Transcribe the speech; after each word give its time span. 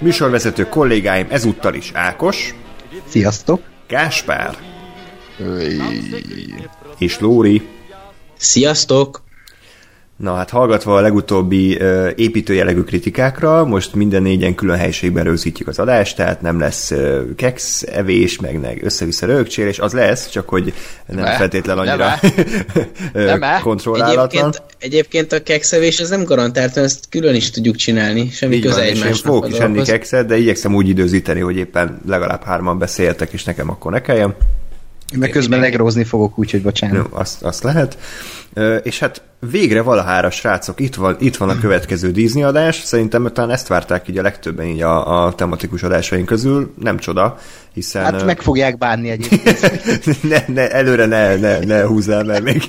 Műsorvezető 0.00 0.68
kollégáim 0.68 1.26
ezúttal 1.30 1.74
is 1.74 1.90
Ákos. 1.94 2.54
Sziasztok! 3.08 3.60
Gáspár. 3.88 4.56
És 6.98 7.18
Lóri. 7.18 7.68
Sziasztok! 8.36 9.22
Na 10.18 10.34
hát 10.34 10.50
hallgatva 10.50 10.96
a 10.96 11.00
legutóbbi 11.00 11.74
uh, 11.74 12.10
építőjelegű 12.16 12.80
kritikákra, 12.80 13.64
most 13.64 13.94
minden 13.94 14.22
négyen 14.22 14.54
külön 14.54 14.76
helyiségben 14.76 15.24
rögzítjük 15.24 15.68
az 15.68 15.78
adást, 15.78 16.16
tehát 16.16 16.40
nem 16.40 16.58
lesz 16.58 16.90
uh, 16.90 17.34
keks 17.36 17.82
evés, 17.82 18.38
meg, 18.38 18.60
meg 18.60 18.84
össze-vissza 18.84 19.26
rögcsélés, 19.26 19.78
az 19.78 19.92
lesz, 19.92 20.28
csak 20.28 20.48
hogy 20.48 20.72
nem 21.06 21.24
ne, 21.24 21.36
feltétlen 21.36 21.78
annyira 21.78 22.20
nem 23.12 23.40
kontrollálatlan. 23.62 24.26
Egyébként, 24.28 24.62
egyébként 24.78 25.32
a 25.32 25.42
kekszevés 25.42 25.98
ez 25.98 26.08
nem 26.08 26.24
garantált, 26.24 26.76
ezt 26.76 27.08
külön 27.08 27.34
is 27.34 27.50
tudjuk 27.50 27.76
csinálni, 27.76 28.30
semmi 28.30 28.54
Így 28.54 28.62
köze 28.62 28.82
egymásnak. 28.82 29.08
Én 29.08 29.14
fogok 29.14 29.48
is 29.48 29.58
enni 29.58 29.82
kekszet, 29.82 30.26
de 30.26 30.36
igyekszem 30.36 30.74
úgy 30.74 30.88
időzíteni, 30.88 31.40
hogy 31.40 31.56
éppen 31.56 32.00
legalább 32.06 32.42
hárman 32.42 32.78
beszéltek, 32.78 33.32
és 33.32 33.44
nekem 33.44 33.70
akkor 33.70 33.92
ne 33.92 34.00
kelljen. 34.00 34.34
Meg 35.16 35.30
közben 35.30 35.60
legrózni 35.60 36.04
fogok, 36.04 36.38
úgyhogy 36.38 36.62
bocsánat. 36.62 36.96
Jó, 36.96 37.18
azt, 37.18 37.42
azt 37.42 37.62
lehet. 37.62 37.98
És 38.82 38.98
hát 38.98 39.22
végre 39.40 39.82
valahára, 39.82 40.30
srácok, 40.30 40.80
itt 40.80 40.94
van, 40.94 41.16
itt 41.20 41.36
van 41.36 41.48
a 41.48 41.58
következő 41.58 42.10
Disney 42.10 42.42
adás. 42.42 42.76
Szerintem 42.76 43.30
talán 43.32 43.50
ezt 43.50 43.68
várták 43.68 44.08
így 44.08 44.18
a 44.18 44.22
legtöbben 44.22 44.66
így 44.66 44.82
a, 44.82 45.24
a 45.24 45.34
tematikus 45.34 45.82
adásaink 45.82 46.26
közül. 46.26 46.72
Nem 46.78 46.98
csoda, 46.98 47.38
hiszen... 47.78 48.02
Hát 48.02 48.24
meg 48.24 48.40
fogják 48.40 48.78
bánni 48.78 49.10
egyébként. 49.10 50.22
ne, 50.30 50.38
ne, 50.46 50.70
előre 50.70 51.06
ne, 51.06 51.36
ne, 51.36 51.58
ne 51.58 51.82
húzzál, 51.86 52.24
mert 52.24 52.42
még, 52.42 52.62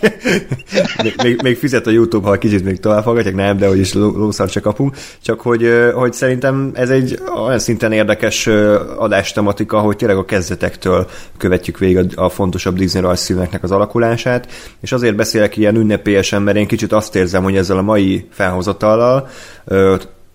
még, 1.23 1.41
még, 1.41 1.57
fizet 1.57 1.87
a 1.87 1.89
YouTube, 1.89 2.27
ha 2.27 2.37
kicsit 2.37 2.63
még 2.63 2.79
tovább 2.79 3.03
fogadják, 3.03 3.35
nem, 3.35 3.57
de 3.57 3.67
hogy 3.67 3.79
is 3.79 3.93
lószart 3.93 4.51
se 4.51 4.59
kapunk. 4.59 4.95
Csak 5.21 5.41
hogy, 5.41 5.69
hogy 5.93 6.13
szerintem 6.13 6.71
ez 6.73 6.89
egy 6.89 7.19
olyan 7.45 7.59
szinten 7.59 7.91
érdekes 7.91 8.47
adás 8.97 9.31
tematika, 9.31 9.79
hogy 9.79 9.95
tényleg 9.95 10.17
a 10.17 10.25
kezdetektől 10.25 11.09
követjük 11.37 11.77
végig 11.77 11.97
a, 11.97 12.23
a 12.23 12.29
fontosabb 12.29 12.77
Disney 12.77 13.01
rajzfilmeknek 13.01 13.63
az 13.63 13.71
alakulását, 13.71 14.47
és 14.81 14.91
azért 14.91 15.15
beszélek 15.15 15.57
ilyen 15.57 15.75
ünnepélyesen, 15.75 16.41
mert 16.41 16.57
én 16.59 16.67
kicsit 16.67 16.91
azt 16.91 17.15
érzem, 17.15 17.43
hogy 17.43 17.55
ezzel 17.55 17.77
a 17.77 17.81
mai 17.81 18.27
felhozatallal, 18.31 19.27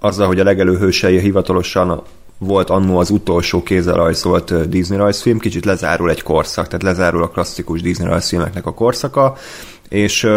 azzal, 0.00 0.26
hogy 0.26 0.40
a 0.40 0.44
legelőhősei 0.44 1.18
hivatalosan 1.18 2.02
volt 2.38 2.70
annó 2.70 2.98
az 2.98 3.10
utolsó 3.10 3.62
kézzelrajzolt 3.62 4.68
Disney 4.68 4.98
rajzfilm, 4.98 5.38
kicsit 5.38 5.64
lezárul 5.64 6.10
egy 6.10 6.22
korszak, 6.22 6.66
tehát 6.66 6.82
lezárul 6.82 7.22
a 7.22 7.28
klasszikus 7.28 7.82
Disney 7.82 8.08
rajzfilmeknek 8.08 8.66
a 8.66 8.74
korszaka, 8.74 9.36
és 9.88 10.28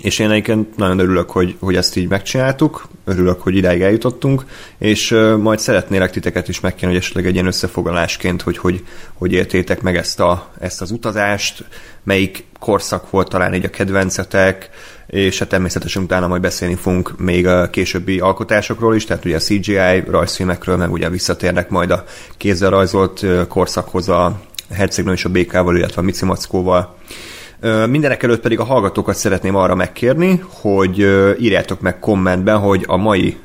és 0.00 0.18
én 0.18 0.30
egyébként 0.30 0.76
nagyon 0.76 0.98
örülök, 0.98 1.30
hogy, 1.30 1.56
hogy 1.60 1.76
ezt 1.76 1.96
így 1.96 2.08
megcsináltuk, 2.08 2.88
örülök, 3.04 3.42
hogy 3.42 3.56
idáig 3.56 3.82
eljutottunk, 3.82 4.44
és 4.78 5.10
majd 5.38 5.58
szeretnélek 5.58 6.10
titeket 6.10 6.48
is 6.48 6.60
megkérni, 6.60 6.94
hogy 6.94 7.02
esetleg 7.02 7.26
egy 7.26 7.34
ilyen 7.34 7.46
összefoglalásként, 7.46 8.42
hogy 8.42 8.58
hogy, 8.58 8.84
hogy 9.14 9.32
éltétek 9.32 9.82
meg 9.82 9.96
ezt, 9.96 10.20
a, 10.20 10.48
ezt 10.60 10.80
az 10.80 10.90
utazást, 10.90 11.64
melyik 12.02 12.44
korszak 12.58 13.10
volt 13.10 13.28
talán 13.28 13.54
így 13.54 13.64
a 13.64 13.70
kedvencetek, 13.70 14.70
és 15.12 15.38
hát 15.38 15.48
természetesen 15.48 16.02
utána 16.02 16.28
majd 16.28 16.40
beszélni 16.40 16.74
fogunk 16.74 17.18
még 17.18 17.46
a 17.46 17.70
későbbi 17.70 18.18
alkotásokról 18.18 18.94
is, 18.94 19.04
tehát 19.04 19.24
ugye 19.24 19.36
a 19.36 19.38
CGI 19.38 20.00
rajzfilmekről, 20.10 20.76
meg 20.76 20.92
ugye 20.92 21.10
visszatérnek 21.10 21.68
majd 21.68 21.90
a 21.90 22.04
kézzel 22.36 22.70
rajzolt 22.70 23.26
korszakhoz 23.48 24.08
a 24.08 24.40
Hercegnő 24.70 25.12
és 25.12 25.24
a 25.24 25.28
Békával, 25.28 25.76
illetve 25.76 26.00
a 26.00 26.04
Mici 26.04 26.24
Mackóval. 26.24 26.96
Mindenek 27.86 28.22
előtt 28.22 28.40
pedig 28.40 28.58
a 28.58 28.64
hallgatókat 28.64 29.16
szeretném 29.16 29.54
arra 29.54 29.74
megkérni, 29.74 30.44
hogy 30.48 30.98
írjátok 31.40 31.80
meg 31.80 31.98
kommentben, 31.98 32.58
hogy 32.58 32.84
a 32.86 32.96
mai 32.96 33.36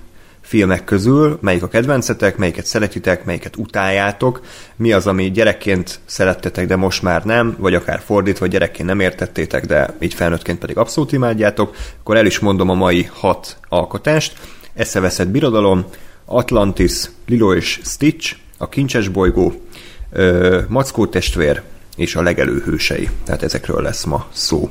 filmek 0.48 0.84
közül 0.84 1.38
melyik 1.42 1.64
a 1.64 1.68
kedvencetek, 1.68 2.38
melyiket 2.38 2.66
szeretitek, 2.66 3.26
melyiket 3.26 3.56
utáljátok, 3.56 4.42
mi 4.76 4.92
az, 4.92 5.08
ami 5.08 5.32
gyerekként 5.32 6.00
szerettetek, 6.06 6.68
de 6.68 6.76
most 6.76 7.02
már 7.02 7.24
nem, 7.24 7.56
vagy 7.60 7.74
akár 7.74 8.02
fordítva, 8.06 8.40
vagy 8.40 8.50
gyerekként 8.50 8.88
nem 8.88 9.00
értettétek, 9.00 9.66
de 9.66 9.96
így 10.00 10.14
felnőttként 10.14 10.60
pedig 10.60 10.78
abszolút 10.78 11.12
imádjátok, 11.12 11.76
akkor 12.00 12.18
el 12.18 12.26
is 12.26 12.40
mondom 12.40 12.70
a 12.70 12.74
mai 12.74 13.10
hat 13.14 13.58
alkotást. 13.70 14.40
Eszeveszett 14.74 15.28
birodalom, 15.28 15.86
Atlantis, 16.26 17.10
Lilo 17.26 17.54
és 17.54 17.80
Stitch, 17.84 18.36
a 18.58 18.70
Kincses 18.70 19.08
bolygó, 19.08 19.54
Mackó 20.68 21.08
testvér, 21.08 21.62
és 21.96 22.16
a 22.16 22.22
legelőhősei. 22.22 23.10
Tehát 23.24 23.44
ezekről 23.44 23.82
lesz 23.82 24.04
ma 24.04 24.28
szó. 24.32 24.70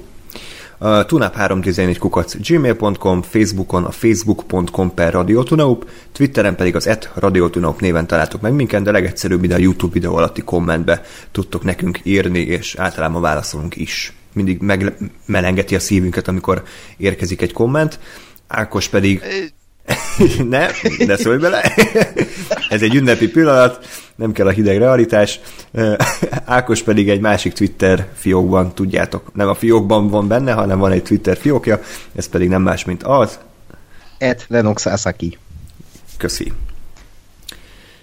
A 0.79 1.05
tunap 1.05 1.35
314 1.35 1.99
kukac 1.99 2.37
gmail.com, 2.49 3.23
Facebookon 3.23 3.85
a 3.85 3.91
facebook.com 3.91 4.95
per 4.95 5.13
radiotunaup, 5.13 5.91
Twitteren 6.13 6.57
pedig 6.57 6.75
az 6.77 6.87
et 6.87 7.11
radiotunaup 7.15 7.81
néven 7.81 8.07
találtok 8.07 8.41
meg 8.41 8.53
minket, 8.53 8.83
de 8.83 8.91
legegyszerűbb 8.91 9.45
ide 9.45 9.55
a 9.55 9.59
YouTube 9.59 9.93
videó 9.93 10.17
alatti 10.17 10.43
kommentbe 10.43 11.03
tudtok 11.31 11.65
nekünk 11.65 12.01
írni, 12.03 12.39
és 12.39 12.75
általában 12.75 13.21
válaszolunk 13.21 13.77
is. 13.77 14.13
Mindig 14.33 14.61
megmelengeti 14.61 15.75
a 15.75 15.81
szívünket, 15.81 16.29
amikor 16.29 16.63
érkezik 16.97 17.43
egy 17.43 17.53
komment. 17.53 17.99
Ákos 18.47 18.89
pedig 18.89 19.23
ne, 20.49 20.67
ne 21.07 21.17
szólj 21.17 21.39
bele. 21.39 21.73
Ez 22.69 22.83
egy 22.83 22.95
ünnepi 22.95 23.29
pillanat, 23.29 23.87
nem 24.17 24.33
kell 24.33 24.47
a 24.47 24.51
hideg 24.51 24.79
realitás. 24.79 25.41
Ákos 26.45 26.83
pedig 26.83 27.09
egy 27.09 27.21
másik 27.21 27.53
Twitter 27.53 28.09
fiókban, 28.15 28.75
tudjátok, 28.75 29.35
nem 29.35 29.49
a 29.49 29.55
fiókban 29.55 30.09
van 30.09 30.29
benne, 30.29 30.53
hanem 30.53 30.79
van 30.79 30.93
egy 30.93 31.03
Twitter 31.03 31.37
fiókja, 31.37 31.81
ez 32.15 32.29
pedig 32.29 32.49
nem 32.49 32.63
más, 32.63 32.85
mint 32.85 33.03
az. 33.03 33.39
Ed 34.19 34.45
Lennox 34.49 34.87
Asaki. 34.87 35.39
Köszi. 36.19 36.53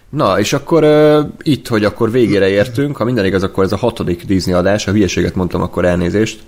Na, 0.10 0.40
és 0.40 0.54
akkor 0.54 0.84
uh, 0.84 1.26
itt, 1.42 1.68
hogy 1.68 1.86
akkor 1.86 2.12
végére 2.12 2.48
értünk, 2.48 2.98
ha 2.98 3.04
minden 3.04 3.26
igaz, 3.26 3.44
akkor 3.44 3.64
ez 3.64 3.72
a 3.72 3.78
hatodik 3.78 4.26
Disney 4.26 4.54
adás, 4.54 4.84
ha 4.84 4.92
hülyeséget 4.92 5.36
mondtam, 5.36 5.62
akkor 5.62 5.86
elnézést. 5.86 6.44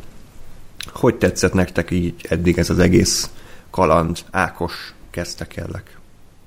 Hogy 0.93 1.15
tetszett 1.15 1.53
nektek 1.53 1.91
így 1.91 2.13
eddig 2.29 2.57
ez 2.57 2.69
az 2.69 2.79
egész 2.79 3.29
kaland, 3.69 4.17
Ákos? 4.31 4.94
Kezdte 5.15 5.45
kellek. 5.47 5.97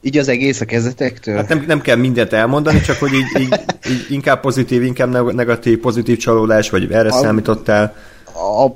Így 0.01 0.19
az 0.19 0.29
egész 0.29 0.61
a 0.61 0.65
kezdetektől? 0.65 1.37
Hát 1.37 1.49
nem, 1.49 1.65
nem 1.67 1.81
kell 1.81 1.97
mindent 1.97 2.33
elmondani, 2.33 2.81
csak 2.81 2.97
hogy 2.97 3.13
így, 3.13 3.41
így, 3.41 3.61
így 3.91 4.07
inkább 4.11 4.41
pozitív, 4.41 4.83
inkább 4.83 5.33
negatív, 5.35 5.79
pozitív 5.79 6.17
csalódás, 6.17 6.71
vagy 6.71 6.93
erre 6.93 7.09
a, 7.09 7.13
számítottál? 7.13 7.97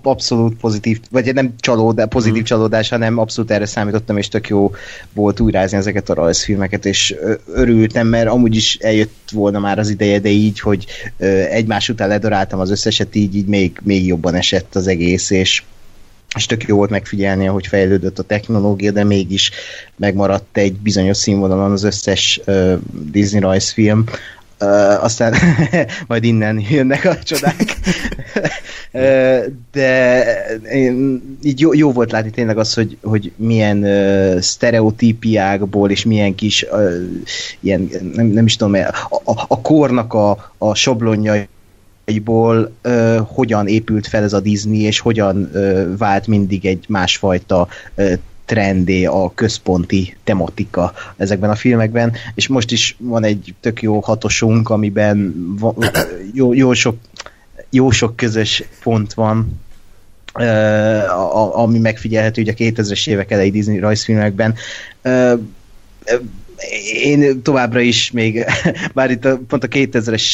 Abszolút 0.02 0.56
pozitív, 0.60 1.00
vagy 1.10 1.34
nem 1.34 1.54
csalódás, 1.60 2.06
pozitív 2.08 2.34
hmm. 2.34 2.44
csalódás, 2.44 2.88
hanem 2.88 3.18
abszolút 3.18 3.50
erre 3.50 3.66
számítottam, 3.66 4.16
és 4.16 4.28
tök 4.28 4.48
jó 4.48 4.70
volt 5.12 5.40
újrázni 5.40 5.76
ezeket 5.76 6.10
a 6.10 6.14
rajzfilmeket, 6.14 6.86
és 6.86 7.14
örültem, 7.54 8.06
mert 8.06 8.28
amúgy 8.28 8.56
is 8.56 8.74
eljött 8.80 9.30
volna 9.32 9.58
már 9.58 9.78
az 9.78 9.88
ideje, 9.88 10.18
de 10.18 10.28
így, 10.28 10.60
hogy 10.60 10.86
egymás 11.50 11.88
után 11.88 12.08
ledoráltam 12.08 12.60
az 12.60 12.70
összeset, 12.70 13.14
így, 13.14 13.36
így 13.36 13.46
még, 13.46 13.78
még 13.82 14.06
jobban 14.06 14.34
esett 14.34 14.74
az 14.74 14.86
egész, 14.86 15.30
és 15.30 15.62
és 16.36 16.46
tök 16.46 16.62
jó 16.62 16.76
volt 16.76 16.90
megfigyelni, 16.90 17.44
hogy 17.44 17.66
fejlődött 17.66 18.18
a 18.18 18.22
technológia, 18.22 18.90
de 18.90 19.04
mégis 19.04 19.50
megmaradt 19.96 20.56
egy 20.56 20.72
bizonyos 20.72 21.16
színvonalon 21.16 21.72
az 21.72 21.82
összes 21.82 22.40
uh, 22.46 22.74
Disney 23.10 23.40
rajzfilm, 23.40 24.04
Uh, 24.62 25.04
aztán 25.04 25.34
majd 26.08 26.24
innen 26.24 26.64
jönnek 26.70 27.04
a 27.04 27.18
csodák. 27.18 27.62
uh, 28.92 29.44
de 29.72 30.24
így 31.42 31.60
jó, 31.60 31.72
jó 31.72 31.92
volt 31.92 32.12
látni 32.12 32.30
tényleg 32.30 32.58
az, 32.58 32.74
hogy, 32.74 32.96
hogy 33.02 33.32
milyen 33.36 33.78
uh, 33.78 34.40
sztereotípiákból 34.40 35.90
és 35.90 36.04
milyen 36.04 36.34
kis 36.34 36.66
uh, 36.72 36.92
ilyen, 37.60 37.90
nem, 38.14 38.26
nem 38.26 38.44
is 38.44 38.56
tudom, 38.56 38.74
a, 38.74 39.30
a, 39.30 39.44
a 39.48 39.60
kornak 39.60 40.14
a, 40.14 40.52
a 40.58 40.74
soblonjai 40.74 41.48
ból 42.24 42.72
uh, 42.84 43.16
hogyan 43.26 43.66
épült 43.66 44.06
fel 44.06 44.22
ez 44.22 44.32
a 44.32 44.40
Disney, 44.40 44.80
és 44.80 44.98
hogyan 44.98 45.50
uh, 45.54 45.96
vált 45.96 46.26
mindig 46.26 46.66
egy 46.66 46.84
másfajta 46.88 47.68
uh, 47.94 48.12
trendé 48.44 49.04
a 49.04 49.32
központi 49.34 50.16
tematika 50.24 50.92
ezekben 51.16 51.50
a 51.50 51.54
filmekben, 51.54 52.12
és 52.34 52.48
most 52.48 52.70
is 52.70 52.96
van 52.98 53.24
egy 53.24 53.54
tök 53.60 53.82
jó 53.82 54.00
hatosunk, 54.00 54.68
amiben 54.68 55.34
va, 55.58 55.74
jó, 56.34 56.52
jó, 56.52 56.72
sok, 56.72 56.96
jó 57.70 57.90
sok 57.90 58.16
közös 58.16 58.62
pont 58.82 59.14
van, 59.14 59.60
ami 61.52 61.78
megfigyelhető 61.78 62.42
ugye 62.42 62.52
a 62.52 62.54
2000-es 62.54 63.08
évek 63.08 63.30
elejé 63.30 63.50
Disney 63.50 63.78
rajzfilmekben. 63.78 64.54
Én 67.02 67.42
továbbra 67.42 67.80
is 67.80 68.10
még, 68.10 68.44
bár 68.94 69.10
itt 69.10 69.24
a, 69.24 69.40
pont 69.48 69.64
a 69.64 69.68
2000-es 69.68 70.24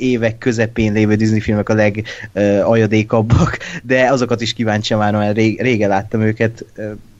évek 0.00 0.38
közepén 0.38 0.92
lévő 0.92 1.14
Disney 1.14 1.40
filmek 1.40 1.68
a 1.68 1.90
legajadékabbak, 2.34 3.58
de 3.82 4.10
azokat 4.10 4.40
is 4.40 4.52
kíváncsi 4.52 4.94
már, 4.94 5.12
mert 5.12 5.36
rég, 5.36 5.60
régen 5.60 5.88
láttam 5.88 6.20
őket, 6.20 6.64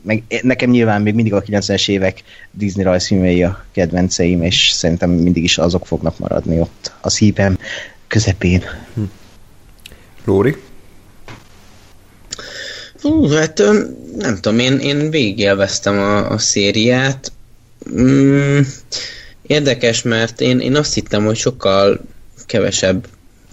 meg 0.03 0.23
nekem 0.43 0.71
nyilván 0.71 1.03
még 1.03 1.15
mindig 1.15 1.35
a 1.35 1.43
90-es 1.43 1.89
évek 1.89 2.23
Disney 2.51 2.85
rajzfilmei 2.85 3.43
a 3.43 3.65
kedvenceim, 3.73 4.43
és 4.43 4.71
szerintem 4.71 5.11
mindig 5.11 5.43
is 5.43 5.59
azok 5.59 5.87
fognak 5.87 6.19
maradni 6.19 6.61
ott 6.61 6.93
a 7.01 7.11
szívem 7.11 7.59
közepén. 8.07 8.63
Hm. 8.95 9.03
Lóri? 10.25 10.57
Hú, 13.01 13.29
hát 13.29 13.63
nem 14.17 14.35
tudom, 14.41 14.59
én, 14.59 14.79
én 14.79 15.11
végigélveztem 15.11 15.99
a, 15.99 16.31
a 16.31 16.39
szériát. 16.39 17.33
Mm, 18.01 18.61
érdekes, 19.43 20.03
mert 20.03 20.41
én, 20.41 20.59
én 20.59 20.77
azt 20.77 20.95
hittem, 20.95 21.25
hogy 21.25 21.37
sokkal 21.37 22.01
kevesebb 22.47 23.07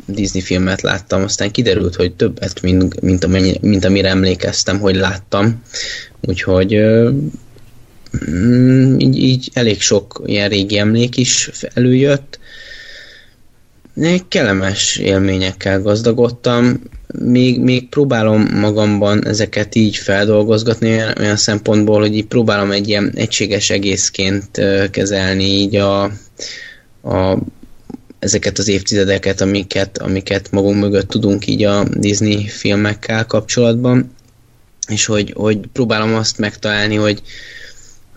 Disney 0.05 0.41
filmet 0.41 0.81
láttam, 0.81 1.23
aztán 1.23 1.51
kiderült, 1.51 1.95
hogy 1.95 2.15
többet, 2.15 2.61
mint, 2.61 3.01
mint, 3.01 3.23
amennyi, 3.23 3.57
mint 3.61 3.85
amire 3.85 4.09
emlékeztem, 4.09 4.79
hogy 4.79 4.95
láttam. 4.95 5.61
Úgyhogy 6.21 6.75
mm, 8.29 8.99
így, 8.99 9.17
így 9.17 9.49
elég 9.53 9.81
sok 9.81 10.21
ilyen 10.25 10.49
régi 10.49 10.77
emlék 10.77 11.17
is 11.17 11.49
előjött. 11.73 12.39
Kellemes 14.27 14.97
élményekkel 14.97 15.81
gazdagodtam, 15.81 16.81
még, 17.19 17.59
még 17.59 17.89
próbálom 17.89 18.47
magamban 18.53 19.27
ezeket 19.27 19.75
így 19.75 19.95
feldolgozgatni 19.95 20.89
olyan, 20.89 21.13
olyan 21.19 21.35
szempontból, 21.35 21.99
hogy 21.99 22.15
így 22.15 22.25
próbálom 22.25 22.71
egy 22.71 22.87
ilyen 22.87 23.11
egységes 23.15 23.69
egészként 23.69 24.61
kezelni 24.91 25.43
így 25.43 25.75
a, 25.75 26.03
a 27.03 27.37
ezeket 28.19 28.57
az 28.57 28.67
évtizedeket, 28.67 29.41
amiket, 29.41 29.97
amiket 29.97 30.51
magunk 30.51 30.79
mögött 30.79 31.09
tudunk 31.09 31.47
így 31.47 31.63
a 31.63 31.83
Disney 31.83 32.47
filmekkel 32.47 33.25
kapcsolatban, 33.25 34.15
és 34.87 35.05
hogy, 35.05 35.33
hogy 35.35 35.59
próbálom 35.73 36.15
azt 36.15 36.37
megtalálni, 36.37 36.95
hogy 36.95 37.21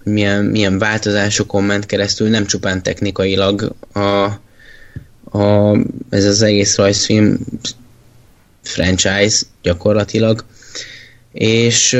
milyen, 0.03 0.45
milyen 0.45 0.79
változásokon 0.79 1.65
ment 1.65 1.87
keresztül, 1.87 2.29
nem 2.29 2.47
csupán 2.47 2.83
technikailag 2.83 3.75
a, 3.93 4.25
a, 5.39 5.77
ez 6.11 6.25
az 6.25 6.43
egész 6.43 6.77
rajzfilm 6.77 7.39
franchise 8.63 9.43
gyakorlatilag, 9.63 10.45
és, 11.33 11.99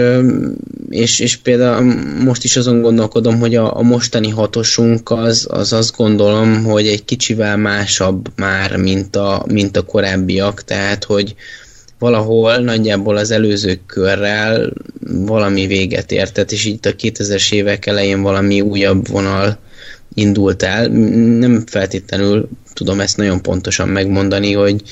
és, 0.89 1.21
és 1.21 1.37
például 1.37 1.95
most 2.25 2.45
is 2.45 2.57
azon 2.57 2.81
gondolkodom, 2.81 3.39
hogy 3.39 3.55
a, 3.57 3.77
a 3.77 3.83
mostani 3.83 4.29
hatosunk 4.29 5.11
az, 5.11 5.47
az 5.51 5.73
azt 5.73 5.97
gondolom, 5.97 6.65
hogy 6.65 6.87
egy 6.87 7.05
kicsivel 7.05 7.57
másabb 7.57 8.29
már, 8.37 8.77
mint 8.77 9.17
a, 9.17 9.45
mint 9.49 9.77
a 9.77 9.83
korábbiak, 9.83 10.65
tehát 10.65 11.05
hogy 11.05 11.35
valahol 11.99 12.57
nagyjából 12.57 13.17
az 13.17 13.31
előző 13.31 13.81
körrel 13.87 14.73
valami 15.07 15.67
véget 15.67 16.13
értett, 16.13 16.53
és 16.53 16.65
itt 16.65 16.87
a 16.87 16.95
2000-es 16.95 17.53
évek 17.53 17.87
elején 17.87 18.23
valami 18.23 18.61
újabb 18.61 19.09
vonal 19.09 19.59
indult 20.15 20.63
el. 20.63 20.87
Nem 21.39 21.67
feltétlenül 21.67 22.49
tudom 22.73 23.01
ezt 23.01 23.17
nagyon 23.17 23.43
pontosan 23.43 23.89
megmondani, 23.89 24.53
hogy, 24.53 24.83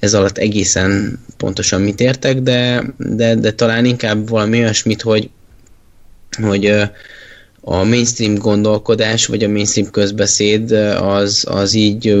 ez 0.00 0.14
alatt 0.14 0.38
egészen 0.38 1.18
pontosan 1.36 1.80
mit 1.80 2.00
értek, 2.00 2.40
de, 2.40 2.84
de, 2.96 3.34
de 3.34 3.52
talán 3.52 3.84
inkább 3.84 4.28
valami 4.28 4.58
olyasmit, 4.58 5.02
hogy, 5.02 5.30
hogy 6.42 6.66
a 7.60 7.84
mainstream 7.84 8.34
gondolkodás, 8.34 9.26
vagy 9.26 9.44
a 9.44 9.48
mainstream 9.48 9.90
közbeszéd 9.90 10.70
az, 11.00 11.44
az 11.48 11.74
így 11.74 12.20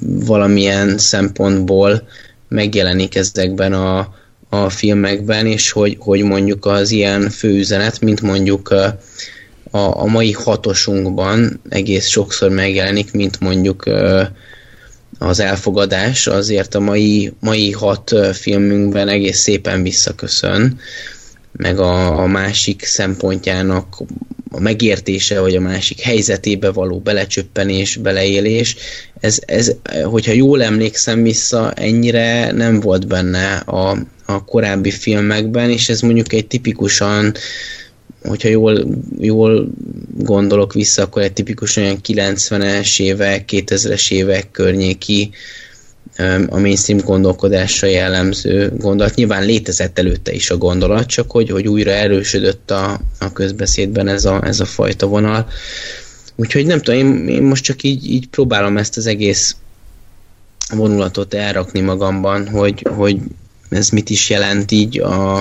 valamilyen 0.00 0.98
szempontból 0.98 2.02
megjelenik 2.48 3.14
ezekben 3.14 3.72
a, 3.72 4.14
a 4.48 4.68
filmekben, 4.68 5.46
és 5.46 5.70
hogy, 5.70 5.96
hogy 5.98 6.22
mondjuk 6.22 6.66
az 6.66 6.90
ilyen 6.90 7.30
főüzenet, 7.30 8.00
mint 8.00 8.20
mondjuk 8.20 8.70
a, 9.70 10.00
a 10.00 10.06
mai 10.06 10.32
hatosunkban 10.32 11.60
egész 11.68 12.06
sokszor 12.06 12.50
megjelenik, 12.50 13.12
mint 13.12 13.40
mondjuk 13.40 13.84
az 15.26 15.40
elfogadás 15.40 16.26
azért 16.26 16.74
a 16.74 16.80
mai, 16.80 17.32
mai 17.40 17.70
hat 17.70 18.14
filmünkben 18.32 19.08
egész 19.08 19.38
szépen 19.38 19.82
visszaköszön, 19.82 20.78
meg 21.52 21.78
a, 21.78 22.20
a 22.22 22.26
másik 22.26 22.84
szempontjának 22.84 23.96
a 24.50 24.60
megértése, 24.60 25.40
vagy 25.40 25.56
a 25.56 25.60
másik 25.60 26.00
helyzetébe 26.00 26.70
való 26.70 26.98
belecsöppenés, 26.98 27.96
beleélés, 27.96 28.76
ez, 29.20 29.38
ez, 29.46 29.72
hogyha 30.04 30.32
jól 30.32 30.62
emlékszem 30.62 31.22
vissza, 31.22 31.72
ennyire 31.72 32.52
nem 32.52 32.80
volt 32.80 33.06
benne 33.06 33.56
a, 33.56 33.96
a 34.26 34.44
korábbi 34.44 34.90
filmekben, 34.90 35.70
és 35.70 35.88
ez 35.88 36.00
mondjuk 36.00 36.32
egy 36.32 36.46
tipikusan 36.46 37.34
hogyha 38.24 38.48
jól, 38.48 38.84
jól 39.18 39.68
gondolok 40.18 40.72
vissza, 40.72 41.02
akkor 41.02 41.22
egy 41.22 41.32
tipikus 41.32 41.76
olyan 41.76 41.98
90-es 42.06 43.00
évek, 43.00 43.48
2000-es 43.52 44.12
évek 44.12 44.50
környéki 44.50 45.30
a 46.48 46.58
mainstream 46.58 47.00
gondolkodásra 47.04 47.86
jellemző 47.86 48.72
gondolat. 48.78 49.14
Nyilván 49.14 49.44
létezett 49.44 49.98
előtte 49.98 50.32
is 50.32 50.50
a 50.50 50.56
gondolat, 50.56 51.06
csak 51.06 51.30
hogy, 51.30 51.50
hogy 51.50 51.68
újra 51.68 51.90
erősödött 51.90 52.70
a, 52.70 53.00
a 53.18 53.32
közbeszédben 53.32 54.08
ez 54.08 54.24
a, 54.24 54.44
ez 54.44 54.60
a 54.60 54.64
fajta 54.64 55.06
vonal. 55.06 55.48
Úgyhogy 56.36 56.66
nem 56.66 56.80
tudom, 56.80 57.00
én, 57.00 57.28
én 57.28 57.42
most 57.42 57.64
csak 57.64 57.82
így, 57.82 58.10
így 58.10 58.28
próbálom 58.28 58.76
ezt 58.76 58.96
az 58.96 59.06
egész 59.06 59.56
vonulatot 60.74 61.34
elrakni 61.34 61.80
magamban, 61.80 62.48
hogy, 62.48 62.86
hogy 62.90 63.18
ez 63.72 63.88
mit 63.88 64.10
is 64.10 64.30
jelent 64.30 64.70
így 64.70 65.00
a, 65.00 65.40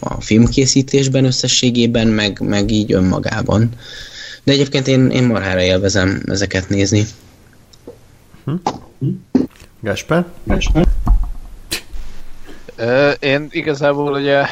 a 0.00 0.20
filmkészítésben 0.20 1.24
összességében, 1.24 2.06
meg, 2.08 2.40
meg 2.40 2.70
így 2.70 2.92
önmagában. 2.92 3.70
De 4.44 4.52
egyébként 4.52 4.86
én, 4.86 5.10
én 5.10 5.24
marhára 5.24 5.60
élvezem 5.60 6.22
ezeket 6.26 6.68
nézni. 6.68 7.04
Hm? 8.44 8.54
Gasper? 9.80 10.24
Én 13.20 13.48
igazából 13.50 14.12
ugye 14.12 14.44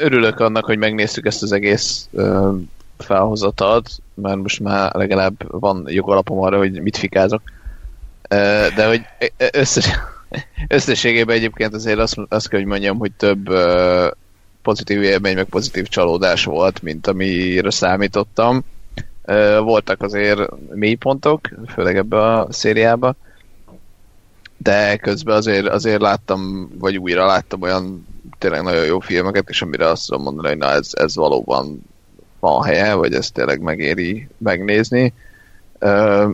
örülök 0.00 0.40
annak, 0.40 0.64
hogy 0.64 0.78
megnéztük 0.78 1.26
ezt 1.26 1.42
az 1.42 1.52
egész 1.52 2.08
felhozatat, 2.98 3.90
mert 4.14 4.36
most 4.36 4.60
már 4.60 4.94
legalább 4.94 5.60
van 5.60 5.84
jogalapom 5.86 6.38
arra, 6.38 6.56
hogy 6.56 6.82
mit 6.82 6.96
fikázok. 6.96 7.42
De 8.76 8.86
hogy 8.86 9.00
összes, 9.52 9.90
Összességében 10.68 11.36
egyébként 11.36 11.74
azért 11.74 11.98
azt, 11.98 12.16
azt 12.28 12.48
kell, 12.48 12.58
hogy 12.58 12.68
mondjam, 12.68 12.98
hogy 12.98 13.12
több 13.12 13.48
uh, 13.48 14.06
pozitív 14.62 15.02
élmény, 15.02 15.34
meg 15.34 15.44
pozitív 15.44 15.86
csalódás 15.88 16.44
volt, 16.44 16.82
mint 16.82 17.06
amire 17.06 17.70
számítottam. 17.70 18.64
Uh, 19.26 19.58
voltak 19.58 20.02
azért 20.02 20.40
mélypontok, 20.74 21.48
főleg 21.68 21.96
ebbe 21.96 22.22
a 22.22 22.46
szériába, 22.50 23.14
de 24.56 24.96
közben 24.96 25.36
azért, 25.36 25.66
azért 25.66 26.00
láttam, 26.00 26.70
vagy 26.78 26.96
újra 26.96 27.26
láttam 27.26 27.62
olyan 27.62 28.06
tényleg 28.38 28.62
nagyon 28.62 28.84
jó 28.84 28.98
filmeket, 28.98 29.48
és 29.48 29.62
amire 29.62 29.86
azt 29.86 30.06
tudom 30.06 30.22
mondani, 30.22 30.48
hogy 30.48 30.56
na 30.56 30.70
ez, 30.70 30.90
ez 30.92 31.16
valóban 31.16 31.84
van 32.40 32.62
helye, 32.62 32.94
vagy 32.94 33.14
ezt 33.14 33.32
tényleg 33.32 33.60
megéri 33.60 34.28
megnézni. 34.38 35.12
Uh, 35.80 36.30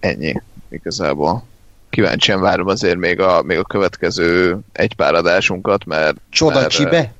ennyi 0.00 0.42
igazából 0.68 1.42
kíváncsian 1.90 2.40
várom 2.40 2.66
azért 2.66 2.96
még 2.96 3.20
a, 3.20 3.42
még 3.42 3.58
a 3.58 3.64
következő 3.64 4.58
egy 4.72 4.94
pár 4.94 5.14
adásunkat, 5.14 5.84
mert... 5.84 6.16
Csoda 6.28 6.54
mert, 6.54 6.70
csibe? 6.70 7.12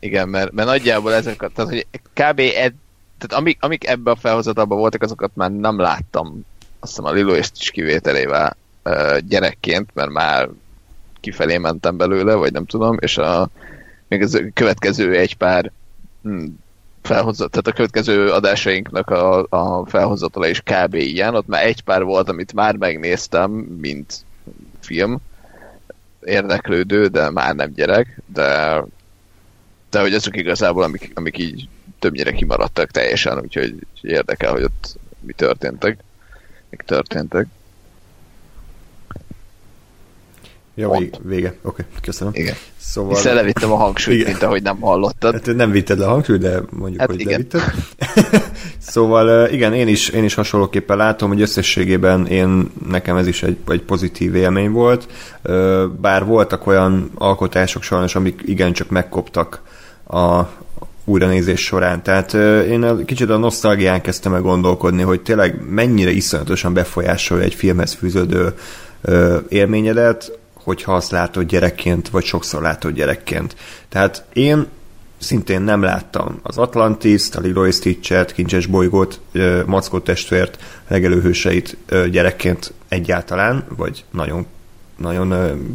Igen, 0.00 0.28
mert, 0.34 0.52
mert 0.52 0.68
nagyjából 0.68 1.12
ezek, 1.12 1.36
tehát 1.36 1.70
hogy 1.70 1.86
kb. 2.12 2.38
Ed, 2.38 2.72
tehát 3.18 3.32
amik, 3.32 3.58
amik 3.60 3.86
ebbe 3.86 4.10
a 4.10 4.16
felhozatban 4.16 4.78
voltak, 4.78 5.02
azokat 5.02 5.30
már 5.34 5.50
nem 5.50 5.78
láttam, 5.78 6.44
azt 6.80 6.96
hiszem 6.96 7.04
a 7.04 7.12
Lilo 7.12 7.34
és 7.34 7.50
is 7.60 7.70
kivételével 7.70 8.56
gyerekként, 9.18 9.90
mert 9.94 10.10
már 10.10 10.48
kifelé 11.20 11.58
mentem 11.58 11.96
belőle, 11.96 12.34
vagy 12.34 12.52
nem 12.52 12.66
tudom, 12.66 12.96
és 13.00 13.18
a, 13.18 13.48
még 14.08 14.22
az 14.22 14.42
következő 14.54 15.14
egy 15.14 15.36
pár 15.36 15.72
felhozat, 17.06 17.50
tehát 17.50 17.66
a 17.66 17.72
következő 17.72 18.30
adásainknak 18.30 19.10
a, 19.10 19.46
a 19.48 19.86
felhozatala 19.86 20.46
is 20.46 20.60
kb. 20.60 20.94
ilyen, 20.94 21.34
ott 21.34 21.46
már 21.46 21.66
egy 21.66 21.82
pár 21.82 22.02
volt, 22.02 22.28
amit 22.28 22.52
már 22.52 22.76
megnéztem, 22.76 23.50
mint 23.80 24.24
film, 24.80 25.20
érdeklődő, 26.24 27.06
de 27.06 27.30
már 27.30 27.54
nem 27.54 27.72
gyerek, 27.72 28.20
de 28.26 28.82
de 29.94 30.00
hogy 30.00 30.14
azok 30.14 30.36
igazából, 30.36 30.82
amik, 30.82 31.10
amik 31.14 31.38
így 31.38 31.68
többnyire 31.98 32.32
kimaradtak 32.32 32.90
teljesen, 32.90 33.40
úgyhogy, 33.40 33.74
érdekel, 34.00 34.52
hogy 34.52 34.62
ott 34.62 34.96
mi 35.20 35.32
történtek, 35.32 35.98
mik 36.70 36.82
történtek. 36.82 37.46
Ja, 40.74 40.88
Pont. 40.88 41.20
vége. 41.22 41.48
Oké, 41.48 41.58
okay, 41.62 41.84
köszönöm. 42.02 42.32
Igen. 42.36 42.54
Szóval... 42.78 43.14
Hiszen 43.14 43.34
levittem 43.34 43.72
a 43.72 43.76
hangsúlyt, 43.76 44.18
Igen. 44.18 44.30
mint 44.30 44.42
ahogy 44.42 44.62
nem 44.62 44.80
hallottad. 44.80 45.32
Hát 45.32 45.54
nem 45.56 45.70
vitted 45.70 45.98
le 45.98 46.06
a 46.06 46.08
hangsúlyt, 46.08 46.40
de 46.40 46.60
mondjuk, 46.70 47.00
Hát 47.00 47.10
hogy 47.10 47.20
igen. 47.20 47.32
levitted. 47.32 47.62
szóval 48.78 49.48
igen, 49.48 49.72
én 49.74 49.88
is, 49.88 50.08
én 50.08 50.24
is 50.24 50.34
hasonlóképpen 50.34 50.96
látom, 50.96 51.28
hogy 51.28 51.40
összességében 51.40 52.26
én, 52.26 52.70
nekem 52.88 53.16
ez 53.16 53.26
is 53.26 53.42
egy, 53.42 53.56
egy 53.68 53.82
pozitív 53.82 54.34
élmény 54.34 54.70
volt, 54.70 55.08
bár 56.00 56.24
voltak 56.24 56.66
olyan 56.66 57.10
alkotások 57.14 57.82
sajnos, 57.82 58.14
amik 58.14 58.42
igencsak 58.46 58.88
megkoptak 58.88 59.62
a 60.08 60.42
újranézés 61.04 61.60
során. 61.60 62.02
Tehát 62.02 62.34
én 62.68 63.04
kicsit 63.04 63.30
a 63.30 63.36
nosztalgián 63.36 64.00
kezdtem 64.00 64.34
el 64.34 64.40
gondolkodni, 64.40 65.02
hogy 65.02 65.20
tényleg 65.20 65.60
mennyire 65.68 66.10
iszonyatosan 66.10 66.74
befolyásolja 66.74 67.44
egy 67.44 67.54
filmhez 67.54 67.92
fűződő 67.92 68.54
élményedet, 69.48 70.38
hogyha 70.64 70.94
azt 70.94 71.10
látod 71.10 71.46
gyerekként, 71.46 72.08
vagy 72.08 72.24
sokszor 72.24 72.62
látod 72.62 72.94
gyerekként. 72.94 73.56
Tehát 73.88 74.24
én 74.32 74.66
szintén 75.18 75.62
nem 75.62 75.82
láttam 75.82 76.38
az 76.42 76.58
Atlantis-t, 76.58 77.34
a 77.34 77.40
Leroy 77.40 77.70
Stitch-et, 77.70 78.32
Kincses 78.32 78.66
bolygót, 78.66 79.20
Mackó 79.66 79.98
testvért, 79.98 80.58
legelőhőseit 80.88 81.76
gyerekként 82.10 82.72
egyáltalán, 82.88 83.64
vagy 83.76 84.04
nagyon, 84.10 84.46
nagyon 84.96 85.34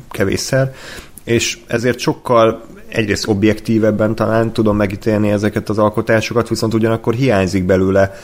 kevésszer, 0.09 0.75
és 1.23 1.59
ezért 1.67 1.99
sokkal 1.99 2.65
egyrészt 2.87 3.27
objektívebben 3.27 4.15
talán 4.15 4.53
tudom 4.53 4.75
megítélni 4.75 5.29
ezeket 5.29 5.69
az 5.69 5.77
alkotásokat, 5.77 6.49
viszont 6.49 6.73
ugyanakkor 6.73 7.13
hiányzik 7.13 7.63
belőle 7.63 8.15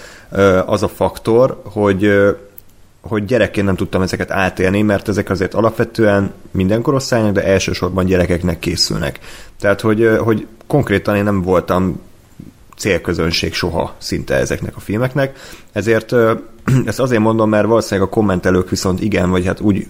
az 0.65 0.83
a 0.83 0.87
faktor, 0.87 1.61
hogy 1.63 2.11
hogy 3.07 3.25
gyerekként 3.25 3.65
nem 3.65 3.75
tudtam 3.75 4.01
ezeket 4.01 4.31
átélni, 4.31 4.81
mert 4.81 5.07
ezek 5.07 5.29
azért 5.29 5.53
alapvetően 5.53 6.33
minden 6.51 6.81
korosztálynak, 6.81 7.33
de 7.33 7.43
elsősorban 7.43 8.05
gyerekeknek 8.05 8.59
készülnek. 8.59 9.19
Tehát, 9.59 9.81
hogy, 9.81 10.09
hogy 10.19 10.47
konkrétan 10.67 11.15
én 11.15 11.23
nem 11.23 11.41
voltam 11.41 12.01
célközönség 12.77 13.53
soha 13.53 13.95
szinte 13.97 14.35
ezeknek 14.35 14.75
a 14.75 14.79
filmeknek, 14.79 15.37
ezért 15.71 16.13
ezt 16.85 16.99
azért 16.99 17.21
mondom, 17.21 17.49
mert 17.49 17.67
valószínűleg 17.67 18.09
a 18.09 18.13
kommentelők 18.13 18.69
viszont 18.69 19.01
igen, 19.01 19.29
vagy 19.29 19.45
hát 19.45 19.59
úgy 19.59 19.87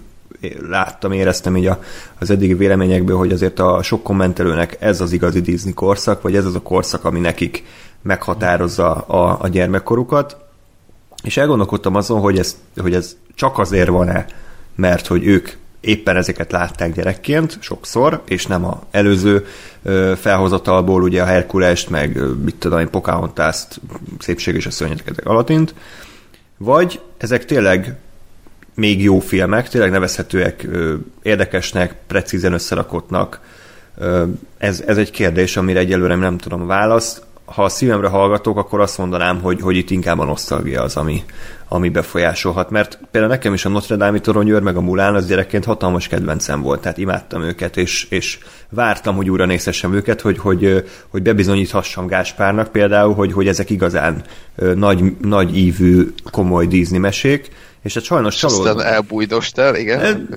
láttam, 0.68 1.12
éreztem 1.12 1.56
így 1.56 1.66
a, 1.66 1.82
az 2.18 2.30
eddigi 2.30 2.54
véleményekből, 2.54 3.16
hogy 3.16 3.32
azért 3.32 3.58
a 3.58 3.82
sok 3.82 4.02
kommentelőnek 4.02 4.76
ez 4.80 5.00
az 5.00 5.12
igazi 5.12 5.40
Disney 5.40 5.72
korszak, 5.72 6.22
vagy 6.22 6.36
ez 6.36 6.44
az 6.44 6.54
a 6.54 6.62
korszak, 6.62 7.04
ami 7.04 7.20
nekik 7.20 7.64
meghatározza 8.02 8.94
a, 8.94 9.38
a 9.40 9.48
gyermekkorukat, 9.48 10.45
és 11.22 11.36
elgondolkodtam 11.36 11.94
azon, 11.94 12.20
hogy 12.20 12.38
ez, 12.38 12.56
hogy 12.76 12.94
ez 12.94 13.16
csak 13.34 13.58
azért 13.58 13.88
van-e, 13.88 14.26
mert 14.74 15.06
hogy 15.06 15.26
ők 15.26 15.48
éppen 15.80 16.16
ezeket 16.16 16.52
látták 16.52 16.94
gyerekként 16.94 17.58
sokszor, 17.60 18.22
és 18.28 18.46
nem 18.46 18.64
a 18.64 18.82
előző 18.90 19.46
felhozatalból, 20.16 21.02
ugye 21.02 21.22
a 21.22 21.26
Herkulest, 21.26 21.90
meg 21.90 22.20
mit 22.44 22.54
tudom 22.54 22.78
én, 22.78 22.90
Pocahontas-t, 22.90 23.80
Szépség 24.18 24.54
és 24.54 24.66
a 24.66 24.70
szörnyetek 24.70 25.26
Alatint, 25.26 25.74
vagy 26.56 27.00
ezek 27.18 27.44
tényleg 27.44 27.96
még 28.74 29.02
jó 29.02 29.18
filmek, 29.18 29.68
tényleg 29.68 29.90
nevezhetőek 29.90 30.66
érdekesnek, 31.22 31.94
precízen 32.06 32.52
összerakottnak. 32.52 33.40
Ez, 34.58 34.82
ez 34.86 34.96
egy 34.96 35.10
kérdés, 35.10 35.56
amire 35.56 35.78
egyelőre 35.78 36.14
nem 36.14 36.38
tudom 36.38 36.66
választ. 36.66 37.22
Ha 37.46 37.64
a 37.64 37.68
szívemre 37.68 38.08
hallgatok, 38.08 38.56
akkor 38.56 38.80
azt 38.80 38.98
mondanám, 38.98 39.40
hogy, 39.40 39.60
hogy 39.60 39.76
itt 39.76 39.90
inkább 39.90 40.18
a 40.18 40.24
nosztalgia 40.24 40.82
az, 40.82 40.96
ami, 40.96 41.24
ami 41.68 41.88
befolyásolhat. 41.88 42.70
Mert 42.70 42.98
például 43.10 43.32
nekem 43.32 43.54
is 43.54 43.64
a 43.64 43.68
Notre 43.68 43.96
Dame-i 43.96 44.20
toronyőr, 44.20 44.62
meg 44.62 44.76
a 44.76 44.80
Mulán 44.80 45.14
az 45.14 45.26
gyerekként 45.26 45.64
hatalmas 45.64 46.08
kedvencem 46.08 46.62
volt, 46.62 46.80
tehát 46.80 46.98
imádtam 46.98 47.42
őket, 47.42 47.76
és, 47.76 48.06
és 48.10 48.38
vártam, 48.68 49.16
hogy 49.16 49.30
újra 49.30 49.44
nézhessem 49.44 49.94
őket, 49.94 50.20
hogy, 50.20 50.38
hogy, 50.38 50.84
hogy 51.08 51.22
bebizonyíthassam 51.22 52.06
Gáspárnak 52.06 52.68
például, 52.68 53.14
hogy, 53.14 53.32
hogy 53.32 53.48
ezek 53.48 53.70
igazán 53.70 54.22
nagy, 54.74 55.16
nagy 55.22 55.56
ívű, 55.56 56.12
komoly 56.30 56.66
Disney 56.66 56.98
mesék, 56.98 57.50
és 57.82 57.94
hát 57.94 58.02
sajnos 58.02 58.34
És 58.34 58.42
aztán 58.42 58.80
elbújdostál, 58.80 59.76
igen. 59.76 60.28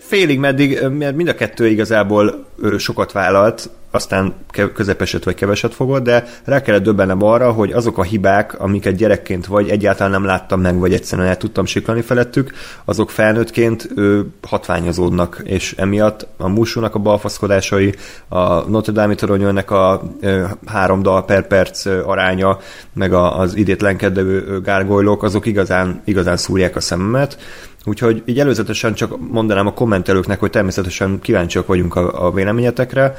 Félig 0.00 0.38
meddig, 0.38 0.80
mert 0.98 1.16
mind 1.16 1.28
a 1.28 1.34
kettő 1.34 1.66
igazából 1.66 2.46
sokat 2.78 3.12
vállalt, 3.12 3.70
aztán 3.90 4.34
közepeset 4.74 5.24
vagy 5.24 5.34
keveset 5.34 5.74
fogott, 5.74 6.02
de 6.02 6.24
rá 6.44 6.62
kellett 6.62 6.82
döbbenem 6.82 7.22
arra, 7.22 7.52
hogy 7.52 7.72
azok 7.72 7.98
a 7.98 8.02
hibák, 8.02 8.60
amiket 8.60 8.96
gyerekként 8.96 9.46
vagy 9.46 9.68
egyáltalán 9.68 10.12
nem 10.12 10.24
láttam 10.24 10.60
meg, 10.60 10.78
vagy 10.78 10.92
egyszerűen 10.92 11.28
el 11.28 11.36
tudtam 11.36 11.64
siklani 11.64 12.00
felettük, 12.00 12.52
azok 12.84 13.10
felnőttként 13.10 13.88
ö, 13.94 14.20
hatványozódnak, 14.42 15.40
és 15.44 15.74
emiatt 15.76 16.26
a 16.36 16.48
Musúnak 16.48 16.94
a 16.94 16.98
balfaszkodásai, 16.98 17.94
a 18.28 18.68
Notre 18.68 18.92
Dame 18.92 19.14
toronyőrnek 19.14 19.70
a 19.70 20.02
ö, 20.20 20.44
három 20.66 21.02
dal 21.02 21.24
per 21.24 21.46
perc 21.46 21.86
aránya, 21.86 22.58
meg 22.92 23.12
a, 23.12 23.38
az 23.38 23.56
idétlenkedő 23.56 24.60
gárgolylók, 24.60 25.22
azok 25.22 25.46
igazán, 25.46 26.02
igazán 26.04 26.36
szúrják 26.36 26.76
a 26.76 26.80
szememet. 26.80 27.38
Úgyhogy 27.88 28.22
így 28.26 28.40
előzetesen 28.40 28.94
csak 28.94 29.30
mondanám 29.30 29.66
a 29.66 29.72
kommentelőknek, 29.72 30.40
hogy 30.40 30.50
természetesen 30.50 31.18
kíváncsiak 31.20 31.66
vagyunk 31.66 31.96
a, 31.96 32.26
a 32.26 32.30
véleményetekre, 32.30 33.14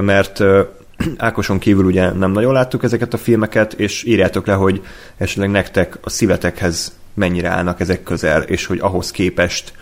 mert 0.00 0.40
Ákoson 1.16 1.58
kívül 1.58 1.84
ugye 1.84 2.12
nem 2.12 2.32
nagyon 2.32 2.52
láttuk 2.52 2.82
ezeket 2.82 3.14
a 3.14 3.16
filmeket, 3.16 3.72
és 3.72 4.04
írjátok 4.04 4.46
le, 4.46 4.54
hogy 4.54 4.82
esetleg 5.16 5.50
nektek 5.50 5.98
a 6.00 6.10
szívetekhez 6.10 6.96
mennyire 7.14 7.48
állnak 7.48 7.80
ezek 7.80 8.02
közel, 8.02 8.42
és 8.42 8.66
hogy 8.66 8.78
ahhoz 8.80 9.10
képest, 9.10 9.72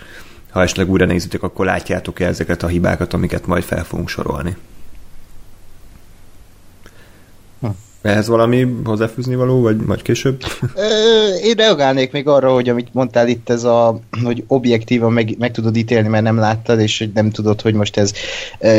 ha 0.50 0.62
esetleg 0.62 0.90
újra 0.90 1.04
nézitek, 1.04 1.42
akkor 1.42 1.66
látjátok-e 1.66 2.26
ezeket 2.26 2.62
a 2.62 2.66
hibákat, 2.66 3.14
amiket 3.14 3.46
majd 3.46 3.62
fel 3.62 3.84
fogunk 3.84 4.08
sorolni. 4.08 4.56
Ehhez 8.02 8.28
valami 8.28 8.66
hozzáfűzni 8.84 9.34
való, 9.34 9.60
vagy 9.60 9.76
majd 9.76 10.02
később? 10.02 10.42
Én 11.44 11.54
reagálnék 11.54 12.12
még 12.12 12.28
arra, 12.28 12.52
hogy 12.52 12.68
amit 12.68 12.94
mondtál 12.94 13.28
itt, 13.28 13.50
ez 13.50 13.64
a, 13.64 14.00
hogy 14.24 14.44
objektívan 14.46 15.12
meg, 15.12 15.34
meg 15.38 15.50
tudod 15.50 15.76
ítélni, 15.76 16.08
mert 16.08 16.24
nem 16.24 16.38
láttad, 16.38 16.80
és 16.80 16.98
hogy 16.98 17.10
nem 17.14 17.30
tudod, 17.30 17.60
hogy 17.60 17.74
most 17.74 17.96
ez 17.96 18.12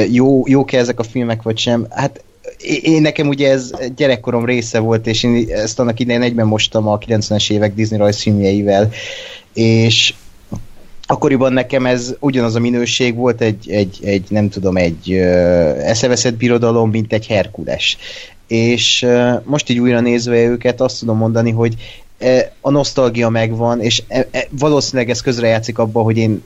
jó, 0.10 0.44
jók-e 0.48 0.78
ezek 0.78 1.00
a 1.00 1.04
filmek, 1.04 1.42
vagy 1.42 1.58
sem. 1.58 1.86
Hát 1.90 2.24
én 2.82 3.02
nekem 3.02 3.28
ugye 3.28 3.52
ez 3.52 3.72
gyerekkorom 3.96 4.46
része 4.46 4.80
volt, 4.80 5.08
és 5.08 5.24
én 5.24 5.46
ezt 5.50 5.80
annak 5.80 6.00
idején 6.00 6.22
egyben 6.22 6.48
mostam 6.48 6.88
a 6.88 6.98
90-es 6.98 7.52
évek 7.52 7.74
Disney 7.74 7.98
rajzfilmjeivel, 7.98 8.90
és 9.54 10.14
akkoriban 11.06 11.54
nekem 11.54 11.86
ez 11.86 12.16
ugyanaz 12.20 12.56
a 12.56 12.60
minőség 12.60 13.16
volt, 13.16 13.42
egy, 13.42 13.70
egy, 13.72 14.00
egy 14.04 14.26
nem 14.30 14.50
tudom, 14.50 14.78
egy 14.78 15.12
ö, 15.12 15.20
eszeveszett 15.80 16.36
birodalom, 16.36 16.90
mint 16.90 17.14
egy 17.14 17.28
Herkules. 17.28 17.98
És 18.52 19.08
most 19.44 19.70
így 19.70 19.80
újra 19.80 20.00
nézve 20.00 20.44
őket, 20.44 20.82
azt 20.82 21.00
tudom 21.00 21.18
mondani, 21.18 21.52
hogy 21.52 21.76
a 22.62 22.70
nosztalgia 22.70 23.30
megvan, 23.30 23.82
és 23.82 24.04
valószínűleg 24.50 25.10
ez 25.10 25.22
közrejátszik 25.22 25.78
abba, 25.78 26.02
hogy 26.02 26.18
én 26.18 26.44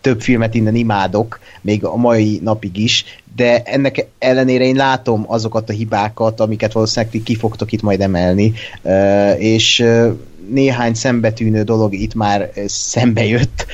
több 0.00 0.20
filmet 0.20 0.54
innen 0.54 0.74
imádok, 0.74 1.40
még 1.60 1.84
a 1.84 1.96
mai 1.96 2.40
napig 2.42 2.76
is, 2.76 3.04
de 3.36 3.62
ennek 3.62 4.06
ellenére 4.18 4.64
én 4.64 4.76
látom 4.76 5.24
azokat 5.26 5.68
a 5.68 5.72
hibákat, 5.72 6.40
amiket 6.40 6.72
valószínűleg 6.72 7.12
ti 7.12 7.22
ki 7.22 7.34
fogtok 7.34 7.72
itt 7.72 7.82
majd 7.82 8.00
emelni, 8.00 8.52
és 9.38 9.84
néhány 10.50 10.94
szembetűnő 10.94 11.62
dolog 11.62 11.94
itt 11.94 12.14
már 12.14 12.50
szembe 12.66 13.24
jött, 13.26 13.66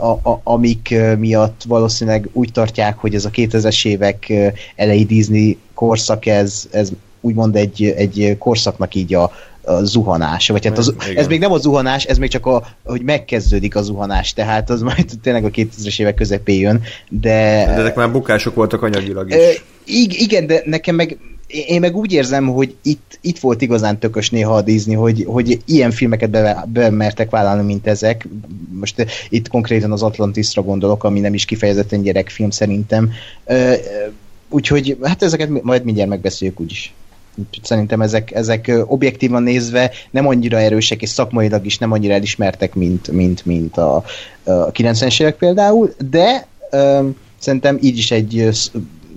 a, 0.00 0.40
amik 0.42 0.94
miatt 1.18 1.62
valószínűleg 1.66 2.28
úgy 2.32 2.52
tartják, 2.52 2.98
hogy 2.98 3.14
ez 3.14 3.24
a 3.24 3.30
2000-es 3.30 3.86
évek 3.86 4.32
elejé 4.76 5.02
Disney 5.02 5.58
korszak, 5.78 6.26
ez, 6.26 6.68
ez 6.70 6.90
úgymond 7.20 7.56
egy, 7.56 7.94
egy 7.96 8.36
korszaknak 8.38 8.94
így 8.94 9.14
a, 9.14 9.32
a 9.62 9.84
zuhanás, 9.84 10.48
vagy 10.48 10.66
hát 10.66 10.78
az, 10.78 10.94
Igen. 11.02 11.16
ez 11.16 11.26
még 11.26 11.40
nem 11.40 11.52
a 11.52 11.58
zuhanás, 11.58 12.04
ez 12.04 12.18
még 12.18 12.30
csak 12.30 12.46
a, 12.46 12.66
hogy 12.84 13.02
megkezdődik 13.02 13.76
a 13.76 13.82
zuhanás, 13.82 14.32
tehát 14.32 14.70
az 14.70 14.82
majd 14.82 15.06
tényleg 15.22 15.44
a 15.44 15.50
2000-es 15.50 16.00
évek 16.00 16.14
közepén 16.14 16.60
jön, 16.60 16.82
de... 17.08 17.64
De 17.66 17.72
ezek 17.72 17.94
már 17.94 18.12
bukások 18.12 18.54
voltak 18.54 18.82
anyagilag 18.82 19.30
is. 19.30 19.62
Igen, 20.18 20.46
de 20.46 20.62
nekem 20.64 20.94
meg 20.94 21.18
én 21.46 21.80
meg 21.80 21.96
úgy 21.96 22.12
érzem, 22.12 22.46
hogy 22.46 22.74
itt, 22.82 23.18
itt 23.20 23.38
volt 23.38 23.62
igazán 23.62 23.98
tökös 23.98 24.30
néha 24.30 24.54
a 24.54 24.62
Disney, 24.62 24.94
hogy, 24.94 25.24
hogy 25.26 25.62
ilyen 25.64 25.90
filmeket 25.90 26.30
be, 26.30 26.64
bemertek 26.72 27.30
vállalni, 27.30 27.64
mint 27.64 27.86
ezek. 27.86 28.28
Most 28.80 29.06
itt 29.28 29.48
konkrétan 29.48 29.92
az 29.92 30.02
Atlantisra 30.02 30.62
gondolok, 30.62 31.04
ami 31.04 31.20
nem 31.20 31.34
is 31.34 31.44
kifejezetten 31.44 32.02
gyerekfilm 32.02 32.50
szerintem. 32.50 33.10
Ö, 33.44 33.72
Úgyhogy 34.48 34.96
hát 35.02 35.22
ezeket 35.22 35.62
majd 35.62 35.84
mindjárt 35.84 36.10
megbeszéljük 36.10 36.60
úgyis. 36.60 36.94
Szerintem 37.62 38.00
ezek, 38.00 38.32
ezek 38.34 38.72
objektívan 38.86 39.42
nézve 39.42 39.90
nem 40.10 40.26
annyira 40.26 40.58
erősek, 40.58 41.02
és 41.02 41.08
szakmailag 41.08 41.66
is 41.66 41.78
nem 41.78 41.92
annyira 41.92 42.14
elismertek, 42.14 42.74
mint, 42.74 43.10
mint, 43.10 43.46
mint 43.46 43.76
a, 43.76 43.96
a 44.44 44.72
90-es 44.72 45.20
évek 45.20 45.36
például, 45.36 45.94
de 46.10 46.46
ö, 46.70 47.08
szerintem 47.38 47.78
így 47.80 47.98
is 47.98 48.10
egy 48.10 48.48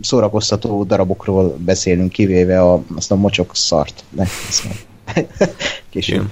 szórakoztató 0.01 0.83
darabokról 0.83 1.55
beszélünk, 1.57 2.11
kivéve 2.11 2.61
a, 2.61 2.83
azt 2.95 3.11
a 3.11 3.15
mocsok 3.15 3.55
szart. 3.55 4.03
Ne. 4.09 4.25
Később. 5.89 6.31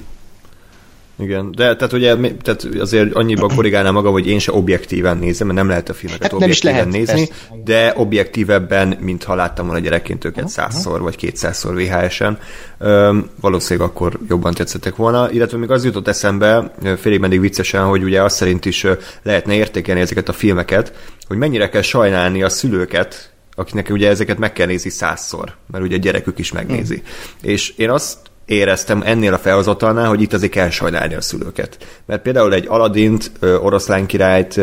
Igen. 1.19 1.51
De 1.51 1.75
tehát 1.75 1.93
ugye 1.93 2.15
tehát 2.41 2.67
azért 2.79 3.13
annyiban 3.13 3.55
korrigálnám 3.55 3.93
magam, 3.93 4.11
hogy 4.11 4.27
én 4.27 4.39
se 4.39 4.51
objektíven 4.53 5.17
nézem, 5.17 5.47
mert 5.47 5.59
nem 5.59 5.67
lehet 5.67 5.89
a 5.89 5.93
filmeket 5.93 6.23
Hát 6.23 6.33
objektíven 6.33 6.73
lehet, 6.73 6.89
nézni, 6.89 7.27
persze. 7.27 7.63
de 7.63 7.93
objektívebben, 7.95 8.97
mint 8.99 9.23
ha 9.23 9.35
láttam 9.35 9.65
volna 9.65 9.81
gyerekként 9.81 10.25
őket 10.25 10.47
százszor 10.47 11.01
vagy 11.01 11.15
kétszázszor 11.15 11.75
VHS-en, 11.75 12.39
öm, 12.77 13.29
valószínűleg 13.41 13.89
akkor 13.89 14.19
jobban 14.29 14.53
tetszettek 14.53 14.95
volna, 14.95 15.31
illetve 15.31 15.57
még 15.57 15.71
az 15.71 15.85
jutott 15.85 16.07
eszembe, 16.07 16.73
félig 16.97 17.19
meddig 17.19 17.39
viccesen, 17.39 17.85
hogy 17.85 18.03
ugye 18.03 18.23
azt 18.23 18.35
szerint 18.35 18.65
is 18.65 18.85
lehetne 19.23 19.53
értékelni 19.53 20.01
ezeket 20.01 20.29
a 20.29 20.33
filmeket, 20.33 20.93
hogy 21.27 21.38
mennyire 21.38 21.69
kell 21.69 21.81
sajnálni 21.81 22.43
a 22.43 22.49
szülőket, 22.49 23.31
akiknek 23.55 23.89
ugye 23.89 24.09
ezeket 24.09 24.38
meg 24.38 24.53
kell 24.53 24.67
nézni 24.67 24.89
százszor, 24.89 25.55
mert 25.71 25.83
ugye 25.83 25.95
a 25.95 25.99
gyerekük 25.99 26.39
is 26.39 26.51
megnézi. 26.51 26.95
Mm. 26.95 27.49
És 27.49 27.73
én 27.77 27.89
azt 27.89 28.17
éreztem 28.50 29.01
ennél 29.06 29.34
a 29.34 29.38
felhozatalnál, 29.38 30.08
hogy 30.08 30.22
itt 30.22 30.34
azért 30.34 30.51
kell 30.51 30.70
sajnálni 30.70 31.15
a 31.15 31.22
szülőket. 31.22 31.77
Mert 32.06 32.22
például 32.22 32.53
egy 32.53 32.65
Aladint, 32.68 33.32
Oroszlán 33.41 34.06
királyt, 34.06 34.60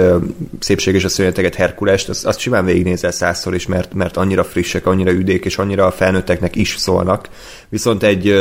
Szépség 0.59 0.95
és 0.95 1.05
a 1.05 1.09
szörnyeteget, 1.09 1.55
Herkulest, 1.55 2.09
azt, 2.09 2.27
azt 2.27 2.39
simán 2.39 2.65
végignézel 2.65 3.11
százszor 3.11 3.55
is, 3.55 3.67
mert, 3.67 3.95
mert 3.95 4.17
annyira 4.17 4.45
frissek, 4.45 4.87
annyira 4.87 5.11
üdék, 5.11 5.45
és 5.45 5.59
annyira 5.59 5.87
a 5.87 5.91
felnőtteknek 5.91 6.57
is 6.57 6.75
szólnak. 6.79 7.29
Viszont 7.69 8.03
egy, 8.03 8.35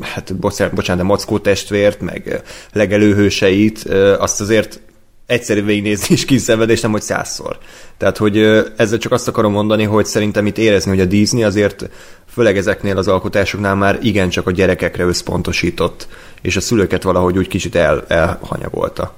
hát 0.00 0.36
bocsánat, 0.36 0.74
bocsánat 0.74 1.02
de 1.02 1.08
Mackó 1.08 1.38
testvért, 1.38 2.00
meg 2.00 2.42
legelőhőseit, 2.72 3.84
azt 4.18 4.40
azért 4.40 4.80
egyszerű 5.26 5.64
végignézni 5.64 6.14
is 6.14 6.24
kiszenved, 6.24 6.70
és 6.70 6.80
nem 6.80 6.90
hogy 6.90 7.02
százszor. 7.02 7.58
Tehát, 7.98 8.16
hogy 8.16 8.38
ezzel 8.76 8.98
csak 8.98 9.12
azt 9.12 9.28
akarom 9.28 9.52
mondani, 9.52 9.84
hogy 9.84 10.06
szerintem 10.06 10.46
itt 10.46 10.58
érezni, 10.58 10.90
hogy 10.90 11.00
a 11.00 11.04
Disney 11.04 11.42
azért 11.42 11.88
főleg 12.32 12.56
ezeknél 12.56 12.96
az 12.96 13.08
alkotásoknál 13.08 13.74
már 13.74 13.98
igencsak 14.02 14.46
a 14.46 14.50
gyerekekre 14.50 15.04
összpontosított, 15.04 16.08
és 16.42 16.56
a 16.56 16.60
szülőket 16.60 17.02
valahogy 17.02 17.38
úgy 17.38 17.48
kicsit 17.48 17.74
el, 17.74 18.04
elhanyagolta. 18.08 19.14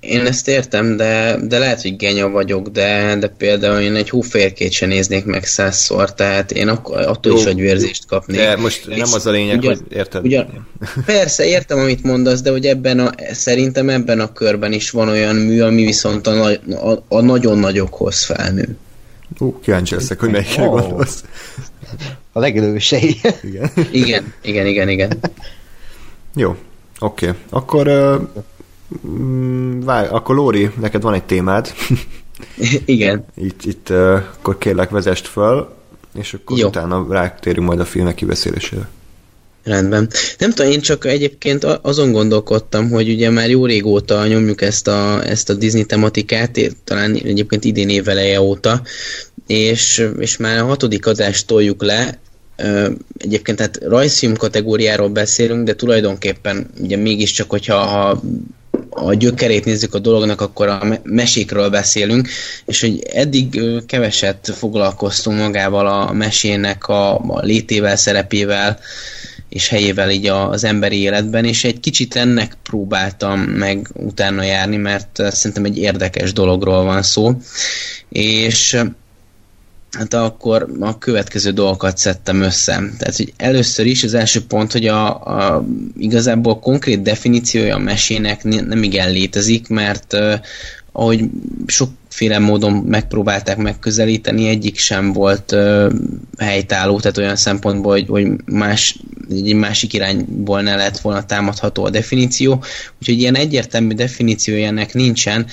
Én 0.00 0.26
ezt 0.26 0.48
értem, 0.48 0.96
de, 0.96 1.36
de 1.42 1.58
lehet, 1.58 1.82
hogy 1.82 1.96
genya 1.96 2.28
vagyok, 2.28 2.68
de, 2.68 3.16
de 3.16 3.28
például 3.28 3.80
én 3.80 3.94
egy 3.94 4.10
hóférkét 4.10 4.72
sem 4.72 4.88
néznék 4.88 5.24
meg 5.24 5.44
százszor, 5.44 6.14
tehát 6.14 6.52
én 6.52 6.68
akkor, 6.68 7.00
attól 7.00 7.32
Jó. 7.32 7.38
is 7.38 7.44
agyvérzést 7.44 8.06
kapnék. 8.06 8.40
De 8.40 8.56
most 8.56 8.88
nem 8.88 9.12
az 9.12 9.26
a 9.26 9.30
lényeg, 9.30 9.58
ugyan, 9.58 9.76
hogy 9.76 9.96
érted? 9.96 10.24
Ugyan, 10.24 10.68
persze, 11.06 11.44
értem, 11.44 11.78
amit 11.78 12.02
mondasz, 12.02 12.40
de 12.40 12.50
hogy 12.50 12.66
ebben 12.66 12.98
a, 12.98 13.10
szerintem 13.32 13.88
ebben 13.88 14.20
a 14.20 14.32
körben 14.32 14.72
is 14.72 14.90
van 14.90 15.08
olyan 15.08 15.36
mű, 15.36 15.60
ami 15.60 15.84
viszont 15.84 16.26
a, 16.26 16.46
a, 16.70 17.04
a 17.08 17.20
nagyon 17.20 17.58
nagyokhoz 17.58 18.24
felnő. 18.24 18.76
Ú, 19.38 19.60
kíváncsi 19.60 19.94
leszek, 19.94 20.20
hogy 20.20 20.30
melyikre 20.30 20.62
Ó. 20.62 20.70
gondolsz. 20.70 21.24
A 22.32 22.40
legelősei. 22.40 23.20
Igen. 23.42 23.70
Igen, 23.90 24.34
igen, 24.42 24.66
igen, 24.66 24.88
igen. 24.88 25.18
Jó, 26.34 26.56
oké. 26.98 27.28
Okay. 27.28 27.38
Akkor, 27.50 27.88
uh, 27.88 28.44
várj, 29.84 30.08
akkor 30.08 30.34
Lóri, 30.34 30.70
neked 30.80 31.02
van 31.02 31.14
egy 31.14 31.24
témád. 31.24 31.72
Igen. 32.84 33.24
itt, 33.34 33.64
itt 33.64 33.90
akkor 33.90 34.58
kérlek 34.58 34.90
vezest 34.90 35.26
föl, 35.26 35.74
és 36.14 36.34
akkor 36.34 36.58
Jó. 36.58 36.66
utána 36.66 37.06
rátérünk 37.10 37.66
majd 37.66 37.80
a 37.80 37.84
filmek 37.84 38.14
kibeszélésére. 38.14 38.88
Rendben. 39.64 40.08
Nem 40.38 40.50
tudom, 40.50 40.70
én 40.70 40.80
csak 40.80 41.04
egyébként 41.04 41.64
azon 41.64 42.12
gondolkodtam, 42.12 42.90
hogy 42.90 43.08
ugye 43.08 43.30
már 43.30 43.50
jó 43.50 43.66
régóta 43.66 44.26
nyomjuk 44.26 44.62
ezt 44.62 44.88
a, 44.88 45.28
ezt 45.28 45.50
a 45.50 45.54
Disney 45.54 45.84
tematikát, 45.84 46.58
talán 46.84 47.14
egyébként 47.14 47.64
idén 47.64 47.88
éveleje 47.88 48.40
óta, 48.40 48.82
és, 49.46 50.08
és 50.18 50.36
már 50.36 50.58
a 50.58 50.64
hatodik 50.64 51.06
adást 51.06 51.46
toljuk 51.46 51.82
le, 51.82 52.18
Egyébként 53.18 53.60
hát 53.60 53.78
rajzfilm 53.82 54.36
kategóriáról 54.36 55.08
beszélünk, 55.08 55.64
de 55.64 55.74
tulajdonképpen 55.74 56.70
ugye 56.80 56.96
mégiscsak, 56.96 57.50
hogyha 57.50 57.76
ha 57.76 58.22
a 58.90 59.14
gyökerét 59.14 59.64
nézzük 59.64 59.94
a 59.94 59.98
dolognak, 59.98 60.40
akkor 60.40 60.68
a 60.68 60.84
me- 60.84 61.00
mesékről 61.04 61.70
beszélünk, 61.70 62.28
és 62.64 62.80
hogy 62.80 63.02
eddig 63.12 63.60
keveset 63.86 64.52
foglalkoztunk 64.54 65.38
magával 65.38 65.86
a 65.86 66.12
mesének 66.12 66.88
a, 66.88 67.14
a 67.18 67.40
létével, 67.40 67.96
szerepével, 67.96 68.78
és 69.48 69.68
helyével 69.68 70.10
így 70.10 70.26
az 70.26 70.64
emberi 70.64 71.00
életben, 71.00 71.44
és 71.44 71.64
egy 71.64 71.80
kicsit 71.80 72.16
ennek 72.16 72.56
próbáltam 72.62 73.40
meg 73.40 73.88
utána 73.92 74.42
járni, 74.42 74.76
mert 74.76 75.22
szerintem 75.30 75.64
egy 75.64 75.78
érdekes 75.78 76.32
dologról 76.32 76.84
van 76.84 77.02
szó, 77.02 77.36
és 78.08 78.76
hát 79.90 80.14
akkor 80.14 80.66
a 80.80 80.98
következő 80.98 81.50
dolgokat 81.50 81.98
szedtem 81.98 82.40
össze. 82.40 82.74
Tehát, 82.98 83.16
hogy 83.16 83.32
először 83.36 83.86
is 83.86 84.04
az 84.04 84.14
első 84.14 84.44
pont, 84.46 84.72
hogy 84.72 84.86
a, 84.86 85.24
a 85.26 85.64
igazából 85.98 86.58
konkrét 86.58 87.02
definíciója 87.02 87.74
a 87.74 87.78
mesének 87.78 88.44
ne- 88.44 88.60
nem 88.60 88.82
igen 88.82 89.10
létezik, 89.10 89.68
mert 89.68 90.12
uh, 90.12 90.34
ahogy 90.92 91.24
sokféle 91.66 92.38
módon 92.38 92.72
megpróbálták 92.72 93.56
megközelíteni, 93.56 94.48
egyik 94.48 94.78
sem 94.78 95.12
volt 95.12 95.52
uh, 95.52 95.92
helytálló, 96.38 97.00
tehát 97.00 97.18
olyan 97.18 97.36
szempontból, 97.36 97.92
hogy, 97.92 98.06
hogy 98.08 98.28
más, 98.44 98.96
egy 99.30 99.54
másik 99.54 99.92
irányból 99.92 100.62
ne 100.62 100.76
lett 100.76 100.98
volna 100.98 101.24
támadható 101.24 101.84
a 101.84 101.90
definíció, 101.90 102.64
úgyhogy 103.00 103.18
ilyen 103.18 103.36
egyértelmű 103.36 103.94
definíciója 103.94 104.66
ennek 104.66 104.94
nincsen, 104.94 105.46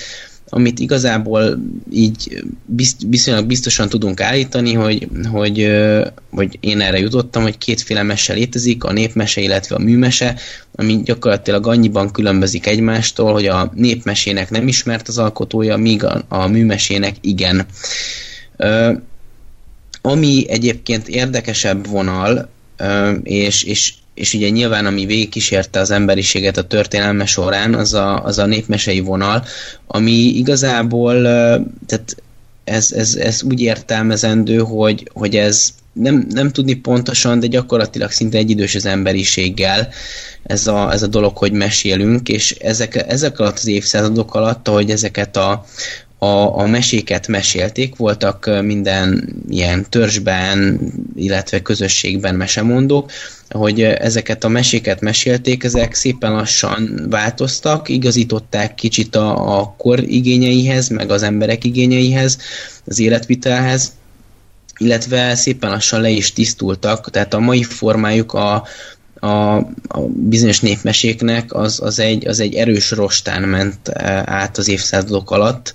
amit 0.55 0.79
igazából 0.79 1.59
így 1.91 2.43
bizt, 2.65 3.01
viszonylag 3.07 3.45
biztosan 3.45 3.89
tudunk 3.89 4.21
állítani, 4.21 4.73
hogy, 4.73 5.07
hogy, 5.31 5.71
hogy 6.29 6.57
én 6.59 6.81
erre 6.81 6.99
jutottam, 6.99 7.43
hogy 7.43 7.57
kétféle 7.57 8.03
mese 8.03 8.33
létezik, 8.33 8.83
a 8.83 8.91
népmese, 8.91 9.41
illetve 9.41 9.75
a 9.75 9.79
műmese, 9.79 10.35
ami 10.75 11.01
gyakorlatilag 11.03 11.67
annyiban 11.67 12.11
különbözik 12.11 12.67
egymástól, 12.67 13.33
hogy 13.33 13.45
a 13.45 13.71
népmesének 13.75 14.49
nem 14.49 14.67
ismert 14.67 15.07
az 15.07 15.17
alkotója, 15.17 15.77
míg 15.77 16.03
a, 16.03 16.23
a 16.27 16.47
műmesének 16.47 17.15
igen. 17.21 17.65
Ami 20.01 20.45
egyébként 20.47 21.07
érdekesebb 21.07 21.87
vonal, 21.87 22.49
és, 23.23 23.63
és, 23.63 23.93
és 24.13 24.33
ugye 24.33 24.49
nyilván 24.49 24.85
ami 24.85 25.05
végigkísérte 25.05 25.79
az 25.79 25.91
emberiséget 25.91 26.57
a 26.57 26.67
történelme 26.67 27.25
során, 27.25 27.73
az 27.73 27.93
a, 27.93 28.23
az 28.23 28.37
a 28.37 28.45
népmesei 28.45 28.99
vonal, 28.99 29.43
ami 29.87 30.11
igazából, 30.11 31.21
tehát 31.85 32.15
ez, 32.63 32.91
ez, 32.91 33.15
ez 33.15 33.43
úgy 33.43 33.61
értelmezendő, 33.61 34.57
hogy, 34.57 35.09
hogy 35.13 35.35
ez 35.35 35.69
nem, 35.93 36.25
nem 36.29 36.51
tudni 36.51 36.73
pontosan, 36.73 37.39
de 37.39 37.47
gyakorlatilag 37.47 38.11
szinte 38.11 38.37
egyidős 38.37 38.75
az 38.75 38.85
emberiséggel 38.85 39.89
ez 40.43 40.67
a, 40.67 40.91
ez 40.91 41.03
a 41.03 41.07
dolog, 41.07 41.37
hogy 41.37 41.51
mesélünk, 41.51 42.29
és 42.29 42.51
ezek, 42.51 42.95
ezek 43.07 43.39
alatt 43.39 43.57
az 43.57 43.67
évszázadok 43.67 44.35
alatt, 44.35 44.67
ahogy 44.67 44.89
ezeket 44.89 45.37
a, 45.37 45.65
a, 46.23 46.57
a 46.57 46.67
meséket 46.67 47.27
mesélték, 47.27 47.95
voltak 47.95 48.49
minden 48.61 49.35
ilyen 49.49 49.85
törzsben, 49.89 50.79
illetve 51.15 51.61
közösségben 51.61 52.35
mesemondók, 52.35 53.11
hogy 53.49 53.81
ezeket 53.81 54.43
a 54.43 54.47
meséket 54.47 55.01
mesélték, 55.01 55.63
ezek 55.63 55.93
szépen 55.93 56.31
lassan 56.31 57.05
változtak, 57.09 57.89
igazították 57.89 58.75
kicsit 58.75 59.15
a, 59.15 59.59
a 59.59 59.75
kor 59.77 59.99
igényeihez, 59.99 60.87
meg 60.87 61.11
az 61.11 61.23
emberek 61.23 61.63
igényeihez, 61.63 62.37
az 62.85 62.99
életvitelhez, 62.99 63.91
illetve 64.77 65.35
szépen 65.35 65.69
lassan 65.69 66.01
le 66.01 66.09
is 66.09 66.33
tisztultak, 66.33 67.09
tehát 67.09 67.33
a 67.33 67.39
mai 67.39 67.63
formájuk 67.63 68.33
a, 68.33 68.63
a, 69.23 69.55
a 69.87 69.99
bizonyos 70.15 70.59
népmeséknek 70.59 71.53
az, 71.53 71.79
az, 71.81 71.99
egy, 71.99 72.27
az 72.27 72.39
egy 72.39 72.53
erős 72.53 72.91
rostán 72.91 73.41
ment 73.41 73.87
eh, 73.87 74.23
át 74.25 74.57
az 74.57 74.67
évszázadok 74.67 75.31
alatt, 75.31 75.73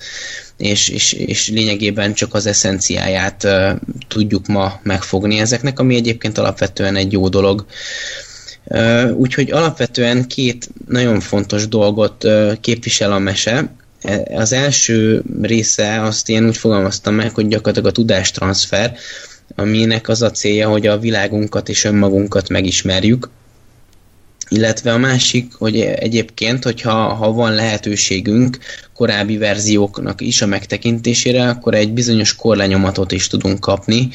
és, 0.56 0.88
és, 0.88 1.12
és 1.12 1.48
lényegében 1.48 2.14
csak 2.14 2.34
az 2.34 2.46
eszenciáját 2.46 3.44
uh, 3.44 3.70
tudjuk 4.08 4.46
ma 4.46 4.80
megfogni 4.82 5.38
ezeknek, 5.38 5.78
ami 5.78 5.94
egyébként 5.94 6.38
alapvetően 6.38 6.96
egy 6.96 7.12
jó 7.12 7.28
dolog. 7.28 7.66
Uh, 8.64 9.10
úgyhogy 9.16 9.50
alapvetően 9.50 10.26
két 10.26 10.68
nagyon 10.88 11.20
fontos 11.20 11.68
dolgot 11.68 12.24
uh, 12.24 12.52
képvisel 12.60 13.12
a 13.12 13.18
mese. 13.18 13.72
E- 14.02 14.22
Az 14.34 14.52
első 14.52 15.22
része 15.42 16.02
azt 16.02 16.28
én 16.28 16.46
úgy 16.46 16.56
fogalmaztam 16.56 17.14
meg, 17.14 17.34
hogy 17.34 17.48
gyakorlatilag 17.48 17.88
a 17.88 17.92
tudástranszfer, 17.92 18.96
aminek 19.54 20.08
az 20.08 20.22
a 20.22 20.30
célja, 20.30 20.68
hogy 20.68 20.86
a 20.86 20.98
világunkat 20.98 21.68
és 21.68 21.84
önmagunkat 21.84 22.48
megismerjük, 22.48 23.28
illetve 24.48 24.92
a 24.92 24.98
másik, 24.98 25.52
hogy 25.54 25.80
egyébként, 25.80 26.64
hogyha 26.64 27.14
ha 27.14 27.32
van 27.32 27.54
lehetőségünk 27.54 28.58
korábbi 28.94 29.36
verzióknak 29.36 30.20
is 30.20 30.42
a 30.42 30.46
megtekintésére, 30.46 31.48
akkor 31.48 31.74
egy 31.74 31.92
bizonyos 31.92 32.36
korlenyomatot 32.36 33.12
is 33.12 33.26
tudunk 33.26 33.60
kapni. 33.60 34.08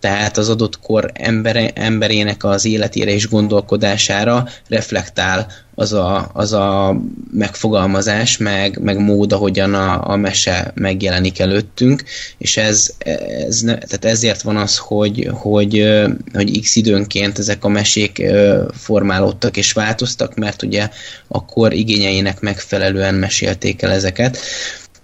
Tehát 0.00 0.36
az 0.36 0.48
adott 0.48 0.80
kor 0.80 1.10
embere, 1.14 1.70
emberének 1.74 2.44
az 2.44 2.64
életére 2.64 3.10
és 3.10 3.28
gondolkodására 3.28 4.48
reflektál 4.68 5.46
az 5.74 5.92
a, 5.92 6.30
az 6.32 6.52
a 6.52 6.96
megfogalmazás, 7.32 8.36
meg, 8.36 8.78
meg 8.82 8.98
mód, 8.98 9.32
ahogyan 9.32 9.74
a, 9.74 10.10
a 10.10 10.16
mese 10.16 10.72
megjelenik 10.74 11.38
előttünk, 11.38 12.02
és 12.38 12.56
ez, 12.56 12.94
ez 12.98 13.60
tehát 13.60 14.04
ezért 14.04 14.42
van 14.42 14.56
az, 14.56 14.76
hogy, 14.76 15.28
hogy, 15.32 15.96
hogy 16.32 16.60
x 16.60 16.76
időnként 16.76 17.38
ezek 17.38 17.64
a 17.64 17.68
mesék 17.68 18.22
formálódtak 18.72 19.56
és 19.56 19.72
változtak, 19.72 20.34
mert 20.34 20.62
ugye 20.62 20.88
akkor 21.28 21.72
igényeinek 21.72 22.40
megfelelően 22.40 23.14
mesélték 23.14 23.82
el 23.82 23.90
ezeket 23.90 24.38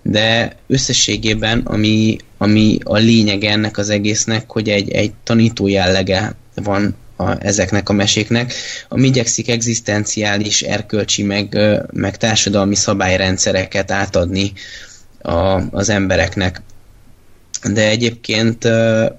de 0.07 0.57
összességében, 0.67 1.61
ami, 1.61 2.17
ami 2.39 2.79
a 2.83 2.97
lényege 2.97 3.51
ennek 3.51 3.79
az 3.79 3.91
egésznek, 3.91 4.51
hogy 4.51 4.69
egy, 4.69 4.91
egy 4.91 5.13
tanító 5.25 5.67
jellege 5.67 6.35
van 6.55 6.97
a, 7.17 7.45
ezeknek 7.45 7.89
a 7.89 7.93
meséknek, 7.93 8.53
ami 8.89 9.07
igyekszik 9.07 9.49
egzisztenciális, 9.49 10.63
erkölcsi, 10.63 11.23
meg, 11.23 11.59
meg 11.93 12.17
társadalmi 12.17 12.75
szabályrendszereket 12.75 13.91
átadni 13.91 14.53
a, 15.23 15.61
az 15.71 15.89
embereknek. 15.89 16.63
De 17.73 17.89
egyébként, 17.89 18.69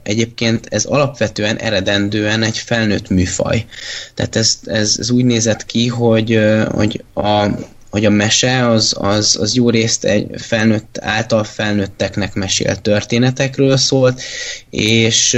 egyébként 0.04 0.68
ez 0.70 0.86
alapvetően 0.86 1.58
eredendően 1.58 2.44
egy 2.44 2.58
felnőtt 2.58 3.10
műfaj. 3.10 3.66
Tehát 4.14 4.36
ez, 4.36 4.60
ez, 4.66 4.96
ez 5.00 5.12
úgy 5.12 5.26
nézett 5.26 5.66
ki, 5.66 5.88
hogy, 5.88 6.40
hogy 6.72 7.04
a, 7.14 7.48
hogy 7.96 8.06
a 8.06 8.10
mese 8.10 8.68
az, 8.68 8.96
az, 9.00 9.38
az 9.42 9.56
jó 9.56 9.70
részt 9.70 10.06
egy 10.06 10.28
felnőtt, 10.38 10.98
által 11.02 11.44
felnőtteknek 11.44 12.34
mesélt 12.34 12.82
történetekről 12.82 13.78
szólt, 13.78 14.22
és, 14.70 15.38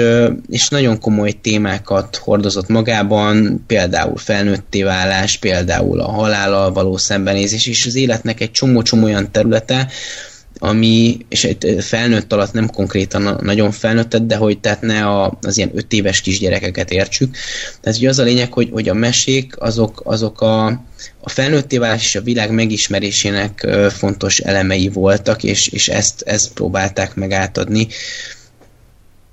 és 0.50 0.70
nagyon 0.70 1.00
komoly 1.00 1.32
témákat 1.32 2.15
hordozott 2.15 2.67
magában, 2.67 3.63
például 3.67 4.17
felnőtté 4.17 4.84
válás, 4.84 5.38
például 5.38 6.00
a 6.00 6.12
halállal 6.12 6.72
való 6.72 6.98
szembenézés, 6.98 7.67
és 7.67 7.86
az 7.86 7.96
életnek 7.96 8.41
egy 8.41 8.52
csomó-csomó 8.52 9.04
olyan 9.04 9.32
területe, 9.32 9.88
ami, 10.60 11.17
és 11.30 11.43
egy 11.43 11.78
felnőtt 11.80 12.34
alatt 12.34 12.54
nem 12.54 12.70
konkrétan 12.70 13.39
nagyon 13.41 13.72
felnőttet, 13.72 14.26
de 14.26 14.36
hogy 14.36 14.60
tehát 14.60 14.82
ne 14.82 15.06
a, 15.06 15.38
az 15.41 15.58
ilyen 15.58 15.72
öt 15.74 15.93
éves 15.93 16.22
kisgyerekeket 16.22 16.91
értsük. 16.91 17.36
Tehát 17.82 17.98
ugye 17.98 18.10
az 18.10 18.20
a 18.20 18.24
lényeg, 18.24 18.54
hogy, 18.54 18.70
hogy 18.72 18.89
a 18.89 18.93
mesék 18.93 19.54
azok, 19.60 20.02
azok 20.04 20.41
a, 20.41 20.65
a 21.20 21.30
felnőtté 21.30 21.78
válás 21.78 22.04
és 22.04 22.15
a 22.15 22.22
világ 22.22 22.52
megismerésének 22.52 23.67
fontos 23.89 24.39
elemei 24.39 24.89
voltak, 24.89 25.43
és, 25.43 25.67
és 25.67 25.88
ezt, 25.88 26.22
ezt 26.22 26.54
próbálták 26.54 27.15
meg 27.15 27.32
átadni 27.32 27.88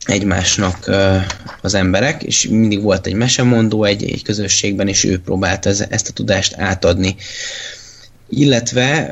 egymásnak 0.04 0.90
az 1.60 1.74
emberek, 1.74 2.22
és 2.22 2.48
mindig 2.48 2.82
volt 2.82 3.06
egy 3.06 3.14
mesemondó 3.14 3.84
egy, 3.84 4.04
egy 4.04 4.22
közösségben, 4.22 4.88
és 4.88 5.04
ő 5.04 5.20
próbálta 5.20 5.70
ezt 5.88 6.08
a 6.08 6.12
tudást 6.12 6.54
átadni. 6.56 7.16
Illetve 8.28 9.10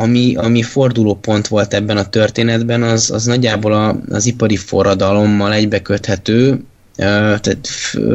ami, 0.00 0.34
ami 0.36 0.62
fordulópont 0.62 1.48
volt 1.48 1.74
ebben 1.74 1.96
a 1.96 2.08
történetben, 2.08 2.82
az, 2.82 3.10
az 3.10 3.24
nagyjából 3.24 3.72
a, 3.72 4.00
az 4.10 4.26
ipari 4.26 4.56
forradalommal 4.56 5.52
egybeköthető, 5.52 6.60
tehát 6.96 7.68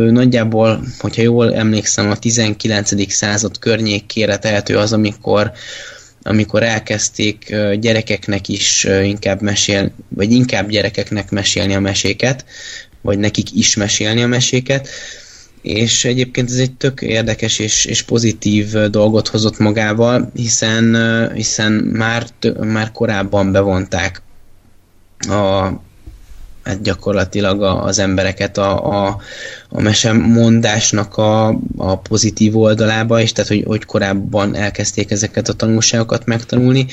nagyjából, 0.10 0.84
hogyha 1.00 1.22
jól 1.22 1.56
emlékszem, 1.56 2.10
a 2.10 2.16
19. 2.16 3.12
század 3.12 3.60
környékére 3.60 4.38
tehető 4.38 4.78
az, 4.78 4.94
amikor 4.94 5.52
amikor 6.26 6.64
elkezdték 6.64 7.56
gyerekeknek 7.80 8.48
is 8.48 8.88
inkább 9.04 9.42
mesélni, 9.42 9.92
vagy 10.08 10.32
inkább 10.32 10.70
gyerekeknek 10.70 11.32
mesélni 11.32 11.74
a 11.76 11.80
meséket, 11.80 12.46
vagy 13.02 13.18
nekik 13.18 13.56
is 13.56 13.76
mesélni 13.76 14.24
a 14.24 14.28
meséket, 14.28 14.88
és 15.64 16.06
egyébként 16.06 16.50
ez 16.50 16.58
egy 16.58 16.72
tök 16.72 17.02
érdekes 17.02 17.60
és, 17.60 17.86
és 17.86 18.02
pozitív 18.02 18.74
dolgot 18.74 19.28
hozott 19.28 19.58
magával, 19.58 20.32
hiszen, 20.34 20.96
hiszen 21.34 21.72
már, 21.72 22.26
már 22.60 22.92
korábban 22.92 23.52
bevonták 23.52 24.22
a, 25.18 25.70
hát 26.64 26.82
gyakorlatilag 26.82 27.62
az 27.62 28.00
embereket 28.00 28.58
a, 28.58 29.06
a, 29.06 29.18
a 29.70 29.82
mesemondásnak 29.82 31.18
a, 31.18 31.48
a 31.78 31.98
pozitív 31.98 32.58
oldalába, 32.58 33.22
és 33.22 33.32
tehát, 33.32 33.50
hogy, 33.50 33.64
hogy 33.68 33.86
korábban 33.86 34.56
elkezdték 34.56 35.12
ezeket 35.12 35.48
a 35.48 35.54
tanulságokat 35.54 36.26
megtanulni, 36.26 36.86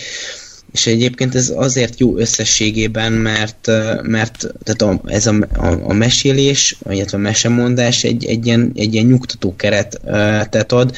és 0.72 0.86
egyébként 0.86 1.34
ez 1.34 1.52
azért 1.56 2.00
jó 2.00 2.16
összességében, 2.16 3.12
mert, 3.12 3.66
mert 4.02 4.54
tehát 4.64 4.82
a, 4.82 5.00
ez 5.04 5.26
a, 5.26 5.34
a, 5.56 5.66
a 5.82 5.92
mesélés, 5.92 6.76
illetve 6.90 7.16
a 7.16 7.20
mesemondás 7.20 8.04
egy, 8.04 8.24
egy, 8.24 8.46
ilyen, 8.46 8.72
egy 8.74 8.94
ilyen 8.94 9.06
nyugtató 9.06 9.56
keretet 9.56 10.72
ad, 10.72 10.96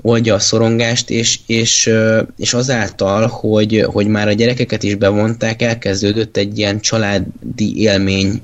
oldja 0.00 0.34
a 0.34 0.38
szorongást, 0.38 1.10
és, 1.10 1.38
és, 1.46 1.90
és 2.36 2.54
azáltal, 2.54 3.26
hogy, 3.26 3.84
hogy 3.86 4.06
már 4.06 4.28
a 4.28 4.32
gyerekeket 4.32 4.82
is 4.82 4.94
bevonták, 4.94 5.62
elkezdődött 5.62 6.36
egy 6.36 6.58
ilyen 6.58 6.80
családi 6.80 7.76
élmény 7.76 8.42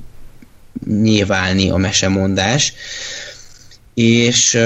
nyilválni 0.87 1.71
a 1.71 1.77
mesemondás, 1.77 2.73
és, 3.95 4.59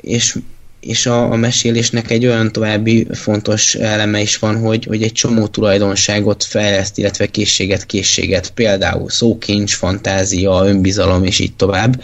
és 0.00 0.36
és 0.82 1.06
a, 1.06 1.32
a 1.32 1.36
mesélésnek 1.36 2.10
egy 2.10 2.26
olyan 2.26 2.52
további 2.52 3.06
fontos 3.12 3.74
eleme 3.74 4.20
is 4.20 4.38
van, 4.38 4.60
hogy, 4.60 4.84
hogy 4.84 5.02
egy 5.02 5.12
csomó 5.12 5.46
tulajdonságot 5.46 6.44
fejleszt, 6.44 6.98
illetve 6.98 7.26
készséget, 7.26 7.86
készséget, 7.86 8.50
például 8.50 9.10
szókincs, 9.10 9.74
fantázia, 9.74 10.62
önbizalom, 10.64 11.24
és 11.24 11.38
így 11.38 11.54
tovább. 11.54 12.02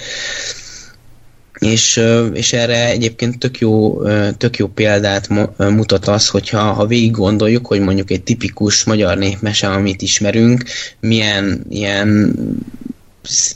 És, 1.59 2.03
és 2.33 2.53
erre 2.53 2.89
egyébként 2.89 3.39
tök 3.39 3.59
jó, 3.59 4.03
tök 4.37 4.57
jó 4.57 4.67
példát 4.67 5.29
mutat 5.57 6.07
az, 6.07 6.29
hogyha 6.29 6.73
ha 6.73 6.87
végig 6.87 7.11
gondoljuk, 7.11 7.67
hogy 7.67 7.81
mondjuk 7.81 8.11
egy 8.11 8.23
tipikus 8.23 8.85
magyar 8.85 9.19
népmese, 9.19 9.69
amit 9.69 10.03
ismerünk, 10.03 10.65
milyen 11.01 11.67
ilyen 11.69 12.35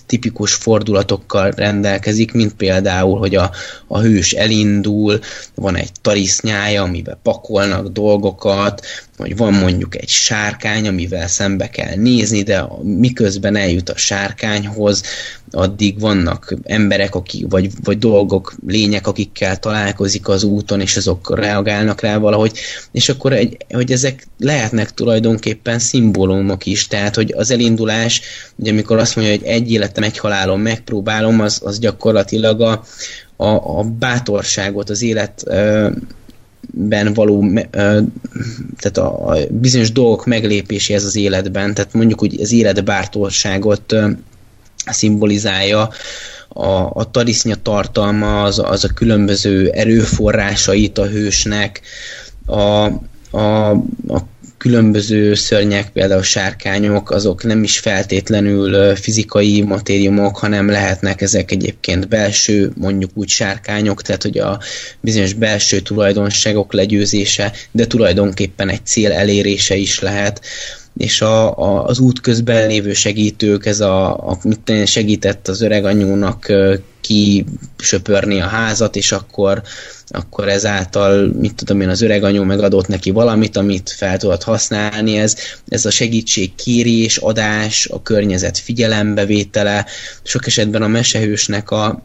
tipikus 0.07 0.55
fordulatokkal 0.55 1.51
rendelkezik, 1.51 2.33
mint 2.33 2.53
például, 2.55 3.19
hogy 3.19 3.35
a, 3.35 3.51
a 3.87 4.01
hős 4.01 4.33
elindul, 4.33 5.19
van 5.55 5.77
egy 5.77 5.91
tarisznyája, 6.01 6.83
amiben 6.83 7.19
pakolnak 7.23 7.89
dolgokat, 7.89 8.87
vagy 9.17 9.37
van 9.37 9.53
mondjuk 9.53 9.97
egy 9.97 10.09
sárkány, 10.09 10.89
amivel 10.89 11.29
szembe 11.29 11.71
kell 11.71 11.95
nézni, 11.95 12.43
de 12.43 12.67
miközben 12.83 13.57
eljut 13.57 13.89
a 13.89 13.97
sárkányhoz, 13.97 15.03
addig 15.51 16.01
vannak 16.01 16.55
emberek, 16.63 17.15
akik, 17.15 17.47
vagy, 17.49 17.71
vagy 17.83 17.99
dolgok, 17.99 18.55
lények, 18.67 19.07
akikkel 19.07 19.59
találkozik 19.59 20.29
az 20.29 20.43
úton, 20.43 20.81
és 20.81 20.97
azok 20.97 21.37
reagálnak 21.37 22.01
rá 22.01 22.19
valahogy, 22.19 22.59
és 22.93 23.09
akkor 23.09 23.33
egy, 23.33 23.57
hogy 23.71 23.93
ezek 23.93 24.27
lehetnek 24.39 24.95
tulajdonképpen 24.95 25.79
szimbólumok 25.79 26.67
is, 26.67 26.87
tehát 26.87 27.15
hogy 27.15 27.35
az 27.37 27.51
elindulás, 27.51 28.21
ugye 28.57 28.71
amikor 28.71 28.99
azt 28.99 29.17
mondja, 29.17 29.35
hogy 29.35 29.47
egy 29.47 29.73
életem, 29.73 30.03
egy 30.03 30.19
halálom 30.19 30.61
megpróbálom, 30.61 31.41
az, 31.41 31.61
az 31.65 31.79
gyakorlatilag 31.79 32.61
a, 32.61 32.83
a, 33.37 33.79
a 33.79 33.83
bátorságot, 33.83 34.91
az 34.91 35.03
élet 35.03 35.45
ben 36.71 37.13
való, 37.13 37.53
tehát 38.77 38.97
a, 38.97 39.37
bizonyos 39.51 39.93
dolgok 39.93 40.27
meglépéséhez 40.27 41.05
az 41.05 41.17
életben, 41.17 41.75
tehát 41.75 41.93
mondjuk 41.93 42.19
hogy 42.19 42.41
az 42.41 42.53
élet 42.53 42.85
bátorságot 42.85 43.95
szimbolizálja, 44.87 45.91
a, 46.49 46.71
a 46.95 47.11
tarisznya 47.11 47.55
tartalma, 47.63 48.43
az, 48.43 48.59
az 48.59 48.85
a 48.85 48.93
különböző 48.95 49.71
erőforrásait 49.71 50.99
a 50.99 51.07
hősnek, 51.07 51.81
a, 52.47 52.85
a, 53.31 53.71
a 54.09 54.21
különböző 54.63 55.35
szörnyek, 55.35 55.91
például 55.91 56.23
sárkányok, 56.23 57.11
azok 57.11 57.45
nem 57.45 57.63
is 57.63 57.79
feltétlenül 57.79 58.97
fizikai 58.97 59.63
matériumok, 59.63 60.37
hanem 60.37 60.69
lehetnek 60.69 61.21
ezek 61.21 61.51
egyébként 61.51 62.09
belső, 62.09 62.73
mondjuk 62.77 63.11
úgy 63.15 63.29
sárkányok, 63.29 64.03
tehát 64.03 64.23
hogy 64.23 64.39
a 64.39 64.61
bizonyos 65.01 65.33
belső 65.33 65.81
tulajdonságok 65.81 66.73
legyőzése, 66.73 67.53
de 67.71 67.87
tulajdonképpen 67.87 68.69
egy 68.69 68.87
cél 68.87 69.13
elérése 69.13 69.75
is 69.77 70.01
lehet. 70.01 70.41
És 70.97 71.21
a, 71.21 71.59
a, 71.59 71.85
az 71.85 71.99
út 71.99 72.21
közben 72.21 72.69
lévő 72.69 72.93
segítők, 72.93 73.67
ez 73.67 73.81
a, 73.81 74.29
a 74.31 74.39
mit 74.43 74.87
segített 74.87 75.49
az 75.49 75.61
öreg 75.61 75.85
anyónak 75.85 76.53
kisöpörni 77.03 78.41
a 78.41 78.47
házat, 78.47 78.97
és 78.97 79.13
akkor, 79.13 79.63
akkor 80.09 80.49
ezáltal, 80.49 81.33
mit 81.39 81.55
tudom 81.55 81.81
én, 81.81 81.89
az 81.89 82.03
öreg 82.03 82.25
anyó 82.25 82.43
megadott 82.43 82.87
neki 82.87 83.11
valamit, 83.11 83.57
amit 83.57 83.91
fel 83.91 84.19
tudott 84.19 84.43
használni, 84.43 85.19
ez, 85.19 85.37
ez 85.69 85.85
a 85.85 85.91
segítség 85.91 86.55
kérés, 86.55 87.17
adás, 87.17 87.87
a 87.87 88.03
környezet 88.03 88.59
figyelembevétele, 88.59 89.87
sok 90.23 90.47
esetben 90.47 90.83
a 90.83 90.89
mesehősnek 90.89 91.71
a 91.71 92.03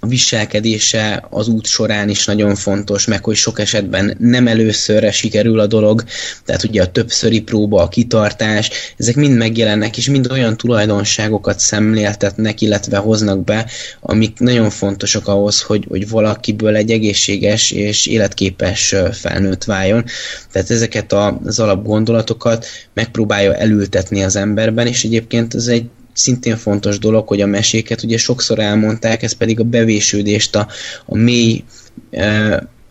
viselkedése 0.00 1.26
az 1.30 1.48
út 1.48 1.66
során 1.66 2.08
is 2.08 2.24
nagyon 2.24 2.54
fontos, 2.54 3.06
meg 3.06 3.24
hogy 3.24 3.36
sok 3.36 3.58
esetben 3.58 4.16
nem 4.18 4.46
előszörre 4.46 5.10
sikerül 5.12 5.60
a 5.60 5.66
dolog, 5.66 6.04
tehát 6.44 6.64
ugye 6.64 6.82
a 6.82 6.90
többszöri 6.90 7.40
próba, 7.40 7.82
a 7.82 7.88
kitartás, 7.88 8.70
ezek 8.96 9.14
mind 9.14 9.36
megjelennek, 9.36 9.96
és 9.96 10.08
mind 10.08 10.30
olyan 10.30 10.56
tulajdonságokat 10.56 11.58
szemléltetnek, 11.58 12.60
illetve 12.60 12.96
hoznak 12.96 13.44
be, 13.44 13.66
amik 14.00 14.38
nagyon 14.38 14.70
fontosak 14.70 15.28
ahhoz, 15.28 15.62
hogy, 15.62 15.84
hogy 15.88 16.08
valakiből 16.08 16.76
egy 16.76 16.90
egészséges 16.90 17.70
és 17.70 18.06
életképes 18.06 18.94
felnőtt 19.12 19.64
váljon. 19.64 20.04
Tehát 20.52 20.70
ezeket 20.70 21.12
az 21.12 21.58
alapgondolatokat 21.58 22.66
megpróbálja 22.94 23.54
elültetni 23.54 24.22
az 24.22 24.36
emberben, 24.36 24.86
és 24.86 25.04
egyébként 25.04 25.54
ez 25.54 25.66
egy 25.66 25.84
szintén 26.12 26.56
fontos 26.56 26.98
dolog, 26.98 27.28
hogy 27.28 27.40
a 27.40 27.46
meséket 27.46 28.02
ugye 28.02 28.16
sokszor 28.16 28.58
elmondták, 28.58 29.22
ez 29.22 29.32
pedig 29.32 29.60
a 29.60 29.64
bevésődést, 29.64 30.56
a, 30.56 30.68
a 31.06 31.16
mély 31.16 31.64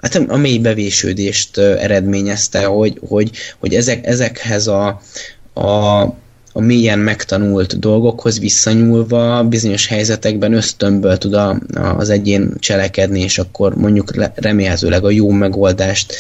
hát 0.02 0.16
a 0.28 0.38
mély 0.38 0.58
bevésődést 0.58 1.58
eredményezte, 1.58 2.66
hogy, 2.66 3.00
hogy, 3.08 3.32
hogy 3.60 3.74
ezek, 3.74 4.06
ezekhez 4.06 4.68
a, 4.68 5.02
a, 5.54 6.02
a 6.54 6.62
mélyen 6.62 7.00
megtanult 7.00 7.80
dolgokhoz 7.80 8.40
visszanyúlva 8.40 9.44
bizonyos 9.44 9.88
helyzetekben 9.88 10.54
ösztönből 10.54 11.18
tud 11.18 11.34
a, 11.34 11.60
az 11.98 12.10
egyén 12.10 12.54
cselekedni, 12.60 13.20
és 13.22 13.38
akkor 13.38 13.76
mondjuk 13.76 14.32
remélhetőleg 14.36 15.04
a 15.04 15.10
jó 15.10 15.30
megoldást 15.30 16.16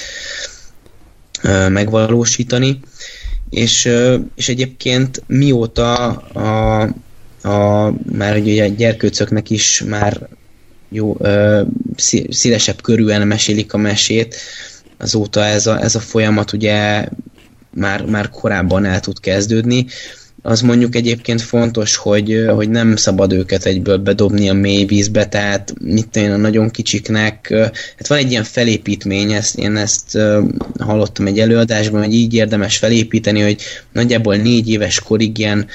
megvalósítani 1.70 2.80
és, 3.50 3.90
és 4.36 4.50
egyébként 4.50 5.24
mióta 5.28 6.08
a, 6.18 6.82
a, 7.42 7.94
már 8.12 8.38
ugye 8.38 8.64
a 8.64 8.68
gyerkőcöknek 8.68 9.50
is 9.50 9.84
már 9.88 10.28
jó, 10.90 11.16
ö, 11.20 11.62
szélesebb 12.30 12.82
körűen 12.82 13.28
mesélik 13.28 13.74
a 13.74 13.78
mesét, 13.78 14.36
azóta 14.98 15.46
ez 15.46 15.68
a, 15.68 15.82
ez 15.82 15.96
a 15.96 16.00
folyamat 16.00 16.54
ugye 16.54 17.06
már, 17.70 18.06
már 18.06 18.30
korábban 18.30 18.86
el 18.86 19.00
tud 19.00 19.20
kezdődni, 19.20 19.86
az 20.41 20.62
mondjuk 20.62 20.95
egyébként 20.95 21.41
fontos, 21.41 21.95
hogy, 21.95 22.45
hogy 22.56 22.69
nem 22.69 22.95
szabad 22.95 23.34
őket 23.34 23.65
egyből 23.65 23.97
bedobni 23.97 24.49
a 24.49 24.54
mély 24.54 24.86
vízbe, 24.86 25.28
tehát 25.28 25.73
mit 25.82 26.15
én 26.15 26.32
a 26.32 26.38
nagyon 26.38 26.69
kicsiknek, 26.69 27.54
hát 27.97 28.08
van 28.08 28.17
egy 28.17 28.32
ilyen 28.32 28.43
felépítmény, 28.43 29.32
ezt, 29.32 29.58
én 29.58 29.75
ezt 29.75 30.17
hallottam 30.80 31.28
egy 31.28 31.39
előadásban, 31.39 32.04
hogy 32.04 32.13
így 32.13 32.34
érdemes 32.34 32.78
felépíteni, 32.78 33.41
hogy 33.41 33.62
nagyjából 33.91 34.36
négy 34.36 34.69
éves 34.69 34.99
korig 34.99 35.38
ilyen 35.38 35.67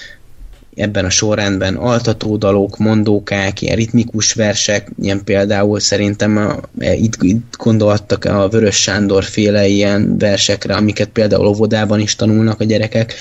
ebben 0.75 1.05
a 1.05 1.11
sorrendben 1.11 1.75
altatódalok, 1.75 2.79
mondókák, 2.79 3.63
ilyen 3.63 3.77
ritmikus 3.77 4.33
versek, 4.33 4.91
ilyen 5.03 5.25
például 5.25 5.81
szerintem 5.81 6.37
a, 6.37 6.61
e, 6.79 6.95
itt, 6.95 7.17
itt 7.21 7.57
gondoltak 7.59 8.25
a 8.25 8.49
Vörös 8.49 8.77
Sándor 8.77 9.25
féle 9.25 9.67
ilyen 9.67 10.19
versekre, 10.19 10.75
amiket 10.75 11.09
például 11.09 11.47
óvodában 11.47 12.01
is 12.01 12.17
tanulnak 12.17 12.61
a 12.61 12.65
gyerekek, 12.65 13.15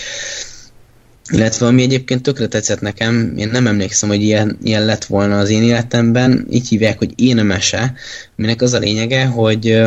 illetve 1.34 1.65
ami 1.65 1.82
egyébként 1.82 2.22
tökre 2.22 2.48
tetszett 2.48 2.82
nekem, 2.82 3.34
én 3.38 3.50
nem 3.52 3.67
emlékszem, 3.67 4.10
hogy 4.10 4.22
ilyen, 4.22 4.58
ilyen 4.63 4.86
lett 4.86 5.06
volna 5.06 5.38
az 5.38 5.50
én 5.50 5.63
életemben, 5.63 6.48
így 6.52 6.67
hívják, 6.67 6.98
hogy 6.98 7.12
én 7.15 7.36
mese, 7.36 7.93
aminek 8.38 8.62
az 8.62 8.74
a 8.74 8.78
lényege, 8.80 9.26
hogy, 9.26 9.82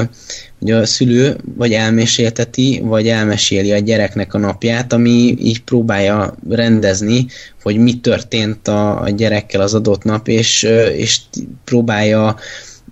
hogy 0.59 0.70
a 0.70 0.87
szülő 0.87 1.37
vagy 1.56 1.72
elmesélteti, 1.72 2.80
vagy 2.85 3.09
elmeséli 3.09 3.72
a 3.72 3.78
gyereknek 3.78 4.35
a 4.35 4.38
napját, 4.38 4.92
ami 4.92 5.37
így 5.40 5.62
próbálja 5.62 6.35
rendezni, 6.48 7.26
hogy 7.62 7.76
mi 7.76 8.00
történt 8.00 8.68
a, 8.68 9.00
a 9.00 9.09
gyerekkel 9.09 9.61
az 9.61 9.74
adott 9.74 10.04
nap, 10.04 10.28
és, 10.28 10.62
és 10.96 11.20
próbálja 11.64 12.37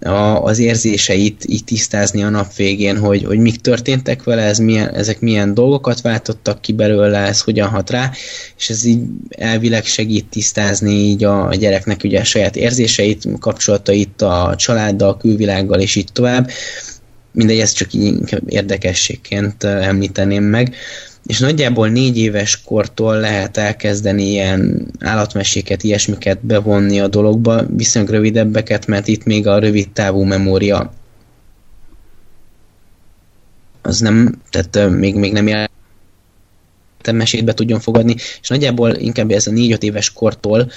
a, 0.05 0.45
az 0.45 0.59
érzéseit 0.59 1.45
így 1.47 1.65
tisztázni 1.65 2.23
a 2.23 2.29
nap 2.29 2.55
végén, 2.55 2.99
hogy, 2.99 3.25
hogy 3.25 3.39
mik 3.39 3.61
történtek 3.61 4.23
vele, 4.23 4.43
ez 4.43 4.59
milyen, 4.59 4.95
ezek 4.95 5.21
milyen 5.21 5.55
dolgokat 5.55 6.01
váltottak 6.01 6.61
ki 6.61 6.73
belőle, 6.73 7.19
ez 7.19 7.41
hogyan 7.41 7.69
hat 7.69 7.91
rá, 7.91 8.11
és 8.59 8.71
ez 8.71 8.85
így 8.85 9.01
elvileg 9.29 9.85
segít 9.85 10.27
tisztázni 10.27 10.93
így 10.93 11.25
a, 11.25 11.47
a 11.47 11.55
gyereknek 11.55 12.01
ugye 12.05 12.21
a 12.21 12.25
saját 12.25 12.57
érzéseit, 12.57 13.29
kapcsolatait 13.39 14.23
a 14.23 14.55
családdal, 14.57 15.09
a 15.09 15.17
külvilággal, 15.17 15.81
és 15.81 15.95
így 15.95 16.13
tovább. 16.13 16.51
Mindegy, 17.33 17.59
ezt 17.59 17.77
csak 17.77 17.93
így 17.93 18.43
érdekességként 18.47 19.65
említeném 19.65 20.45
meg 20.45 20.75
és 21.27 21.39
nagyjából 21.39 21.89
négy 21.89 22.19
éves 22.19 22.63
kortól 22.63 23.21
lehet 23.21 23.57
elkezdeni 23.57 24.31
ilyen 24.31 24.87
állatmeséket, 25.01 25.83
ilyesmiket 25.83 26.47
bevonni 26.47 27.01
a 27.01 27.09
dologba, 27.09 27.67
viszonylag 27.69 28.13
rövidebbeket, 28.13 28.87
mert 28.87 29.09
itt 29.09 29.25
még 29.25 29.47
a 29.47 29.59
rövid 29.59 29.91
távú 29.91 30.23
memória 30.23 30.93
az 33.85 34.01
nem, 34.01 34.43
tehát 34.51 34.91
még, 34.91 35.15
még 35.15 35.33
nem 35.33 35.47
jel 35.47 35.71
mesét 37.13 37.45
be 37.45 37.55
tudjon 37.55 37.81
fogadni, 37.81 38.15
és 38.41 38.49
nagyjából 38.49 38.95
inkább 38.95 39.31
ez 39.31 39.47
a 39.47 39.51
4-5 39.51 39.83
éves 39.83 40.13
kortól 40.13 40.71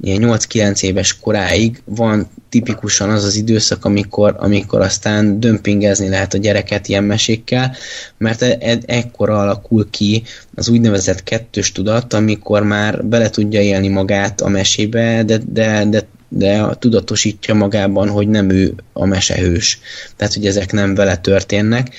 ilyen 0.00 0.22
8-9 0.24 0.82
éves 0.82 1.18
koráig 1.18 1.82
van 1.84 2.28
tipikusan 2.48 3.10
az 3.10 3.24
az 3.24 3.36
időszak, 3.36 3.84
amikor, 3.84 4.36
amikor 4.38 4.80
aztán 4.80 5.40
dömpingezni 5.40 6.08
lehet 6.08 6.34
a 6.34 6.38
gyereket 6.38 6.88
ilyen 6.88 7.04
mesékkel, 7.04 7.76
mert 8.18 8.42
e, 8.42 8.56
e, 8.60 8.78
ekkora 8.86 9.40
alakul 9.40 9.90
ki 9.90 10.22
az 10.54 10.68
úgynevezett 10.68 11.22
kettős 11.22 11.72
tudat, 11.72 12.12
amikor 12.12 12.62
már 12.62 13.04
bele 13.04 13.30
tudja 13.30 13.60
élni 13.60 13.88
magát 13.88 14.40
a 14.40 14.48
mesébe, 14.48 15.22
de, 15.22 15.40
de, 15.46 15.84
de 15.84 16.06
de 16.28 16.76
tudatosítja 16.78 17.54
magában, 17.54 18.08
hogy 18.08 18.28
nem 18.28 18.50
ő 18.50 18.74
a 18.92 19.06
mesehős. 19.06 19.78
Tehát, 20.16 20.34
hogy 20.34 20.46
ezek 20.46 20.72
nem 20.72 20.94
vele 20.94 21.16
történnek. 21.16 21.94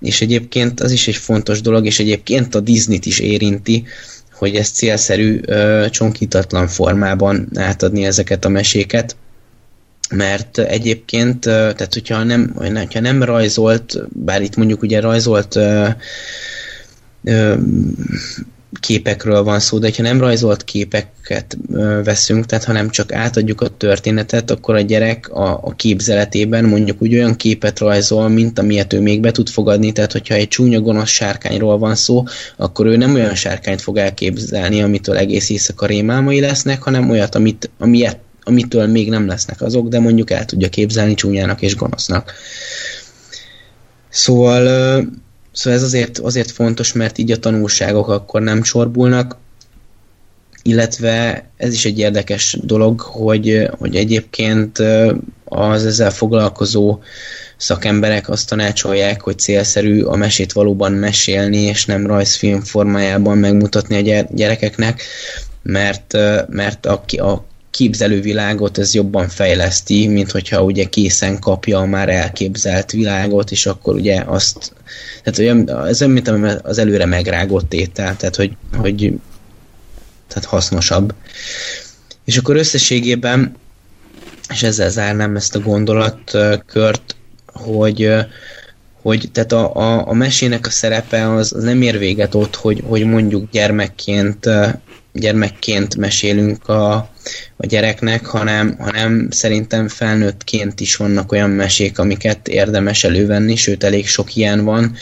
És 0.00 0.20
egyébként 0.20 0.80
az 0.80 0.92
is 0.92 1.08
egy 1.08 1.16
fontos 1.16 1.60
dolog, 1.60 1.86
és 1.86 1.98
egyébként 1.98 2.54
a 2.54 2.60
Disney-t 2.60 3.06
is 3.06 3.18
érinti, 3.18 3.84
hogy 4.34 4.54
ez 4.54 4.68
célszerű 4.70 5.40
ö, 5.46 5.86
csonkítatlan 5.90 6.68
formában 6.68 7.48
átadni 7.54 8.04
ezeket 8.04 8.44
a 8.44 8.48
meséket, 8.48 9.16
mert 10.10 10.58
egyébként, 10.58 11.40
tehát 11.40 11.92
hogyha 11.92 12.22
nem, 12.22 12.52
hogyha 12.56 13.00
nem 13.00 13.22
rajzolt, 13.22 13.98
bár 14.08 14.42
itt 14.42 14.56
mondjuk 14.56 14.82
ugye 14.82 15.00
rajzolt 15.00 15.56
ö, 15.56 15.88
képekről 18.80 19.42
van 19.42 19.60
szó, 19.60 19.78
de 19.78 19.90
ha 19.96 20.02
nem 20.02 20.20
rajzolt 20.20 20.64
képeket 20.64 21.56
veszünk, 22.04 22.46
tehát 22.46 22.64
ha 22.64 22.72
nem 22.72 22.90
csak 22.90 23.12
átadjuk 23.12 23.60
a 23.60 23.68
történetet, 23.68 24.50
akkor 24.50 24.74
a 24.74 24.80
gyerek 24.80 25.28
a, 25.28 25.60
a 25.62 25.74
képzeletében 25.76 26.64
mondjuk 26.64 27.02
úgy 27.02 27.14
olyan 27.14 27.36
képet 27.36 27.78
rajzol, 27.78 28.28
mint 28.28 28.58
amilyet 28.58 28.92
ő 28.92 29.00
még 29.00 29.20
be 29.20 29.30
tud 29.30 29.48
fogadni, 29.48 29.92
tehát 29.92 30.12
hogyha 30.12 30.34
egy 30.34 30.48
csúnya 30.48 30.80
gonosz 30.80 31.10
sárkányról 31.10 31.78
van 31.78 31.94
szó, 31.94 32.24
akkor 32.56 32.86
ő 32.86 32.96
nem 32.96 33.14
olyan 33.14 33.34
sárkányt 33.34 33.82
fog 33.82 33.96
elképzelni, 33.96 34.82
amitől 34.82 35.16
egész 35.16 35.50
éjszaka 35.50 35.86
rémálmai 35.86 36.40
lesznek, 36.40 36.82
hanem 36.82 37.10
olyat, 37.10 37.34
amit, 37.34 37.70
amilyet, 37.78 38.18
amitől 38.42 38.86
még 38.86 39.08
nem 39.08 39.26
lesznek 39.26 39.62
azok, 39.62 39.88
de 39.88 40.00
mondjuk 40.00 40.30
el 40.30 40.44
tudja 40.44 40.68
képzelni 40.68 41.14
csúnyának 41.14 41.62
és 41.62 41.76
gonosznak. 41.76 42.32
Szóval 44.08 45.04
Szóval 45.52 45.78
ez 45.78 45.84
azért, 45.84 46.18
azért 46.18 46.50
fontos, 46.50 46.92
mert 46.92 47.18
így 47.18 47.30
a 47.30 47.38
tanulságok 47.38 48.08
akkor 48.08 48.40
nem 48.42 48.62
csorbulnak, 48.62 49.36
illetve 50.62 51.44
ez 51.56 51.72
is 51.72 51.84
egy 51.84 51.98
érdekes 51.98 52.56
dolog, 52.62 53.00
hogy, 53.00 53.68
hogy 53.78 53.96
egyébként 53.96 54.78
az 55.44 55.86
ezzel 55.86 56.10
foglalkozó 56.10 56.98
szakemberek 57.56 58.28
azt 58.28 58.48
tanácsolják, 58.48 59.20
hogy 59.20 59.38
célszerű 59.38 60.02
a 60.02 60.16
mesét 60.16 60.52
valóban 60.52 60.92
mesélni, 60.92 61.60
és 61.60 61.86
nem 61.86 62.06
rajzfilm 62.06 62.60
formájában 62.60 63.38
megmutatni 63.38 64.10
a 64.10 64.26
gyerekeknek, 64.30 65.02
mert, 65.62 66.16
mert 66.48 66.86
a, 66.86 67.02
a 67.08 67.44
képzelővilágot 67.72 68.78
ez 68.78 68.94
jobban 68.94 69.28
fejleszti, 69.28 70.06
mint 70.06 70.30
hogyha 70.30 70.62
ugye 70.62 70.84
készen 70.84 71.38
kapja 71.38 71.78
a 71.78 71.86
már 71.86 72.08
elképzelt 72.08 72.90
világot, 72.90 73.50
és 73.50 73.66
akkor 73.66 73.94
ugye 73.94 74.22
azt, 74.26 74.72
tehát 75.22 75.64
ez 75.88 76.00
olyan, 76.02 76.10
mint 76.10 76.28
az 76.62 76.78
előre 76.78 77.06
megrágott 77.06 77.72
étel, 77.72 78.16
tehát 78.16 78.36
hogy, 78.36 78.56
hogy 78.76 79.12
tehát 80.28 80.44
hasznosabb. 80.44 81.14
És 82.24 82.36
akkor 82.36 82.56
összességében, 82.56 83.56
és 84.48 84.62
ezzel 84.62 84.90
zárnám 84.90 85.36
ezt 85.36 85.54
a 85.54 85.60
gondolatkört, 85.60 87.16
hogy 87.52 88.10
hogy 89.02 89.28
tehát 89.32 89.52
a, 89.52 89.74
a, 89.74 90.08
a 90.08 90.12
mesének 90.12 90.66
a 90.66 90.70
szerepe 90.70 91.32
az, 91.32 91.52
az 91.52 91.62
nem 91.62 91.82
ér 91.82 91.98
véget 91.98 92.34
ott, 92.34 92.56
hogy, 92.56 92.82
hogy 92.86 93.04
mondjuk 93.04 93.50
gyermekként 93.50 94.48
gyermekként 95.12 95.96
mesélünk 95.96 96.68
a, 96.68 96.94
a 97.56 97.66
gyereknek, 97.66 98.26
hanem, 98.26 98.76
hanem 98.78 99.28
szerintem 99.30 99.88
felnőttként 99.88 100.80
is 100.80 100.96
vannak 100.96 101.32
olyan 101.32 101.50
mesék, 101.50 101.98
amiket 101.98 102.48
érdemes 102.48 103.04
elővenni, 103.04 103.56
sőt 103.56 103.84
elég 103.84 104.08
sok 104.08 104.36
ilyen 104.36 104.64
van, 104.64 104.96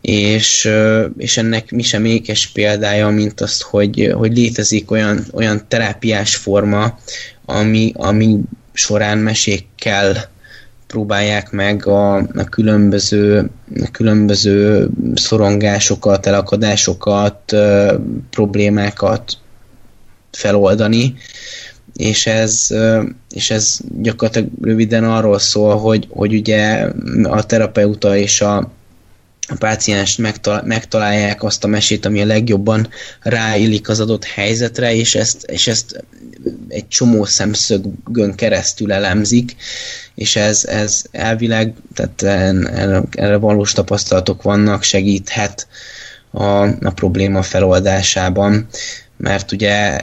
és, 0.00 0.70
és 1.18 1.36
ennek 1.36 1.70
mi 1.70 1.82
sem 1.82 2.04
ékes 2.04 2.46
példája, 2.46 3.08
mint 3.08 3.40
azt, 3.40 3.62
hogy, 3.62 4.12
hogy 4.14 4.36
létezik 4.36 4.90
olyan, 4.90 5.24
olyan 5.32 5.64
terápiás 5.68 6.36
forma, 6.36 6.98
ami, 7.44 7.92
ami 7.96 8.38
során 8.72 9.18
mesékkel 9.18 10.29
próbálják 10.90 11.50
meg 11.50 11.86
a, 11.86 12.16
a, 12.16 12.44
különböző, 12.50 13.50
a 13.80 13.88
különböző 13.92 14.88
szorongásokat, 15.14 16.26
elakadásokat, 16.26 17.56
problémákat 18.30 19.32
feloldani, 20.30 21.14
és 21.96 22.26
ez, 22.26 22.66
és 23.30 23.50
ez 23.50 23.78
gyakorlatilag 24.00 24.48
röviden 24.62 25.04
arról 25.04 25.38
szól, 25.38 25.76
hogy, 25.76 26.06
hogy 26.10 26.34
ugye 26.34 26.88
a 27.22 27.46
terapeuta 27.46 28.16
és 28.16 28.40
a, 28.40 28.70
a 29.50 29.54
páciens 29.58 30.16
megtal- 30.16 30.64
megtalálják 30.64 31.42
azt 31.42 31.64
a 31.64 31.68
mesét, 31.68 32.06
ami 32.06 32.22
a 32.22 32.26
legjobban 32.26 32.88
ráillik 33.20 33.88
az 33.88 34.00
adott 34.00 34.24
helyzetre, 34.24 34.94
és 34.94 35.14
ezt, 35.14 35.42
és 35.42 35.66
ezt 35.66 36.04
egy 36.68 36.88
csomó 36.88 37.24
szemszögön 37.24 38.34
keresztül 38.34 38.92
elemzik, 38.92 39.56
és 40.14 40.36
ez, 40.36 40.64
ez 40.64 41.02
elvileg, 41.10 41.74
tehát 41.94 42.22
erre, 42.22 43.02
erre 43.10 43.36
valós 43.36 43.72
tapasztalatok 43.72 44.42
vannak, 44.42 44.82
segíthet 44.82 45.66
a, 46.30 46.62
a 46.66 46.90
probléma 46.94 47.42
feloldásában 47.42 48.66
mert 49.20 49.52
ugye 49.52 50.00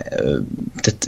tehát 0.81 1.07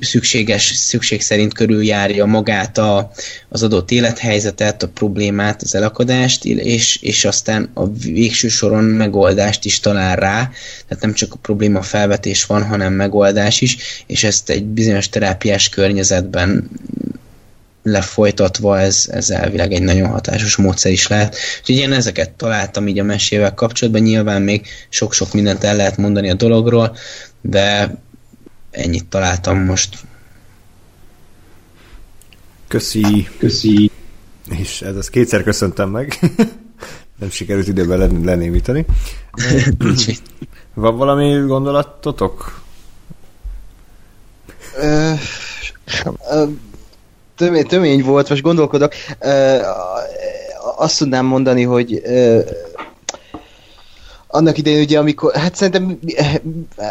szükséges, 0.00 0.72
szükség 0.76 1.20
szerint 1.20 1.54
körüljárja 1.54 2.24
magát 2.24 2.78
a, 2.78 3.10
az 3.48 3.62
adott 3.62 3.90
élethelyzetet, 3.90 4.82
a 4.82 4.88
problémát, 4.88 5.62
az 5.62 5.74
elakadást, 5.74 6.44
és, 6.44 6.98
és 7.02 7.24
aztán 7.24 7.70
a 7.74 7.92
végső 7.92 8.48
soron 8.48 8.84
megoldást 8.84 9.64
is 9.64 9.80
talál 9.80 10.16
rá, 10.16 10.50
tehát 10.88 11.02
nem 11.02 11.12
csak 11.12 11.32
a 11.32 11.38
probléma 11.42 11.82
felvetés 11.82 12.44
van, 12.44 12.64
hanem 12.64 12.92
megoldás 12.92 13.60
is, 13.60 13.76
és 14.06 14.24
ezt 14.24 14.50
egy 14.50 14.64
bizonyos 14.64 15.08
terápiás 15.08 15.68
környezetben 15.68 16.70
lefolytatva 17.82 18.80
ez, 18.80 19.08
ez 19.10 19.30
elvileg 19.30 19.72
egy 19.72 19.82
nagyon 19.82 20.08
hatásos 20.08 20.56
módszer 20.56 20.92
is 20.92 21.06
lehet. 21.06 21.36
Úgyhogy 21.60 21.76
én 21.76 21.92
ezeket 21.92 22.30
találtam 22.30 22.88
így 22.88 22.98
a 22.98 23.04
mesével 23.04 23.54
kapcsolatban, 23.54 24.02
nyilván 24.02 24.42
még 24.42 24.66
sok-sok 24.88 25.32
mindent 25.32 25.64
el 25.64 25.76
lehet 25.76 25.96
mondani 25.96 26.30
a 26.30 26.34
dologról, 26.34 26.96
de 27.40 27.96
ennyit 28.70 29.06
találtam 29.06 29.58
most. 29.58 29.98
Köszi. 32.68 33.28
Köszi. 33.38 33.90
És 34.48 34.82
ez, 34.82 34.96
ez 34.96 35.08
kétszer 35.08 35.42
köszöntem 35.42 35.90
meg. 35.90 36.18
Nem 37.18 37.30
sikerült 37.30 37.68
időben 37.68 38.22
lenémítani. 38.24 38.84
Van 40.74 40.96
valami 40.96 41.46
gondolatotok? 41.46 42.62
tömény, 47.36 47.66
tömény 47.66 48.02
volt, 48.02 48.28
most 48.28 48.42
gondolkodok. 48.42 48.92
Azt 50.76 50.98
tudnám 50.98 51.26
mondani, 51.26 51.62
hogy 51.62 52.02
annak 54.30 54.58
idején 54.58 54.82
ugye, 54.82 54.98
amikor, 54.98 55.34
hát 55.34 55.54
szerintem 55.54 55.98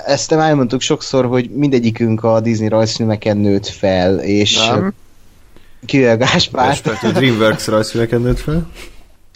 ezt 0.05 0.29
nem 0.29 0.39
elmondtuk 0.39 0.81
sokszor, 0.81 1.25
hogy 1.25 1.49
mindegyikünk 1.49 2.23
a 2.23 2.39
Disney 2.39 2.67
rajzfilmeken 2.67 3.37
nőtt 3.37 3.67
fel, 3.67 4.19
és 4.19 4.67
nem. 4.67 4.93
ki 5.85 6.05
a 6.05 6.17
Gáspár? 6.17 6.77
a 7.01 7.07
DreamWorks 7.07 7.67
rajzfilmeken 7.67 8.21
nőtt 8.21 8.39
fel? 8.39 8.69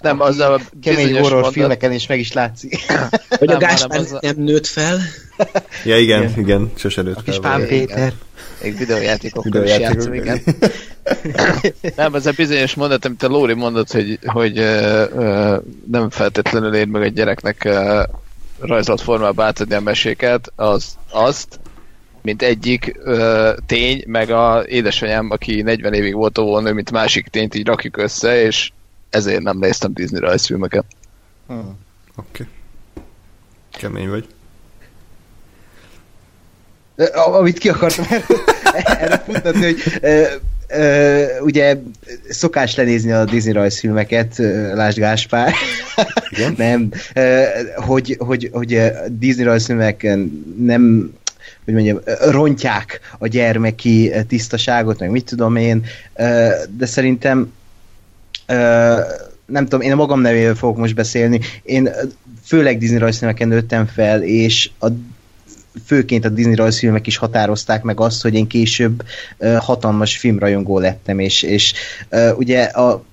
Nem, 0.02 0.22
az 0.22 0.40
a 0.40 0.60
Kemény 0.82 1.14
horror 1.14 1.32
mondat... 1.32 1.52
filmeken 1.52 1.92
is 1.92 2.08
meg 2.08 2.20
is 2.20 2.34
látszik. 2.34 2.78
Hogy 3.30 3.52
a 3.52 3.58
Gáspár 3.58 4.00
nem, 4.00 4.20
nem 4.22 4.36
nőtt 4.38 4.68
fel? 4.68 5.00
Ja, 5.86 5.98
igen, 5.98 6.24
igen, 6.24 6.40
igen 6.40 6.72
sose 6.76 7.02
nőtt 7.02 7.14
fel. 7.14 7.24
A 7.26 7.30
kis 7.30 7.40
Pán 7.40 7.68
Péter. 7.68 8.14
Még 8.64 8.78
videójátékokkal 8.78 9.64
is 9.64 9.78
játszom, 9.78 10.14
igen. 10.14 10.42
nem, 11.96 12.16
ez 12.16 12.26
a 12.26 12.32
bizonyos 12.36 12.74
mondat, 12.74 13.06
amit 13.06 13.24
a 13.24 13.28
Lóri 13.28 13.54
mondott, 13.54 13.92
hogy, 13.92 14.20
hogy 14.26 14.60
uh, 14.60 15.04
uh, 15.14 15.56
nem 15.92 16.10
feltétlenül 16.10 16.76
ér 16.76 16.88
meg 16.88 17.04
egy 17.04 17.14
gyereknek 17.14 17.62
uh, 17.66 18.04
rajzolt 18.60 19.02
formába 19.02 19.44
átadni 19.44 19.76
a 19.76 19.80
meséket, 19.80 20.52
az, 20.56 20.98
azt, 21.12 21.60
mint 22.22 22.42
egyik 22.42 23.00
uh, 23.06 23.50
tény, 23.66 24.04
meg 24.08 24.30
a 24.30 24.64
édesanyám, 24.68 25.30
aki 25.30 25.62
40 25.62 25.94
évig 25.94 26.14
volt 26.14 26.38
óvónő, 26.38 26.74
mint 26.74 26.92
másik 26.92 27.28
tényt 27.28 27.56
így 27.56 27.68
rakjuk 27.68 27.98
össze, 27.98 28.42
és 28.42 28.72
ezért 29.10 29.42
nem 29.42 29.58
néztem 29.58 29.94
Disney 29.94 30.20
rajzfilmeket. 30.20 30.86
Hmm. 31.48 31.78
Oké. 32.16 32.28
Okay. 32.30 32.48
Kemény 33.72 34.10
vagy. 34.10 34.28
Amit 37.14 37.58
ki 37.58 37.70
akartam 37.70 38.06
erre 39.00 39.24
futtatni, 39.26 39.64
hogy 39.64 39.82
Uh, 40.78 41.26
ugye 41.42 41.78
szokás 42.30 42.76
lenézni 42.76 43.12
a 43.12 43.26
Disney 43.26 43.54
rajzfilmeket, 43.54 44.36
uh, 44.40 44.74
Lásd 44.74 44.98
Gáspár. 44.98 45.54
Igen? 46.30 46.54
nem, 46.58 46.92
uh, 47.16 47.86
hogy, 47.86 48.16
hogy, 48.20 48.50
hogy 48.54 48.74
a 48.74 48.90
Disney 49.08 49.44
rajzfilmek 49.44 50.08
nem 50.58 51.14
hogy 51.66 51.74
mondjam, 51.74 52.00
rontják 52.30 53.00
a 53.18 53.28
gyermeki 53.28 54.12
tisztaságot, 54.28 55.00
meg 55.00 55.10
mit 55.10 55.26
tudom 55.26 55.56
én, 55.56 55.86
de 56.70 56.86
szerintem 56.86 57.54
nem 59.46 59.64
tudom, 59.64 59.82
én 59.82 59.92
a 59.92 59.96
magam 59.96 60.22
nevével 60.22 60.56
fogok 60.56 60.78
most 60.78 60.96
beszélni. 60.96 61.40
Én 61.64 61.90
főleg 62.46 62.78
Disney 62.78 62.98
rajzfilmeken 62.98 63.48
nőttem 63.48 63.86
fel, 63.86 64.24
és 64.24 64.70
a 64.80 64.88
főként 65.86 66.26
a 66.26 66.30
Disney 66.30 66.56
rajzfilmek 66.56 67.08
is 67.08 67.18
határozták 67.18 67.84
meg 67.84 68.00
azt, 68.00 68.22
hogy 68.22 68.34
én 68.34 68.48
később 68.48 69.04
uh, 69.38 69.56
hatalmas 69.56 70.18
filmrajongó 70.18 70.80
lettem, 70.80 71.20
és, 71.20 71.42
és 71.42 71.74
ugye 72.36 72.64
a, 72.64 73.04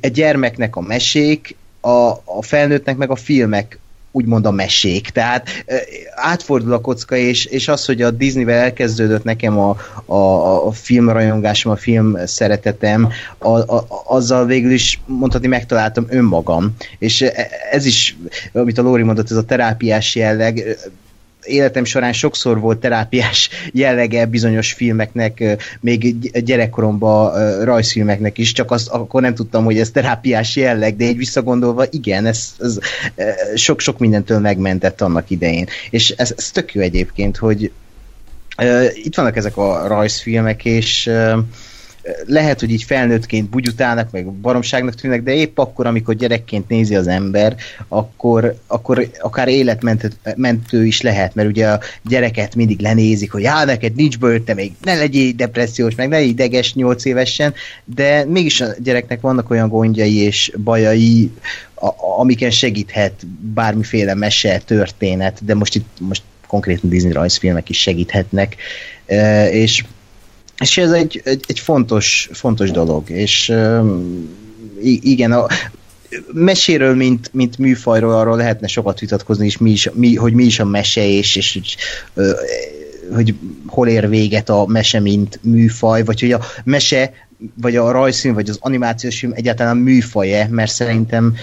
a 0.00 0.06
gyermeknek 0.06 0.76
a 0.76 0.80
mesék, 0.80 1.56
a, 1.80 2.10
a 2.24 2.42
felnőttnek 2.42 2.96
meg 2.96 3.10
a 3.10 3.16
filmek 3.16 3.78
úgymond 4.10 4.46
a 4.46 4.50
mesék. 4.50 5.10
Tehát 5.10 5.48
átfordul 6.14 6.72
a 6.72 6.80
kocka, 6.80 7.16
és, 7.16 7.44
és 7.44 7.68
az, 7.68 7.84
hogy 7.84 8.02
a 8.02 8.10
Disneyvel 8.10 8.58
elkezdődött 8.58 9.24
nekem 9.24 9.58
a, 9.58 9.76
a, 10.04 10.66
a 10.66 10.72
filmrajongásom, 10.72 11.72
a 11.72 11.76
film 11.76 12.16
szeretetem, 12.24 13.08
a, 13.38 13.48
a, 13.48 13.86
azzal 14.06 14.46
végül 14.46 14.70
is 14.70 15.00
mondhatni 15.06 15.48
megtaláltam 15.48 16.06
önmagam. 16.08 16.74
És 16.98 17.24
ez 17.70 17.84
is, 17.84 18.16
amit 18.52 18.78
a 18.78 18.82
Lóri 18.82 19.02
mondott, 19.02 19.30
ez 19.30 19.36
a 19.36 19.44
terápiás 19.44 20.14
jelleg, 20.14 20.78
életem 21.48 21.84
során 21.84 22.12
sokszor 22.12 22.60
volt 22.60 22.78
terápiás 22.78 23.48
jellege 23.72 24.26
bizonyos 24.26 24.72
filmeknek, 24.72 25.44
még 25.80 26.16
gyerekkoromban 26.44 27.64
rajzfilmeknek 27.64 28.38
is, 28.38 28.52
csak 28.52 28.70
azt 28.70 28.88
akkor 28.88 29.22
nem 29.22 29.34
tudtam, 29.34 29.64
hogy 29.64 29.78
ez 29.78 29.90
terápiás 29.90 30.56
jelleg, 30.56 30.96
de 30.96 31.04
egy 31.04 31.16
visszagondolva 31.16 31.84
igen, 31.90 32.26
ez, 32.26 32.54
ez 32.58 32.78
sok-sok 33.54 33.98
mindentől 33.98 34.38
megmentett 34.38 35.00
annak 35.00 35.30
idején. 35.30 35.66
És 35.90 36.10
ez, 36.10 36.32
ez 36.36 36.50
tök 36.50 36.74
jó 36.74 36.80
egyébként, 36.80 37.36
hogy 37.36 37.72
itt 38.94 39.16
vannak 39.16 39.36
ezek 39.36 39.56
a 39.56 39.86
rajzfilmek, 39.86 40.64
és 40.64 41.10
lehet, 42.26 42.60
hogy 42.60 42.70
így 42.70 42.82
felnőttként 42.82 43.50
bugyutának, 43.50 44.10
meg 44.10 44.26
baromságnak 44.26 44.94
tűnnek, 44.94 45.22
de 45.22 45.32
épp 45.32 45.58
akkor, 45.58 45.86
amikor 45.86 46.14
gyerekként 46.14 46.68
nézi 46.68 46.94
az 46.94 47.06
ember, 47.06 47.56
akkor, 47.88 48.54
akkor 48.66 49.10
akár 49.18 49.48
életmentő 49.48 50.86
is 50.86 51.00
lehet, 51.00 51.34
mert 51.34 51.48
ugye 51.48 51.68
a 51.68 51.80
gyereket 52.02 52.54
mindig 52.54 52.80
lenézik, 52.80 53.32
hogy 53.32 53.42
já, 53.42 53.64
neked 53.64 53.94
nincs 53.94 54.18
bőr, 54.18 54.42
még 54.54 54.72
ne 54.82 54.94
legyél 54.94 55.32
depressziós, 55.32 55.94
meg 55.94 56.08
ne 56.08 56.20
ideges 56.20 56.74
nyolc 56.74 57.04
évesen, 57.04 57.54
de 57.84 58.24
mégis 58.24 58.60
a 58.60 58.66
gyereknek 58.82 59.20
vannak 59.20 59.50
olyan 59.50 59.68
gondjai 59.68 60.16
és 60.16 60.52
bajai, 60.64 61.30
a, 61.74 61.88
amiken 62.20 62.50
segíthet 62.50 63.26
bármiféle 63.54 64.14
mese, 64.14 64.58
történet, 64.58 65.44
de 65.44 65.54
most 65.54 65.74
itt 65.74 65.88
most 66.00 66.22
konkrétan 66.46 66.90
Disney 66.90 67.12
rajzfilmek 67.12 67.68
is 67.68 67.80
segíthetnek, 67.80 68.56
és 69.50 69.84
és 70.60 70.78
ez 70.78 70.90
egy, 70.90 71.20
egy, 71.24 71.44
egy 71.46 71.58
fontos, 71.58 72.28
fontos 72.32 72.70
dolog, 72.70 73.10
és 73.10 73.52
igen, 74.82 75.32
a, 75.32 75.46
meséről, 76.32 76.94
mint, 76.94 77.30
mint 77.32 77.58
műfajról, 77.58 78.14
arról 78.14 78.36
lehetne 78.36 78.66
sokat 78.66 79.00
vitatkozni, 79.00 79.46
és 79.46 79.58
mi 79.58 79.70
is, 79.70 79.90
mi, 79.94 80.14
hogy 80.14 80.32
mi 80.32 80.44
is 80.44 80.60
a 80.60 80.64
mese, 80.64 81.06
és, 81.06 81.36
és 81.36 81.52
hogy, 81.52 81.76
hogy 83.14 83.34
hol 83.66 83.88
ér 83.88 84.08
véget 84.08 84.48
a 84.48 84.66
mese, 84.66 85.00
mint 85.00 85.38
műfaj, 85.42 86.04
vagy 86.04 86.20
hogy 86.20 86.32
a 86.32 86.40
mese, 86.64 87.12
vagy 87.60 87.76
a 87.76 87.90
rajzfilm, 87.90 88.34
vagy 88.34 88.48
az 88.48 88.58
animációs 88.60 89.18
film 89.18 89.32
egyáltalán 89.34 89.76
műfaj-e, 89.76 90.48
mert 90.50 90.70
szerintem 90.70 91.34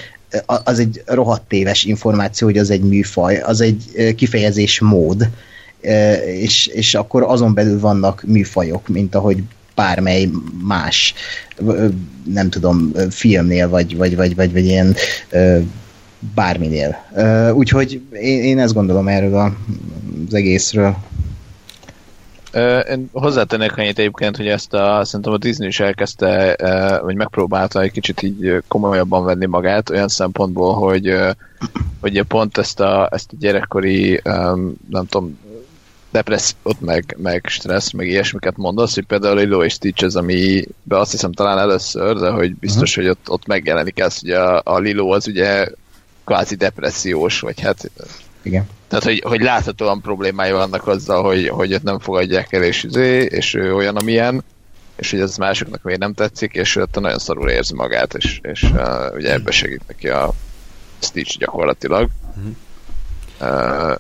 az 0.46 0.80
egy 0.80 1.02
rohadt 1.06 1.48
téves 1.48 1.84
információ, 1.84 2.48
hogy 2.48 2.58
az 2.58 2.70
egy 2.70 2.82
műfaj, 2.82 3.38
az 3.38 3.62
egy 3.62 4.14
kifejezés 4.16 4.80
mód 4.80 5.30
és, 6.26 6.68
és 6.68 6.96
akkor 6.96 7.24
azon 7.24 7.54
belül 7.54 7.80
vannak 7.80 8.24
műfajok, 8.28 8.88
mint 8.88 9.16
ahogy 9.16 9.44
bármely 9.76 10.30
más, 10.64 11.14
nem 12.34 12.50
tudom, 12.50 12.92
filmnél, 13.10 13.70
vagy, 13.70 13.98
vagy, 13.98 14.16
vagy, 14.16 14.36
vagy, 14.36 14.52
vagy 14.52 14.66
ilyen 14.66 14.96
bárminél. 16.36 16.96
Úgyhogy 17.54 18.02
én, 18.12 18.44
én 18.44 18.60
ezt 18.60 18.74
gondolom 18.74 19.08
erről 19.08 19.54
az 20.28 20.34
egészről. 20.34 20.96
Én 22.90 23.10
hozzátennék 23.12 23.78
annyit 23.78 24.00
egyébként, 24.00 24.38
hogy 24.38 24.48
ezt 24.48 24.74
a, 24.74 25.02
szerintem 25.04 25.34
a 25.34 25.38
Disney 25.38 25.68
is 25.68 25.80
elkezdte, 25.80 26.56
vagy 27.04 27.16
megpróbálta 27.16 27.82
egy 27.82 27.92
kicsit 27.92 28.22
így 28.22 28.64
komolyabban 28.68 29.24
venni 29.24 29.46
magát, 29.46 29.90
olyan 29.90 30.08
szempontból, 30.08 30.74
hogy, 30.74 31.16
hogy 32.02 32.22
pont 32.22 32.58
ezt 32.58 32.80
a, 32.80 33.10
ezt 33.12 33.32
a 33.32 33.36
gyerekkori, 33.40 34.22
nem 34.90 35.06
tudom, 35.10 35.38
depressziót, 36.16 36.82
meg, 36.82 37.16
meg 37.18 37.46
stressz, 37.48 37.92
meg 37.92 38.08
ilyesmiket 38.08 38.58
mondasz, 38.58 38.94
hogy 38.94 39.06
például 39.06 39.36
Lilo 39.36 39.64
és 39.64 39.74
Stitch 39.74 40.04
az, 40.04 40.16
ami 40.16 40.66
be 40.84 41.00
azt 41.00 41.12
hiszem 41.12 41.32
talán 41.32 41.58
először, 41.58 42.20
de 42.20 42.30
hogy 42.30 42.56
biztos, 42.56 42.90
uh-huh. 42.90 43.06
hogy 43.06 43.18
ott, 43.20 43.30
ott 43.30 43.48
megjelenik 43.48 44.00
ez, 44.00 44.20
hogy 44.20 44.32
a, 44.32 44.62
a 44.64 44.80
Lilo 44.80 45.10
az 45.10 45.28
ugye 45.28 45.70
kvázi 46.26 46.56
depressziós, 46.56 47.40
vagy 47.40 47.62
hát 47.62 47.92
igen. 48.42 48.68
Tehát, 48.88 49.04
hogy, 49.04 49.24
hogy 49.26 49.42
láthatóan 49.42 50.02
problémái 50.02 50.52
vannak 50.52 50.88
azzal, 50.88 51.24
hogy, 51.24 51.48
hogy 51.48 51.72
őt 51.72 51.84
nem 51.84 52.00
fogadják 52.00 52.54
el, 52.54 52.64
és, 52.64 52.84
izé, 52.84 53.24
és 53.24 53.54
ő 53.54 53.76
olyan, 53.76 53.96
amilyen, 53.96 54.44
és 54.96 55.12
hogy 55.12 55.20
ez 55.20 55.38
másoknak 55.38 55.84
még 55.84 55.98
nem 55.98 56.14
tetszik, 56.14 56.54
és 56.54 56.76
ő 56.76 56.82
ott 56.82 57.00
nagyon 57.00 57.20
szarul 57.20 57.50
érzi 57.50 57.74
magát, 57.74 58.14
és, 58.14 58.40
és 58.42 58.64
uh, 58.64 59.14
ugye 59.14 59.34
ebbe 59.34 59.52
segít 59.52 59.88
neki 59.88 60.10
a 60.10 60.32
Stitch 61.00 61.38
gyakorlatilag. 61.38 62.10
Uh, 63.42 63.96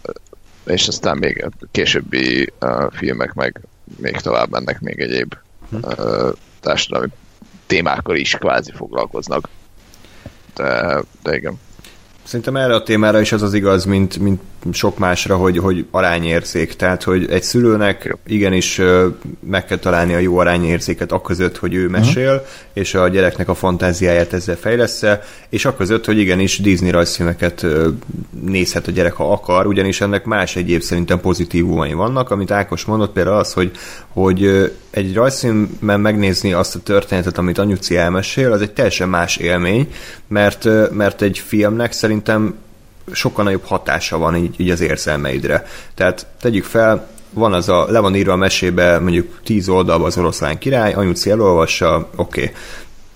és 0.65 0.87
aztán 0.87 1.17
még 1.17 1.43
a 1.43 1.65
későbbi 1.71 2.53
uh, 2.61 2.91
filmek 2.91 3.33
meg 3.33 3.61
még 3.97 4.15
tovább 4.15 4.49
mennek 4.49 4.79
még 4.79 4.99
egyéb 4.99 5.33
uh, 5.71 6.29
társadalmi 6.59 7.07
témákkal 7.65 8.15
is 8.15 8.35
kvázi 8.35 8.71
foglalkoznak. 8.71 9.49
De, 10.55 11.01
de 11.23 11.35
igen. 11.35 11.59
Szerintem 12.23 12.55
erre 12.55 12.75
a 12.75 12.83
témára 12.83 13.19
is 13.19 13.31
az 13.31 13.41
az 13.41 13.53
igaz, 13.53 13.85
mint, 13.85 14.17
mint 14.17 14.41
sok 14.71 14.97
másra, 14.97 15.37
hogy, 15.37 15.57
hogy 15.57 15.85
arányérzék. 15.91 16.73
Tehát, 16.73 17.03
hogy 17.03 17.29
egy 17.29 17.43
szülőnek 17.43 18.17
igenis 18.27 18.81
meg 19.39 19.65
kell 19.65 19.77
találni 19.77 20.13
a 20.13 20.19
jó 20.19 20.37
arányérzéket 20.37 21.11
akközött, 21.11 21.57
hogy 21.57 21.73
ő 21.73 21.87
mesél, 21.87 22.33
uh-huh. 22.33 22.47
és 22.73 22.93
a 22.93 23.07
gyereknek 23.07 23.49
a 23.49 23.53
fantáziáját 23.53 24.33
ezzel 24.33 24.55
fejlesz 24.55 25.03
és 25.49 25.65
akközött, 25.65 26.05
hogy 26.05 26.17
igenis 26.17 26.59
Disney 26.59 26.89
rajzfilmeket 26.89 27.65
nézhet 28.45 28.87
a 28.87 28.91
gyerek, 28.91 29.13
ha 29.13 29.31
akar, 29.31 29.67
ugyanis 29.67 30.01
ennek 30.01 30.25
más 30.25 30.55
egyéb 30.55 30.81
szerintem 30.81 31.19
pozitívumai 31.19 31.93
vannak, 31.93 32.31
amit 32.31 32.51
Ákos 32.51 32.85
mondott 32.85 33.11
például 33.11 33.37
az, 33.37 33.53
hogy, 33.53 33.71
hogy 34.07 34.71
egy 34.89 35.13
rajzfilmben 35.13 35.99
megnézni 35.99 36.53
azt 36.53 36.75
a 36.75 36.79
történetet, 36.79 37.37
amit 37.37 37.57
anyuci 37.57 37.97
elmesél, 37.97 38.51
az 38.51 38.61
egy 38.61 38.71
teljesen 38.71 39.09
más 39.09 39.37
élmény, 39.37 39.91
mert, 40.27 40.67
mert 40.91 41.21
egy 41.21 41.39
filmnek 41.39 41.91
szerintem 41.91 42.55
sokkal 43.11 43.43
nagyobb 43.43 43.65
hatása 43.65 44.17
van 44.17 44.35
így, 44.35 44.55
így 44.57 44.69
az 44.69 44.81
érzelmeidre. 44.81 45.65
Tehát 45.93 46.27
tegyük 46.41 46.63
fel, 46.63 47.07
van 47.35 47.53
az 47.53 47.69
a, 47.69 47.85
le 47.89 47.99
van 47.99 48.15
írva 48.15 48.31
a 48.31 48.35
mesébe 48.35 48.99
mondjuk 48.99 49.39
tíz 49.43 49.69
oldalban 49.69 50.07
az 50.07 50.17
oroszlán 50.17 50.57
király, 50.57 50.93
anyuci 50.93 51.29
elolvassa, 51.29 52.09
oké. 52.15 52.41
Okay. 52.41 52.53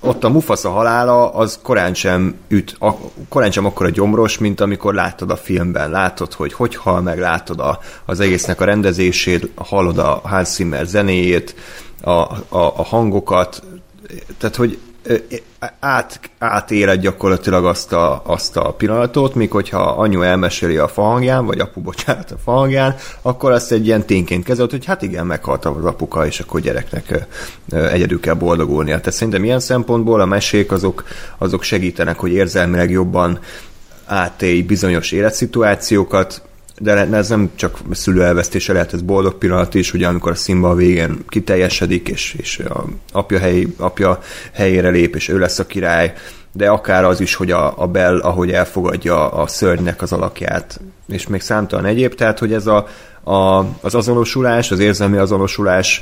Ott 0.02 0.24
a 0.24 0.30
Mufasa 0.30 0.70
halála 0.70 1.30
az 1.34 1.60
korán 1.62 1.94
sem 1.94 2.36
üt, 2.48 2.76
a, 2.80 2.92
korán 3.30 3.52
sem 3.52 3.66
akkora 3.66 3.90
gyomros, 3.90 4.38
mint 4.38 4.62
amikor 4.62 4.94
láttad 4.94 5.32
a 5.32 5.36
filmben. 5.36 5.90
Látod, 5.90 6.34
hogy 6.34 6.54
hogy 6.54 6.76
hal 6.76 7.02
meg, 7.02 7.20
látod 7.20 7.60
a, 7.60 7.80
az 8.06 8.20
egésznek 8.20 8.62
a 8.62 8.66
rendezését, 8.66 9.50
hallod 9.56 9.98
a 9.98 10.22
Hans 10.24 10.48
Zimmer 10.48 10.86
zenéjét, 10.86 11.56
a, 12.02 12.10
a, 12.10 12.38
a 12.50 12.84
hangokat, 12.84 13.64
tehát 14.38 14.56
hogy 14.56 14.80
át, 15.80 16.20
átéled 16.38 17.02
gyakorlatilag 17.02 17.66
azt 17.66 17.93
a, 17.93 18.22
azt 18.26 18.58
a 18.58 18.74
pillanatot, 18.74 19.36
míg 19.36 19.52
hogyha 19.52 19.80
anyu 19.80 20.22
elmeséli 20.22 20.78
a 20.78 20.88
fahangján, 20.88 21.45
vagy 21.45 21.60
apu, 21.60 21.82
bocsánat, 21.82 22.32
a 22.32 22.38
fahangján, 22.43 22.95
akkor 23.22 23.52
azt 23.52 23.72
egy 23.72 23.86
ilyen 23.86 24.06
tényként 24.06 24.43
kezelt, 24.43 24.72
hogy 24.72 24.86
hát 24.86 25.02
igen, 25.02 25.26
meghalt 25.26 25.66
az 25.66 25.86
apuka, 25.86 26.26
és 26.26 26.39
akkor 26.39 26.60
gyereknek 26.60 27.28
egyedül 27.72 28.20
kell 28.20 28.34
boldogulnia. 28.34 28.97
Tehát 28.97 29.14
szerintem 29.14 29.43
ilyen 29.43 29.60
szempontból 29.60 30.22
a 30.22 30.26
mesék 30.26 30.72
azok, 30.72 31.04
azok 31.38 31.64
segítenek, 31.64 32.20
hogy 32.20 32.32
érzelmileg 32.32 32.89
jobban 32.91 33.39
átélj 34.06 34.62
bizonyos 34.62 35.12
életszituációkat, 35.12 36.41
de 36.80 37.07
ez 37.11 37.30
nem 37.30 37.49
csak 37.55 37.77
szülő 37.91 38.23
elvesztése 38.23 38.73
lehet, 38.73 38.93
ez 38.93 39.01
boldog 39.01 39.34
pillanat 39.34 39.73
is, 39.73 39.93
ugye 39.93 40.07
amikor 40.07 40.32
a 40.32 40.36
színba 40.36 40.69
a 40.69 40.75
végén 40.75 41.23
kiteljesedik, 41.27 42.07
és, 42.07 42.36
és 42.38 42.59
a 42.59 42.86
apja, 43.11 43.39
hely, 43.39 43.67
apja 43.77 44.19
helyére 44.53 44.89
lép, 44.89 45.15
és 45.15 45.27
ő 45.27 45.39
lesz 45.39 45.59
a 45.59 45.65
király, 45.65 46.13
de 46.51 46.69
akár 46.69 47.03
az 47.03 47.21
is, 47.21 47.36
hogy 47.36 47.51
a, 47.51 47.73
a 47.77 47.88
Bell, 47.88 48.19
ahogy 48.19 48.51
elfogadja 48.51 49.30
a 49.32 49.47
szörnynek 49.47 50.01
az 50.01 50.11
alakját, 50.11 50.80
és 51.07 51.27
még 51.27 51.41
számtalan 51.41 51.86
egyéb, 51.86 52.15
tehát 52.15 52.39
hogy 52.39 52.53
ez 52.53 52.67
a, 52.67 52.88
a, 53.23 53.65
az 53.82 53.95
azonosulás, 53.95 54.71
az 54.71 54.80
érzelmi 54.80 55.17
azonosulás, 55.17 56.01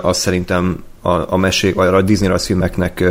az 0.00 0.18
szerintem 0.18 0.84
a, 1.00 1.32
a 1.32 1.36
mesék, 1.36 1.74
vagy 1.74 1.88
a 1.88 2.02
Disney 2.02 2.38
filmeknek 2.38 3.04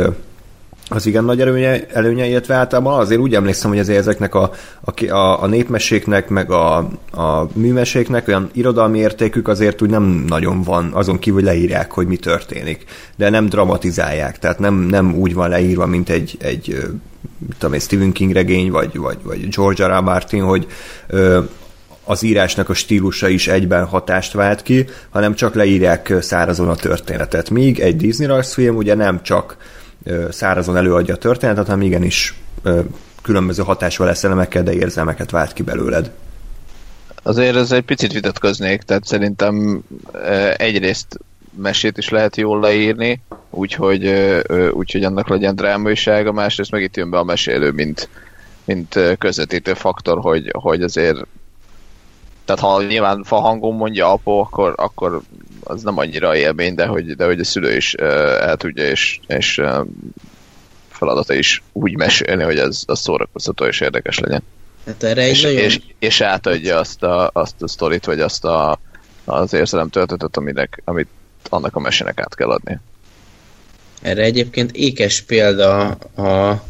az 0.92 1.06
igen 1.06 1.24
nagy 1.24 1.40
előnye, 1.40 1.86
előnye, 1.86 2.26
illetve 2.26 2.54
általában 2.54 2.98
azért 2.98 3.20
úgy 3.20 3.34
emlékszem, 3.34 3.70
hogy 3.70 3.78
azért 3.78 3.98
ezeknek 3.98 4.34
a, 4.34 4.52
a, 4.80 5.04
a, 5.04 5.42
a 5.42 5.46
népmeséknek, 5.46 6.28
meg 6.28 6.50
a, 6.50 6.76
a 7.12 7.48
műmeséknek 7.52 8.28
olyan 8.28 8.50
irodalmi 8.52 8.98
értékük 8.98 9.48
azért 9.48 9.82
úgy 9.82 9.90
nem 9.90 10.24
nagyon 10.28 10.62
van, 10.62 10.90
azon 10.92 11.18
kívül 11.18 11.42
leírják, 11.42 11.92
hogy 11.92 12.06
mi 12.06 12.16
történik. 12.16 12.84
De 13.16 13.28
nem 13.28 13.46
dramatizálják, 13.46 14.38
tehát 14.38 14.58
nem, 14.58 14.74
nem 14.74 15.14
úgy 15.14 15.34
van 15.34 15.48
leírva, 15.48 15.86
mint 15.86 16.08
egy, 16.08 16.36
egy 16.40 16.76
tudom 17.58 17.74
egy 17.74 17.82
Stephen 17.82 18.12
King 18.12 18.32
regény, 18.32 18.70
vagy, 18.70 18.96
vagy, 18.96 19.18
vagy 19.22 19.48
George 19.48 19.86
R. 19.86 19.98
R. 19.98 20.02
Martin, 20.02 20.42
hogy 20.42 20.66
ö, 21.06 21.40
az 22.04 22.22
írásnak 22.22 22.68
a 22.68 22.74
stílusa 22.74 23.28
is 23.28 23.48
egyben 23.48 23.84
hatást 23.84 24.32
vált 24.32 24.62
ki, 24.62 24.86
hanem 25.10 25.34
csak 25.34 25.54
leírják 25.54 26.14
szárazon 26.20 26.68
a 26.68 26.74
történetet. 26.74 27.50
Míg 27.50 27.80
egy 27.80 27.96
Disney 27.96 28.26
rajzfilm 28.26 28.76
ugye 28.76 28.94
nem 28.94 29.22
csak 29.22 29.56
szárazon 30.30 30.76
előadja 30.76 31.14
a 31.14 31.18
történetet, 31.18 31.66
hanem 31.66 31.82
igenis 31.82 32.34
különböző 33.22 33.62
hatásval 33.62 34.06
lesz 34.06 34.24
elemekkel, 34.24 34.62
de 34.62 34.72
érzelmeket 34.72 35.30
vált 35.30 35.52
ki 35.52 35.62
belőled. 35.62 36.10
Azért 37.22 37.56
ez 37.56 37.72
egy 37.72 37.84
picit 37.84 38.12
vitatkoznék, 38.12 38.82
tehát 38.82 39.04
szerintem 39.04 39.82
egyrészt 40.56 41.18
mesét 41.56 41.98
is 41.98 42.08
lehet 42.08 42.36
jól 42.36 42.60
leírni, 42.60 43.22
úgyhogy, 43.50 44.14
úgyhogy 44.72 45.04
annak 45.04 45.28
legyen 45.28 45.54
drámaisága, 45.54 46.32
másrészt 46.32 46.70
meg 46.70 46.82
itt 46.82 46.96
jön 46.96 47.10
be 47.10 47.18
a 47.18 47.24
mesélő, 47.24 47.70
mint, 47.70 48.08
mint 48.64 48.98
közvetítő 49.18 49.74
faktor, 49.74 50.18
hogy, 50.18 50.50
hogy 50.52 50.82
azért 50.82 51.26
tehát 52.44 52.60
ha 52.60 52.82
nyilván 52.82 53.22
fa 53.22 53.36
hangon 53.36 53.74
mondja 53.74 54.12
apu, 54.12 54.30
akkor, 54.30 54.74
akkor 54.76 55.20
az 55.64 55.82
nem 55.82 55.98
annyira 55.98 56.36
élmény, 56.36 56.74
de 56.74 56.86
hogy, 56.86 57.16
de 57.16 57.24
hogy 57.24 57.40
a 57.40 57.44
szülő 57.44 57.76
is 57.76 57.94
el 57.94 58.56
tudja, 58.56 58.88
és, 58.88 59.20
és 59.26 59.60
feladata 60.88 61.34
is 61.34 61.62
úgy 61.72 61.96
mesélni, 61.96 62.42
hogy 62.42 62.58
ez 62.58 62.82
az 62.86 62.98
szórakoztató 62.98 63.64
és 63.64 63.80
érdekes 63.80 64.18
legyen. 64.18 64.42
Hát 64.86 65.02
erre 65.02 65.28
és, 65.28 65.42
nagyon... 65.42 65.58
és, 65.58 65.80
és 65.98 66.20
átadja 66.20 66.78
azt 66.78 67.02
a, 67.02 67.30
azt 67.32 67.62
a 67.62 67.68
sztorit, 67.68 68.04
vagy 68.04 68.20
azt 68.20 68.44
a, 68.44 68.78
az 69.24 69.52
érzelem 69.52 69.88
töltetet, 69.88 70.36
aminek, 70.36 70.82
amit 70.84 71.08
annak 71.48 71.76
a 71.76 71.80
mesének 71.80 72.20
át 72.20 72.34
kell 72.34 72.50
adni. 72.50 72.78
Erre 74.02 74.22
egyébként 74.22 74.72
ékes 74.72 75.20
példa 75.20 75.88
a 76.16 76.62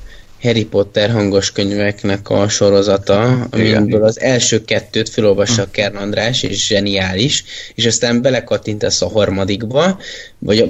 Harry 0.42 0.64
Potter 0.64 1.10
hangos 1.10 1.52
könyveknek 1.52 2.30
a 2.30 2.48
sorozata, 2.48 3.46
amiből 3.50 4.04
az 4.04 4.20
első 4.20 4.64
kettőt 4.64 5.08
felolvassa 5.08 5.62
hm. 5.62 5.70
Kern 5.70 5.96
András, 5.96 6.42
és 6.42 6.66
zseniális, 6.66 7.44
és 7.74 7.86
aztán 7.86 8.22
belekattintasz 8.22 9.02
a 9.02 9.08
harmadikba, 9.08 9.98
vagy 10.38 10.58
a 10.58 10.66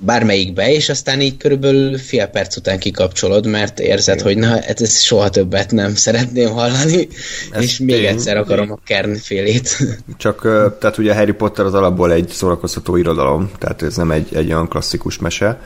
bármelyikbe, 0.00 0.72
és 0.72 0.88
aztán 0.88 1.20
így 1.20 1.36
körülbelül 1.36 1.98
fél 1.98 2.26
perc 2.26 2.56
után 2.56 2.78
kikapcsolod, 2.78 3.46
mert 3.46 3.80
érzed, 3.80 4.14
Igen. 4.14 4.26
hogy 4.26 4.36
na, 4.36 4.48
hát 4.48 4.80
ezt 4.80 5.02
soha 5.02 5.28
többet 5.28 5.70
nem 5.70 5.94
szeretném 5.94 6.50
hallani, 6.50 7.08
ez 7.52 7.62
és 7.62 7.78
még 7.78 8.02
én, 8.02 8.08
egyszer 8.08 8.36
akarom 8.36 8.72
a 8.72 8.78
Kern 8.84 9.14
félét. 9.14 9.76
Csak, 10.16 10.40
tehát 10.78 10.98
ugye 10.98 11.14
Harry 11.14 11.32
Potter 11.32 11.64
az 11.64 11.74
alapból 11.74 12.12
egy 12.12 12.28
szórakoztató 12.28 12.96
irodalom, 12.96 13.50
tehát 13.58 13.82
ez 13.82 13.96
nem 13.96 14.10
egy, 14.10 14.34
egy 14.34 14.52
olyan 14.52 14.68
klasszikus 14.68 15.18
mese, 15.18 15.60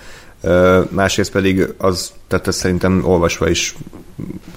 másrészt 0.88 1.30
pedig 1.30 1.74
az, 1.78 2.12
tehát 2.28 2.46
ez 2.46 2.56
szerintem 2.56 3.02
olvasva 3.04 3.48
is 3.48 3.74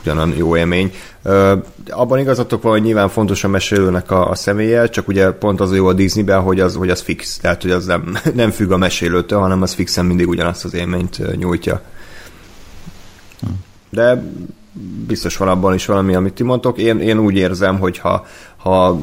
ugyanan 0.01 0.33
jó 0.37 0.57
élmény. 0.57 0.93
Abban 1.89 2.19
igazatok 2.19 2.61
van, 2.61 2.71
hogy 2.71 2.81
nyilván 2.81 3.09
fontos 3.09 3.43
a 3.43 3.47
mesélőnek 3.47 4.11
a, 4.11 4.29
a 4.29 4.35
személye, 4.35 4.89
csak 4.89 5.07
ugye 5.07 5.31
pont 5.31 5.59
az 5.59 5.75
jó 5.75 5.87
a 5.87 5.93
Disneyben, 5.93 6.41
hogy 6.41 6.59
az, 6.59 6.75
hogy 6.75 6.89
az 6.89 7.01
fix, 7.01 7.37
tehát 7.37 7.61
hogy 7.61 7.71
az 7.71 7.85
nem, 7.85 8.17
nem 8.33 8.51
függ 8.51 8.71
a 8.71 8.77
mesélőtől, 8.77 9.39
hanem 9.39 9.61
az 9.61 9.73
fixen 9.73 10.05
mindig 10.05 10.27
ugyanazt 10.27 10.65
az 10.65 10.73
élményt 10.73 11.37
nyújtja. 11.37 11.81
De 13.89 14.23
biztos 15.07 15.37
van 15.37 15.47
abban 15.47 15.73
is 15.73 15.85
valami, 15.85 16.15
amit 16.15 16.33
ti 16.33 16.43
mondtok. 16.43 16.77
Én, 16.77 16.99
én 16.99 17.19
úgy 17.19 17.35
érzem, 17.35 17.79
hogy 17.79 17.97
ha, 17.97 18.25
ha 18.57 18.99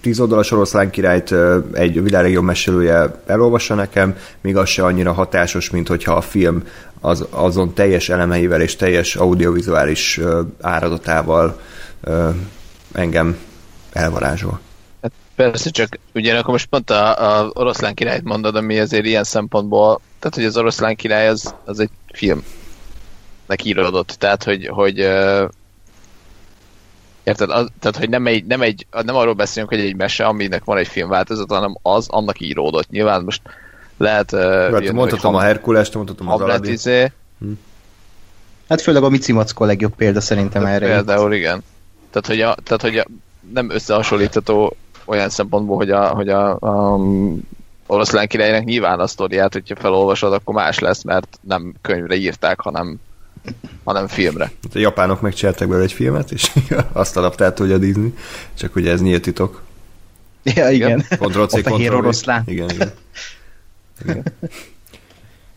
tíz 0.00 0.20
oldalas 0.20 0.50
oroszlán 0.50 0.90
királyt 0.90 1.34
egy 1.72 2.02
világlegjobb 2.02 2.44
mesélője 2.44 3.22
elolvassa 3.26 3.74
nekem, 3.74 4.16
még 4.40 4.56
az 4.56 4.68
se 4.68 4.84
annyira 4.84 5.12
hatásos, 5.12 5.70
mint 5.70 5.88
hogyha 5.88 6.12
a 6.12 6.20
film 6.20 6.62
az, 7.00 7.26
azon 7.30 7.74
teljes 7.74 8.08
elemeivel 8.08 8.60
és 8.60 8.76
teljes 8.76 9.16
audiovizuális 9.16 10.20
áradatával 10.60 11.60
engem 12.92 13.36
elvarázsol. 13.92 14.60
Hát 15.02 15.12
Persze, 15.36 15.70
csak 15.70 15.98
ugyanakkor 16.14 16.52
most 16.52 16.66
pont 16.66 16.90
a, 16.90 17.38
a 17.40 17.50
oroszlán 17.52 17.94
királyt 17.94 18.24
mondod, 18.24 18.56
ami 18.56 18.78
azért 18.78 19.04
ilyen 19.04 19.24
szempontból, 19.24 20.00
tehát 20.18 20.34
hogy 20.34 20.44
az 20.44 20.56
oroszlán 20.56 20.96
király 20.96 21.28
az, 21.28 21.54
az 21.64 21.80
egy 21.80 21.90
film 22.12 22.42
neki 23.48 23.68
íródott, 23.68 24.08
tehát 24.18 24.44
hogy, 24.44 24.66
hogy 24.66 25.00
uh, 25.00 25.48
érted, 27.22 27.50
az, 27.50 27.68
tehát 27.80 27.96
hogy 27.96 28.08
nem, 28.08 28.26
egy, 28.26 28.44
nem, 28.44 28.62
egy, 28.62 28.86
nem 28.90 29.16
arról 29.16 29.34
beszélünk, 29.34 29.72
hogy 29.72 29.80
egy 29.80 29.96
mese, 29.96 30.26
aminek 30.26 30.64
van 30.64 30.76
egy 30.76 30.88
filmváltozat, 30.88 31.50
hanem 31.50 31.78
az 31.82 32.08
annak 32.08 32.40
íródott. 32.40 32.90
Nyilván 32.90 33.22
most 33.22 33.42
lehet... 33.96 34.32
Uh, 34.32 34.40
hát, 34.40 34.70
jönni, 34.70 34.90
mondhatom 34.90 35.34
a 35.34 35.40
Herkulest, 35.40 35.94
mondhatom 35.94 36.28
az 36.28 36.40
Aladdin. 36.40 36.72
Izé. 36.72 37.12
Hm. 37.38 37.52
Hát 38.68 38.80
főleg 38.80 39.02
a 39.02 39.08
Mici 39.08 39.32
Mackó 39.32 39.64
a 39.64 39.66
legjobb 39.66 39.94
példa 39.94 40.20
szerintem 40.20 40.66
erre. 40.66 40.86
Például 40.86 41.32
igen. 41.32 41.62
Tehát, 42.10 42.26
hogy, 42.26 42.40
a, 42.40 42.54
tehát, 42.62 42.82
hogy 42.82 42.96
a, 42.96 43.06
nem 43.52 43.70
összehasonlítható 43.70 44.76
olyan 45.04 45.28
szempontból, 45.28 45.76
hogy 45.76 45.90
a, 45.90 46.08
hogy 46.08 46.28
a, 46.28 46.50
a 46.50 46.98
oroszlán 47.86 48.26
királynak 48.26 48.64
nyilván 48.64 49.00
a 49.00 49.06
sztoriát, 49.06 49.52
hogyha 49.52 49.76
felolvasod, 49.76 50.32
akkor 50.32 50.54
más 50.54 50.78
lesz, 50.78 51.02
mert 51.02 51.38
nem 51.40 51.74
könyvre 51.80 52.14
írták, 52.14 52.60
hanem, 52.60 53.00
hanem 53.84 54.06
filmre. 54.06 54.44
Hát 54.44 54.74
a 54.74 54.78
japánok 54.78 55.20
megcsináltak 55.20 55.68
belőle 55.68 55.84
egy 55.84 55.92
filmet, 55.92 56.30
és 56.30 56.50
azt 56.92 57.16
adaptált, 57.16 57.58
hogy 57.58 57.72
a 57.72 57.78
Disney, 57.78 58.14
csak 58.54 58.76
ugye 58.76 58.90
ez 58.90 59.00
nyílt 59.00 59.22
titok. 59.22 59.62
Ja, 60.42 60.70
igen. 60.70 61.04
Ctrl-C, 61.20 61.52
a 61.52 61.62
fehér 61.62 61.94
oroszlán. 61.94 62.42
Igen, 62.46 62.70
igen. 62.70 62.92
igen. 64.04 64.22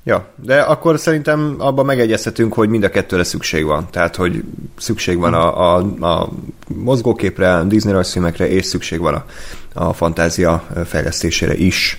Ja, 0.04 0.28
de 0.36 0.60
akkor 0.60 1.00
szerintem 1.00 1.56
abban 1.58 1.86
megegyezhetünk, 1.86 2.54
hogy 2.54 2.70
mind 2.70 2.84
a 2.84 2.89
kettőre 2.89 3.24
szükség 3.24 3.66
van. 3.66 3.88
Tehát, 3.92 4.16
hogy 4.16 4.44
szükség 4.78 5.18
van 5.18 5.34
a, 5.34 5.76
a, 5.76 5.96
a 6.06 6.30
mozgóképre, 6.68 7.56
a 7.56 7.64
Disney 7.64 7.94
rajzfilmekre, 7.94 8.50
és 8.50 8.66
szükség 8.66 9.00
van 9.00 9.14
a, 9.14 9.26
a 9.74 9.94
fantázia 9.94 10.68
fejlesztésére 10.86 11.56
is. 11.56 11.98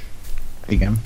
Igen. 0.68 1.00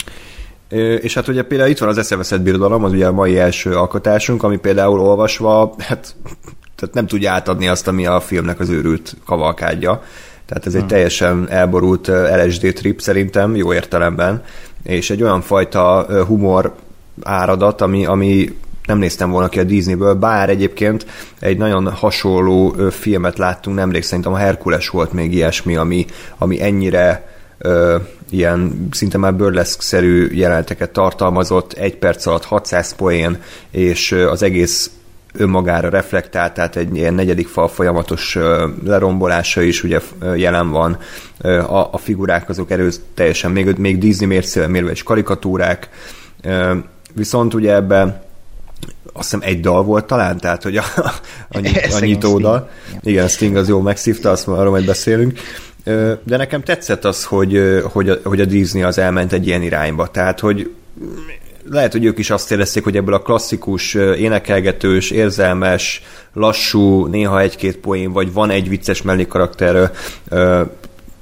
És 1.00 1.14
hát 1.14 1.28
ugye 1.28 1.42
például 1.42 1.70
itt 1.70 1.78
van 1.78 1.88
az 1.88 1.98
Eszeveszett 1.98 2.40
Birodalom, 2.40 2.84
az 2.84 2.92
ugye 2.92 3.06
a 3.06 3.12
mai 3.12 3.38
első 3.38 3.74
alkotásunk, 3.74 4.42
ami 4.42 4.56
például 4.56 5.00
olvasva, 5.00 5.74
hát 5.78 6.14
tehát 6.76 6.94
nem 6.94 7.06
tudja 7.06 7.32
átadni 7.32 7.68
azt, 7.68 7.88
ami 7.88 8.06
a 8.06 8.20
filmnek 8.20 8.60
az 8.60 8.68
őrült 8.68 9.16
kavalkádja. 9.24 10.02
Tehát 10.46 10.66
ez 10.66 10.74
egy 10.74 10.80
hmm. 10.80 10.88
teljesen 10.88 11.46
elborult 11.50 12.10
LSD 12.44 12.72
trip 12.72 13.00
szerintem, 13.00 13.56
jó 13.56 13.72
értelemben, 13.72 14.42
és 14.82 15.10
egy 15.10 15.22
olyan 15.22 15.40
fajta 15.40 16.06
humor 16.26 16.74
áradat, 17.22 17.80
ami, 17.80 18.06
ami 18.06 18.58
nem 18.86 18.98
néztem 18.98 19.30
volna 19.30 19.48
ki 19.48 19.58
a 19.58 19.64
Disneyből, 19.64 20.14
bár 20.14 20.48
egyébként 20.48 21.06
egy 21.38 21.58
nagyon 21.58 21.90
hasonló 21.90 22.74
filmet 22.90 23.38
láttunk 23.38 23.76
nemrég, 23.76 24.02
szerintem 24.02 24.32
a 24.32 24.36
Herkules 24.36 24.88
volt 24.88 25.12
még 25.12 25.32
ilyesmi, 25.32 25.76
ami, 25.76 26.06
ami 26.38 26.62
ennyire 26.62 27.36
ö, 27.59 27.96
ilyen 28.30 28.88
szinte 28.90 29.18
már 29.18 29.34
burleszk-szerű 29.34 30.28
jeleneteket 30.32 30.90
tartalmazott, 30.90 31.72
egy 31.72 31.96
perc 31.96 32.26
alatt 32.26 32.44
600 32.44 32.94
poén, 32.94 33.38
és 33.70 34.12
az 34.12 34.42
egész 34.42 34.90
önmagára 35.32 35.88
reflektál, 35.88 36.52
tehát 36.52 36.76
egy 36.76 36.96
ilyen 36.96 37.14
negyedik 37.14 37.48
fal 37.48 37.68
folyamatos 37.68 38.38
lerombolása 38.84 39.62
is 39.62 39.82
ugye 39.82 40.00
jelen 40.36 40.70
van. 40.70 40.98
A, 41.42 41.88
a 41.92 41.98
figurák 41.98 42.48
azok 42.48 42.70
erőteljesen, 42.70 43.50
még, 43.50 43.76
még 43.76 43.98
Disney 43.98 44.26
mércével 44.26 44.68
mérve 44.68 44.90
is 44.90 45.02
karikatúrák, 45.02 45.88
Viszont 47.14 47.54
ugye 47.54 47.74
ebben 47.74 48.22
azt 49.12 49.30
hiszem 49.30 49.40
egy 49.42 49.61
dal 49.61 49.82
volt 49.82 50.04
talán, 50.04 50.38
tehát 50.38 50.62
hogy 50.62 50.76
a, 50.76 50.84
a, 50.96 51.12
a 51.92 51.98
nyitódal. 52.00 52.70
Igen, 53.00 53.28
Sting 53.28 53.57
az 53.57 53.68
jó 53.68 53.80
megszívta, 53.80 54.30
azt 54.30 54.48
arról 54.48 54.70
majd 54.70 54.86
beszélünk. 54.86 55.38
De 56.22 56.37
nekem 56.37 56.62
tetszett 56.62 57.05
az, 57.05 57.24
hogy, 57.24 57.80
hogy, 57.93 58.09
a, 58.09 58.16
hogy 58.24 58.41
a 58.41 58.45
Disney 58.45 58.82
az 58.82 58.99
elment 58.99 59.32
egy 59.32 59.47
ilyen 59.47 59.62
irányba. 59.62 60.07
Tehát, 60.07 60.41
hogy 60.41 60.70
lehet, 61.70 61.93
hogy 61.93 62.05
ők 62.05 62.18
is 62.18 62.30
azt 62.30 62.53
érezték, 62.53 62.84
hogy 62.84 62.97
ebből 62.97 63.14
a 63.14 63.22
klasszikus, 63.22 63.95
énekelgetős, 63.95 65.11
érzelmes, 65.11 66.03
lassú, 66.32 67.07
néha 67.07 67.41
egy-két 67.41 67.76
poén, 67.76 68.12
vagy 68.12 68.32
van 68.32 68.51
egy 68.51 68.68
vicces 68.68 69.03
mellékarakter 69.03 69.93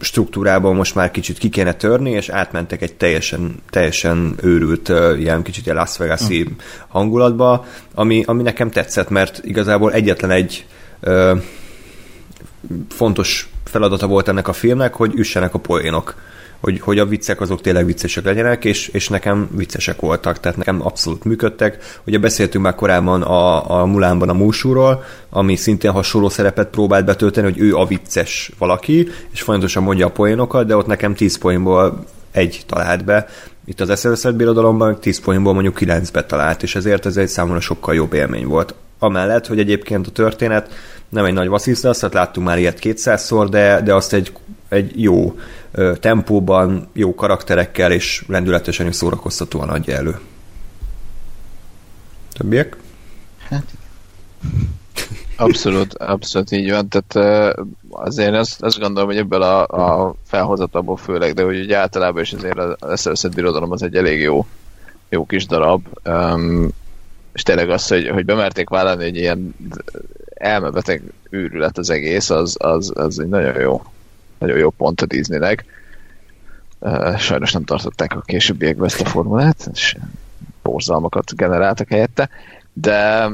struktúrában 0.01 0.75
most 0.75 0.95
már 0.95 1.11
kicsit 1.11 1.39
ki 1.39 1.49
kéne 1.49 1.75
törni, 1.75 2.11
és 2.11 2.29
átmentek 2.29 2.83
egy 2.83 2.95
teljesen, 2.95 3.55
teljesen 3.71 4.35
őrült, 4.43 4.93
ilyen 5.19 5.43
kicsit 5.43 5.65
ilyen 5.65 5.77
Las 5.77 5.97
vegas 5.97 6.29
uh. 6.29 6.41
hangulatba, 6.89 7.67
ami, 7.95 8.23
ami 8.27 8.43
nekem 8.43 8.71
tetszett, 8.71 9.09
mert 9.09 9.41
igazából 9.45 9.93
egyetlen 9.93 10.31
egy 10.31 10.67
ö, 11.01 11.35
fontos 12.89 13.49
feladata 13.75 14.07
volt 14.07 14.29
ennek 14.29 14.49
a 14.49 14.53
filmnek, 14.53 14.95
hogy 14.95 15.13
üssenek 15.15 15.55
a 15.55 15.59
poénok 15.59 16.15
hogy, 16.61 16.81
hogy 16.81 16.99
a 16.99 17.07
viccek 17.07 17.41
azok 17.41 17.61
tényleg 17.61 17.87
viccesek 17.87 18.25
legyenek, 18.25 18.65
és, 18.65 18.89
és 18.89 19.09
nekem 19.09 19.49
viccesek 19.53 20.01
voltak, 20.01 20.41
tehát 20.41 20.57
nekem 20.57 20.87
abszolút 20.87 21.25
működtek. 21.25 22.01
Ugye 22.07 22.19
beszéltünk 22.19 22.65
már 22.65 22.75
korábban 22.75 23.23
a, 23.23 23.71
a 23.81 23.85
Mulánban 23.85 24.29
a 24.29 24.33
Músúról, 24.33 25.05
ami 25.31 25.57
szintén 25.57 25.91
hasonló 25.91 26.29
szerepet 26.29 26.69
próbált 26.69 27.05
betölteni, 27.05 27.47
hogy 27.53 27.61
ő 27.61 27.77
a 27.77 27.87
vicces 27.87 28.51
valaki, 28.59 29.09
és 29.33 29.43
folyamatosan 29.43 29.83
mondja 29.83 30.07
a 30.07 30.11
poénokat, 30.11 30.67
de 30.67 30.77
ott 30.77 30.87
nekem 30.87 31.15
10 31.15 31.39
poénból 31.39 32.05
egy 32.33 32.63
talált 32.67 33.05
be. 33.05 33.27
Itt 33.65 33.81
az 33.81 33.91
eszeveszett 33.91 34.35
birodalomban 34.35 35.01
10 35.01 35.21
poénból 35.21 35.53
mondjuk 35.53 35.79
9-be 35.81 36.25
talált, 36.25 36.63
és 36.63 36.75
ezért 36.75 37.07
ez 37.07 37.17
egy 37.17 37.29
számomra 37.29 37.61
sokkal 37.61 37.95
jobb 37.95 38.13
élmény 38.13 38.47
volt. 38.47 38.75
Amellett, 38.99 39.47
hogy 39.47 39.59
egyébként 39.59 40.07
a 40.07 40.11
történet 40.11 40.73
nem 41.15 41.25
egy 41.25 41.33
nagy 41.33 41.49
vasszisza, 41.49 41.89
azt 41.89 42.13
láttunk 42.13 42.47
már 42.47 42.59
ilyet 42.59 42.79
200-szor, 42.83 43.47
de, 43.51 43.81
de 43.81 43.95
azt 43.95 44.13
egy, 44.13 44.33
egy 44.69 45.03
jó 45.03 45.39
tempóban, 46.01 46.89
jó 46.93 47.15
karakterekkel 47.15 47.93
és 47.93 48.25
lendületesen 48.29 48.87
és 48.87 48.95
szórakoztatóan 48.95 49.69
adja 49.69 49.97
elő. 49.97 50.19
Többiek? 52.33 52.77
Hát 53.49 53.65
Abszolút, 55.37 55.95
abszolút 55.95 56.51
így 56.51 56.71
van. 56.71 56.89
Tehát 56.89 57.47
azért 57.91 58.35
azt, 58.35 58.63
azt 58.63 58.79
gondolom, 58.79 59.09
hogy 59.09 59.19
ebből 59.19 59.43
a, 59.43 59.67
a 59.67 60.15
felhozatából 60.27 60.97
főleg, 60.97 61.35
de 61.35 61.43
hogy 61.43 61.59
úgy 61.59 61.73
általában 61.73 62.23
is 62.23 62.33
azért 62.33 62.59
az 62.59 62.91
eszeveszett 62.91 63.35
birodalom 63.35 63.71
az 63.71 63.83
egy 63.83 63.95
elég 63.95 64.21
jó, 64.21 64.47
jó 65.09 65.27
kis 65.27 65.47
darab. 65.47 65.87
Um, 66.05 66.69
és 67.33 67.43
tényleg 67.43 67.71
az, 67.71 67.89
hogy, 67.89 68.09
hogy 68.09 68.25
bemerték 68.25 68.69
vállalni 68.69 69.05
egy 69.05 69.17
ilyen 69.17 69.55
elmebeteg 70.45 71.03
őrület 71.31 71.79
az 71.79 71.91
egész, 71.91 72.31
az, 72.31 72.57
az, 72.59 72.93
az 72.95 73.21
egy 73.21 73.29
nagyon 73.29 73.61
jó, 73.61 73.83
nagyon 74.39 74.59
jó 74.59 74.71
pont 74.71 75.01
a 75.01 75.07
Disneynek. 75.07 75.65
Sajnos 77.19 77.53
nem 77.53 77.65
tartották 77.65 78.17
a 78.17 78.21
későbbiekben 78.21 78.87
ezt 78.87 79.01
a 79.01 79.05
formulát, 79.05 79.69
és 79.73 79.97
borzalmakat 80.63 81.37
generáltak 81.37 81.89
helyette, 81.89 82.29
de 82.73 83.29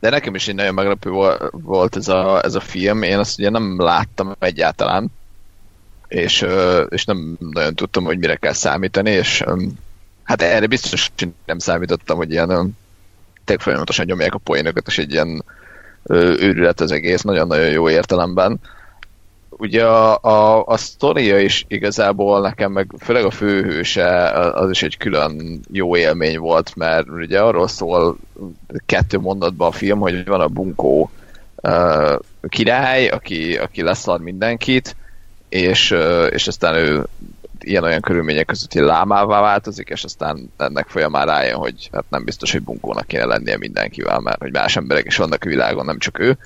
de 0.00 0.10
nekem 0.10 0.34
is 0.34 0.48
egy 0.48 0.54
nagyon 0.54 0.74
meglepő 0.74 1.10
volt 1.50 1.96
ez 1.96 2.08
a, 2.08 2.44
ez 2.44 2.54
a 2.54 2.60
film. 2.60 3.02
Én 3.02 3.18
azt 3.18 3.38
ugye 3.38 3.50
nem 3.50 3.80
láttam 3.80 4.34
egyáltalán, 4.38 5.12
és, 6.08 6.46
és 6.88 7.04
nem 7.04 7.36
nagyon 7.38 7.74
tudtam, 7.74 8.04
hogy 8.04 8.18
mire 8.18 8.36
kell 8.36 8.52
számítani, 8.52 9.10
és 9.10 9.44
hát 10.22 10.42
erre 10.42 10.66
biztos 10.66 11.10
nem 11.44 11.58
számítottam, 11.58 12.16
hogy 12.16 12.30
ilyen 12.30 12.76
tényleg 13.44 13.64
folyamatosan 13.64 14.04
nyomják 14.04 14.34
a 14.34 14.38
poénokat, 14.38 14.86
és 14.86 14.98
egy 14.98 15.12
ilyen 15.12 15.44
őrület 16.08 16.80
az 16.80 16.92
egész, 16.92 17.22
nagyon-nagyon 17.22 17.70
jó 17.70 17.90
értelemben. 17.90 18.60
Ugye 19.48 19.84
a, 19.86 20.18
a, 20.20 20.64
a 20.66 20.76
sztoria 20.76 21.38
is 21.38 21.64
igazából 21.68 22.40
nekem, 22.40 22.72
meg 22.72 22.94
főleg 22.98 23.24
a 23.24 23.30
főhőse, 23.30 24.30
az 24.30 24.70
is 24.70 24.82
egy 24.82 24.96
külön 24.96 25.60
jó 25.72 25.96
élmény 25.96 26.38
volt, 26.38 26.76
mert 26.76 27.08
ugye 27.08 27.40
arról 27.40 27.68
szól 27.68 28.16
kettő 28.86 29.18
mondatban 29.18 29.68
a 29.68 29.72
film, 29.72 29.98
hogy 29.98 30.26
van 30.26 30.40
a 30.40 30.48
bunkó 30.48 31.10
uh, 31.62 32.18
király, 32.48 33.08
aki, 33.08 33.56
aki 33.56 33.82
leszar 33.82 34.20
mindenkit, 34.20 34.96
és, 35.48 35.94
és 36.30 36.46
aztán 36.46 36.74
ő 36.74 37.06
ilyen-olyan 37.64 38.00
körülmények 38.00 38.46
között 38.46 38.72
hogy 38.72 38.82
lámává 38.82 39.40
változik, 39.40 39.88
és 39.88 40.04
aztán 40.04 40.50
ennek 40.56 40.88
folyamán 40.88 41.26
rájön, 41.26 41.56
hogy 41.56 41.88
hát 41.92 42.04
nem 42.08 42.24
biztos, 42.24 42.52
hogy 42.52 42.62
bunkónak 42.62 43.06
kéne 43.06 43.24
lennie 43.24 43.56
mindenkivel, 43.58 44.20
mert 44.20 44.42
hogy 44.42 44.52
más 44.52 44.76
emberek 44.76 45.06
is 45.06 45.16
vannak 45.16 45.44
a 45.44 45.48
világon, 45.48 45.84
nem 45.84 45.98
csak 45.98 46.18
ő. 46.18 46.38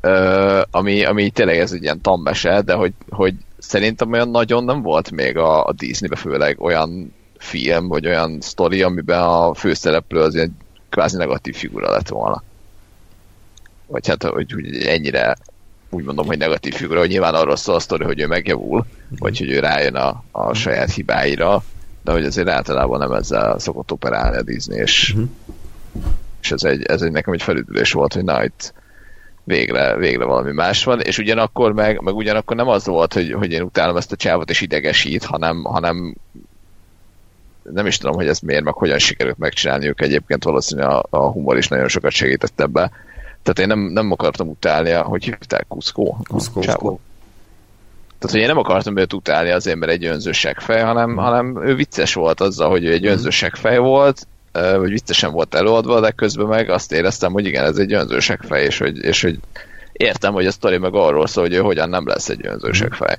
Ö, 0.00 0.62
ami, 0.70 1.04
ami 1.04 1.30
tényleg 1.30 1.58
ez 1.58 1.72
egy 1.72 1.82
ilyen 1.82 2.00
tammese, 2.00 2.60
de 2.60 2.74
hogy, 2.74 2.92
hogy 3.10 3.34
szerintem 3.58 4.12
olyan 4.12 4.28
nagyon 4.28 4.64
nem 4.64 4.82
volt 4.82 5.10
még 5.10 5.36
a, 5.36 5.64
a 5.64 5.72
Disneybe 5.72 6.16
főleg 6.16 6.60
olyan 6.60 7.14
film, 7.38 7.88
vagy 7.88 8.06
olyan 8.06 8.40
sztori, 8.40 8.82
amiben 8.82 9.22
a 9.22 9.54
főszereplő 9.54 10.20
az 10.20 10.34
egy 10.34 10.50
kvázi 10.88 11.16
negatív 11.16 11.56
figura 11.56 11.90
lett 11.90 12.08
volna. 12.08 12.42
Vagy 13.86 14.08
hát, 14.08 14.22
hogy, 14.22 14.52
hogy 14.52 14.82
ennyire 14.86 15.36
úgy 15.90 16.04
mondom, 16.04 16.26
hogy 16.26 16.38
negatív 16.38 16.74
figura, 16.74 16.98
hogy 16.98 17.08
nyilván 17.08 17.34
arról 17.34 17.56
szól 17.56 17.74
a 17.74 17.80
sztori, 17.80 18.04
hogy 18.04 18.20
ő 18.20 18.26
megjavul, 18.26 18.86
vagy 19.18 19.38
hogy 19.38 19.50
ő 19.50 19.58
rájön 19.58 19.94
a, 19.94 20.22
a 20.30 20.54
saját 20.54 20.92
hibáira, 20.92 21.62
de 22.04 22.12
hogy 22.12 22.24
azért 22.24 22.48
általában 22.48 22.98
nem 22.98 23.12
ezzel 23.12 23.58
szokott 23.58 23.92
operálni 23.92 24.36
a 24.36 24.42
Disney, 24.42 24.78
és, 24.78 25.10
uh-huh. 25.10 25.28
és 26.42 26.50
ez, 26.50 26.64
egy, 26.64 26.82
ez 26.82 27.02
egy 27.02 27.12
nekem 27.12 27.32
egy 27.32 27.42
felüdülés 27.42 27.92
volt, 27.92 28.12
hogy 28.12 28.24
na 28.24 28.44
itt 28.44 28.72
végre, 29.44 29.96
végre 29.96 30.24
valami 30.24 30.52
más 30.52 30.84
van, 30.84 31.00
és 31.00 31.18
ugyanakkor 31.18 31.72
meg, 31.72 32.00
meg 32.00 32.14
ugyanakkor 32.14 32.56
nem 32.56 32.68
az 32.68 32.86
volt, 32.86 33.12
hogy, 33.12 33.32
hogy 33.32 33.52
én 33.52 33.62
utálom 33.62 33.96
ezt 33.96 34.12
a 34.12 34.16
csávot 34.16 34.50
és 34.50 34.60
idegesít, 34.60 35.24
hanem, 35.24 35.62
hanem 35.62 36.16
nem 37.62 37.86
is 37.86 37.96
tudom, 37.96 38.14
hogy 38.14 38.28
ez 38.28 38.38
miért, 38.38 38.64
meg 38.64 38.74
hogyan 38.74 38.98
sikerült 38.98 39.38
megcsinálniuk 39.38 40.02
egyébként 40.02 40.44
valószínűleg 40.44 40.90
a, 40.90 41.06
a 41.10 41.30
humor 41.30 41.56
is 41.56 41.68
nagyon 41.68 41.88
sokat 41.88 42.10
segített 42.10 42.60
ebbe. 42.60 42.90
Tehát 43.52 43.70
én 43.70 43.78
nem, 43.78 43.92
nem 43.92 44.12
akartam 44.12 44.48
utálni, 44.48 44.90
hogy 44.90 45.24
hívták? 45.24 45.66
Cusco. 45.68 46.14
Csávó. 46.60 47.00
Tehát, 48.18 48.34
hogy 48.34 48.40
én 48.40 48.46
nem 48.46 48.58
akartam 48.58 48.96
őt 48.96 49.12
utálni 49.12 49.50
azért, 49.50 49.76
mert 49.76 49.92
egy 49.92 50.04
önzőség 50.04 50.56
fej, 50.58 50.82
hanem, 50.82 51.16
hanem 51.16 51.66
ő 51.66 51.74
vicces 51.74 52.14
volt 52.14 52.40
azzal, 52.40 52.70
hogy 52.70 52.84
ő 52.84 52.92
egy 52.92 53.06
önzőség 53.06 53.54
fej 53.54 53.78
volt, 53.78 54.26
vagy 54.52 54.90
viccesen 54.90 55.32
volt 55.32 55.54
előadva, 55.54 56.00
de 56.00 56.10
közben 56.10 56.46
meg 56.46 56.70
azt 56.70 56.92
éreztem, 56.92 57.32
hogy 57.32 57.46
igen, 57.46 57.64
ez 57.64 57.76
egy 57.76 57.92
önzőség 57.92 58.38
fej, 58.40 58.64
és 58.64 58.78
hogy, 58.78 58.98
és 58.98 59.22
hogy 59.22 59.38
értem, 59.92 60.32
hogy 60.32 60.46
a 60.46 60.52
sztori 60.52 60.78
meg 60.78 60.94
arról 60.94 61.26
szól, 61.26 61.44
hogy 61.44 61.54
ő 61.54 61.58
hogyan 61.58 61.88
nem 61.88 62.06
lesz 62.06 62.28
egy 62.28 62.46
önzőség 62.46 62.92
fej. 62.92 63.18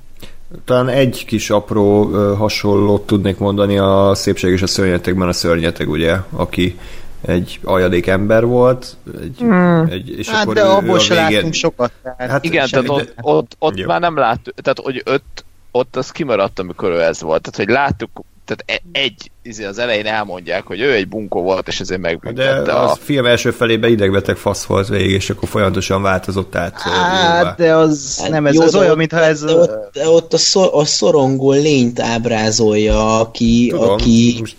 Talán 0.64 0.88
egy 0.88 1.24
kis 1.26 1.50
apró 1.50 2.04
hasonlót 2.34 3.06
tudnék 3.06 3.38
mondani 3.38 3.78
a 3.78 4.14
szépség 4.14 4.52
és 4.52 4.62
a 4.62 4.66
szörnyetegben 4.66 5.28
a 5.28 5.32
szörnyeteg, 5.32 5.88
ugye, 5.88 6.16
aki 6.30 6.78
egy 7.26 7.60
ajadék 7.64 8.06
ember 8.06 8.44
volt, 8.46 8.96
egy, 9.20 9.36
Hmm. 9.38 9.86
egy, 9.90 10.18
és 10.18 10.28
Hát 10.28 10.42
akkor 10.42 10.54
de 10.54 10.62
ő, 10.62 10.68
abból 10.68 10.98
se 10.98 11.14
végén... 11.14 11.32
láttunk 11.32 11.54
sokat. 11.54 11.92
Tehát 12.02 12.30
Hát 12.30 12.44
Igen, 12.44 12.66
semmi, 12.66 12.86
tehát 12.86 13.04
de- 13.04 13.12
ott, 13.22 13.36
ott, 13.36 13.56
ott 13.58 13.76
Jó. 13.76 13.86
már 13.86 14.00
nem 14.00 14.16
láttuk, 14.16 14.54
tehát 14.54 14.78
hogy 14.82 15.02
ott, 15.06 15.44
ott 15.70 15.96
az 15.96 16.10
kimaradt, 16.10 16.58
amikor 16.58 16.90
ő 16.90 17.00
ez 17.02 17.20
volt. 17.22 17.42
Tehát, 17.42 17.56
hogy 17.68 17.68
láttuk, 17.76 18.10
tehát 18.44 18.82
e- 18.82 18.98
egy, 19.00 19.30
izé 19.42 19.64
az 19.64 19.78
elején 19.78 20.06
elmondják, 20.06 20.66
hogy 20.66 20.80
ő 20.80 20.92
egy 20.92 21.08
bunkó 21.08 21.42
volt, 21.42 21.68
és 21.68 21.80
ezért 21.80 22.00
De 22.00 22.08
megbüntette 22.08 22.72
az 22.80 22.90
a... 22.90 22.94
film 22.94 23.26
első 23.26 23.50
felében 23.50 23.90
idegbeteg 23.90 24.36
fasz 24.36 24.64
volt 24.64 24.88
végig, 24.88 25.10
és 25.10 25.30
akkor 25.30 25.48
folyamatosan 25.48 26.02
változott 26.02 26.54
át. 26.54 26.82
jóvá. 26.86 26.98
Hát, 26.98 27.56
de 27.56 27.74
az 27.74 28.18
Hát 28.22 28.30
nem, 28.30 28.46
ez, 28.46 28.54
jó, 28.54 28.64
de 28.68 28.78
olyan, 28.78 28.90
ott- 28.90 28.96
mintha 28.96 29.18
ez... 29.20 29.40
De 29.44 29.52
ott, 29.54 29.92
de 29.92 30.08
ott 30.08 30.32
a, 30.32 30.38
szor, 30.38 30.68
a 30.72 30.84
szorongó 30.84 31.50
lényt 31.52 32.00
ábrázolja, 32.00 33.20
aki, 33.20 33.68
Tudom, 33.70 33.88
aki, 33.90 34.36
most 34.40 34.56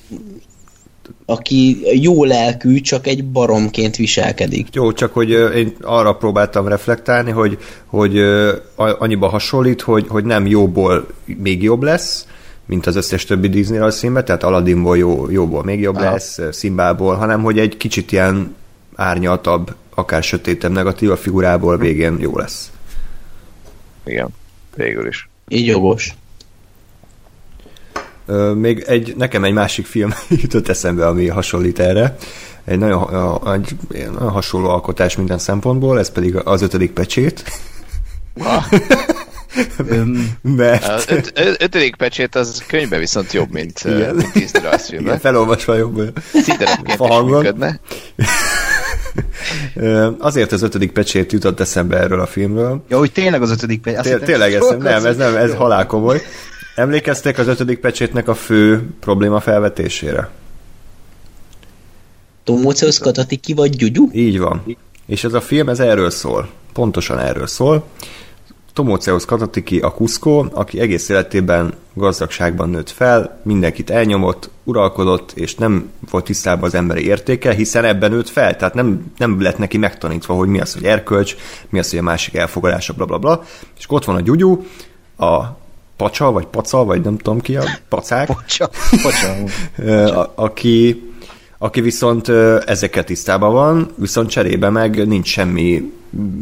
aki 1.32 1.77
jó 2.01 2.23
lelkű, 2.23 2.82
csak 2.82 3.07
egy 3.07 3.25
baromként 3.25 3.95
viselkedik. 3.95 4.67
Jó, 4.73 4.93
csak 4.93 5.13
hogy 5.13 5.29
én 5.29 5.75
arra 5.82 6.13
próbáltam 6.13 6.67
reflektálni, 6.67 7.32
hogy, 7.32 7.57
hogy 7.86 8.17
annyiba 8.75 9.27
hasonlít, 9.27 9.82
hogy, 9.82 10.05
hogy 10.07 10.23
nem 10.23 10.47
jóból 10.47 11.07
még 11.25 11.63
jobb 11.63 11.84
lesz, 11.84 12.27
mint 12.65 12.86
az 12.86 12.95
összes 12.95 13.25
többi 13.25 13.47
Disney 13.47 13.77
rajzfilmben, 13.77 14.25
tehát 14.25 14.43
Aladdinból 14.43 14.97
jó, 14.97 15.29
jóból 15.29 15.63
még 15.63 15.79
jobb 15.79 15.95
Aha. 15.95 16.11
lesz, 16.11 16.39
Szimbából, 16.51 17.15
hanem 17.15 17.41
hogy 17.41 17.59
egy 17.59 17.77
kicsit 17.77 18.11
ilyen 18.11 18.55
árnyaltabb, 18.95 19.75
akár 19.95 20.23
sötétebb, 20.23 20.71
negatív 20.71 21.11
a 21.11 21.17
figurából 21.17 21.77
végén 21.77 22.17
jó 22.19 22.38
lesz. 22.38 22.71
Igen, 24.05 24.27
végül 24.75 25.07
is. 25.07 25.29
Így 25.47 25.65
jogos. 25.65 26.15
Még 28.55 28.84
egy, 28.88 29.13
nekem 29.17 29.43
egy 29.43 29.53
másik 29.53 29.86
film 29.86 30.13
jutott 30.41 30.69
eszembe, 30.69 31.07
ami 31.07 31.28
hasonlít 31.28 31.80
erre. 31.80 32.15
Egy 32.65 32.78
nagyon, 32.78 33.01
a- 33.01 33.53
egy, 33.53 33.76
nagyon 33.91 34.30
hasonló 34.30 34.69
alkotás 34.69 35.15
minden 35.15 35.38
szempontból, 35.38 35.99
ez 35.99 36.11
pedig 36.11 36.36
az 36.36 36.61
ötödik 36.61 36.91
pecsét. 36.91 37.43
Mert 40.41 40.88
Az 40.88 41.05
öt, 41.07 41.32
ötödik 41.59 41.95
pecsét 41.95 42.36
az 42.36 42.63
könyvben 42.67 42.99
viszont 42.99 43.34
jobb, 43.34 43.51
mint, 43.51 43.82
Igen. 43.86 44.15
mint 44.15 44.51
igen, 44.89 45.19
felolvasva 45.19 45.76
jobb. 45.76 46.19
Szíderepként 46.34 46.99
is 46.99 47.07
működne. 47.26 47.80
Azért 50.19 50.51
az 50.51 50.61
ötödik 50.61 50.91
pecsét 50.91 51.32
jutott 51.32 51.59
eszembe 51.59 51.97
erről 51.97 52.19
a 52.19 52.26
filmről. 52.26 52.84
ja, 52.89 52.97
hogy 52.97 53.11
tényleg 53.11 53.41
az 53.41 53.51
ötödik 53.51 53.82
perc. 53.82 53.97
Azt 53.99 54.09
Té- 54.09 54.24
tényleg 54.24 54.53
eszem, 54.53 54.78
nem, 54.82 55.05
ez 55.05 55.17
nem, 55.17 55.36
ez 55.36 55.53
halál 55.53 55.86
komoly. 55.86 56.22
Emlékeztek 56.76 57.38
az 57.38 57.47
ötödik 57.47 57.80
pecsétnek 57.80 58.28
a 58.28 58.34
fő 58.34 58.89
probléma 58.99 59.39
felvetésére? 59.39 60.30
Tomóceusz 62.43 62.97
Katatiki 62.97 63.53
vagy 63.53 63.76
Gyugyu? 63.76 64.09
Így 64.13 64.39
van. 64.39 64.78
És 65.05 65.24
ez 65.24 65.34
a 65.34 65.41
film, 65.41 65.69
ez 65.69 65.80
erről 65.80 66.09
szól. 66.09 66.49
Pontosan 66.74 67.19
erről 67.19 67.47
szól. 67.47 67.84
Tomóceusz 68.74 69.26
Katatiki 69.26 69.80
a 69.80 69.91
Cusco, 69.91 70.45
aki 70.53 70.80
egész 70.80 71.09
életében 71.09 71.74
gazdagságban 71.93 72.69
nőtt 72.69 72.89
fel, 72.89 73.41
mindenkit 73.43 73.89
elnyomott, 73.89 74.49
uralkodott, 74.63 75.32
és 75.32 75.55
nem 75.55 75.91
volt 76.09 76.24
tisztában 76.24 76.63
az 76.63 76.76
emberi 76.76 77.05
értéke, 77.05 77.53
hiszen 77.53 77.86
ebben 77.86 78.11
nőtt 78.11 78.30
fel, 78.30 78.55
tehát 78.55 78.74
nem, 78.74 79.11
nem 79.17 79.41
lett 79.41 79.57
neki 79.57 79.78
megtanítva, 79.78 80.34
hogy 80.34 80.47
mi 80.47 80.59
az, 80.59 80.74
hogy 80.74 80.84
erkölcs, 80.84 81.36
mi 81.69 81.80
az, 81.80 81.89
hogy 81.89 81.99
a 81.99 82.03
másik 82.03 82.36
elfogadása, 82.36 82.93
bla 82.93 83.05
bla 83.05 83.17
bla. 83.17 83.43
És 83.78 83.86
ott 83.88 84.05
van 84.05 84.15
a 84.15 84.22
gyugyú, 84.22 84.65
a 85.17 85.59
pacsa, 86.01 86.31
vagy 86.31 86.45
paca, 86.45 86.83
vagy 86.83 87.01
nem 87.01 87.17
tudom 87.17 87.41
ki 87.41 87.55
a 87.55 87.63
pacák, 87.89 88.27
bocsa. 88.27 88.69
Ö, 89.77 90.05
a- 90.05 90.31
aki, 90.35 91.03
aki 91.57 91.81
viszont 91.81 92.29
ezeket 92.65 93.05
tisztában 93.05 93.53
van, 93.53 93.89
viszont 93.95 94.29
cserébe 94.29 94.69
meg 94.69 95.07
nincs 95.07 95.27
semmi 95.27 95.91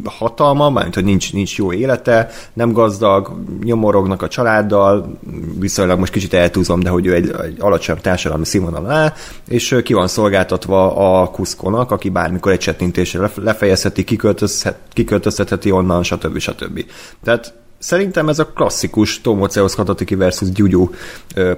hatalma, 0.04 0.70
mármint, 0.70 0.96
hogy 0.96 1.04
nincs, 1.04 1.34
nincs 1.34 1.58
jó 1.58 1.74
élete, 1.74 2.30
nem 2.54 2.72
gazdag, 2.72 3.40
nyomorognak 3.64 4.22
a 4.22 4.28
családdal, 4.28 5.20
viszonylag 5.60 6.00
most 6.00 6.12
kicsit 6.12 6.34
eltúzom, 6.34 6.80
de 6.80 6.90
hogy 6.90 7.06
ő 7.06 7.14
egy, 7.14 7.32
egy 7.44 7.58
alacsony 7.60 7.98
társadalmi 8.02 8.46
színvonalon 8.46 8.90
áll, 8.90 9.14
és 9.48 9.80
ki 9.84 9.94
van 9.94 10.08
szolgáltatva 10.08 10.96
a 11.22 11.28
kuszkonak, 11.28 11.92
aki 11.92 12.10
bármikor 12.10 12.52
egy 12.52 12.60
csettintésre 12.60 13.20
lef- 13.20 13.38
lefejezheti, 13.38 14.04
kiköltözhet, 14.04 14.78
kiköltöztetheti 14.94 15.72
onnan, 15.72 16.04
stb. 16.04 16.38
stb. 16.38 16.86
Tehát 17.24 17.54
Szerintem 17.80 18.30
ez 18.30 18.40
a 18.40 18.46
klasszikus 18.46 19.22
Tomoceusz 19.22 19.76
Katatiki 19.76 20.16
versus 20.16 20.52
Gyugyú 20.52 20.94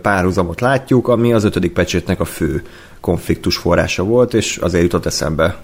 párhuzamot 0.01 0.61
látjuk, 0.61 1.07
ami 1.07 1.33
az 1.33 1.43
ötödik 1.43 1.73
pecsétnek 1.73 2.19
a 2.19 2.25
fő 2.25 2.63
konfliktus 2.99 3.57
forrása 3.57 4.03
volt, 4.03 4.33
és 4.33 4.57
azért 4.57 4.83
jutott 4.83 5.05
eszembe. 5.05 5.63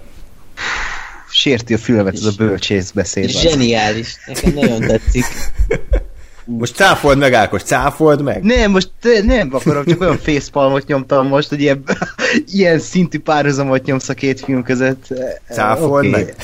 Sérti 1.30 1.74
a 1.74 1.78
fülemet 1.78 2.14
ez 2.14 2.26
a 2.26 2.32
bölcsész 2.38 2.91
beszéd. 2.91 3.30
Zseniális. 3.30 4.16
Nekem 4.26 4.53
nagyon 4.53 4.80
tetszik. 4.80 5.26
Most 6.49 6.76
cáfold 6.76 7.18
meg, 7.18 7.34
Ákos, 7.34 7.64
cáfold 7.64 8.22
meg! 8.22 8.43
Nem, 8.43 8.72
most 8.72 8.89
te- 9.01 9.24
nem 9.24 9.49
akarom, 9.51 9.86
csak 9.86 10.01
olyan 10.01 10.18
facepalmot 10.18 10.88
nyomtam 10.88 11.28
most, 11.28 11.49
hogy 11.49 11.62
ilyen, 11.62 11.84
ilyen 12.60 12.80
szintű 12.80 13.20
párhuzamot 13.20 13.86
nyomsz 13.86 14.10
a 14.10 14.14
két 14.14 14.39
film 14.39 14.64
között. 14.64 15.08
Cáfold 15.49 16.05
Oké. 16.05 16.10
meg! 16.10 16.36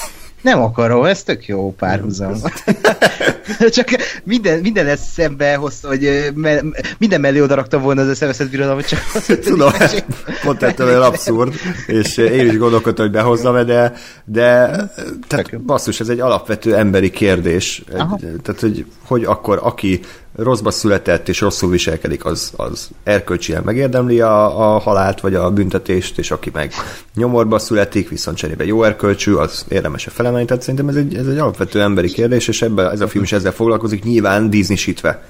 Nem 0.44 0.62
akarom, 0.62 1.04
ez 1.06 1.24
tök 1.24 1.46
jó 1.46 1.74
párhuzam. 1.74 2.34
Csak 3.70 3.88
minden, 4.24 4.60
minden 4.60 4.88
ezt 4.88 5.04
szembe 5.04 5.56
hozta, 5.56 5.88
hogy 5.88 6.32
me, 6.36 6.62
minden 6.98 7.22
mellé 7.22 7.42
oda 7.42 7.56
raktam 7.56 7.82
volna 7.82 8.02
az 8.02 8.10
eszeveszett 8.10 8.50
birodalmat, 8.50 8.88
csak 8.88 9.00
Tudom, 9.44 9.72
pont 10.44 10.64
ettől 10.64 11.02
abszurd, 11.02 11.54
és 11.88 12.18
én 12.18 12.48
is 12.48 12.58
gondolkodtam, 12.58 13.06
hogy 13.06 13.14
behozzam 13.14 13.66
de, 13.66 13.94
de 14.26 14.76
tehát 15.28 15.62
basszus, 15.62 16.00
ez 16.00 16.10
egy 16.10 16.20
alapvető 16.20 16.76
emberi 16.76 17.10
kérdés. 17.10 17.84
Aha. 17.94 18.20
Tehát, 18.44 18.60
hogy, 18.60 18.86
hogy 19.06 19.24
akkor 19.24 19.60
aki 19.62 20.00
rosszba 20.36 20.72
született 20.72 21.30
és 21.30 21.42
rosszul 21.42 21.70
viselkedik, 21.70 22.26
az, 22.26 22.54
az 22.56 22.90
erkölcsien 23.04 23.64
megérdemli 23.64 24.22
a, 24.22 24.74
a 24.74 24.80
halált 24.80 25.22
vagy 25.22 25.36
a 25.36 25.52
büntetést, 25.52 26.18
és 26.18 26.32
aki 26.32 26.50
meg 26.54 26.74
nyomorba 27.16 27.60
születik, 27.60 28.10
viszont 28.10 28.38
cserébe 28.38 28.66
jó 28.66 28.84
erkölcsű, 28.84 29.34
az 29.34 29.66
érdemes 29.70 30.08
a 30.08 30.10
felemelni. 30.10 30.46
Tehát 30.46 30.62
szerintem 30.62 30.88
ez 30.90 30.96
egy, 30.96 31.16
ez 31.16 31.28
egy 31.28 31.38
alapvető 31.38 31.82
emberi 31.82 32.12
kérdés, 32.12 32.48
és 32.48 32.62
ebben 32.62 32.92
ez 32.92 33.02
a 33.02 33.08
film 33.08 33.24
is 33.24 33.32
ezzel 33.32 33.52
foglalkozik, 33.52 34.04
nyilván 34.04 34.50
Disney-sítve. 34.50 35.24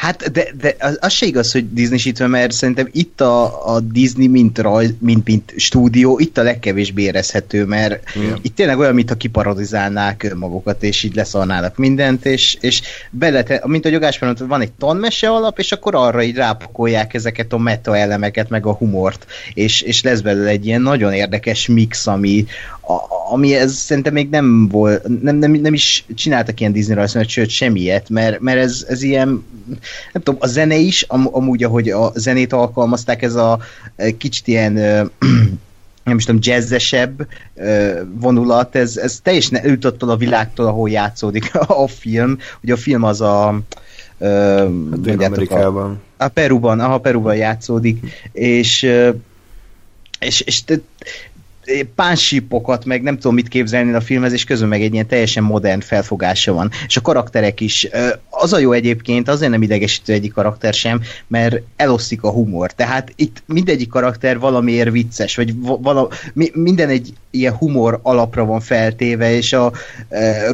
Hát, 0.00 0.30
de, 0.30 0.48
de 0.60 0.76
az, 0.78 0.98
az 1.00 1.12
se 1.12 1.26
igaz, 1.26 1.52
hogy 1.52 1.72
disney 1.72 2.28
mert 2.28 2.52
szerintem 2.52 2.88
itt 2.92 3.20
a, 3.20 3.66
a 3.74 3.80
Disney, 3.80 4.26
mint, 4.26 4.58
rajz, 4.58 4.94
mint, 4.98 5.26
mint 5.26 5.52
stúdió, 5.56 6.18
itt 6.18 6.38
a 6.38 6.42
legkevésbé 6.42 7.02
érezhető, 7.02 7.64
mert 7.64 8.16
Igen. 8.16 8.38
itt 8.42 8.54
tényleg 8.54 8.78
olyan, 8.78 8.94
mintha 8.94 9.14
kiparodizálnák 9.14 10.34
magukat, 10.34 10.82
és 10.82 11.02
így 11.02 11.14
leszarnának 11.14 11.76
mindent, 11.76 12.26
és, 12.26 12.56
és 12.60 12.82
bele, 13.10 13.60
mint 13.64 13.84
a 13.84 13.88
jogásban 13.88 14.28
mondta, 14.28 14.46
van 14.46 14.60
egy 14.60 14.72
tanmese 14.72 15.28
alap, 15.28 15.58
és 15.58 15.72
akkor 15.72 15.94
arra 15.94 16.22
így 16.22 16.36
rápakolják 16.36 17.14
ezeket 17.14 17.52
a 17.52 17.58
meta 17.58 17.96
elemeket, 17.96 18.48
meg 18.48 18.66
a 18.66 18.72
humort, 18.72 19.26
és, 19.54 19.80
és 19.80 20.02
lesz 20.02 20.20
belőle 20.20 20.50
egy 20.50 20.66
ilyen 20.66 20.82
nagyon 20.82 21.12
érdekes 21.12 21.66
mix, 21.66 22.06
ami, 22.06 22.44
a, 22.90 23.32
ami 23.32 23.54
ez 23.54 23.74
szerintem 23.74 24.12
még 24.12 24.30
nem 24.30 24.68
volt, 24.68 25.22
nem, 25.22 25.36
nem, 25.36 25.50
nem 25.50 25.74
is 25.74 26.04
csináltak 26.14 26.60
ilyen 26.60 26.72
Disney 26.72 26.94
rajzfilmet, 26.94 27.30
sőt 27.30 27.48
semmiet, 27.48 28.08
mert, 28.08 28.40
mert 28.40 28.58
ez, 28.58 28.84
ez 28.88 29.02
ilyen, 29.02 29.28
nem 30.12 30.22
tudom, 30.22 30.36
a 30.40 30.46
zene 30.46 30.76
is, 30.76 31.02
am, 31.02 31.28
amúgy, 31.32 31.62
ahogy 31.62 31.88
a 31.88 32.12
zenét 32.14 32.52
alkalmazták, 32.52 33.22
ez 33.22 33.34
a 33.34 33.58
kicsit 34.18 34.46
ilyen 34.46 34.76
ö, 34.76 35.04
nem 36.04 36.16
is 36.16 36.24
tudom, 36.24 36.40
jazzesebb 36.44 37.26
ö, 37.54 38.00
vonulat, 38.12 38.76
ez, 38.76 38.96
ez 38.96 39.20
teljesen 39.22 39.58
elütött 39.58 40.02
a 40.02 40.16
világtól, 40.16 40.66
ahol 40.66 40.90
játszódik 40.90 41.54
a 41.84 41.88
film. 41.88 42.38
Ugye 42.62 42.72
a 42.72 42.76
film 42.76 43.02
az 43.02 43.20
a 43.20 43.60
ö, 44.18 44.68
mondjátok, 44.68 44.92
a, 44.92 45.16
Dél-Amerikában. 45.16 46.00
a 46.16 46.28
Peruban, 46.28 46.80
aha, 46.80 46.98
Peruban 46.98 47.36
játszódik, 47.36 48.06
és 48.32 48.88
és, 50.20 50.40
és 50.40 50.64
te, 50.64 50.80
pánsípokat, 51.94 52.84
meg 52.84 53.02
nem 53.02 53.14
tudom 53.14 53.34
mit 53.34 53.48
képzelni 53.48 53.92
a 53.92 54.00
filmhez, 54.00 54.32
és 54.32 54.44
közben 54.44 54.68
meg 54.68 54.82
egy 54.82 54.92
ilyen 54.92 55.06
teljesen 55.06 55.42
modern 55.42 55.80
felfogása 55.80 56.52
van. 56.52 56.70
És 56.86 56.96
a 56.96 57.00
karakterek 57.00 57.60
is. 57.60 57.88
Az 58.30 58.52
a 58.52 58.58
jó 58.58 58.72
egyébként, 58.72 59.28
azért 59.28 59.50
nem 59.50 59.62
idegesítő 59.62 60.12
egyik 60.12 60.32
karakter 60.32 60.74
sem, 60.74 61.00
mert 61.26 61.56
elosztik 61.76 62.22
a 62.22 62.30
humor. 62.30 62.72
Tehát 62.72 63.12
itt 63.16 63.42
mindegyik 63.46 63.88
karakter 63.88 64.38
valamiért 64.38 64.90
vicces, 64.90 65.36
vagy 65.36 65.54
vala, 65.60 66.08
minden 66.52 66.88
egy 66.88 67.12
ilyen 67.30 67.54
humor 67.54 68.00
alapra 68.02 68.44
van 68.44 68.60
feltéve, 68.60 69.32
és 69.32 69.52
a 69.52 69.72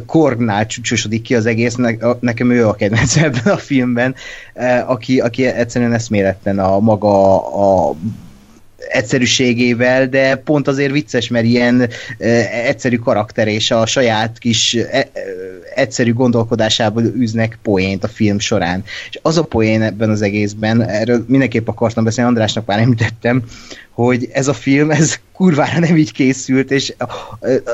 Korgnál 0.07 0.67
csúcsosodik 0.67 1.23
ki 1.23 1.35
az 1.35 1.47
egész, 1.47 1.75
nekem 2.21 2.51
ő 2.51 2.67
a 2.67 2.75
kedvenc 2.75 3.17
ebben 3.27 3.53
a 3.53 3.57
filmben, 3.57 4.14
e, 4.55 4.85
aki, 4.87 5.21
aki 5.21 5.47
egyszerűen 5.47 5.93
eszméletlen 5.93 6.59
a 6.59 6.81
maga 6.81 7.37
a 7.89 7.95
egyszerűségével, 8.89 10.07
de 10.07 10.37
pont 10.37 10.68
azért 10.68 10.93
vicces, 10.93 11.28
mert 11.28 11.45
ilyen 11.45 11.89
egyszerű 12.66 12.97
karakter 12.97 13.49
és 13.49 13.70
a 13.70 13.87
saját 13.87 14.39
kis 14.39 14.76
egyszerű 15.74 16.12
gondolkodásából 16.12 17.03
űznek 17.03 17.59
poént 17.62 18.05
a 18.05 18.09
film 18.09 18.39
során. 18.39 18.84
És 19.11 19.18
az 19.22 19.37
a 19.37 19.43
poén 19.43 19.82
ebben 19.82 20.11
az 20.11 20.22
egészben, 20.22 20.82
erről 20.82 21.24
mindenképp 21.28 21.68
akartam 21.68 22.05
beszélni, 22.05 22.30
Andrásnak 22.30 22.66
már 22.66 22.78
említettem, 22.78 23.43
hogy 23.91 24.28
ez 24.32 24.49
a 24.49 24.55
film, 24.55 24.91
ez 24.91 25.18
kurvára 25.32 25.78
nem 25.78 25.97
így 25.97 26.12
készült, 26.12 26.70
és 26.70 26.95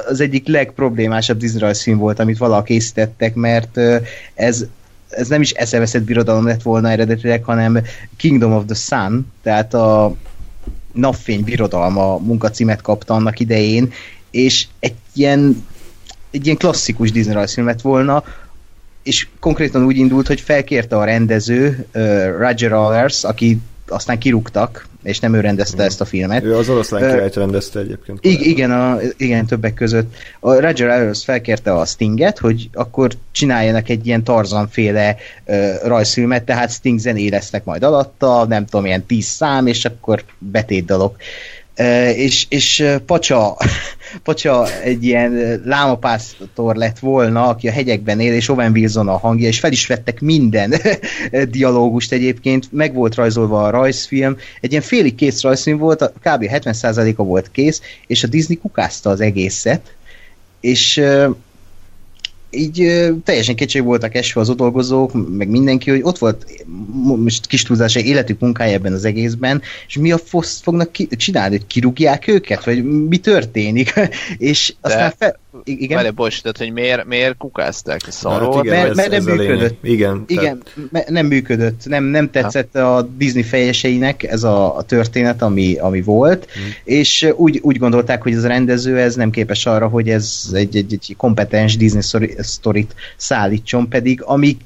az 0.08 0.20
egyik 0.20 0.48
legproblémásabb 0.48 1.38
Disney 1.38 1.94
volt, 1.94 2.18
amit 2.18 2.38
valaha 2.38 2.62
készítettek, 2.62 3.34
mert 3.34 3.80
ez 4.34 4.64
ez 5.12 5.28
nem 5.28 5.40
is 5.40 5.50
eszeveszett 5.50 6.02
birodalom 6.02 6.46
lett 6.46 6.62
volna 6.62 6.90
eredetileg, 6.90 7.44
hanem 7.44 7.80
Kingdom 8.16 8.52
of 8.52 8.64
the 8.66 8.74
Sun, 8.74 9.26
tehát 9.42 9.74
a 9.74 10.14
napfény 10.92 11.42
birodalma 11.42 12.16
munkacímet 12.18 12.80
kapta 12.82 13.14
annak 13.14 13.40
idején, 13.40 13.92
és 14.30 14.66
egy 14.78 14.94
ilyen, 15.14 15.66
egy 16.30 16.44
ilyen 16.44 16.56
klasszikus 16.56 17.12
Disney 17.12 17.34
rajzfilmet 17.34 17.80
volna, 17.80 18.24
és 19.02 19.28
konkrétan 19.40 19.84
úgy 19.84 19.96
indult, 19.96 20.26
hogy 20.26 20.40
felkérte 20.40 20.96
a 20.96 21.04
rendező 21.04 21.86
uh, 21.94 22.36
Roger 22.38 22.72
Allers, 22.72 23.24
aki 23.24 23.58
aztán 23.92 24.18
kirúgtak, 24.18 24.86
és 25.02 25.20
nem 25.20 25.34
ő 25.34 25.40
rendezte 25.40 25.82
mm. 25.82 25.86
ezt 25.86 26.00
a 26.00 26.04
filmet. 26.04 26.44
Ő 26.44 26.56
az 26.56 26.68
oroszlán 26.68 27.10
királyt 27.10 27.34
rendezte 27.34 27.80
egyébként. 27.80 28.18
I- 28.24 28.48
igen, 28.48 28.70
a, 28.70 28.98
igen, 29.16 29.46
többek 29.46 29.74
között. 29.74 30.14
A 30.40 30.60
Roger 30.60 30.88
Allers 30.88 31.24
felkérte 31.24 31.72
a 31.72 31.84
Stinget, 31.84 32.38
hogy 32.38 32.68
akkor 32.72 33.10
csináljanak 33.32 33.88
egy 33.88 34.06
ilyen 34.06 34.24
Tarzan-féle 34.24 35.16
uh, 35.44 35.74
rajzfilmet, 35.84 36.44
tehát 36.44 36.70
Sting 36.70 36.98
zené 36.98 37.28
lesznek 37.28 37.64
majd 37.64 37.82
alatta, 37.82 38.44
nem 38.48 38.66
tudom, 38.66 38.86
ilyen 38.86 39.06
tíz 39.06 39.26
szám, 39.26 39.66
és 39.66 39.84
akkor 39.84 40.24
betétdalok. 40.38 41.16
Uh, 41.16 41.24
és, 42.14 42.46
és 42.48 42.84
Pacsa 43.06 43.56
Pacsa 44.22 44.80
egy 44.80 45.04
ilyen 45.04 45.62
lámapásztor 45.64 46.76
lett 46.76 46.98
volna, 46.98 47.48
aki 47.48 47.68
a 47.68 47.72
hegyekben 47.72 48.20
él, 48.20 48.34
és 48.34 48.48
Owen 48.48 48.72
Wilson 48.72 49.08
a 49.08 49.16
hangja, 49.16 49.48
és 49.48 49.58
fel 49.58 49.72
is 49.72 49.86
vettek 49.86 50.20
minden 50.20 50.74
dialógust 51.50 52.12
egyébként, 52.12 52.72
meg 52.72 52.94
volt 52.94 53.14
rajzolva 53.14 53.64
a 53.64 53.70
rajzfilm, 53.70 54.36
egy 54.60 54.70
ilyen 54.70 54.82
félig 54.82 55.14
kész 55.14 55.42
rajzfilm 55.42 55.78
volt, 55.78 56.12
kb. 56.20 56.44
70%-a 56.52 57.22
volt 57.22 57.50
kész, 57.50 57.82
és 58.06 58.24
a 58.24 58.28
Disney 58.28 58.56
kukázta 58.56 59.10
az 59.10 59.20
egészet, 59.20 59.94
és 60.60 61.02
így 62.52 63.06
teljesen 63.24 63.56
kétség 63.56 63.82
voltak 63.82 64.14
esve 64.14 64.40
az 64.40 64.54
dolgozók, 64.54 65.36
meg 65.36 65.48
mindenki, 65.48 65.90
hogy 65.90 66.02
ott 66.02 66.18
volt 66.18 66.64
most 67.16 67.46
kis 67.46 67.62
túlzása 67.62 68.00
életük 68.00 68.40
munkája 68.40 68.72
ebben 68.72 68.92
az 68.92 69.04
egészben, 69.04 69.62
és 69.86 69.96
mi 69.96 70.12
a 70.12 70.18
fosz 70.18 70.60
fognak 70.60 70.92
ki, 70.92 71.08
csinálni, 71.16 71.56
hogy 71.56 71.66
kirúgják 71.66 72.26
őket, 72.26 72.64
vagy 72.64 72.84
mi 72.84 73.18
történik, 73.18 73.92
és 74.38 74.74
aztán 74.80 75.12
fel, 75.18 75.40
igen. 75.64 75.96
Vele, 75.96 76.10
bocs, 76.10 76.42
tehát 76.42 76.58
hogy 76.58 76.72
miért, 76.72 77.04
miért 77.04 77.36
kukázták? 77.36 78.00
Szarról? 78.08 78.54
Hát 78.54 78.64
igen, 78.64 78.76
mert, 78.76 78.90
ez, 78.90 78.96
mert 78.96 79.10
nem 79.10 79.18
ez 79.18 79.24
működött. 79.24 79.84
Igen, 79.84 80.24
igen 80.26 80.62
tehát... 80.92 81.08
nem 81.08 81.26
működött. 81.26 81.80
Nem, 81.84 82.04
nem 82.04 82.30
tetszett 82.30 82.68
ha. 82.72 82.96
a 82.96 83.02
Disney 83.02 83.42
fejeseinek 83.42 84.22
ez 84.22 84.42
a, 84.42 84.76
a 84.76 84.82
történet, 84.82 85.42
ami, 85.42 85.74
ami 85.74 86.02
volt, 86.02 86.50
hmm. 86.52 86.62
és 86.84 87.28
úgy, 87.36 87.58
úgy 87.62 87.78
gondolták, 87.78 88.22
hogy 88.22 88.34
az 88.34 88.44
a 88.44 88.48
rendező 88.48 88.98
ez 88.98 89.14
nem 89.14 89.30
képes 89.30 89.66
arra, 89.66 89.88
hogy 89.88 90.08
ez 90.08 90.48
egy, 90.52 90.76
egy, 90.76 90.92
egy 90.92 91.14
kompetens 91.16 91.76
Disney 91.76 92.30
sztorit 92.38 92.94
szállítson, 93.16 93.88
pedig 93.88 94.22
ami 94.22 94.56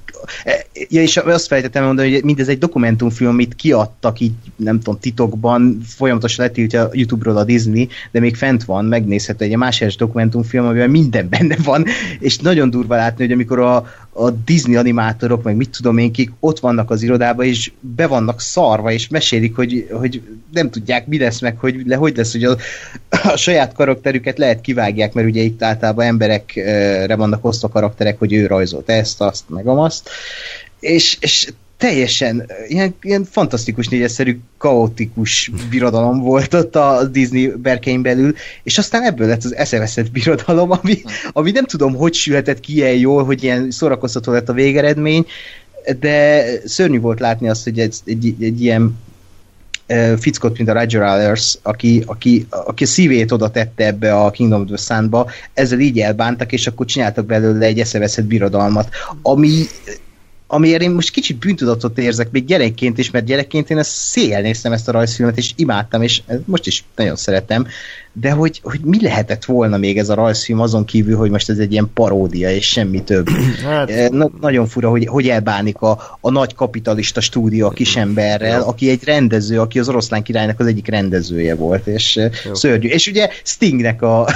ja, 0.88 1.02
és 1.02 1.16
azt 1.16 1.46
felejtettem 1.46 1.84
mondani, 1.84 2.12
hogy 2.12 2.24
mindez 2.24 2.48
egy 2.48 2.58
dokumentumfilm, 2.58 3.30
amit 3.30 3.54
kiadtak 3.54 4.20
így, 4.20 4.32
nem 4.56 4.80
tudom, 4.80 5.00
titokban, 5.00 5.80
folyamatosan 5.86 6.44
letiltja 6.44 6.88
YouTube-ról 6.92 7.36
a 7.36 7.44
Disney, 7.44 7.88
de 8.10 8.20
még 8.20 8.36
fent 8.36 8.64
van, 8.64 8.84
megnézhető 8.84 9.44
egy 9.44 9.56
másik 9.56 9.96
dokumentumfilm, 9.96 10.66
amiben 10.66 10.90
minden 10.90 11.28
benne 11.28 11.56
van, 11.64 11.84
és 12.18 12.38
nagyon 12.38 12.70
durva 12.70 12.96
látni, 12.96 13.24
hogy 13.24 13.32
amikor 13.32 13.58
a, 13.58 13.86
a 14.16 14.30
Disney 14.30 14.76
animátorok, 14.76 15.42
meg 15.42 15.56
mit 15.56 15.70
tudom 15.70 15.98
én 15.98 16.12
kik, 16.12 16.30
ott 16.40 16.58
vannak 16.58 16.90
az 16.90 17.02
irodába, 17.02 17.44
és 17.44 17.72
be 17.80 18.06
vannak 18.06 18.40
szarva, 18.40 18.92
és 18.92 19.08
mesélik, 19.08 19.56
hogy, 19.56 19.88
hogy 19.90 20.22
nem 20.52 20.70
tudják, 20.70 21.06
mi 21.06 21.18
lesz 21.18 21.40
meg, 21.40 21.58
hogy 21.58 21.82
le, 21.86 21.96
hogy 21.96 22.16
lesz, 22.16 22.32
hogy 22.32 22.44
a, 22.44 22.56
a 23.32 23.36
saját 23.36 23.72
karakterüket 23.72 24.38
lehet 24.38 24.60
kivágják, 24.60 25.12
mert 25.12 25.28
ugye 25.28 25.42
itt 25.42 25.62
általában 25.62 26.06
emberekre 26.06 27.16
vannak 27.16 27.44
osztva 27.44 27.68
karakterek, 27.68 28.18
hogy 28.18 28.32
ő 28.32 28.46
rajzolt 28.46 28.88
ezt, 28.88 29.20
azt, 29.20 29.44
meg 29.48 29.66
azt, 29.66 30.08
és, 30.80 31.16
és 31.20 31.52
teljesen 31.78 32.50
ilyen, 32.68 32.94
ilyen 33.02 33.24
fantasztikus 33.24 33.88
négyszerű, 33.88 34.38
kaotikus 34.58 35.50
birodalom 35.70 36.20
volt 36.20 36.54
ott 36.54 36.76
a 36.76 37.04
Disney 37.04 37.52
berkein 37.56 38.02
belül, 38.02 38.34
és 38.62 38.78
aztán 38.78 39.02
ebből 39.02 39.26
lett 39.26 39.44
az 39.44 39.54
eszeveszett 39.56 40.10
birodalom, 40.10 40.70
ami, 40.70 41.02
ami 41.32 41.50
nem 41.50 41.64
tudom, 41.64 41.94
hogy 41.94 42.14
sülhetett 42.14 42.60
ki 42.60 42.72
ilyen 42.72 42.96
jól, 42.96 43.24
hogy 43.24 43.42
ilyen 43.42 43.70
szórakoztató 43.70 44.32
lett 44.32 44.48
a 44.48 44.52
végeredmény, 44.52 45.26
de 46.00 46.44
szörnyű 46.64 47.00
volt 47.00 47.20
látni 47.20 47.48
azt, 47.48 47.64
hogy 47.64 47.78
egy, 47.78 47.96
egy, 48.04 48.34
egy 48.40 48.62
ilyen 48.62 48.98
fickot, 50.18 50.56
mint 50.56 50.68
a 50.68 50.72
Roger 50.72 51.02
Allers, 51.02 51.58
aki, 51.62 52.02
aki, 52.06 52.46
aki 52.50 52.84
a 52.84 52.86
szívét 52.86 53.32
oda 53.32 53.50
tette 53.50 53.86
ebbe 53.86 54.14
a 54.14 54.30
Kingdom 54.30 54.60
of 54.60 54.66
the 54.66 54.76
Sun-ba, 54.76 55.30
ezzel 55.54 55.78
így 55.78 55.98
elbántak, 55.98 56.52
és 56.52 56.66
akkor 56.66 56.86
csináltak 56.86 57.26
belőle 57.26 57.66
egy 57.66 57.80
eszeveszett 57.80 58.24
birodalmat, 58.24 58.88
ami 59.22 59.64
amiért 60.46 60.82
én 60.82 60.90
most 60.90 61.10
kicsit 61.10 61.38
bűntudatot 61.38 61.98
érzek, 61.98 62.30
még 62.30 62.44
gyerekként 62.44 62.98
is, 62.98 63.10
mert 63.10 63.24
gyerekként 63.24 63.70
én 63.70 63.78
ezt 63.78 63.90
széjjel 63.90 64.40
néztem 64.40 64.72
ezt 64.72 64.88
a 64.88 64.92
rajzfilmet, 64.92 65.36
és 65.36 65.52
imádtam, 65.56 66.02
és 66.02 66.22
most 66.44 66.66
is 66.66 66.84
nagyon 66.96 67.16
szeretem, 67.16 67.66
de 68.20 68.30
hogy, 68.30 68.60
hogy 68.62 68.80
mi 68.84 69.02
lehetett 69.02 69.44
volna 69.44 69.76
még 69.76 69.98
ez 69.98 70.08
a 70.08 70.14
rajzfilm 70.14 70.60
azon 70.60 70.84
kívül, 70.84 71.16
hogy 71.16 71.30
most 71.30 71.50
ez 71.50 71.58
egy 71.58 71.72
ilyen 71.72 71.90
paródia, 71.94 72.50
és 72.50 72.68
semmi 72.68 73.02
több. 73.02 73.28
Hát... 73.64 73.90
Eh, 73.90 74.08
na, 74.08 74.30
nagyon 74.40 74.66
fura, 74.66 74.90
hogy, 74.90 75.06
hogy 75.06 75.28
elbánik 75.28 75.80
a, 75.80 76.18
a 76.20 76.30
nagy 76.30 76.54
kapitalista 76.54 77.20
stúdió 77.20 77.66
a 77.66 77.70
kisemberrel, 77.70 78.62
aki 78.62 78.90
egy 78.90 79.04
rendező, 79.04 79.60
aki 79.60 79.78
az 79.78 79.88
oroszlán 79.88 80.22
királynak 80.22 80.60
az 80.60 80.66
egyik 80.66 80.88
rendezője 80.88 81.54
volt, 81.54 81.86
és 81.86 82.16
eh, 82.16 82.30
Jó. 82.44 82.54
szörnyű. 82.54 82.88
És 82.88 83.06
ugye 83.06 83.28
Stingnek 83.42 84.02
a, 84.02 84.20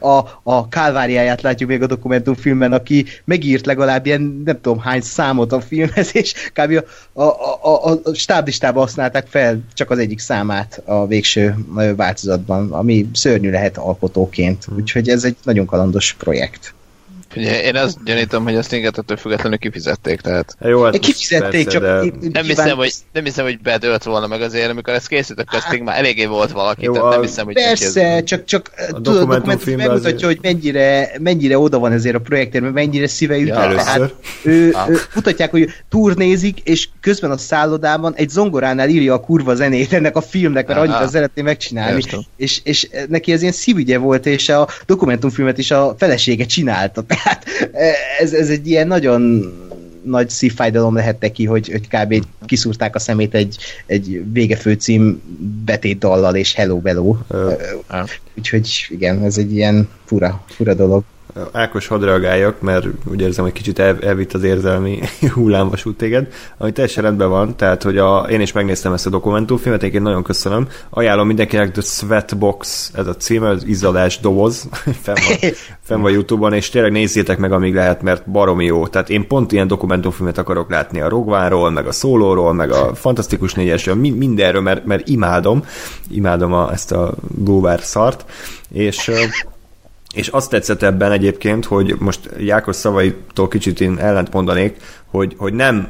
a, 0.00 0.40
a 0.42 0.68
kálváriáját 0.68 1.42
látjuk 1.42 1.68
még 1.68 1.82
a 1.82 1.86
dokumentumfilmben, 1.86 2.72
aki 2.72 3.04
megírt 3.24 3.66
legalább 3.66 4.06
ilyen 4.06 4.42
nem 4.44 4.60
tudom 4.60 4.78
hány 4.78 5.00
számot 5.00 5.52
a 5.52 5.60
filmhez, 5.60 6.10
és 6.16 6.34
kb. 6.52 6.84
a, 7.12 7.22
a, 7.22 7.90
a, 7.90 8.00
a 8.04 8.14
stáblistában 8.14 8.82
használták 8.82 9.26
fel 9.26 9.60
csak 9.74 9.90
az 9.90 9.98
egyik 9.98 10.18
számát 10.18 10.82
a 10.84 11.06
végső 11.06 11.54
változatban, 11.96 12.81
ami 12.82 13.08
szörnyű 13.12 13.50
lehet 13.50 13.76
alkotóként. 13.76 14.66
Úgyhogy 14.76 15.08
ez 15.08 15.24
egy 15.24 15.36
nagyon 15.42 15.66
kalandos 15.66 16.12
projekt. 16.12 16.74
Ugye, 17.36 17.62
én 17.62 17.76
azt 17.76 18.04
gyanítom, 18.04 18.44
hogy 18.44 18.56
azt 18.56 18.72
ettől 18.72 19.16
függetlenül 19.16 19.58
kifizették, 19.58 20.20
tehát... 20.20 20.56
Jó, 20.60 20.82
hát 20.82 20.98
kifizették, 20.98 21.64
persze, 21.64 21.70
csak... 21.70 21.82
De... 21.82 22.28
Nem, 22.32 22.44
hiszem, 22.44 22.76
hogy, 22.76 22.92
nem 23.12 23.24
hiszem, 23.24 23.44
hogy 23.44 23.60
bedölt 23.60 24.04
volna 24.04 24.26
meg 24.26 24.42
azért, 24.42 24.70
amikor 24.70 24.94
ezt 24.94 25.08
készítettek, 25.08 25.60
akkor 25.60 25.76
hát, 25.76 25.84
már 25.84 25.98
eléggé 25.98 26.24
volt 26.24 26.50
valaki, 26.50 26.84
Jó, 26.84 26.92
tehát 26.92 27.10
nem 27.10 27.20
hiszem, 27.20 27.44
hogy... 27.44 27.54
Persze, 27.54 28.06
ez... 28.06 28.24
csak, 28.24 28.44
csak 28.44 28.70
a 28.76 28.92
tudod, 28.92 29.16
a 29.16 29.24
dokumentum 29.24 29.74
megmutatja, 29.76 30.08
azért... 30.08 30.24
hogy 30.24 30.38
mennyire, 30.42 31.10
mennyire 31.18 31.58
oda 31.58 31.78
van 31.78 31.92
ezért 31.92 32.14
a 32.14 32.20
projektért, 32.20 32.62
mert 32.62 32.74
mennyire 32.74 33.06
szíve 33.06 33.36
üt. 33.36 33.48
Ja, 33.48 33.54
tehát 33.54 34.14
ő, 34.42 34.70
ah. 34.72 34.90
ő, 34.90 34.96
mutatják, 35.14 35.50
hogy 35.50 35.68
turnézik, 35.88 36.60
és 36.60 36.88
közben 37.00 37.30
a 37.30 37.36
szállodában 37.36 38.14
egy 38.14 38.28
zongoránál 38.28 38.88
írja 38.88 39.14
a 39.14 39.20
kurva 39.20 39.54
zenét 39.54 39.92
ennek 39.92 40.16
a 40.16 40.20
filmnek, 40.20 40.66
mert 40.66 40.80
annyira 40.80 41.08
szeretné 41.08 41.42
megcsinálni. 41.42 42.02
És, 42.36 42.60
és 42.64 42.88
neki 43.08 43.32
ez 43.32 43.40
ilyen 43.40 43.52
szívügye 43.52 43.98
volt, 43.98 44.26
és 44.26 44.48
a 44.48 44.68
dokumentumfilmet 44.86 45.58
is 45.58 45.70
a 45.70 45.94
felesége 45.98 46.44
csinálta. 46.44 47.04
Tehát 47.22 47.44
ez, 48.18 48.32
ez 48.32 48.48
egy 48.48 48.66
ilyen 48.66 48.86
nagyon 48.86 49.52
nagy 50.02 50.28
szívfájdalom 50.28 50.94
lehet 50.94 51.20
neki, 51.20 51.44
hogy, 51.44 51.70
hogy 51.70 51.88
kb. 51.88 52.24
kiszúrták 52.46 52.94
a 52.94 52.98
szemét 52.98 53.34
egy, 53.34 53.56
egy 53.86 54.22
végefőcím 54.32 55.22
dallal 55.98 56.34
és 56.34 56.54
hello 56.54 56.78
bello. 56.78 57.16
Uh, 57.28 58.08
Úgyhogy 58.34 58.86
igen, 58.88 59.24
ez 59.24 59.38
egy 59.38 59.54
ilyen 59.54 59.88
fura, 60.04 60.44
fura 60.48 60.74
dolog. 60.74 61.04
Ákos, 61.52 61.86
hadd 61.86 62.04
reagáljak, 62.04 62.60
mert 62.60 62.86
úgy 63.04 63.20
érzem, 63.20 63.44
hogy 63.44 63.52
kicsit 63.52 63.78
el, 63.78 63.98
elvitt 64.00 64.32
az 64.32 64.42
érzelmi 64.42 64.98
hullámvasút 65.34 65.96
téged, 65.96 66.32
ami 66.58 66.72
teljesen 66.72 67.02
rendben 67.02 67.28
van, 67.28 67.56
tehát, 67.56 67.82
hogy 67.82 67.98
a, 67.98 68.26
én 68.30 68.40
is 68.40 68.52
megnéztem 68.52 68.92
ezt 68.92 69.06
a 69.06 69.10
dokumentumfilmet, 69.10 69.82
én 69.82 70.02
nagyon 70.02 70.22
köszönöm. 70.22 70.68
Ajánlom 70.90 71.26
mindenkinek 71.26 71.70
The 71.70 71.80
Sweatbox, 71.82 72.90
ez 72.94 73.06
a 73.06 73.16
címe, 73.16 73.48
az 73.48 73.64
izzadás 73.64 74.20
doboz, 74.20 74.68
fenn 75.02 75.14
van, 75.28 75.50
fenn 75.80 76.00
van 76.00 76.12
Youtube-on, 76.12 76.52
és 76.52 76.68
tényleg 76.68 76.92
nézzétek 76.92 77.38
meg, 77.38 77.52
amíg 77.52 77.74
lehet, 77.74 78.02
mert 78.02 78.30
baromi 78.30 78.64
jó. 78.64 78.86
Tehát 78.86 79.10
én 79.10 79.26
pont 79.26 79.52
ilyen 79.52 79.66
dokumentumfilmet 79.66 80.38
akarok 80.38 80.70
látni 80.70 81.00
a 81.00 81.08
Rogváról, 81.08 81.70
meg 81.70 81.86
a 81.86 81.92
Szólóról, 81.92 82.52
meg 82.52 82.70
a 82.70 82.94
Fantasztikus 82.94 83.54
négyesről, 83.54 83.94
mindenről, 83.94 84.62
mert, 84.62 84.84
mert 84.84 85.08
imádom, 85.08 85.64
imádom 86.10 86.52
a, 86.52 86.72
ezt 86.72 86.92
a 86.92 87.14
Búvár 87.28 87.80
szart, 87.80 88.24
és 88.72 89.10
és 90.12 90.28
azt 90.28 90.50
tetszett 90.50 90.82
ebben 90.82 91.12
egyébként, 91.12 91.64
hogy 91.64 91.94
most 91.98 92.30
Jákos 92.38 92.76
szavaitól 92.76 93.48
kicsit 93.48 93.80
én 93.80 93.98
ellent 93.98 94.32
mondanék, 94.32 94.76
hogy, 95.06 95.34
hogy 95.38 95.52
nem, 95.52 95.88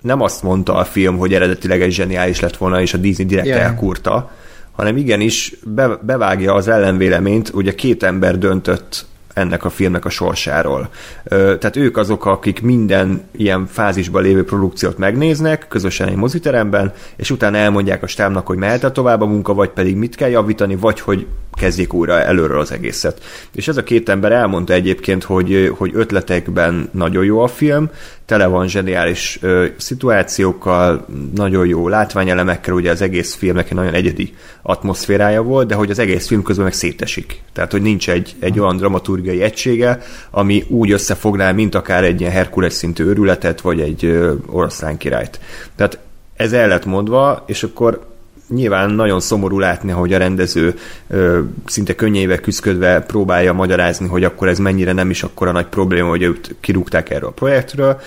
nem 0.00 0.20
azt 0.20 0.42
mondta 0.42 0.74
a 0.74 0.84
film, 0.84 1.16
hogy 1.16 1.34
eredetileg 1.34 1.82
egy 1.82 1.92
zseniális 1.92 2.40
lett 2.40 2.56
volna, 2.56 2.80
és 2.80 2.94
a 2.94 2.98
Disney 2.98 3.26
direkt 3.26 3.46
yeah. 3.46 3.62
elkurta, 3.62 4.30
hanem 4.72 4.96
igenis 4.96 5.54
be, 5.64 5.98
bevágja 6.02 6.54
az 6.54 6.68
ellenvéleményt, 6.68 7.50
ugye 7.54 7.74
két 7.74 8.02
ember 8.02 8.38
döntött 8.38 9.06
ennek 9.34 9.64
a 9.64 9.70
filmnek 9.70 10.04
a 10.04 10.08
sorsáról. 10.08 10.88
Tehát 11.28 11.76
ők 11.76 11.96
azok, 11.96 12.26
akik 12.26 12.62
minden 12.62 13.22
ilyen 13.36 13.66
fázisban 13.66 14.22
lévő 14.22 14.44
produkciót 14.44 14.98
megnéznek, 14.98 15.68
közösen 15.68 16.08
egy 16.08 16.16
moziteremben, 16.16 16.92
és 17.16 17.30
utána 17.30 17.56
elmondják 17.56 18.02
a 18.02 18.06
stábnak, 18.06 18.46
hogy 18.46 18.56
mehet 18.56 18.84
-e 18.84 18.90
tovább 18.90 19.20
a 19.20 19.26
munka, 19.26 19.54
vagy 19.54 19.70
pedig 19.70 19.96
mit 19.96 20.14
kell 20.14 20.28
javítani, 20.28 20.76
vagy 20.76 21.00
hogy 21.00 21.26
kezdjék 21.54 21.92
újra 21.92 22.20
előről 22.20 22.60
az 22.60 22.72
egészet. 22.72 23.22
És 23.54 23.68
ez 23.68 23.76
a 23.76 23.82
két 23.82 24.08
ember 24.08 24.32
elmondta 24.32 24.72
egyébként, 24.72 25.22
hogy, 25.22 25.72
hogy 25.76 25.90
ötletekben 25.94 26.88
nagyon 26.92 27.24
jó 27.24 27.40
a 27.40 27.46
film, 27.46 27.90
tele 28.26 28.46
van 28.46 28.68
zseniális 28.68 29.38
ö, 29.40 29.66
szituációkkal, 29.76 31.06
nagyon 31.34 31.66
jó 31.66 31.88
látványelemekkel, 31.88 32.74
ugye 32.74 32.90
az 32.90 33.02
egész 33.02 33.34
filmnek 33.34 33.66
egy 33.68 33.76
nagyon 33.76 33.94
egyedi 33.94 34.34
atmoszférája 34.62 35.42
volt, 35.42 35.66
de 35.66 35.74
hogy 35.74 35.90
az 35.90 35.98
egész 35.98 36.26
film 36.26 36.42
közben 36.42 36.64
meg 36.64 36.74
szétesik. 36.74 37.42
Tehát, 37.52 37.72
hogy 37.72 37.82
nincs 37.82 38.10
egy, 38.10 38.34
egy 38.38 38.60
olyan 38.60 38.76
dramaturgiai 38.76 39.42
egysége, 39.42 39.98
ami 40.30 40.64
úgy 40.68 40.90
összefogná, 40.90 41.52
mint 41.52 41.74
akár 41.74 42.04
egy 42.04 42.20
ilyen 42.20 42.32
Herkules 42.32 42.72
szintű 42.72 43.04
őrületet, 43.04 43.60
vagy 43.60 43.80
egy 43.80 44.04
ö, 44.04 44.32
oroszlán 44.46 44.96
királyt. 44.96 45.40
Tehát 45.76 45.98
ez 46.36 46.52
el 46.52 46.68
lett 46.68 46.84
mondva, 46.84 47.44
és 47.46 47.62
akkor 47.62 48.13
nyilván 48.54 48.90
nagyon 48.90 49.20
szomorú 49.20 49.58
látni, 49.58 49.90
hogy 49.90 50.12
a 50.12 50.18
rendező 50.18 50.74
ö, 51.08 51.40
szinte 51.66 51.94
könnyével 51.94 52.38
küzdködve 52.38 53.00
próbálja 53.00 53.52
magyarázni, 53.52 54.06
hogy 54.06 54.24
akkor 54.24 54.48
ez 54.48 54.58
mennyire 54.58 54.92
nem 54.92 55.10
is 55.10 55.22
akkora 55.22 55.52
nagy 55.52 55.66
probléma, 55.66 56.08
hogy 56.08 56.22
őt 56.22 56.54
kirúgták 56.60 57.10
erről 57.10 57.28
a 57.28 57.32
projektről, 57.32 58.00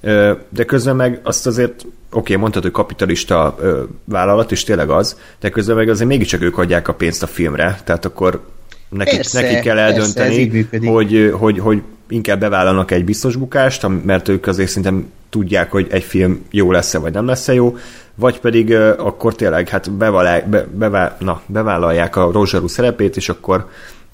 ö, 0.00 0.32
de 0.48 0.64
közben 0.64 0.96
meg 0.96 1.20
azt 1.22 1.46
azért 1.46 1.74
oké, 1.74 1.88
okay, 2.10 2.36
mondtad, 2.36 2.62
hogy 2.62 2.72
kapitalista 2.72 3.56
ö, 3.60 3.82
vállalat, 4.04 4.52
és 4.52 4.64
tényleg 4.64 4.90
az, 4.90 5.18
de 5.40 5.48
közben 5.48 5.76
meg 5.76 5.88
azért 5.88 6.08
mégiscsak 6.08 6.42
ők 6.42 6.58
adják 6.58 6.88
a 6.88 6.94
pénzt 6.94 7.22
a 7.22 7.26
filmre, 7.26 7.80
tehát 7.84 8.04
akkor 8.04 8.40
nekik, 8.88 9.14
persze, 9.14 9.40
nekik 9.40 9.60
kell 9.60 9.78
eldönteni, 9.78 10.64
persze, 10.64 10.88
hogy, 10.88 11.32
hogy, 11.38 11.58
hogy 11.58 11.82
inkább 12.08 12.40
bevállalnak 12.40 12.90
egy 12.90 13.04
biztos 13.04 13.36
bukást, 13.36 13.86
mert 14.04 14.28
ők 14.28 14.46
azért 14.46 14.68
szerintem 14.68 15.10
tudják, 15.30 15.70
hogy 15.70 15.86
egy 15.90 16.02
film 16.02 16.44
jó 16.50 16.70
lesz-e, 16.70 16.98
vagy 16.98 17.12
nem 17.12 17.26
lesz-e 17.26 17.54
jó, 17.54 17.76
vagy 18.14 18.40
pedig 18.40 18.68
uh, 18.68 18.92
akkor 18.98 19.34
tényleg 19.34 19.68
hát 19.68 19.90
bevállalják, 19.90 20.48
be, 20.48 20.66
bevá, 20.74 21.16
na, 21.20 21.40
bevállalják 21.46 22.16
a 22.16 22.30
Rozsarú 22.32 22.66
szerepét, 22.66 23.16
és 23.16 23.28
akkor 23.28 23.68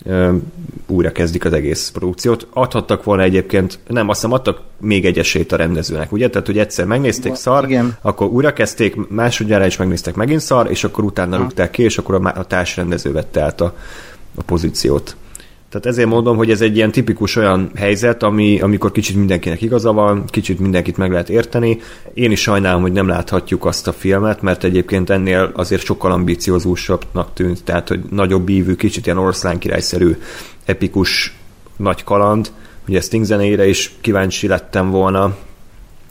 uh, 0.05 0.35
újra 0.87 1.13
kezdik 1.13 1.45
az 1.45 1.53
egész 1.53 1.91
produkciót. 1.91 2.47
Adhattak 2.53 3.05
volna 3.05 3.23
egyébként, 3.23 3.79
nem, 3.87 4.09
azt 4.09 4.21
hiszem 4.21 4.35
adtak 4.35 4.61
még 4.81 5.05
egy 5.05 5.19
esélyt 5.19 5.53
a 5.53 5.57
rendezőnek, 5.57 6.13
ugye? 6.13 6.31
Tehát, 6.31 6.47
hogy 6.47 6.59
egyszer 6.59 6.87
megnézték 6.87 7.35
szar, 7.35 7.65
Igen. 7.65 7.97
akkor 8.03 8.27
újra 8.27 8.53
kezdték, 8.53 9.09
másodjára 9.09 9.67
is 9.67 9.77
megnéztek 9.77 10.15
megint 10.15 10.41
szar, 10.41 10.71
és 10.71 10.85
akkor 10.85 11.05
utána 11.05 11.37
ha. 11.37 11.43
rúgták 11.43 11.71
ki, 11.71 11.83
és 11.83 11.99
akkor 11.99 12.15
a, 12.15 12.33
a 12.39 12.45
társrendező 12.45 13.13
vette 13.13 13.43
át 13.43 13.61
a, 13.61 13.75
a 14.35 14.43
pozíciót. 14.43 15.17
Tehát 15.71 15.87
ezért 15.87 16.09
mondom, 16.09 16.37
hogy 16.37 16.51
ez 16.51 16.61
egy 16.61 16.77
ilyen 16.77 16.91
tipikus 16.91 17.37
olyan 17.37 17.71
helyzet, 17.75 18.23
ami, 18.23 18.61
amikor 18.61 18.93
kicsit 18.93 19.17
mindenkinek 19.17 19.63
igaza 19.63 19.93
van, 19.93 20.25
kicsit 20.27 20.59
mindenkit 20.59 20.97
meg 20.97 21.11
lehet 21.11 21.29
érteni. 21.29 21.79
Én 22.15 22.31
is 22.31 22.41
sajnálom, 22.41 22.83
hogy 22.83 22.93
nem 22.93 23.09
láthatjuk 23.09 23.65
azt 23.65 23.89
a 23.89 23.93
filmet, 23.93 24.43
mert 24.43 24.65
egyébként 24.65 25.11
ennél 25.11 25.51
azért 25.55 25.85
sokkal 25.85 26.13
ambiciózusabbnak 26.13 27.33
tűnt, 27.35 27.65
tehát 27.65 27.89
hogy 27.89 28.01
nagyobb 28.11 28.43
bívű, 28.43 28.75
kicsit 28.75 29.07
ilyen 29.07 29.19
oroszlán 29.19 29.59
királyszerű, 29.59 30.17
epikus 30.65 31.37
nagy 31.77 32.05
kaland. 32.05 32.53
Ugye 32.89 33.01
Sting 33.01 33.25
zenéire 33.25 33.69
is 33.69 33.95
kíváncsi 34.01 34.47
lettem 34.47 34.91
volna, 34.91 35.37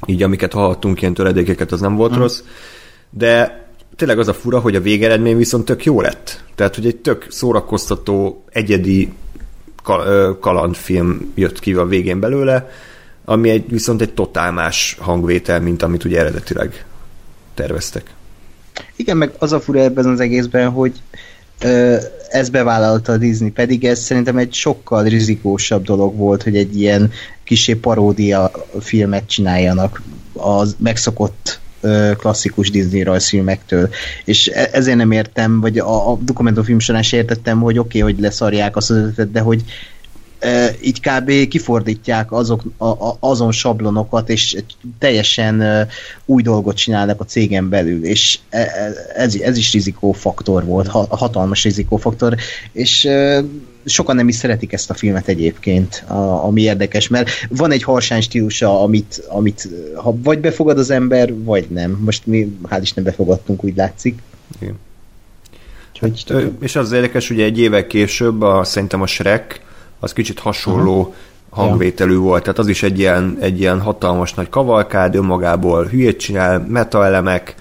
így 0.06 0.24
amiket 0.24 0.54
hallhattunk, 0.54 1.02
ilyen 1.02 1.14
töredékeket, 1.14 1.72
az 1.72 1.82
nem 1.82 1.96
volt 1.96 2.16
mm. 2.16 2.20
rossz. 2.20 2.42
De 3.10 3.64
tényleg 3.96 4.20
az 4.20 4.28
a 4.28 4.34
fura, 4.34 4.60
hogy 4.60 4.76
a 4.76 4.82
végeredmény 4.82 5.38
viszont 5.38 5.66
tök 5.66 5.86
jó 5.86 6.02
lett. 6.02 6.44
Tehát, 6.56 6.76
hogy 6.76 6.86
egy 6.86 6.98
tök 6.98 7.26
szórakoztató, 7.30 8.44
egyedi 8.50 9.14
kalandfilm 10.40 11.32
jött 11.36 11.60
ki 11.60 11.74
a 11.74 11.86
végén 11.86 12.20
belőle, 12.20 12.70
ami 13.26 13.50
egy, 13.50 13.70
viszont 13.70 14.02
egy 14.02 14.14
totál 14.14 14.52
más 14.52 14.98
hangvétel, 15.00 15.62
mint 15.62 15.82
amit 15.82 16.04
ugye 16.04 16.20
eredetileg 16.20 16.86
terveztek. 17.54 18.14
Igen, 18.96 19.18
meg 19.18 19.32
az 19.38 19.52
a 19.52 19.60
fura 19.60 19.80
ebben 19.80 20.06
az 20.06 20.20
egészben, 20.20 20.70
hogy 20.70 21.02
ez 22.30 22.50
bevállalta 22.50 23.12
a 23.12 23.18
Disney, 23.18 23.50
pedig 23.50 23.86
ez 23.86 24.00
szerintem 24.00 24.38
egy 24.38 24.54
sokkal 24.54 25.04
rizikósabb 25.04 25.84
dolog 25.84 26.16
volt, 26.16 26.44
hogy 26.44 26.58
egy 26.58 26.80
ilyen 26.80 27.12
kisé 27.44 27.74
paródia 27.74 28.52
filmet 28.80 29.28
csináljanak 29.28 30.02
az 30.34 30.76
megszokott 30.80 31.60
klasszikus 32.18 32.70
Disney 32.72 33.04
rajzfilmektől. 33.04 33.90
És 34.26 34.48
e- 34.48 34.70
ezért 34.72 34.98
nem 34.98 35.12
értem, 35.12 35.60
vagy 35.60 35.78
a, 35.78 36.12
a 36.12 36.18
dokumentumfilm 36.22 36.80
során 36.80 37.04
sem 37.04 37.20
értettem, 37.20 37.60
hogy 37.60 37.78
oké, 37.78 38.02
okay, 38.02 38.14
hogy 38.14 38.22
leszarják 38.22 38.76
azt 38.76 38.90
az 38.90 38.98
ötletet, 38.98 39.32
de 39.32 39.40
hogy 39.40 39.64
e, 40.40 40.76
így 40.82 41.00
kb. 41.00 41.48
kifordítják 41.48 42.32
azok, 42.32 42.64
a, 42.78 42.86
a, 42.86 43.18
azon 43.20 43.52
sablonokat, 43.52 44.30
és 44.30 44.64
teljesen 45.00 45.62
e, 45.62 45.88
új 46.26 46.42
dolgot 46.42 46.76
csinálnak 46.76 47.20
a 47.20 47.26
cégen 47.26 47.70
belül, 47.70 48.06
és 48.06 48.40
e, 48.50 48.60
e 48.60 48.94
ez, 49.16 49.36
ez 49.36 49.58
is 49.58 49.74
rizikófaktor 49.74 50.66
volt, 50.66 50.88
ha, 50.88 51.08
hatalmas 51.10 51.64
rizikófaktor, 51.64 52.36
és 52.72 53.06
e, 53.06 53.44
sokan 53.90 54.16
nem 54.16 54.28
is 54.28 54.36
szeretik 54.36 54.74
ezt 54.74 54.90
a 54.90 54.94
filmet 54.94 55.28
egyébként, 55.28 56.04
a, 56.08 56.46
ami 56.46 56.62
érdekes, 56.62 57.08
mert 57.08 57.30
van 57.50 57.72
egy 57.72 57.84
harsány 57.84 58.22
stílusa, 58.22 58.82
amit, 58.82 59.24
amit 59.28 59.70
ha 59.96 60.16
vagy 60.24 60.40
befogad 60.40 60.78
az 60.78 60.90
ember, 60.90 61.34
vagy 61.44 61.68
nem. 61.70 62.00
Most 62.06 62.26
mi 62.26 62.58
hál' 62.70 62.80
Isten 62.82 63.04
befogadtunk, 63.04 63.64
úgy 63.64 63.76
látszik. 63.76 64.22
Igen. 64.60 64.80
Úgyhogy, 66.02 66.24
hát, 66.28 66.52
és 66.60 66.76
az 66.76 66.92
érdekes, 66.92 67.30
ugye 67.30 67.44
egy 67.44 67.60
évek 67.60 67.88
később 67.88 68.42
a, 68.42 68.64
szerintem 68.64 69.02
a 69.02 69.08
Shrek 69.08 69.62
az 70.00 70.14
kicsit 70.14 70.40
hasonló 70.40 71.00
uh-huh. 71.00 71.16
hangvételű 71.50 72.14
ja. 72.14 72.20
volt, 72.20 72.44
tehát 72.44 72.60
az 72.60 72.68
is 72.68 72.84
egy 72.84 73.00
ilyen, 73.00 73.38
egy 73.40 73.60
ilyen 73.60 73.82
hatalmas 73.82 74.34
nagy 74.34 74.50
kavalkád, 74.50 75.16
önmagából 75.16 75.86
hülyét 75.86 76.20
csinál, 76.20 76.66
metaelemek, 76.68 77.56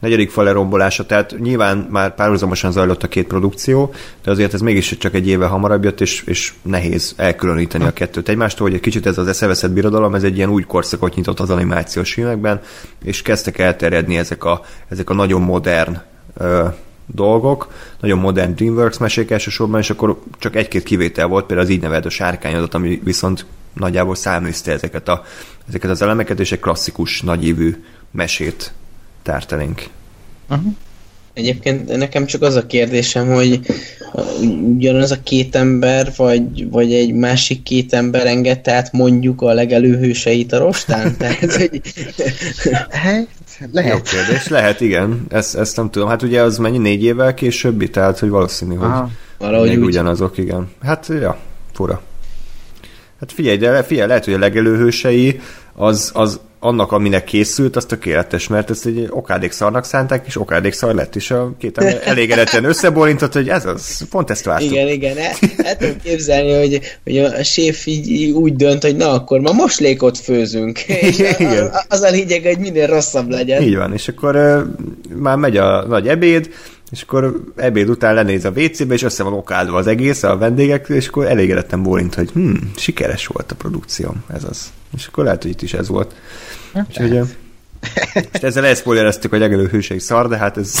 negyedik 0.00 0.30
fal 0.30 0.44
lerombolása, 0.44 1.06
tehát 1.06 1.34
nyilván 1.38 1.86
már 1.90 2.14
párhuzamosan 2.14 2.72
zajlott 2.72 3.02
a 3.02 3.08
két 3.08 3.26
produkció, 3.26 3.92
de 4.22 4.30
azért 4.30 4.54
ez 4.54 4.60
mégis 4.60 4.96
csak 4.98 5.14
egy 5.14 5.28
éve 5.28 5.46
hamarabb 5.46 5.84
jött, 5.84 6.00
és, 6.00 6.22
és 6.26 6.52
nehéz 6.62 7.14
elkülöníteni 7.16 7.84
a 7.84 7.92
kettőt 7.92 8.28
egymástól, 8.28 8.66
hogy 8.66 8.76
egy 8.76 8.82
kicsit 8.82 9.06
ez 9.06 9.18
az 9.18 9.28
eszeveszett 9.28 9.70
birodalom, 9.70 10.14
ez 10.14 10.22
egy 10.22 10.36
ilyen 10.36 10.50
új 10.50 10.62
korszakot 10.62 11.14
nyitott 11.14 11.40
az 11.40 11.50
animációs 11.50 12.12
filmekben, 12.12 12.60
és 13.04 13.22
kezdtek 13.22 13.58
elterjedni 13.58 14.18
ezek 14.18 14.44
a, 14.44 14.60
ezek 14.88 15.10
a 15.10 15.14
nagyon 15.14 15.42
modern 15.42 15.98
ö, 16.36 16.66
dolgok, 17.06 17.72
nagyon 18.00 18.18
modern 18.18 18.54
DreamWorks 18.54 18.98
mesék 18.98 19.30
elsősorban, 19.30 19.80
és 19.80 19.90
akkor 19.90 20.18
csak 20.38 20.56
egy-két 20.56 20.82
kivétel 20.82 21.26
volt, 21.26 21.46
például 21.46 21.68
az 21.68 21.74
így 21.74 21.80
nevezett 21.82 22.10
sárkányodat, 22.10 22.74
ami 22.74 23.00
viszont 23.04 23.46
nagyjából 23.72 24.14
száműzte 24.14 24.72
ezeket, 24.72 25.08
a, 25.08 25.24
ezeket 25.68 25.90
az 25.90 26.02
elemeket, 26.02 26.40
és 26.40 26.52
egy 26.52 26.60
klasszikus, 26.60 27.22
nagyívű 27.22 27.84
mesét 28.10 28.72
tárt 29.28 29.52
elénk. 29.52 29.82
Uh-huh. 30.50 30.72
Egyébként 31.32 31.96
nekem 31.96 32.26
csak 32.26 32.42
az 32.42 32.54
a 32.54 32.66
kérdésem, 32.66 33.28
hogy 33.28 33.60
ugyanaz 34.76 35.10
a 35.10 35.22
két 35.22 35.56
ember, 35.56 36.12
vagy, 36.16 36.70
vagy 36.70 36.92
egy 36.92 37.12
másik 37.12 37.62
két 37.62 37.92
ember 37.92 38.26
engedte 38.26 38.72
át 38.72 38.92
mondjuk 38.92 39.42
a 39.42 39.52
legelőhőseit 39.52 40.52
a 40.52 40.58
rostán? 40.58 41.14
Tehát, 41.18 41.52
hogy... 41.52 41.80
Hát, 42.90 43.28
lehet. 43.72 43.92
Jó 43.92 44.02
kérdés, 44.02 44.48
lehet, 44.48 44.80
igen. 44.80 45.24
Ezt, 45.28 45.56
ezt 45.56 45.76
nem 45.76 45.90
tudom. 45.90 46.08
Hát 46.08 46.22
ugye 46.22 46.42
az 46.42 46.58
mennyi 46.58 46.78
négy 46.78 47.04
évvel 47.04 47.34
későbbi, 47.34 47.90
tehát 47.90 48.18
hogy 48.18 48.28
valószínű, 48.28 48.74
hogy 48.74 48.88
Aha. 48.88 49.10
Valahogy 49.38 49.76
úgy. 49.76 49.84
ugyanazok, 49.84 50.38
igen. 50.38 50.70
Hát, 50.82 51.06
ja, 51.08 51.38
fura. 51.72 52.02
Hát 53.20 53.32
figyelj, 53.32 53.56
de 53.56 53.82
figyelj, 53.82 54.08
lehet, 54.08 54.24
hogy 54.24 54.34
a 54.34 54.38
legelőhősei 54.38 55.40
az, 55.78 56.10
az 56.14 56.40
annak, 56.60 56.92
aminek 56.92 57.24
készült, 57.24 57.76
az 57.76 57.84
tökéletes, 57.84 58.48
mert 58.48 58.70
ezt 58.70 58.86
egy 58.86 59.06
okádék 59.10 59.52
szarnak 59.52 59.84
szánták, 59.84 60.26
és 60.26 60.36
okádék 60.36 60.72
szar 60.72 60.94
lett, 60.94 61.16
és 61.16 61.30
a 61.30 61.52
két 61.58 61.78
ember 61.78 62.00
elégedetten 62.08 62.64
összebolintott, 62.64 63.32
hogy 63.32 63.48
ez 63.48 63.66
az, 63.66 64.08
pont 64.10 64.30
ezt 64.30 64.44
vártuk. 64.44 64.70
Igen, 64.70 64.88
igen, 64.88 65.18
el, 65.18 65.32
el 65.56 65.76
tudom 65.76 65.96
képzelni, 66.02 66.58
hogy, 66.58 66.80
hogy 67.04 67.18
a 67.18 67.42
séf 67.42 67.86
így 67.86 68.30
úgy 68.30 68.56
dönt, 68.56 68.82
hogy 68.82 68.96
na 68.96 69.10
akkor 69.10 69.40
ma 69.40 69.52
moslékot 69.52 70.18
főzünk, 70.18 70.78
és 71.08 71.18
Igen. 71.18 71.66
a, 71.66 71.76
a, 71.76 71.84
az 71.88 72.00
a 72.00 72.10
lényeg, 72.10 72.42
hogy 72.42 72.58
minél 72.58 72.86
rosszabb 72.86 73.30
legyen. 73.30 73.62
Így 73.62 73.76
van, 73.76 73.92
és 73.92 74.08
akkor 74.08 74.36
uh, 74.36 74.60
már 75.16 75.36
megy 75.36 75.56
a 75.56 75.86
nagy 75.86 76.08
ebéd, 76.08 76.50
és 76.90 77.02
akkor 77.02 77.40
ebéd 77.56 77.88
után 77.88 78.14
lenéz 78.14 78.44
a 78.44 78.50
WC-be, 78.50 78.94
és 78.94 79.02
össze 79.02 79.22
van 79.22 79.32
okádva 79.32 79.78
az 79.78 79.86
egész 79.86 80.22
a 80.22 80.36
vendégek, 80.36 80.88
és 80.88 81.08
akkor 81.08 81.26
elégedetten 81.26 81.82
bólint, 81.82 82.14
hogy 82.14 82.30
hm, 82.30 82.54
sikeres 82.76 83.26
volt 83.26 83.52
a 83.52 83.54
produkcióm, 83.54 84.24
ez 84.34 84.44
az. 84.44 84.72
És 84.96 85.06
akkor 85.06 85.24
lehet, 85.24 85.42
hogy 85.42 85.50
itt 85.50 85.62
is 85.62 85.72
ez 85.72 85.88
volt. 85.88 86.14
Úgyhogy, 86.74 87.12
uh, 87.12 87.28
és 88.32 88.40
ezzel 88.40 88.64
elszpoilereztük, 88.64 89.30
hogy 89.30 89.40
legelő 89.40 89.66
hőség 89.66 90.00
szar, 90.00 90.28
de 90.28 90.36
hát 90.36 90.56
ez, 90.56 90.74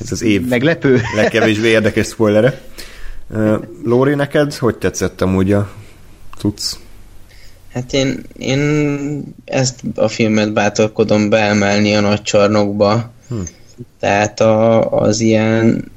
ez 0.00 0.12
az 0.12 0.22
év 0.22 0.48
Meglepő. 0.48 1.00
legkevésbé 1.16 1.68
érdekes 1.68 2.06
spoilere. 2.06 2.60
Lóri, 3.84 4.14
neked 4.14 4.54
hogy 4.54 4.76
tetszett 4.76 5.20
amúgy 5.20 5.52
a 5.52 5.72
tudsz? 6.38 6.78
Hát 7.72 7.92
én, 7.92 8.22
én 8.38 9.34
ezt 9.44 9.80
a 9.94 10.08
filmet 10.08 10.52
bátorkodom 10.52 11.28
beemelni 11.28 11.94
a 11.94 12.00
nagy 12.00 12.22
csarnokba. 12.22 13.10
Hm. 13.28 13.40
Tehát 14.00 14.40
a, 14.40 14.90
az 14.90 15.20
ilyen 15.20 15.90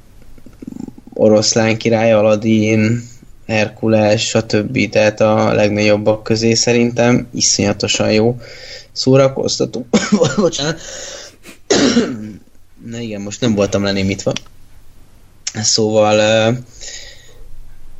oroszlán 1.12 1.76
király, 1.76 2.12
Aladin, 2.12 3.08
Herkules, 3.46 4.28
stb. 4.28 4.88
Tehát 4.88 5.20
a 5.20 5.52
legnagyobbak 5.52 6.22
közé 6.22 6.54
szerintem 6.54 7.28
iszonyatosan 7.34 8.12
jó 8.12 8.38
szórakoztató. 8.92 9.86
Bocsánat. 10.36 10.80
Na 12.90 12.98
igen, 12.98 13.20
most 13.20 13.40
nem 13.40 13.54
voltam 13.54 13.82
lenémítva. 13.82 14.32
Szóval 15.54 16.48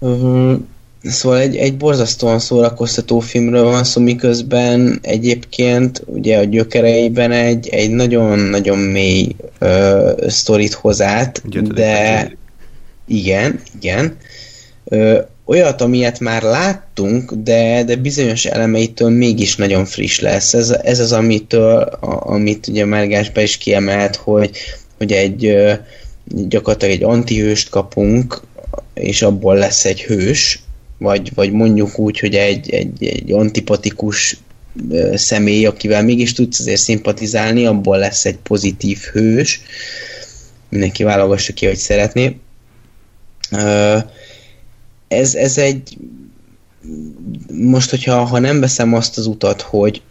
uh, 0.00 0.10
uh, 0.10 0.58
Szóval 1.08 1.38
egy, 1.38 1.56
egy 1.56 1.76
borzasztóan 1.76 2.38
szórakoztató 2.38 3.18
filmről 3.18 3.64
van 3.64 3.84
szó, 3.84 4.00
miközben 4.00 4.98
egyébként 5.02 6.02
ugye 6.06 6.38
a 6.38 6.44
gyökereiben 6.44 7.32
egy, 7.32 7.68
egy 7.68 7.90
nagyon-nagyon 7.90 8.78
mély 8.78 9.36
ö, 9.58 10.12
sztorit 10.28 10.72
hoz 10.72 11.02
át, 11.02 11.42
de 11.74 12.32
igen, 13.06 13.60
igen. 13.80 14.16
Ö, 14.84 15.18
olyat, 15.44 15.80
amilyet 15.80 16.20
már 16.20 16.42
láttunk, 16.42 17.32
de, 17.32 17.84
de 17.84 17.96
bizonyos 17.96 18.44
elemeitől 18.44 19.10
mégis 19.10 19.56
nagyon 19.56 19.84
friss 19.84 20.20
lesz. 20.20 20.54
Ez, 20.54 20.70
ez 20.70 21.00
az, 21.00 21.12
amitől, 21.12 21.78
a, 21.80 22.30
amit 22.30 22.66
ugye 22.66 22.84
Márgás 22.84 23.30
be 23.30 23.42
is 23.42 23.56
kiemelt, 23.56 24.16
hogy, 24.16 24.50
hogy 24.98 25.12
egy 25.12 25.46
ö, 25.46 25.72
gyakorlatilag 26.24 26.94
egy 26.94 27.02
antihőst 27.02 27.68
kapunk, 27.68 28.40
és 28.94 29.22
abból 29.22 29.56
lesz 29.56 29.84
egy 29.84 30.02
hős, 30.02 30.60
vagy, 30.98 31.34
vagy 31.34 31.52
mondjuk 31.52 31.98
úgy, 31.98 32.18
hogy 32.18 32.34
egy, 32.34 32.70
egy, 32.70 33.04
egy 33.06 33.32
antipatikus 33.32 34.36
személy, 35.14 35.66
akivel 35.66 36.02
mégis 36.02 36.32
tudsz 36.32 36.60
azért 36.60 36.80
szimpatizálni, 36.80 37.66
abból 37.66 37.98
lesz 37.98 38.24
egy 38.24 38.36
pozitív 38.36 38.98
hős. 38.98 39.60
Mindenki 40.68 41.02
válogassa 41.02 41.52
ki, 41.52 41.66
hogy 41.66 41.76
szeretné. 41.76 42.36
Ez, 45.08 45.34
ez 45.34 45.58
egy 45.58 45.96
most, 47.52 47.90
hogyha 47.90 48.24
ha 48.24 48.38
nem 48.38 48.60
veszem 48.60 48.94
azt 48.94 49.18
az 49.18 49.26
utat, 49.26 49.60
hogy, 49.60 50.02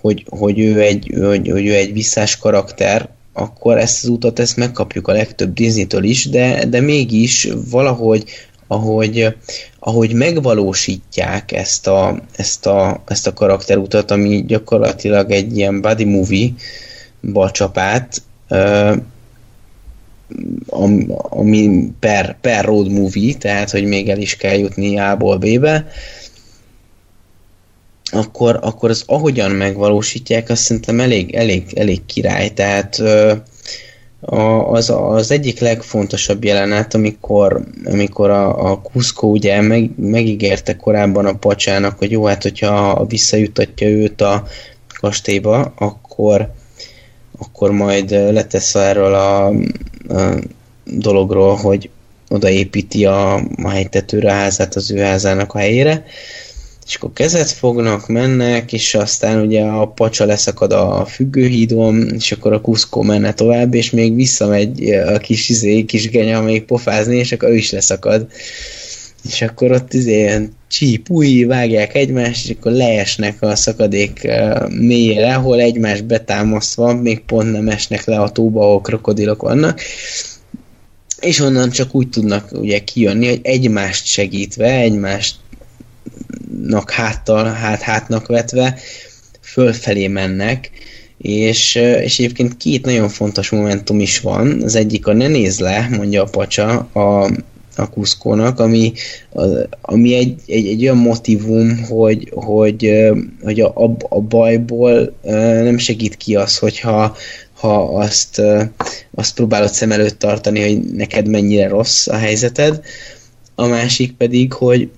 hogy, 0.00 0.26
hogy, 0.28 0.58
ő 0.58 0.80
egy, 0.80 1.12
hogy, 1.18 1.48
hogy 1.48 1.66
ő 1.66 1.74
egy 1.74 1.92
visszás 1.92 2.36
karakter, 2.36 3.08
akkor 3.32 3.78
ezt 3.78 4.02
az 4.02 4.08
utat 4.08 4.38
ezt 4.38 4.56
megkapjuk 4.56 5.08
a 5.08 5.12
legtöbb 5.12 5.52
Disney-től 5.52 6.04
is, 6.04 6.28
de, 6.28 6.64
de 6.64 6.80
mégis 6.80 7.48
valahogy 7.70 8.24
ahogy, 8.66 9.34
ahogy 9.78 10.12
megvalósítják 10.12 11.52
ezt 11.52 11.86
a, 11.86 12.22
ezt, 12.36 12.66
a, 12.66 13.02
ezt 13.06 13.26
a 13.26 13.32
karakterutat, 13.32 14.10
ami 14.10 14.44
gyakorlatilag 14.46 15.30
egy 15.30 15.56
ilyen 15.56 15.80
body 15.80 16.04
movie 16.04 16.50
bacsapát, 17.22 18.22
ami, 20.66 21.06
ami 21.28 21.90
per, 22.00 22.36
per 22.40 22.64
road 22.64 22.90
movie, 22.90 23.34
tehát 23.34 23.70
hogy 23.70 23.84
még 23.84 24.08
el 24.08 24.18
is 24.18 24.36
kell 24.36 24.58
jutni 24.58 24.98
A-ból 24.98 25.36
B-be, 25.36 25.86
akkor, 28.10 28.58
akkor 28.62 28.90
az 28.90 29.02
ahogyan 29.06 29.50
megvalósítják, 29.50 30.48
azt 30.48 30.62
szerintem 30.62 31.00
elég, 31.00 31.34
elég, 31.34 31.72
elég 31.74 32.06
király, 32.06 32.48
tehát 32.48 33.02
a, 34.20 34.72
az, 34.72 34.90
az 34.90 35.30
egyik 35.30 35.60
legfontosabb 35.60 36.44
jelenet, 36.44 36.94
amikor, 36.94 37.64
amikor 37.84 38.30
a, 38.30 38.70
a 38.70 38.80
Cusco 38.80 39.26
ugye 39.26 39.60
meg, 39.60 39.90
megígérte 39.96 40.76
korábban 40.76 41.26
a 41.26 41.32
pacsának, 41.32 41.98
hogy 41.98 42.10
jó, 42.10 42.24
hát 42.24 42.42
hogyha 42.42 43.04
visszajutatja 43.08 43.88
őt 43.88 44.20
a 44.20 44.46
kastélyba, 45.00 45.72
akkor, 45.78 46.50
akkor 47.38 47.70
majd 47.70 48.10
letesz 48.10 48.74
erről 48.74 49.14
a, 49.14 49.46
a 49.46 49.54
dologról, 50.84 51.54
hogy 51.54 51.90
odaépíti 52.28 53.04
a, 53.04 53.34
a 53.34 53.68
hegytetőre 53.68 54.30
a 54.30 54.34
házát 54.34 54.74
az 54.74 54.90
ő 54.90 54.98
házának 54.98 55.54
a 55.54 55.58
helyére, 55.58 56.04
és 56.86 56.94
akkor 56.94 57.10
kezet 57.12 57.50
fognak, 57.50 58.06
mennek, 58.08 58.72
és 58.72 58.94
aztán 58.94 59.40
ugye 59.40 59.62
a 59.62 59.86
pacsa 59.86 60.24
leszakad 60.24 60.72
a 60.72 61.04
függőhídon, 61.04 62.10
és 62.14 62.32
akkor 62.32 62.52
a 62.52 62.60
kuszkó 62.60 63.02
menne 63.02 63.32
tovább, 63.32 63.74
és 63.74 63.90
még 63.90 64.14
visszamegy 64.14 64.90
a 64.90 65.18
kis, 65.18 65.48
izé, 65.48 65.84
kis 65.84 66.10
genya 66.10 66.40
még 66.40 66.64
pofázni, 66.64 67.16
és 67.16 67.32
akkor 67.32 67.48
ő 67.48 67.54
is 67.54 67.70
leszakad. 67.70 68.26
És 69.24 69.42
akkor 69.42 69.72
ott 69.72 69.92
izé 69.92 70.16
ilyen 70.16 70.52
csíp, 70.68 71.10
új, 71.10 71.44
vágják 71.44 71.94
egymást, 71.94 72.48
és 72.48 72.56
akkor 72.58 72.72
leesnek 72.72 73.42
a 73.42 73.56
szakadék 73.56 74.28
mélyére, 74.68 75.34
ahol 75.34 75.60
egymás 75.60 76.00
betámasztva, 76.00 76.94
még 76.94 77.20
pont 77.20 77.52
nem 77.52 77.68
esnek 77.68 78.04
le 78.04 78.20
a 78.20 78.30
tóba, 78.30 78.60
ahol 78.60 78.80
krokodilok 78.80 79.42
vannak, 79.42 79.80
és 81.20 81.40
onnan 81.40 81.70
csak 81.70 81.94
úgy 81.94 82.08
tudnak 82.08 82.48
ugye 82.52 82.78
kijönni, 82.78 83.28
hogy 83.28 83.40
egymást 83.42 84.06
segítve, 84.06 84.70
egymást 84.70 85.36
nak 86.62 86.90
háttal, 86.90 87.44
hát 87.44 87.80
hátnak 87.80 88.26
vetve 88.26 88.78
fölfelé 89.40 90.06
mennek, 90.06 90.70
és, 91.18 91.74
és 92.02 92.18
egyébként 92.18 92.56
két 92.56 92.84
nagyon 92.84 93.08
fontos 93.08 93.50
momentum 93.50 94.00
is 94.00 94.20
van. 94.20 94.62
Az 94.62 94.74
egyik 94.74 95.06
a 95.06 95.12
ne 95.12 95.28
nézd 95.28 95.60
le, 95.60 95.88
mondja 95.90 96.22
a 96.22 96.28
pacsa 96.30 96.88
a, 96.92 97.30
a 97.76 97.90
kuszkónak, 97.90 98.60
ami, 98.60 98.92
ami 99.80 100.14
egy, 100.14 100.40
egy, 100.46 100.66
egy 100.66 100.82
olyan 100.82 100.96
motivum, 100.96 101.84
hogy, 101.88 102.30
hogy, 102.34 103.10
hogy 103.42 103.60
a, 103.60 103.96
a 104.08 104.20
bajból 104.20 105.16
nem 105.62 105.78
segít 105.78 106.16
ki 106.16 106.36
az, 106.36 106.58
hogyha 106.58 107.16
ha 107.52 107.98
azt, 107.98 108.42
azt 109.14 109.34
próbálod 109.34 109.70
szem 109.70 109.92
előtt 109.92 110.18
tartani, 110.18 110.60
hogy 110.60 110.84
neked 110.84 111.28
mennyire 111.28 111.68
rossz 111.68 112.06
a 112.06 112.16
helyzeted. 112.16 112.80
A 113.54 113.66
másik 113.66 114.12
pedig, 114.12 114.52
hogy, 114.52 114.90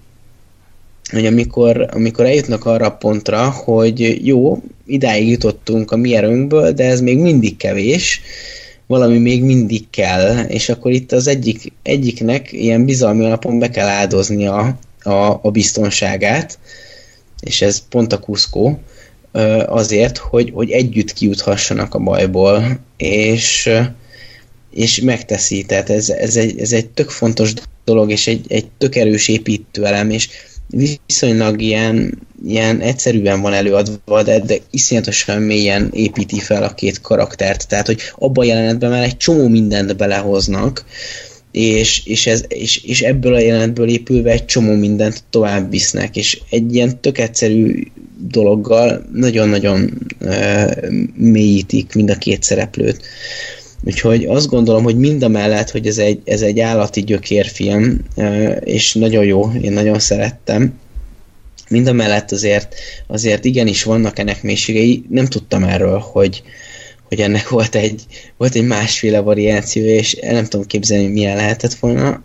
hogy 1.11 1.27
amikor, 1.27 1.89
amikor 1.91 2.25
eljutnak 2.25 2.65
arra 2.65 2.87
a 2.87 2.97
pontra, 2.97 3.51
hogy 3.51 4.27
jó, 4.27 4.63
idáig 4.87 5.29
jutottunk 5.29 5.91
a 5.91 5.97
mi 5.97 6.15
erőnkből, 6.15 6.73
de 6.73 6.85
ez 6.85 7.01
még 7.01 7.19
mindig 7.19 7.57
kevés, 7.57 8.21
valami 8.87 9.19
még 9.19 9.43
mindig 9.43 9.91
kell, 9.91 10.39
és 10.39 10.69
akkor 10.69 10.93
itt 10.93 11.13
az 11.13 11.27
egyik, 11.27 11.73
egyiknek 11.83 12.53
ilyen 12.53 12.85
bizalmi 12.85 13.25
alapon 13.25 13.59
be 13.59 13.71
kell 13.71 13.87
áldozni 13.87 14.47
a, 14.47 14.79
a, 15.43 15.51
biztonságát, 15.51 16.59
és 17.41 17.63
ez 17.63 17.83
pont 17.89 18.13
a 18.13 18.19
Cusco, 18.19 18.77
azért, 19.67 20.19
hogy, 20.19 20.51
hogy 20.55 20.71
együtt 20.71 21.13
kijuthassanak 21.13 21.95
a 21.95 21.99
bajból, 21.99 22.79
és, 22.97 23.71
és 24.71 25.01
megteszi, 25.01 25.63
tehát 25.63 25.91
ez, 25.91 26.09
ez, 26.09 26.37
egy, 26.37 26.61
ez 26.61 26.73
egy 26.73 26.87
tök 26.87 27.11
fontos 27.11 27.53
dolog, 27.85 28.11
és 28.11 28.27
egy, 28.27 28.45
egy 28.49 28.67
tök 28.79 28.97
erős 28.97 29.29
építőelem, 29.29 30.11
és 30.11 30.29
viszonylag 30.71 31.61
ilyen, 31.61 32.19
ilyen 32.45 32.81
egyszerűen 32.81 33.41
van 33.41 33.53
előadva, 33.53 34.23
de, 34.23 34.41
de 34.41 34.57
iszonyatosan 34.71 35.43
mélyen 35.43 35.91
építi 35.93 36.41
fel 36.41 36.63
a 36.63 36.75
két 36.75 37.01
karaktert. 37.01 37.69
Tehát, 37.69 37.87
hogy 37.87 38.01
abban 38.15 38.45
a 38.45 38.49
jelenetben 38.49 38.91
már 38.91 39.03
egy 39.03 39.17
csomó 39.17 39.49
mindent 39.49 39.97
belehoznak, 39.97 40.85
és, 41.53 42.07
és, 42.07 42.27
ez, 42.27 42.45
és, 42.49 42.85
és 42.85 43.01
ebből 43.01 43.35
a 43.35 43.39
jelenetből 43.39 43.89
épülve 43.89 44.31
egy 44.31 44.45
csomó 44.45 44.75
mindent 44.75 45.25
tovább 45.31 45.71
visznek, 45.71 46.17
és 46.17 46.41
egy 46.51 46.75
ilyen 46.75 47.01
tök 47.01 47.19
egyszerű 47.19 47.83
dologgal 48.29 49.07
nagyon-nagyon 49.13 50.07
uh, 50.21 50.91
mélyítik 51.15 51.95
mind 51.95 52.11
a 52.11 52.19
két 52.19 52.43
szereplőt. 52.43 53.01
Úgyhogy 53.85 54.25
azt 54.25 54.49
gondolom, 54.49 54.83
hogy 54.83 54.97
mind 54.97 55.23
a 55.23 55.29
mellett, 55.29 55.71
hogy 55.71 55.87
ez 55.87 55.99
egy, 55.99 56.21
ez 56.25 56.43
egy 56.43 56.61
állati 56.61 57.01
gyökérfilm, 57.01 58.01
és 58.61 58.95
nagyon 58.95 59.25
jó, 59.25 59.53
én 59.63 59.73
nagyon 59.73 59.99
szerettem, 59.99 60.79
mind 61.69 61.87
a 61.87 61.93
mellett 61.93 62.33
azért, 62.33 62.75
azért 63.07 63.45
igenis 63.45 63.83
vannak 63.83 64.19
ennek 64.19 64.43
mélységei. 64.43 65.05
Nem 65.09 65.27
tudtam 65.27 65.65
erről, 65.65 65.99
hogy, 65.99 66.43
hogy 67.03 67.21
ennek 67.21 67.49
volt 67.49 67.75
egy, 67.75 68.03
volt 68.37 68.55
egy 68.55 68.67
másféle 68.67 69.21
variációja, 69.21 69.95
és 69.95 70.17
nem 70.21 70.45
tudom 70.45 70.67
képzelni, 70.67 71.07
milyen 71.07 71.37
lehetett 71.37 71.75
volna. 71.75 72.23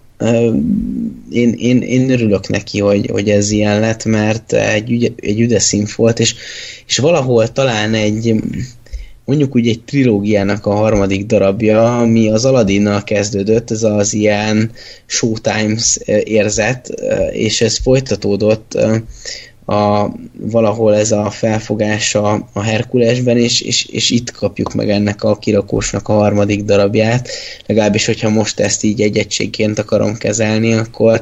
Én, 1.32 1.54
én, 1.58 1.82
én 1.82 2.10
örülök 2.10 2.48
neki, 2.48 2.80
hogy, 2.80 3.10
hogy 3.12 3.30
ez 3.30 3.52
ilyen 3.52 3.80
lett, 3.80 4.06
mert 4.06 4.54
egy, 4.54 5.14
egy 5.16 5.40
üdes 5.40 5.76
volt, 5.96 6.20
és, 6.20 6.36
és 6.88 6.98
valahol 6.98 7.52
talán 7.52 7.94
egy 7.94 8.36
mondjuk 9.26 9.56
úgy 9.56 9.68
egy 9.68 9.84
trilógiának 9.84 10.66
a 10.66 10.76
harmadik 10.76 11.26
darabja, 11.26 11.98
ami 11.98 12.30
az 12.30 12.46
Aladinnal 12.46 13.04
kezdődött, 13.04 13.72
ez 13.72 13.84
az 13.84 14.14
ilyen 14.14 14.72
Showtimes 15.06 16.00
érzet, 16.24 16.88
és 17.32 17.62
ez 17.62 17.78
folytatódott 17.78 18.78
a, 19.66 20.12
valahol 20.38 20.96
ez 20.96 21.12
a 21.12 21.30
felfogás 21.30 22.16
a, 22.16 22.48
a 22.54 22.62
Herkulesben, 22.62 23.38
és, 23.38 23.62
és, 23.62 23.86
és 23.86 24.10
itt 24.10 24.32
kapjuk 24.32 24.74
meg 24.74 24.90
ennek 24.90 25.24
a 25.24 25.38
kirakósnak 25.38 26.08
a 26.08 26.14
harmadik 26.14 26.64
darabját, 26.64 27.30
legalábbis, 27.66 28.06
hogyha 28.06 28.30
most 28.30 28.60
ezt 28.60 28.84
így 28.84 29.02
egy 29.02 29.18
egységként 29.18 29.80
akarom 29.80 30.18
kezelni, 30.18 30.74
akkor 30.74 31.22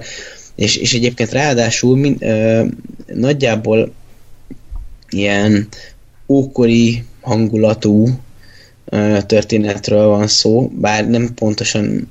és, 0.56 0.76
és 0.76 0.94
egyébként 0.94 1.32
ráadásul 1.32 1.98
mind, 1.98 2.24
ö, 2.24 2.64
nagyjából 3.14 3.94
ilyen 5.10 5.68
ókori 6.28 7.04
hangulatú 7.22 8.08
történetről 9.26 10.08
van 10.08 10.28
szó, 10.28 10.72
bár 10.74 11.10
nem 11.10 11.34
pontosan 11.34 12.10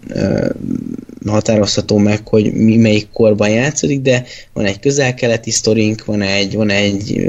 határozható 1.26 1.98
meg, 1.98 2.28
hogy 2.28 2.52
mi 2.52 2.76
melyik 2.76 3.08
korban 3.12 3.50
játszódik, 3.50 4.00
de 4.00 4.24
van 4.52 4.64
egy 4.64 4.80
közel-keleti 4.80 5.50
sztorink, 5.50 6.04
van 6.04 6.22
egy, 6.22 6.54
van 6.54 6.70
egy 6.70 7.28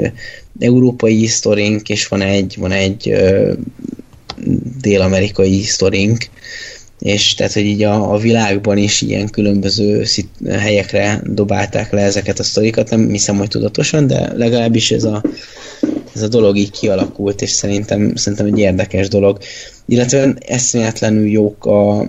európai 0.58 1.26
sztorink, 1.26 1.88
és 1.88 2.08
van 2.08 2.20
egy, 2.20 2.56
van 2.58 2.72
egy 2.72 3.14
dél-amerikai 4.80 5.62
sztorink, 5.62 6.28
és 6.98 7.34
tehát, 7.34 7.52
hogy 7.52 7.64
így 7.64 7.82
a, 7.82 8.12
a 8.12 8.18
világban 8.18 8.76
is 8.76 9.00
ilyen 9.00 9.28
különböző 9.28 10.04
szit, 10.04 10.28
helyekre 10.48 11.22
dobálták 11.24 11.92
le 11.92 12.00
ezeket 12.00 12.38
a 12.38 12.42
sztorikat, 12.42 12.90
nem 12.90 13.08
hiszem, 13.08 13.36
hogy 13.36 13.48
tudatosan, 13.48 14.06
de 14.06 14.32
legalábbis 14.36 14.90
ez 14.90 15.04
a, 15.04 15.22
ez 16.14 16.22
a 16.22 16.28
dolog 16.28 16.56
így 16.56 16.70
kialakult, 16.70 17.42
és 17.42 17.50
szerintem, 17.50 18.14
szerintem 18.14 18.46
egy 18.46 18.58
érdekes 18.58 19.08
dolog. 19.08 19.38
Illetve 19.86 20.34
eszméletlenül 20.46 21.30
jók 21.30 21.66
a, 21.66 22.00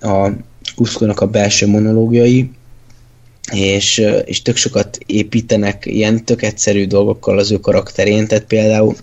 a 0.00 0.32
Kuszkónak 0.76 1.20
a 1.20 1.26
belső 1.26 1.66
monológiai, 1.66 2.50
és, 3.52 4.02
és 4.24 4.42
tök 4.42 4.56
sokat 4.56 4.98
építenek 5.06 5.86
ilyen 5.86 6.24
tök 6.24 6.42
egyszerű 6.42 6.86
dolgokkal 6.86 7.38
az 7.38 7.50
ő 7.50 7.56
karakterén, 7.56 8.26
tehát 8.26 8.44
például 8.44 8.96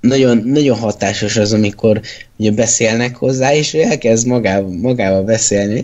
nagyon, 0.00 0.42
nagyon 0.44 0.76
hatásos 0.78 1.36
az, 1.36 1.52
amikor 1.52 2.00
ugye 2.36 2.50
beszélnek 2.50 3.16
hozzá, 3.16 3.54
és 3.54 3.74
elkezd 3.74 4.26
magával, 4.26 4.70
magával 4.70 5.22
beszélni, 5.22 5.82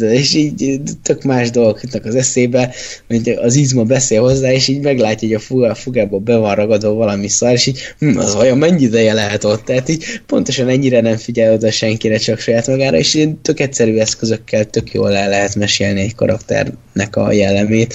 és 0.00 0.34
így 0.34 0.80
tök 1.02 1.22
más 1.22 1.50
dolgok 1.50 1.82
jutnak 1.82 2.04
az 2.04 2.14
eszébe, 2.14 2.74
hogy 3.08 3.28
az 3.28 3.54
izma 3.54 3.82
beszél 3.82 4.20
hozzá, 4.20 4.52
és 4.52 4.68
így 4.68 4.80
meglátja, 4.80 5.28
hogy 5.28 5.36
a, 5.36 5.40
fug, 5.40 5.62
a 5.62 5.74
fugába 5.74 6.18
be 6.18 6.36
van 6.36 6.54
ragadva 6.54 6.92
valami 6.92 7.28
szar, 7.28 7.52
és 7.52 7.66
így 7.66 7.80
hm, 7.98 8.18
az 8.18 8.34
vajon 8.34 8.58
mennyi 8.58 8.82
ideje 8.82 9.12
lehet 9.12 9.44
ott? 9.44 9.64
Tehát 9.64 9.88
így 9.88 10.04
pontosan 10.26 10.68
ennyire 10.68 11.00
nem 11.00 11.16
figyel 11.16 11.52
oda 11.52 11.70
senkire, 11.70 12.16
csak 12.16 12.38
saját 12.38 12.66
magára, 12.66 12.96
és 12.96 13.14
így 13.14 13.36
tök 13.36 13.60
egyszerű 13.60 13.96
eszközökkel 13.96 14.64
tök 14.64 14.92
jól 14.92 15.16
el 15.16 15.28
lehet 15.28 15.54
mesélni 15.54 16.00
egy 16.00 16.14
karakternek 16.14 17.16
a 17.16 17.32
jellemét, 17.32 17.94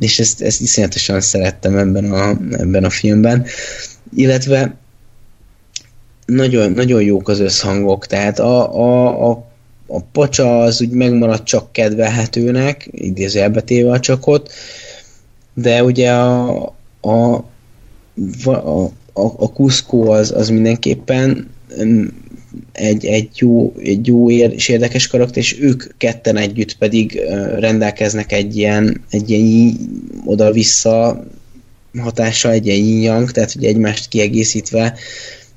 és 0.00 0.18
ezt, 0.18 0.42
ezt 0.42 0.60
iszonyatosan 0.60 1.20
szerettem 1.20 1.76
ebben 1.76 2.12
a, 2.12 2.28
ebben 2.58 2.84
a 2.84 2.90
filmben 2.90 3.46
illetve 4.16 4.76
nagyon, 6.26 6.72
nagyon 6.72 7.02
jók 7.02 7.28
az 7.28 7.40
összhangok, 7.40 8.06
tehát 8.06 8.38
a, 8.38 8.74
a, 8.74 9.30
a, 9.30 9.44
a 9.86 10.00
pacsa 10.00 10.60
az 10.60 10.80
úgy 10.80 10.90
megmaradt 10.90 11.44
csak 11.44 11.72
kedvelhetőnek, 11.72 12.88
idézőjelbe 12.92 13.60
téve 13.60 13.90
a 13.90 14.00
csakot, 14.00 14.52
de 15.54 15.84
ugye 15.84 16.12
a, 16.12 16.64
a, 17.00 17.44
a, 18.44 18.84
a, 19.12 19.24
a 19.36 19.46
Cusco 19.54 20.10
az, 20.12 20.32
az 20.32 20.48
mindenképpen 20.48 21.50
egy, 22.72 23.04
egy, 23.04 23.28
jó, 23.34 23.74
egy 23.82 24.06
jó 24.06 24.30
és 24.30 24.68
érdekes 24.68 25.06
karakter, 25.06 25.42
és 25.42 25.60
ők 25.60 25.96
ketten 25.96 26.36
együtt 26.36 26.76
pedig 26.76 27.20
rendelkeznek 27.58 28.32
egy 28.32 28.56
ilyen, 28.56 29.00
egy 29.10 29.30
ilyen 29.30 29.76
oda-vissza 30.24 31.24
hatása, 31.98 32.50
egy 32.50 32.66
ilyen 32.66 32.84
yin 32.84 33.26
tehát 33.26 33.52
hogy 33.52 33.64
egymást 33.64 34.08
kiegészítve 34.08 34.98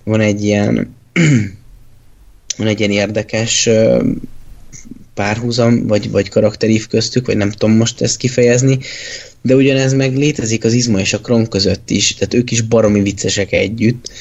van 0.04 0.20
egy 0.20 0.44
ilyen 0.44 0.96
van 2.58 2.68
egy 2.68 2.80
ilyen 2.80 2.92
érdekes 2.92 3.70
párhuzam, 5.14 5.88
vagy, 5.88 6.12
vagy 6.12 6.30
karakterív 6.30 6.88
köztük, 6.88 7.26
vagy 7.26 7.38
nem 7.38 7.52
tudom 7.52 7.76
most 7.76 8.02
ezt 8.02 8.18
kifejezni, 8.18 8.80
de 9.42 9.56
ugyanez 9.56 9.94
meg 9.94 10.18
létezik 10.18 10.64
az 10.64 10.74
Izma 10.74 11.00
és 11.00 11.14
a 11.14 11.20
Kron 11.20 11.48
között 11.48 11.90
is, 11.90 12.14
tehát 12.14 12.34
ők 12.34 12.52
is 12.52 12.62
baromi 12.62 13.02
viccesek 13.02 13.52
együtt, 13.52 14.12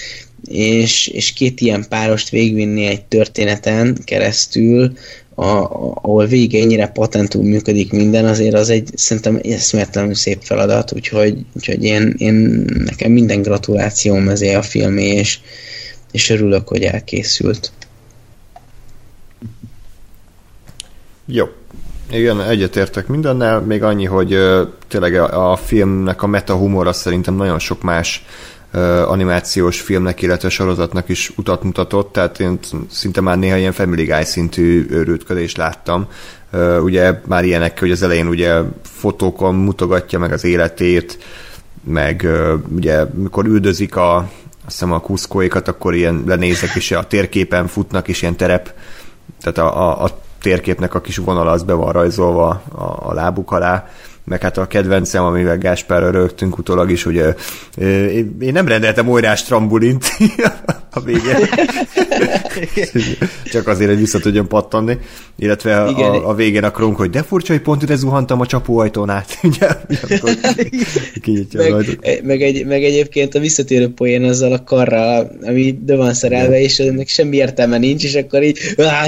és, 0.45 1.07
és 1.07 1.33
két 1.33 1.61
ilyen 1.61 1.87
párost 1.89 2.29
végvinni 2.29 2.85
egy 2.85 3.05
történeten 3.05 3.99
keresztül, 4.05 4.93
a, 5.39 5.69
ahol 6.03 6.27
végig 6.27 6.55
ennyire 6.55 6.87
patentúl 6.87 7.43
működik 7.43 7.93
minden, 7.93 8.25
azért 8.25 8.55
az 8.55 8.69
egy 8.71 8.91
szerintem 8.95 9.41
eszméletlenül 9.43 10.15
szép 10.15 10.43
feladat, 10.43 10.93
úgyhogy, 10.93 11.37
úgyhogy 11.53 11.85
én, 11.85 12.15
én 12.17 12.35
nekem 12.85 13.13
minden 13.13 13.43
gratulációm 13.43 14.29
ezé 14.29 14.55
a 14.55 14.63
filmé, 14.63 15.07
és, 15.07 15.39
és 16.13 16.31
örülök, 16.31 16.69
hogy 16.69 16.83
elkészült. 16.83 17.73
Jó. 21.27 21.45
Igen, 22.11 22.43
egyetértek 22.43 23.07
mindennel, 23.07 23.61
még 23.61 23.83
annyi, 23.83 24.05
hogy 24.05 24.39
tényleg 24.89 25.15
a, 25.15 25.51
a 25.51 25.57
filmnek 25.57 26.23
a 26.23 26.27
meta 26.27 26.55
humor 26.55 26.95
szerintem 26.95 27.35
nagyon 27.35 27.59
sok 27.59 27.83
más 27.83 28.25
animációs 29.07 29.81
filmnek, 29.81 30.23
illetve 30.23 30.49
sorozatnak 30.49 31.09
is 31.09 31.33
utat 31.37 31.63
mutatott, 31.63 32.13
tehát 32.13 32.41
én 32.41 32.59
szinte 32.91 33.21
már 33.21 33.39
néha 33.39 33.57
ilyen 33.57 33.73
Family 33.73 34.05
Guy 34.05 34.25
szintű 34.25 34.87
őrültködést 34.91 35.57
láttam. 35.57 36.07
Ugye 36.83 37.21
már 37.27 37.45
ilyenek, 37.45 37.79
hogy 37.79 37.91
az 37.91 38.03
elején 38.03 38.27
ugye 38.27 38.61
fotókon 38.83 39.55
mutogatja 39.55 40.19
meg 40.19 40.33
az 40.33 40.45
életét, 40.45 41.19
meg 41.85 42.29
ugye 42.75 43.05
mikor 43.15 43.47
üldözik 43.47 43.97
a, 43.97 44.17
azt 44.17 44.29
hiszem 44.65 44.93
a 44.93 45.01
kuszkóikat, 45.01 45.69
akkor 45.69 45.95
ilyen 45.95 46.23
lenézek 46.27 46.75
is 46.75 46.91
a 46.91 47.07
térképen 47.07 47.67
futnak, 47.67 48.09
és 48.09 48.23
ilyen 48.23 48.37
terep, 48.37 48.73
tehát 49.41 49.59
a, 49.59 49.89
a, 49.89 50.05
a 50.05 50.19
térképnek 50.43 50.95
a 50.95 51.01
kis 51.01 51.17
vonala 51.17 51.51
az 51.51 51.63
be 51.63 51.73
van 51.73 51.93
rajzolva 51.93 52.49
a, 52.75 53.09
a 53.09 53.15
lábuk 53.15 53.53
alá, 53.53 53.89
meg 54.29 54.43
hát 54.43 54.59
a 54.59 54.67
kedvencem, 54.67 55.25
amivel 55.25 55.59
Gáspárra 55.59 56.11
rögtünk 56.11 56.59
utólag 56.59 56.91
is, 56.91 57.03
hogy 57.03 57.25
én 58.41 58.53
nem 58.53 58.69
rendeltem 58.69 59.09
olyrás 59.09 59.43
trambulint 59.43 60.05
a 60.99 61.05
végén. 61.05 61.49
Csak 63.53 63.67
azért, 63.67 63.91
hogy 63.91 63.99
vissza 63.99 64.19
tudjon 64.19 64.49
pattanni. 64.49 64.99
Illetve 65.41 65.83
a, 65.83 66.29
a, 66.29 66.35
végén 66.35 66.65
a 66.65 66.71
kronk, 66.71 66.97
hogy 66.97 67.11
de 67.11 67.23
furcsa, 67.23 67.53
hogy 67.53 67.63
pont 67.63 67.83
ide 67.83 67.97
zuhantam 67.97 68.41
a 68.41 68.47
csapóajtón 68.47 69.11
át. 69.11 69.39
meg, 71.53 71.99
meg, 72.23 72.43
egy, 72.43 72.67
meg, 72.67 72.85
egyébként 72.85 73.35
a 73.35 73.39
visszatérő 73.39 73.93
poén 73.93 74.25
azzal 74.25 74.53
a 74.53 74.65
karral, 74.65 75.31
ami 75.43 75.73
be 75.73 75.97
van 75.97 76.15
szerelve, 76.15 76.61
és 76.61 76.79
ennek 76.79 77.09
semmi 77.09 77.37
értelme 77.37 77.79
nincs, 77.79 78.05
és 78.05 78.15
akkor 78.15 78.43
így, 78.43 78.59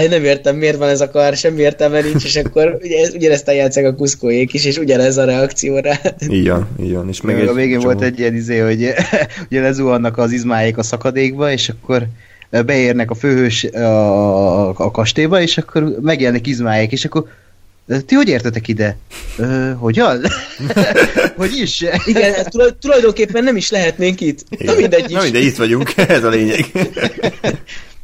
nem 0.09 0.25
értem, 0.25 0.57
miért 0.57 0.77
van 0.77 0.89
ez 0.89 1.01
a 1.01 1.11
kar, 1.11 1.37
semmi 1.37 1.61
értelme 1.61 2.01
nincs, 2.01 2.25
és 2.25 2.37
akkor 2.37 2.79
ugye, 2.83 3.09
ugyanezt 3.15 3.49
eljátszák 3.49 3.85
a 3.85 3.95
kuszkóék 3.95 4.53
is, 4.53 4.65
és 4.65 4.77
ugyanez 4.77 5.17
a 5.17 5.25
reakció 5.25 5.79
rá. 5.79 6.01
Így 6.29 6.49
van, 6.49 6.69
így 6.83 6.95
van. 6.95 7.09
És 7.09 7.21
meg 7.21 7.41
egy 7.41 7.49
a 7.49 7.53
végén 7.53 7.81
csomó. 7.81 7.93
volt 7.93 8.03
egy 8.03 8.19
ilyen 8.19 8.35
izé, 8.35 8.59
hogy 8.59 8.89
ugye 9.51 9.61
lezuhannak 9.61 10.19
az 10.19 10.33
izmáik 10.33 10.79
a 10.79 10.83
szakadékba, 10.83 11.53
és 11.53 11.73
akkor 11.83 12.07
beérnek 12.67 13.11
a 13.11 13.15
főhős 13.15 13.65
a, 13.65 14.69
a 14.69 14.91
kastélyba, 14.91 15.41
és 15.41 15.59
akkor 15.59 15.97
megjelennek 16.01 16.47
izmáik, 16.47 16.93
és 16.93 17.05
akkor 17.05 17.29
ti 18.07 18.15
hogy 18.15 18.29
értetek 18.29 18.69
ide? 18.69 18.97
Ö, 19.37 19.71
hogyan? 19.79 20.23
hogy 21.37 21.59
is? 21.59 21.81
Igen, 22.05 22.35
hát 22.35 22.51
tulaj, 22.51 22.71
tulajdonképpen 22.81 23.45
nem 23.45 23.57
is 23.57 23.71
lehetnénk 23.71 24.21
itt. 24.21 24.45
Na 24.59 24.75
mindegy 24.75 25.05
is. 25.07 25.17
Na 25.17 25.23
mindegy, 25.23 25.45
itt 25.45 25.57
vagyunk, 25.57 25.93
ez 26.09 26.25
a 26.25 26.29
lényeg. 26.29 26.65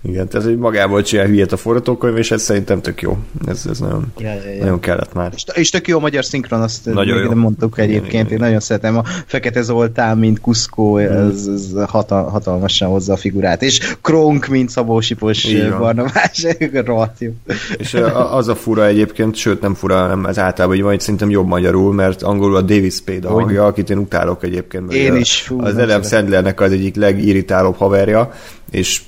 Igen, 0.08 0.28
tehát 0.28 0.46
hogy 0.46 0.58
magából 0.58 1.02
csinál 1.02 1.26
hülyet 1.26 1.52
a 1.52 1.56
forgatókönyv, 1.56 2.16
és 2.16 2.30
ez 2.30 2.42
szerintem 2.42 2.80
tök 2.80 3.00
jó. 3.02 3.18
Ez, 3.46 3.66
ez 3.70 3.78
nagyon, 3.78 4.12
Ja, 4.18 4.28
ja, 4.28 4.50
ja. 4.50 4.58
nagyon 4.60 4.80
kellett 4.80 5.12
már. 5.12 5.32
És, 5.34 5.44
és 5.54 5.70
tök 5.70 5.88
jó 5.88 5.96
a 5.96 6.00
magyar 6.00 6.24
szinkron, 6.24 6.60
azt 6.60 6.84
Nagyon 6.84 7.14
még 7.14 7.22
jó. 7.22 7.28
nem 7.28 7.38
mondtuk 7.38 7.74
Igen, 7.76 7.88
egyébként, 7.88 8.26
igen, 8.26 8.26
én 8.32 8.38
nagyon 8.38 8.60
szeretem 8.60 8.98
a 8.98 9.02
Fekete 9.26 9.62
Zoltán, 9.62 10.18
mint 10.18 10.40
Kuszkó, 10.40 10.96
ez, 10.96 11.46
ez 11.54 11.72
hatal, 11.86 12.24
hatalmasan 12.24 12.88
hozza 12.88 13.12
a 13.12 13.16
figurát, 13.16 13.62
és 13.62 13.96
Kronk, 14.00 14.46
mint 14.46 14.70
Szabó 14.70 15.00
Sipos. 15.00 15.46
Barnabás, 15.78 16.46
rohadt 16.84 17.20
jó. 17.20 17.30
És 17.78 17.94
az 18.30 18.48
a 18.48 18.54
fura 18.54 18.86
egyébként, 18.86 19.34
sőt 19.34 19.60
nem 19.60 19.74
fura, 19.74 19.96
hanem 19.96 20.26
ez 20.26 20.38
általában 20.38 20.76
így 20.76 20.82
van, 20.82 20.90
hogy 20.90 21.00
szerintem 21.00 21.30
jobb 21.30 21.46
magyarul, 21.46 21.92
mert 21.92 22.22
angolul 22.22 22.56
a 22.56 22.60
David 22.60 22.92
Spade 22.92 23.28
a 23.28 23.32
hangja, 23.32 23.66
akit 23.66 23.90
én 23.90 23.98
utálok 23.98 24.44
egyébként. 24.44 24.92
Én 24.92 25.16
is, 25.16 25.40
fú, 25.40 25.62
Az 25.62 25.76
Adam. 25.76 26.02
Sandlernek 26.02 26.60
az 26.60 26.72
egyik 26.72 26.96
legirritálóbb 26.96 27.76
haverja, 27.76 28.32
és 28.70 29.02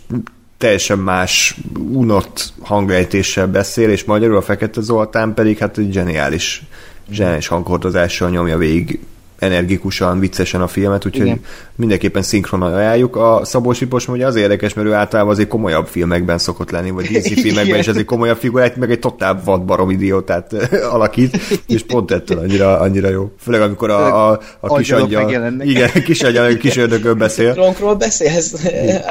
teljesen 0.58 0.98
más 0.98 1.56
unott 1.92 2.52
hanglejtéssel 2.60 3.46
beszél, 3.46 3.90
és 3.90 4.04
magyarul 4.04 4.36
a 4.36 4.42
Fekete 4.42 4.80
Zoltán 4.80 5.34
pedig 5.34 5.58
hát 5.58 5.78
egy 5.78 5.92
zseniális, 5.92 6.62
zseniális 7.10 7.46
hanghordozással 7.46 8.30
nyomja 8.30 8.56
végig 8.56 9.00
energikusan, 9.38 10.20
viccesen 10.20 10.60
a 10.60 10.66
filmet, 10.66 11.06
úgyhogy 11.06 11.26
Igen. 11.26 11.40
mindenképpen 11.76 12.22
szinkronan 12.22 12.74
ajánljuk. 12.74 13.16
A 13.16 13.40
Szabó 13.44 13.72
Sipos 13.72 14.08
ugye 14.08 14.26
az 14.26 14.36
érdekes, 14.36 14.74
mert 14.74 14.88
ő 14.88 14.92
általában 14.92 15.32
azért 15.32 15.48
komolyabb 15.48 15.86
filmekben 15.86 16.38
szokott 16.38 16.70
lenni, 16.70 16.90
vagy 16.90 17.04
DC 17.04 17.32
filmekben, 17.32 17.64
Igen. 17.64 17.78
és 17.78 17.86
ez 17.86 17.96
egy 17.96 18.04
komolyabb 18.04 18.36
figurát, 18.36 18.76
meg 18.76 18.90
egy 18.90 18.98
totál 18.98 19.40
vadbarom 19.44 19.90
idiótát 19.90 20.52
eh, 20.52 20.94
alakít, 20.94 21.38
és 21.66 21.82
pont 21.82 22.10
ettől 22.10 22.38
annyira, 22.38 22.78
annyira 22.78 23.08
jó. 23.08 23.30
Főleg 23.40 23.60
amikor 23.60 23.90
a, 23.90 24.30
a, 24.30 24.40
a 24.60 24.76
kis 24.76 24.90
angyal, 24.90 25.60
igen, 25.60 25.90
kis 26.04 26.22
angyal, 26.22 26.56
kis 26.56 26.76
ördögön 26.76 27.18
beszél. 27.18 27.52
Kronkról 27.52 27.94
beszélsz? 27.94 28.52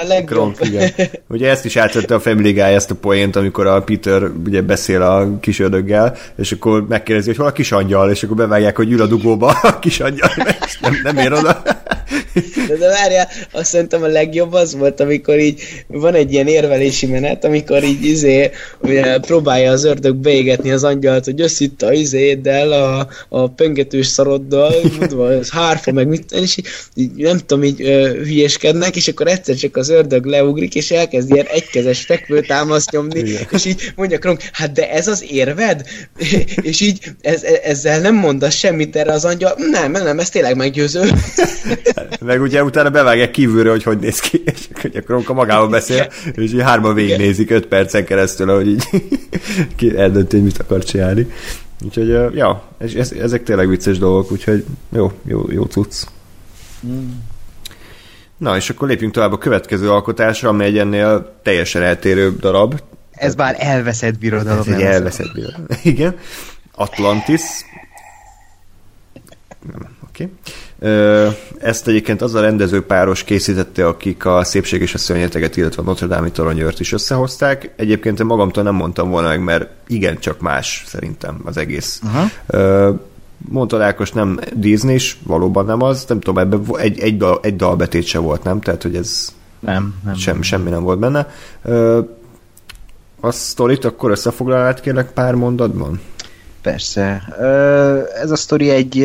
A 0.04 0.08
legjobb. 0.08 0.26
Kronk, 0.26 0.58
igen. 0.62 0.90
Ugye 1.28 1.49
ezt 1.49 1.66
is 1.66 1.76
átvette 1.76 2.16
a 2.16 2.20
Family 2.20 2.52
Guy 2.52 2.62
ezt 2.62 2.91
a 2.91 2.95
poént, 2.95 3.36
amikor 3.36 3.68
a 3.68 3.82
Peter 3.82 4.32
ugye 4.45 4.62
beszél 4.62 5.02
a 5.02 5.40
kis 5.40 5.60
ördöggel, 5.60 6.16
és 6.38 6.52
akkor 6.52 6.88
megkérdezi, 6.88 7.28
hogy 7.28 7.38
hol 7.38 7.48
a 7.48 7.52
kis 7.52 7.72
angyal, 7.72 8.12
és 8.12 8.24
akkor 8.24 8.36
bevágják, 8.36 8.76
hogy 8.76 8.91
ül 8.91 9.02
a 9.02 9.06
dugóba 9.06 9.48
a 9.62 9.80
kis 9.80 9.99
angyal, 9.99 10.16
és 10.65 10.77
nem, 10.80 10.99
nem 11.03 11.18
ér 11.18 11.34
oda. 11.34 11.61
De, 12.68 12.76
de 12.76 12.88
várjál, 12.88 13.28
azt 13.52 13.70
szerintem 13.70 14.04
a 14.04 14.08
legjobb 14.08 14.54
az 14.54 14.76
volt, 14.76 15.00
amikor 15.00 15.40
így 15.40 15.62
van 15.88 16.14
egy 16.14 16.34
ilyen 16.34 16.48
érvelési 16.48 17.06
menet, 17.06 17.46
amikor 17.46 17.84
így 17.84 18.04
izé 18.04 18.52
próbálja 19.22 19.72
az 19.72 19.84
ördög 19.84 20.16
beégetni 20.16 20.72
az 20.72 20.84
angyalt, 20.84 21.26
hogy 21.26 21.40
jössz 21.40 21.60
itt 21.60 21.82
a 21.82 21.94
izéddel, 21.94 22.72
a, 22.72 23.08
a 23.30 23.50
pöngetős 23.50 24.08
szaroddal, 24.08 24.74
ez 25.40 25.50
hárfa, 25.50 25.92
meg 25.92 26.08
mit, 26.08 26.32
és 26.32 26.58
így, 26.58 26.68
így, 26.96 27.12
nem 27.16 27.38
tudom, 27.38 27.64
így 27.64 27.82
ö, 27.82 28.10
hülyeskednek, 28.24 28.96
és 28.96 29.08
akkor 29.08 29.28
egyszer 29.28 29.56
csak 29.56 29.76
az 29.78 29.90
ördög 29.90 30.26
leugrik, 30.26 30.76
és 30.76 30.92
elkezd 30.92 31.32
ilyen 31.32 31.46
egykezes 31.46 32.06
fekvőtámaszt 32.06 32.92
nyomni, 32.92 33.20
Igen. 33.20 33.48
és 33.52 33.66
így 33.66 33.92
mondja 33.96 34.18
Kronk, 34.18 34.42
hát 34.52 34.72
de 34.72 34.92
ez 34.92 35.08
az 35.08 35.26
érved? 35.30 35.82
és 36.62 36.82
így 36.82 37.00
ez, 37.22 37.44
ezzel 37.64 38.00
nem 38.00 38.16
mondasz 38.16 38.56
semmit 38.56 38.96
erre 38.96 39.12
az 39.12 39.26
angyal, 39.26 39.54
nem, 39.58 39.92
nem, 39.92 40.04
nem, 40.04 40.20
ez 40.20 40.30
tényleg 40.30 40.56
meggyőző. 40.56 41.10
Meg 42.28 42.41
ugye 42.41 42.64
utána 42.64 42.90
bevágják 42.90 43.32
kívülről, 43.32 43.72
hogy 43.72 43.84
hogy 43.84 43.98
néz 43.98 44.20
ki, 44.20 44.41
és 44.45 44.68
akkor 44.76 45.04
Kronka 45.04 45.34
magával 45.34 45.68
beszél, 45.68 46.12
és 46.34 46.54
így 46.54 46.62
hárman 46.62 46.94
végignézik 46.94 47.52
öt 47.52 47.66
percen 47.66 48.06
keresztül, 48.06 48.49
ahogy 48.49 48.68
így 48.68 48.84
eldönti, 49.95 50.36
hogy 50.36 50.45
mit 50.45 50.58
akar 50.58 50.84
csinálni. 50.84 51.28
Úgyhogy, 51.86 52.08
ja, 52.36 52.64
és 52.80 52.94
ez, 52.94 53.12
ezek 53.12 53.44
tényleg 53.44 53.68
vicces 53.68 53.98
dolgok, 53.98 54.32
úgyhogy 54.32 54.66
jó, 54.90 55.12
jó, 55.26 55.52
jó 55.52 55.64
cucc. 55.64 56.04
Na, 58.38 58.56
és 58.56 58.70
akkor 58.70 58.88
lépjünk 58.88 59.14
tovább 59.14 59.32
a 59.32 59.38
következő 59.38 59.91
alkotásra, 59.91 60.49
ami 60.49 60.64
egy 60.64 60.78
ennél 60.78 61.40
teljesen 61.44 61.82
eltérő 61.82 62.36
darab. 62.40 62.80
Ez 63.12 63.36
már 63.36 63.56
elveszett 63.60 64.18
birodalom. 64.18 64.60
Ez 64.60 64.68
egy 64.68 64.82
elveszett 64.82 65.34
birodalom. 65.34 65.66
Igen. 65.84 66.16
Atlantis. 66.76 67.41
Nem, 69.72 69.95
Oké. 70.08 70.24
Ö, 70.24 70.66
Ezt 71.60 71.88
egyébként 71.88 72.22
az 72.22 72.36
a 72.36 72.41
rendezőpáros 72.41 73.24
készítette, 73.24 73.88
akik 73.88 74.26
a 74.26 74.44
Szépség 74.44 74.82
és 74.82 74.94
a 74.94 74.98
Szörnyeteget, 74.98 75.58
illetve 75.58 75.82
a 75.82 75.86
Notre 75.86 76.08
Dame-i 76.08 76.32
toronyőrt 76.32 76.80
is 76.80 76.91
összehozták. 76.91 77.74
Egyébként 77.76 78.20
én 78.20 78.26
magamtól 78.26 78.64
nem 78.64 78.76
mondtam 78.76 79.10
volna 79.10 79.28
meg, 79.28 79.44
mert 79.44 79.70
igen, 79.88 80.20
csak 80.20 80.40
más 80.40 80.84
szerintem 80.88 81.41
az 81.44 81.58
egész. 81.58 82.02
Uh-huh. 82.04 82.99
Mondta 83.49 83.84
Ákos 83.84 84.12
nem 84.12 84.40
Disney 84.54 84.94
is, 84.94 85.20
valóban 85.24 85.66
nem 85.66 85.82
az, 85.82 86.06
nem 86.08 86.20
tudom, 86.20 86.38
ebben 86.38 86.66
egy, 86.78 86.99
egy, 86.99 87.18
dal, 87.18 87.40
egy 87.41 87.56
dalbetét 87.56 88.06
se 88.06 88.20
volt, 88.20 88.44
nem? 88.44 88.60
Tehát, 88.62 88.84
hogy 88.84 88.95
ez 88.95 89.34
Nem, 89.60 89.95
nem. 90.06 90.16
sem, 90.16 90.41
semmi 90.41 90.70
nem 90.70 90.84
volt 90.84 90.99
benne. 90.99 91.28
A 93.20 93.32
sztorit 93.32 93.86
akkor 93.86 94.12
összefoglalát 94.12 94.82
kérlek 94.82 95.12
pár 95.12 95.36
mondatban? 95.36 95.99
Persze. 96.68 97.22
Ez 98.22 98.31
a 98.31 98.35
sztori 98.35 98.69
egy 98.69 98.95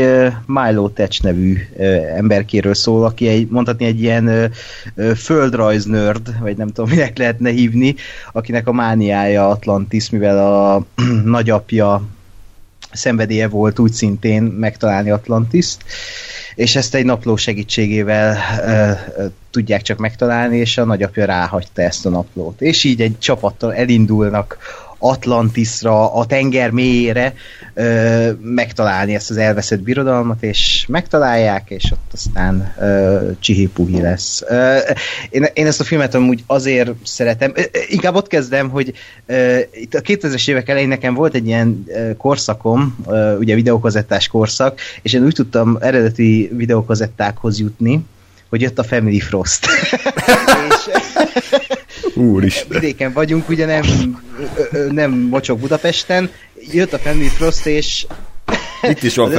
Milo 0.47 0.89
Tetch 0.89 1.22
nevű 1.22 1.59
emberkéről 2.16 2.74
szól, 2.74 3.05
aki 3.05 3.28
egy, 3.28 3.48
mondhatni 3.48 3.84
egy 3.84 4.02
ilyen 4.02 4.26
ö, 4.26 4.44
ö, 4.94 5.14
földrajz 5.14 5.84
nerd, 5.84 6.40
vagy 6.40 6.56
nem 6.56 6.68
tudom, 6.68 6.90
minek 6.90 7.18
lehetne 7.18 7.51
hívni, 7.51 7.94
akinek 8.32 8.66
a 8.66 8.72
mániája 8.72 9.48
Atlantis, 9.48 10.10
mivel 10.10 10.39
a 10.39 10.84
nagyapja 11.24 12.02
szenvedélye 12.93 13.48
volt 13.48 13.78
úgy 13.78 13.93
szintén 13.93 14.43
megtalálni 14.43 15.10
Atlantiszt, 15.10 15.82
és 16.55 16.76
ezt 16.76 16.94
egy 16.94 17.05
napló 17.05 17.36
segítségével 17.36 18.36
ö, 18.66 19.22
ö, 19.22 19.26
tudják 19.51 19.82
csak 19.82 19.98
megtalálni, 19.98 20.56
és 20.56 20.78
a 20.78 20.84
nagyapja 20.84 21.24
ráhagyta 21.24 21.82
ezt 21.82 22.06
a 22.06 22.10
naplót. 22.10 22.60
És 22.60 22.84
így 22.84 23.01
egy 23.01 23.18
csapattal 23.18 23.74
elindulnak 23.74 24.59
Atlantisra, 25.03 26.15
a 26.15 26.27
tenger 26.27 26.70
mélyére 26.70 27.35
ö, 27.74 28.31
megtalálni 28.41 29.15
ezt 29.15 29.31
az 29.31 29.37
elveszett 29.37 29.81
birodalmat, 29.81 30.43
és 30.43 30.85
megtalálják, 30.89 31.70
és 31.70 31.91
ott 31.93 32.11
aztán 32.12 32.74
csihipuhi 33.41 34.01
lesz. 34.01 34.43
Ö, 34.49 34.77
én, 35.31 35.47
én 35.53 35.66
ezt 35.66 35.81
a 35.81 35.85
filmet 35.85 36.15
amúgy 36.15 36.43
azért 36.47 36.93
szeretem, 37.05 37.53
ö, 37.55 37.62
inkább 37.89 38.15
ott 38.15 38.27
kezdem, 38.27 38.69
hogy 38.69 38.93
ö, 39.27 39.59
itt 39.73 39.95
a 39.95 40.01
2000-es 40.01 40.49
évek 40.49 40.69
elején 40.69 40.89
nekem 40.89 41.15
volt 41.15 41.35
egy 41.35 41.47
ilyen 41.47 41.85
ö, 41.87 42.16
korszakom, 42.16 42.97
ö, 43.07 43.37
ugye 43.37 43.55
videókazettás 43.55 44.29
korszak, 44.29 44.81
és 45.03 45.12
én 45.12 45.24
úgy 45.24 45.35
tudtam 45.35 45.79
eredeti 45.81 46.51
videókazettákhoz 46.57 47.59
jutni, 47.59 48.05
hogy 48.49 48.61
jött 48.61 48.79
a 48.79 48.85
Family 48.85 49.20
Frost. 49.20 49.66
és, 50.69 50.91
Úristen. 52.14 52.80
vidéken 52.80 53.12
vagyunk, 53.12 53.48
ugye 53.48 53.66
nem, 53.66 53.84
nem 54.90 55.10
mocsok 55.10 55.59
Budapesten, 55.59 56.30
jött 56.72 56.93
a 56.93 56.98
Family 56.98 57.28
Frost, 57.28 57.66
és 57.66 58.06
Itt 58.89 59.03
is 59.03 59.17
van 59.17 59.31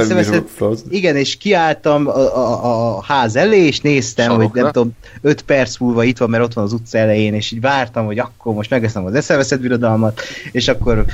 Frost. 0.54 0.82
Igen, 0.88 1.16
és 1.16 1.36
kiálltam 1.36 2.08
a, 2.08 2.36
a, 2.36 2.96
a 2.96 3.02
ház 3.02 3.36
elé, 3.36 3.66
és 3.66 3.80
néztem, 3.80 4.26
Sarokra. 4.26 4.48
hogy 4.48 4.62
nem 4.62 4.72
tudom, 4.72 4.90
öt 5.20 5.42
perc 5.42 5.78
múlva 5.78 6.04
itt 6.04 6.18
van, 6.18 6.30
mert 6.30 6.42
ott 6.42 6.52
van 6.52 6.64
az 6.64 6.72
utca 6.72 6.98
elején, 6.98 7.34
és 7.34 7.50
így 7.50 7.60
vártam, 7.60 8.06
hogy 8.06 8.18
akkor 8.18 8.54
most 8.54 8.70
megveszem 8.70 9.04
az 9.04 9.14
eszeveszett 9.14 9.60
birodalmat, 9.60 10.20
és 10.52 10.68
akkor 10.68 11.04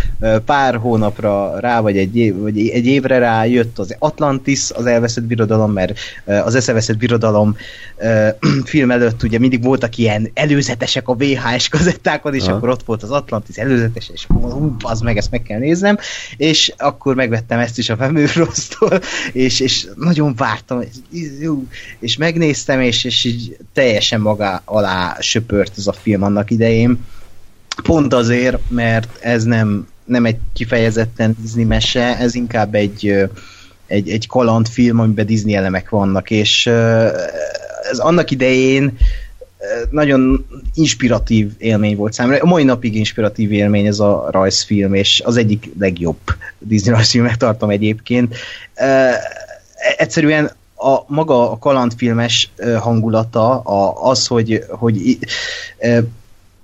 pár 0.45 0.77
hónapra 0.77 1.61
rá, 1.61 1.81
vagy 1.81 1.97
egy, 1.97 2.17
év, 2.17 2.37
vagy 2.37 2.69
egy 2.69 2.87
évre 2.87 3.19
rá 3.19 3.45
jött 3.45 3.79
az 3.79 3.97
Atlantis, 3.99 4.71
az 4.71 4.87
elveszett 4.87 5.25
birodalom, 5.25 5.73
mert 5.73 5.99
az 6.25 6.55
eszeveszett 6.55 6.97
birodalom 6.97 7.57
film 8.65 8.91
előtt 8.91 9.23
ugye 9.23 9.39
mindig 9.39 9.63
voltak 9.63 9.97
ilyen 9.97 10.31
előzetesek 10.35 11.09
a 11.09 11.15
VHS 11.15 11.69
kazettákon, 11.69 12.35
és 12.35 12.43
Aha. 12.43 12.57
akkor 12.57 12.69
ott 12.69 12.83
volt 12.83 13.03
az 13.03 13.11
Atlantis 13.11 13.57
előzetes, 13.57 14.11
és 14.13 14.27
hú, 14.27 14.77
az 14.83 15.01
meg, 15.01 15.17
ezt 15.17 15.31
meg 15.31 15.43
kell 15.43 15.59
néznem, 15.59 15.99
és 16.37 16.73
akkor 16.77 17.15
megvettem 17.15 17.59
ezt 17.59 17.79
is 17.79 17.89
a 17.91 17.97
Family 17.97 18.20
Frostól, 18.27 19.01
és, 19.33 19.61
és 19.61 19.87
nagyon 19.97 20.35
vártam, 20.35 20.83
és, 22.01 22.17
megnéztem, 22.17 22.81
és, 22.81 23.05
és 23.05 23.25
így 23.25 23.57
teljesen 23.73 24.21
maga 24.21 24.63
alá 24.65 25.17
söpört 25.21 25.73
ez 25.77 25.87
a 25.87 25.93
film 25.93 26.23
annak 26.23 26.51
idején. 26.51 27.05
Pont 27.83 28.15
azért, 28.15 28.59
mert 28.69 29.19
ez 29.21 29.45
nem, 29.45 29.89
nem 30.05 30.25
egy 30.25 30.37
kifejezetten 30.53 31.37
Disney 31.41 31.65
mese, 31.65 32.19
ez 32.19 32.35
inkább 32.35 32.75
egy, 32.75 33.29
egy, 33.87 34.11
egy 34.11 34.27
kalandfilm, 34.27 34.99
amiben 34.99 35.27
Disney 35.27 35.55
elemek 35.55 35.89
vannak, 35.89 36.31
és 36.31 36.67
ez 37.91 37.99
annak 37.99 38.31
idején 38.31 38.99
nagyon 39.91 40.47
inspiratív 40.75 41.53
élmény 41.59 41.97
volt 41.97 42.13
számomra. 42.13 42.43
A 42.43 42.47
mai 42.47 42.65
napig 42.65 42.95
inspiratív 42.95 43.53
élmény 43.53 43.87
ez 43.87 43.99
a 43.99 44.29
rajzfilm, 44.31 44.95
és 44.95 45.23
az 45.25 45.37
egyik 45.37 45.71
legjobb 45.79 46.19
Disney 46.59 46.95
rajzfilmek 46.95 47.37
tartom 47.37 47.71
egyébként. 47.71 48.37
Egyszerűen 49.97 50.51
a 50.77 50.99
maga 51.07 51.51
a 51.51 51.59
kalandfilmes 51.59 52.51
hangulata, 52.79 53.61
a, 53.61 54.09
az, 54.09 54.27
hogy, 54.27 54.65
hogy 54.69 55.19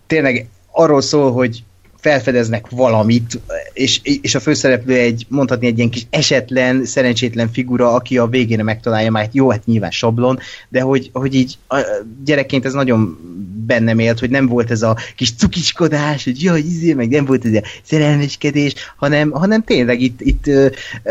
tényleg 0.07 0.49
arról 0.71 1.01
szól, 1.01 1.33
hogy 1.33 1.65
felfedeznek 2.07 2.71
valamit, 2.71 3.41
és, 3.73 4.01
és 4.03 4.35
a 4.35 4.41
főszereplő 4.41 4.95
egy, 4.95 5.27
mondhatni 5.29 5.67
egy 5.67 5.79
ilyen 5.79 5.91
kis 5.91 6.07
esetlen, 6.11 6.85
szerencsétlen 6.85 7.53
figura, 7.53 7.93
aki 7.93 8.19
a 8.19 8.27
végén 8.27 8.65
megtalálja, 8.65 9.11
már 9.11 9.29
jó, 9.33 9.51
hát 9.51 9.67
nyilván 9.67 9.91
sablon, 9.91 10.39
de 10.69 10.81
hogy, 10.81 11.11
hogy 11.13 11.35
így 11.35 11.59
a, 11.69 11.79
gyerekként 12.25 12.65
ez 12.65 12.73
nagyon 12.73 13.19
bennem 13.67 13.99
élt, 13.99 14.19
hogy 14.19 14.31
nem 14.31 14.47
volt 14.47 14.71
ez 14.71 14.83
a 14.83 14.97
kis 15.17 15.35
cukiskodás, 15.35 16.25
hogy 16.25 16.43
jaj, 16.43 16.61
izé, 16.61 16.93
meg 16.93 17.09
nem 17.09 17.25
volt 17.25 17.45
ez 17.45 17.55
a 17.55 17.63
szerelmeskedés, 17.83 18.75
hanem, 18.97 19.31
hanem 19.31 19.65
tényleg 19.65 20.01
itt, 20.01 20.21
itt 20.21 20.45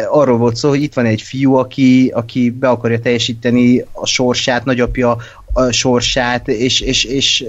arról 0.09 0.38
volt 0.38 0.55
szó, 0.55 0.69
hogy 0.69 0.84
itt 0.84 0.93
van 0.93 1.05
egy 1.05 1.22
fiú, 1.22 1.55
aki, 1.55 2.11
aki 2.13 2.49
be 2.49 2.69
akarja 2.69 2.99
teljesíteni 2.99 3.85
a 3.91 4.05
sorsát, 4.05 4.65
nagyapja 4.65 5.17
a 5.53 5.72
sorsát, 5.72 6.47
és, 6.47 6.80
és, 6.80 7.03
és 7.03 7.45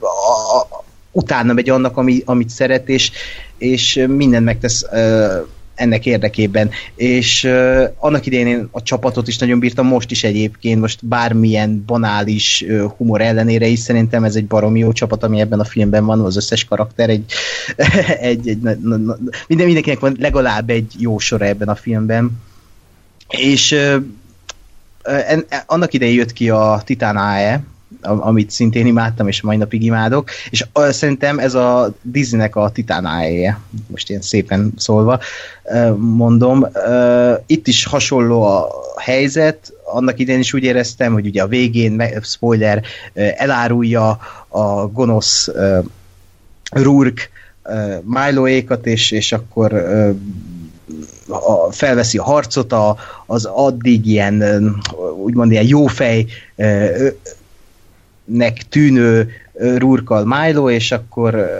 a, 0.00 0.58
a, 0.58 0.81
utána 1.12 1.52
megy 1.52 1.70
annak, 1.70 1.96
ami, 1.96 2.22
amit 2.24 2.48
szeret, 2.48 2.88
és, 2.88 3.10
és 3.58 4.04
mindent 4.08 4.44
megtesz 4.44 4.82
uh, 4.92 5.46
ennek 5.74 6.06
érdekében. 6.06 6.70
És 6.94 7.44
uh, 7.44 7.82
annak 7.98 8.26
idején 8.26 8.46
én 8.46 8.68
a 8.70 8.82
csapatot 8.82 9.28
is 9.28 9.38
nagyon 9.38 9.58
bírtam, 9.58 9.86
most 9.86 10.10
is 10.10 10.24
egyébként, 10.24 10.80
most 10.80 11.06
bármilyen 11.06 11.82
banális 11.86 12.64
uh, 12.68 12.82
humor 12.96 13.20
ellenére 13.20 13.66
is 13.66 13.78
szerintem 13.78 14.24
ez 14.24 14.34
egy 14.34 14.46
baromi 14.46 14.78
jó 14.78 14.92
csapat, 14.92 15.22
ami 15.22 15.40
ebben 15.40 15.60
a 15.60 15.64
filmben 15.64 16.04
van, 16.04 16.20
az 16.20 16.36
összes 16.36 16.64
karakter 16.64 17.08
egy, 17.10 17.24
egy, 18.20 18.48
egy 18.48 18.60
na, 18.60 18.72
na, 18.82 18.96
na, 18.96 19.16
minden, 19.46 19.66
mindenkinek 19.66 20.00
van 20.00 20.16
legalább 20.20 20.70
egy 20.70 20.92
jó 20.98 21.18
sora 21.18 21.44
ebben 21.44 21.68
a 21.68 21.74
filmben. 21.74 22.40
És 23.28 23.72
uh, 23.72 24.02
en, 25.02 25.44
annak 25.66 25.92
idején 25.92 26.14
jött 26.14 26.32
ki 26.32 26.50
a 26.50 26.82
Titan 26.84 27.16
AE, 27.16 27.62
amit 28.02 28.50
szintén 28.50 28.86
imádtam, 28.86 29.28
és 29.28 29.42
mai 29.42 29.56
napig 29.56 29.82
imádok, 29.82 30.30
és 30.50 30.66
szerintem 30.90 31.38
ez 31.38 31.54
a 31.54 31.94
Disneynek 32.02 32.56
a 32.56 32.70
titánája, 32.70 33.60
most 33.86 34.08
ilyen 34.08 34.20
szépen 34.20 34.72
szólva 34.76 35.20
mondom. 35.96 36.66
Itt 37.46 37.66
is 37.66 37.84
hasonló 37.84 38.42
a 38.42 38.68
helyzet, 38.96 39.72
annak 39.84 40.18
idén 40.18 40.38
is 40.38 40.52
úgy 40.52 40.62
éreztem, 40.62 41.12
hogy 41.12 41.26
ugye 41.26 41.42
a 41.42 41.46
végén, 41.46 42.02
spoiler, 42.22 42.82
elárulja 43.36 44.18
a 44.48 44.86
gonosz 44.86 45.50
Rurk 46.70 47.30
Milo-ékat, 48.02 48.86
és, 48.86 49.10
és 49.10 49.32
akkor 49.32 49.72
a, 51.28 51.72
felveszi 51.72 52.18
a 52.18 52.22
harcot 52.22 52.72
a, 52.72 52.96
az 53.26 53.44
addig 53.44 54.06
ilyen 54.06 54.44
úgymond 55.22 55.50
ilyen 55.50 55.66
jófej 55.66 56.26
nek 58.24 58.62
tűnő 58.68 59.30
Rurkal 59.52 60.24
Milo, 60.24 60.70
és 60.70 60.92
akkor 60.92 61.50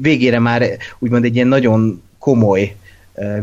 végére 0.00 0.38
már 0.38 0.62
úgymond 0.98 1.24
egy 1.24 1.34
ilyen 1.34 1.46
nagyon 1.46 2.02
komoly 2.18 2.76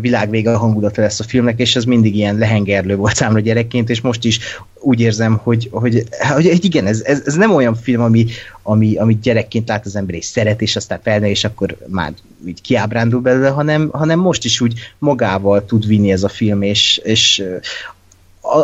világvége 0.02 0.54
hangulata 0.54 1.02
lesz 1.02 1.20
a 1.20 1.24
filmnek, 1.24 1.60
és 1.60 1.76
ez 1.76 1.84
mindig 1.84 2.16
ilyen 2.16 2.38
lehengerlő 2.38 2.96
volt 2.96 3.16
számra 3.16 3.40
gyerekként, 3.40 3.90
és 3.90 4.02
most 4.02 4.26
is 4.26 4.40
úgy 4.80 5.00
érzem, 5.00 5.40
hogy, 5.44 5.70
hogy, 5.72 6.04
hogy 6.34 6.64
igen, 6.64 6.86
ez, 6.86 7.02
ez, 7.02 7.22
ez 7.26 7.36
nem 7.36 7.56
olyan 7.56 7.76
film, 7.76 8.02
ami, 8.02 8.26
ami, 8.62 8.96
ami 8.96 9.18
gyerekként 9.22 9.68
lát 9.68 9.86
az 9.86 9.96
ember 9.96 10.16
és 10.16 10.26
szeret, 10.26 10.62
és 10.62 10.76
aztán 10.76 11.00
felne, 11.04 11.30
és 11.30 11.44
akkor 11.44 11.78
már 11.88 12.14
így 12.48 12.62
kiábrándul 12.62 13.22
belőle, 13.22 13.50
hanem, 13.50 13.90
hanem 13.92 14.20
most 14.20 14.46
is 14.46 14.62
úgy 14.62 14.80
magával 14.98 15.66
tud 15.66 15.88
vinni 15.88 16.12
ez 16.12 16.24
a 16.24 16.30
film, 16.30 16.62
és, 16.62 17.02
és 17.04 17.44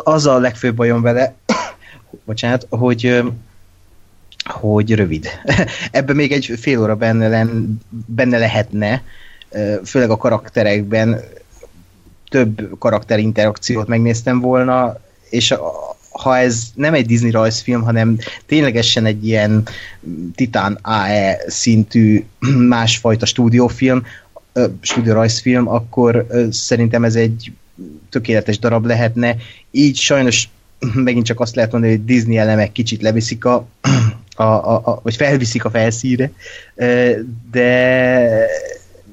az 0.04 0.26
a 0.26 0.38
legfőbb 0.38 0.76
bajom 0.76 1.02
vele, 1.02 1.36
bocsánat, 2.26 2.68
hogy 2.70 3.24
hogy 4.50 4.96
rövid. 4.96 5.28
Ebben 5.92 6.16
még 6.16 6.32
egy 6.32 6.54
fél 6.60 6.82
óra 6.82 6.96
benne, 6.96 7.28
len, 7.28 7.80
benne 8.06 8.38
lehetne, 8.38 9.04
főleg 9.84 10.10
a 10.10 10.18
karakterekben 10.18 11.22
több 12.30 12.70
karakterinterakciót 12.80 13.88
megnéztem 13.88 14.40
volna, 14.40 15.00
és 15.30 15.52
a, 15.52 15.96
ha 16.10 16.38
ez 16.38 16.64
nem 16.76 16.94
egy 16.94 17.06
Disney 17.06 17.32
rajzfilm, 17.32 17.82
hanem 17.82 18.18
ténylegesen 18.46 19.06
egy 19.06 19.28
ilyen 19.28 19.68
Titán 20.36 20.80
AE 20.82 21.38
szintű 21.48 22.26
másfajta 22.76 23.26
stúdiófilm, 23.26 24.06
stúdió 24.82 25.14
rajzfilm, 25.14 25.68
akkor 25.68 26.28
szerintem 26.52 27.04
ez 27.04 27.16
egy 27.16 27.52
tökéletes 28.10 28.60
darab 28.60 28.86
lehetne. 28.86 29.36
Így 29.72 29.96
sajnos 29.96 30.50
megint 30.94 31.26
csak 31.26 31.40
azt 31.40 31.56
lehet 31.56 31.72
mondani, 31.72 31.94
hogy 31.94 32.06
Disney 32.06 32.38
elemek 32.38 32.72
kicsit 32.72 33.02
leviszik 33.02 33.46
a 33.46 33.68
a, 34.36 34.44
a, 34.44 34.76
a, 34.76 35.00
vagy 35.04 35.16
felviszik 35.16 35.66
a 35.66 35.70
felszíre, 35.70 36.32
de 37.52 38.48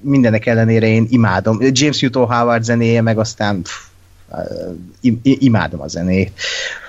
mindenek 0.00 0.46
ellenére 0.46 0.86
én 0.86 1.06
imádom. 1.10 1.58
James 1.60 2.00
Newton 2.00 2.26
Howard 2.26 2.64
zenéje, 2.64 3.00
meg 3.00 3.18
aztán 3.18 3.62
pff, 3.62 3.72
imádom 5.22 5.80
a 5.80 5.88
zenét. 5.88 6.32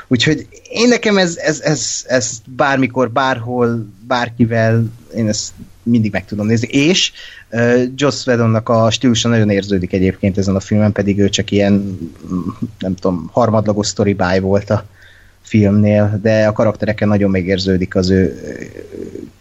Úgyhogy 0.07 0.47
én 0.69 0.87
nekem 0.87 1.17
ez, 1.17 1.37
ez, 1.37 1.61
ez, 1.61 2.03
ez 2.07 2.41
bármikor, 2.45 3.11
bárhol, 3.11 3.87
bárkivel, 4.07 4.85
én 5.15 5.27
ezt 5.27 5.51
mindig 5.83 6.11
meg 6.11 6.25
tudom 6.25 6.45
nézni. 6.45 6.67
És 6.67 7.11
uh, 7.51 7.83
Joss 7.95 8.25
Whedonnak 8.25 8.69
a 8.69 8.91
stílusa 8.91 9.29
nagyon 9.29 9.49
érződik 9.49 9.93
egyébként 9.93 10.37
ezen 10.37 10.55
a 10.55 10.59
filmen, 10.59 10.91
pedig 10.91 11.19
ő 11.19 11.29
csak 11.29 11.51
ilyen, 11.51 11.99
nem 12.79 12.95
tudom, 12.95 13.29
harmadlagos 13.31 13.87
story 13.87 14.15
volt 14.39 14.69
a, 14.69 14.85
filmnél, 15.43 16.19
de 16.21 16.47
a 16.47 16.51
karaktereken 16.51 17.07
nagyon 17.07 17.29
megérződik 17.29 17.95
az 17.95 18.09
ő 18.09 18.41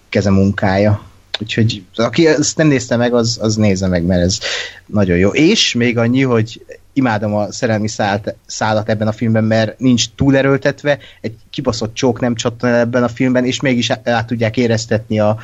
keze 0.08 0.30
munkája. 0.30 1.02
Úgyhogy 1.40 1.84
aki 1.94 2.26
ezt 2.26 2.56
nem 2.56 2.66
nézte 2.66 2.96
meg, 2.96 3.14
az, 3.14 3.38
az 3.40 3.56
nézze 3.56 3.86
meg, 3.86 4.02
mert 4.04 4.22
ez 4.22 4.38
nagyon 4.86 5.16
jó. 5.16 5.28
És 5.28 5.74
még 5.74 5.98
annyi, 5.98 6.22
hogy 6.22 6.64
imádom 6.92 7.34
a 7.34 7.52
szerelmi 7.52 7.88
szállt, 7.88 8.34
szállat 8.46 8.88
ebben 8.88 9.08
a 9.08 9.12
filmben, 9.12 9.44
mert 9.44 9.78
nincs 9.78 10.04
túlerőltetve, 10.14 10.98
egy 11.20 11.34
kibaszott 11.50 11.94
csók 11.94 12.20
nem 12.20 12.34
csattan 12.34 12.74
ebben 12.74 13.02
a 13.02 13.08
filmben, 13.08 13.44
és 13.44 13.60
mégis 13.60 13.90
át 13.90 14.26
tudják 14.26 14.56
éreztetni 14.56 15.20
a, 15.20 15.38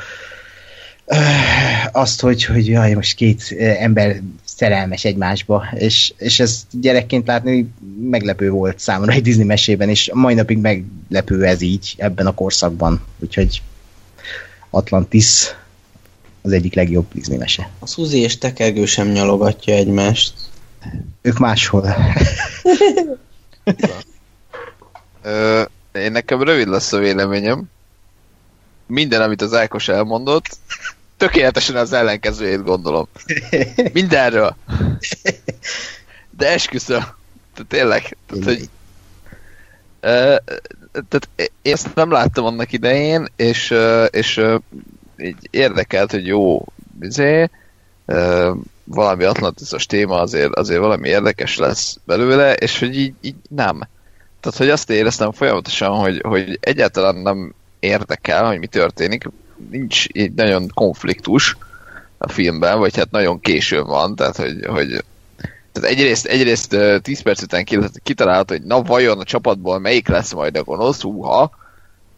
azt, 1.92 2.20
hogy, 2.20 2.44
hogy 2.44 2.68
jaj, 2.68 2.92
most 2.92 3.16
két 3.16 3.54
ember 3.58 4.16
szerelmes 4.58 5.04
egymásba, 5.04 5.64
és, 5.74 6.12
és 6.16 6.40
ez 6.40 6.66
gyerekként 6.70 7.26
látni 7.26 7.68
meglepő 8.00 8.50
volt 8.50 8.78
számomra 8.78 9.12
egy 9.12 9.22
Disney 9.22 9.44
mesében, 9.44 9.88
és 9.88 10.10
mai 10.12 10.34
napig 10.34 10.58
meglepő 10.58 11.44
ez 11.44 11.60
így 11.60 11.94
ebben 11.96 12.26
a 12.26 12.34
korszakban, 12.34 13.04
úgyhogy 13.18 13.62
Atlantis 14.70 15.54
az 16.42 16.52
egyik 16.52 16.74
legjobb 16.74 17.06
Disney 17.12 17.36
mese. 17.36 17.70
A 17.78 17.86
Suzy 17.86 18.18
és 18.18 18.38
Tekergő 18.38 18.84
sem 18.84 19.08
nyalogatja 19.08 19.74
egymást. 19.74 20.32
Ők 21.22 21.38
máshol. 21.38 21.94
Ö, 25.22 25.62
én 25.92 26.12
nekem 26.12 26.42
rövid 26.42 26.68
lesz 26.68 26.92
a 26.92 26.98
véleményem. 26.98 27.64
Minden, 28.86 29.22
amit 29.22 29.42
az 29.42 29.54
Ákos 29.54 29.88
elmondott, 29.88 30.58
tökéletesen 31.18 31.76
az 31.76 31.92
ellenkezőjét 31.92 32.64
gondolom. 32.64 33.08
Mindenről. 33.92 34.56
De 36.30 36.52
esküszöm. 36.52 37.02
Tehát 37.54 37.68
tényleg. 37.68 38.16
Tehát, 38.26 38.44
hogy, 38.44 38.68
uh, 40.02 40.38
tehát 40.92 41.28
én 41.62 41.72
ezt 41.72 41.94
nem 41.94 42.10
láttam 42.10 42.44
annak 42.44 42.72
idején, 42.72 43.28
és, 43.36 43.74
és 44.10 44.40
így 45.18 45.48
érdekelt, 45.50 46.10
hogy 46.10 46.26
jó, 46.26 46.64
izé, 47.00 47.50
valami 48.84 49.24
atlantiszos 49.24 49.86
téma 49.86 50.20
azért, 50.20 50.54
azért 50.54 50.80
valami 50.80 51.08
érdekes 51.08 51.56
lesz 51.56 51.98
belőle, 52.04 52.52
és 52.52 52.78
hogy 52.78 52.98
így, 52.98 53.14
így 53.20 53.36
nem. 53.48 53.80
Tehát, 54.40 54.58
hogy 54.58 54.70
azt 54.70 54.90
éreztem 54.90 55.32
folyamatosan, 55.32 55.98
hogy, 55.98 56.20
hogy 56.22 56.58
egyáltalán 56.60 57.14
nem 57.14 57.54
érdekel, 57.80 58.46
hogy 58.46 58.58
mi 58.58 58.66
történik, 58.66 59.28
nincs 59.70 60.06
egy 60.06 60.32
nagyon 60.32 60.70
konfliktus 60.74 61.56
a 62.18 62.28
filmben, 62.28 62.78
vagy 62.78 62.96
hát 62.96 63.10
nagyon 63.10 63.40
későn 63.40 63.84
van, 63.84 64.14
tehát 64.14 64.36
hogy, 64.36 64.66
hogy 64.66 65.04
tehát 65.72 65.90
egyrészt, 65.90 66.26
egyrészt 66.26 66.76
10 67.02 67.20
perc 67.20 67.42
után 67.42 67.64
kitalálta, 68.02 68.52
hogy 68.52 68.62
na 68.62 68.82
vajon 68.82 69.18
a 69.18 69.24
csapatból 69.24 69.78
melyik 69.78 70.08
lesz 70.08 70.32
majd 70.32 70.56
a 70.56 70.62
gonosz, 70.62 71.00
húha, 71.00 71.50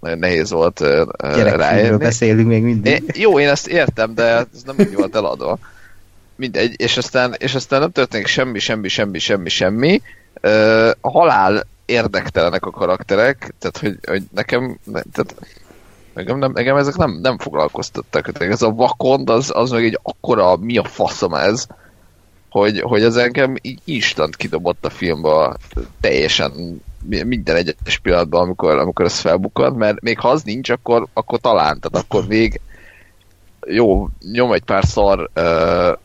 nagyon 0.01 0.19
nehéz 0.19 0.51
volt 0.51 0.81
ráérni. 1.19 1.97
beszélünk 1.97 2.49
még 2.49 2.62
mindig. 2.62 2.93
É, 2.93 3.21
jó, 3.21 3.41
én 3.41 3.49
ezt 3.49 3.67
értem, 3.67 4.15
de 4.15 4.25
ez 4.25 4.62
nem 4.65 4.77
úgy 4.79 4.95
volt 4.95 5.17
eladva. 5.17 5.59
Mindegy, 6.37 6.75
és 6.77 6.97
aztán, 6.97 7.35
és 7.39 7.55
aztán 7.55 7.81
nem 7.81 7.91
történik 7.91 8.27
semmi, 8.27 8.59
semmi, 8.59 8.89
semmi, 8.89 9.19
semmi, 9.19 9.49
semmi. 9.49 10.03
A 11.01 11.11
halál 11.11 11.67
érdektelenek 11.85 12.67
a 12.67 12.71
karakterek, 12.71 13.55
tehát 13.59 13.79
hogy, 13.79 13.99
hogy 14.07 14.23
nekem, 14.35 14.79
tehát 14.93 15.35
Engem, 16.15 16.39
nem, 16.39 16.53
engem 16.55 16.77
ezek 16.77 16.97
nem, 16.97 17.19
nem 17.23 17.39
foglalkoztattak. 17.39 18.41
Ez 18.41 18.62
a 18.62 18.70
vakond, 18.70 19.31
az, 19.31 19.53
az 19.55 19.70
meg 19.70 19.85
egy 19.85 19.99
akkora, 20.03 20.57
mi 20.57 20.77
a 20.77 20.85
faszom 20.85 21.35
ez, 21.35 21.66
hogy, 22.51 22.81
hogy 22.81 23.03
ez 23.03 23.16
engem 23.16 23.57
így 23.61 23.81
instant 23.85 24.37
kidobott 24.37 24.85
a 24.85 24.91
filmbe 24.91 25.57
teljesen 26.01 26.82
minden 27.24 27.57
egyes 27.57 27.99
pillanatban, 28.03 28.43
amikor, 28.43 28.78
amikor 28.78 29.05
ez 29.05 29.19
felbukkant, 29.19 29.77
mert 29.77 30.01
még 30.01 30.19
ha 30.19 30.28
az 30.28 30.43
nincs, 30.43 30.70
akkor, 30.70 31.07
akkor 31.12 31.39
talán, 31.39 31.81
tehát 31.81 32.07
akkor 32.07 32.27
még 32.27 32.61
jó, 33.66 34.09
nyom 34.32 34.53
egy 34.53 34.62
pár 34.62 34.85
szar 34.85 35.31
uh, 35.35 35.99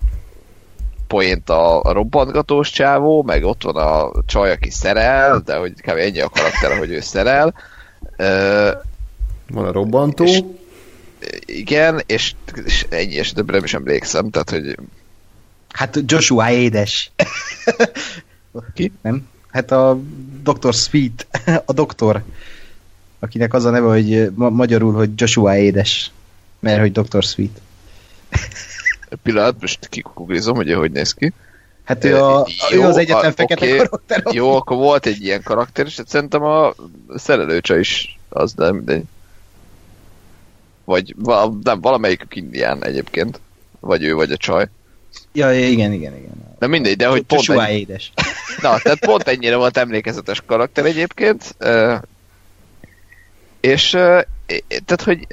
poént 1.08 1.50
a, 1.50 1.82
a 1.82 1.92
robbantgatós 1.92 2.70
csávó, 2.70 3.24
meg 3.24 3.44
ott 3.44 3.64
van 3.64 3.76
a 3.76 4.12
csaj, 4.26 4.52
aki 4.52 4.70
szerel, 4.70 5.42
de 5.46 5.56
hogy 5.56 5.74
kb. 5.74 5.98
ennyi 5.98 6.20
a 6.20 6.30
karakter, 6.30 6.78
hogy 6.78 6.92
ő 6.92 7.00
szerel. 7.00 7.54
Uh, 8.18 8.72
van 9.50 9.66
a 9.66 9.72
robbantó. 9.72 10.24
És, 10.24 10.40
igen, 11.46 12.02
és, 12.06 12.34
és 12.66 12.86
ennyi, 12.90 13.14
és 13.14 13.32
többre 13.32 13.56
nem 13.56 13.64
is 13.64 13.74
emlékszem, 13.74 14.30
tehát, 14.30 14.50
hogy 14.50 14.78
Hát 15.70 16.00
Joshua 16.06 16.52
édes. 16.52 17.12
Ki? 18.74 18.92
Nem? 19.02 19.28
Hát 19.52 19.72
a 19.72 20.00
Dr. 20.44 20.74
Sweet, 20.74 21.28
a 21.66 21.74
doktor, 21.74 22.24
akinek 23.20 23.54
az 23.54 23.66
a 23.66 23.70
neve, 23.70 23.88
hogy 23.88 24.32
ma- 24.36 24.50
magyarul, 24.50 24.94
hogy 24.94 25.10
Joshua 25.16 25.58
édes. 25.58 26.12
Mert 26.60 26.80
hogy 26.80 26.92
Dr. 26.92 27.24
Sweet. 27.24 27.62
pillanat, 29.24 29.56
most 29.62 29.88
kikuglizom, 29.88 30.56
hogy 30.56 30.74
hogy 30.74 30.92
néz 30.92 31.14
ki. 31.14 31.34
Hát 31.84 32.04
ő, 32.04 32.24
a, 32.24 32.48
Jó, 32.72 32.82
ő 32.82 32.86
az 32.86 32.98
egyetlen 32.98 33.32
a- 33.32 33.34
fekete 33.34 33.66
oké. 33.66 33.76
karakter. 33.76 34.24
Jó, 34.32 34.56
akkor 34.56 34.78
volt 34.78 35.06
egy 35.06 35.22
ilyen 35.24 35.42
karakter, 35.44 35.86
és 35.86 35.98
hát 35.98 36.08
szerintem 36.08 36.44
a 36.44 36.74
szerelőcse 37.16 37.80
is 37.80 38.20
az, 38.30 38.54
de 38.54 38.72
mindegy. 38.72 39.04
Vagy 40.86 41.14
val- 41.18 41.64
nem, 41.64 41.82
valamelyikük 41.82 42.36
indián 42.36 42.84
egyébként. 42.84 43.40
Vagy 43.80 44.04
ő, 44.04 44.14
vagy 44.14 44.32
a 44.32 44.38
csaj. 44.38 44.68
Ja, 45.34 45.54
igen, 45.54 45.92
igen, 45.92 46.16
igen. 46.16 46.56
De 46.60 46.68
mindegy, 46.68 46.96
de 46.96 47.08
hogy 47.08 47.22
pont 47.22 47.44
Joshua 47.44 47.66
egy, 47.66 47.80
édes. 47.80 48.12
Na, 48.62 48.78
tehát 48.78 49.00
pont 49.00 49.28
ennyire 49.28 49.56
volt 49.56 49.78
emlékezetes 49.78 50.42
karakter 50.46 50.86
egyébként. 50.86 51.56
És 53.60 53.90
tehát, 54.86 55.02
hogy 55.04 55.28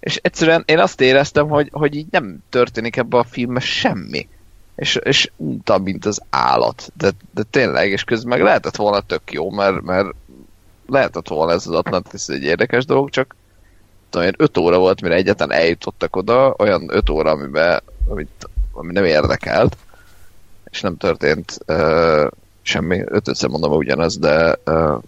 és 0.00 0.16
egyszerűen 0.22 0.62
én 0.66 0.78
azt 0.78 1.00
éreztem, 1.00 1.48
hogy, 1.48 1.68
hogy 1.72 1.94
így 1.94 2.06
nem 2.10 2.38
történik 2.48 2.96
ebbe 2.96 3.18
a 3.18 3.24
filmben 3.24 3.62
semmi. 3.62 4.28
És, 4.76 4.94
és 4.94 5.30
unta, 5.36 5.78
mint 5.78 6.06
az 6.06 6.20
állat. 6.30 6.92
De, 6.96 7.10
de 7.34 7.42
tényleg, 7.50 7.90
és 7.90 8.04
közben 8.04 8.38
meg 8.38 8.46
lehetett 8.46 8.76
volna 8.76 9.00
tök 9.00 9.32
jó, 9.32 9.50
mert, 9.50 9.82
mert 9.82 10.08
lehetett 10.86 11.28
volna 11.28 11.52
ez 11.52 11.66
az 11.66 11.74
Atlantis 11.74 12.26
egy 12.26 12.42
érdekes 12.42 12.84
dolog, 12.84 13.10
csak 13.10 13.36
tudom 14.10 14.26
én, 14.26 14.34
öt 14.36 14.58
óra 14.58 14.78
volt, 14.78 15.00
mire 15.00 15.14
egyáltalán 15.14 15.58
eljutottak 15.58 16.16
oda, 16.16 16.54
olyan 16.58 16.88
öt 16.94 17.08
óra, 17.10 17.30
amiben, 17.30 17.82
amit, 18.08 18.48
ami 18.72 18.92
nem 18.92 19.04
érdekelt, 19.04 19.76
és 20.70 20.80
nem 20.80 20.96
történt 20.96 21.58
uh, 21.66 22.26
semmi, 22.62 23.02
ötödszer 23.06 23.48
mondom 23.48 23.72
ugyanaz, 23.72 24.18
de 24.18 24.48
uh, 24.50 25.02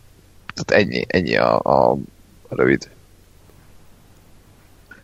tehát 0.54 0.70
ennyi, 0.70 1.04
ennyi 1.08 1.36
a, 1.36 1.58
a 1.58 1.98
rövid 2.48 2.90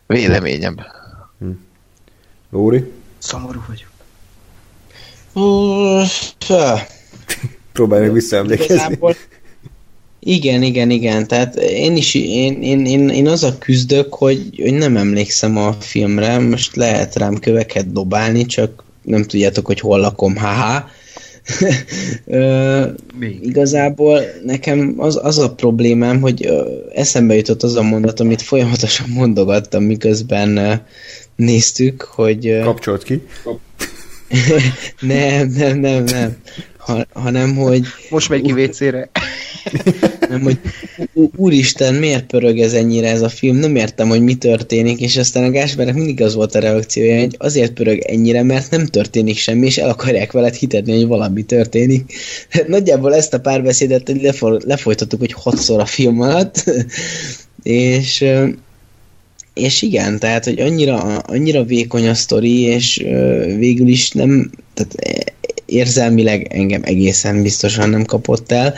véleményem. 0.07 0.75
Lóri? 2.49 2.91
Szomorú 3.17 3.61
vagyok. 3.67 3.89
Pá. 6.47 6.85
Próbálj 7.71 8.01
meg 8.01 8.11
visszaemlékezni. 8.13 8.73
Igazából- 8.73 9.15
Igen, 10.19 10.61
igen, 10.61 10.89
igen. 10.89 11.27
Tehát 11.27 11.55
én 11.55 11.95
is, 11.95 12.15
én, 12.15 12.61
én, 12.61 12.85
én, 12.85 13.09
én 13.09 13.27
az 13.27 13.43
a 13.43 13.57
küzdök, 13.57 14.13
hogy, 14.13 14.59
hogy 14.61 14.73
nem 14.73 14.97
emlékszem 14.97 15.57
a 15.57 15.73
filmre, 15.73 16.39
most 16.39 16.75
lehet 16.75 17.15
rám 17.15 17.39
köveket 17.39 17.91
dobálni, 17.91 18.45
csak 18.45 18.83
nem 19.01 19.23
tudjátok, 19.23 19.65
hogy 19.65 19.79
hol 19.79 19.99
lakom, 19.99 20.35
haha. 20.35 20.89
Ö, 22.25 22.85
igazából 23.41 24.21
nekem 24.45 24.93
az, 24.97 25.19
az 25.23 25.37
a 25.37 25.53
problémám, 25.53 26.21
hogy 26.21 26.45
ö, 26.45 26.71
eszembe 26.93 27.35
jutott 27.35 27.63
az 27.63 27.75
a 27.75 27.81
mondat, 27.81 28.19
amit 28.19 28.41
folyamatosan 28.41 29.09
mondogattam, 29.09 29.83
miközben 29.83 30.57
ö, 30.57 30.73
néztük, 31.35 32.01
hogy... 32.01 32.47
ö, 32.47 32.59
Kapcsolt 32.59 33.03
ki. 33.03 33.21
nem, 34.99 35.47
nem, 35.47 35.79
nem, 35.79 36.03
nem. 36.03 36.37
Ha, 36.89 37.05
hanem, 37.13 37.55
hogy 37.55 37.85
Most 38.09 38.29
megy 38.29 38.41
ki 38.41 38.51
WC-re. 38.51 39.09
nem, 40.29 40.41
hogy 40.41 40.59
úristen, 41.35 41.93
miért 41.93 42.25
pörög 42.25 42.59
ez 42.59 42.73
ennyire 42.73 43.09
ez 43.09 43.21
a 43.21 43.29
film, 43.29 43.55
nem 43.55 43.75
értem, 43.75 44.07
hogy 44.07 44.21
mi 44.21 44.35
történik, 44.35 45.01
és 45.01 45.17
aztán 45.17 45.43
a 45.43 45.49
Gáspernek 45.49 45.95
mindig 45.95 46.21
az 46.21 46.33
volt 46.33 46.55
a 46.55 46.59
reakciója, 46.59 47.19
hogy 47.19 47.35
azért 47.37 47.71
pörög 47.71 47.99
ennyire, 47.99 48.43
mert 48.43 48.71
nem 48.71 48.85
történik 48.85 49.37
semmi, 49.37 49.65
és 49.65 49.77
el 49.77 49.89
akarják 49.89 50.31
veled 50.31 50.53
hitetni, 50.53 50.95
hogy 50.95 51.07
valami 51.07 51.43
történik. 51.43 52.13
Nagyjából 52.67 53.15
ezt 53.15 53.33
a 53.33 53.39
párbeszédet 53.39 54.11
lefor, 54.21 54.61
lefolytattuk, 54.65 55.19
hogy 55.19 55.33
hatszor 55.33 55.79
a 55.79 55.85
film 55.85 56.21
alatt, 56.21 56.63
és 57.63 58.25
és 59.53 59.81
igen, 59.81 60.19
tehát, 60.19 60.43
hogy 60.43 60.59
annyira, 60.59 61.17
annyira 61.17 61.63
vékony 61.63 62.07
a 62.07 62.13
sztori, 62.13 62.59
és 62.59 62.97
végül 63.57 63.87
is 63.87 64.11
nem, 64.11 64.51
tehát 64.73 64.95
érzelmileg 65.69 66.47
engem 66.49 66.81
egészen 66.83 67.41
biztosan 67.41 67.89
nem 67.89 68.05
kapott 68.05 68.51
el, 68.51 68.73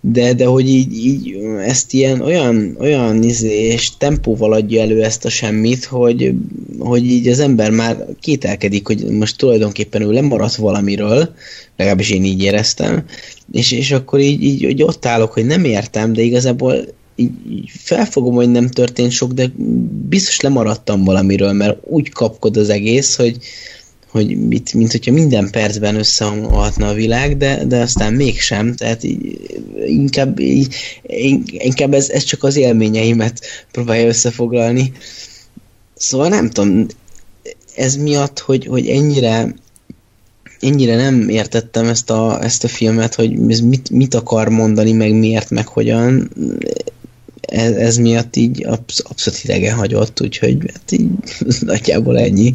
de, 0.00 0.32
de 0.32 0.44
hogy 0.44 0.68
így, 0.68 1.04
így 1.06 1.36
ezt 1.66 1.92
ilyen 1.92 2.20
olyan, 2.20 2.76
olyan 2.78 3.22
izé, 3.22 3.66
és 3.66 3.96
tempóval 3.98 4.52
adja 4.52 4.80
elő 4.82 5.02
ezt 5.02 5.24
a 5.24 5.28
semmit, 5.28 5.84
hogy, 5.84 6.34
hogy 6.78 7.06
így 7.06 7.28
az 7.28 7.38
ember 7.38 7.70
már 7.70 8.06
kételkedik, 8.20 8.86
hogy 8.86 9.04
most 9.04 9.36
tulajdonképpen 9.36 10.02
ő 10.02 10.10
lemaradt 10.10 10.54
valamiről, 10.54 11.34
legalábbis 11.76 12.10
én 12.10 12.24
így 12.24 12.42
éreztem, 12.42 13.04
és, 13.52 13.72
és 13.72 13.90
akkor 13.90 14.20
így, 14.20 14.42
így 14.42 14.64
hogy 14.64 14.82
ott 14.82 15.06
állok, 15.06 15.32
hogy 15.32 15.46
nem 15.46 15.64
értem, 15.64 16.12
de 16.12 16.22
igazából 16.22 16.74
így, 17.16 17.30
így 17.50 17.70
felfogom, 17.74 18.34
hogy 18.34 18.50
nem 18.50 18.68
történt 18.68 19.10
sok, 19.10 19.32
de 19.32 19.50
biztos 20.08 20.40
lemaradtam 20.40 21.04
valamiről, 21.04 21.52
mert 21.52 21.78
úgy 21.82 22.08
kapkod 22.08 22.56
az 22.56 22.68
egész, 22.68 23.16
hogy, 23.16 23.36
hogy 24.10 24.46
mit, 24.46 24.74
mint 24.74 24.90
hogyha 24.90 25.12
minden 25.12 25.50
percben 25.50 25.96
összeomolhatna 25.96 26.88
a 26.88 26.94
világ, 26.94 27.36
de, 27.36 27.64
de 27.64 27.80
aztán 27.80 28.12
mégsem, 28.12 28.74
tehát 28.74 29.04
így, 29.04 29.50
inkább, 29.86 30.38
így, 30.40 30.74
inkább 31.46 31.94
ez, 31.94 32.08
ez 32.08 32.22
csak 32.22 32.42
az 32.42 32.56
élményeimet 32.56 33.40
próbálja 33.72 34.06
összefoglalni. 34.06 34.92
Szóval 35.96 36.28
nem 36.28 36.50
tudom, 36.50 36.86
ez 37.76 37.96
miatt, 37.96 38.38
hogy, 38.38 38.66
hogy 38.66 38.88
ennyire 38.88 39.54
ennyire 40.60 40.96
nem 40.96 41.28
értettem 41.28 41.86
ezt 41.86 42.10
a, 42.10 42.42
ezt 42.42 42.64
a 42.64 42.68
filmet, 42.68 43.14
hogy 43.14 43.38
ez 43.48 43.60
mit, 43.60 43.90
mit 43.90 44.14
akar 44.14 44.48
mondani, 44.48 44.92
meg 44.92 45.12
miért, 45.12 45.50
meg 45.50 45.66
hogyan, 45.66 46.30
ez, 47.40 47.72
ez 47.72 47.96
miatt 47.96 48.36
így 48.36 48.66
absz- 48.66 49.04
abszolút 49.08 49.44
idegen 49.44 49.76
hagyott, 49.76 50.20
úgyhogy 50.20 50.56
hát 50.72 50.92
így 50.92 51.08
nagyjából 51.60 52.18
ennyi. 52.18 52.54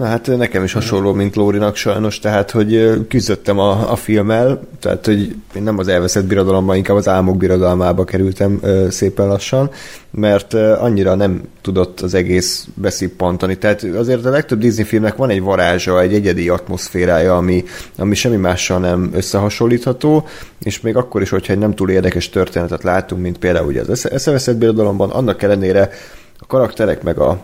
Na 0.00 0.06
hát 0.06 0.36
nekem 0.36 0.64
is 0.64 0.72
hasonló, 0.72 1.12
mint 1.12 1.36
Lórinak 1.36 1.76
sajnos, 1.76 2.18
tehát 2.18 2.50
hogy 2.50 2.90
küzdöttem 3.08 3.58
a, 3.58 3.90
a 3.90 3.96
filmmel, 3.96 4.60
tehát 4.78 5.06
hogy 5.06 5.34
én 5.54 5.62
nem 5.62 5.78
az 5.78 5.88
elveszett 5.88 6.24
birodalomban, 6.24 6.76
inkább 6.76 6.96
az 6.96 7.08
álmok 7.08 7.36
birodalmába 7.36 8.04
kerültem 8.04 8.58
ö, 8.62 8.86
szépen 8.90 9.26
lassan, 9.26 9.70
mert 10.10 10.54
ö, 10.54 10.72
annyira 10.78 11.14
nem 11.14 11.42
tudott 11.62 12.00
az 12.00 12.14
egész 12.14 12.68
beszippantani. 12.74 13.58
Tehát 13.58 13.82
azért 13.82 14.24
a 14.24 14.30
legtöbb 14.30 14.58
Disney 14.58 14.84
filmnek 14.84 15.16
van 15.16 15.30
egy 15.30 15.40
varázsa, 15.40 16.00
egy 16.00 16.14
egyedi 16.14 16.48
atmoszférája, 16.48 17.36
ami, 17.36 17.64
ami 17.96 18.14
semmi 18.14 18.36
mással 18.36 18.78
nem 18.78 19.10
összehasonlítható, 19.14 20.26
és 20.62 20.80
még 20.80 20.96
akkor 20.96 21.22
is, 21.22 21.30
hogyha 21.30 21.52
egy 21.52 21.58
nem 21.58 21.74
túl 21.74 21.90
érdekes 21.90 22.28
történetet 22.28 22.82
látunk, 22.82 23.22
mint 23.22 23.38
például 23.38 23.66
ugye 23.66 23.80
az 23.80 23.90
Esze- 23.90 24.12
eszeveszett 24.12 24.56
birodalomban, 24.56 25.10
annak 25.10 25.42
ellenére 25.42 25.90
a 26.38 26.46
karakterek 26.46 27.02
meg 27.02 27.18
a 27.18 27.42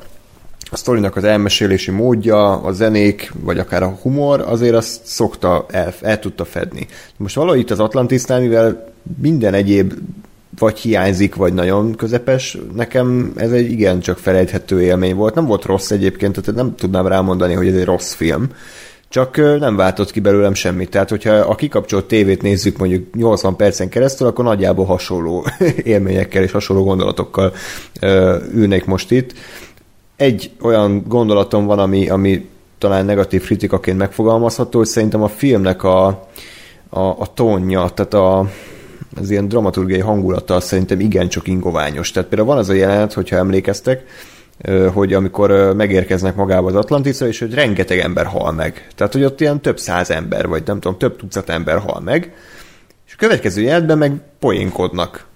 a 0.70 0.76
sztorinak 0.76 1.16
az 1.16 1.24
elmesélési 1.24 1.90
módja, 1.90 2.62
a 2.62 2.72
zenék, 2.72 3.32
vagy 3.40 3.58
akár 3.58 3.82
a 3.82 3.98
humor, 4.02 4.40
azért 4.40 4.74
azt 4.74 5.00
szokta, 5.04 5.66
el, 5.70 5.94
el 6.00 6.18
tudta 6.18 6.44
fedni. 6.44 6.86
Most 7.16 7.34
valahogy 7.34 7.58
itt 7.58 7.70
az 7.70 7.80
Atlantisnál, 7.80 8.40
mivel 8.40 8.92
minden 9.20 9.54
egyéb 9.54 9.92
vagy 10.58 10.78
hiányzik, 10.78 11.34
vagy 11.34 11.52
nagyon 11.52 11.94
közepes, 11.94 12.58
nekem 12.74 13.32
ez 13.36 13.52
egy 13.52 13.70
igencsak 13.70 14.18
felejthető 14.18 14.82
élmény 14.82 15.14
volt. 15.14 15.34
Nem 15.34 15.46
volt 15.46 15.64
rossz 15.64 15.90
egyébként, 15.90 16.40
tehát 16.40 16.60
nem 16.60 16.74
tudnám 16.74 17.06
rámondani, 17.06 17.54
hogy 17.54 17.68
ez 17.68 17.74
egy 17.74 17.84
rossz 17.84 18.12
film. 18.12 18.48
Csak 19.08 19.36
nem 19.36 19.76
váltott 19.76 20.10
ki 20.10 20.20
belőlem 20.20 20.54
semmit. 20.54 20.90
Tehát, 20.90 21.10
hogyha 21.10 21.34
a 21.34 21.54
kikapcsolt 21.54 22.04
tévét 22.04 22.42
nézzük 22.42 22.78
mondjuk 22.78 23.14
80 23.14 23.56
percen 23.56 23.88
keresztül, 23.88 24.26
akkor 24.26 24.44
nagyjából 24.44 24.84
hasonló 24.84 25.46
élményekkel 25.82 26.42
és 26.42 26.52
hasonló 26.52 26.84
gondolatokkal 26.84 27.52
ülnék 28.54 28.84
most 28.84 29.10
itt 29.10 29.32
egy 30.16 30.50
olyan 30.60 31.04
gondolatom 31.06 31.66
van, 31.66 31.78
ami, 31.78 32.08
ami 32.08 32.48
talán 32.78 33.04
negatív 33.04 33.44
kritikaként 33.44 33.98
megfogalmazható, 33.98 34.78
hogy 34.78 34.86
szerintem 34.86 35.22
a 35.22 35.28
filmnek 35.28 35.82
a, 35.82 36.06
a, 36.88 37.00
a 37.00 37.32
tónja, 37.34 37.88
tehát 37.88 38.14
a, 38.14 38.50
az 39.16 39.30
ilyen 39.30 39.48
dramaturgiai 39.48 40.00
hangulata 40.00 40.60
szerintem 40.60 41.00
igencsak 41.00 41.48
ingoványos. 41.48 42.10
Tehát 42.10 42.28
például 42.28 42.48
van 42.48 42.58
az 42.58 42.68
a 42.68 42.72
jelenet, 42.72 43.12
hogyha 43.12 43.36
emlékeztek, 43.36 44.04
hogy 44.92 45.12
amikor 45.12 45.74
megérkeznek 45.74 46.36
magába 46.36 46.66
az 46.66 46.74
Atlantisra, 46.74 47.26
és 47.26 47.38
hogy 47.38 47.54
rengeteg 47.54 47.98
ember 47.98 48.26
hal 48.26 48.52
meg. 48.52 48.88
Tehát, 48.94 49.12
hogy 49.12 49.24
ott 49.24 49.40
ilyen 49.40 49.60
több 49.60 49.78
száz 49.78 50.10
ember, 50.10 50.48
vagy 50.48 50.62
nem 50.66 50.80
tudom, 50.80 50.98
több 50.98 51.16
tucat 51.16 51.48
ember 51.48 51.78
hal 51.78 52.00
meg, 52.00 52.34
és 53.06 53.12
a 53.12 53.16
következő 53.18 53.60
jelenetben 53.60 53.98
meg 53.98 54.20
poénkodnak. 54.38 55.26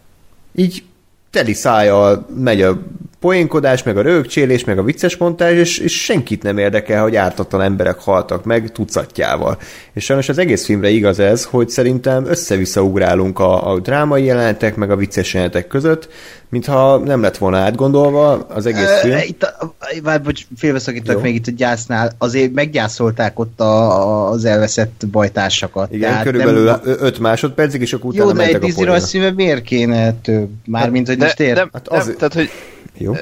Így 0.54 0.84
teli 1.30 1.52
szájjal 1.52 2.26
megy 2.34 2.62
a 2.62 2.78
poénkodás, 3.20 3.82
meg 3.82 3.96
a 3.96 4.02
rögcsélés, 4.02 4.64
meg 4.64 4.78
a 4.78 4.82
vicces 4.82 5.16
montázs, 5.16 5.56
és, 5.56 5.78
és 5.78 6.02
senkit 6.02 6.42
nem 6.42 6.58
érdekel, 6.58 7.02
hogy 7.02 7.16
ártatlan 7.16 7.62
emberek 7.62 7.98
haltak 7.98 8.44
meg 8.44 8.72
tucatjával. 8.72 9.58
És 9.92 10.04
sajnos 10.04 10.28
az 10.28 10.38
egész 10.38 10.64
filmre 10.64 10.88
igaz 10.88 11.18
ez, 11.18 11.44
hogy 11.44 11.68
szerintem 11.68 12.26
össze-vissza 12.26 12.82
ugrálunk 12.82 13.38
a, 13.38 13.70
a 13.72 13.78
drámai 13.78 14.24
jelenetek, 14.24 14.76
meg 14.76 14.90
a 14.90 14.96
vicces 14.96 15.34
jelenetek 15.34 15.66
között, 15.66 16.08
mintha 16.48 16.98
nem 16.98 17.22
lett 17.22 17.36
volna 17.36 17.56
átgondolva 17.56 18.32
az 18.32 18.66
egész 18.66 19.00
film. 19.00 19.14
Uh, 19.14 19.28
itt, 19.28 19.42
a, 19.42 19.74
várj, 20.02 20.22
bocs, 20.22 20.42
félbeszakítok 20.56 21.22
még 21.22 21.34
itt 21.34 21.46
a 21.46 21.52
gyásznál, 21.56 22.12
azért 22.18 22.52
meggyászolták 22.52 23.38
ott 23.38 23.60
a, 23.60 24.30
az 24.30 24.44
elveszett 24.44 25.04
bajtársakat. 25.10 25.92
Igen, 25.92 26.08
Tehát 26.08 26.24
körülbelül 26.24 26.80
5 26.84 27.18
másodpercig, 27.18 27.80
és 27.80 27.92
akkor 27.92 28.10
utána 28.10 28.24
Jó, 28.24 28.32
de 28.32 28.44
egy 28.44 28.58
Disney 28.58 29.30
miért 29.30 29.62
kéne 29.62 30.12
több? 30.12 30.48
Mármint, 30.66 31.06
hogy 31.06 31.18
most 31.18 31.40
ér? 31.40 31.54
Nem, 31.54 31.68
hát 31.72 31.88
az... 31.88 32.06
nem, 32.06 32.16
tehát, 32.16 32.34
hogy 32.34 32.50
jó. 32.96 33.12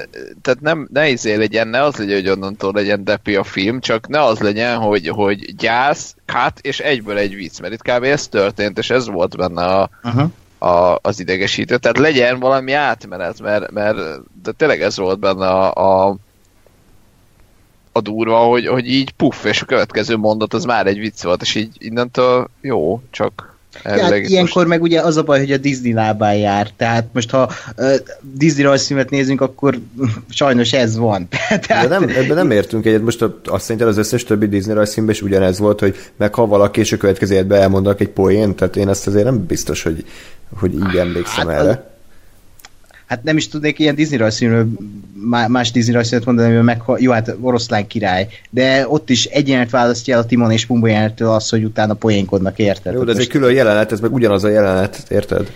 Tehát 0.41 0.61
nem, 0.61 0.87
ne 0.93 1.09
izé 1.09 1.35
legyen, 1.35 1.67
ne 1.67 1.83
az 1.83 1.95
legyen, 1.95 2.15
hogy 2.15 2.29
onnantól 2.29 2.71
legyen 2.73 3.03
depi 3.03 3.35
a 3.35 3.43
film, 3.43 3.79
csak 3.79 4.07
ne 4.07 4.23
az 4.23 4.39
legyen, 4.39 4.77
hogy, 4.77 5.07
hogy 5.07 5.55
gyász, 5.55 6.15
cut, 6.25 6.59
és 6.61 6.79
egyből 6.79 7.17
egy 7.17 7.35
vicc, 7.35 7.59
mert 7.59 7.73
itt 7.73 7.81
kb. 7.81 8.03
ez 8.03 8.27
történt, 8.27 8.77
és 8.77 8.89
ez 8.89 9.07
volt 9.07 9.37
benne 9.37 9.65
a, 9.65 9.89
uh-huh 10.03 10.31
a, 10.59 10.97
az 11.01 11.19
idegesítő. 11.19 11.77
Tehát 11.77 11.97
legyen 11.97 12.39
valami 12.39 12.71
átmenet, 12.71 13.41
mert, 13.41 13.71
mert 13.71 13.97
de 14.43 14.51
tényleg 14.51 14.81
ez 14.81 14.97
volt 14.97 15.19
benne 15.19 15.47
a, 15.47 15.73
a, 15.73 16.15
a 17.91 18.01
durva, 18.01 18.37
hogy, 18.37 18.67
hogy 18.67 18.87
így 18.87 19.11
puff, 19.11 19.43
és 19.43 19.61
a 19.61 19.65
következő 19.65 20.17
mondat 20.17 20.53
az 20.53 20.63
már 20.63 20.87
egy 20.87 20.99
vicc 20.99 21.23
volt, 21.23 21.41
és 21.41 21.55
így 21.55 21.75
innentől 21.77 22.49
jó, 22.61 23.01
csak 23.09 23.57
hát 23.83 24.15
ilyenkor 24.15 24.55
most... 24.55 24.67
meg 24.67 24.81
ugye 24.81 25.01
az 25.01 25.17
a 25.17 25.23
baj, 25.23 25.39
hogy 25.39 25.51
a 25.51 25.57
Disney 25.57 25.93
lábán 25.93 26.35
jár. 26.35 26.69
Tehát 26.77 27.07
most 27.13 27.29
ha 27.29 27.51
uh, 27.77 27.95
Disney 28.21 28.63
rajzfilmet 28.63 29.09
nézünk, 29.09 29.41
akkor 29.41 29.79
sajnos 30.29 30.73
ez 30.73 30.97
van. 30.97 31.27
Tehát... 31.67 31.87
De 31.87 31.99
nem, 31.99 32.09
ebben 32.09 32.35
nem 32.35 32.51
értünk 32.51 32.85
egyet. 32.85 33.03
Most 33.03 33.25
azt 33.45 33.63
szerintem 33.63 33.87
az 33.87 33.97
összes 33.97 34.23
többi 34.23 34.47
Disney 34.47 34.73
rajzfilmben 34.73 35.15
is 35.15 35.21
ugyanez 35.21 35.59
volt, 35.59 35.79
hogy 35.79 35.95
meg 36.17 36.33
ha 36.33 36.47
valaki 36.47 36.79
és 36.79 36.91
a 36.91 36.97
következő 36.97 37.33
életben 37.33 37.61
elmondanak 37.61 38.01
egy 38.01 38.09
poént, 38.09 38.55
tehát 38.55 38.75
én 38.75 38.89
ezt 38.89 39.07
azért 39.07 39.25
nem 39.25 39.45
biztos, 39.45 39.83
hogy 39.83 40.05
hogy 40.59 40.73
így 40.73 40.95
emlékszem 40.97 41.47
hát, 41.47 41.59
erre. 41.59 41.88
Hát 43.09 43.23
nem 43.23 43.37
is 43.37 43.47
tudnék 43.47 43.79
ilyen 43.79 43.95
Disney 43.95 44.17
rajzfilmről, 44.17 44.67
más 45.47 45.71
Disney 45.71 45.93
rajzfilmet 45.93 46.27
mondani, 46.27 46.55
hogy 46.55 46.63
meg, 46.63 46.81
jó, 46.97 47.11
hát 47.11 47.35
oroszlán 47.41 47.87
király, 47.87 48.27
de 48.49 48.85
ott 48.87 49.09
is 49.09 49.25
egy 49.25 49.47
jelenet 49.47 49.69
választja 49.69 50.15
el 50.15 50.21
a 50.21 50.25
Timon 50.25 50.51
és 50.51 50.65
Pumbo 50.65 50.85
jelenettől 50.85 51.29
az, 51.29 51.49
hogy 51.49 51.63
utána 51.63 51.93
poénkodnak, 51.93 52.57
érted? 52.57 52.93
Jó, 52.93 53.03
de 53.03 53.11
ez 53.11 53.17
egy 53.17 53.27
külön 53.27 53.53
jelenet, 53.53 53.91
ez 53.91 53.99
meg 53.99 54.13
ugyanaz 54.13 54.43
a 54.43 54.49
jelenet, 54.49 55.03
érted? 55.09 55.51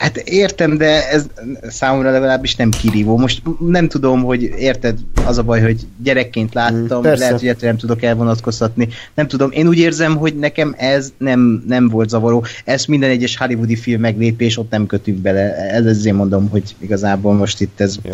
Hát 0.00 0.16
értem, 0.16 0.76
de 0.76 1.08
ez 1.08 1.26
számomra 1.68 2.10
legalábbis 2.10 2.56
nem 2.56 2.70
kirívó. 2.70 3.18
Most 3.18 3.42
nem 3.58 3.88
tudom, 3.88 4.22
hogy 4.22 4.42
érted, 4.42 4.98
az 5.26 5.38
a 5.38 5.42
baj, 5.42 5.60
hogy 5.60 5.86
gyerekként 6.02 6.54
láttam, 6.54 7.00
mm, 7.00 7.02
lehet, 7.02 7.40
hogy 7.40 7.56
nem 7.60 7.76
tudok 7.76 8.02
elvonatkoztatni. 8.02 8.88
Nem 9.14 9.26
tudom, 9.26 9.50
én 9.50 9.68
úgy 9.68 9.78
érzem, 9.78 10.16
hogy 10.16 10.36
nekem 10.36 10.74
ez 10.78 11.12
nem, 11.18 11.64
nem 11.66 11.88
volt 11.88 12.08
zavaró. 12.08 12.44
Ez 12.64 12.84
minden 12.84 13.10
egyes 13.10 13.36
hollywoodi 13.36 13.76
film 13.76 14.00
meglépés, 14.00 14.58
ott 14.58 14.70
nem 14.70 14.86
kötünk 14.86 15.18
bele. 15.18 15.56
Ez 15.56 15.86
ezért 15.86 16.16
mondom, 16.16 16.48
hogy 16.48 16.76
igazából 16.78 17.34
most 17.34 17.60
itt 17.60 17.80
ez, 17.80 17.96
Jó. 18.02 18.10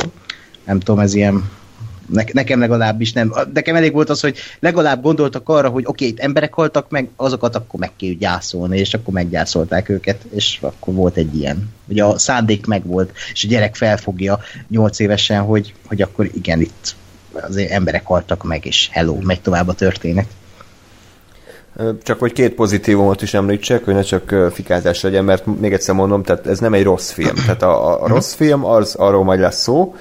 nem 0.65 0.79
tudom, 0.79 1.01
ez 1.01 1.15
ilyen 1.15 1.51
ne, 2.13 2.23
nekem 2.33 2.61
legalábbis 2.61 3.13
nem. 3.13 3.35
Nekem 3.53 3.77
elég 3.77 3.93
volt 3.93 4.11
az, 4.11 4.21
hogy 4.21 4.37
legalább 4.61 5.03
gondoltak 5.03 5.49
arra, 5.49 5.69
hogy 5.69 5.85
oké, 5.87 6.05
okay, 6.05 6.09
itt 6.09 6.21
emberek 6.21 6.55
haltak 6.55 6.91
meg, 6.91 7.09
azokat 7.17 7.57
akkor 7.57 7.81
meg 7.81 7.91
kell 7.97 8.11
gyászolni, 8.11 8.79
és 8.79 8.95
akkor 8.95 9.15
meggyászolták 9.15 9.89
őket, 9.89 10.25
és 10.35 10.59
akkor 10.61 10.95
volt 10.95 11.17
egy 11.17 11.37
ilyen. 11.37 11.71
Ugye 11.89 12.05
a 12.05 12.19
szándék 12.19 12.67
megvolt, 12.67 13.13
és 13.33 13.45
a 13.45 13.49
gyerek 13.49 13.75
felfogja 13.75 14.39
nyolc 14.69 14.99
évesen, 14.99 15.43
hogy, 15.43 15.75
hogy 15.87 16.03
akkor 16.03 16.31
igen, 16.35 16.61
itt 16.61 16.95
az 17.33 17.57
emberek 17.57 18.07
haltak 18.07 18.45
meg, 18.45 18.67
és 18.67 18.89
hello, 18.93 19.19
megy 19.21 19.41
tovább 19.41 19.69
a 19.69 19.75
történet. 19.75 20.27
Csak 22.03 22.19
hogy 22.19 22.33
két 22.33 22.55
pozitívumot 22.55 23.23
is 23.23 23.35
említsek, 23.35 23.85
hogy 23.85 23.95
ne 23.95 24.03
csak 24.03 24.35
fikázás 24.53 25.01
legyen, 25.01 25.25
mert 25.25 25.61
még 25.61 25.73
egyszer 25.73 25.95
mondom, 25.95 26.23
tehát 26.23 26.47
ez 26.47 26.59
nem 26.59 26.75
egy 26.75 26.83
rossz 26.83 27.11
film. 27.11 27.35
Tehát 27.35 27.63
a, 27.63 28.03
a 28.03 28.09
rossz 28.09 28.35
film, 28.35 28.65
az 28.65 28.95
arról 28.95 29.25
majd 29.25 29.41
lesz 29.41 29.63
szó, 29.63 29.95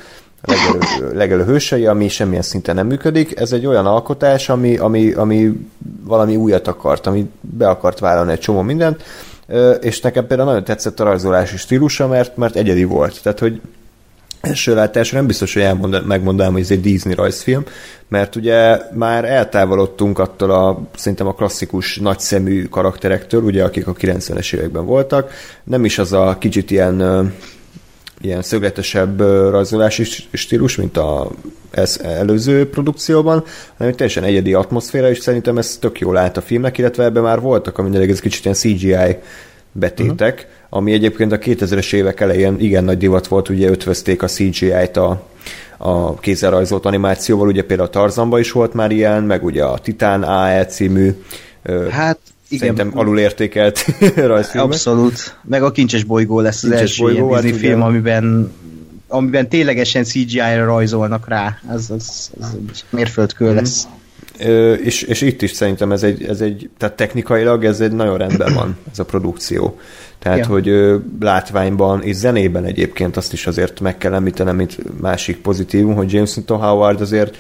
legelő, 0.45 1.13
legelő 1.13 1.43
hősei, 1.43 1.85
ami 1.85 2.07
semmilyen 2.07 2.41
szinten 2.41 2.75
nem 2.75 2.87
működik. 2.87 3.39
Ez 3.39 3.51
egy 3.51 3.65
olyan 3.65 3.85
alkotás, 3.85 4.49
ami, 4.49 4.77
ami, 4.77 5.11
ami 5.11 5.67
valami 6.03 6.35
újat 6.35 6.67
akart, 6.67 7.07
ami 7.07 7.29
be 7.41 7.69
akart 7.69 7.99
vállalni 7.99 8.31
egy 8.31 8.39
csomó 8.39 8.61
mindent, 8.61 9.03
és 9.81 10.01
nekem 10.01 10.27
például 10.27 10.49
nagyon 10.49 10.63
tetszett 10.63 10.99
a 10.99 11.03
rajzolási 11.03 11.57
stílusa, 11.57 12.07
mert, 12.07 12.37
mert 12.37 12.55
egyedi 12.55 12.83
volt. 12.83 13.19
Tehát, 13.23 13.39
hogy 13.39 13.61
első 14.41 14.73
látásra 14.73 15.17
nem 15.17 15.27
biztos, 15.27 15.53
hogy 15.53 15.61
elmond, 15.61 16.05
megmondanám, 16.05 16.51
hogy 16.51 16.61
ez 16.61 16.71
egy 16.71 16.81
Disney 16.81 17.13
rajzfilm, 17.13 17.63
mert 18.07 18.35
ugye 18.35 18.77
már 18.93 19.25
eltávolodtunk 19.25 20.19
attól 20.19 20.51
a, 20.51 20.81
szerintem 20.95 21.27
a 21.27 21.33
klasszikus 21.33 21.97
nagyszemű 21.97 22.63
karakterektől, 22.63 23.43
ugye, 23.43 23.63
akik 23.63 23.87
a 23.87 23.93
90-es 23.93 24.53
években 24.53 24.85
voltak. 24.85 25.31
Nem 25.63 25.85
is 25.85 25.97
az 25.97 26.13
a 26.13 26.35
kicsit 26.39 26.71
ilyen 26.71 27.33
ilyen 28.21 28.41
szögletesebb 28.41 29.19
rajzolási 29.49 30.03
stílus, 30.33 30.75
mint 30.75 30.97
a 30.97 31.31
ez 31.71 31.99
előző 32.03 32.69
produkcióban, 32.69 33.43
hanem 33.77 33.93
teljesen 33.93 34.23
egyedi 34.23 34.53
atmoszféra, 34.53 35.09
és 35.09 35.19
szerintem 35.19 35.57
ez 35.57 35.77
tök 35.77 35.99
jól 35.99 36.17
állt 36.17 36.37
a 36.37 36.41
filmnek, 36.41 36.77
illetve 36.77 37.03
ebben 37.03 37.23
már 37.23 37.39
voltak, 37.39 37.77
ami 37.77 38.09
ez 38.09 38.19
kicsit 38.19 38.43
ilyen 38.43 38.55
CGI 38.55 39.17
betétek, 39.71 40.33
uh-huh. 40.33 40.77
ami 40.79 40.91
egyébként 40.91 41.31
a 41.31 41.37
2000-es 41.37 41.93
évek 41.93 42.19
elején 42.19 42.55
igen 42.59 42.83
nagy 42.83 42.97
divat 42.97 43.27
volt, 43.27 43.49
ugye 43.49 43.69
ötvözték 43.69 44.23
a 44.23 44.27
CGI-t 44.27 44.97
a, 44.97 45.23
a 45.77 46.13
kézzel 46.19 46.51
rajzolt 46.51 46.85
animációval, 46.85 47.47
ugye 47.47 47.63
például 47.63 47.87
a 47.87 47.91
Tarzanban 47.91 48.39
is 48.39 48.51
volt 48.51 48.73
már 48.73 48.91
ilyen, 48.91 49.23
meg 49.23 49.43
ugye 49.43 49.63
a 49.63 49.77
Titán 49.77 50.23
AE 50.23 50.65
című 50.65 51.13
Hát 51.89 52.19
igen. 52.55 52.75
Szerintem 52.75 52.99
alulértékelt 52.99 53.85
rajzfilm. 54.15 54.63
Abszolút. 54.63 55.37
Meg 55.43 55.63
a 55.63 55.71
Kincses 55.71 56.03
bolygó 56.03 56.39
lesz 56.39 56.63
az 56.63 56.71
első 56.71 57.03
bolygó, 57.03 57.29
ilyen 57.29 57.41
Disney 57.41 57.51
hát 57.51 57.59
film, 57.59 57.81
amiben 57.81 58.51
amiben 59.07 59.49
ténylegesen 59.49 60.03
CGI-ra 60.03 60.65
rajzolnak 60.65 61.27
rá. 61.27 61.57
Ez, 61.71 61.89
az, 61.89 62.31
az 62.39 62.57
mérföldkő 62.89 63.51
mm. 63.51 63.55
lesz. 63.55 63.87
Ö, 64.39 64.73
és, 64.73 65.01
és 65.01 65.21
itt 65.21 65.41
is 65.41 65.51
szerintem 65.51 65.91
ez 65.91 66.03
egy, 66.03 66.23
ez 66.23 66.41
egy, 66.41 66.69
tehát 66.77 66.95
technikailag 66.95 67.65
ez 67.65 67.81
egy 67.81 67.91
nagyon 67.91 68.17
rendben 68.17 68.53
van, 68.53 68.77
ez 68.91 68.99
a 68.99 69.05
produkció. 69.05 69.79
Tehát, 70.19 70.37
ja. 70.37 70.45
hogy 70.45 70.67
ö, 70.67 70.97
látványban 71.19 72.01
és 72.01 72.15
zenében 72.15 72.65
egyébként 72.65 73.17
azt 73.17 73.33
is 73.33 73.47
azért 73.47 73.79
meg 73.79 73.97
kell 73.97 74.13
említenem, 74.13 74.55
mint 74.55 75.01
másik 75.01 75.37
pozitívum, 75.37 75.95
hogy 75.95 76.13
James 76.13 76.33
Newton 76.33 76.59
Howard 76.59 77.01
azért 77.01 77.37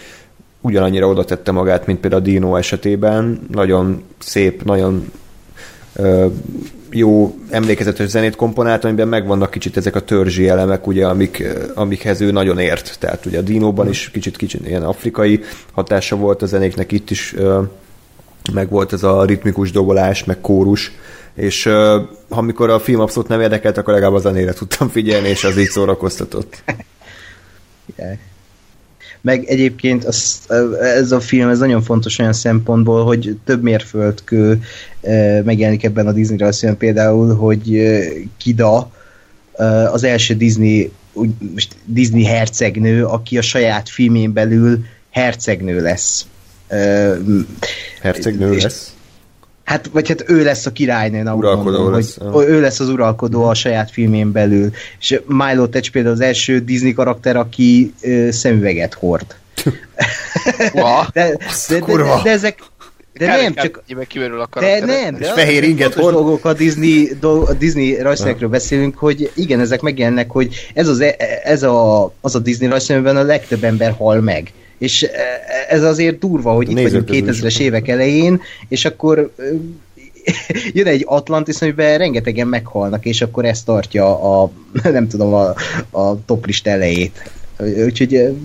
ugyanannyira 0.65 1.07
oda 1.07 1.23
tette 1.23 1.51
magát, 1.51 1.85
mint 1.85 1.99
például 1.99 2.21
a 2.21 2.25
Dino 2.25 2.55
esetében. 2.55 3.47
Nagyon 3.51 4.03
szép, 4.17 4.63
nagyon 4.63 5.11
ö, 5.95 6.25
jó 6.89 7.35
emlékezetes 7.49 8.09
zenét 8.09 8.35
komponált, 8.35 8.83
amiben 8.83 9.07
megvannak 9.07 9.51
kicsit 9.51 9.77
ezek 9.77 9.95
a 9.95 9.99
törzsi 9.99 10.47
elemek, 10.47 10.87
ugye, 10.87 11.07
amik, 11.07 11.43
amikhez 11.73 12.21
ő 12.21 12.31
nagyon 12.31 12.59
ért. 12.59 12.97
Tehát 12.99 13.25
ugye 13.25 13.37
a 13.37 13.41
Dinóban 13.41 13.89
is 13.89 14.09
kicsit, 14.09 14.37
kicsit 14.37 14.67
ilyen 14.67 14.83
afrikai 14.83 15.43
hatása 15.71 16.15
volt 16.15 16.41
a 16.41 16.45
zenéknek, 16.45 16.91
itt 16.91 17.09
is 17.09 17.33
ö, 17.37 17.61
meg 18.53 18.69
volt 18.69 18.93
ez 18.93 19.03
a 19.03 19.25
ritmikus 19.25 19.71
dobolás, 19.71 20.23
meg 20.23 20.41
kórus, 20.41 20.91
és 21.35 21.65
ö, 21.65 22.01
amikor 22.29 22.69
a 22.69 22.79
film 22.79 22.99
abszolút 22.99 23.29
nem 23.29 23.41
érdekelt, 23.41 23.77
akkor 23.77 23.93
legalább 23.93 24.15
a 24.15 24.19
zenére 24.19 24.53
tudtam 24.53 24.89
figyelni, 24.89 25.27
és 25.27 25.43
az 25.43 25.57
így 25.57 25.69
szórakoztatott. 25.69 26.63
Yeah. 27.97 28.17
Meg 29.25 29.45
egyébként 29.45 30.03
az, 30.03 30.39
ez 30.81 31.11
a 31.11 31.19
film 31.19 31.49
ez 31.49 31.59
nagyon 31.59 31.81
fontos 31.81 32.19
olyan 32.19 32.33
szempontból, 32.33 33.05
hogy 33.05 33.37
több 33.45 33.61
mérföldkő 33.61 34.61
megjelenik 35.43 35.83
ebben 35.83 36.07
a 36.07 36.11
Disney 36.11 36.37
rajzfilmben 36.37 36.79
például, 36.79 37.35
hogy 37.35 37.81
Kida 38.37 38.91
az 39.91 40.03
első 40.03 40.33
Disney 40.33 40.91
most 41.53 41.75
Disney 41.85 42.23
hercegnő, 42.23 43.05
aki 43.05 43.37
a 43.37 43.41
saját 43.41 43.89
filmén 43.89 44.33
belül 44.33 44.85
hercegnő 45.09 45.81
lesz. 45.81 46.25
Hercegnő 48.01 48.55
lesz? 48.55 48.94
Hát, 49.65 49.89
vagy 49.91 50.07
hát 50.07 50.23
ő 50.29 50.43
lesz 50.43 50.65
a 50.65 50.71
királynő, 50.71 51.23
uralkodó 51.37 51.77
mondom, 51.77 51.93
lesz. 51.93 52.17
Hogy 52.31 52.47
ő 52.47 52.61
lesz 52.61 52.79
az 52.79 52.89
uralkodó 52.89 53.43
a 53.43 53.53
saját 53.53 53.91
filmén 53.91 54.31
belül. 54.31 54.71
És 54.99 55.19
Milo 55.25 55.67
Tetch 55.67 55.91
például 55.91 56.13
az 56.13 56.21
első 56.21 56.59
Disney 56.59 56.93
karakter, 56.93 57.35
aki 57.35 57.93
ö, 58.01 58.31
szemüveget 58.31 58.93
hord. 58.93 59.25
de, 61.13 61.37
de, 61.67 61.79
de, 61.79 61.79
de, 61.79 62.21
de 62.23 62.29
ezek, 62.29 62.59
de 63.13 63.25
nem, 63.25 63.53
csak... 63.53 63.83
a 64.55 64.59
de 64.59 64.85
nem, 64.85 65.15
de 65.15 65.33
fehér 65.33 65.63
inget 65.63 65.93
hord. 65.93 66.13
dolgok 66.13 66.45
a 66.45 66.53
Disney, 66.53 67.11
do, 67.19 67.41
a 67.41 67.53
Disney 67.53 68.01
rajzfilmekről 68.01 68.49
beszélünk, 68.49 68.97
hogy 68.97 69.31
igen, 69.35 69.59
ezek 69.59 69.81
megjelennek, 69.81 70.31
hogy 70.31 70.69
ez, 70.73 70.87
az, 70.87 70.99
e- 70.99 71.15
ez 71.43 71.63
a, 71.63 72.03
az 72.21 72.35
a 72.35 72.39
Disney 72.39 72.67
rajzfilmben 72.69 73.17
a 73.17 73.23
legtöbb 73.23 73.63
ember 73.63 73.91
hal 73.91 74.21
meg. 74.21 74.53
És 74.77 75.03
e, 75.03 75.09
ez 75.69 75.83
azért 75.83 76.19
durva, 76.19 76.51
hogy 76.51 76.69
itt 76.69 76.81
vagyunk 76.81 77.09
2000-es 77.11 77.59
évek 77.59 77.87
elején, 77.87 78.41
és 78.67 78.85
akkor 78.85 79.33
jön 80.73 80.87
egy 80.87 81.03
Atlantis, 81.07 81.61
amiben 81.61 81.97
rengetegen 81.97 82.47
meghalnak, 82.47 83.05
és 83.05 83.21
akkor 83.21 83.45
ez 83.45 83.63
tartja 83.63 84.39
a, 84.41 84.51
nem 84.83 85.07
tudom, 85.07 85.33
a, 85.33 85.53
a 85.89 86.25
toplist 86.25 86.67
elejét. 86.67 87.31
Úgyhogy 87.85 88.35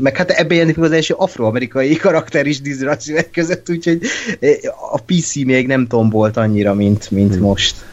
meg 0.00 0.16
hát 0.16 0.30
ebben 0.30 0.56
jelenik 0.56 0.78
az 0.78 0.92
első 0.92 1.14
afroamerikai 1.14 1.96
karakter 1.96 2.46
is 2.46 2.60
Disney 2.60 3.30
között, 3.32 3.70
úgyhogy 3.70 4.00
a 4.92 5.00
PC 5.00 5.34
még 5.34 5.66
nem 5.66 5.86
tombolt 5.86 6.36
annyira, 6.36 6.74
mint, 6.74 7.10
mint 7.10 7.34
Hmm. 7.34 7.42
most. 7.42 7.84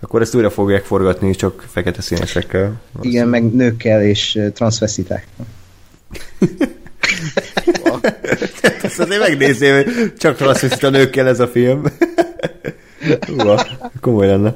Akkor 0.00 0.20
ezt 0.20 0.34
újra 0.34 0.50
fogják 0.50 0.84
forgatni, 0.84 1.34
csak 1.34 1.64
fekete 1.68 2.02
színesekkel. 2.02 2.80
Igen, 3.02 3.28
meg 3.28 3.54
nőkkel 3.54 4.02
és 4.02 4.38
transvestitákkal. 4.54 5.46
Ezt 8.82 9.00
azért 9.00 9.20
megnézném, 9.20 9.74
hogy 9.74 10.12
csak 10.18 10.38
rasszista 10.38 10.90
nőkkel 10.90 11.28
ez 11.28 11.40
a 11.40 11.46
film. 11.46 11.82
Uha, 13.36 13.66
komoly 14.00 14.26
lenne. 14.26 14.54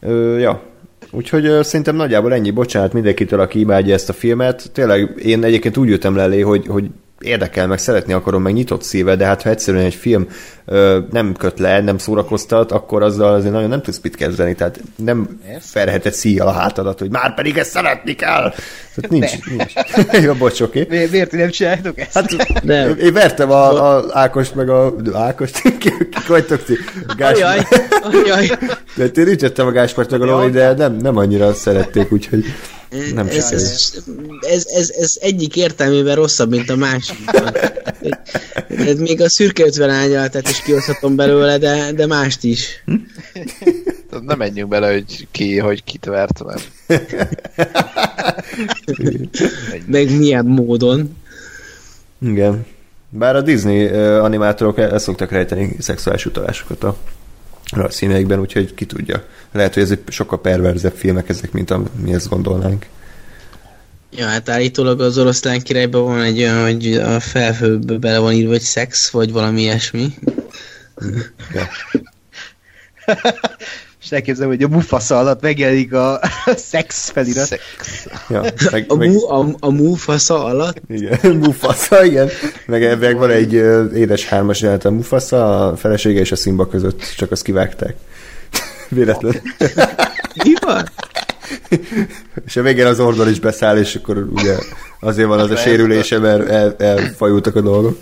Ö, 0.00 0.38
ja, 0.38 0.62
úgyhogy 1.10 1.46
ö, 1.46 1.62
szerintem 1.62 1.96
nagyjából 1.96 2.34
ennyi. 2.34 2.50
Bocsánat 2.50 2.92
mindenkitől, 2.92 3.40
aki 3.40 3.58
imádja 3.60 3.94
ezt 3.94 4.08
a 4.08 4.12
filmet. 4.12 4.70
Tényleg 4.72 5.14
én 5.24 5.44
egyébként 5.44 5.76
úgy 5.76 5.88
jöttem 5.88 6.16
le 6.16 6.42
hogy, 6.42 6.66
hogy 6.66 6.90
érdekel, 7.20 7.66
meg 7.66 7.78
szeretni 7.78 8.12
akarom, 8.12 8.42
meg 8.42 8.52
nyitott 8.52 8.82
szíve, 8.82 9.16
de 9.16 9.24
hát 9.24 9.42
ha 9.42 9.50
egyszerűen 9.50 9.84
egy 9.84 9.94
film 9.94 10.28
ö, 10.64 10.98
nem 11.10 11.34
köt 11.34 11.58
le, 11.58 11.80
nem 11.80 11.98
szórakoztat, 11.98 12.72
akkor 12.72 13.02
azzal 13.02 13.34
azért 13.34 13.52
nagyon 13.52 13.68
nem 13.68 13.82
tudsz 13.82 14.00
mit 14.02 14.16
kezdeni, 14.16 14.54
tehát 14.54 14.80
nem 14.96 15.40
ferheted 15.60 16.12
szíjjal 16.12 16.48
a 16.48 16.52
hátadat, 16.52 16.98
hogy 16.98 17.10
már 17.10 17.34
pedig 17.34 17.56
ezt 17.56 17.70
szeretni 17.70 18.14
kell. 18.14 18.52
Tehát 18.94 19.10
nincs, 19.10 19.30
nincs. 19.44 19.72
Jó, 20.24 20.32
bocs, 20.32 20.60
oké. 20.60 20.80
Okay. 20.80 20.98
Mi- 20.98 21.08
Miért 21.10 21.32
nem 21.32 21.50
csináltok 21.50 21.98
ezt? 22.00 22.12
Hát, 22.12 22.62
Nem. 22.62 22.96
Én 23.00 23.12
vertem 23.12 23.50
a, 23.50 23.96
a 23.96 24.04
Ákost, 24.12 24.54
meg 24.54 24.68
a 24.68 24.94
Ákost, 25.12 25.60
ki- 25.78 26.08
kik 26.10 26.26
vagytok 26.26 26.64
ti? 26.64 26.74
Ajaj, 27.18 27.58
ajaj. 28.02 28.46
De 28.94 29.04
én 29.04 29.26
ütöttem 29.26 29.66
a 29.66 29.70
Gáspárt 29.70 30.10
meg 30.10 30.22
a 30.22 30.24
Loli, 30.24 30.50
de 30.50 30.72
nem, 30.72 30.96
nem 30.96 31.16
annyira 31.16 31.54
szerették, 31.54 32.12
úgyhogy 32.12 32.44
nem 33.14 33.26
ez, 33.26 33.52
ez, 33.52 33.92
ez, 34.40 34.66
ez, 34.66 34.90
ez, 34.90 35.16
egyik 35.20 35.56
értelmében 35.56 36.14
rosszabb, 36.14 36.50
mint 36.50 36.70
a 36.70 36.76
másikban. 36.76 37.52
Tehát 38.68 38.98
még 38.98 39.20
a 39.20 39.28
szürke 39.28 39.64
50 39.64 39.90
ányaltát 39.90 40.48
is 40.48 40.62
kihozhatom 40.62 41.16
belőle, 41.16 41.58
de, 41.58 41.92
de 41.92 42.06
mást 42.06 42.44
is. 42.44 42.84
Tehát 44.10 44.24
Nem 44.24 44.38
menjünk 44.38 44.68
bele, 44.68 44.92
hogy 44.92 45.28
ki, 45.30 45.58
hogy 45.58 45.84
kit 45.84 46.04
vert, 46.04 46.44
mert 46.44 46.70
Meg 49.86 50.18
milyen 50.18 50.44
módon. 50.44 51.16
Igen. 52.20 52.66
Bár 53.10 53.36
a 53.36 53.40
Disney 53.40 53.86
animátorok 54.18 54.78
el 54.78 54.98
szoktak 54.98 55.30
rejteni 55.30 55.76
szexuális 55.78 56.26
utalásokat 56.26 56.84
a 56.84 56.96
rajzfilmeikben, 57.72 58.40
úgyhogy 58.40 58.74
ki 58.74 58.86
tudja. 58.86 59.24
Lehet, 59.52 59.74
hogy 59.74 59.82
ez 59.82 59.90
egy 59.90 60.02
sokkal 60.08 60.40
perverzebb 60.40 60.94
filmek 60.94 61.28
ezek, 61.28 61.52
mint 61.52 62.02
mi 62.02 62.14
ezt 62.14 62.28
gondolnánk. 62.28 62.86
Ja, 64.10 64.26
hát 64.26 64.48
állítólag 64.48 65.00
az 65.00 65.18
oroszlán 65.18 65.60
királyban 65.60 66.04
van 66.04 66.22
egy 66.22 66.38
olyan, 66.38 66.62
hogy 66.62 66.94
a 66.94 67.20
felhőbe 67.20 67.96
bele 67.96 68.18
van 68.18 68.32
írva, 68.32 68.50
hogy 68.50 68.60
szex, 68.60 69.10
vagy 69.10 69.32
valami 69.32 69.60
ilyesmi. 69.60 70.14
Ja. 71.54 71.68
és 74.08 74.14
elképzelem, 74.14 74.50
hogy 74.50 74.62
a 74.62 74.68
Mufasa 74.68 75.18
alatt 75.18 75.40
megjelenik 75.42 75.92
a 75.92 76.20
szex 76.70 77.10
felirat. 77.10 77.46
szex. 77.46 77.62
Ja, 78.28 78.40
meg, 78.70 78.84
A, 78.88 78.94
meg, 78.94 79.08
mu, 79.10 79.28
a, 79.32 79.46
a 79.60 79.70
Mufasa 79.70 80.44
alatt? 80.44 80.80
igen, 80.88 81.36
Mufasa, 81.42 82.04
igen. 82.04 82.28
Meg, 82.66 82.98
meg 82.98 83.16
van 83.16 83.30
egy 83.30 83.52
édes 83.94 84.26
hármas 84.28 84.60
jelenet 84.60 84.84
a 84.84 84.90
Mufasa, 84.90 85.66
a 85.66 85.76
felesége 85.76 86.20
és 86.20 86.32
a 86.32 86.36
Simba 86.36 86.66
között, 86.68 87.02
csak 87.16 87.30
azt 87.30 87.42
kivágták. 87.42 87.96
Véletlen. 88.88 89.42
Mi 90.44 90.52
van? 90.60 90.88
És 92.46 92.56
a 92.56 92.62
végén 92.62 92.86
az 92.86 93.00
ordon 93.00 93.28
is 93.28 93.40
beszáll, 93.40 93.76
és 93.78 93.94
akkor 93.94 94.26
ugye 94.32 94.54
azért 95.00 95.28
van 95.28 95.38
az 95.38 95.50
a 95.50 95.56
sérülése, 95.56 96.18
mert 96.18 96.48
el, 96.48 96.74
elfajultak 96.78 97.56
a 97.56 97.60
dolgok. 97.60 97.98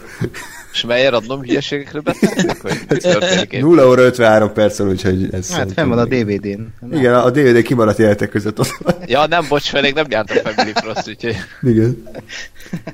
És 0.77 0.83
Meyer 0.85 1.15
adnom 1.15 1.43
hülyeségekről 1.43 2.01
beszélnek, 2.03 2.61
hogy 2.61 2.73
mi 2.89 2.97
történik 2.97 3.53
éppen? 3.53 3.67
0 3.67 3.89
óra 3.89 4.03
53 4.03 4.53
percen, 4.53 4.89
úgyhogy 4.89 5.29
ez 5.33 5.51
Hát 5.51 5.73
fenn 5.73 5.89
van 5.89 5.99
a 5.99 6.05
DVD-n. 6.05 6.75
Igen, 6.93 7.15
a 7.15 7.31
DVD 7.31 7.63
kimaradt 7.63 7.99
jelenetek 7.99 8.29
között 8.29 8.59
ott 8.59 8.69
van. 8.83 8.95
Ja, 9.07 9.27
nem, 9.27 9.45
bocs, 9.49 9.69
fel, 9.69 9.81
még 9.83 9.95
nem 9.95 10.07
jártam 10.09 10.37
Family 10.55 10.73
Frost, 10.75 11.09
úgyhogy 11.09 11.37
Igen. 11.63 12.09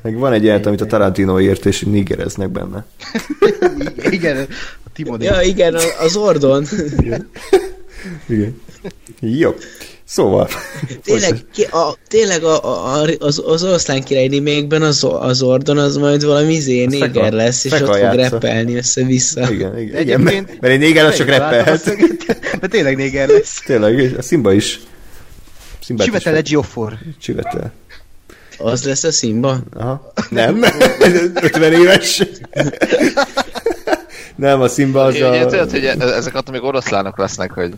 Meg 0.03 0.15
van 0.15 0.33
egy 0.33 0.45
jelent, 0.45 0.67
amit 0.67 0.81
a 0.81 0.87
Tarantino 0.87 1.41
írt, 1.41 1.67
és 1.67 1.81
nigereznek 1.81 2.49
benne. 2.51 2.85
Igen, 4.11 4.47
a 4.85 4.89
Timon. 4.95 5.23
Ja, 5.23 5.41
igen, 5.41 5.75
a- 5.75 6.01
az 6.05 6.17
Ordon. 6.17 6.65
Igen. 8.29 8.61
Jó. 9.21 9.55
Szóval. 10.13 10.49
Tényleg, 11.05 11.39
ki, 11.53 11.63
a, 11.63 11.97
tényleg 12.09 12.45
a, 12.45 12.65
a, 12.65 13.09
az, 13.19 13.43
az 13.47 13.65
oroszlán 13.65 14.03
király 14.03 14.29
remékben 14.29 14.83
az, 14.83 15.07
az 15.21 15.43
Ordon 15.43 15.79
az 15.79 15.97
majd 15.97 16.25
valami 16.25 16.53
izé 16.53 16.85
néger 16.85 17.33
lesz, 17.33 17.65
és 17.65 17.71
feka 17.71 17.85
ott 17.85 17.91
fog 17.91 18.03
játsza. 18.03 18.21
reppelni 18.21 18.77
össze-vissza. 18.77 19.51
Igen, 19.53 19.79
igen. 19.79 20.01
igen 20.01 20.21
mert, 20.21 20.61
mert 20.61 20.73
egy 20.73 20.79
néger 20.79 21.05
az 21.05 21.17
csak 21.17 21.29
reppelhet. 21.29 21.97
De 22.61 22.67
tényleg 22.67 22.97
néger 22.97 23.29
lesz. 23.29 23.63
Tényleg, 23.67 24.15
a 24.19 24.23
Simba 24.23 24.53
is. 24.53 24.81
Simba 25.81 26.03
Sivetel 26.03 26.35
egy 26.35 26.51
Jofor. 26.51 26.99
Csivetel. 27.21 27.73
Az 28.59 28.85
lesz 28.85 29.05
a 29.05 29.11
Simba? 29.11 29.59
Aha. 29.75 30.13
Nem. 30.31 30.63
50 31.35 31.73
éves. 31.73 32.23
Nem, 34.37 34.61
a 34.61 34.69
Simba 34.69 35.05
az 35.05 35.15
Ugye, 35.15 35.27
a... 35.27 35.47
tudod, 35.47 35.71
hogy 35.71 35.85
e- 35.85 35.97
ezek 35.99 36.35
attól 36.35 36.55
még 36.55 36.63
oroszlánok 36.63 37.19
lesznek, 37.19 37.51
hogy 37.51 37.73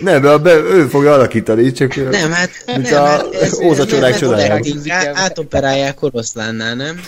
Nem, 0.00 0.22
de 0.22 0.28
a 0.28 0.38
be, 0.38 0.54
ő 0.54 0.86
fogja 0.86 1.12
alakítani, 1.12 1.72
csak... 1.72 2.10
Nem, 2.10 2.30
hát 2.32 2.50
Mint 2.66 2.90
nem, 2.90 3.02
a 3.02 3.06
hát 3.06 3.34
ez, 3.34 3.58
Óza 3.60 3.82
ez 3.82 3.88
csodák 3.88 4.10
nem 4.10 4.18
csodája. 4.20 4.54
acting, 4.54 4.88
á- 4.88 5.12
Átoperálják 5.16 6.02
oroszlánnál, 6.02 6.74
nem? 6.74 7.00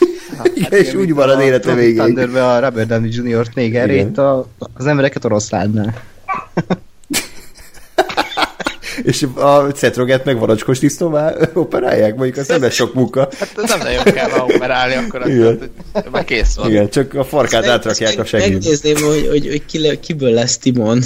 Igen, 0.54 0.72
és 0.72 0.94
úgy 0.94 1.12
van 1.14 1.28
az 1.28 1.42
élete 1.42 1.74
végéig. 1.74 1.96
Thunderbe 1.96 2.46
a 2.46 2.60
Robert 2.60 2.88
Downey 2.88 3.10
Jr. 3.12 3.46
néger, 3.54 3.90
Igen. 3.90 4.08
itt 4.08 4.18
a, 4.18 4.48
az 4.74 4.86
embereket 4.86 5.24
oroszlánnál. 5.24 5.94
És 9.02 9.26
a 9.34 9.66
Cetroget 9.74 10.24
meg 10.24 10.38
varacskos 10.38 10.78
tisztomá 10.78 11.32
operálják, 11.54 12.14
mondjuk 12.14 12.36
az 12.36 12.48
nem 12.48 12.62
lesz 12.62 12.74
sok 12.74 12.94
munka. 12.94 13.28
hát 13.38 13.50
nem 13.66 13.78
nagyon 13.78 14.02
kell 14.02 14.30
operálni, 14.40 14.94
akkor 14.94 15.28
Igen. 15.28 15.58
hogy 15.92 16.02
már 16.10 16.24
kész 16.24 16.54
van. 16.54 16.70
Igen, 16.70 16.88
csak 16.90 17.14
a 17.14 17.24
farkát 17.24 17.66
átrakják 17.66 18.12
a 18.14 18.16
Meg- 18.16 18.26
segélybe. 18.26 18.52
Megnézném, 18.54 18.96
hogy, 18.96 19.26
hogy, 19.30 19.46
hogy 19.46 19.64
ki 19.66 19.78
le, 19.80 20.00
kiből 20.00 20.30
lesz 20.30 20.58
Timon. 20.58 21.02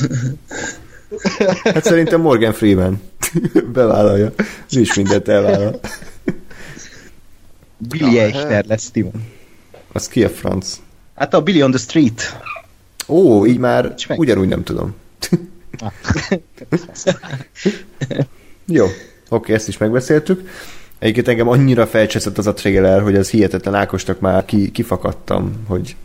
Hát 1.64 1.84
szerintem 1.84 2.20
Morgan 2.20 2.52
Freeman 2.52 3.00
bevállalja. 3.72 4.32
Ő 4.76 4.80
is 4.80 4.94
mindent 4.94 5.28
elvállal. 5.28 5.80
Billy 7.76 8.18
Eichner 8.18 8.64
lesz 8.64 8.90
Timon. 8.90 9.24
Az 9.92 10.08
ki 10.08 10.24
a 10.24 10.28
franc? 10.28 10.76
Hát 11.14 11.34
a 11.34 11.42
Billy 11.42 11.62
on 11.62 11.70
the 11.70 11.80
Street. 11.80 12.22
Ó, 13.08 13.46
így 13.46 13.58
már 13.58 13.94
ugyanúgy 14.08 14.48
nem 14.48 14.62
tudom. 14.62 14.94
Jó, 18.66 18.86
oké, 19.28 19.52
ezt 19.52 19.68
is 19.68 19.78
megbeszéltük. 19.78 20.48
Egyébként 21.02 21.28
engem 21.28 21.48
annyira 21.48 21.86
felcseszett 21.86 22.38
az 22.38 22.46
a 22.46 22.52
trailer, 22.52 23.02
hogy 23.02 23.16
az 23.16 23.30
hihetetlen 23.30 23.74
Ákosnak 23.74 24.20
már 24.20 24.44
ki, 24.44 24.70
kifakadtam, 24.70 25.64
hogy 25.66 25.96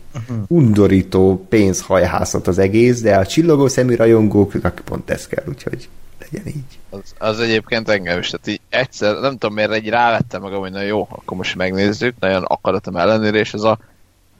undorító 0.46 1.46
pénzhajhászat 1.48 2.46
az 2.46 2.58
egész, 2.58 3.00
de 3.00 3.16
a 3.16 3.26
csillogó 3.26 3.68
szemű 3.68 3.94
rajongóknak 3.94 4.80
pont 4.84 5.10
ez 5.10 5.26
kell, 5.26 5.44
úgyhogy 5.48 5.88
legyen 6.18 6.46
így. 6.46 6.78
Az, 6.90 7.14
az 7.18 7.40
egyébként 7.40 7.88
engem 7.88 8.18
is, 8.18 8.30
tehát 8.30 8.46
így 8.46 8.60
egyszer, 8.68 9.20
nem 9.20 9.38
tudom 9.38 9.54
miért, 9.54 9.72
egy 9.72 9.88
rávettem 9.88 10.40
magam, 10.40 10.60
hogy 10.60 10.70
na 10.70 10.82
jó, 10.82 11.08
akkor 11.10 11.36
most 11.36 11.56
megnézzük, 11.56 12.14
nagyon 12.20 12.42
akaratom 12.42 12.96
ellenére, 12.96 13.38
és 13.38 13.54
ez 13.54 13.62
a 13.62 13.78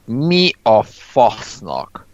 mi 0.04 0.50
a 0.62 0.82
fasznak? 0.82 2.06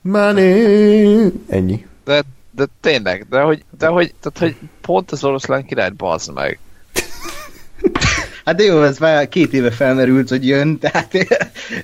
Money! 0.00 1.32
Ennyi. 1.48 1.86
De, 2.04 2.22
de 2.54 2.66
tényleg, 2.80 3.26
de 3.30 3.40
hogy, 3.40 3.64
de 3.78 3.86
hogy, 3.86 4.14
tehát, 4.20 4.38
hogy 4.38 4.68
pont 4.80 5.10
az 5.10 5.24
oroszlán 5.24 5.64
királyt 5.64 5.96
bazd 5.96 6.32
meg. 6.32 6.58
Hát 8.44 8.56
de 8.56 8.62
jó, 8.62 8.82
ez 8.82 8.98
már 8.98 9.28
két 9.28 9.52
éve 9.52 9.70
felmerült, 9.70 10.28
hogy 10.28 10.46
jön, 10.46 10.78
tehát... 10.78 11.12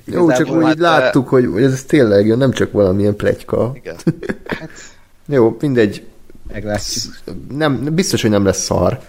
Jó, 0.04 0.32
csak 0.32 0.50
úgy 0.50 0.64
hát, 0.64 0.78
láttuk, 0.78 1.28
hogy 1.28 1.46
hogy 1.52 1.62
ez 1.62 1.84
tényleg 1.84 2.26
jön, 2.26 2.38
nem 2.38 2.52
csak 2.52 2.72
valamilyen 2.72 3.16
pletyka. 3.16 3.72
Igen. 3.74 3.96
Jó, 5.26 5.56
mindegy. 5.60 6.06
Meglátjuk. 6.52 7.14
Nem, 7.50 7.94
biztos, 7.94 8.22
hogy 8.22 8.30
nem 8.30 8.44
lesz 8.44 8.62
szar, 8.62 9.00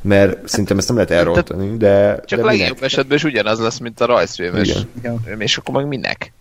mert 0.00 0.48
szerintem 0.48 0.78
ezt 0.78 0.88
nem 0.88 0.96
lehet 0.96 1.10
elrontani, 1.10 1.76
de, 1.76 2.20
Csak 2.24 2.38
de 2.38 2.44
legjobb 2.44 2.68
minek? 2.68 2.82
esetben 2.82 3.16
is 3.16 3.24
ugyanaz 3.24 3.60
lesz, 3.60 3.78
mint 3.78 4.00
a 4.00 4.06
rajzfilm, 4.06 4.56
és, 4.56 4.76
és 5.38 5.56
akkor 5.56 5.74
meg 5.74 5.86
minek? 5.86 6.32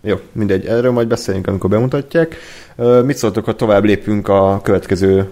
Jó, 0.00 0.20
mindegy, 0.32 0.66
erről 0.66 0.92
majd 0.92 1.08
beszélünk, 1.08 1.46
amikor 1.46 1.70
bemutatják. 1.70 2.36
Mit 3.04 3.16
szóltok, 3.16 3.44
ha 3.44 3.54
tovább 3.54 3.84
lépünk 3.84 4.28
a 4.28 4.60
következő 4.62 5.28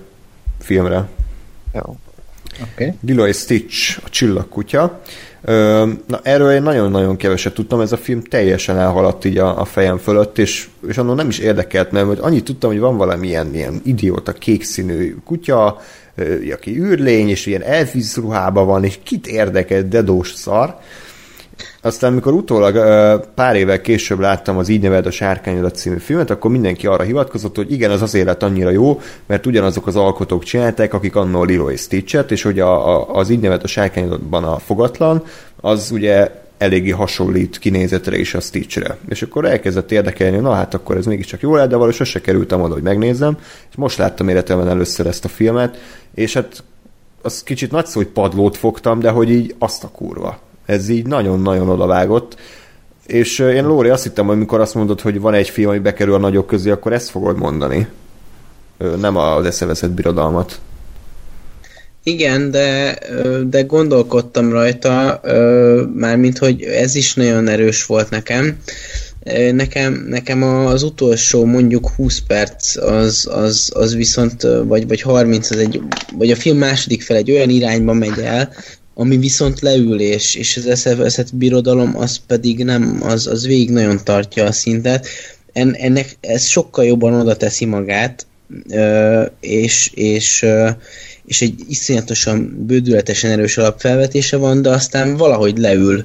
filmre? 0.61 1.09
Jó. 1.75 1.97
Okay. 2.73 2.93
Lilo 3.07 3.27
és 3.27 3.37
Stitch, 3.37 4.01
a 4.05 4.09
csillagkutya. 4.09 5.01
Na, 6.07 6.21
erről 6.23 6.53
én 6.53 6.63
nagyon-nagyon 6.63 7.17
keveset 7.17 7.55
tudtam, 7.55 7.81
ez 7.81 7.93
a 7.93 7.97
film 7.97 8.23
teljesen 8.23 8.79
elhaladt 8.79 9.25
így 9.25 9.39
a, 9.39 9.61
a 9.61 9.65
fejem 9.65 9.99
fölött, 9.99 10.39
és, 10.39 10.69
és 10.89 10.99
annól 10.99 11.15
nem 11.15 11.29
is 11.29 11.39
érdekelt, 11.39 11.91
mert 11.91 12.07
hogy 12.07 12.19
annyit 12.21 12.45
tudtam, 12.45 12.71
hogy 12.71 12.79
van 12.79 12.97
valamilyen 12.97 13.55
ilyen 13.55 13.81
idióta 13.85 14.33
kékszínű 14.33 15.17
kutya, 15.25 15.81
aki 16.53 16.79
űrlény, 16.79 17.29
és 17.29 17.47
ilyen 17.47 17.63
elfiz 17.63 18.17
ruhában 18.17 18.67
van, 18.67 18.85
és 18.85 18.99
kit 19.03 19.27
érdekel, 19.27 19.89
dedós 19.89 20.33
szar. 20.33 20.79
Aztán, 21.81 22.13
amikor 22.13 22.33
utólag 22.33 22.75
pár 23.35 23.57
évvel 23.57 23.81
később 23.81 24.19
láttam 24.19 24.59
az 24.59 24.69
Így 24.69 24.83
neved 24.83 25.07
a 25.07 25.11
Sárkányodat 25.11 25.77
című 25.77 25.99
filmet, 25.99 26.31
akkor 26.31 26.51
mindenki 26.51 26.87
arra 26.87 27.03
hivatkozott, 27.03 27.57
hogy 27.57 27.73
igen, 27.73 27.91
az 27.91 28.03
azért 28.03 28.27
lett 28.27 28.43
annyira 28.43 28.71
jó, 28.71 29.01
mert 29.27 29.47
ugyanazok 29.47 29.87
az 29.87 29.97
alkotók 29.97 30.45
csinálták, 30.45 30.95
akik 30.95 31.17
annól 31.17 31.47
Lilo 31.47 31.71
és 31.71 31.81
Stitchet, 31.81 32.31
és 32.31 32.43
hogy 32.43 32.61
a, 32.61 32.97
a, 32.97 33.15
az 33.15 33.31
Így 33.31 33.41
neved 33.41 33.63
a 33.63 33.67
Sárkányodatban 33.67 34.45
a 34.45 34.59
fogatlan, 34.59 35.25
az 35.61 35.91
ugye 35.91 36.31
eléggé 36.63 36.91
hasonlít 36.91 37.59
kinézetre 37.59 38.19
is 38.19 38.35
a 38.35 38.41
Stitchre. 38.41 38.97
És 39.09 39.23
akkor 39.23 39.45
elkezdett 39.45 39.93
érdekelni, 39.93 40.37
na 40.37 40.53
hát 40.53 40.75
akkor 40.75 40.97
ez 40.97 41.07
mégiscsak 41.07 41.41
jó 41.41 41.55
lehet, 41.55 41.69
de 41.69 41.75
valahogy 41.75 41.97
sose 41.97 42.21
kerültem 42.21 42.61
oda, 42.61 42.73
hogy 42.73 42.83
megnézzem, 42.83 43.39
és 43.71 43.77
most 43.77 43.99
láttam 43.99 44.29
életemben 44.29 44.69
először 44.69 45.07
ezt 45.07 45.25
a 45.25 45.29
filmet, 45.29 45.79
és 46.15 46.33
hát 46.33 46.63
az 47.23 47.43
kicsit 47.43 47.71
nagy 47.71 47.87
szó, 47.87 48.01
hogy 48.01 48.09
padlót 48.09 48.57
fogtam, 48.57 49.01
de 49.01 49.11
hogy 49.11 49.31
így 49.31 49.55
azt 49.59 49.85
a 49.85 49.89
kurva. 49.89 50.39
Ez 50.67 50.89
így 50.89 51.07
nagyon-nagyon 51.07 51.69
odavágott. 51.69 52.37
És 53.07 53.39
én 53.39 53.65
Lóri 53.65 53.89
azt 53.89 54.03
hittem, 54.03 54.27
hogy 54.27 54.39
mikor 54.39 54.61
azt 54.61 54.75
mondod, 54.75 55.01
hogy 55.01 55.21
van 55.21 55.35
egy 55.35 55.49
film, 55.49 55.69
ami 55.69 55.79
bekerül 55.79 56.15
a 56.15 56.19
nagyok 56.19 56.47
közé, 56.47 56.71
akkor 56.71 56.93
ezt 56.93 57.11
fogod 57.11 57.39
mondani. 57.39 57.87
Nem 59.01 59.17
az 59.17 59.45
eszeveszett 59.45 59.91
birodalmat. 59.91 60.61
Igen, 62.03 62.51
de, 62.51 62.99
de 63.47 63.63
gondolkodtam 63.63 64.53
rajta, 64.53 65.21
mármint, 65.95 66.39
hogy 66.39 66.63
ez 66.63 66.95
is 66.95 67.15
nagyon 67.15 67.49
erős 67.49 67.87
volt 67.87 68.11
nekem. 68.11 68.57
Nekem, 69.53 70.07
nekem 70.09 70.43
az 70.43 70.83
utolsó 70.83 71.45
mondjuk 71.45 71.89
20 71.89 72.19
perc 72.27 72.77
az, 72.77 73.29
az, 73.31 73.71
az 73.75 73.95
viszont, 73.95 74.47
vagy, 74.65 74.89
vagy 74.89 75.01
30, 75.01 75.51
az 75.51 75.57
egy, 75.57 75.83
vagy 76.19 76.31
a 76.31 76.37
film 76.37 76.57
második 76.57 77.03
fel 77.03 77.17
egy 77.17 77.31
olyan 77.31 77.49
irányba 77.49 77.93
megy 77.93 78.19
el, 78.19 78.53
ami 78.95 79.17
viszont 79.17 79.61
leül, 79.61 80.01
és, 80.01 80.35
és 80.35 80.57
az 80.57 80.67
eszeveszett 80.67 81.35
birodalom 81.35 81.97
az 81.97 82.21
pedig 82.27 82.65
nem, 82.65 82.99
az, 83.03 83.27
az 83.27 83.47
végig 83.47 83.71
nagyon 83.71 84.01
tartja 84.05 84.45
a 84.45 84.53
szintet. 84.53 85.07
En, 85.53 85.75
ennek 85.75 86.17
ez 86.21 86.45
sokkal 86.45 86.85
jobban 86.85 87.15
oda 87.15 87.37
teszi 87.37 87.65
magát, 87.65 88.27
és, 89.41 89.91
és, 89.95 90.47
és 91.27 91.43
egy 91.43 91.55
iszonyatosan 91.69 92.65
bődületesen 92.67 93.31
erős 93.31 93.59
alapfelvetése 93.59 94.37
van, 94.37 94.63
de 94.63 94.71
aztán 94.71 95.17
valahogy 95.17 95.59
leül. 95.59 96.05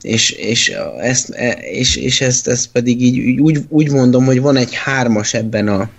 És, 0.00 0.30
és, 0.30 0.72
ezt, 1.00 1.30
e, 1.30 1.50
és, 1.52 1.96
és 1.96 2.20
ezt, 2.20 2.48
ezt 2.48 2.68
pedig 2.72 3.02
így 3.02 3.40
úgy, 3.40 3.58
úgy 3.68 3.90
mondom, 3.90 4.24
hogy 4.24 4.40
van 4.40 4.56
egy 4.56 4.74
hármas 4.74 5.34
ebben 5.34 5.68
a, 5.68 5.90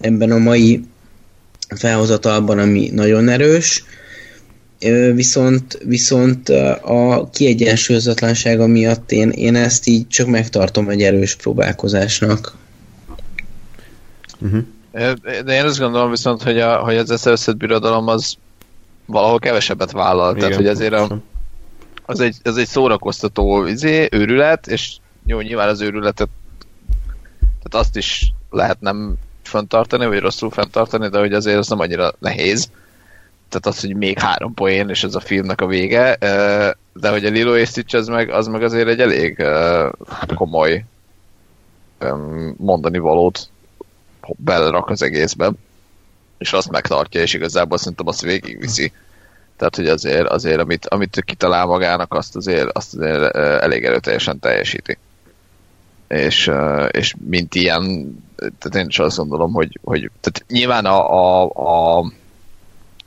ebben 0.00 0.30
a 0.30 0.38
mai 0.38 0.84
felhozatalban, 1.76 2.58
ami 2.58 2.90
nagyon 2.92 3.28
erős, 3.28 3.84
viszont, 5.14 5.78
viszont 5.84 6.48
a 6.82 7.28
kiegyensúlyozatlansága 7.32 8.66
miatt 8.66 9.12
én, 9.12 9.30
én 9.30 9.54
ezt 9.54 9.86
így 9.86 10.08
csak 10.08 10.26
megtartom 10.26 10.88
egy 10.88 11.02
erős 11.02 11.34
próbálkozásnak. 11.34 12.54
Uh-huh. 14.40 14.62
De 15.44 15.54
én 15.54 15.64
azt 15.64 15.78
gondolom 15.78 16.10
viszont, 16.10 16.42
hogy, 16.42 16.58
a, 16.60 16.76
hogy 16.76 16.96
az 16.96 17.10
összeösszött 17.10 17.56
birodalom 17.56 18.08
az 18.08 18.36
valahol 19.06 19.38
kevesebbet 19.38 19.92
vállal. 19.92 20.30
Igen, 20.30 20.40
Tehát, 20.40 20.56
hogy 20.56 20.66
ezért 20.66 20.92
a, 20.92 21.18
az, 22.06 22.20
egy, 22.20 22.36
az 22.42 22.56
egy 22.56 22.66
szórakoztató 22.68 23.66
izé, 23.66 24.08
őrület, 24.10 24.66
és 24.66 24.96
jó, 25.26 25.40
nyilván 25.40 25.68
az 25.68 25.80
őrületet 25.80 26.28
tehát 27.64 27.86
azt 27.86 27.96
is 27.96 28.32
lehet 28.50 28.80
nem 28.80 29.14
fenntartani, 29.42 30.06
vagy 30.06 30.18
rosszul 30.18 30.50
fenntartani, 30.50 31.08
de 31.08 31.18
hogy 31.18 31.32
azért 31.32 31.58
az 31.58 31.68
nem 31.68 31.78
annyira 31.78 32.12
nehéz. 32.18 32.70
Tehát 33.54 33.78
az, 33.78 33.80
hogy 33.80 33.96
még 33.96 34.18
három 34.18 34.54
poén, 34.54 34.88
és 34.88 35.04
ez 35.04 35.14
a 35.14 35.20
filmnek 35.20 35.60
a 35.60 35.66
vége, 35.66 36.16
de 36.92 37.10
hogy 37.10 37.24
a 37.24 37.30
Lilo 37.30 37.56
és 37.56 37.68
Stitch 37.68 37.94
az 37.94 38.08
meg, 38.08 38.30
az 38.30 38.46
meg 38.46 38.62
azért 38.62 38.88
egy 38.88 39.00
elég 39.00 39.44
komoly 40.34 40.84
mondani 42.56 42.98
valót 42.98 43.48
belerak 44.36 44.90
az 44.90 45.02
egészbe, 45.02 45.50
és 46.38 46.52
azt 46.52 46.70
megtartja, 46.70 47.20
és 47.20 47.34
igazából 47.34 47.78
szerintem 47.78 48.06
azt 48.06 48.22
végigviszi. 48.22 48.92
Tehát, 49.56 49.76
hogy 49.76 49.88
azért, 49.88 50.28
azért 50.28 50.60
amit, 50.60 50.86
amit 50.86 51.22
kitalál 51.24 51.66
magának, 51.66 52.14
azt 52.14 52.36
azért, 52.36 52.76
azt 52.76 52.94
azért 52.94 53.36
elég 53.36 53.84
erőteljesen 53.84 54.38
teljesíti. 54.38 54.98
És, 56.08 56.50
és 56.90 57.14
mint 57.28 57.54
ilyen, 57.54 57.82
tehát 58.36 58.74
én 58.74 58.86
is 58.88 58.98
azt 58.98 59.16
gondolom, 59.16 59.52
hogy, 59.52 59.78
hogy 59.84 60.10
tehát 60.20 60.44
nyilván 60.48 60.84
a, 60.84 61.12
a, 61.12 61.98
a 61.98 62.12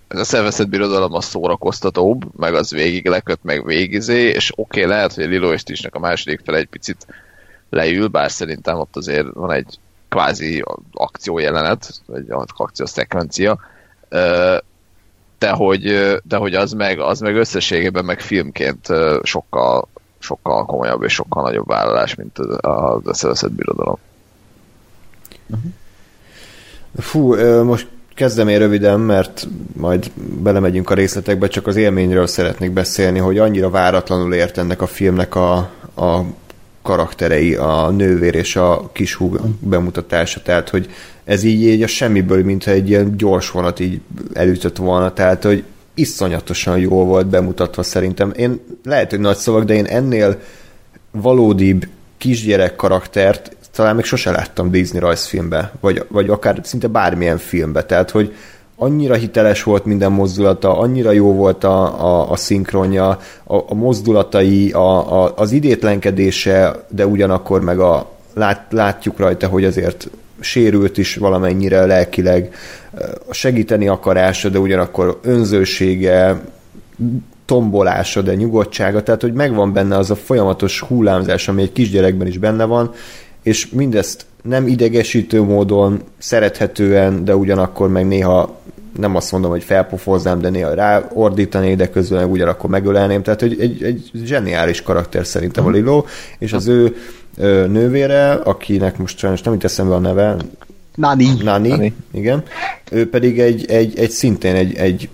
ez 0.08 0.20
a 0.20 0.24
szervezett 0.24 0.70
birodalom 0.70 1.14
az 1.14 1.26
szórakoztatóbb, 1.26 2.38
meg 2.38 2.54
az 2.54 2.72
végig 2.72 3.08
leköt, 3.08 3.40
meg 3.42 3.66
végizé, 3.66 4.22
és 4.22 4.52
oké, 4.56 4.82
okay, 4.82 4.96
lehet, 4.96 5.14
hogy 5.14 5.24
a 5.24 5.28
Lilo 5.28 5.54
és 5.54 5.88
a 5.92 6.00
második 6.00 6.42
fel 6.44 6.56
egy 6.56 6.68
picit 6.68 7.06
leül, 7.70 8.08
bár 8.08 8.32
szerintem 8.32 8.78
ott 8.78 8.96
azért 8.96 9.28
van 9.34 9.52
egy 9.52 9.80
kvázi 10.10 10.64
akciójelenet, 10.92 12.02
vagy 12.06 12.26
akciószekvencia, 12.56 13.60
de 15.40 15.50
hogy, 15.50 15.84
de 16.24 16.38
hogy 16.38 16.54
az 16.56 16.72
meg, 16.72 17.00
az 17.00 17.20
meg 17.20 17.36
összességében 17.36 18.06
meg 18.06 18.20
filmként 18.20 18.88
sokkal, 19.24 19.88
sokkal 20.20 20.66
komolyabb 20.66 21.04
és 21.04 21.14
sokkal 21.14 21.44
nagyobb 21.44 21.68
vállalás, 21.68 22.16
mint 22.16 22.38
az 22.38 23.02
összeveszett 23.04 23.52
birodalom. 23.52 23.98
Fú, 26.98 27.36
most 27.64 27.88
kezdem 28.18 28.48
én 28.48 28.60
röviden, 28.60 28.99
mert 28.99 29.48
majd 29.73 30.11
belemegyünk 30.41 30.89
a 30.89 30.94
részletekbe, 30.94 31.48
csak 31.48 31.68
az 31.68 31.76
élményről 31.76 32.27
szeretnék 32.27 32.72
beszélni, 32.72 33.19
hogy 33.19 33.38
annyira 33.38 33.69
váratlanul 33.69 34.34
ért 34.34 34.57
ennek 34.57 34.81
a 34.81 34.88
filmnek 34.88 35.35
a, 35.35 35.56
a 35.95 36.23
karakterei, 36.81 37.56
a 37.56 37.89
nővér 37.89 38.35
és 38.35 38.56
a 38.56 38.89
kishúg 38.94 39.39
bemutatása, 39.60 40.41
tehát 40.41 40.69
hogy 40.69 40.89
ez 41.23 41.44
így, 41.44 41.61
így 41.61 41.84
a 41.84 41.88
semmiből, 41.88 42.44
mintha 42.44 42.72
egy 42.72 42.89
ilyen 42.89 43.18
gyors 43.18 43.52
vonat 43.52 43.80
így 43.80 44.02
elütött 44.34 44.77
volna, 44.77 45.14
tehát 45.14 45.44
hogy 45.44 45.64
iszonyatosan 45.94 46.77
jól 46.77 47.06
volt 47.06 47.27
bemutatva 47.27 47.84
szerintem. 47.84 48.34
Én 48.35 48.60
lehet, 48.84 49.10
hogy 49.10 49.19
nagy 49.19 49.38
szavak, 49.38 49.64
de 49.64 49.73
én 49.73 49.85
ennél 49.85 50.39
valódibb 51.11 51.88
kisgyerek 52.18 52.76
karaktert 52.76 53.57
talán 53.78 53.95
még 53.95 54.06
sose 54.06 54.32
láttam 54.32 54.72
Disney 54.72 54.99
rajzfilmbe, 54.99 55.72
vagy, 55.80 56.06
vagy 56.08 56.30
akár 56.30 56.60
szinte 56.64 56.88
bármilyen 56.88 57.38
filmbe, 57.38 57.84
tehát 57.86 58.12
hogy 58.12 58.36
annyira 58.76 59.14
hiteles 59.14 59.64
volt 59.64 59.86
minden 59.86 60.12
mozdulata, 60.12 60.80
annyira 60.80 61.12
jó 61.12 61.34
volt 61.34 61.64
a, 61.64 62.06
a, 62.06 62.32
a 62.32 62.36
szinkronja, 62.36 63.08
a, 63.44 63.56
a 63.68 63.74
mozdulatai, 63.74 64.72
a, 64.72 65.24
a, 65.24 65.34
az 65.36 65.52
idétlenkedése, 65.52 66.86
de 66.90 67.06
ugyanakkor 67.08 67.62
meg 67.62 67.80
a, 67.80 68.10
lát, 68.34 68.66
látjuk 68.70 69.18
rajta, 69.20 69.48
hogy 69.48 69.66
azért 69.66 70.10
sérült 70.40 70.98
is 70.98 71.16
valamennyire 71.16 71.86
lelkileg, 71.86 72.56
a 73.30 73.34
segíteni 73.34 73.88
akarása, 73.88 74.49
de 74.49 74.60
ugyanakkor 74.60 75.20
önzősége, 75.24 76.41
tombolása, 77.45 78.22
de 78.22 78.36
nyugodtsága, 78.36 79.04
tehát 79.04 79.22
hogy 79.22 79.34
megvan 79.34 79.74
benne 79.74 79.98
az 79.98 80.12
a 80.12 80.16
folyamatos 80.16 80.80
hullámzás, 80.80 81.48
ami 81.48 81.62
egy 81.62 81.72
kisgyerekben 81.72 82.28
is 82.28 82.38
benne 82.38 82.66
van, 82.66 82.94
és 83.48 83.69
mindezt 83.69 84.26
nem 84.44 84.68
idegesítő 84.68 85.41
módon, 85.41 86.02
szerethetően, 86.18 87.26
de 87.26 87.36
ugyanakkor 87.36 87.90
meg 87.90 88.07
néha 88.07 88.60
nem 88.98 89.15
azt 89.15 89.32
mondom, 89.32 89.52
hogy 89.52 89.64
felpofoznám, 89.64 90.41
de 90.41 90.49
néha 90.49 90.74
ráordítani, 90.74 91.76
de 91.76 91.90
közben 91.90 92.19
meg 92.19 92.32
ugyanakkor 92.32 92.69
megölelném. 92.69 93.24
Tehát 93.24 93.41
egy, 93.41 93.60
egy, 93.60 93.84
egy 93.84 94.11
zseniális 94.24 94.82
karakter 94.82 95.26
szerintem 95.26 95.65
a 95.65 95.69
Lilo, 95.69 96.03
és 96.40 96.53
az 96.53 96.68
ő 96.68 96.95
nővére, 97.68 98.32
akinek 98.32 98.98
most 98.98 99.18
sajnos 99.18 99.41
nem 99.41 99.53
itt 99.53 99.64
eszembe 99.64 99.95
a 99.95 99.99
neve, 99.99 100.36
Nani. 100.95 101.28
Nani, 101.44 101.69
Nani. 101.69 101.94
igen. 102.14 102.44
Ő 102.91 103.10
pedig 103.10 103.40
egy, 103.40 103.65
egy, 103.65 103.99
egy 103.99 104.10
szintén 104.10 104.56
egy, 104.56 104.76
egy, 104.76 105.10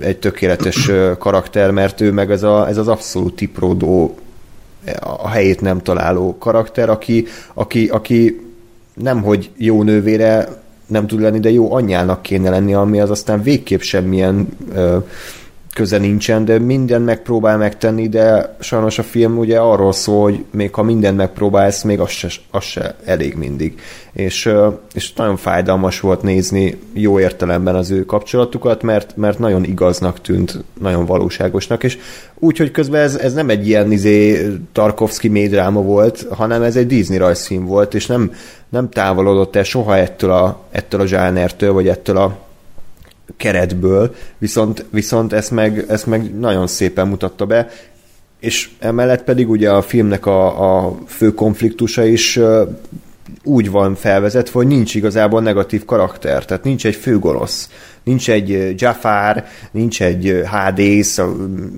egy 0.00 0.18
tökéletes 0.18 0.90
karakter, 1.18 1.70
mert 1.70 2.00
ő 2.00 2.12
meg 2.12 2.30
ez, 2.30 2.42
a, 2.42 2.68
ez 2.68 2.76
az 2.76 2.88
abszolút 2.88 3.34
tipródó 3.34 4.16
a 5.00 5.28
helyét 5.28 5.60
nem 5.60 5.78
találó 5.78 6.36
karakter, 6.38 6.88
aki, 6.90 7.26
aki, 7.54 7.88
aki 7.88 8.40
nem 8.94 9.22
hogy 9.22 9.50
jó 9.56 9.82
nővére 9.82 10.48
nem 10.86 11.06
tud 11.06 11.20
lenni, 11.20 11.40
de 11.40 11.50
jó 11.50 11.72
anyjának 11.72 12.22
kéne 12.22 12.50
lenni, 12.50 12.74
ami 12.74 13.00
az 13.00 13.10
aztán 13.10 13.42
végképp 13.42 13.80
semmilyen 13.80 14.48
ö, 14.74 14.96
köze 15.74 15.98
nincsen, 15.98 16.44
de 16.44 16.58
minden 16.58 17.02
megpróbál 17.02 17.56
megtenni, 17.56 18.08
de 18.08 18.56
sajnos 18.60 18.98
a 18.98 19.02
film 19.02 19.38
ugye 19.38 19.58
arról 19.58 19.92
szól, 19.92 20.22
hogy 20.22 20.44
még 20.50 20.74
ha 20.74 20.82
mindent 20.82 21.16
megpróbálsz, 21.16 21.82
még 21.82 22.00
az 22.00 22.10
se, 22.10 22.28
az 22.50 22.62
se 22.64 22.94
elég 23.04 23.34
mindig. 23.34 23.80
És, 24.12 24.52
és 24.94 25.12
nagyon 25.12 25.36
fájdalmas 25.36 26.00
volt 26.00 26.22
nézni 26.22 26.78
jó 26.92 27.20
értelemben 27.20 27.74
az 27.74 27.90
ő 27.90 28.04
kapcsolatukat, 28.04 28.82
mert, 28.82 29.16
mert 29.16 29.38
nagyon 29.38 29.64
igaznak 29.64 30.20
tűnt, 30.20 30.64
nagyon 30.80 31.06
valóságosnak, 31.06 31.84
és 31.84 31.98
úgy, 32.34 32.58
hogy 32.58 32.70
közben 32.70 33.00
ez, 33.00 33.14
ez 33.14 33.34
nem 33.34 33.48
egy 33.48 33.68
ilyen 33.68 33.92
izé, 33.92 34.48
Tarkovsky 34.72 35.28
médráma 35.28 35.82
volt, 35.82 36.26
hanem 36.30 36.62
ez 36.62 36.76
egy 36.76 36.86
Disney 36.86 37.18
rajzfilm 37.18 37.66
volt, 37.66 37.94
és 37.94 38.06
nem, 38.06 38.32
nem 38.68 38.88
távolodott 38.88 39.56
el 39.56 39.62
soha 39.62 39.96
ettől 39.96 40.30
a, 40.30 40.60
ettől 40.70 41.00
a 41.00 41.06
zsánertől, 41.06 41.72
vagy 41.72 41.88
ettől 41.88 42.16
a 42.16 42.38
keretből, 43.36 44.14
viszont, 44.38 44.84
viszont 44.90 45.32
ezt, 45.32 45.50
meg, 45.50 45.84
ezt 45.88 46.06
meg 46.06 46.38
nagyon 46.38 46.66
szépen 46.66 47.08
mutatta 47.08 47.46
be, 47.46 47.68
és 48.40 48.70
emellett 48.78 49.24
pedig 49.24 49.50
ugye 49.50 49.70
a 49.70 49.82
filmnek 49.82 50.26
a, 50.26 50.84
a 50.84 50.98
fő 51.06 51.34
konfliktusa 51.34 52.04
is 52.04 52.38
úgy 53.44 53.70
van 53.70 53.94
felvezetve, 53.94 54.52
hogy 54.52 54.66
nincs 54.66 54.94
igazából 54.94 55.42
negatív 55.42 55.84
karakter, 55.84 56.44
tehát 56.44 56.64
nincs 56.64 56.86
egy 56.86 56.94
főgonosz, 56.94 57.70
nincs 58.04 58.30
egy 58.30 58.80
Jafar, 58.80 59.44
nincs 59.70 60.02
egy 60.02 60.42
Hades, 60.46 61.20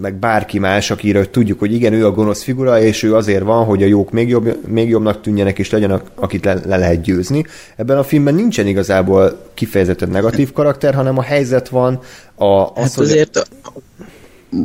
meg 0.01 0.15
bárki 0.15 0.59
más, 0.59 0.91
akire 0.91 1.31
tudjuk, 1.31 1.59
hogy 1.59 1.73
igen, 1.73 1.93
ő 1.93 2.07
a 2.07 2.11
gonosz 2.11 2.43
figura, 2.43 2.81
és 2.81 3.03
ő 3.03 3.15
azért 3.15 3.43
van, 3.43 3.65
hogy 3.65 3.83
a 3.83 3.87
jók 3.87 4.11
még, 4.11 4.29
jobb, 4.29 4.67
még 4.67 4.89
jobbnak 4.89 5.21
tűnjenek, 5.21 5.59
és 5.59 5.71
legyen, 5.71 6.03
akit 6.15 6.45
le, 6.45 6.55
le 6.65 6.77
lehet 6.77 7.03
győzni. 7.03 7.45
Ebben 7.77 7.99
a 7.99 8.05
filmben 8.05 8.35
nincsen 8.35 8.67
igazából 8.67 9.51
kifejezetten 9.55 10.09
negatív 10.09 10.53
karakter, 10.53 10.95
hanem 10.95 11.19
a 11.19 11.23
helyzet 11.23 11.69
van, 11.69 12.01
a, 12.35 12.45
az, 12.45 12.71
hát 12.75 12.99
azért 12.99 13.37
a, 13.37 13.45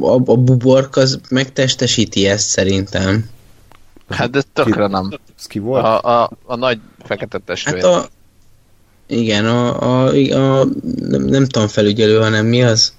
a, 0.01 0.21
a 0.25 0.37
bubork 0.37 0.95
az 0.95 1.19
megtestesíti 1.29 2.27
ezt 2.27 2.47
szerintem. 2.47 3.25
Hát 4.09 4.29
de 4.29 4.41
tökre 4.53 4.85
ki, 4.85 4.91
nem. 4.91 5.19
Ez 5.37 5.45
ki 5.45 5.59
volt? 5.59 5.83
A, 5.83 6.21
a, 6.21 6.31
a 6.45 6.55
nagy 6.55 6.79
fekete 7.05 7.39
testvér. 7.45 7.83
Hát 7.83 7.83
a, 7.83 8.07
igen, 9.09 9.45
a, 9.45 9.81
a, 9.81 10.07
a 10.31 10.67
nem, 10.99 11.21
nem 11.21 11.45
tanfelügyelő, 11.45 12.17
hanem 12.17 12.45
mi 12.45 12.63
az? 12.63 12.93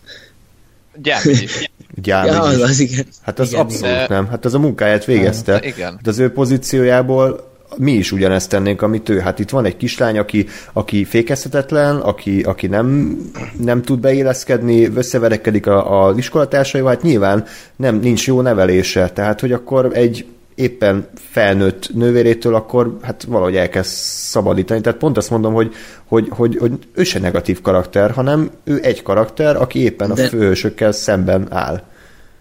Gyámügyi. 1.03 1.47
Gyámügyi. 1.95 2.35
Ja, 2.37 2.43
az, 2.43 2.61
az 2.61 2.81
igen. 2.81 3.07
Hát 3.23 3.39
az 3.39 3.49
igen, 3.49 3.61
abszolút 3.61 3.97
de... 3.97 4.07
nem. 4.09 4.27
Hát 4.29 4.45
az 4.45 4.55
a 4.55 4.59
munkáját 4.59 5.05
végezte. 5.05 5.53
De 5.53 5.67
igen. 5.67 5.93
Hát 5.93 6.07
az 6.07 6.19
ő 6.19 6.33
pozíciójából 6.33 7.51
mi 7.77 7.93
is 7.93 8.13
ugyanezt 8.13 8.49
tennénk, 8.49 8.83
amit 8.83 9.09
ő. 9.09 9.19
Hát 9.19 9.39
itt 9.39 9.51
van 9.51 9.65
egy 9.65 9.77
kislány, 9.77 10.19
aki, 10.19 10.47
aki 10.73 11.05
fékezhetetlen, 11.05 11.97
aki, 11.97 12.41
aki 12.41 12.67
nem, 12.67 13.19
nem 13.61 13.83
tud 13.83 14.01
beéleszkedni, 14.01 14.87
összeverekedik 14.95 15.67
a, 15.67 16.07
a 16.07 16.15
iskolatársaival, 16.17 16.93
hát 16.93 17.03
nyilván 17.03 17.45
nem, 17.77 17.99
nincs 17.99 18.27
jó 18.27 18.41
nevelése. 18.41 19.11
Tehát, 19.11 19.41
hogy 19.41 19.53
akkor 19.53 19.91
egy 19.93 20.27
éppen 20.61 21.09
felnőtt 21.31 21.95
nővérétől, 21.95 22.55
akkor 22.55 22.99
hát 23.03 23.23
valahogy 23.29 23.57
elkezd 23.57 23.91
szabadítani. 23.91 24.81
Tehát 24.81 24.99
pont 24.99 25.17
azt 25.17 25.31
mondom, 25.31 25.53
hogy, 25.53 25.75
hogy, 26.05 26.27
hogy, 26.31 26.57
hogy 26.61 26.73
ő 26.95 27.05
se 27.05 27.19
negatív 27.19 27.61
karakter, 27.61 28.11
hanem 28.11 28.51
ő 28.65 28.81
egy 28.83 29.03
karakter, 29.03 29.57
aki 29.57 29.79
éppen 29.79 30.15
de... 30.15 30.23
a 30.23 30.29
főhősökkel 30.29 30.93
szemben 30.93 31.47
áll. 31.51 31.83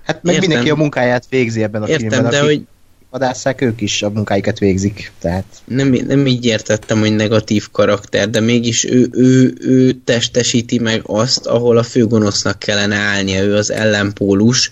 Hát 0.03 0.23
meg 0.23 0.33
Értem. 0.33 0.49
mindenki 0.49 0.69
a 0.71 0.75
munkáját 0.75 1.25
végzi 1.29 1.63
ebben 1.63 1.81
a 1.81 1.87
Értem, 1.87 2.09
filmben. 2.09 2.31
de 2.31 2.41
hogy 2.41 2.61
vadásszák, 3.09 3.61
ők 3.61 3.81
is 3.81 4.01
a 4.01 4.09
munkáikat 4.09 4.59
végzik. 4.59 5.11
Tehát... 5.19 5.45
Nem, 5.65 5.97
nem 6.07 6.27
így 6.27 6.45
értettem, 6.45 6.99
hogy 6.99 7.15
negatív 7.15 7.67
karakter, 7.71 8.29
de 8.29 8.39
mégis 8.39 8.85
ő, 8.85 9.09
ő, 9.11 9.53
ő 9.59 9.91
testesíti 9.91 10.79
meg 10.79 11.01
azt, 11.05 11.45
ahol 11.45 11.77
a 11.77 11.83
főgonosznak 11.83 12.59
kellene 12.59 12.95
állnia, 12.95 13.43
ő 13.43 13.55
az 13.55 13.71
ellenpólus, 13.71 14.71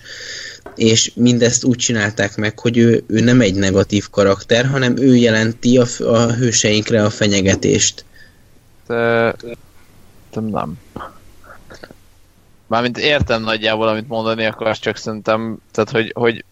és 0.75 1.11
mindezt 1.15 1.63
úgy 1.63 1.77
csinálták 1.77 2.35
meg, 2.35 2.59
hogy 2.59 2.77
ő, 2.77 3.03
ő 3.07 3.19
nem 3.19 3.41
egy 3.41 3.55
negatív 3.55 4.09
karakter, 4.09 4.65
hanem 4.65 4.97
ő 4.97 5.15
jelenti 5.15 5.77
a, 5.77 5.85
a 5.99 6.33
hőseinkre 6.33 7.03
a 7.03 7.09
fenyegetést. 7.09 8.05
De, 8.87 9.35
de 10.31 10.41
nem. 10.41 10.79
Mármint 12.67 12.97
értem 12.97 13.41
nagyjából, 13.41 13.87
amit 13.87 14.07
mondani 14.07 14.45
akarsz, 14.45 14.79
csak 14.79 14.97
szerintem, 14.97 15.57
tehát 15.71 15.89
hogy, 15.89 16.11
hogy 16.15 16.43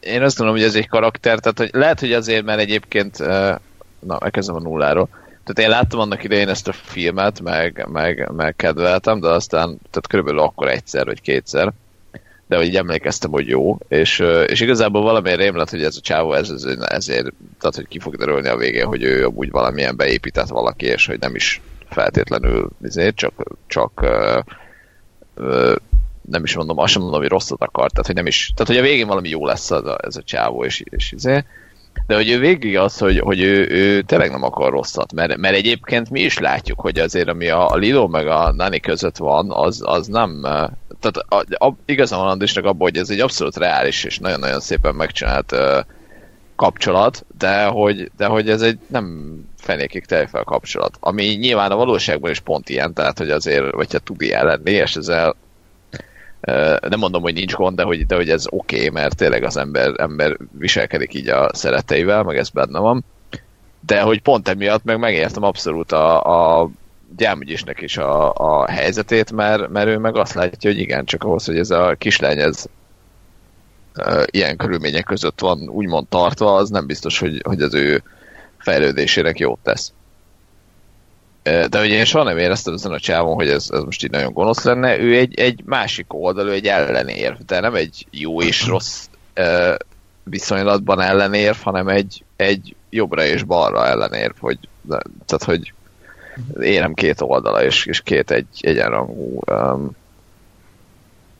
én 0.00 0.22
azt 0.22 0.36
gondolom, 0.36 0.60
hogy 0.60 0.70
ez 0.70 0.76
egy 0.76 0.88
karakter, 0.88 1.38
tehát 1.38 1.58
hogy 1.58 1.70
lehet, 1.72 2.00
hogy 2.00 2.12
azért, 2.12 2.44
mert 2.44 2.60
egyébként, 2.60 3.18
na, 3.98 4.18
elkezdem 4.18 4.54
a 4.54 4.60
nulláról, 4.60 5.08
tehát 5.44 5.70
én 5.70 5.78
láttam 5.78 6.00
annak 6.00 6.24
idején 6.24 6.48
ezt 6.48 6.68
a 6.68 6.72
filmet, 6.72 7.40
meg, 7.40 7.86
meg, 7.92 8.30
meg 8.32 8.56
kedveltem, 8.56 9.20
de 9.20 9.28
aztán, 9.28 9.78
tehát 9.90 10.06
körülbelül 10.08 10.40
akkor 10.40 10.68
egyszer, 10.68 11.04
vagy 11.04 11.20
kétszer, 11.20 11.72
de 12.54 12.60
hogy 12.60 12.76
emlékeztem, 12.76 13.30
hogy 13.30 13.48
jó, 13.48 13.78
és, 13.88 14.18
és 14.46 14.60
igazából 14.60 15.02
valamiért 15.02 15.38
rém 15.38 15.54
hogy 15.70 15.82
ez 15.82 15.96
a 15.96 16.00
csávó 16.00 16.32
ez, 16.32 16.50
ez, 16.50 16.64
ezért, 16.80 17.32
tehát 17.60 17.74
hogy 17.74 17.88
ki 17.88 17.98
fog 17.98 18.16
derülni 18.16 18.48
a 18.48 18.56
végén, 18.56 18.86
hogy 18.86 19.02
ő 19.02 19.26
amúgy 19.26 19.50
valamilyen 19.50 19.96
beépített 19.96 20.48
valaki, 20.48 20.86
és 20.86 21.06
hogy 21.06 21.18
nem 21.18 21.34
is 21.34 21.60
feltétlenül 21.90 22.70
ezért, 22.82 23.16
csak, 23.16 23.32
csak 23.66 24.00
ö, 24.02 24.38
ö, 25.34 25.74
nem 26.20 26.44
is 26.44 26.56
mondom, 26.56 26.78
azt 26.78 26.92
sem 26.92 27.02
mondom, 27.02 27.20
hogy 27.20 27.30
rosszat 27.30 27.62
akar, 27.62 27.90
tehát 27.90 28.06
hogy 28.06 28.14
nem 28.14 28.26
is, 28.26 28.52
tehát 28.54 28.72
hogy 28.72 28.80
a 28.80 28.88
végén 28.88 29.06
valami 29.06 29.28
jó 29.28 29.46
lesz 29.46 29.70
ez 29.70 29.84
a, 29.84 29.98
ez 30.02 30.16
a 30.16 30.22
csávó, 30.22 30.64
és, 30.64 30.82
és 30.90 31.12
ezért, 31.12 31.46
de 32.06 32.14
hogy 32.14 32.30
ő 32.30 32.38
végig 32.38 32.78
az, 32.78 32.98
hogy, 32.98 33.18
hogy 33.18 33.40
ő, 33.40 33.68
ő 33.68 34.02
tényleg 34.02 34.30
nem 34.30 34.42
akar 34.42 34.70
rosszat, 34.70 35.12
mert, 35.12 35.36
mert 35.36 35.56
egyébként 35.56 36.10
mi 36.10 36.20
is 36.20 36.38
látjuk, 36.38 36.80
hogy 36.80 36.98
azért 36.98 37.28
ami 37.28 37.48
a 37.48 37.74
Lilo 37.74 38.06
meg 38.06 38.26
a 38.26 38.52
Nani 38.52 38.80
között 38.80 39.16
van, 39.16 39.50
az, 39.50 39.82
az 39.84 40.06
nem, 40.06 40.46
tehát 41.10 41.48
a, 41.58 41.66
a, 41.66 41.76
igazán 41.84 42.18
van 42.18 42.28
Andrisnak 42.28 42.64
abban, 42.64 42.88
hogy 42.90 42.96
ez 42.96 43.10
egy 43.10 43.20
abszolút 43.20 43.56
reális 43.56 44.04
és 44.04 44.18
nagyon-nagyon 44.18 44.60
szépen 44.60 44.94
megcsinált 44.94 45.52
uh, 45.52 45.78
kapcsolat, 46.56 47.24
de 47.38 47.64
hogy, 47.64 48.10
de 48.16 48.26
hogy 48.26 48.50
ez 48.50 48.62
egy 48.62 48.78
nem 48.86 49.34
fenékig 49.58 50.04
tejfel 50.04 50.44
kapcsolat, 50.44 50.96
ami 51.00 51.24
nyilván 51.24 51.70
a 51.70 51.76
valóságban 51.76 52.30
is 52.30 52.40
pont 52.40 52.68
ilyen, 52.68 52.92
tehát 52.92 53.18
hogy 53.18 53.30
azért, 53.30 53.70
vagy 53.70 53.92
ha 53.92 54.14
ilyen 54.18 54.44
lenni, 54.44 54.70
és 54.70 54.96
ezzel 54.96 55.36
nem 56.80 56.98
mondom, 56.98 57.22
hogy 57.22 57.34
nincs 57.34 57.54
gond, 57.54 57.76
de 57.76 57.82
hogy, 57.82 58.06
de 58.06 58.14
hogy 58.14 58.30
ez 58.30 58.44
oké, 58.48 58.76
okay, 58.76 58.88
mert 58.88 59.16
tényleg 59.16 59.44
az 59.44 59.56
ember, 59.56 59.92
ember 59.96 60.36
viselkedik 60.58 61.14
így 61.14 61.28
a 61.28 61.50
szereteivel, 61.52 62.22
meg 62.22 62.36
ez 62.36 62.48
benne 62.48 62.78
van. 62.78 63.04
De 63.86 64.00
hogy 64.00 64.22
pont 64.22 64.48
emiatt 64.48 64.84
meg 64.84 64.98
megértem 64.98 65.42
abszolút 65.42 65.92
a, 65.92 66.22
a 66.62 66.70
gyámügyisnek 67.16 67.80
is 67.80 67.96
a, 67.96 68.32
a 68.32 68.70
helyzetét, 68.70 69.32
mert, 69.32 69.68
mert 69.68 69.86
ő 69.86 69.98
meg 69.98 70.16
azt 70.16 70.34
látja, 70.34 70.70
hogy 70.70 70.80
igen, 70.80 71.04
csak 71.04 71.24
ahhoz, 71.24 71.44
hogy 71.44 71.58
ez 71.58 71.70
a 71.70 71.94
kislány 71.98 72.38
ez 72.38 72.66
e, 73.94 74.26
ilyen 74.30 74.56
körülmények 74.56 75.04
között 75.04 75.40
van 75.40 75.68
úgymond 75.68 76.06
tartva, 76.08 76.54
az 76.54 76.70
nem 76.70 76.86
biztos, 76.86 77.18
hogy, 77.18 77.40
hogy 77.44 77.62
az 77.62 77.74
ő 77.74 78.02
fejlődésének 78.58 79.38
jót 79.38 79.58
tesz. 79.62 79.92
De 81.42 81.80
ugye 81.80 81.94
én 81.94 82.04
soha 82.04 82.24
nem 82.24 82.38
éreztem 82.38 82.74
ezen 82.74 82.92
a 82.92 82.98
csávon, 82.98 83.34
hogy 83.34 83.48
ez, 83.48 83.68
ez 83.70 83.82
most 83.82 84.04
így 84.04 84.10
nagyon 84.10 84.32
gonosz 84.32 84.64
lenne. 84.64 84.98
Ő 84.98 85.16
egy, 85.16 85.38
egy 85.38 85.60
másik 85.64 86.12
oldalú, 86.12 86.50
egy 86.50 86.66
ellenérv, 86.66 87.36
de 87.46 87.60
nem 87.60 87.74
egy 87.74 88.06
jó 88.10 88.42
és 88.42 88.66
rossz 88.66 89.06
uh, 89.36 89.74
viszonylatban 90.22 91.00
ellenérv, 91.00 91.56
hanem 91.56 91.88
egy, 91.88 92.24
egy 92.36 92.74
jobbra 92.90 93.24
és 93.24 93.42
balra 93.42 93.86
ellenérv, 93.86 94.34
hogy, 94.38 94.58
tehát, 95.26 95.44
hogy 95.44 95.72
érem 96.60 96.94
két 96.94 97.20
oldala, 97.20 97.64
és, 97.64 97.86
és 97.86 98.00
két 98.00 98.30
egy 98.30 98.46
egyenrangú 98.60 99.40
um, 99.46 99.96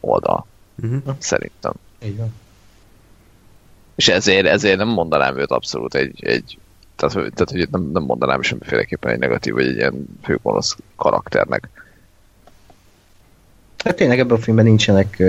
oldal. 0.00 0.46
Uh-huh. 0.82 1.14
Szerintem. 1.18 1.72
Így 2.04 2.16
van. 2.16 2.34
És 3.94 4.08
ezért, 4.08 4.46
ezért 4.46 4.76
nem 4.76 4.88
mondanám 4.88 5.38
őt 5.38 5.50
abszolút 5.50 5.94
egy, 5.94 6.24
egy 6.24 6.58
tehát, 6.96 7.14
tehát 7.14 7.50
hogy 7.50 7.68
nem, 7.70 7.90
nem 7.92 8.02
mondanám 8.02 8.42
semmiféleképpen 8.42 9.12
egy 9.12 9.18
negatív, 9.18 9.54
vagy 9.54 9.66
egy 9.66 9.76
ilyen 9.76 10.06
főgonosz 10.22 10.76
karakternek. 10.96 11.68
Hát 13.84 13.96
tényleg 13.96 14.18
ebben 14.18 14.36
a 14.36 14.40
filmben 14.40 14.64
nincsenek 14.64 15.22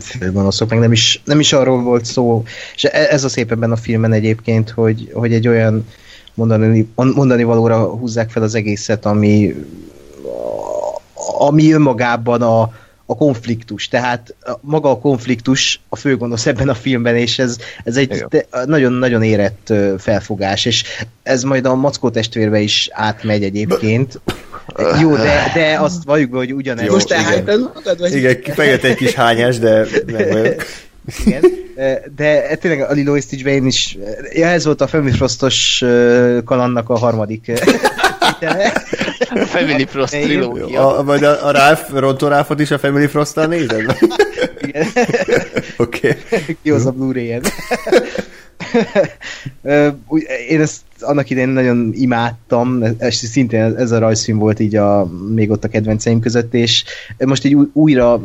főgonoszok, 0.00 0.68
meg 0.68 0.78
nem 0.78 0.92
is, 0.92 1.22
nem 1.24 1.40
is 1.40 1.52
arról 1.52 1.82
volt 1.82 2.04
szó, 2.04 2.44
és 2.74 2.84
e, 2.84 2.90
ez 2.90 3.24
a 3.24 3.28
szép 3.28 3.50
ebben 3.50 3.72
a 3.72 3.76
filmen 3.76 4.12
egyébként, 4.12 4.70
hogy, 4.70 5.10
hogy 5.12 5.32
egy 5.32 5.48
olyan 5.48 5.86
mondani, 6.40 6.88
mondani 6.94 7.42
valóra 7.42 7.84
húzzák 7.84 8.30
fel 8.30 8.42
az 8.42 8.54
egészet, 8.54 9.06
ami, 9.06 9.54
ami 11.38 11.72
önmagában 11.72 12.42
a, 12.42 12.60
a 13.06 13.16
konfliktus. 13.16 13.88
Tehát 13.88 14.34
maga 14.60 14.90
a 14.90 14.98
konfliktus 14.98 15.80
a 15.88 15.96
főgonosz 15.96 16.46
ebben 16.46 16.68
a 16.68 16.74
filmben, 16.74 17.16
és 17.16 17.38
ez, 17.38 17.56
ez 17.84 17.96
egy 17.96 18.24
nagyon-nagyon 18.64 19.22
érett 19.22 19.72
felfogás, 19.98 20.64
és 20.64 20.84
ez 21.22 21.42
majd 21.42 21.66
a 21.66 21.74
Mackó 21.74 22.10
testvérbe 22.10 22.60
is 22.60 22.88
átmegy 22.92 23.42
egyébként. 23.42 24.20
Jó, 25.00 25.16
de, 25.16 25.50
de 25.54 25.78
azt 25.80 26.04
valljuk 26.04 26.30
be, 26.30 26.36
hogy 26.36 26.52
ugyanez. 26.52 26.88
Most 26.88 27.08
te 27.08 27.56
magad, 27.74 27.98
vagy? 27.98 28.14
Igen, 28.14 28.40
kifejött 28.40 28.82
egy 28.82 28.96
kis 28.96 29.14
hányás, 29.14 29.58
de 29.58 29.86
nem 30.06 30.28
vagyok. 30.28 30.62
Igen, 31.24 31.42
de 32.16 32.56
tényleg 32.60 32.80
a 32.80 32.92
Lilo 32.92 33.20
Stitch-ben 33.20 33.52
én 33.52 33.66
is, 33.66 33.98
ja, 34.32 34.46
ez 34.46 34.64
volt 34.64 34.80
a 34.80 34.86
Family 34.86 35.12
Frostos 35.12 35.84
kalannak 36.44 36.88
a 36.88 36.98
harmadik 36.98 37.52
a 38.40 39.44
Family 39.54 39.86
Frost 39.86 40.20
trilógia. 40.20 40.96
A, 40.98 41.04
vagy 41.04 41.24
a, 41.24 41.46
a 41.46 41.50
Ralph, 41.50 41.90
Ronto 41.92 42.28
Ralphot 42.28 42.60
is 42.60 42.70
a 42.70 42.78
Family 42.78 43.06
Frost-tal 43.06 43.46
nézed? 43.46 43.96
Igen. 44.60 44.86
Oké. 45.76 46.16
Okay. 46.28 46.56
Kihoz 46.62 46.86
a 46.86 46.90
Blu-ray-en. 46.90 47.42
Én 50.48 50.60
ezt 50.60 50.80
annak 51.02 51.30
idején 51.30 51.48
nagyon 51.48 51.90
imádtam, 51.94 52.82
és 52.98 53.14
szintén 53.14 53.60
ez 53.76 53.90
a 53.90 53.98
rajzfilm 53.98 54.38
volt 54.38 54.60
így 54.60 54.76
a, 54.76 55.10
még 55.34 55.50
ott 55.50 55.64
a 55.64 55.68
kedvenceim 55.68 56.20
között, 56.20 56.54
és 56.54 56.84
most 57.18 57.44
így 57.44 57.56
újra, 57.72 58.22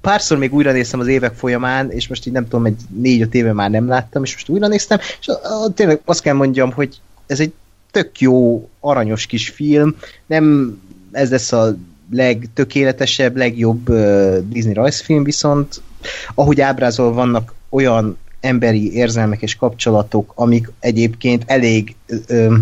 párszor 0.00 0.38
még 0.38 0.54
újra 0.54 0.72
néztem 0.72 1.00
az 1.00 1.06
évek 1.06 1.34
folyamán, 1.34 1.90
és 1.90 2.08
most 2.08 2.26
így 2.26 2.32
nem 2.32 2.48
tudom, 2.48 2.64
egy 2.64 2.80
négy-öt 2.88 3.34
éve 3.34 3.52
már 3.52 3.70
nem 3.70 3.88
láttam, 3.88 4.22
és 4.22 4.32
most 4.32 4.48
újra 4.48 4.68
néztem, 4.68 4.98
és 5.20 5.28
a, 5.28 5.32
a, 5.32 5.72
tényleg 5.74 6.00
azt 6.04 6.22
kell 6.22 6.34
mondjam, 6.34 6.72
hogy 6.72 7.00
ez 7.26 7.40
egy 7.40 7.52
tök 7.90 8.20
jó, 8.20 8.68
aranyos 8.80 9.26
kis 9.26 9.48
film, 9.48 9.94
nem 10.26 10.76
ez 11.12 11.30
lesz 11.30 11.52
a 11.52 11.76
legtökéletesebb, 12.10 13.36
legjobb 13.36 13.88
uh, 13.88 14.38
Disney 14.48 14.72
rajzfilm, 14.72 15.24
viszont 15.24 15.82
ahogy 16.34 16.60
ábrázol 16.60 17.12
vannak 17.12 17.54
olyan 17.68 18.18
emberi 18.40 18.94
érzelmek 18.94 19.42
és 19.42 19.56
kapcsolatok, 19.56 20.32
amik 20.34 20.72
egyébként 20.80 21.42
elég 21.46 21.94
ö, 22.06 22.54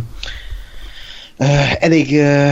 ö, 1.36 1.44
elég 1.78 2.18
ö, 2.18 2.50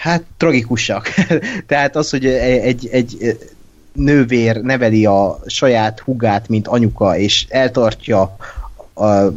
hát 0.00 0.22
tragikusak. 0.36 1.08
Tehát 1.68 1.96
az, 1.96 2.10
hogy 2.10 2.26
egy, 2.26 2.88
egy 2.90 3.38
nővér 3.92 4.60
neveli 4.60 5.06
a 5.06 5.38
saját 5.46 6.00
hugát, 6.00 6.48
mint 6.48 6.66
anyuka, 6.66 7.18
és 7.18 7.46
eltartja 7.48 8.36
a, 8.94 9.32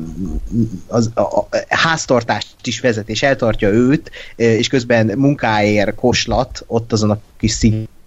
az, 0.87 1.11
a, 1.13 1.21
a 1.21 1.47
háztartást 1.67 2.55
is 2.63 2.79
vezet, 2.79 3.09
és 3.09 3.23
eltartja 3.23 3.69
őt, 3.69 4.11
és 4.35 4.67
közben 4.67 5.05
munkáért 5.17 5.95
koslat 5.95 6.63
ott 6.67 6.91
azon 6.91 7.11
a 7.11 7.19
kis 7.37 7.51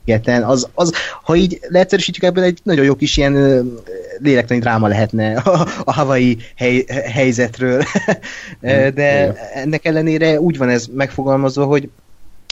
szigeten, 0.05 0.43
az, 0.43 0.69
az, 0.75 0.93
ha 1.23 1.35
így 1.35 1.61
leegyszerűsítjük 1.69 2.25
ebből 2.25 2.45
egy 2.45 2.59
nagyon 2.63 2.85
jó 2.85 2.95
kis 2.95 3.17
ilyen 3.17 3.65
lélektani 4.19 4.61
dráma 4.61 4.89
lehetne 4.89 5.37
a, 5.37 5.69
a 5.85 5.93
havai 5.93 6.39
hely, 6.57 6.85
helyzetről. 7.13 7.83
De 8.95 9.35
ennek 9.55 9.85
ellenére 9.85 10.41
úgy 10.41 10.59
van 10.59 10.69
ez 10.69 10.87
megfogalmazva, 10.93 11.65
hogy 11.65 11.89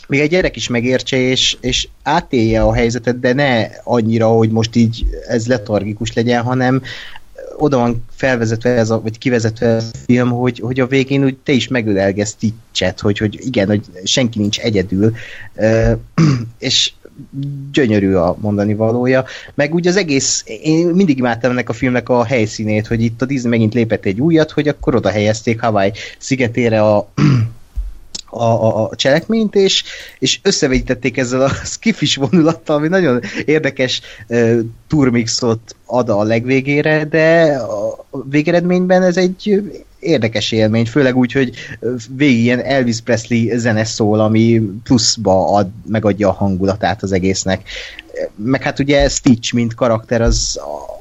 még 0.07 0.21
egy 0.21 0.31
gyerek 0.31 0.57
is 0.57 0.69
megértse, 0.69 1.17
és, 1.17 1.57
és 1.61 1.89
átélje 2.03 2.63
a 2.63 2.75
helyzetet, 2.75 3.21
de 3.21 3.33
ne 3.33 3.67
annyira, 3.85 4.27
hogy 4.27 4.51
most 4.51 4.77
így 4.77 5.07
ez 5.29 5.47
letargikus 5.47 6.13
legyen, 6.13 6.43
hanem 6.43 6.83
oda 7.57 7.77
van 7.77 8.05
felvezetve 8.11 8.71
ez 8.71 8.91
a, 8.91 9.01
vagy 9.01 9.19
kivezetve 9.19 9.67
ez 9.67 9.91
a 9.93 9.97
film, 10.05 10.31
hogy, 10.31 10.59
hogy 10.59 10.81
a 10.81 10.87
végén 10.87 11.25
úgy 11.25 11.37
te 11.37 11.53
is 11.53 11.69
megölelgesz 11.69 12.31
Stitchet, 12.31 13.01
hogy, 13.01 13.19
hogy 13.19 13.39
igen, 13.47 13.67
hogy 13.67 13.83
senki 14.05 14.39
nincs 14.39 14.59
egyedül, 14.59 15.13
uh, 15.55 15.93
és 16.59 16.93
gyönyörű 17.73 18.15
a 18.15 18.37
mondani 18.41 18.75
valója. 18.75 19.25
Meg 19.55 19.75
úgy 19.75 19.87
az 19.87 19.97
egész, 19.97 20.45
én 20.63 20.87
mindig 20.87 21.19
imádtam 21.19 21.51
ennek 21.51 21.69
a 21.69 21.73
filmnek 21.73 22.09
a 22.09 22.25
helyszínét, 22.25 22.87
hogy 22.87 23.03
itt 23.03 23.23
a 23.23 23.27
Disney 23.27 23.51
megint 23.51 23.75
lépett 23.75 24.05
egy 24.05 24.21
újat, 24.21 24.51
hogy 24.51 24.69
akkor 24.69 24.95
oda 24.95 25.11
helyezték 25.11 25.61
Hawaii 25.61 25.93
szigetére 26.19 26.83
a 26.83 27.09
a, 28.31 28.83
a, 28.83 28.91
cselekményt, 28.97 29.55
és, 29.55 29.85
és 30.19 30.41
összevegyítették 30.43 31.17
ezzel 31.17 31.43
a 31.43 31.49
skifis 31.49 32.17
vonulattal, 32.17 32.77
ami 32.77 32.89
nagyon 32.89 33.21
érdekes 33.45 34.01
uh, 34.29 34.59
turmixot 34.89 35.77
ad 35.87 36.09
a 36.09 36.23
legvégére, 36.23 37.05
de 37.05 37.57
a 37.57 38.07
végeredményben 38.29 39.03
ez 39.03 39.17
egy 39.17 39.63
érdekes 40.01 40.53
élmény, 40.53 40.87
főleg 40.87 41.17
úgy, 41.17 41.33
hogy 41.33 41.55
végig 42.09 42.43
ilyen 42.43 42.61
Elvis 42.61 43.01
Presley 43.01 43.59
zene 43.59 43.85
szól, 43.85 44.21
ami 44.21 44.63
pluszba 44.83 45.55
ad, 45.55 45.69
megadja 45.87 46.29
a 46.29 46.33
hangulatát 46.33 47.03
az 47.03 47.13
egésznek. 47.13 47.69
Meg 48.35 48.63
hát 48.63 48.79
ugye 48.79 49.09
Stitch, 49.09 49.55
mint 49.55 49.75
karakter, 49.75 50.21
az 50.21 50.59
a, 50.59 51.01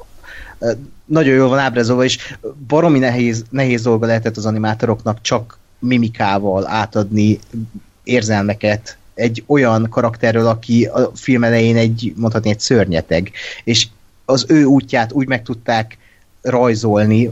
nagyon 1.04 1.34
jól 1.34 1.48
van 1.48 1.58
ábrázolva, 1.58 2.04
és 2.04 2.18
baromi 2.66 2.98
nehéz, 2.98 3.44
nehéz 3.50 3.82
dolga 3.82 4.06
lehetett 4.06 4.36
az 4.36 4.46
animátoroknak 4.46 5.20
csak 5.20 5.58
mimikával 5.78 6.66
átadni 6.66 7.38
érzelmeket 8.04 8.98
egy 9.14 9.44
olyan 9.46 9.88
karakterről, 9.90 10.46
aki 10.46 10.84
a 10.84 11.10
film 11.14 11.44
elején 11.44 11.76
egy, 11.76 12.12
mondhatni, 12.16 12.50
egy 12.50 12.60
szörnyeteg, 12.60 13.30
és 13.64 13.86
az 14.24 14.44
ő 14.48 14.64
útját 14.64 15.12
úgy 15.12 15.26
meg 15.26 15.42
tudták 15.42 15.98
rajzolni, 16.42 17.30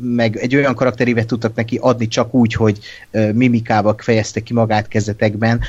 meg 0.00 0.36
egy 0.36 0.56
olyan 0.56 0.74
karakterévet 0.74 1.26
tudtak 1.26 1.54
neki 1.54 1.78
adni 1.80 2.08
csak 2.08 2.34
úgy, 2.34 2.52
hogy 2.54 2.78
mimikával 3.32 3.94
fejezte 3.98 4.40
ki 4.40 4.52
magát 4.52 4.88
kezdetekben, 4.88 5.60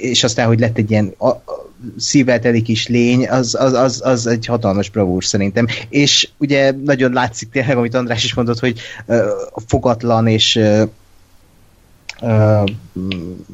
és 0.00 0.24
aztán, 0.24 0.46
hogy 0.46 0.60
lett 0.60 0.78
egy 0.78 0.90
ilyen 0.90 1.14
a, 1.18 1.28
a, 1.28 1.70
szívvel 1.96 2.38
teli 2.38 2.62
kis 2.62 2.88
lény, 2.88 3.28
az, 3.28 3.54
az, 3.54 3.72
az, 3.72 4.00
az 4.04 4.26
egy 4.26 4.46
hatalmas 4.46 4.90
bravúr 4.90 5.24
szerintem. 5.24 5.66
És 5.88 6.28
ugye 6.38 6.72
nagyon 6.84 7.12
látszik 7.12 7.50
tényleg, 7.50 7.76
amit 7.76 7.94
András 7.94 8.24
is 8.24 8.34
mondott, 8.34 8.58
hogy 8.58 8.80
uh, 9.06 9.16
fogatlan 9.66 10.26
és 10.26 10.56
uh, 10.56 10.82
uh, 12.22 12.70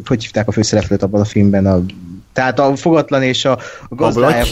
hogy 0.05 0.23
hívták 0.23 0.49
a 0.49 0.53
főszereplőt 0.53 1.03
abban 1.03 1.20
a 1.20 1.24
filmben, 1.24 1.66
a 1.66 1.82
tehát 2.32 2.59
a 2.59 2.77
fogatlan 2.77 3.23
és 3.23 3.45
a 3.45 3.59
gazdája, 3.89 4.45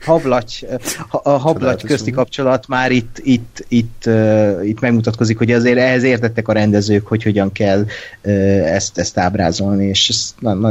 hablaty, 0.00 0.66
a 1.10 1.30
hablaty 1.30 1.86
közti 1.86 2.10
kapcsolat 2.10 2.68
már 2.68 2.90
itt, 2.90 3.20
itt, 3.22 3.64
itt, 3.68 4.02
uh, 4.06 4.60
itt 4.62 4.80
megmutatkozik, 4.80 5.38
hogy 5.38 5.52
azért 5.52 5.78
ehhez 5.78 6.02
értettek 6.02 6.48
a 6.48 6.52
rendezők, 6.52 7.06
hogy 7.06 7.22
hogyan 7.22 7.52
kell 7.52 7.80
uh, 7.80 8.32
ezt, 8.74 8.98
ezt 8.98 9.18
ábrázolni, 9.18 9.86
és 9.86 10.08
ezt 10.08 10.34
na, 10.38 10.54
na, 10.54 10.70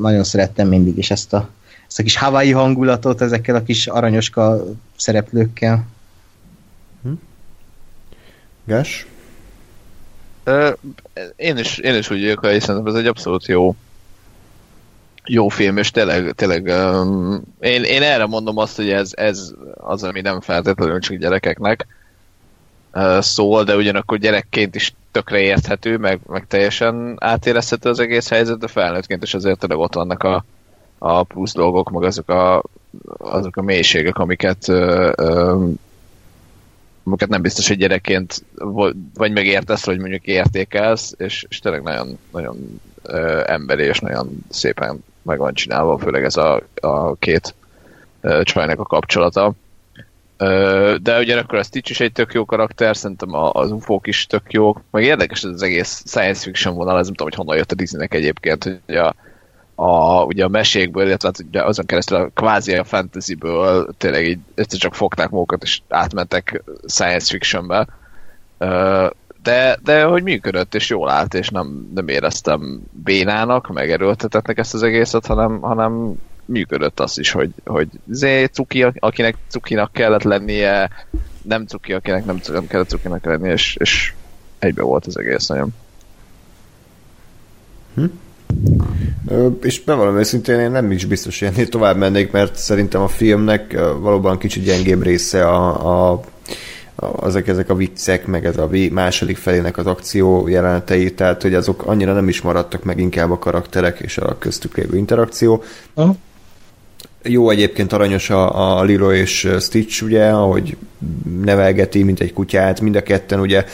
nagyon 0.00 0.24
szerettem 0.24 0.68
mindig 0.68 0.98
is 0.98 1.10
ezt 1.10 1.32
a, 1.32 1.48
ezt 1.88 1.98
a 1.98 2.02
kis 2.02 2.16
Hawaii 2.16 2.52
hangulatot 2.52 3.20
ezekkel 3.20 3.54
a 3.54 3.62
kis 3.62 3.86
aranyoska 3.86 4.64
szereplőkkel. 4.96 5.86
Hm? 7.02 7.12
Gás? 8.64 9.06
Én 11.36 11.56
is, 11.56 11.78
én 11.78 11.94
is 11.94 12.10
úgy 12.10 12.20
vagyok, 12.20 12.38
hogy 12.38 12.60
szerintem 12.60 12.94
ez 12.94 13.00
egy 13.00 13.06
abszolút 13.06 13.46
jó 13.46 13.76
jó 15.24 15.48
film, 15.48 15.76
és 15.76 15.90
tényleg, 15.90 16.32
tényleg 16.32 16.64
um, 16.66 17.42
én, 17.60 17.82
én 17.82 18.02
erre 18.02 18.26
mondom 18.26 18.58
azt, 18.58 18.76
hogy 18.76 18.90
ez, 18.90 19.10
ez 19.14 19.52
az, 19.74 20.02
ami 20.02 20.20
nem 20.20 20.40
feltétlenül 20.40 21.00
csak 21.00 21.16
gyerekeknek 21.16 21.86
uh, 22.94 23.20
szól, 23.20 23.64
de 23.64 23.76
ugyanakkor 23.76 24.18
gyerekként 24.18 24.74
is 24.74 24.94
tökre 25.10 25.40
érthető, 25.40 25.96
meg, 25.96 26.20
meg 26.26 26.46
teljesen 26.46 27.16
átérezhető 27.18 27.88
az 27.88 28.00
egész 28.00 28.28
helyzet, 28.28 28.58
de 28.58 28.66
felnőttként 28.66 29.22
is 29.22 29.34
azért 29.34 29.58
tényleg 29.58 29.78
ott 29.78 29.94
vannak 29.94 30.22
a, 30.22 30.44
a 30.98 31.22
plusz 31.22 31.52
dolgok, 31.52 31.90
meg 31.90 32.02
azok 32.02 32.28
a, 32.28 32.62
azok 33.18 33.56
a 33.56 33.62
mélységek, 33.62 34.18
amiket 34.18 34.68
uh, 34.68 35.10
um, 35.16 35.74
amiket 37.04 37.28
nem 37.28 37.42
biztos, 37.42 37.68
hogy 37.68 37.76
gyerekként 37.76 38.44
vagy 39.14 39.32
megértesz, 39.32 39.84
vagy 39.84 39.98
mondjuk 39.98 40.24
értékelsz, 40.24 41.14
és, 41.16 41.46
és 41.48 41.58
tényleg 41.58 41.82
nagyon, 41.82 42.18
nagyon 42.32 42.80
uh, 43.04 43.42
emberi, 43.46 43.82
és 43.82 43.98
nagyon 43.98 44.44
szépen 44.48 45.04
meg 45.22 45.38
van 45.38 45.54
csinálva, 45.54 45.98
főleg 45.98 46.24
ez 46.24 46.36
a, 46.36 46.62
a 46.74 47.14
két 47.14 47.54
uh, 48.22 48.42
csajnak 48.42 48.80
a 48.80 48.84
kapcsolata. 48.84 49.52
Uh, 50.38 50.94
de 50.94 51.18
ugyanakkor 51.18 51.58
a 51.58 51.62
Stitch 51.62 51.90
is 51.90 52.00
egy 52.00 52.12
tök 52.12 52.32
jó 52.32 52.44
karakter, 52.44 52.96
szerintem 52.96 53.34
az 53.34 53.70
ufo 53.70 54.00
is 54.02 54.26
tök 54.26 54.52
jók, 54.52 54.82
meg 54.90 55.04
érdekes 55.04 55.42
ez 55.42 55.50
az 55.50 55.62
egész 55.62 56.02
science 56.06 56.42
fiction 56.42 56.74
vonal, 56.74 56.98
ez 56.98 57.06
nem 57.06 57.14
tudom, 57.14 57.28
hogy 57.28 57.38
honnan 57.38 57.56
jött 57.56 57.72
a 57.72 57.74
Disneynek 57.74 58.14
egyébként, 58.14 58.80
hogy 58.86 58.96
a, 58.96 59.14
a, 59.80 60.24
ugye 60.24 60.44
a 60.44 60.48
mesékből, 60.48 61.06
illetve 61.06 61.28
hát 61.28 61.46
ugye 61.48 61.62
azon 61.62 61.86
keresztül 61.86 62.16
a 62.16 62.30
kvázi 62.34 62.74
a 62.74 62.84
fantasyből 62.84 63.88
tényleg 63.98 64.26
így 64.26 64.38
egyszer 64.54 64.78
csak 64.78 64.94
fogták 64.94 65.30
magukat 65.30 65.62
és 65.62 65.80
átmentek 65.88 66.62
science 66.86 67.26
fictionbe. 67.30 67.86
De, 69.42 69.78
de 69.82 70.04
hogy 70.04 70.22
működött, 70.22 70.74
és 70.74 70.88
jól 70.88 71.10
állt, 71.10 71.34
és 71.34 71.48
nem, 71.48 71.90
nem 71.94 72.08
éreztem 72.08 72.82
bénának, 72.90 73.68
meg 73.68 73.90
erőltetetnek 73.90 74.58
ezt 74.58 74.74
az 74.74 74.82
egészet, 74.82 75.26
hanem, 75.26 75.60
hanem 75.60 76.14
működött 76.44 77.00
az 77.00 77.18
is, 77.18 77.30
hogy, 77.30 77.50
hogy 77.64 77.88
zé, 78.08 78.44
cuki, 78.44 78.86
akinek 78.98 79.36
cukinak 79.48 79.92
kellett 79.92 80.22
lennie, 80.22 80.90
nem 81.42 81.66
cuki, 81.66 81.92
akinek 81.92 82.24
nem, 82.24 82.40
nem 82.52 82.66
kellett 82.66 82.88
cukinak 82.88 83.24
lennie, 83.24 83.52
és, 83.52 83.76
és 83.78 84.12
egybe 84.58 84.82
volt 84.82 85.06
az 85.06 85.18
egész 85.18 85.46
nagyon. 85.46 85.74
Hm? 87.94 88.04
És 89.62 89.80
bevallom 89.80 90.18
őszintén, 90.18 90.58
én 90.58 90.70
nem 90.70 90.90
is 90.90 91.04
biztos, 91.04 91.38
hogy 91.38 91.48
ennél 91.48 91.68
tovább 91.68 91.96
mennék, 91.96 92.30
mert 92.30 92.56
szerintem 92.56 93.00
a 93.00 93.08
filmnek 93.08 93.78
valóban 94.00 94.38
kicsit 94.38 94.64
gyengébb 94.64 95.02
része 95.02 95.48
a, 95.48 96.10
a 96.10 96.20
azok 97.00 97.48
ezek 97.48 97.70
a 97.70 97.74
viccek, 97.74 98.26
meg 98.26 98.44
ez 98.44 98.56
a 98.56 98.68
második 98.90 99.36
felének 99.36 99.76
az 99.76 99.86
akció 99.86 100.48
jelenetei, 100.48 101.14
tehát 101.14 101.42
hogy 101.42 101.54
azok 101.54 101.82
annyira 101.86 102.12
nem 102.12 102.28
is 102.28 102.40
maradtak 102.40 102.84
meg 102.84 102.98
inkább 102.98 103.30
a 103.30 103.38
karakterek 103.38 103.98
és 104.00 104.18
a 104.18 104.38
köztük 104.38 104.76
lévő 104.76 104.96
interakció. 104.96 105.62
Uh-huh. 105.94 106.16
Jó 107.22 107.50
egyébként 107.50 107.92
aranyos 107.92 108.30
a, 108.30 108.78
a 108.78 108.82
Lilo 108.82 109.12
és 109.12 109.48
Stitch, 109.60 110.02
ugye, 110.02 110.28
ahogy 110.28 110.76
nevelgeti, 111.44 112.02
mint 112.02 112.20
egy 112.20 112.32
kutyát, 112.32 112.80
mind 112.80 112.96
a 112.96 113.02
ketten 113.02 113.40
ugye 113.40 113.64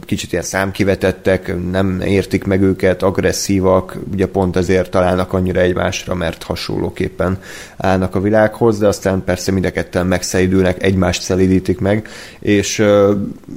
kicsit 0.00 0.32
ilyen 0.32 0.44
számkivetettek, 0.44 1.70
nem 1.70 2.00
értik 2.00 2.44
meg 2.44 2.62
őket, 2.62 3.02
agresszívak, 3.02 3.96
ugye 4.12 4.26
pont 4.26 4.56
ezért 4.56 4.90
találnak 4.90 5.32
annyira 5.32 5.60
egymásra, 5.60 6.14
mert 6.14 6.42
hasonlóképpen 6.42 7.38
állnak 7.76 8.14
a 8.14 8.20
világhoz, 8.20 8.78
de 8.78 8.86
aztán 8.86 9.24
persze 9.24 9.52
mind 9.52 9.64
a 9.64 9.70
ketten 9.70 10.06
megszeidülnek, 10.06 10.82
egymást 10.82 11.22
szelidítik 11.22 11.78
meg, 11.78 12.08
és 12.38 12.78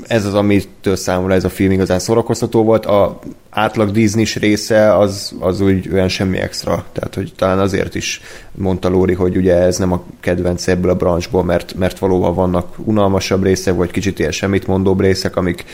ez 0.08 0.26
az, 0.26 0.34
amitől 0.34 0.96
számomra 0.96 1.34
ez 1.34 1.44
a 1.44 1.50
film 1.50 1.72
igazán 1.72 2.00
szórakoztató 2.00 2.64
volt. 2.64 2.86
A 2.86 3.20
átlag 3.50 3.92
disney 3.92 4.26
része 4.40 4.98
az, 4.98 5.36
az 5.40 5.62
úgy 5.62 5.90
olyan 5.94 6.08
semmi 6.08 6.38
extra, 6.38 6.86
tehát 6.92 7.16
hogy 7.16 7.34
talán 7.36 7.60
azért 7.60 7.96
is 7.96 8.22
mondta 8.52 8.90
Lóri, 8.90 9.14
hogy 9.14 9.38
ugye 9.38 9.56
ez 9.56 9.78
nem 9.78 9.92
a 9.92 10.04
kedvenc 10.20 10.68
ebből 10.68 10.92
a 10.92 10.96
branchból, 10.96 11.44
mert, 11.44 11.74
mert 11.74 12.00
valóban 12.00 12.36
vannak 12.36 12.79
unalmasabb 12.84 13.44
részek, 13.44 13.76
vagy 13.76 13.92
kicsit 13.92 14.20
ilyen 14.20 14.32
semmit 14.32 14.68
mondóbb 14.68 15.02
részek, 15.02 15.36
amik 15.36 15.66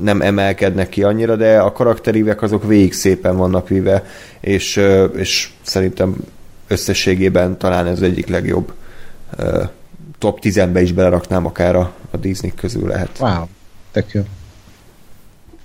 nem 0.00 0.20
emelkednek 0.20 0.88
ki 0.88 1.02
annyira, 1.02 1.36
de 1.36 1.58
a 1.58 1.72
karakterívek 1.72 2.42
azok 2.42 2.66
végig 2.66 2.92
szépen 2.92 3.36
vannak 3.36 3.68
vive, 3.68 4.04
és, 4.40 4.80
és 5.16 5.50
szerintem 5.62 6.16
összességében 6.68 7.58
talán 7.58 7.86
ez 7.86 8.00
egyik 8.00 8.28
legjobb 8.28 8.72
top 10.18 10.38
10-be 10.42 10.82
is 10.82 10.92
beleraknám 10.92 11.46
akár 11.46 11.76
a, 11.76 11.92
a 12.10 12.16
Disney 12.16 12.52
közül 12.54 12.88
lehet. 12.88 13.18
Wow, 13.18 13.44
tök 13.92 14.12
jó. 14.12 14.22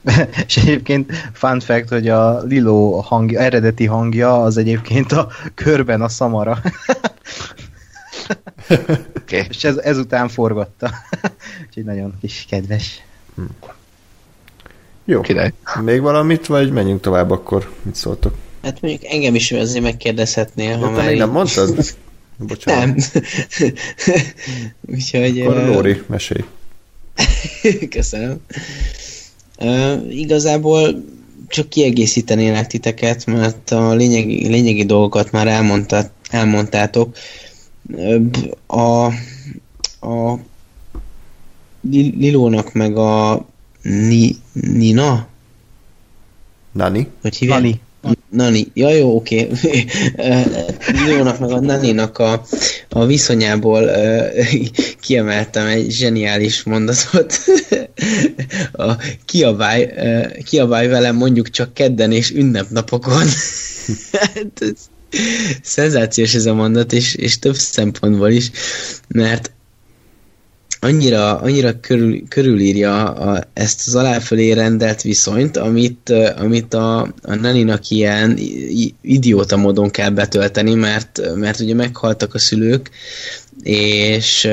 és 0.48 0.57
egyébként 0.57 1.11
fun 1.34 1.60
fact, 1.60 1.90
hogy 1.90 2.07
a 2.07 2.41
Lilo 2.41 2.99
hangja, 2.99 3.40
eredeti 3.40 3.86
hangja 3.86 4.41
az 4.41 4.57
egyébként 4.57 5.11
a 5.11 5.28
körben 5.56 6.02
a 6.02 6.10
szamara. 6.10 6.60
okay. 9.22 9.45
És 9.50 9.64
ez, 9.64 9.78
ezután 9.78 10.30
forgatta. 10.30 10.94
Úgyhogy 11.68 11.84
nagyon 11.84 12.14
kis 12.22 12.45
kedves. 12.50 13.02
Hmm. 13.36 13.50
Jó. 15.06 15.22
Király. 15.22 15.54
Még 15.82 16.02
valamit, 16.02 16.45
vagy 16.45 16.72
menjünk 16.72 17.02
tovább 17.02 17.32
akkor? 17.32 17.72
Mit 17.82 17.95
szóltok? 17.95 18.36
Hát 18.64 18.82
mondjuk 18.82 19.12
engem 19.12 19.36
is 19.36 19.52
azért 19.52 19.84
megkérdezhetnél, 19.84 20.78
ha 20.78 20.90
már... 20.90 21.06
még 21.06 21.18
nem 21.18 21.30
mondtad? 21.30 21.76
Bocsánat. 22.38 23.12
Nem. 23.14 23.74
Úgyhogy... 24.95 25.41
Akkor 25.41 25.68
Lóri, 25.68 26.02
mesélj. 26.08 26.44
Köszönöm. 27.90 28.41
Uh, 29.60 30.18
igazából 30.18 31.04
csak 31.48 31.70
kiegészítenélek 31.70 32.68
titeket, 32.68 33.26
mert 33.26 33.72
a 33.72 33.94
lényegi, 33.94 34.48
lényegi 34.48 34.86
dolgokat 34.86 35.32
már 35.32 35.48
elmondtát, 35.48 36.12
elmondtátok. 36.30 37.16
A, 38.68 39.06
a 40.08 40.40
Lilónak 41.90 42.74
meg 42.74 42.98
a 42.98 43.46
Ni, 43.82 44.36
Nina? 44.52 45.28
Nani? 46.72 47.08
Hogy 47.22 47.36
hívják? 47.36 47.62
Nani. 47.62 47.82
Nani, 48.30 48.72
ja 48.74 48.90
jó, 48.90 49.16
oké. 49.16 49.50
Okay. 49.52 49.86
Lilónak 51.06 51.40
meg 51.40 51.52
a 51.52 51.60
Naninak 51.60 52.18
a, 52.18 52.46
a 52.90 53.06
viszonyából 53.06 53.90
kiemeltem 55.00 55.68
egy 55.68 55.92
zseniális 55.92 56.64
mondatot. 56.64 57.40
a 58.88 58.98
kiabálj, 59.26 59.90
kiabálj 60.44 60.88
velem 60.88 61.16
mondjuk 61.16 61.50
csak 61.50 61.74
kedden 61.74 62.12
és 62.12 62.32
ünnepnapokon. 62.32 63.28
Hát 64.12 64.64
szenzációs 65.61 66.35
ez 66.35 66.45
a 66.45 66.53
mondat, 66.53 66.94
és, 66.94 67.15
és 67.15 67.40
több 67.40 67.56
szempontból 67.56 68.30
is, 68.30 68.52
mert 69.07 69.52
annyira, 70.84 71.40
annyira 71.40 71.80
körül, 71.80 72.27
körülírja 72.27 73.03
a, 73.03 73.44
ezt 73.53 73.88
az 73.88 73.95
aláfölé 73.95 74.52
rendelt 74.52 75.02
viszonyt, 75.02 75.57
amit, 75.57 76.14
amit 76.38 76.73
a, 76.73 77.02
a 77.22 77.35
Naninak 77.35 77.90
ilyen 77.90 78.40
idióta 79.02 79.57
módon 79.57 79.90
kell 79.90 80.10
betölteni, 80.10 80.73
mert, 80.73 81.35
mert 81.35 81.60
ugye 81.60 81.73
meghaltak 81.73 82.34
a 82.34 82.40
szülők, 82.40 82.90
és, 83.64 84.49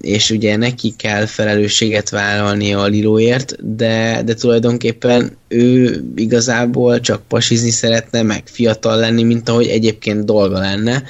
és 0.00 0.30
ugye 0.30 0.56
neki 0.56 0.94
kell 0.96 1.26
felelősséget 1.26 2.08
vállalni 2.10 2.72
a 2.72 2.86
Lilóért, 2.86 3.76
de, 3.76 4.22
de 4.24 4.34
tulajdonképpen 4.34 5.36
ő 5.48 6.02
igazából 6.16 7.00
csak 7.00 7.22
pasizni 7.28 7.70
szeretne, 7.70 8.22
meg 8.22 8.42
fiatal 8.46 8.96
lenni, 8.96 9.22
mint 9.22 9.48
ahogy 9.48 9.66
egyébként 9.66 10.24
dolga 10.24 10.58
lenne, 10.58 11.02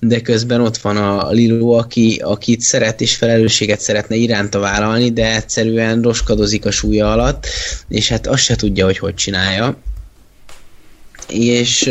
de 0.00 0.20
közben 0.20 0.60
ott 0.60 0.76
van 0.76 0.96
a 0.96 1.30
Lilo, 1.30 1.70
aki, 1.70 2.20
akit 2.24 2.60
szeret 2.60 3.00
és 3.00 3.16
felelősséget 3.16 3.80
szeretne 3.80 4.16
iránta 4.16 4.58
vállalni, 4.58 5.12
de 5.12 5.34
egyszerűen 5.34 6.02
roskadozik 6.02 6.64
a 6.64 6.70
súlya 6.70 7.12
alatt, 7.12 7.46
és 7.88 8.08
hát 8.08 8.26
azt 8.26 8.42
se 8.42 8.56
tudja, 8.56 8.84
hogy 8.84 8.98
hogy 8.98 9.14
csinálja. 9.14 9.76
És, 11.28 11.90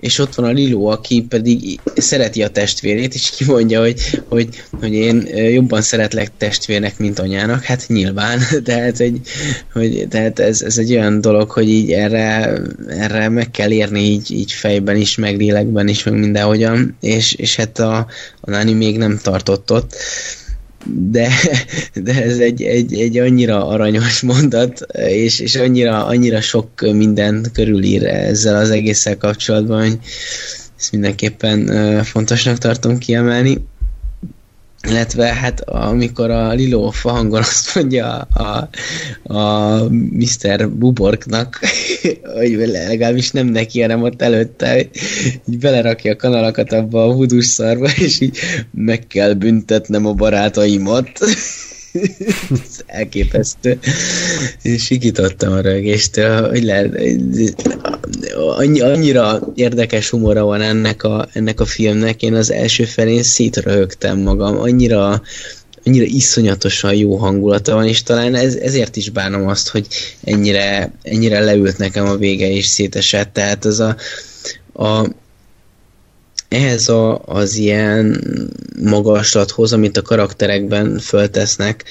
és 0.00 0.18
ott 0.18 0.34
van 0.34 0.46
a 0.46 0.52
Lilo, 0.52 0.84
aki 0.84 1.22
pedig 1.28 1.80
szereti 1.96 2.42
a 2.42 2.48
testvérét, 2.48 3.14
és 3.14 3.30
kimondja, 3.30 3.80
hogy, 3.80 4.22
hogy, 4.28 4.48
hogy 4.80 4.92
én 4.92 5.26
jobban 5.36 5.82
szeretlek 5.82 6.30
testvérnek, 6.38 6.98
mint 6.98 7.18
anyának. 7.18 7.62
Hát 7.62 7.84
nyilván, 7.88 8.40
ez 8.64 9.00
egy, 9.00 9.20
hogy, 9.72 10.06
tehát 10.08 10.38
ez, 10.38 10.62
ez 10.62 10.78
egy 10.78 10.90
olyan 10.90 11.20
dolog, 11.20 11.50
hogy 11.50 11.68
így 11.68 11.92
erre, 11.92 12.52
erre 12.88 13.28
meg 13.28 13.50
kell 13.50 13.70
érni 13.70 14.00
így, 14.00 14.30
így 14.30 14.52
fejben 14.52 14.96
is, 14.96 15.16
meg 15.16 15.36
lélekben 15.36 15.88
is, 15.88 16.02
meg 16.02 16.14
mindenhogyan, 16.14 16.96
és, 17.00 17.32
és 17.32 17.56
hát 17.56 17.78
a, 17.78 17.96
a 18.40 18.50
Nani 18.50 18.72
még 18.72 18.98
nem 18.98 19.18
tartott 19.22 19.72
ott 19.72 19.96
de, 20.86 21.28
de 21.94 22.22
ez 22.22 22.38
egy, 22.38 22.62
egy, 22.62 22.94
egy 22.94 23.18
annyira 23.18 23.66
aranyos 23.66 24.20
mondat, 24.20 24.86
és, 25.08 25.40
és 25.40 25.56
annyira, 25.56 26.06
annyira 26.06 26.40
sok 26.40 26.68
minden 26.80 27.46
körülír 27.52 28.04
ezzel 28.06 28.56
az 28.56 28.70
egésszel 28.70 29.16
kapcsolatban, 29.16 29.80
hogy 29.80 29.98
ezt 30.78 30.92
mindenképpen 30.92 32.04
fontosnak 32.04 32.58
tartom 32.58 32.98
kiemelni 32.98 33.66
illetve 34.88 35.34
hát 35.34 35.60
amikor 35.60 36.30
a 36.30 36.52
Lilo 36.52 36.92
hangon 37.02 37.40
azt 37.40 37.74
mondja 37.74 38.12
a, 38.20 38.68
a 39.34 39.82
Mr. 39.90 40.70
Buborknak, 40.70 41.60
hogy 42.36 42.50
legalábbis 42.50 43.30
nem 43.30 43.46
neki, 43.46 43.80
hanem 43.80 44.02
ott 44.02 44.22
előtte, 44.22 44.72
hogy 44.72 44.90
így 45.48 45.58
belerakja 45.58 46.12
a 46.12 46.16
kanalakat 46.16 46.72
abba 46.72 47.04
a 47.04 47.12
vudus 47.12 47.46
szarba, 47.46 47.88
és 47.96 48.20
így 48.20 48.38
meg 48.70 49.06
kell 49.06 49.32
büntetnem 49.32 50.06
a 50.06 50.12
barátaimat. 50.12 51.08
Ez 52.50 52.80
elképesztő. 52.86 53.78
Sikítottam 54.78 55.52
a 55.52 55.60
rögéstől, 55.60 56.48
hogy 56.48 56.64
lehet, 56.64 57.00
annyira 58.80 59.40
érdekes 59.54 60.10
humora 60.10 60.44
van 60.44 60.60
ennek 60.60 61.02
a, 61.02 61.28
ennek 61.32 61.60
a 61.60 61.64
filmnek, 61.64 62.22
én 62.22 62.34
az 62.34 62.50
első 62.50 62.84
felén 62.84 63.22
szétröhögtem 63.22 64.18
magam, 64.18 64.58
annyira 64.58 65.22
annyira 65.84 66.04
iszonyatosan 66.04 66.94
jó 66.94 67.16
hangulata 67.16 67.74
van, 67.74 67.86
és 67.86 68.02
talán 68.02 68.34
ez, 68.34 68.54
ezért 68.54 68.96
is 68.96 69.10
bánom 69.10 69.48
azt, 69.48 69.68
hogy 69.68 69.86
ennyire, 70.24 70.92
ennyire 71.02 71.40
leült 71.40 71.78
nekem 71.78 72.06
a 72.06 72.16
vége 72.16 72.50
és 72.50 72.66
szétesett, 72.66 73.32
tehát 73.32 73.64
az 73.64 73.80
a, 73.80 73.96
a 74.72 75.08
ehhez 76.48 76.88
a, 76.88 77.22
az 77.24 77.56
ilyen 77.56 78.20
magaslathoz, 78.82 79.72
amit 79.72 79.96
a 79.96 80.02
karakterekben 80.02 80.98
föltesznek, 80.98 81.84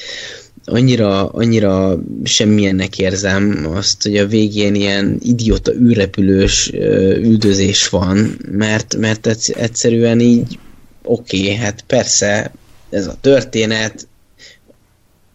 annyira, 0.65 1.29
annyira 1.29 1.99
semmilyennek 2.23 2.99
érzem 2.99 3.67
azt, 3.73 4.03
hogy 4.03 4.17
a 4.17 4.27
végén 4.27 4.75
ilyen 4.75 5.17
idióta 5.21 5.73
űrrepülős 5.73 6.71
üldözés 7.17 7.89
van, 7.89 8.37
mert, 8.51 8.95
mert 8.95 9.27
egyszerűen 9.49 10.19
így 10.19 10.59
oké, 11.03 11.41
okay, 11.41 11.55
hát 11.55 11.83
persze 11.87 12.51
ez 12.89 13.07
a 13.07 13.17
történet 13.21 14.07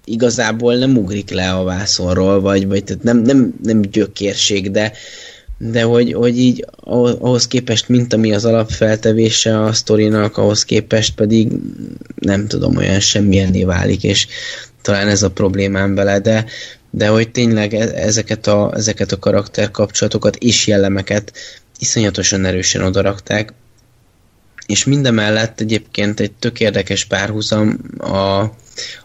igazából 0.05 0.77
nem 0.77 0.97
ugrik 0.97 1.31
le 1.31 1.51
a 1.53 1.65
vászonról, 1.65 2.41
vagy, 2.41 2.67
vagy 2.67 2.85
tehát 2.85 3.03
nem, 3.03 3.19
nem, 3.19 3.55
nem 3.63 3.81
gyökérség, 3.81 4.71
de, 4.71 4.93
de 5.63 5.83
hogy, 5.83 6.13
hogy 6.13 6.39
így 6.39 6.67
ahhoz 6.77 7.47
képest, 7.47 7.89
mint 7.89 8.13
ami 8.13 8.33
az 8.35 8.45
alapfeltevése 8.45 9.63
a 9.63 9.73
sztorinak, 9.73 10.37
ahhoz 10.37 10.65
képest 10.65 11.15
pedig 11.15 11.49
nem 12.15 12.47
tudom, 12.47 12.77
olyan 12.77 13.01
semmilyenné 13.01 13.65
válik, 13.65 14.03
és 14.03 14.27
talán 14.83 15.09
ez 15.09 15.23
a 15.23 15.31
problémám 15.31 15.95
vele, 15.95 16.19
de, 16.19 16.45
de 16.91 17.09
hogy 17.09 17.31
tényleg 17.31 17.75
e- 17.75 17.93
ezeket 17.95 18.47
a, 18.47 18.73
ezeket 18.75 19.13
a 19.13 19.19
karakterkapcsolatokat 19.19 20.37
és 20.37 20.67
jellemeket 20.67 21.33
iszonyatosan 21.79 22.45
erősen 22.45 22.83
odarakták, 22.83 23.53
és 24.67 24.85
mindemellett 24.85 25.61
egyébként 25.61 26.21
egy 26.21 26.33
tök 26.33 26.61
érdekes 26.61 27.05
párhuzam 27.05 27.79
a, 27.99 28.41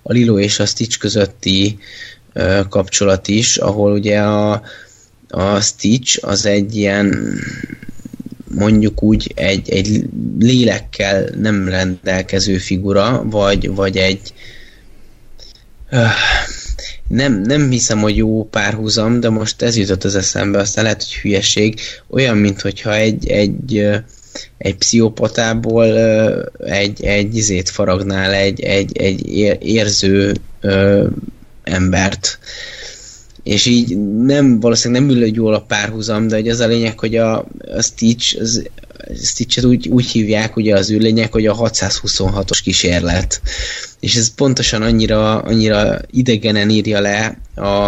a 0.01 0.11
Lilo 0.11 0.39
és 0.39 0.59
a 0.59 0.65
Stitch 0.65 0.97
közötti 0.97 1.79
ö, 2.33 2.61
kapcsolat 2.69 3.27
is, 3.27 3.57
ahol 3.57 3.91
ugye 3.91 4.19
a, 4.19 4.61
a 5.29 5.59
Stitch 5.59 6.17
az 6.21 6.45
egy 6.45 6.75
ilyen 6.75 7.39
mondjuk 8.55 9.03
úgy 9.03 9.31
egy, 9.35 9.69
egy 9.69 10.05
lélekkel 10.39 11.29
nem 11.39 11.67
rendelkező 11.67 12.57
figura, 12.57 13.23
vagy, 13.25 13.69
vagy 13.69 13.97
egy 13.97 14.33
nem, 17.07 17.41
nem 17.41 17.69
hiszem, 17.69 17.99
hogy 17.99 18.17
jó 18.17 18.43
párhuzam, 18.43 19.19
de 19.19 19.29
most 19.29 19.61
ez 19.61 19.77
jutott 19.77 20.03
az 20.03 20.15
eszembe, 20.15 20.59
aztán 20.59 20.83
lehet, 20.83 21.03
hogy 21.03 21.13
hülyeség. 21.13 21.79
Olyan, 22.09 22.37
mintha 22.37 22.93
egy, 22.93 23.27
egy, 23.27 23.87
egy 24.57 24.75
pszichopatából 24.75 25.99
egy, 26.59 27.03
egy 27.03 27.35
izét 27.35 27.69
faragnál, 27.69 28.33
egy, 28.33 28.61
egy, 28.61 28.97
egy 28.97 29.27
érző 29.61 30.35
embert 31.63 32.39
és 33.45 33.65
így 33.65 33.97
nem, 34.15 34.59
valószínűleg 34.59 35.05
nem 35.05 35.17
ül 35.17 35.25
jól 35.25 35.53
a 35.53 35.61
párhuzam, 35.61 36.27
de 36.27 36.35
hogy 36.35 36.49
az 36.49 36.59
a 36.59 36.67
lényeg, 36.67 36.99
hogy 36.99 37.15
a, 37.15 37.37
a 37.75 37.81
Stitch, 37.81 38.39
az, 38.39 38.69
Stitch-et 39.23 39.65
úgy, 39.65 39.87
úgy 39.87 40.05
hívják 40.05 40.55
ugye 40.55 40.75
az 40.75 40.91
űrlények, 40.91 41.31
hogy 41.31 41.45
a 41.45 41.55
626-os 41.55 42.59
kísérlet. 42.63 43.41
És 43.99 44.15
ez 44.15 44.33
pontosan 44.33 44.81
annyira, 44.81 45.39
annyira 45.39 45.99
idegenen 46.11 46.69
írja 46.69 46.99
le 46.99 47.37
a, 47.55 47.85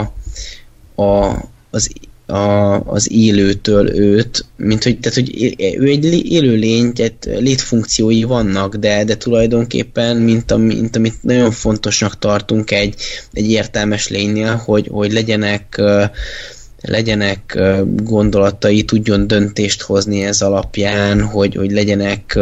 a, 1.01 1.37
az 1.69 1.89
a, 2.27 2.79
az 2.85 3.11
élőtől 3.11 3.95
őt, 3.95 4.45
mint 4.55 4.83
hogy, 4.83 4.99
tehát, 4.99 5.17
hogy 5.17 5.55
ő 5.77 5.85
egy 5.85 6.31
élő 6.31 6.55
lény, 6.55 6.93
tehát 6.93 7.29
létfunkciói 7.39 8.23
vannak, 8.23 8.75
de, 8.75 9.03
de 9.03 9.17
tulajdonképpen, 9.17 10.17
mint, 10.17 10.51
a, 10.51 10.57
mint 10.57 10.95
amit 10.95 11.23
nagyon 11.23 11.51
fontosnak 11.51 12.19
tartunk 12.19 12.71
egy, 12.71 12.95
egy 13.33 13.51
értelmes 13.51 14.07
lénynél, 14.07 14.55
hogy, 14.55 14.87
hogy 14.91 15.13
legyenek 15.13 15.81
legyenek 16.81 17.59
gondolatai, 17.95 18.83
tudjon 18.83 19.27
döntést 19.27 19.81
hozni 19.81 20.23
ez 20.23 20.41
alapján, 20.41 21.21
hogy, 21.21 21.55
hogy 21.55 21.71
legyenek 21.71 22.39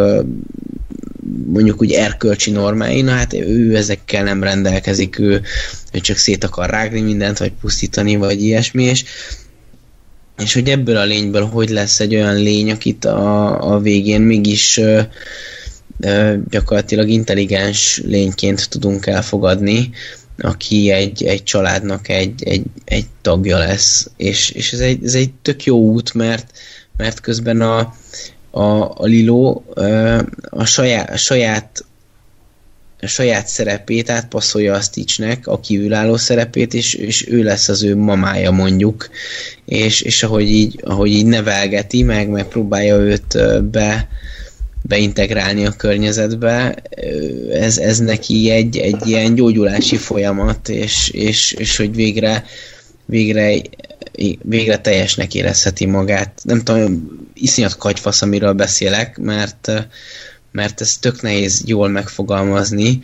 mondjuk 1.47 1.81
úgy 1.81 1.91
erkölcsi 1.91 2.51
normái, 2.51 3.01
na 3.01 3.11
hát 3.11 3.33
ő 3.33 3.75
ezekkel 3.75 4.23
nem 4.23 4.43
rendelkezik, 4.43 5.19
ő, 5.19 5.41
ő 5.91 5.99
csak 5.99 6.17
szét 6.17 6.43
akar 6.43 6.69
rágni 6.69 7.01
mindent, 7.01 7.37
vagy 7.37 7.51
pusztítani, 7.61 8.15
vagy 8.15 8.41
ilyesmi, 8.41 8.83
és 8.83 9.03
és 10.37 10.53
hogy 10.53 10.69
ebből 10.69 10.97
a 10.97 11.03
lényből 11.03 11.45
hogy 11.45 11.69
lesz 11.69 11.99
egy 11.99 12.15
olyan 12.15 12.35
lény, 12.35 12.71
akit 12.71 13.05
a, 13.05 13.73
a 13.73 13.79
végén 13.79 14.21
mégis 14.21 14.77
ö, 14.77 15.01
ö, 15.99 16.35
gyakorlatilag 16.49 17.09
intelligens 17.09 18.01
lényként 18.05 18.69
tudunk 18.69 19.05
elfogadni, 19.05 19.89
aki 20.37 20.89
egy, 20.89 21.23
egy 21.23 21.43
családnak 21.43 22.09
egy, 22.09 22.43
egy, 22.43 22.63
egy 22.85 23.05
tagja 23.21 23.57
lesz. 23.57 24.09
És, 24.17 24.49
és 24.49 24.73
ez, 24.73 24.79
egy, 24.79 25.03
ez 25.03 25.13
egy 25.13 25.33
tök 25.41 25.63
jó 25.63 25.77
út, 25.77 26.13
mert, 26.13 26.51
mert 26.97 27.19
közben 27.19 27.61
a, 27.61 27.93
a, 28.51 28.91
a 28.95 29.05
Lilo 29.05 29.61
a 30.49 30.65
saját, 30.65 31.09
a 31.09 31.17
saját 31.17 31.85
a 33.05 33.07
saját 33.07 33.47
szerepét 33.47 34.09
átpasszolja 34.09 34.73
a 34.73 34.81
Stitchnek, 34.81 35.47
a 35.47 35.59
kívülálló 35.59 36.17
szerepét, 36.17 36.73
és, 36.73 36.93
és 36.93 37.27
ő 37.29 37.43
lesz 37.43 37.69
az 37.69 37.83
ő 37.83 37.95
mamája 37.95 38.51
mondjuk, 38.51 39.09
és, 39.65 40.01
és 40.01 40.23
ahogy, 40.23 40.49
így, 40.49 40.79
ahogy 40.83 41.11
így 41.11 41.25
nevelgeti, 41.25 42.03
meg, 42.03 42.29
meg 42.29 42.47
próbálja 42.47 42.95
őt 42.95 43.37
be, 43.63 44.07
beintegrálni 44.81 45.65
a 45.65 45.71
környezetbe, 45.71 46.75
ez, 47.51 47.77
ez 47.77 47.99
neki 47.99 48.49
egy, 48.49 48.77
egy 48.77 49.07
ilyen 49.07 49.35
gyógyulási 49.35 49.97
folyamat, 49.97 50.69
és, 50.69 51.09
és, 51.09 51.51
és 51.51 51.77
hogy 51.77 51.95
végre, 51.95 52.45
végre, 53.05 53.61
végre 54.41 54.77
teljesnek 54.77 55.33
érezheti 55.33 55.85
magát. 55.85 56.41
Nem 56.43 56.63
tudom, 56.63 57.19
iszonyat 57.33 57.77
kagyfasz, 57.77 58.21
amiről 58.21 58.53
beszélek, 58.53 59.17
mert, 59.17 59.71
mert 60.55 60.81
ez 60.81 60.97
tök 60.97 61.21
nehéz 61.21 61.61
jól 61.65 61.89
megfogalmazni, 61.89 63.01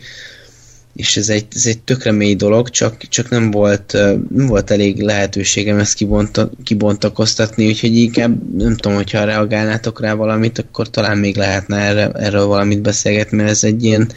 és 0.94 1.16
ez 1.16 1.28
egy, 1.28 1.46
ez 1.54 1.66
egy 1.66 1.78
tökre 1.78 2.12
mély 2.12 2.34
dolog, 2.34 2.70
csak, 2.70 3.08
csak 3.08 3.28
nem, 3.28 3.50
volt, 3.50 3.92
nem 4.28 4.46
volt 4.46 4.70
elég 4.70 5.02
lehetőségem 5.02 5.78
ezt 5.78 5.94
kibonta, 5.94 6.50
kibontakoztatni, 6.62 7.66
úgyhogy 7.66 7.96
inkább 7.96 8.56
nem 8.56 8.76
tudom, 8.76 8.96
hogyha 8.96 9.24
reagálnátok 9.24 10.00
rá 10.00 10.14
valamit, 10.14 10.58
akkor 10.58 10.90
talán 10.90 11.18
még 11.18 11.36
lehetne 11.36 11.76
erre, 11.76 12.10
erről 12.10 12.46
valamit 12.46 12.82
beszélgetni, 12.82 13.36
mert 13.36 13.50
ez 13.50 13.64
egy 13.64 13.84
ilyen 13.84 14.12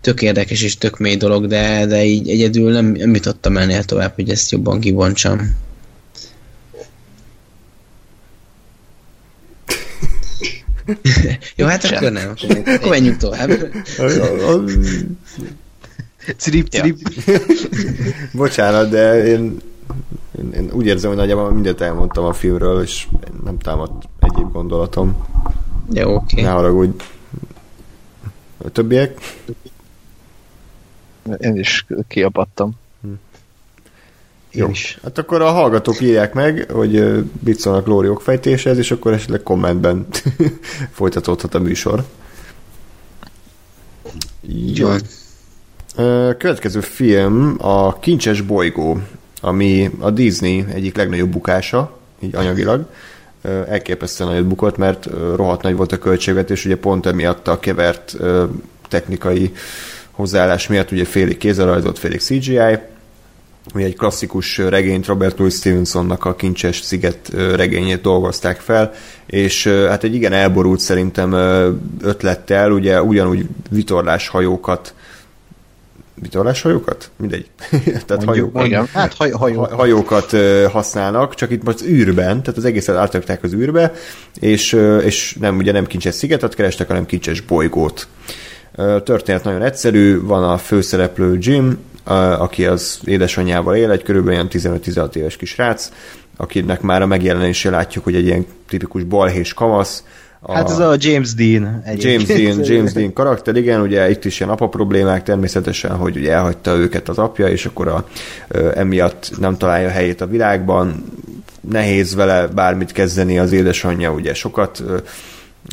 tök 0.00 0.22
érdekes 0.22 0.62
és 0.62 0.78
tök 0.78 0.98
mély 0.98 1.16
dolog, 1.16 1.46
de, 1.46 1.86
de 1.86 2.04
így 2.04 2.28
egyedül 2.28 2.72
nem, 2.72 2.86
nem 2.86 3.14
jutottam 3.14 3.56
ennél 3.56 3.84
tovább, 3.84 4.14
hogy 4.14 4.30
ezt 4.30 4.50
jobban 4.50 4.80
kibontsam. 4.80 5.56
Jó, 11.56 11.66
hát 11.66 11.84
akkor 11.84 12.12
nem. 12.12 12.34
Akkor 12.66 12.88
menjünk 12.88 13.16
tovább. 13.16 13.50
Cirip, 16.36 16.68
cirip. 16.68 16.98
Bocsánat, 18.32 18.90
de 18.90 19.24
én, 19.24 19.60
én, 20.38 20.52
én 20.52 20.70
úgy 20.72 20.86
érzem, 20.86 21.10
hogy 21.10 21.18
nagyjából 21.18 21.52
mindent 21.52 21.80
elmondtam 21.80 22.24
a 22.24 22.32
filmről, 22.32 22.82
és 22.82 23.08
nem 23.44 23.58
támadt 23.58 24.08
egyéb 24.20 24.52
gondolatom. 24.52 25.26
Jó, 25.92 26.14
oké. 26.14 26.24
Okay. 26.32 26.44
Ne 26.44 26.50
haragudj. 26.50 27.04
A 28.64 28.68
többiek? 28.68 29.20
Én 31.38 31.56
is 31.56 31.86
kiapadtam. 32.08 32.80
Jó. 34.52 34.68
Is. 34.68 34.98
Hát 35.02 35.18
akkor 35.18 35.42
a 35.42 35.50
hallgatók 35.50 36.00
írják 36.00 36.34
meg, 36.34 36.70
hogy 36.70 37.24
mit 37.44 37.58
szólnak 37.58 37.86
Lóri 37.86 38.08
okfejtéshez, 38.08 38.78
és 38.78 38.90
akkor 38.90 39.12
esetleg 39.12 39.42
kommentben 39.42 40.06
folytatódhat 40.90 41.54
a 41.54 41.58
műsor. 41.58 42.04
Jó. 44.74 44.88
Következő 46.38 46.80
film 46.80 47.56
a 47.58 47.98
Kincses 47.98 48.40
bolygó, 48.40 49.00
ami 49.40 49.90
a 49.98 50.10
Disney 50.10 50.64
egyik 50.72 50.96
legnagyobb 50.96 51.30
bukása, 51.30 51.98
így 52.20 52.34
anyagilag. 52.34 52.86
Elképesztően 53.68 54.30
nagyot 54.30 54.46
bukott, 54.46 54.76
mert 54.76 55.08
rohadt 55.34 55.62
nagy 55.62 55.76
volt 55.76 55.92
a 55.92 55.98
költségvetés, 55.98 56.64
ugye 56.64 56.76
pont 56.76 57.06
emiatt 57.06 57.48
a 57.48 57.58
kevert 57.58 58.16
technikai 58.88 59.52
hozzáállás 60.10 60.66
miatt, 60.66 60.90
ugye 60.90 61.04
félig 61.04 61.36
kézzel 61.36 61.92
félig 61.94 62.20
CGI, 62.20 62.78
mi 63.74 63.82
egy 63.82 63.96
klasszikus 63.96 64.58
regényt 64.58 65.06
Robert 65.06 65.38
Louis 65.38 65.54
Stevensonnak 65.54 66.24
a 66.24 66.34
Kincses 66.34 66.80
sziget 66.80 67.28
regényét 67.54 68.00
dolgozták 68.00 68.60
fel, 68.60 68.92
és 69.26 69.66
hát 69.66 70.04
egy 70.04 70.14
igen 70.14 70.32
elborult 70.32 70.80
szerintem 70.80 71.32
ötlettel, 72.00 72.72
ugye 72.72 73.02
ugyanúgy 73.02 73.46
vitorlás 73.70 74.28
hajókat 74.28 74.94
vitorláshajókat? 76.22 77.10
Mindegy. 77.16 77.46
tehát 78.06 78.24
mondjuk, 78.24 78.52
hajó, 78.52 78.66
igen. 78.66 78.88
Hát 78.92 79.14
haj, 79.14 79.30
hajó. 79.30 79.62
hajókat 79.62 80.36
használnak, 80.70 81.34
csak 81.34 81.50
itt 81.50 81.62
most 81.62 81.82
űrben, 81.82 82.42
tehát 82.42 82.56
az 82.56 82.64
egészet 82.64 82.96
átrakták 82.96 83.42
az 83.42 83.52
űrbe, 83.52 83.92
és, 84.40 84.72
és 85.04 85.36
nem, 85.40 85.56
ugye 85.56 85.72
nem 85.72 85.86
kincses 85.86 86.14
szigetet 86.14 86.54
kerestek, 86.54 86.86
hanem 86.86 87.06
kincses 87.06 87.40
bolygót. 87.40 88.06
Történet 89.04 89.44
nagyon 89.44 89.62
egyszerű, 89.62 90.20
van 90.20 90.42
a 90.44 90.58
főszereplő 90.58 91.36
Jim, 91.40 91.78
aki 92.38 92.66
az 92.66 93.00
édesanyjával 93.04 93.76
él, 93.76 93.90
egy 93.90 94.02
körülbelül 94.02 94.46
15-16 94.50 95.14
éves 95.14 95.36
kis 95.36 95.56
rác, 95.56 95.90
akinek 96.36 96.80
már 96.80 97.02
a 97.02 97.06
megjelenésé 97.06 97.68
látjuk, 97.68 98.04
hogy 98.04 98.14
egy 98.14 98.26
ilyen 98.26 98.46
tipikus 98.68 99.02
balhés 99.02 99.54
kamasz, 99.54 100.04
a 100.44 100.52
hát 100.52 100.70
ez 100.70 100.78
a 100.78 100.94
James 100.98 101.34
Dean. 101.34 101.82
James 101.96 102.24
Dean, 102.24 102.64
James 102.70 102.92
Dean 102.92 103.12
karakter, 103.12 103.56
igen, 103.56 103.80
ugye 103.80 104.10
itt 104.10 104.24
is 104.24 104.40
ilyen 104.40 104.52
apa 104.52 104.68
problémák 104.68 105.22
természetesen, 105.22 105.96
hogy 105.96 106.16
ugye 106.16 106.32
elhagyta 106.32 106.76
őket 106.76 107.08
az 107.08 107.18
apja, 107.18 107.48
és 107.48 107.66
akkor 107.66 107.88
a, 107.88 108.06
emiatt 108.74 109.30
nem 109.38 109.56
találja 109.56 109.88
helyét 109.88 110.20
a 110.20 110.26
világban, 110.26 111.04
nehéz 111.70 112.14
vele 112.14 112.46
bármit 112.46 112.92
kezdeni 112.92 113.38
az 113.38 113.52
édesanyja, 113.52 114.12
ugye 114.12 114.34
sokat 114.34 114.82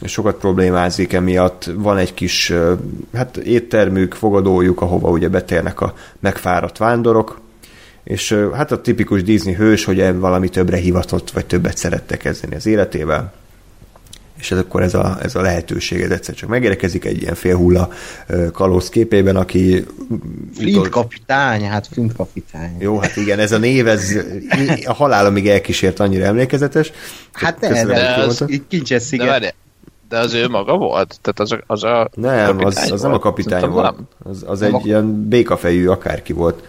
sokat 0.06 0.36
problémázik 0.36 1.14
emiatt. 1.14 1.70
Van 1.76 1.98
egy 1.98 2.14
kis 2.14 2.54
hát 3.14 3.38
éttermük, 3.38 4.14
fogadójuk, 4.14 4.82
ahova 4.82 5.10
ugye 5.10 5.30
betérnek 5.30 5.82
a 5.82 5.94
megfáradt 6.20 6.78
vándorok, 6.78 7.42
és 8.04 8.38
hát 8.54 8.72
a 8.72 8.82
tipikus 8.82 9.24
Disney 9.24 9.54
hős, 9.54 9.84
hogy 9.86 10.20
valami 10.20 10.50
többre 10.50 10.78
hivatott, 10.78 11.32
vagy 11.32 11.46
többet 11.46 11.78
szerette 11.78 12.18
kezdeni 12.18 12.56
az 12.56 12.66
életével 12.66 13.34
és 14.40 14.52
ez 14.52 14.58
akkor 14.58 14.82
ez 14.82 14.94
a, 14.94 15.18
ez 15.22 15.36
a 15.36 15.42
lehetőség 15.42 16.02
ez 16.02 16.12
egyszer 16.12 16.36
csak 16.36 16.50
megérkezik 16.50 17.06
egy 17.06 17.22
ilyen 17.22 17.36
félhulla 17.36 17.90
kalóz 18.52 18.90
képében, 18.90 19.36
aki... 19.36 19.86
Flint 20.56 20.90
kapitány, 20.90 21.64
hát 21.64 21.88
Flint 21.92 22.14
kapitány. 22.16 22.76
Jó, 22.80 23.00
hát 23.00 23.16
igen, 23.16 23.40
ez 23.40 23.52
a 23.52 23.58
név, 23.58 23.88
ez 23.88 24.12
a 24.86 24.94
halálomig 24.94 25.48
elkísért 25.48 26.00
annyira 26.00 26.26
emlékezetes. 26.26 26.92
Hát 27.32 27.60
ne, 27.60 27.86
de 27.86 28.14
az, 28.14 28.46
kincses 28.68 29.04
sziget. 29.04 29.40
De, 29.40 29.54
de 30.10 30.18
az 30.18 30.34
ő 30.34 30.48
maga 30.48 30.78
volt? 30.78 31.20
Tehát 31.22 31.40
az 31.40 31.52
a, 31.52 31.64
az 31.68 31.84
a 31.84 32.10
Nem, 32.14 32.66
az, 32.66 32.92
az 32.92 33.02
nem 33.02 33.14
a 33.14 33.20
kapitány 33.20 33.70
volt. 33.70 33.72
volt. 33.74 33.96
Az, 34.24 34.44
az 34.48 34.62
egy 34.62 34.74
a... 34.74 34.82
ilyen 34.84 35.28
békafejű 35.28 35.88
akárki 35.88 36.34
volt. 36.34 36.64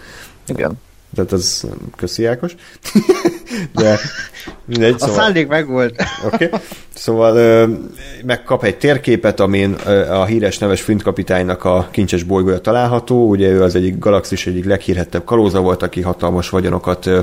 Igen. 0.46 0.78
Tehát 1.14 1.32
az 1.32 1.66
köszi 1.96 2.26
Ákos. 2.26 2.54
De 3.74 3.98
mindegy, 4.64 4.98
szóval... 4.98 5.14
A 5.14 5.18
szándék 5.18 5.48
meg 5.48 5.68
volt. 5.68 6.02
Oké. 6.32 6.44
Okay. 6.44 6.60
Szóval 6.94 7.36
ö, 7.36 7.66
megkap 8.24 8.64
egy 8.64 8.76
térképet, 8.76 9.40
amin 9.40 9.76
ö, 9.86 10.12
a 10.12 10.24
híres 10.24 10.58
neves 10.58 10.80
Flint 10.80 11.02
kapitánynak 11.02 11.64
a 11.64 11.88
kincses 11.90 12.22
bolygója 12.22 12.60
található. 12.60 13.28
Ugye 13.28 13.48
ő 13.48 13.62
az 13.62 13.74
egyik 13.74 13.98
galaxis 13.98 14.46
egyik 14.46 14.64
leghírhettebb 14.64 15.24
kalóza 15.24 15.60
volt, 15.60 15.82
aki 15.82 16.00
hatalmas 16.00 16.48
vagyonokat 16.48 17.06
ö, 17.06 17.20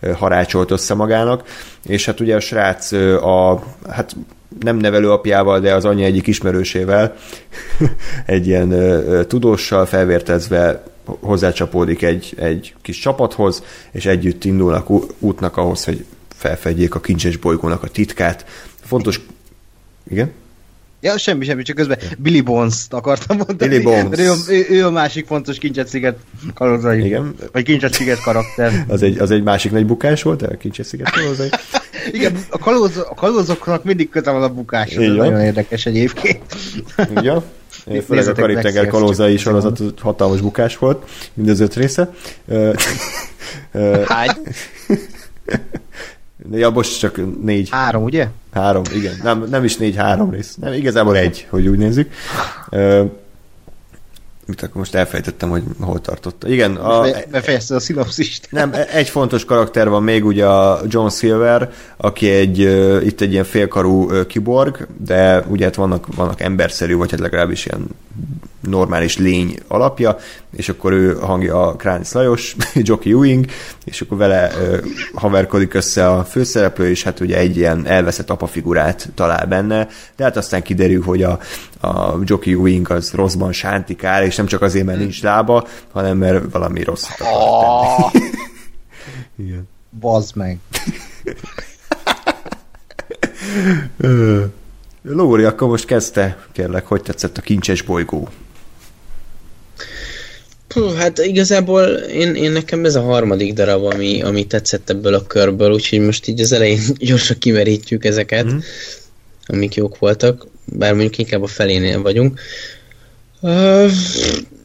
ö, 0.00 0.10
harácsolt 0.10 0.70
össze 0.70 0.94
magának. 0.94 1.42
És 1.86 2.06
hát 2.06 2.20
ugye 2.20 2.36
a 2.36 2.40
srác 2.40 2.92
ö, 2.92 3.20
a, 3.20 3.62
hát 3.88 4.16
nem 4.58 4.76
nevelőapjával, 4.76 5.60
de 5.60 5.74
az 5.74 5.84
anyja 5.84 6.04
egyik 6.04 6.26
ismerősével, 6.26 7.16
egy 8.26 8.46
ilyen 8.46 8.70
ö, 8.70 9.24
tudóssal 9.24 9.86
felvértezve 9.86 10.82
hozzácsapódik 11.04 12.02
egy, 12.02 12.34
egy 12.36 12.74
kis 12.82 12.98
csapathoz, 12.98 13.62
és 13.90 14.06
együtt 14.06 14.44
indulnak 14.44 14.90
útnak 15.18 15.56
ahhoz, 15.56 15.84
hogy 15.84 16.04
felfedjék 16.34 16.94
a 16.94 17.00
kincses 17.00 17.36
bolygónak 17.36 17.82
a 17.82 17.88
titkát. 17.88 18.44
Fontos... 18.82 19.20
Igen? 20.10 20.32
Ja, 21.00 21.18
semmi, 21.18 21.44
semmi, 21.44 21.62
csak 21.62 21.76
közben 21.76 21.98
Billy 22.18 22.40
Bones-t 22.40 22.92
akartam 22.92 23.36
mondani. 23.36 23.68
Billy 23.68 23.82
Bones. 23.82 24.18
Ő, 24.18 24.32
ő, 24.48 24.66
ő, 24.70 24.86
a 24.86 24.90
másik 24.90 25.26
fontos 25.26 25.58
Kincset 25.58 25.88
sziget 25.88 26.18
kalózai. 26.54 27.04
Igen. 27.04 27.34
Vagy 27.52 27.64
Kincset 27.64 27.92
sziget 27.92 28.20
karakter. 28.20 28.84
Az 28.88 29.02
egy, 29.02 29.18
az 29.18 29.30
egy 29.30 29.42
másik 29.42 29.72
nagy 29.72 29.86
bukás 29.86 30.22
volt, 30.22 30.42
a 30.42 30.56
kincses 30.56 30.86
sziget 30.86 31.10
kalózai. 31.10 31.48
Igen, 32.12 32.38
a, 32.50 32.58
kalóz, 32.58 32.96
a 32.96 33.14
kalózoknak 33.14 33.84
mindig 33.84 34.08
köze 34.08 34.30
van 34.30 34.42
a. 34.42 34.84
Így 34.86 34.98
Ez 34.98 35.14
nagyon 35.14 35.40
érdekes 35.40 35.86
egyébként. 35.86 36.56
Ja. 37.14 37.42
Főleg 38.06 38.28
a 38.28 38.32
Karib-tenger 38.32 38.86
kalózai 38.86 39.36
sorozat 39.36 39.80
hatalmas 40.00 40.40
bukás 40.40 40.78
volt, 40.78 41.08
mind 41.34 41.48
az 41.48 41.60
öt 41.60 41.74
része. 41.74 42.10
Hány? 44.06 44.30
Ja, 46.52 46.70
most 46.70 46.98
csak 46.98 47.42
négy, 47.42 47.68
Három, 47.70 48.02
ugye? 48.02 48.28
három, 48.52 48.82
igen. 48.94 49.14
Nem, 49.22 49.46
nem 49.50 49.64
is 49.64 49.76
négy, 49.76 49.96
három 49.96 50.30
rész. 50.30 50.54
Nem, 50.60 50.72
igazából 50.72 51.16
egy, 51.16 51.46
hogy 51.50 51.66
úgy 51.66 51.78
nézzük. 51.78 52.12
Ö, 52.70 53.04
mit 54.46 54.62
akkor 54.62 54.76
most 54.76 54.94
elfejtettem, 54.94 55.48
hogy 55.50 55.62
hol 55.80 56.00
tartott. 56.00 56.44
Igen, 56.48 56.76
a, 56.76 57.00
Be- 57.00 57.24
Befejezted 57.30 57.76
a 57.76 57.80
szinopszist. 57.80 58.48
nem, 58.50 58.72
e- 58.72 58.86
egy 58.92 59.08
fontos 59.08 59.44
karakter 59.44 59.88
van 59.88 60.02
még, 60.02 60.24
ugye 60.24 60.46
a 60.46 60.80
John 60.88 61.08
Silver, 61.08 61.72
aki 61.96 62.28
egy, 62.30 62.58
itt 63.06 63.20
egy 63.20 63.32
ilyen 63.32 63.44
félkarú 63.44 64.10
kiborg, 64.26 64.86
de 65.04 65.40
ugye 65.48 65.64
hát 65.64 65.74
vannak, 65.74 66.06
vannak 66.14 66.40
emberszerű, 66.40 66.96
vagy 66.96 67.10
hát 67.10 67.20
legalábbis 67.20 67.66
ilyen 67.66 67.86
normális 68.60 69.18
lény 69.18 69.58
alapja, 69.68 70.16
és 70.56 70.68
akkor 70.68 70.92
ő 70.92 71.14
hangja 71.14 71.66
a 71.66 71.76
Kránis 71.76 72.12
Lajos, 72.12 72.56
Jockey 72.74 73.12
Ewing, 73.12 73.46
és 73.84 74.00
akkor 74.00 74.18
vele 74.18 74.50
ö, 74.60 74.78
haverkodik 75.14 75.74
össze 75.74 76.08
a 76.08 76.24
főszereplő, 76.24 76.88
és 76.88 77.02
hát 77.02 77.20
ugye 77.20 77.36
egy 77.36 77.56
ilyen 77.56 77.86
elveszett 77.86 78.30
apafigurát 78.30 79.08
talál 79.14 79.46
benne, 79.46 79.88
de 80.16 80.24
hát 80.24 80.36
aztán 80.36 80.62
kiderül, 80.62 81.02
hogy 81.02 81.22
a, 81.22 81.38
a 81.80 82.18
Jockey 82.24 82.52
Ewing 82.52 82.90
az 82.90 83.10
rosszban 83.12 83.52
sántikál, 83.52 84.24
és 84.24 84.36
nem 84.36 84.46
csak 84.46 84.62
azért, 84.62 84.86
mert 84.86 84.98
nincs 84.98 85.22
lába, 85.22 85.66
hanem 85.92 86.18
mert 86.18 86.52
valami 86.52 86.82
rosszat 86.82 87.20
akar 87.20 88.10
tenni. 88.10 88.24
Igen. 89.46 89.68
Bazd 90.00 90.36
meg. 90.36 90.58
Lóri, 95.02 95.44
akkor 95.44 95.68
most 95.68 95.84
kezdte, 95.84 96.38
kérlek, 96.52 96.86
hogy 96.86 97.02
tetszett 97.02 97.38
a 97.38 97.40
kincses 97.40 97.82
bolygó? 97.82 98.28
Hú, 100.74 100.88
hát 100.88 101.18
igazából 101.18 101.84
én, 101.94 102.34
én 102.34 102.52
nekem 102.52 102.84
ez 102.84 102.94
a 102.94 103.00
harmadik 103.00 103.52
darab, 103.52 103.84
ami, 103.84 104.22
ami 104.22 104.46
tetszett 104.46 104.90
ebből 104.90 105.14
a 105.14 105.26
körből, 105.26 105.72
úgyhogy 105.72 106.00
most 106.00 106.28
így 106.28 106.40
az 106.40 106.52
elején 106.52 106.80
gyorsan 107.08 107.38
kimerítjük 107.38 108.04
ezeket, 108.04 108.52
mm. 108.52 108.58
amik 109.46 109.74
jók 109.74 109.98
voltak, 109.98 110.46
bár 110.64 110.92
mondjuk 110.92 111.18
inkább 111.18 111.42
a 111.42 111.46
felénél 111.46 112.02
vagyunk. 112.02 112.40
Uh, 113.40 113.90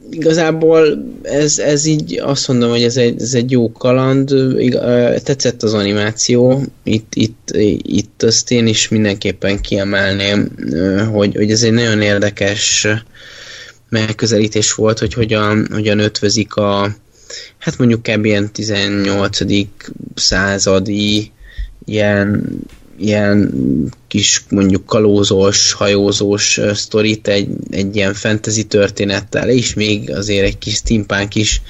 igazából 0.10 1.06
ez, 1.22 1.60
ez 1.60 1.86
így 1.86 2.19
azt 2.23 2.48
mondom, 2.48 2.69
hogy 2.69 2.84
ez 2.84 2.98
egy, 2.98 3.22
ez 3.22 3.34
egy 3.34 3.52
jó 3.52 3.72
kaland, 3.72 4.30
tetszett 5.23 5.64
az 5.64 5.73
animáció, 5.73 6.61
itt, 6.84 7.14
itt, 7.15 7.49
itt 7.82 8.23
azt 8.23 8.52
én 8.52 8.68
is 8.68 8.88
mindenképpen 8.88 9.61
kiemelném, 9.61 10.52
hogy, 11.11 11.36
hogy 11.36 11.52
ez 11.52 11.64
egy 11.64 11.72
nagyon 11.72 12.02
érdekes 12.02 12.88
megközelítés 13.99 14.73
volt, 14.73 14.99
hogy 14.99 15.13
hogyan, 15.13 15.67
hogyan 15.72 15.99
ötvözik 15.99 16.55
a 16.55 16.95
hát 17.57 17.77
mondjuk 17.77 18.03
kb. 18.03 18.26
ilyen 18.26 18.51
18. 18.51 19.38
századi 20.15 21.31
ilyen, 21.85 22.43
ilyen 22.97 23.53
kis 24.07 24.43
mondjuk 24.49 24.85
kalózós, 24.85 25.73
hajózós 25.73 26.59
sztorit 26.73 27.27
egy, 27.27 27.49
egy 27.69 27.95
ilyen 27.95 28.13
fantasy 28.13 28.63
történettel, 28.63 29.49
és 29.49 29.73
még 29.73 30.11
azért 30.11 30.45
egy 30.45 30.57
kis 30.57 30.76
steampunk 30.76 31.35
is 31.35 31.61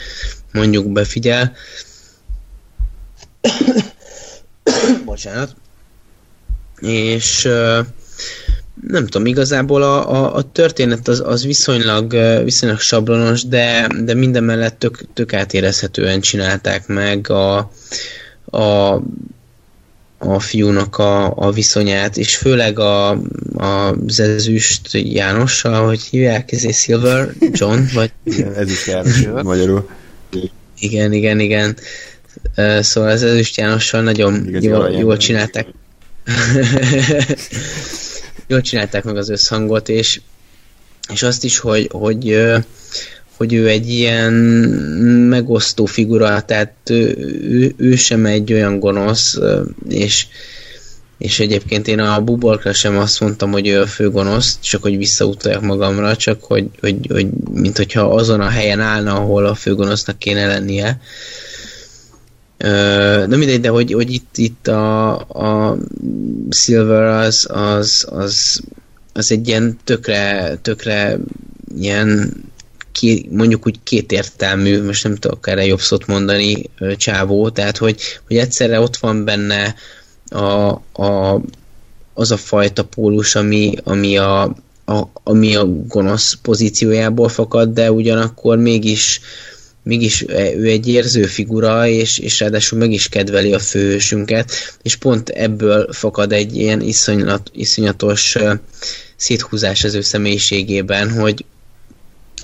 mondjuk 0.52 0.92
befigyel. 0.92 1.54
Bocsánat. 5.06 5.56
És 6.80 7.50
nem 8.82 9.06
tudom, 9.06 9.28
igazából 9.28 9.82
a, 9.82 10.12
a, 10.12 10.36
a 10.36 10.52
történet 10.52 11.08
az, 11.08 11.24
az 11.26 11.46
viszonylag, 11.46 12.16
viszonylag 12.44 12.80
sablonos, 12.80 13.44
de, 13.44 13.88
de 14.04 14.14
minden 14.14 14.44
mellett 14.44 14.80
tök, 14.80 15.00
tök 15.14 15.34
átérezhetően 15.34 16.20
csinálták 16.20 16.88
meg 16.88 17.30
a, 17.30 17.72
a, 18.46 19.02
a 20.18 20.40
fiúnak 20.40 20.98
a, 20.98 21.34
a 21.36 21.52
viszonyát, 21.52 22.18
és 22.18 22.36
főleg 22.36 22.80
a, 22.80 23.10
a 23.56 23.96
Zezüst 24.08 24.90
Jánossal, 24.92 25.86
hogy 25.86 26.02
hívják, 26.02 26.52
ez 26.52 26.64
egy 26.64 26.76
Silver 26.76 27.34
John, 27.52 27.80
vagy 27.94 28.12
Igen, 28.24 28.54
ez 28.54 28.72
is 28.72 28.88
János 28.88 29.28
magyarul. 29.44 29.90
igen, 30.80 31.14
igen, 31.14 31.40
igen. 31.40 31.78
Szóval 32.80 33.10
az 33.10 33.24
Ezüst 33.24 33.58
Jánossal 33.58 34.02
nagyon 34.02 34.48
Igazi 34.48 34.68
jól, 34.68 34.90
jól 34.90 35.18
csinálták. 35.18 35.68
jól 38.48 38.62
csinálták 38.62 39.04
meg 39.04 39.18
az 39.18 39.30
összhangot, 39.30 39.90
és, 39.90 40.22
és 41.12 41.24
azt 41.24 41.44
is, 41.44 41.58
hogy, 41.58 41.90
hogy, 41.92 42.42
hogy 43.38 43.54
ő 43.54 43.68
egy 43.68 43.90
ilyen 43.90 44.34
megosztó 45.30 45.86
figura, 45.86 46.42
tehát 46.42 46.74
ő, 46.90 47.74
ő, 47.78 47.96
sem 47.96 48.26
egy 48.26 48.54
olyan 48.54 48.80
gonosz, 48.80 49.38
és, 49.90 50.28
és 51.18 51.40
egyébként 51.40 51.88
én 51.88 52.00
a 52.00 52.22
bubolkra 52.22 52.74
sem 52.74 52.98
azt 52.98 53.20
mondtam, 53.20 53.52
hogy 53.52 53.68
ő 53.68 53.82
a 53.82 53.88
főgonosz, 53.88 54.60
csak 54.62 54.82
hogy 54.82 54.98
visszautaljak 54.98 55.62
magamra, 55.62 56.16
csak 56.16 56.44
hogy, 56.44 56.68
hogy, 56.80 57.08
hogy 57.10 57.28
mint 57.52 57.78
hogyha 57.78 58.02
azon 58.02 58.42
a 58.42 58.50
helyen 58.50 58.80
állna, 58.80 59.16
ahol 59.16 59.46
a 59.46 59.56
főgonosznak 59.56 60.20
kéne 60.20 60.48
lennie. 60.48 60.88
Ö, 60.88 61.45
De 62.58 63.36
mindegy, 63.36 63.60
de 63.60 63.70
hogy, 63.70 63.92
hogy 63.94 64.14
itt, 64.14 64.38
itt 64.38 64.68
a, 64.68 65.14
a 65.20 65.78
Silver 66.50 67.04
az, 67.04 67.48
az, 67.52 68.08
az, 68.10 68.62
az 69.14 69.32
egy 69.32 69.48
ilyen 69.48 69.78
tökre, 69.84 70.56
tökre 70.62 71.18
ilyen 71.78 72.34
ké, 72.92 73.26
mondjuk 73.32 73.68
úgy 73.68 73.80
kétértelmű, 73.84 74.84
most 74.84 75.04
nem 75.04 75.16
tudok 75.16 75.48
erre 75.48 75.66
jobb 75.66 75.80
szót 75.80 76.08
mondani, 76.08 76.70
csávó, 76.98 77.50
tehát 77.50 77.78
hogy, 77.78 78.02
hogy 78.28 78.38
egyszerre 78.38 78.80
ott 78.80 78.98
van 78.98 79.24
benne 79.24 79.76
a, 80.30 80.70
a, 81.04 81.42
az 82.14 82.32
a 82.32 82.38
fajta 82.38 82.84
pólus, 82.84 83.36
ami, 83.36 83.74
ami, 83.84 84.18
a, 84.18 84.42
a, 84.86 85.04
ami 85.24 85.56
a 85.56 85.66
gonosz 85.66 86.38
pozíciójából 86.42 87.30
fakad, 87.30 87.74
de 87.74 87.92
ugyanakkor 87.92 88.58
mégis 88.58 89.22
mégis 89.86 90.26
ő 90.58 90.68
egy 90.68 90.88
érző 90.88 91.24
figura, 91.26 91.88
és, 91.88 92.18
és 92.18 92.40
ráadásul 92.40 92.80
meg 92.80 92.92
is 92.92 93.10
kedveli 93.10 93.54
a 93.54 93.60
főhősünket, 93.60 94.52
és 94.82 94.96
pont 94.96 95.30
ebből 95.30 95.94
fakad 95.94 96.32
egy 96.32 96.56
ilyen 96.56 96.82
iszonyat, 96.82 97.52
iszonyatos 97.54 98.36
ö, 98.36 98.54
széthúzás 99.16 99.84
az 99.84 99.94
ő 99.94 100.02
személyiségében, 100.02 101.12
hogy, 101.12 101.46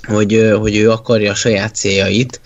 hogy, 0.02 0.34
ö, 0.34 0.56
hogy 0.56 0.76
ő 0.76 0.90
akarja 0.90 1.30
a 1.30 1.34
saját 1.34 1.74
céljait, 1.74 2.40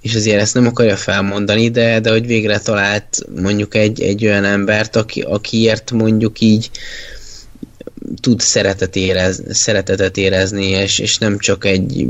és 0.00 0.14
azért 0.14 0.40
ezt 0.40 0.54
nem 0.54 0.66
akarja 0.66 0.96
felmondani, 0.96 1.70
de, 1.70 2.00
de 2.00 2.10
hogy 2.10 2.26
végre 2.26 2.58
talált 2.58 3.18
mondjuk 3.42 3.74
egy, 3.74 4.02
egy 4.02 4.24
olyan 4.24 4.44
embert, 4.44 4.96
aki, 4.96 5.20
akiért 5.20 5.90
mondjuk 5.90 6.40
így 6.40 6.70
tud 8.20 8.40
szeretet 8.40 8.96
érez, 8.96 9.42
szeretetet 9.50 10.16
érezni, 10.16 10.66
és, 10.66 10.98
és 10.98 11.18
nem 11.18 11.38
csak 11.38 11.64
egy 11.64 12.06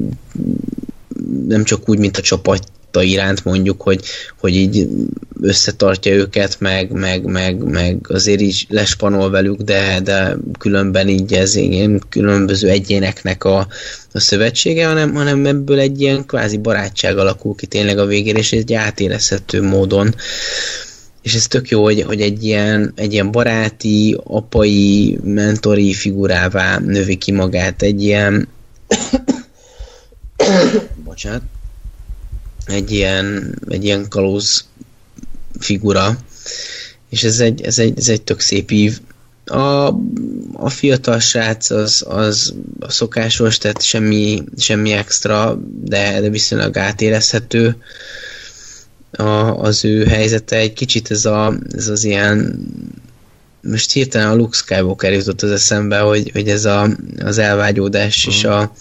nem 1.46 1.64
csak 1.64 1.88
úgy, 1.88 1.98
mint 1.98 2.16
a 2.16 2.22
csapata 2.22 3.02
iránt 3.02 3.44
mondjuk, 3.44 3.82
hogy, 3.82 4.04
hogy 4.40 4.54
így 4.54 4.88
összetartja 5.40 6.12
őket, 6.12 6.56
meg, 6.60 6.90
meg, 6.90 7.24
meg, 7.24 7.62
meg 7.62 7.96
azért 8.08 8.40
így 8.40 8.66
lespanol 8.68 9.30
velük, 9.30 9.60
de, 9.60 10.00
de 10.00 10.36
különben 10.58 11.08
így 11.08 11.32
ez 11.32 11.54
ilyen 11.54 12.02
különböző 12.08 12.68
egyéneknek 12.68 13.44
a, 13.44 13.66
a 14.12 14.20
szövetsége, 14.20 14.86
hanem, 14.86 15.14
hanem 15.14 15.46
ebből 15.46 15.78
egy 15.78 16.00
ilyen 16.00 16.26
kvázi 16.26 16.56
barátság 16.56 17.18
alakul 17.18 17.54
ki 17.54 17.66
tényleg 17.66 17.98
a 17.98 18.06
végére, 18.06 18.38
és 18.38 18.52
egy 18.52 18.72
átérezhető 18.72 19.62
módon. 19.62 20.14
És 21.22 21.34
ez 21.34 21.46
tök 21.46 21.68
jó, 21.68 21.82
hogy, 21.82 22.02
hogy 22.02 22.20
egy, 22.20 22.44
ilyen, 22.44 22.92
egy 22.96 23.12
ilyen 23.12 23.30
baráti, 23.30 24.18
apai, 24.24 25.18
mentori 25.22 25.92
figurává 25.92 26.78
növi 26.78 27.16
ki 27.16 27.32
magát, 27.32 27.82
egy 27.82 28.02
ilyen 28.02 28.48
bocsánat, 31.18 31.42
egy 32.66 32.90
ilyen, 32.90 33.58
egy 33.68 33.84
ilyen 33.84 34.08
kalóz 34.08 34.64
figura, 35.58 36.18
és 37.08 37.24
ez 37.24 37.40
egy, 37.40 37.62
ez 37.62 37.78
egy, 37.78 37.98
ez 37.98 38.08
egy 38.08 38.22
tök 38.22 38.40
szép 38.40 38.70
ív. 38.70 39.00
A, 39.44 39.86
a 40.52 40.68
fiatal 40.68 41.18
srác 41.18 41.70
az, 41.70 42.04
az 42.08 42.54
a 42.80 42.90
szokásos, 42.90 43.58
tehát 43.58 43.82
semmi, 43.82 44.44
semmi 44.56 44.92
extra, 44.92 45.60
de, 45.84 46.20
de 46.20 46.28
viszonylag 46.28 46.76
átérezhető 46.76 47.76
a, 49.10 49.22
az 49.62 49.84
ő 49.84 50.04
helyzete. 50.04 50.56
Egy 50.56 50.72
kicsit 50.72 51.10
ez, 51.10 51.24
a, 51.24 51.58
ez 51.72 51.88
az 51.88 52.04
ilyen 52.04 52.66
most 53.62 53.92
hirtelen 53.92 54.30
a 54.30 54.34
Luke 54.34 54.56
Skywalker 54.56 55.12
jutott 55.12 55.42
az 55.42 55.50
eszembe, 55.50 55.98
hogy, 55.98 56.30
hogy 56.32 56.48
ez 56.48 56.64
a, 56.64 56.88
az 57.24 57.38
elvágyódás 57.38 58.26
és 58.26 58.44
a, 58.44 58.72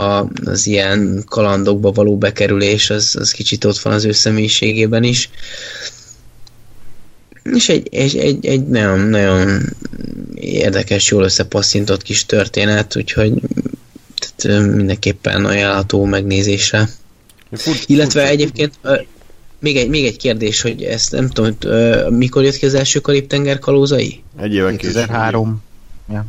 a, 0.00 0.30
az 0.44 0.66
ilyen 0.66 1.22
kalandokba 1.26 1.90
való 1.90 2.18
bekerülés, 2.18 2.90
az, 2.90 3.16
az 3.18 3.30
kicsit 3.30 3.64
ott 3.64 3.78
van 3.78 3.92
az 3.92 4.04
ő 4.04 4.12
személyiségében 4.12 5.02
is. 5.02 5.30
És 7.42 7.68
egy, 7.68 7.88
egy, 7.90 8.16
egy, 8.16 8.46
egy 8.46 8.66
nagyon, 8.66 8.98
nagyon 8.98 9.62
érdekes, 10.34 11.10
jól 11.10 11.22
összepasszintott 11.24 12.02
kis 12.02 12.26
történet, 12.26 12.96
úgyhogy 12.96 13.32
tehát 14.36 14.66
mindenképpen 14.74 15.44
ajánlható 15.44 16.04
megnézésre. 16.04 16.88
Fut, 17.52 17.84
Illetve 17.86 18.20
fut, 18.20 18.30
egyébként 18.30 18.78
még 19.58 19.76
egy, 19.76 19.88
még 19.88 20.04
egy 20.04 20.16
kérdés, 20.16 20.60
hogy 20.60 20.82
ezt 20.82 21.12
nem 21.12 21.28
tudom, 21.28 21.56
mikor 22.08 22.44
jött 22.44 22.56
ki 22.56 22.66
az 22.66 22.74
első 22.74 23.00
Karib-tenger 23.00 23.58
kalózai? 23.58 24.22
Egy 24.40 24.54
éven 24.54 24.76
2003. 24.76 25.62
Ja. 26.12 26.26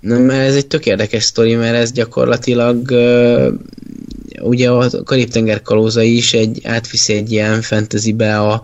Na, 0.00 0.18
mert 0.18 0.48
ez 0.48 0.54
egy 0.54 0.66
tök 0.66 0.86
érdekes 0.86 1.24
sztori, 1.24 1.54
mert 1.54 1.74
ez 1.74 1.92
gyakorlatilag 1.92 2.90
uh, 2.90 3.52
ugye 4.40 4.70
a 4.70 5.02
Karib-tenger 5.04 5.62
kalózai 5.62 6.16
is 6.16 6.32
egy, 6.34 6.60
átviszi 6.64 7.12
egy 7.12 7.32
ilyen 7.32 7.62
fantasybe 7.62 8.40
a, 8.40 8.62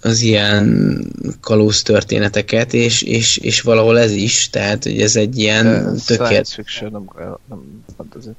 az 0.00 0.20
ilyen 0.20 0.98
kalóz 1.40 1.82
történeteket, 1.82 2.74
és, 2.74 3.02
és, 3.02 3.36
és 3.36 3.60
valahol 3.60 3.98
ez 3.98 4.12
is, 4.12 4.50
tehát 4.50 4.82
hogy 4.82 5.00
ez 5.00 5.16
egy 5.16 5.38
ilyen 5.38 5.96
tökéletes. 6.06 6.54
fiction, 6.54 6.90
nem, 6.90 7.36
nem 7.48 7.84
fantasy. 7.96 8.30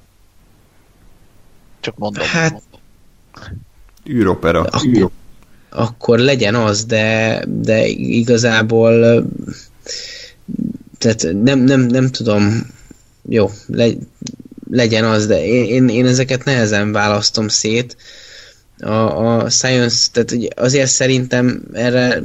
Csak 1.79 1.97
mondom. 1.97 2.23
Hát, 2.25 2.61
űropera. 4.09 4.61
Ak- 4.61 5.11
akkor 5.69 6.19
legyen 6.19 6.55
az, 6.55 6.85
de, 6.85 7.43
de 7.47 7.87
igazából 7.87 9.25
tehát 11.03 11.43
nem, 11.43 11.59
nem, 11.59 11.81
nem 11.81 12.09
tudom 12.09 12.67
jó, 13.29 13.51
le, 13.67 13.87
legyen 14.69 15.05
az, 15.05 15.27
de 15.27 15.45
én, 15.45 15.89
én 15.89 16.05
ezeket 16.05 16.43
nehezen 16.43 16.91
választom 16.91 17.47
szét. 17.47 17.97
A, 18.79 18.89
a 19.25 19.49
science, 19.49 20.07
tehát 20.11 20.53
azért 20.55 20.91
szerintem 20.91 21.63
erre 21.73 22.21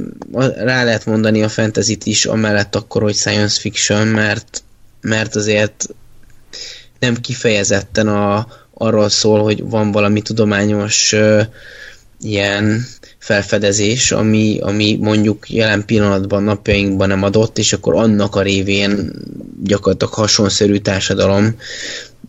rá 0.55 0.83
lehet 0.83 1.05
mondani 1.05 1.43
a 1.43 1.49
fantasy 1.49 1.97
is, 2.03 2.25
amellett 2.25 2.75
akkor, 2.75 3.01
hogy 3.01 3.15
science 3.15 3.59
fiction, 3.59 4.07
mert, 4.07 4.63
mert 5.01 5.35
azért 5.35 5.89
nem 6.99 7.15
kifejezetten 7.15 8.07
a, 8.07 8.47
arról 8.73 9.09
szól, 9.09 9.43
hogy 9.43 9.63
van 9.63 9.91
valami 9.91 10.21
tudományos 10.21 11.13
uh, 11.13 11.41
ilyen 12.19 12.85
felfedezés, 13.19 14.11
ami, 14.11 14.57
ami 14.61 14.97
mondjuk 15.01 15.49
jelen 15.49 15.85
pillanatban, 15.85 16.43
napjainkban 16.43 17.07
nem 17.07 17.23
adott, 17.23 17.57
és 17.57 17.73
akkor 17.73 17.95
annak 17.95 18.35
a 18.35 18.41
révén 18.41 19.11
gyakorlatilag 19.63 20.13
hasonszerű 20.13 20.77
társadalom 20.77 21.55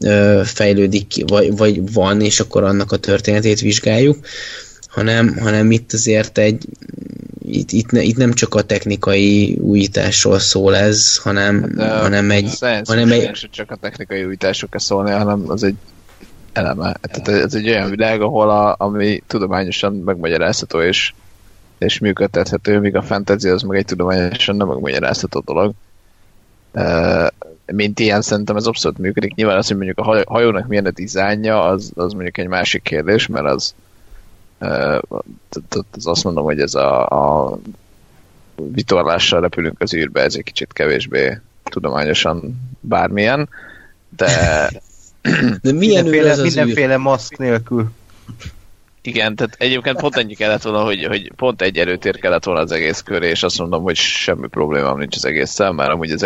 uh, 0.00 0.44
fejlődik, 0.44 1.12
vagy, 1.26 1.56
vagy 1.56 1.92
van, 1.92 2.20
és 2.20 2.40
akkor 2.40 2.64
annak 2.64 2.92
a 2.92 2.96
történetét 2.96 3.60
vizsgáljuk, 3.60 4.16
hanem, 4.88 5.36
hanem 5.36 5.70
itt 5.70 5.92
azért 5.92 6.38
egy 6.38 6.64
itt, 7.50 7.72
itt, 7.72 7.92
itt 7.92 8.16
nem 8.16 8.32
csak 8.32 8.54
a 8.54 8.62
technikai 8.62 9.58
újításról 9.60 10.38
szól 10.38 10.76
ez, 10.76 11.16
hanem, 11.16 11.72
De 11.74 11.88
hanem 11.88 12.30
egy... 12.30 12.50
Hanem 12.84 13.12
egy... 13.12 13.48
csak 13.50 13.70
a 13.70 13.76
technikai 13.76 14.24
újításokra 14.24 14.78
szólni, 14.78 15.10
hanem 15.10 15.44
az 15.46 15.62
egy 15.62 15.74
eleme. 16.52 16.96
Tehát 17.00 17.42
ez 17.44 17.54
egy 17.54 17.68
olyan 17.68 17.90
világ, 17.90 18.20
ahol 18.20 18.50
a, 18.50 18.74
ami 18.78 19.22
tudományosan 19.26 19.94
megmagyarázható 19.94 20.80
és, 20.80 21.12
és 21.78 21.98
működtethető, 21.98 22.78
míg 22.78 22.96
a 22.96 23.02
fantasy 23.02 23.48
az 23.48 23.62
meg 23.62 23.78
egy 23.78 23.84
tudományosan 23.84 24.56
nem 24.56 24.68
megmagyarázható 24.68 25.40
dolog. 25.40 25.72
Uh, 26.72 27.26
mint 27.66 27.98
ilyen 27.98 28.22
szerintem 28.22 28.56
ez 28.56 28.66
abszolút 28.66 28.98
működik. 28.98 29.34
Nyilván 29.34 29.56
az, 29.56 29.66
hogy 29.66 29.76
mondjuk 29.76 29.98
a 29.98 30.22
hajónak 30.26 30.66
milyen 30.66 30.86
a 30.86 30.90
dizájnja, 30.90 31.64
az, 31.64 31.92
az 31.94 32.12
mondjuk 32.12 32.38
egy 32.38 32.46
másik 32.46 32.82
kérdés, 32.82 33.26
mert 33.26 33.46
az 33.46 33.74
az 35.94 36.06
azt 36.06 36.24
mondom, 36.24 36.44
hogy 36.44 36.60
ez 36.60 36.74
a, 36.74 37.06
a 37.06 37.58
vitorlással 38.54 39.40
repülünk 39.40 39.80
az 39.80 39.94
űrbe, 39.94 40.22
ez 40.22 40.34
egy 40.34 40.42
kicsit 40.42 40.72
kevésbé 40.72 41.40
tudományosan 41.64 42.60
bármilyen, 42.80 43.48
de 44.16 44.30
de 45.62 45.72
milyen 45.72 46.04
mindenféle, 46.04 46.30
az 46.30 46.42
mindenféle 46.42 46.94
űr? 46.94 46.98
maszk 46.98 47.38
nélkül. 47.38 47.90
Igen, 49.02 49.36
tehát 49.36 49.54
egyébként 49.58 50.00
pont 50.00 50.16
ennyi 50.16 50.34
kellett 50.34 50.62
volna, 50.62 50.84
hogy, 50.84 51.04
hogy 51.04 51.32
pont 51.36 51.62
egy 51.62 51.78
erőtér 51.78 52.18
kellett 52.18 52.44
volna 52.44 52.60
az 52.60 52.72
egész 52.72 53.00
köré, 53.00 53.28
és 53.28 53.42
azt 53.42 53.58
mondom, 53.58 53.82
hogy 53.82 53.96
semmi 53.96 54.48
problémám 54.48 54.98
nincs 54.98 55.16
az 55.16 55.24
egész 55.24 55.58
mert 55.58 55.90
amúgy 55.90 56.10
az, 56.10 56.22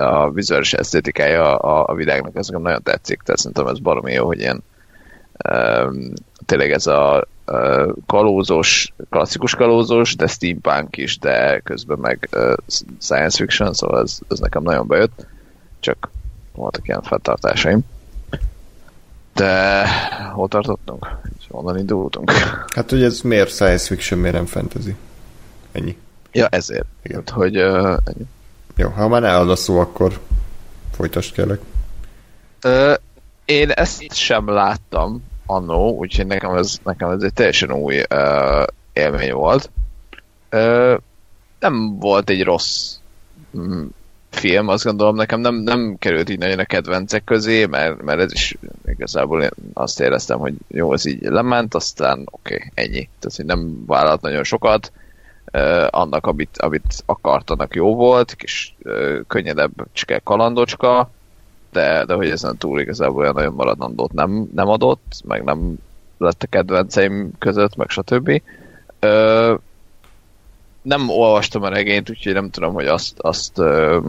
a 0.00 0.30
vizuális 0.30 0.72
esztétikája 0.72 1.56
a, 1.56 1.92
a 1.92 1.94
világnak 1.94 2.36
ez 2.36 2.46
nekem 2.46 2.62
nagyon 2.62 2.82
tetszik, 2.82 3.20
tehát 3.22 3.40
szerintem 3.40 3.66
ez 3.66 3.78
baromi 3.78 4.12
jó, 4.12 4.26
hogy 4.26 4.38
ilyen 4.38 4.62
um, 5.50 6.12
tényleg 6.46 6.70
ez 6.70 6.86
a 6.86 7.26
uh, 7.46 7.92
kalózos, 8.06 8.92
klasszikus 9.10 9.54
kalózos, 9.54 10.16
de 10.16 10.26
steampunk 10.26 10.96
is, 10.96 11.18
de 11.18 11.60
közben 11.64 11.98
meg 11.98 12.28
uh, 12.32 12.52
science 13.00 13.36
fiction, 13.36 13.74
szóval 13.74 14.02
ez, 14.02 14.18
ez 14.28 14.38
nekem 14.38 14.62
nagyon 14.62 14.86
bejött, 14.86 15.26
csak 15.80 16.10
voltak 16.54 16.88
ilyen 16.88 17.02
fenntartásaim. 17.02 17.80
De 19.38 19.86
hol 20.32 20.48
tartottunk? 20.48 21.16
Onnan 21.50 21.78
indultunk. 21.78 22.30
Hát, 22.74 22.90
hogy 22.90 23.02
ez 23.02 23.20
miért 23.20 23.50
science 23.50 23.86
fiction, 23.86 24.20
miért 24.20 24.34
nem 24.34 24.46
fantasy? 24.46 24.94
Ennyi. 25.72 25.96
Ja, 26.32 26.46
ezért. 26.46 26.86
Igen. 27.02 27.18
Hát, 27.18 27.30
hogy 27.30 27.56
uh, 27.56 27.96
ennyi. 28.04 28.26
Jó, 28.76 28.88
ha 28.88 29.08
már 29.08 29.20
ne 29.20 29.36
a 29.36 29.56
szó, 29.56 29.78
akkor 29.78 30.20
folytasd 30.94 31.34
kérlek. 31.34 31.60
Uh, 32.64 32.94
én 33.44 33.70
ezt 33.70 34.12
sem 34.14 34.48
láttam 34.48 35.24
annó, 35.46 35.96
úgyhogy 35.96 36.26
nekem 36.26 36.54
ez, 36.54 36.78
nekem 36.84 37.10
ez 37.10 37.22
egy 37.22 37.32
teljesen 37.32 37.72
új 37.72 38.02
uh, 38.10 38.64
élmény 38.92 39.32
volt. 39.32 39.70
Uh, 40.52 40.94
nem 41.58 41.98
volt 41.98 42.30
egy 42.30 42.44
rossz 42.44 42.94
film, 44.30 44.68
azt 44.68 44.84
gondolom 44.84 45.14
nekem 45.14 45.40
nem, 45.40 45.54
nem 45.54 45.96
került 45.98 46.30
így 46.30 46.38
nagyon 46.38 46.58
a 46.58 46.64
kedvencek 46.64 47.24
közé, 47.24 47.66
mert, 47.66 48.02
mert 48.02 48.20
ez 48.20 48.32
is 48.32 48.56
igazából 48.86 49.42
én 49.42 49.50
azt 49.72 50.00
éreztem, 50.00 50.38
hogy 50.38 50.54
jó, 50.68 50.92
ez 50.92 51.06
így 51.06 51.22
lement, 51.22 51.74
aztán 51.74 52.26
oké, 52.30 52.54
okay, 52.54 52.70
ennyi. 52.74 53.08
Tehát, 53.18 53.36
hogy 53.36 53.44
nem 53.44 53.84
vállalt 53.86 54.20
nagyon 54.20 54.44
sokat, 54.44 54.92
uh, 55.52 55.86
annak, 55.90 56.26
amit, 56.26 56.58
amit 56.58 57.02
akartanak 57.06 57.74
jó 57.74 57.94
volt, 57.94 58.34
kis 58.34 58.74
uh, 58.84 59.18
könnyedebb 59.26 59.72
cske 59.92 60.20
kalandocska, 60.24 61.10
de, 61.72 62.04
de 62.04 62.14
hogy 62.14 62.30
ezen 62.30 62.56
túl 62.56 62.80
igazából 62.80 63.20
olyan 63.20 63.34
nagyon 63.34 63.54
maradandót 63.54 64.12
nem, 64.12 64.48
nem 64.54 64.68
adott, 64.68 65.20
meg 65.24 65.44
nem 65.44 65.74
lett 66.18 66.42
a 66.42 66.46
kedvenceim 66.46 67.30
között, 67.38 67.76
meg 67.76 67.88
stb. 67.88 68.42
Uh, 69.02 69.58
nem 70.88 71.08
olvastam 71.08 71.62
a 71.62 71.68
regényt, 71.68 72.10
úgyhogy 72.10 72.32
nem 72.32 72.50
tudom, 72.50 72.72
hogy 72.72 72.86
azt, 72.86 73.18
azt 73.18 73.58
uh, 73.58 74.04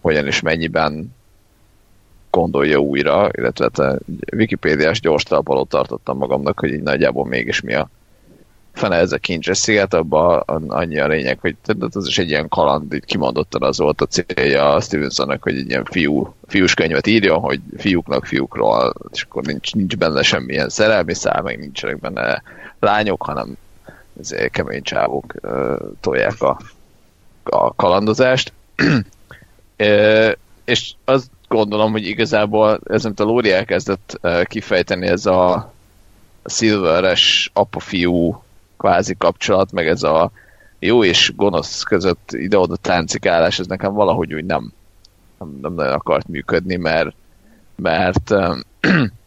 hogyan 0.00 0.26
és 0.26 0.40
mennyiben 0.40 1.14
gondolja 2.30 2.78
újra, 2.78 3.28
illetve 3.32 3.66
a 3.66 3.98
Wikipédiás 4.32 5.00
gyors 5.00 5.22
talpaló 5.22 5.64
tartottam 5.64 6.16
magamnak, 6.16 6.58
hogy 6.58 6.72
így 6.72 6.82
nagyjából 6.82 7.26
mégis 7.26 7.60
mi 7.60 7.74
a 7.74 7.88
fene 8.72 8.96
ez 8.96 9.12
a 9.12 9.18
kincses 9.18 9.58
sziget, 9.58 9.94
abban 9.94 10.42
annyi 10.66 10.98
a 10.98 11.06
lényeg, 11.06 11.38
hogy 11.40 11.56
az 11.90 12.06
is 12.06 12.18
egy 12.18 12.28
ilyen 12.28 12.48
kaland, 12.48 12.92
így 12.92 13.04
kimondottan 13.04 13.62
az 13.62 13.78
volt 13.78 14.00
a 14.00 14.06
célja 14.06 14.74
a 14.74 14.80
Stevensonnak, 14.80 15.42
hogy 15.42 15.56
egy 15.56 15.68
ilyen 15.68 15.84
fiú, 15.84 16.34
fiús 16.46 16.74
könyvet 16.74 17.06
írjon, 17.06 17.40
hogy 17.40 17.60
fiúknak 17.76 18.24
fiúkról, 18.24 18.94
és 19.12 19.22
akkor 19.22 19.42
nincs, 19.44 19.74
nincs 19.74 19.96
benne 19.96 20.22
semmilyen 20.22 20.68
szerelmi 20.68 21.14
szál, 21.14 21.42
meg 21.42 21.58
nincsenek 21.58 22.00
benne 22.00 22.42
lányok, 22.80 23.22
hanem 23.22 23.56
kemény 24.50 24.82
csávok 24.82 25.34
tolják 26.00 26.42
a, 26.42 26.58
a 27.44 27.74
kalandozást. 27.74 28.52
és 30.64 30.92
azt 31.04 31.30
gondolom, 31.48 31.92
hogy 31.92 32.06
igazából 32.06 32.80
ez, 32.88 33.04
amit 33.04 33.20
a 33.20 33.24
Lóri 33.24 33.52
elkezdett 33.52 34.20
kifejteni, 34.44 35.06
ez 35.06 35.26
a 35.26 35.72
szilveres 36.44 37.50
apa-fiú 37.52 38.42
kvázi 38.76 39.14
kapcsolat, 39.18 39.72
meg 39.72 39.88
ez 39.88 40.02
a 40.02 40.30
jó 40.78 41.04
és 41.04 41.32
gonosz 41.36 41.82
között 41.82 42.32
ide-oda 42.32 42.76
táncikálás, 42.76 43.58
ez 43.58 43.66
nekem 43.66 43.92
valahogy 43.92 44.34
úgy 44.34 44.44
nem, 44.44 44.72
nem, 45.38 45.58
nem 45.62 45.74
nagyon 45.74 45.92
akart 45.92 46.28
működni, 46.28 46.76
mert 46.76 47.14
mert 47.76 48.34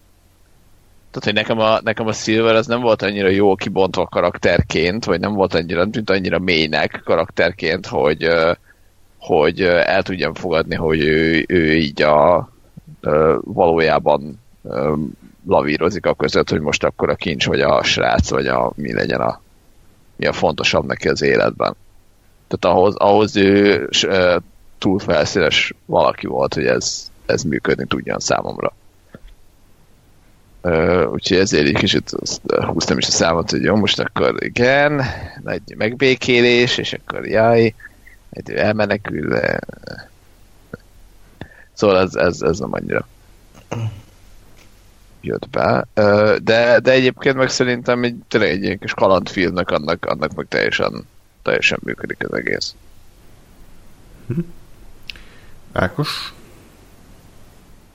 tehát, 1.11 1.23
hogy 1.23 1.33
nekem 1.33 1.59
a, 1.59 1.79
nekem 1.83 2.07
a 2.07 2.13
Silver 2.13 2.55
az 2.55 2.67
nem 2.67 2.81
volt 2.81 3.01
annyira 3.01 3.27
jó 3.27 3.55
kibontva 3.55 4.07
karakterként, 4.07 5.05
vagy 5.05 5.19
nem 5.19 5.33
volt 5.33 5.53
annyira, 5.53 5.79
nem 5.79 5.91
tűnt 5.91 6.09
annyira 6.09 6.39
mélynek 6.39 7.01
karakterként, 7.05 7.85
hogy, 7.85 8.27
hogy 9.17 9.61
el 9.61 10.03
tudjam 10.03 10.33
fogadni, 10.33 10.75
hogy 10.75 10.99
ő, 10.99 11.45
ő 11.47 11.75
így 11.75 12.01
a 12.01 12.49
valójában 13.41 14.39
lavírozik 15.47 16.05
a 16.05 16.13
között, 16.13 16.49
hogy 16.49 16.61
most 16.61 16.83
akkor 16.83 17.09
a 17.09 17.15
kincs, 17.15 17.45
vagy 17.45 17.61
a 17.61 17.83
srác, 17.83 18.29
vagy 18.29 18.47
a 18.47 18.71
mi 18.75 18.93
legyen 18.93 19.21
a, 19.21 19.41
mi 20.15 20.25
a 20.25 20.33
fontosabb 20.33 20.85
neki 20.85 21.07
az 21.07 21.21
életben. 21.21 21.75
Tehát 22.47 22.77
ahhoz, 22.77 22.95
ahhoz 22.95 23.35
ő 23.35 23.89
túl 24.77 24.99
felszínes 24.99 25.73
valaki 25.85 26.27
volt, 26.27 26.53
hogy 26.53 26.65
ez, 26.65 27.11
ez 27.25 27.43
működni 27.43 27.85
tudjon 27.85 28.19
számomra. 28.19 28.73
Uh, 30.61 31.11
úgyhogy 31.11 31.37
ezért 31.37 31.67
egy 31.67 31.75
kicsit 31.75 32.11
azt, 32.11 32.41
húztam 32.51 32.97
is 32.97 33.07
a 33.07 33.11
számot, 33.11 33.49
hogy 33.49 33.63
jó, 33.63 33.75
most 33.75 33.99
akkor 33.99 34.35
igen, 34.43 35.03
nagy 35.43 35.61
megbékélés, 35.77 36.77
és 36.77 36.93
akkor 36.93 37.27
jaj, 37.27 37.73
egy 38.29 38.51
elmenekül, 38.51 39.29
de... 39.29 39.59
Szóval 41.73 41.99
ez, 41.99 42.15
ez, 42.15 42.41
ez 42.41 42.59
nem 42.59 42.73
annyira 42.73 43.07
jött 45.21 45.49
be. 45.49 45.85
Uh, 45.95 46.35
de, 46.35 46.79
de 46.79 46.91
egyébként 46.91 47.35
meg 47.35 47.49
szerintem 47.49 48.03
egy, 48.03 48.15
tényleg 48.27 48.49
egy 48.49 48.63
ilyen 48.63 48.79
kis 48.79 48.93
kalandfilmnek 48.93 49.69
annak, 49.71 50.05
annak 50.05 50.35
meg 50.35 50.45
teljesen, 50.49 51.07
teljesen 51.41 51.79
működik 51.83 52.23
az 52.27 52.33
egész. 52.33 52.75
Ákos? 55.71 56.33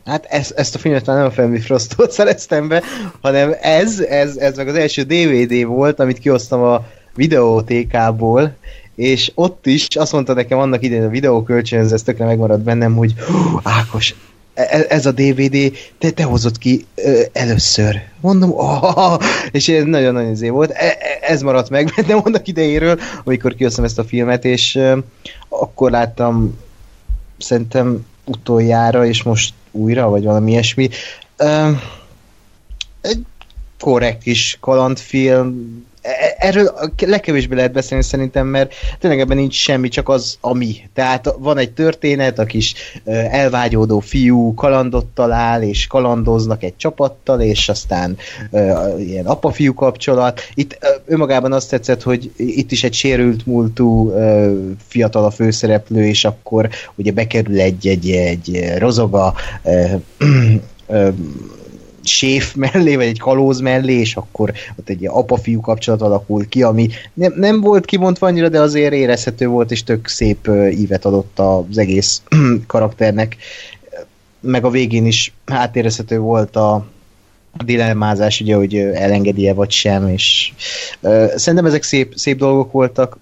Hát 0.05 0.25
ezt, 0.25 0.51
ezt 0.51 0.75
a 0.75 0.79
filmet 0.79 1.07
már 1.07 1.17
nem 1.17 1.27
a 1.27 1.31
Family 1.31 1.61
Frostot 1.61 2.11
szereztem 2.21 2.69
be, 2.69 2.83
hanem 3.21 3.55
ez, 3.61 4.01
ez, 4.01 4.37
ez 4.37 4.57
meg 4.57 4.69
az 4.69 4.75
első 4.75 5.03
DVD 5.03 5.65
volt, 5.65 6.01
amit 6.01 6.19
kiosztam 6.19 6.63
a 6.63 6.87
videótékából, 7.15 8.55
és 8.95 9.33
ott 9.35 9.67
is 9.67 9.87
azt 9.97 10.13
mondta 10.13 10.35
nekem 10.35 10.59
annak 10.59 10.83
idején 10.83 11.05
a 11.05 11.09
videókölcsönz, 11.09 11.93
ez 11.93 12.03
tökre 12.03 12.25
megmaradt 12.25 12.63
bennem, 12.63 12.95
hogy 12.97 13.15
Ákos, 13.63 14.15
e, 14.55 14.87
ez 14.89 15.07
a 15.07 15.13
DVD, 15.13 15.73
te, 15.99 16.11
te 16.11 16.23
hozott 16.23 16.59
ki 16.59 16.85
ö, 16.95 17.21
először. 17.33 18.01
Mondom, 18.21 18.51
oh, 18.51 19.19
és 19.51 19.69
ez 19.69 19.85
nagyon-nagyon 19.85 20.31
izé 20.31 20.49
volt. 20.49 20.71
E, 20.71 20.97
ez 21.21 21.43
maradt 21.43 21.71
meg 21.71 21.93
bennem 21.97 22.21
annak 22.25 22.49
idejéről, 22.49 22.99
amikor 23.25 23.55
kihoztam 23.55 23.85
ezt 23.85 23.99
a 23.99 24.05
filmet, 24.05 24.45
és 24.45 24.75
ö, 24.75 24.99
akkor 25.49 25.91
láttam 25.91 26.59
szerintem 27.39 28.07
utoljára, 28.25 29.07
és 29.07 29.23
most 29.23 29.55
újra, 29.75 30.09
vagy 30.09 30.25
valami 30.25 30.51
ilyesmi. 30.51 30.89
Egy 33.01 33.23
korrekt 33.79 34.23
kis 34.23 34.57
kalandfilm, 34.61 35.85
erről 36.39 36.75
legkevésbé 37.07 37.55
lehet 37.55 37.73
beszélni 37.73 38.05
szerintem, 38.05 38.47
mert 38.47 38.75
tényleg 38.99 39.21
ebben 39.21 39.37
nincs 39.37 39.55
semmi, 39.55 39.89
csak 39.89 40.09
az, 40.09 40.39
ami. 40.41 40.77
Tehát 40.95 41.35
van 41.39 41.59
egy 41.59 41.73
történet, 41.73 42.39
a 42.39 42.45
kis 42.45 42.75
elvágyódó 43.31 43.99
fiú 43.99 44.55
kalandot 44.55 45.07
talál, 45.07 45.63
és 45.63 45.87
kalandoznak 45.87 46.63
egy 46.63 46.77
csapattal, 46.77 47.41
és 47.41 47.69
aztán 47.69 48.17
ilyen 48.99 49.27
apa-fiú 49.27 49.75
kapcsolat. 49.75 50.41
Itt 50.55 50.79
önmagában 51.07 51.53
azt 51.53 51.71
tetszett, 51.71 52.03
hogy 52.03 52.33
itt 52.37 52.73
is 52.73 52.85
egy 52.85 52.95
sérült 52.95 53.47
múltú 53.47 54.13
fiatal 54.89 55.25
a 55.25 55.31
főszereplő, 55.31 56.07
és 56.07 56.25
akkor 56.25 56.69
ugye 56.95 57.13
bekerül 57.13 57.61
egy, 57.61 57.87
egy, 57.87 58.11
egy 58.11 58.73
rozoga 58.79 59.35
séf 62.07 62.55
mellé, 62.55 62.97
vagy 62.97 63.07
egy 63.07 63.19
kalóz 63.19 63.61
mellé, 63.61 63.93
és 63.93 64.17
akkor 64.17 64.53
ott 64.79 64.89
egy 64.89 65.07
apa-fiú 65.07 65.61
kapcsolat 65.61 66.03
alakul 66.03 66.49
ki, 66.49 66.63
ami 66.63 66.89
nem, 67.15 67.33
nem 67.37 67.61
volt 67.61 67.85
kimondva 67.85 68.27
annyira, 68.27 68.49
de 68.49 68.61
azért 68.61 68.93
érezhető 68.93 69.47
volt, 69.47 69.71
és 69.71 69.83
tök 69.83 70.09
szép 70.09 70.51
ívet 70.71 71.05
adott 71.05 71.39
az 71.39 71.79
egész 71.79 72.23
karakternek. 72.67 73.37
Meg 74.41 74.65
a 74.65 74.71
végén 74.71 75.07
is 75.07 75.33
átérezhető 75.45 76.19
volt 76.19 76.57
a 76.57 76.87
dilemmázás, 77.65 78.41
ugye, 78.41 78.55
hogy 78.55 78.77
elengedi-e 78.77 79.55
vagy 79.55 79.71
sem, 79.71 80.09
és 80.09 80.53
uh, 81.01 81.35
szerintem 81.35 81.67
ezek 81.67 81.83
szép, 81.83 82.13
szép 82.17 82.39
dolgok 82.39 82.73
voltak. 82.73 83.19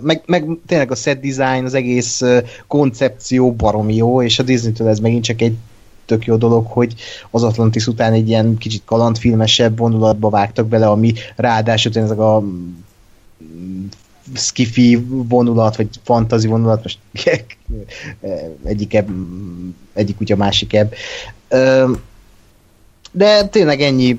Meg, 0.00 0.22
meg 0.26 0.46
tényleg 0.66 0.90
a 0.90 0.94
set 0.94 1.20
design, 1.20 1.64
az 1.64 1.74
egész 1.74 2.22
koncepció 2.66 3.52
baromi 3.52 3.94
jó, 3.96 4.22
és 4.22 4.38
a 4.38 4.42
Disney-től 4.42 4.88
ez 4.88 4.98
megint 4.98 5.24
csak 5.24 5.40
egy 5.40 5.56
tök 6.10 6.24
jó 6.24 6.36
dolog, 6.36 6.66
hogy 6.66 6.94
az 7.30 7.42
Atlantis 7.42 7.86
után 7.86 8.12
egy 8.12 8.28
ilyen 8.28 8.56
kicsit 8.58 8.82
kalandfilmesebb 8.84 9.78
vonulatba 9.78 10.28
vágtak 10.30 10.66
bele, 10.66 10.88
ami 10.88 11.12
ráadásul 11.36 11.92
ezek 11.94 12.18
a 12.18 12.42
skifi 14.34 15.04
vonulat, 15.06 15.76
vagy 15.76 15.88
fantazi 16.02 16.48
vonulat, 16.48 16.82
most 16.82 16.98
egyik 18.64 18.94
ebb, 18.94 19.08
egyik 19.92 20.20
úgy 20.20 20.32
a 20.32 20.36
másik 20.36 20.72
ebb. 20.72 20.94
De 23.12 23.48
tényleg 23.48 23.80
ennyi 23.80 24.18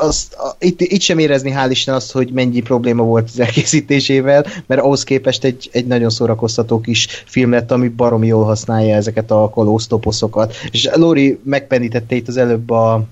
azt, 0.00 0.34
a, 0.34 0.56
itt, 0.58 0.80
itt 0.80 1.00
sem 1.00 1.18
érezni 1.18 1.52
hál' 1.56 1.68
Isten 1.70 1.94
azt, 1.94 2.12
hogy 2.12 2.30
mennyi 2.32 2.60
probléma 2.60 3.02
volt 3.02 3.28
az 3.28 3.40
elkészítésével, 3.40 4.46
mert 4.66 4.80
ahhoz 4.80 5.04
képest 5.04 5.44
egy, 5.44 5.68
egy 5.72 5.86
nagyon 5.86 6.10
szórakoztató 6.10 6.80
kis 6.80 7.06
film 7.26 7.50
lett, 7.50 7.70
ami 7.70 7.88
baromi 7.88 8.26
jól 8.26 8.44
használja 8.44 8.94
ezeket 8.94 9.30
a 9.30 9.50
kalóztoposzokat. 9.54 10.54
És 10.70 10.90
Lori 10.94 11.38
megpenítette 11.42 12.14
itt 12.14 12.28
az 12.28 12.36
előbb 12.36 12.70
a 12.70 13.06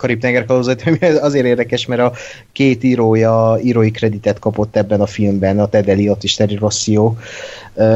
Karib-tenger 0.00 0.44
kalózat, 0.44 0.82
ami 0.86 0.98
azért 1.18 1.46
érdekes, 1.46 1.86
mert 1.86 2.00
a 2.00 2.12
két 2.52 2.84
írója 2.84 3.58
írói 3.62 3.90
kreditet 3.90 4.38
kapott 4.38 4.76
ebben 4.76 5.00
a 5.00 5.06
filmben, 5.06 5.60
a 5.60 5.68
Ted 5.68 5.88
Elliot 5.88 6.24
és 6.24 6.34
Terry 6.34 6.56
Rossio, 6.56 7.14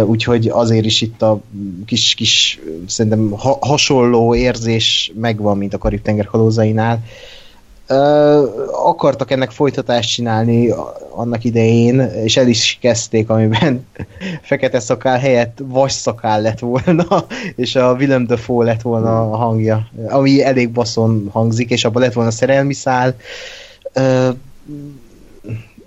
úgyhogy 0.05 0.49
azért 0.49 0.85
is 0.85 1.01
itt 1.01 1.23
a 1.23 1.41
kis, 1.87 2.15
kis 2.15 2.61
szerintem 2.87 3.31
ha, 3.31 3.59
hasonló 3.61 4.35
érzés 4.35 5.13
megvan, 5.15 5.59
mint 5.59 5.75
a 5.75 5.79
Karib-tenger 5.79 6.27
kalózainál 6.27 7.05
akartak 8.85 9.31
ennek 9.31 9.51
folytatást 9.51 10.11
csinálni 10.11 10.75
annak 11.11 11.45
idején, 11.45 12.01
és 12.01 12.37
el 12.37 12.49
is 12.49 12.79
kezdték, 12.81 13.31
amiben 13.31 13.87
fekete 14.43 14.81
szakál 14.81 15.19
helyett 15.19 15.59
vas 15.63 15.93
szakál 15.93 16.41
lett 16.41 16.59
volna, 16.59 17.27
és 17.57 17.75
a 17.75 17.93
Willem 17.93 18.27
Dafoe 18.27 18.65
lett 18.65 18.83
volna 18.83 19.31
a 19.31 19.37
hangja, 19.37 19.89
ami 20.09 20.43
elég 20.43 20.71
baszon 20.71 21.29
hangzik, 21.33 21.71
és 21.71 21.85
abban 21.85 22.03
lett 22.03 22.13
volna 22.13 22.31
szerelmi 22.31 22.75
szál 22.75 23.17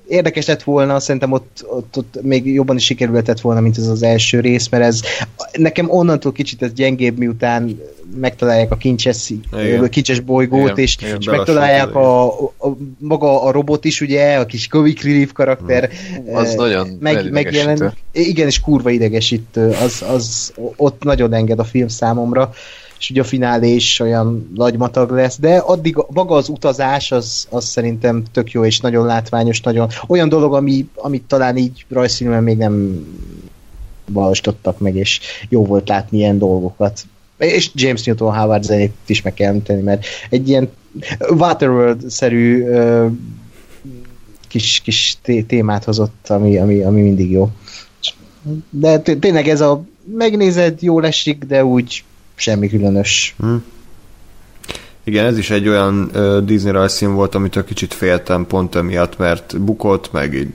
érdekes 0.07 0.45
lett 0.45 0.63
volna, 0.63 0.99
szerintem 0.99 1.31
ott, 1.31 1.65
ott, 1.69 1.97
ott 1.97 2.19
még 2.21 2.53
jobban 2.53 2.75
is 2.75 2.84
sikerülhetett 2.84 3.39
volna, 3.39 3.59
mint 3.59 3.77
ez 3.77 3.88
az 3.88 4.03
első 4.03 4.39
rész, 4.39 4.69
mert 4.69 4.84
ez 4.84 5.01
nekem 5.51 5.89
onnantól 5.89 6.31
kicsit 6.31 6.61
ez 6.61 6.73
gyengébb, 6.73 7.17
miután 7.17 7.79
megtalálják 8.15 8.71
a 8.71 8.75
kincses, 8.75 9.29
Igen. 9.29 9.89
kincses 9.89 10.19
bolygót, 10.19 10.61
Igen. 10.61 10.77
és, 10.77 10.97
Igen, 11.01 11.17
és 11.19 11.25
megtalálják 11.25 11.95
a, 11.95 12.25
a, 12.25 12.53
a, 12.57 12.67
maga 12.97 13.43
a 13.43 13.51
robot 13.51 13.85
is, 13.85 14.01
ugye, 14.01 14.35
a 14.35 14.45
kis 14.45 14.67
Comic 14.67 15.03
Relief 15.03 15.31
karakter. 15.31 15.89
Hmm. 15.89 16.35
Az 16.35 16.49
eh, 16.49 16.55
nagyon 16.55 16.97
meg, 16.99 17.31
megjelen, 17.31 17.93
Igen, 18.11 18.47
és 18.47 18.59
kurva 18.59 18.89
idegesítő, 18.89 19.75
az, 19.84 20.03
az 20.09 20.53
ott 20.75 21.03
nagyon 21.03 21.34
enged 21.34 21.59
a 21.59 21.63
film 21.63 21.88
számomra 21.88 22.53
és 22.99 23.09
ugye 23.09 23.21
a 23.21 23.23
finálé 23.23 23.73
is 23.73 23.99
olyan 23.99 24.51
nagy 24.55 24.77
matag 24.77 25.11
lesz, 25.11 25.39
de 25.39 25.57
addig 25.57 25.97
maga 26.09 26.35
az 26.35 26.49
utazás 26.49 27.11
az, 27.11 27.47
az 27.49 27.65
szerintem 27.65 28.23
tök 28.31 28.51
jó 28.51 28.65
és 28.65 28.79
nagyon 28.79 29.05
látványos, 29.05 29.61
nagyon 29.61 29.89
olyan 30.07 30.29
dolog, 30.29 30.53
ami, 30.53 30.87
amit 30.95 31.23
talán 31.23 31.57
így 31.57 31.85
rajzfilmen 31.89 32.43
még 32.43 32.57
nem 32.57 33.05
valósítottak 34.05 34.79
meg, 34.79 34.95
és 34.95 35.19
jó 35.49 35.65
volt 35.65 35.87
látni 35.87 36.17
ilyen 36.17 36.37
dolgokat. 36.37 37.01
És 37.37 37.71
James 37.73 38.03
Newton 38.03 38.37
Howard 38.37 38.63
zenét 38.63 38.93
is 39.05 39.21
meg 39.21 39.33
kell 39.33 39.47
említeni, 39.47 39.81
mert 39.81 40.05
egy 40.29 40.49
ilyen 40.49 40.69
Waterworld-szerű 41.29 42.65
kis, 44.47 44.81
kis 44.83 45.17
témát 45.47 45.83
hozott, 45.83 46.29
ami, 46.29 46.57
ami, 46.57 46.81
ami 46.81 47.01
mindig 47.01 47.31
jó. 47.31 47.49
De 48.69 48.99
tényleg 48.99 49.47
ez 49.47 49.61
a 49.61 49.83
megnézed, 50.17 50.81
jól 50.81 51.05
esik, 51.05 51.43
de 51.43 51.65
úgy 51.65 52.03
semmi 52.38 52.69
különös. 52.69 53.35
Hmm. 53.39 53.64
Igen, 55.03 55.26
ez 55.26 55.38
is 55.38 55.49
egy 55.49 55.68
olyan 55.68 56.09
uh, 56.14 56.38
Disney 56.38 56.72
rajzszín 56.72 57.14
volt, 57.14 57.35
amitől 57.35 57.64
kicsit 57.64 57.93
féltem 57.93 58.47
pont 58.47 58.76
emiatt, 58.76 59.18
mert 59.18 59.61
bukott, 59.61 60.11
meg 60.11 60.34
így 60.34 60.53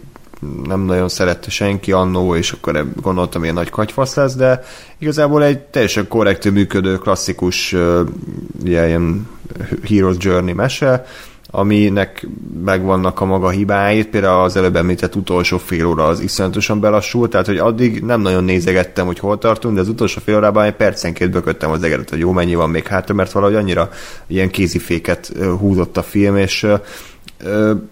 nem 0.65 0.81
nagyon 0.81 1.09
szerette 1.09 1.51
senki 1.51 1.93
annó, 1.93 2.37
és 2.37 2.53
akkor 2.53 2.93
gondoltam, 3.03 3.43
ilyen 3.43 3.55
nagy 3.55 3.71
kagyfasz 3.71 4.15
lesz, 4.15 4.35
de 4.35 4.63
igazából 4.99 5.45
egy 5.45 5.59
teljesen 5.59 6.09
korrektű 6.09 6.51
működő, 6.51 6.97
klasszikus 6.99 7.73
uh, 7.73 8.01
ilyen 8.65 9.29
Hero's 9.85 10.19
Journey 10.19 10.53
mese, 10.53 11.07
aminek 11.55 12.27
megvannak 12.65 13.20
a 13.20 13.24
maga 13.24 13.49
hibái, 13.49 14.05
például 14.05 14.43
az 14.43 14.57
előbb 14.57 14.77
említett 14.77 15.15
utolsó 15.15 15.59
fél 15.59 15.87
óra 15.87 16.07
az 16.07 16.20
iszonyatosan 16.20 16.81
belassult, 16.81 17.31
tehát 17.31 17.47
hogy 17.47 17.59
addig 17.59 18.01
nem 18.01 18.20
nagyon 18.20 18.45
nézegettem, 18.45 19.07
hogy 19.07 19.19
hol 19.19 19.39
tartunk, 19.39 19.74
de 19.74 19.81
az 19.81 19.89
utolsó 19.89 20.20
fél 20.24 20.37
órában 20.37 20.65
egy 20.65 20.74
percenként 20.74 21.31
bököttem 21.31 21.70
az 21.70 21.83
egeret, 21.83 22.11
hogy 22.11 22.19
jó, 22.19 22.33
mennyi 22.33 22.55
van 22.55 22.70
még 22.70 22.87
hátra, 22.87 23.15
mert 23.15 23.33
valahogy 23.33 23.55
annyira 23.55 23.91
ilyen 24.27 24.51
kéziféket 24.51 25.33
húzott 25.59 25.97
a 25.97 26.03
film, 26.03 26.37
és 26.37 26.66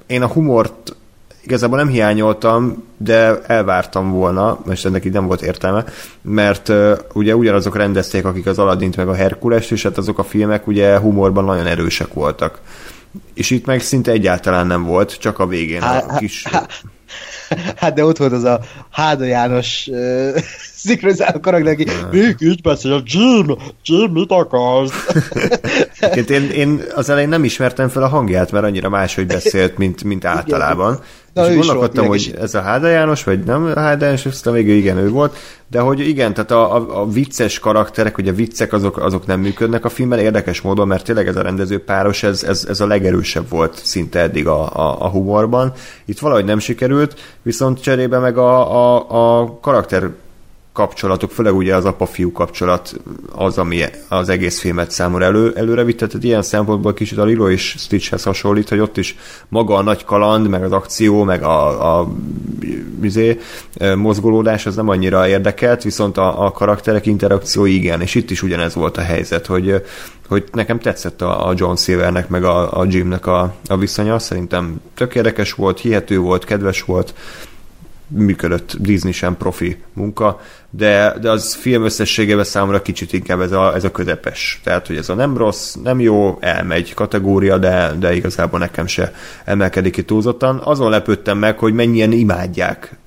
én 0.07 0.23
a 0.23 0.29
humort 0.29 0.95
igazából 1.43 1.79
nem 1.79 1.89
hiányoltam, 1.89 2.85
de 2.97 3.41
elvártam 3.47 4.11
volna, 4.11 4.59
és 4.71 4.85
ennek 4.85 5.05
így 5.05 5.13
nem 5.13 5.27
volt 5.27 5.43
értelme, 5.43 5.85
mert 6.23 6.69
uh, 6.69 6.99
ugye 7.13 7.37
ugyanazok 7.37 7.77
rendezték, 7.77 8.25
akik 8.25 8.47
az 8.47 8.59
Aladdint 8.59 8.97
meg 8.97 9.09
a 9.09 9.15
Herkulest, 9.15 9.73
és 9.73 9.83
hát 9.83 9.99
azok 9.99 10.19
a 10.19 10.23
filmek 10.23 10.67
ugye 10.67 10.99
humorban 10.99 11.45
nagyon 11.45 11.67
erősek 11.67 12.13
voltak 12.13 12.59
és 13.35 13.51
itt 13.51 13.67
meg 13.67 13.81
szinte 13.81 14.11
egyáltalán 14.11 14.67
nem 14.67 14.85
volt, 14.85 15.19
csak 15.19 15.39
a 15.39 15.47
végén 15.47 15.83
a 15.83 16.17
kis... 16.17 16.45
Hát 17.77 17.95
de 17.95 18.05
ott 18.05 18.17
volt 18.17 18.33
az 18.33 18.45
a 18.45 18.61
Háda 18.91 19.25
János 19.25 19.89
uh, 19.91 20.37
szinkronizáló 20.75 21.41
karakter, 21.41 21.73
aki 21.73 21.87
így 22.41 22.63
beszél, 22.63 23.03
Jim, 23.05 23.57
Jim, 23.85 24.11
mit 24.13 24.31
akarsz? 24.31 25.07
én, 26.29 26.51
én 26.51 26.83
az 26.95 27.09
elején 27.09 27.29
nem 27.29 27.45
ismertem 27.45 27.89
fel 27.89 28.03
a 28.03 28.09
hangját, 28.09 28.53
mert 28.53 28.65
annyira 28.65 28.89
máshogy 28.89 29.27
beszélt, 29.27 29.79
mint, 29.79 30.05
mint 30.05 30.25
általában. 30.25 31.01
Na, 31.33 31.51
és 31.51 31.57
gondolkodtam, 31.57 32.07
hogy 32.07 32.35
ez 32.41 32.55
a 32.55 32.61
Háda 32.61 32.89
János, 32.89 33.25
vagy 33.25 33.45
nem 33.45 33.65
a 33.65 33.81
Háda 33.81 34.05
János, 34.05 34.27
aztán 34.27 34.53
végül 34.53 34.75
igen, 34.75 34.97
ő 34.97 35.09
volt, 35.09 35.37
de 35.71 35.81
hogy 35.81 36.09
igen, 36.09 36.35
tehát 36.35 36.51
a, 36.51 36.75
a, 36.75 37.01
a 37.01 37.09
vicces 37.09 37.59
karakterek, 37.59 38.15
hogy 38.15 38.29
a 38.29 38.33
viccek 38.33 38.73
azok, 38.73 38.99
azok 38.99 39.27
nem 39.27 39.41
működnek 39.41 39.85
a 39.85 39.89
filmben 39.89 40.19
érdekes 40.19 40.61
módon, 40.61 40.89
mert 40.89 41.05
tényleg 41.05 41.29
ez 41.29 41.37
a 41.37 41.43
rendező 41.43 41.85
páros, 41.85 42.23
ez, 42.23 42.43
ez, 42.43 42.67
ez 42.69 42.81
a 42.81 42.87
legerősebb 42.87 43.49
volt 43.49 43.81
szinte 43.83 44.21
eddig 44.21 44.47
a, 44.47 44.77
a, 44.77 45.05
a 45.05 45.09
humorban. 45.09 45.73
Itt 46.05 46.19
valahogy 46.19 46.45
nem 46.45 46.59
sikerült, 46.59 47.21
viszont 47.43 47.83
cserébe 47.83 48.19
meg 48.19 48.39
a, 48.39 48.75
a, 48.75 49.41
a 49.41 49.59
karakter 49.61 50.11
kapcsolatok, 50.73 51.31
főleg 51.31 51.55
ugye 51.55 51.75
az 51.75 51.85
apa-fiú 51.85 52.33
kapcsolat 52.33 53.01
az, 53.35 53.59
ami 53.59 53.83
az 54.09 54.29
egész 54.29 54.61
filmet 54.61 54.91
számomra 54.91 55.25
elő, 55.25 55.53
előre 55.57 55.85
vitt, 55.85 55.99
tehát 55.99 56.25
ilyen 56.25 56.43
szempontból 56.43 56.95
kicsit 56.95 57.19
a 57.19 57.25
Lilo 57.25 57.51
és 57.51 57.75
Stitchhez 57.79 58.23
hasonlít, 58.23 58.69
hogy 58.69 58.79
ott 58.79 58.97
is 58.97 59.17
maga 59.49 59.75
a 59.75 59.83
nagy 59.83 60.05
kaland, 60.05 60.49
meg 60.49 60.63
az 60.63 60.73
akció, 60.73 61.25
meg 61.25 61.43
a, 61.43 61.99
a 61.99 62.09
izé, 63.03 63.41
mozgolódás 63.97 64.67
az 64.67 64.77
nem 64.77 64.89
annyira 64.89 65.29
érdekelt, 65.29 65.83
viszont 65.83 66.17
a, 66.17 66.45
a 66.45 66.51
karakterek 66.51 67.07
interakciói 67.07 67.75
igen, 67.75 68.01
és 68.01 68.15
itt 68.15 68.31
is 68.31 68.43
ugyanez 68.43 68.75
volt 68.75 68.97
a 68.97 69.03
helyzet, 69.03 69.47
hogy, 69.47 69.83
hogy 70.29 70.45
nekem 70.53 70.79
tetszett 70.79 71.23
a, 71.23 71.49
a 71.49 71.53
John 71.57 71.75
Silvernek, 71.75 72.29
meg 72.29 72.45
a, 72.45 72.81
a 72.81 72.87
Jimnek 72.89 73.27
a, 73.27 73.55
a 73.67 73.77
viszonya, 73.77 74.19
szerintem 74.19 74.81
tök 74.95 75.15
érdekes 75.15 75.53
volt, 75.53 75.81
hihető 75.81 76.19
volt, 76.19 76.45
kedves 76.45 76.83
volt, 76.83 77.15
működött 78.11 78.77
Disney 78.79 79.13
sem 79.13 79.37
profi 79.37 79.77
munka, 79.93 80.41
de, 80.71 81.15
de 81.21 81.31
az 81.31 81.55
film 81.55 81.85
összességében 81.85 82.45
számomra 82.45 82.83
kicsit 82.83 83.13
inkább 83.13 83.41
ez 83.41 83.53
a, 83.53 83.75
ez 83.75 83.85
a 83.85 83.91
közepes. 83.91 84.61
Tehát, 84.65 84.87
hogy 84.87 84.97
ez 84.97 85.09
a 85.09 85.15
nem 85.15 85.37
rossz, 85.37 85.75
nem 85.83 86.01
jó, 86.01 86.39
elmegy 86.41 86.95
kategória, 86.95 87.59
de, 87.59 87.93
de 87.99 88.15
igazából 88.15 88.59
nekem 88.59 88.87
se 88.87 89.13
emelkedik 89.45 89.93
ki 89.93 90.03
túlzottan. 90.03 90.61
Azon 90.65 90.91
lepődtem 90.91 91.39
meg, 91.39 91.59
hogy 91.59 91.73
mennyien 91.73 92.13
imádják 92.13 92.99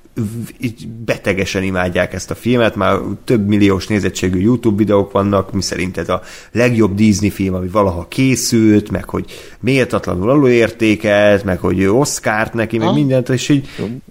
így 0.58 0.88
betegesen 0.88 1.62
imádják 1.62 2.12
ezt 2.12 2.30
a 2.30 2.34
filmet, 2.34 2.76
már 2.76 2.98
több 3.24 3.46
milliós 3.46 3.86
nézettségű 3.86 4.40
YouTube 4.40 4.76
videók 4.76 5.12
vannak, 5.12 5.52
miszerint 5.52 5.98
ez 5.98 6.08
a 6.08 6.22
legjobb 6.52 6.94
Disney 6.94 7.30
film, 7.30 7.54
ami 7.54 7.68
valaha 7.68 8.08
készült, 8.08 8.90
meg 8.90 9.08
hogy 9.08 9.24
méltatlanul 9.60 10.30
alulértékelt, 10.30 11.44
meg 11.44 11.58
hogy 11.58 11.84
Oscar-t 11.84 12.52
neki, 12.52 12.78
meg 12.78 12.94
mindent, 12.94 13.28
és 13.28 13.48
így 13.48 13.68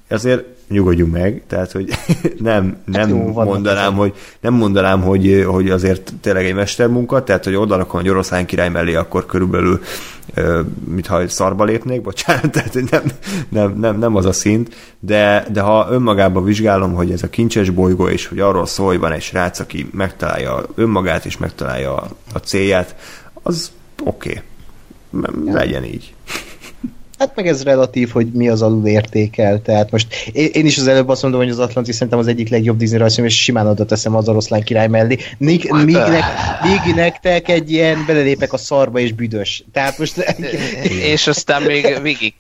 azért 0.09 0.43
nyugodjunk 0.73 1.11
meg, 1.11 1.43
tehát 1.47 1.71
hogy 1.71 1.89
nem, 2.37 2.77
nem 2.85 3.01
hát 3.01 3.09
jó, 3.09 3.43
mondanám, 3.43 3.93
hogy 3.93 4.13
nem 4.39 4.53
mondanám, 4.53 5.01
hogy, 5.01 5.43
hogy 5.47 5.69
azért 5.69 6.13
tényleg 6.21 6.45
egy 6.45 6.53
mestermunka, 6.53 7.23
tehát 7.23 7.43
hogy 7.43 7.55
oda 7.55 7.75
rakom 7.75 7.99
egy 7.99 8.09
oroszlán 8.09 8.45
király 8.45 8.69
mellé, 8.69 8.95
akkor 8.95 9.25
körülbelül 9.25 9.81
mintha 10.87 11.27
szarba 11.27 11.63
lépnék, 11.63 12.01
bocsánat, 12.11 12.51
tehát 12.51 12.73
nem, 12.91 13.03
nem, 13.49 13.79
nem, 13.79 13.99
nem 13.99 14.15
az 14.15 14.25
a 14.25 14.33
szint, 14.33 14.75
de, 14.99 15.45
de 15.51 15.61
ha 15.61 15.87
önmagában 15.91 16.43
vizsgálom, 16.43 16.93
hogy 16.93 17.11
ez 17.11 17.23
a 17.23 17.29
kincses 17.29 17.69
bolygó, 17.69 18.07
és 18.07 18.27
hogy 18.27 18.39
arról 18.39 18.65
szól, 18.65 18.87
hogy 18.87 18.99
van 18.99 19.11
egy 19.11 19.21
srác, 19.21 19.59
aki 19.59 19.89
megtalálja 19.91 20.63
önmagát, 20.75 21.25
és 21.25 21.37
megtalálja 21.37 21.95
a, 21.95 22.07
a 22.33 22.37
célját, 22.37 22.95
az 23.33 23.71
oké. 24.03 24.41
Okay. 25.11 25.53
Legyen 25.53 25.83
így. 25.83 26.13
Hát 27.23 27.35
meg 27.35 27.47
ez 27.47 27.63
relatív, 27.63 28.09
hogy 28.09 28.31
mi 28.31 28.49
az 28.49 28.61
alul 28.61 28.87
értékel. 28.87 29.61
Tehát 29.61 29.91
most 29.91 30.29
én, 30.31 30.49
én 30.53 30.65
is 30.65 30.77
az 30.77 30.87
előbb 30.87 31.09
azt 31.09 31.21
mondom, 31.21 31.41
hogy 31.41 31.49
az 31.49 31.59
Atlantis 31.59 31.93
szerintem 31.93 32.19
az 32.19 32.27
egyik 32.27 32.49
legjobb 32.49 32.77
Disney 32.77 32.97
rajzfilm, 32.97 33.27
és 33.27 33.43
simán 33.43 33.67
oda 33.67 33.85
teszem 33.85 34.15
az 34.15 34.29
oroszlán 34.29 34.63
király 34.63 34.87
mellé. 34.87 35.17
Míg, 35.37 35.71
míg, 35.71 35.95
nek, 35.95 36.23
míg 36.63 36.95
nektek 36.95 37.49
egy 37.49 37.71
ilyen 37.71 38.03
belelépek 38.07 38.53
a 38.53 38.57
szarba 38.57 38.99
és 38.99 39.13
büdös. 39.13 39.63
Tehát 39.71 39.97
most... 39.97 40.17
és 41.13 41.27
aztán 41.27 41.61
még 41.61 42.01
végig 42.01 42.33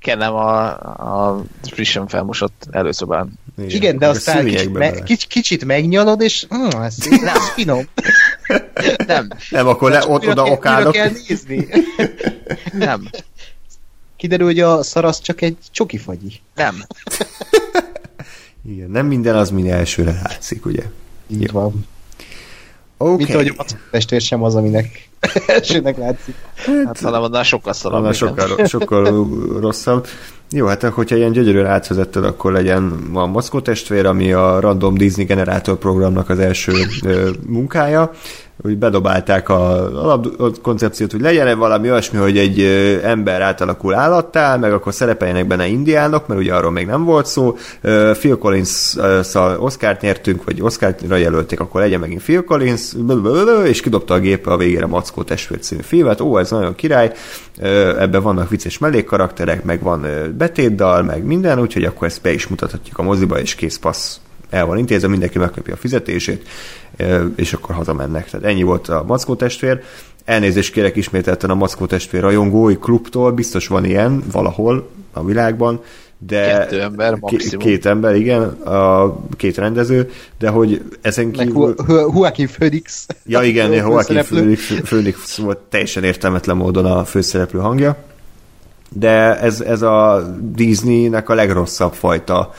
kenem 0.00 0.34
a, 0.34 0.66
a 1.28 1.42
frissen 1.70 2.06
felmosott 2.06 2.66
előszobán. 2.70 3.38
Igen, 3.58 3.70
Igen 3.70 3.98
de 3.98 4.06
aztán 4.06 4.44
kicsit, 4.44 4.72
me, 4.72 5.02
kics, 5.02 5.26
kicsit 5.26 5.64
megnyalod, 5.64 6.20
és 6.20 6.46
hm, 6.48 6.82
ez, 6.82 6.96
ez 7.10 7.48
finom. 7.54 7.88
Nem. 9.06 9.28
Nem, 9.50 9.66
akkor 9.68 9.90
le, 9.90 10.06
ott, 10.06 10.28
oda 10.28 10.42
okádok. 10.42 10.92
kell 10.92 11.10
nézni. 11.28 11.68
Nem. 12.72 13.08
Kiderül, 14.16 14.46
hogy 14.46 14.60
a 14.60 14.82
szarasz 14.82 15.20
csak 15.20 15.40
egy 15.40 15.56
csoki 15.70 15.96
fagyi. 15.96 16.32
Nem. 16.54 16.76
Igen, 18.72 18.90
nem 18.90 19.06
minden 19.06 19.36
az, 19.36 19.50
mint 19.50 19.68
elsőre 19.68 20.20
látszik, 20.22 20.66
ugye? 20.66 20.82
Így 21.26 21.42
Jó. 21.52 21.60
van. 21.60 21.86
Okay. 22.96 23.16
Mint 23.16 23.30
ahogy 23.30 23.54
a 23.56 23.64
testvér 23.90 24.20
sem 24.20 24.42
az, 24.42 24.54
aminek 24.54 25.08
elsőnek 25.46 25.96
látszik. 25.96 26.34
Hát, 26.54 26.86
hát 26.86 27.00
hanem 27.00 27.22
annál 27.22 27.42
sokkal 27.42 27.72
szarabb. 27.72 27.98
Annál 27.98 28.12
sokkal, 28.12 28.64
sokkal 28.66 29.28
rosszabb. 29.60 30.06
Jó, 30.50 30.66
hát 30.66 30.82
hogyha 30.82 31.16
ilyen 31.16 31.32
gyönyörűen 31.32 31.66
átvezetted, 31.66 32.24
akkor 32.24 32.52
legyen 32.52 33.10
a 33.12 33.26
Moszkó 33.26 33.60
testvér, 33.60 34.06
ami 34.06 34.32
a 34.32 34.60
Random 34.60 34.96
Disney 34.96 35.24
Generator 35.24 35.78
programnak 35.78 36.28
az 36.28 36.38
első 36.38 36.72
munkája 37.46 38.12
hogy 38.62 38.78
bedobálták 38.78 39.48
a 39.48 40.20
koncepciót, 40.62 41.12
hogy 41.12 41.20
legyen 41.20 41.58
valami 41.58 41.90
olyasmi, 41.90 42.18
hogy 42.18 42.38
egy 42.38 42.60
ember 43.02 43.42
átalakul 43.42 43.94
állattá, 43.94 44.56
meg 44.56 44.72
akkor 44.72 44.94
szerepeljenek 44.94 45.46
benne 45.46 45.66
indiánok, 45.66 46.26
mert 46.26 46.40
ugye 46.40 46.54
arról 46.54 46.70
még 46.70 46.86
nem 46.86 47.04
volt 47.04 47.26
szó. 47.26 47.56
Phil 48.12 48.38
Collins-szal 48.38 49.60
Oscar-t 49.60 50.00
nyertünk, 50.00 50.44
vagy 50.44 50.62
Oscar-ra 50.62 51.16
jelölték, 51.16 51.60
akkor 51.60 51.80
legyen 51.80 52.00
megint 52.00 52.22
Phil 52.22 52.44
Collins, 52.44 52.92
és 53.64 53.80
kidobta 53.80 54.14
a 54.14 54.18
gép 54.18 54.46
a 54.46 54.56
végére 54.56 54.86
Mackó 54.86 55.22
testvér 55.22 55.58
című 55.58 55.82
filmet. 55.82 56.20
Ó, 56.20 56.38
ez 56.38 56.50
nagyon 56.50 56.74
király, 56.74 57.12
ebben 57.98 58.22
vannak 58.22 58.48
vicces 58.48 58.78
mellékkarakterek, 58.78 59.64
meg 59.64 59.82
van 59.82 60.06
betétdal, 60.38 61.02
meg 61.02 61.24
minden, 61.24 61.60
úgyhogy 61.60 61.84
akkor 61.84 62.06
ezt 62.06 62.22
be 62.22 62.32
is 62.32 62.46
mutathatjuk 62.46 62.98
a 62.98 63.02
moziba, 63.02 63.40
és 63.40 63.54
kész 63.54 63.78
passz 63.78 64.16
el 64.50 64.66
van 64.66 64.78
intézve, 64.78 65.08
mindenki 65.08 65.38
megkapja 65.38 65.74
a 65.74 65.76
fizetését, 65.76 66.48
és 67.36 67.52
akkor 67.52 67.74
hazamennek. 67.74 68.30
Tehát 68.30 68.46
ennyi 68.46 68.62
volt 68.62 68.88
a 68.88 69.04
Mackó 69.06 69.34
testvér. 69.34 69.82
Elnézést 70.24 70.72
kérek 70.72 70.96
ismételten 70.96 71.50
a 71.50 71.54
Mackó 71.54 71.86
testvér 71.86 72.20
rajongói 72.20 72.76
klubtól, 72.76 73.32
biztos 73.32 73.66
van 73.66 73.84
ilyen 73.84 74.22
valahol 74.32 74.88
a 75.12 75.24
világban, 75.24 75.80
de 76.18 76.46
Kettő 76.46 76.80
ember 76.80 77.16
maximum. 77.20 77.64
Két 77.64 77.86
ember, 77.86 78.14
igen, 78.14 78.42
a 78.42 79.16
két 79.36 79.56
rendező, 79.56 80.10
de 80.38 80.48
hogy 80.48 80.82
ezen 81.00 81.30
kívül... 81.30 81.74
Joaquin 81.86 82.46
Phoenix. 82.46 83.06
Ja 83.24 83.42
igen, 83.42 83.72
Joaquin 83.88 84.22
Phoenix, 84.22 84.72
Phoenix 84.82 85.36
volt 85.36 85.58
teljesen 85.58 86.04
értelmetlen 86.04 86.56
módon 86.56 86.84
a 86.84 87.04
főszereplő 87.04 87.58
hangja, 87.58 87.96
de 88.88 89.40
ez, 89.40 89.60
ez 89.60 89.82
a 89.82 90.26
Disneynek 90.40 91.28
a 91.28 91.34
legrosszabb 91.34 91.92
fajta 91.92 92.54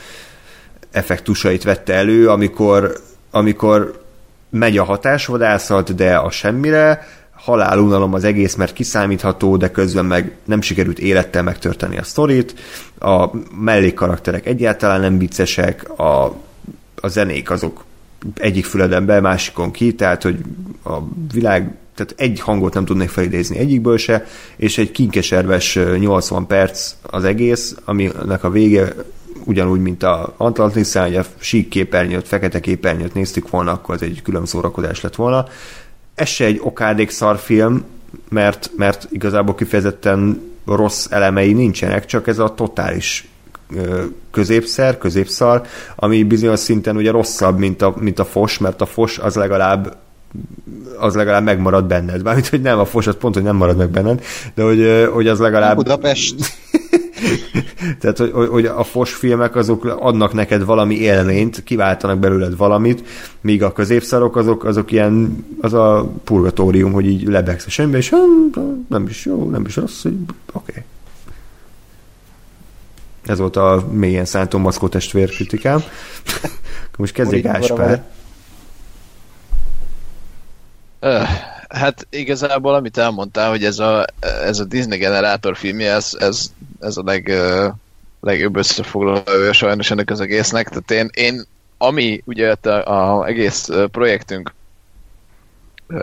effektusait 0.90 1.62
vette 1.62 1.94
elő, 1.94 2.28
amikor, 2.28 2.96
amikor 3.30 4.02
megy 4.50 4.78
a 4.78 4.84
hatásvadászat, 4.84 5.94
de 5.94 6.16
a 6.16 6.30
semmire, 6.30 7.06
halálunalom 7.32 8.14
az 8.14 8.24
egész, 8.24 8.54
mert 8.54 8.72
kiszámítható, 8.72 9.56
de 9.56 9.70
közben 9.70 10.04
meg 10.04 10.36
nem 10.44 10.60
sikerült 10.60 10.98
élettel 10.98 11.42
megtörteni 11.42 11.98
a 11.98 12.02
sztorit, 12.02 12.54
a 12.98 13.28
mellékkarakterek 13.60 14.46
egyáltalán 14.46 15.00
nem 15.00 15.18
viccesek, 15.18 15.98
a, 15.98 16.24
a 16.94 17.08
zenék 17.08 17.50
azok 17.50 17.84
egyik 18.34 18.64
füleden 18.64 19.06
be, 19.06 19.20
másikon 19.20 19.70
ki, 19.70 19.94
tehát 19.94 20.22
hogy 20.22 20.38
a 20.84 20.98
világ 21.32 21.74
tehát 21.94 22.14
egy 22.16 22.40
hangot 22.40 22.74
nem 22.74 22.84
tudnék 22.84 23.08
felidézni 23.08 23.58
egyikből 23.58 23.96
se, 23.96 24.26
és 24.56 24.78
egy 24.78 24.90
kinkeserves 24.90 25.78
80 25.98 26.46
perc 26.46 26.94
az 27.02 27.24
egész, 27.24 27.76
aminek 27.84 28.44
a 28.44 28.50
vége 28.50 28.94
ugyanúgy, 29.44 29.80
mint 29.80 30.02
a 30.02 30.34
atlantis 30.36 30.92
hogy 30.92 31.16
a 31.16 31.24
sík 31.38 31.68
képernyőt, 31.68 32.28
fekete 32.28 32.60
képernyőt 32.60 33.14
néztük 33.14 33.50
volna, 33.50 33.72
akkor 33.72 33.94
az 33.94 34.02
egy 34.02 34.22
külön 34.22 34.46
szórakozás 34.46 35.00
lett 35.00 35.14
volna. 35.14 35.46
Ez 36.14 36.28
se 36.28 36.44
egy 36.44 36.60
okádék 36.62 37.10
film, 37.36 37.84
mert, 38.28 38.70
mert 38.76 39.08
igazából 39.10 39.54
kifejezetten 39.54 40.40
rossz 40.66 41.06
elemei 41.10 41.52
nincsenek, 41.52 42.06
csak 42.06 42.26
ez 42.26 42.38
a 42.38 42.54
totális 42.54 43.28
középszer, 44.30 44.98
középszar, 44.98 45.62
ami 45.96 46.22
bizonyos 46.22 46.60
szinten 46.60 46.96
ugye 46.96 47.10
rosszabb, 47.10 47.58
mint 47.58 47.82
a, 47.82 47.94
mint 47.98 48.18
a 48.18 48.24
fos, 48.24 48.58
mert 48.58 48.80
a 48.80 48.86
fos 48.86 49.18
az 49.18 49.34
legalább 49.34 49.96
az 50.98 51.14
legalább 51.14 51.44
megmarad 51.44 51.84
benned. 51.84 52.22
Bármint, 52.22 52.48
hogy 52.48 52.60
nem 52.60 52.78
a 52.78 52.84
fos, 52.84 53.06
az 53.06 53.16
pont, 53.18 53.34
hogy 53.34 53.42
nem 53.42 53.56
marad 53.56 53.76
meg 53.76 53.90
benned, 53.90 54.24
de 54.54 54.62
hogy, 54.62 55.08
hogy 55.12 55.28
az 55.28 55.38
legalább... 55.38 55.76
Budapest. 55.76 56.34
Tehát, 58.00 58.18
hogy, 58.18 58.48
hogy 58.48 58.66
a 58.66 58.84
fos 58.84 59.14
filmek 59.14 59.56
azok 59.56 59.84
adnak 59.84 60.32
neked 60.32 60.64
valami 60.64 60.94
élményt, 60.94 61.62
kiváltanak 61.62 62.18
belőled 62.18 62.56
valamit, 62.56 63.08
míg 63.40 63.62
a 63.62 63.72
középszarok 63.72 64.36
azok, 64.36 64.64
azok 64.64 64.92
ilyen, 64.92 65.44
az 65.60 65.72
a 65.72 66.12
purgatórium, 66.24 66.92
hogy 66.92 67.06
így 67.06 67.26
lebegsz 67.26 67.66
a 67.66 67.70
semmibe, 67.70 67.98
és 67.98 68.14
nem 68.88 69.06
is 69.08 69.24
jó, 69.24 69.50
nem 69.50 69.64
is 69.66 69.76
rossz, 69.76 70.04
oké. 70.04 70.20
Okay. 70.52 70.82
Ez 73.24 73.38
volt 73.38 73.56
a 73.56 73.86
mélyen 73.90 74.24
szántó 74.24 74.58
maszkó 74.58 74.88
testvér 74.88 75.28
kritikám. 75.28 75.82
Most 76.98 77.12
kezdjék 77.12 77.42
Gáspár. 77.42 78.04
Hát 81.68 82.06
igazából, 82.10 82.74
amit 82.74 82.98
elmondtál, 82.98 83.50
hogy 83.50 83.64
ez 83.64 83.78
a, 83.78 84.04
ez 84.20 84.58
a 84.58 84.64
Disney 84.64 84.98
generátor 84.98 85.56
filmje, 85.56 85.92
ez, 85.92 86.16
ez, 86.18 86.52
ez 86.80 86.96
a 86.96 87.02
leg, 87.04 87.32
legjobb 88.20 88.56
összefoglalója 88.56 89.52
sajnos 89.52 89.90
ennek 89.90 90.10
az 90.10 90.20
egésznek. 90.20 90.68
Tehát 90.68 90.90
én, 90.90 91.24
én 91.24 91.44
ami 91.78 92.22
ugye 92.24 92.54
az 92.62 93.26
egész 93.26 93.68
projektünk 93.90 94.54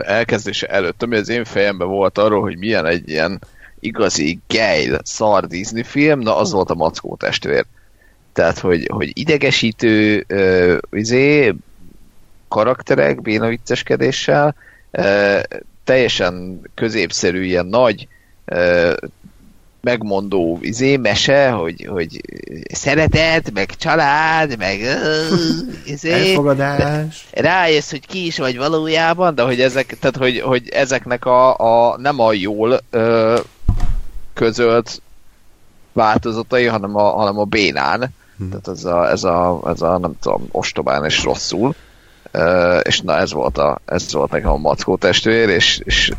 elkezdése 0.02 0.66
előtt, 0.66 1.02
ami 1.02 1.16
az 1.16 1.28
én 1.28 1.44
fejemben 1.44 1.88
volt 1.88 2.18
arról, 2.18 2.40
hogy 2.40 2.58
milyen 2.58 2.86
egy 2.86 3.08
ilyen 3.08 3.40
igazi 3.80 4.38
geil 4.46 4.98
szar 5.04 5.46
Disney 5.46 5.82
film, 5.82 6.20
na 6.20 6.36
az 6.36 6.52
volt 6.52 6.70
a 6.70 6.74
Mackó 6.74 7.16
testvér. 7.16 7.66
Tehát, 8.32 8.58
hogy, 8.58 8.88
hogy 8.92 9.10
idegesítő 9.14 10.24
uh, 10.28 10.78
izé, 10.90 11.54
karakterek, 12.48 13.22
béna 13.22 13.48
vicceskedéssel, 13.48 14.46
uh, 14.46 14.54
teljesen 15.84 16.60
középszerű, 16.74 17.42
ilyen 17.42 17.66
nagy 17.66 18.08
megmondó 19.86 20.58
izé, 20.60 20.96
mese, 20.96 21.50
hogy, 21.50 21.88
hogy 21.90 22.20
szeretet, 22.72 23.52
meg 23.52 23.76
család, 23.76 24.58
meg 24.58 24.80
izé, 25.84 26.12
Elfogadás. 26.12 27.26
Rájössz, 27.32 27.90
hogy 27.90 28.06
ki 28.06 28.26
is 28.26 28.38
vagy 28.38 28.56
valójában, 28.56 29.34
de 29.34 29.42
hogy 29.42 29.60
ezek, 29.60 29.96
tehát 30.00 30.16
hogy, 30.16 30.40
hogy 30.40 30.68
ezeknek 30.68 31.24
a, 31.24 31.56
a 31.58 31.96
nem 31.98 32.20
a 32.20 32.32
jól 32.32 32.80
uh, 32.92 33.38
közölt 34.34 35.02
változatai, 35.92 36.66
hanem 36.66 36.96
a, 36.96 37.02
hanem 37.02 37.38
a 37.38 37.44
bénán. 37.44 38.14
Hmm. 38.38 38.48
Tehát 38.48 38.68
ez 38.68 38.84
a, 38.84 39.10
ez, 39.10 39.24
a, 39.24 39.60
ez 39.66 39.82
a, 39.82 39.98
nem 39.98 40.12
tudom, 40.20 40.48
ostobán 40.50 41.04
és 41.04 41.24
rosszul. 41.24 41.74
És 42.82 43.00
na 43.00 43.16
ez 43.16 43.32
volt, 43.32 43.58
a, 43.58 43.78
ez 43.84 44.12
volt 44.12 44.30
nekem 44.30 44.50
a 44.50 44.56
mackó 44.56 44.96
testvér, 44.96 45.48
és, 45.48 45.80
és 45.84 46.12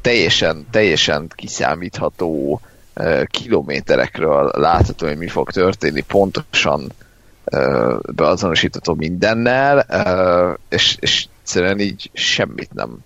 teljesen, 0.00 0.66
teljesen 0.70 1.30
kiszámítható 1.34 2.60
kilométerekről 3.24 4.50
látható, 4.54 5.06
hogy 5.06 5.16
mi 5.16 5.28
fog 5.28 5.50
történni, 5.50 6.00
pontosan 6.00 6.92
beazonosítható 8.12 8.94
mindennel, 8.94 9.86
és, 10.68 10.96
és 11.00 11.26
egyszerűen 11.40 11.80
így 11.80 12.10
semmit 12.12 12.72
nem 12.72 12.98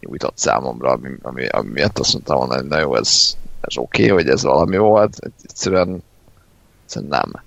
nyújtott 0.00 0.38
számomra, 0.38 0.90
ami, 0.90 1.08
ami, 1.22 1.46
ami 1.46 1.70
miatt 1.70 1.98
azt 1.98 2.12
mondtam 2.12 2.36
volna, 2.36 2.54
hogy 2.54 2.66
na 2.66 2.78
jó, 2.78 2.96
ez, 2.96 3.36
ez 3.60 3.76
oké, 3.76 4.02
okay, 4.02 4.14
hogy 4.14 4.28
ez 4.28 4.42
valami 4.42 4.76
volt, 4.76 5.16
egyszerűen, 5.42 6.02
egyszerűen 6.82 7.10
nem. 7.10 7.42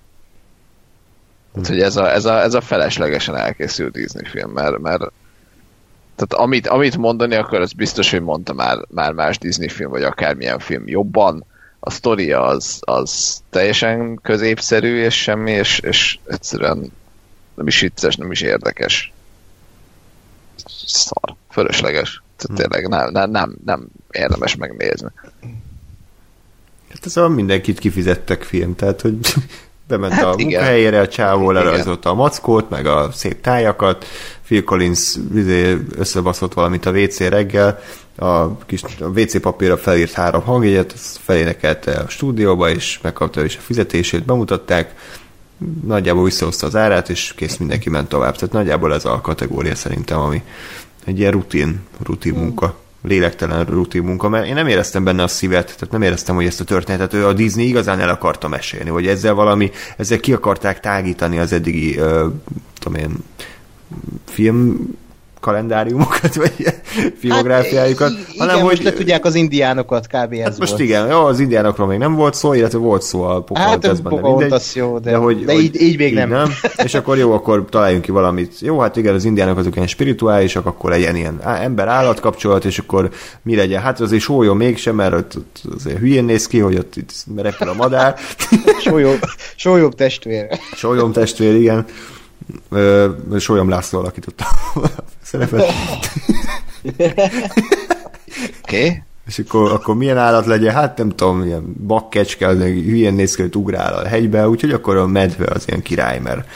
Tehát, 1.56 1.70
hogy 1.70 1.82
ez 1.82 1.96
a, 1.96 2.12
ez, 2.12 2.26
a, 2.26 2.42
ez 2.42 2.54
a 2.54 2.62
feleslegesen 2.62 3.36
elkészült 3.36 3.92
Disney 3.92 4.26
film, 4.26 4.52
mert, 4.52 4.80
mert 4.80 5.12
tehát 6.16 6.44
amit, 6.46 6.68
amit 6.68 6.98
mondani 6.98 7.36
akar, 7.36 7.62
az 7.62 7.74
biztos, 7.74 8.12
hogy 8.12 8.22
mondta 8.22 8.54
már, 8.54 8.78
már 8.90 9.12
más 9.12 9.38
Disney 9.38 9.68
film, 9.68 9.90
vagy 9.90 10.04
akármilyen 10.04 10.60
film 10.60 10.88
jobban. 10.88 11.46
A 11.80 11.90
sztoria 11.90 12.44
az, 12.44 12.80
az 12.82 13.42
teljesen 13.50 14.20
középszerű, 14.22 15.04
és 15.04 15.22
semmi, 15.22 15.52
és, 15.52 15.80
és 15.80 16.20
egyszerűen 16.28 16.92
nem 17.56 17.68
is 17.68 17.80
vicces, 17.80 18.16
nem 18.16 18.32
is 18.32 18.42
érdekes. 18.42 19.14
Szar. 20.86 21.36
Fölösleges. 21.50 22.24
Tehát 22.38 22.62
tényleg 22.62 22.88
nem, 22.88 23.12
nem, 23.12 23.32
nem, 23.32 23.56
nem 23.66 23.88
érdemes 24.12 24.56
megnézni. 24.56 25.08
Hát 26.90 27.06
ez 27.06 27.18
a 27.18 27.30
mindenkit 27.30 27.80
kifizettek 27.80 28.44
film, 28.44 28.76
tehát 28.76 29.02
hogy 29.02 29.18
bement 29.88 30.14
hát 30.14 30.26
a 30.26 30.36
munkahelyére, 30.38 31.00
a 31.00 31.08
csávó 31.08 31.52
lerajzolta 31.52 32.10
a 32.10 32.14
mackót, 32.14 32.70
meg 32.70 32.86
a 32.86 33.12
szép 33.12 33.42
tájakat, 33.42 34.06
Phil 34.46 34.64
Collins 34.64 35.16
izé, 35.36 35.78
összebaszott 35.96 36.54
valamit 36.54 36.86
a 36.86 36.92
WC 36.92 37.20
reggel, 37.20 37.80
a 38.18 38.58
kis 38.58 38.84
a 39.00 39.06
WC 39.06 39.42
papírra 39.42 39.78
felírt 39.78 40.12
három 40.12 40.42
hangjegyet, 40.42 40.92
azt 40.92 41.20
felénekelte 41.24 41.92
a 41.92 42.10
stúdióba, 42.10 42.70
és 42.70 43.00
megkapta 43.02 43.44
is 43.44 43.56
a 43.56 43.62
fizetését, 43.62 44.26
bemutatták, 44.26 44.94
nagyjából 45.86 46.24
visszahozta 46.24 46.68
az 46.68 46.76
árát, 46.76 47.10
és 47.10 47.34
kész 47.36 47.58
mindenki 47.58 47.90
ment 47.90 48.10
tovább. 48.10 48.36
Tehát 48.36 48.54
nagyjából 48.54 48.94
ez 48.94 49.06
a 49.06 49.22
kategória 49.22 49.76
szerintem, 49.76 50.20
ami 50.20 50.42
egy 51.06 51.20
ilyen 51.20 51.32
rutin, 51.32 51.82
rutin 52.04 52.34
munka 52.34 52.76
lélektelen 53.08 53.66
rutin 53.66 54.04
munka, 54.04 54.30
mert 54.30 54.48
én 54.48 54.54
nem 54.54 54.68
éreztem 54.68 55.04
benne 55.04 55.24
a 55.24 55.28
szívet, 55.28 55.66
tehát 55.66 55.92
nem 55.92 56.02
éreztem, 56.02 56.36
hogy 56.36 56.46
ezt 56.46 56.62
a 56.62 56.64
történetet 56.64 57.14
ő 57.14 57.28
a 57.28 57.34
Disney 57.34 57.68
igazán 57.68 58.00
el 58.00 58.10
akarta 58.10 58.48
mesélni, 58.48 58.90
hogy 58.90 59.08
ezzel 59.08 59.34
valami, 59.34 59.72
ezzel 59.98 60.20
ki 60.20 60.34
akarták 60.34 60.80
tágítani 60.80 61.40
az 61.40 61.54
eddigi, 61.54 62.00
uh, 62.00 62.34
tudom 62.80 63.00
én, 63.00 63.16
film 64.26 64.88
kalendáriumokat, 65.46 66.36
vagy 66.44 66.54
filmográfiájukat. 67.20 68.10
Hát, 68.10 68.20
igen, 68.34 68.48
hanem, 68.48 68.64
most 68.64 68.76
hogy... 68.76 68.86
le 68.86 68.94
tudják 68.94 69.26
az 69.26 69.36
indiánokat, 69.36 70.08
kb. 70.08 70.34
ez 70.34 70.40
hát 70.40 70.58
most 70.58 70.72
volt. 70.72 70.82
igen, 70.82 71.08
jó, 71.08 71.26
az 71.26 71.40
indiánokról 71.40 71.88
még 71.88 71.98
nem 71.98 72.16
volt 72.16 72.34
szó, 72.34 72.54
illetve 72.54 72.78
volt 72.78 73.02
szó 73.02 73.24
a 73.24 73.42
Pocahontasban, 73.42 74.14
hát, 74.14 74.22
de 74.22 74.28
mindegy. 74.28 74.62
jó, 74.74 75.00
de, 75.00 75.12
de, 75.12 75.18
hogy, 75.18 75.46
de 75.46 75.54
így, 75.54 75.82
így 75.82 75.98
még 75.98 76.08
így 76.10 76.16
nem. 76.16 76.30
nem. 76.30 76.50
És 76.84 76.94
akkor 76.94 77.18
jó, 77.18 77.34
akkor 77.34 77.66
találjunk 77.70 78.04
ki 78.04 78.12
valamit. 78.12 78.60
Jó, 78.60 78.80
hát 78.80 78.96
igen, 78.96 79.14
az 79.14 79.26
indiánok 79.26 79.58
azok 79.58 79.76
ilyen 79.76 79.88
spirituálisak, 79.88 80.66
akkor 80.66 80.90
legyen 80.90 81.16
ilyen 81.16 81.42
ember-állat 81.44 82.20
kapcsolat, 82.20 82.66
és 82.66 82.80
akkor 82.80 83.10
mi 83.42 83.56
legyen? 83.56 83.82
Hát 83.82 84.00
azért 84.00 84.22
sólyó 84.22 84.54
mégsem, 84.54 84.96
mert 84.96 85.14
ott, 85.14 85.36
ott 85.36 85.62
azért 85.76 85.98
hülyén 85.98 86.24
néz 86.24 86.48
ki, 86.48 86.60
hogy 86.60 86.78
ott 86.78 86.96
itt 86.96 87.12
repül 87.36 87.70
a 87.70 87.74
madár. 87.74 88.16
Sólyom 89.56 89.92
testvér. 89.92 90.48
Sólyom 90.76 91.12
testvér, 91.12 91.56
igen. 91.56 91.86
Sólyom 93.40 93.70
László 93.70 94.00
alakította 94.00 94.46
a 94.76 94.90
szerepet. 95.24 95.74
Oké. 96.84 97.06
Okay. 98.62 99.04
És 99.28 99.40
akkor, 99.40 99.72
akkor 99.72 99.96
milyen 99.96 100.18
állat 100.18 100.46
legyen? 100.46 100.74
Hát 100.74 100.98
nem 100.98 101.10
tudom, 101.10 101.44
ilyen 101.44 101.76
bakkecske, 101.88 102.48
az 102.48 102.58
hülyén 102.58 103.14
néz 103.14 103.36
ki, 103.36 103.42
hogy 103.42 103.56
ugrál 103.56 103.94
a 103.94 104.08
hegybe, 104.08 104.50
úgyhogy 104.50 104.72
akkor 104.72 104.96
a 104.96 105.08
medve 105.08 105.46
az 105.46 105.64
ilyen 105.68 105.82
király, 105.82 106.20
mert 106.20 106.48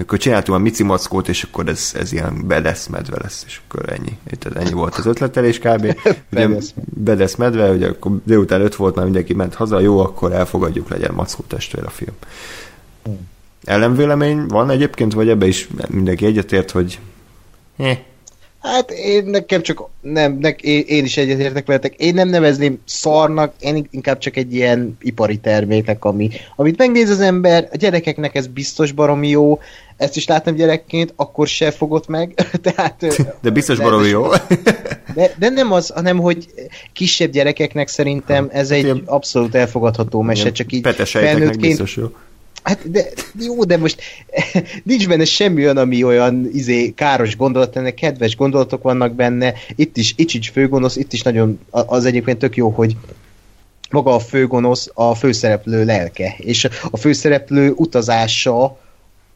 akkor 0.00 0.18
csináltunk 0.18 0.58
a 0.58 0.60
Mici 0.60 0.82
Mackót, 0.82 1.28
és 1.28 1.42
akkor 1.42 1.68
ez, 1.68 1.92
ez 1.94 2.12
ilyen 2.12 2.46
bedesz 2.46 2.86
medve 2.86 3.16
lesz, 3.22 3.44
és 3.46 3.60
akkor 3.66 3.92
ennyi. 3.92 4.18
Tehát 4.38 4.58
ennyi 4.58 4.72
volt 4.72 4.94
az 4.94 5.06
ötletelés 5.06 5.58
kb. 5.58 5.96
Ugye, 6.32 6.48
bedesz 6.84 7.34
medve, 7.34 7.70
ugye 7.70 7.88
akkor 7.88 8.12
délután 8.24 8.60
öt 8.60 8.76
volt, 8.76 8.94
már 8.94 9.04
mindenki 9.04 9.34
ment 9.34 9.54
haza, 9.54 9.80
jó, 9.80 9.98
akkor 9.98 10.32
elfogadjuk, 10.32 10.88
legyen 10.88 11.14
Mackó 11.14 11.44
testvér 11.48 11.84
a 11.84 11.90
film. 11.90 12.14
Hmm. 13.02 13.34
Ellenvélemény 13.66 14.46
van 14.46 14.70
egyébként, 14.70 15.12
vagy 15.12 15.28
ebbe 15.28 15.46
is 15.46 15.68
mindenki 15.88 16.26
egyetért, 16.26 16.70
hogy 16.70 16.98
eh. 17.76 17.98
Hát 18.62 18.90
én 18.90 19.24
nekem 19.24 19.62
csak 19.62 19.88
nem, 20.00 20.38
ne, 20.40 20.48
én, 20.48 20.84
én 20.86 21.04
is 21.04 21.16
egyetértek 21.16 21.66
veletek. 21.66 21.94
Én 21.94 22.14
nem 22.14 22.28
nevezném 22.28 22.78
szarnak, 22.84 23.54
én 23.60 23.88
inkább 23.90 24.18
csak 24.18 24.36
egy 24.36 24.54
ilyen 24.54 24.96
ipari 25.00 25.36
terméknek, 25.36 26.04
ami, 26.04 26.30
amit 26.56 26.78
megnéz 26.78 27.10
az 27.10 27.20
ember, 27.20 27.68
a 27.72 27.76
gyerekeknek 27.76 28.34
ez 28.34 28.46
biztos 28.46 28.92
baromi 28.92 29.28
jó, 29.28 29.60
ezt 29.96 30.16
is 30.16 30.26
láttam 30.26 30.54
gyerekként, 30.54 31.12
akkor 31.16 31.48
se 31.48 31.70
fogott 31.70 32.06
meg. 32.06 32.34
Tehát, 32.74 33.06
de 33.40 33.50
biztos 33.50 33.78
baromi 33.78 34.08
jó. 34.08 34.28
De, 35.14 35.34
de 35.38 35.48
nem 35.48 35.72
az, 35.72 35.90
hanem 35.90 36.18
hogy 36.18 36.46
kisebb 36.92 37.30
gyerekeknek 37.30 37.88
szerintem 37.88 38.48
ez 38.52 38.70
egy 38.70 39.02
abszolút 39.04 39.54
elfogadható 39.54 40.20
mese, 40.20 40.52
csak 40.52 40.72
így 40.72 40.88
felnőttként 41.04 41.60
biztos 41.60 41.96
jó 41.96 42.06
Hát 42.66 42.90
de 42.90 43.04
jó, 43.40 43.64
de 43.64 43.76
most 43.76 44.00
nincs 44.82 45.08
benne 45.08 45.24
semmi 45.24 45.62
olyan, 45.62 45.76
ami 45.76 46.04
olyan 46.04 46.48
izé, 46.52 46.90
káros 46.90 47.36
gondolat, 47.36 47.76
ennek 47.76 47.94
kedves 47.94 48.36
gondolatok 48.36 48.82
vannak 48.82 49.14
benne, 49.14 49.54
itt 49.76 49.96
is, 49.96 50.14
itt 50.16 50.30
is 50.30 50.48
főgonosz, 50.48 50.96
itt 50.96 51.12
is 51.12 51.22
nagyon 51.22 51.58
az 51.70 52.04
egyébként 52.04 52.38
tök 52.38 52.56
jó, 52.56 52.68
hogy 52.68 52.96
maga 53.90 54.14
a 54.14 54.18
főgonosz 54.18 54.90
a 54.94 55.14
főszereplő 55.14 55.84
lelke, 55.84 56.34
és 56.38 56.68
a 56.90 56.96
főszereplő 56.96 57.72
utazása 57.76 58.78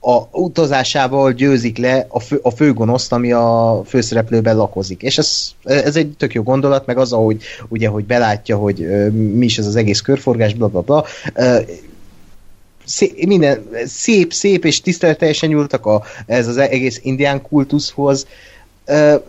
a 0.00 0.38
utazásával 0.38 1.32
győzik 1.32 1.78
le 1.78 2.06
a, 2.08 2.20
fő, 2.20 2.38
a 2.42 2.50
főgonoszt, 2.50 3.12
ami 3.12 3.32
a 3.32 3.82
főszereplőben 3.86 4.56
lakozik. 4.56 5.02
És 5.02 5.18
ez, 5.18 5.48
ez 5.62 5.96
egy 5.96 6.14
tök 6.18 6.34
jó 6.34 6.42
gondolat, 6.42 6.86
meg 6.86 6.98
az, 6.98 7.12
ahogy 7.12 7.42
ugye, 7.68 7.88
hogy 7.88 8.04
belátja, 8.04 8.56
hogy 8.56 9.10
mi 9.12 9.44
is 9.44 9.58
ez 9.58 9.66
az 9.66 9.76
egész 9.76 10.00
körforgás, 10.00 10.54
bla 10.54 10.68
bla 10.68 10.80
bla 10.80 11.04
szép, 12.84 13.24
minden 13.26 13.68
szép, 13.86 14.32
szép 14.32 14.64
és 14.64 14.80
tiszteleteljesen 14.80 15.48
nyúltak 15.48 15.86
a, 15.86 16.02
ez 16.26 16.48
az 16.48 16.56
egész 16.56 17.00
indián 17.02 17.42
kultuszhoz. 17.42 18.26
Uh, 18.86 19.22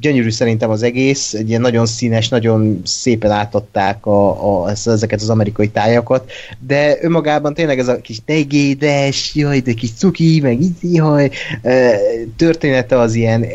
gyönyörű 0.00 0.30
szerintem 0.30 0.70
az 0.70 0.82
egész, 0.82 1.34
egy 1.34 1.48
ilyen 1.48 1.60
nagyon 1.60 1.86
színes, 1.86 2.28
nagyon 2.28 2.80
szépen 2.84 3.30
átadták 3.30 4.06
a, 4.06 4.62
a, 4.62 4.70
ezeket 4.70 5.20
az 5.20 5.30
amerikai 5.30 5.68
tájakat, 5.68 6.30
de 6.58 6.98
önmagában 7.00 7.54
tényleg 7.54 7.78
ez 7.78 7.88
a 7.88 8.00
kis 8.00 8.18
tegédes, 8.24 9.34
jaj, 9.34 9.60
de 9.60 9.72
kis 9.72 9.92
cuki, 9.92 10.40
meg 10.40 10.60
így, 10.60 10.76
jaj, 10.80 11.30
uh, 11.62 11.92
története 12.36 12.98
az 12.98 13.14
ilyen 13.14 13.46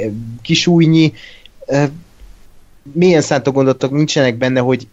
kisújnyi, 0.41 1.13
uh, 1.67 1.83
milyen 2.91 3.21
szántok 3.21 3.53
gondolatok 3.53 3.91
nincsenek 3.91 4.37
benne, 4.37 4.59
hogy 4.59 4.87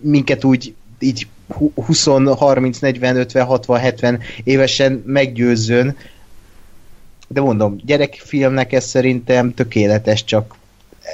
minket 0.00 0.44
úgy 0.44 0.74
így 0.98 1.26
20, 1.74 2.04
30, 2.36 2.78
40, 2.78 3.16
50, 3.16 3.44
60, 3.44 3.78
70 3.78 4.20
évesen 4.44 5.02
meggyőzzön. 5.06 5.96
De 7.28 7.40
mondom, 7.40 7.76
gyerekfilmnek 7.84 8.72
ez 8.72 8.84
szerintem 8.84 9.54
tökéletes, 9.54 10.24
csak 10.24 10.54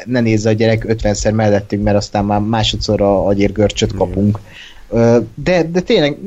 ne 0.05 0.21
nézze 0.21 0.49
a 0.49 0.53
gyerek 0.53 0.85
50-szer 0.89 1.33
mellettünk, 1.33 1.83
mert 1.83 1.97
aztán 1.97 2.25
már 2.25 2.41
másodszor 2.41 3.01
a 3.01 3.27
agyérgörcsöt 3.27 3.95
kapunk. 3.95 4.39
De, 5.35 5.63
de 5.63 5.81
tényleg, 5.81 6.19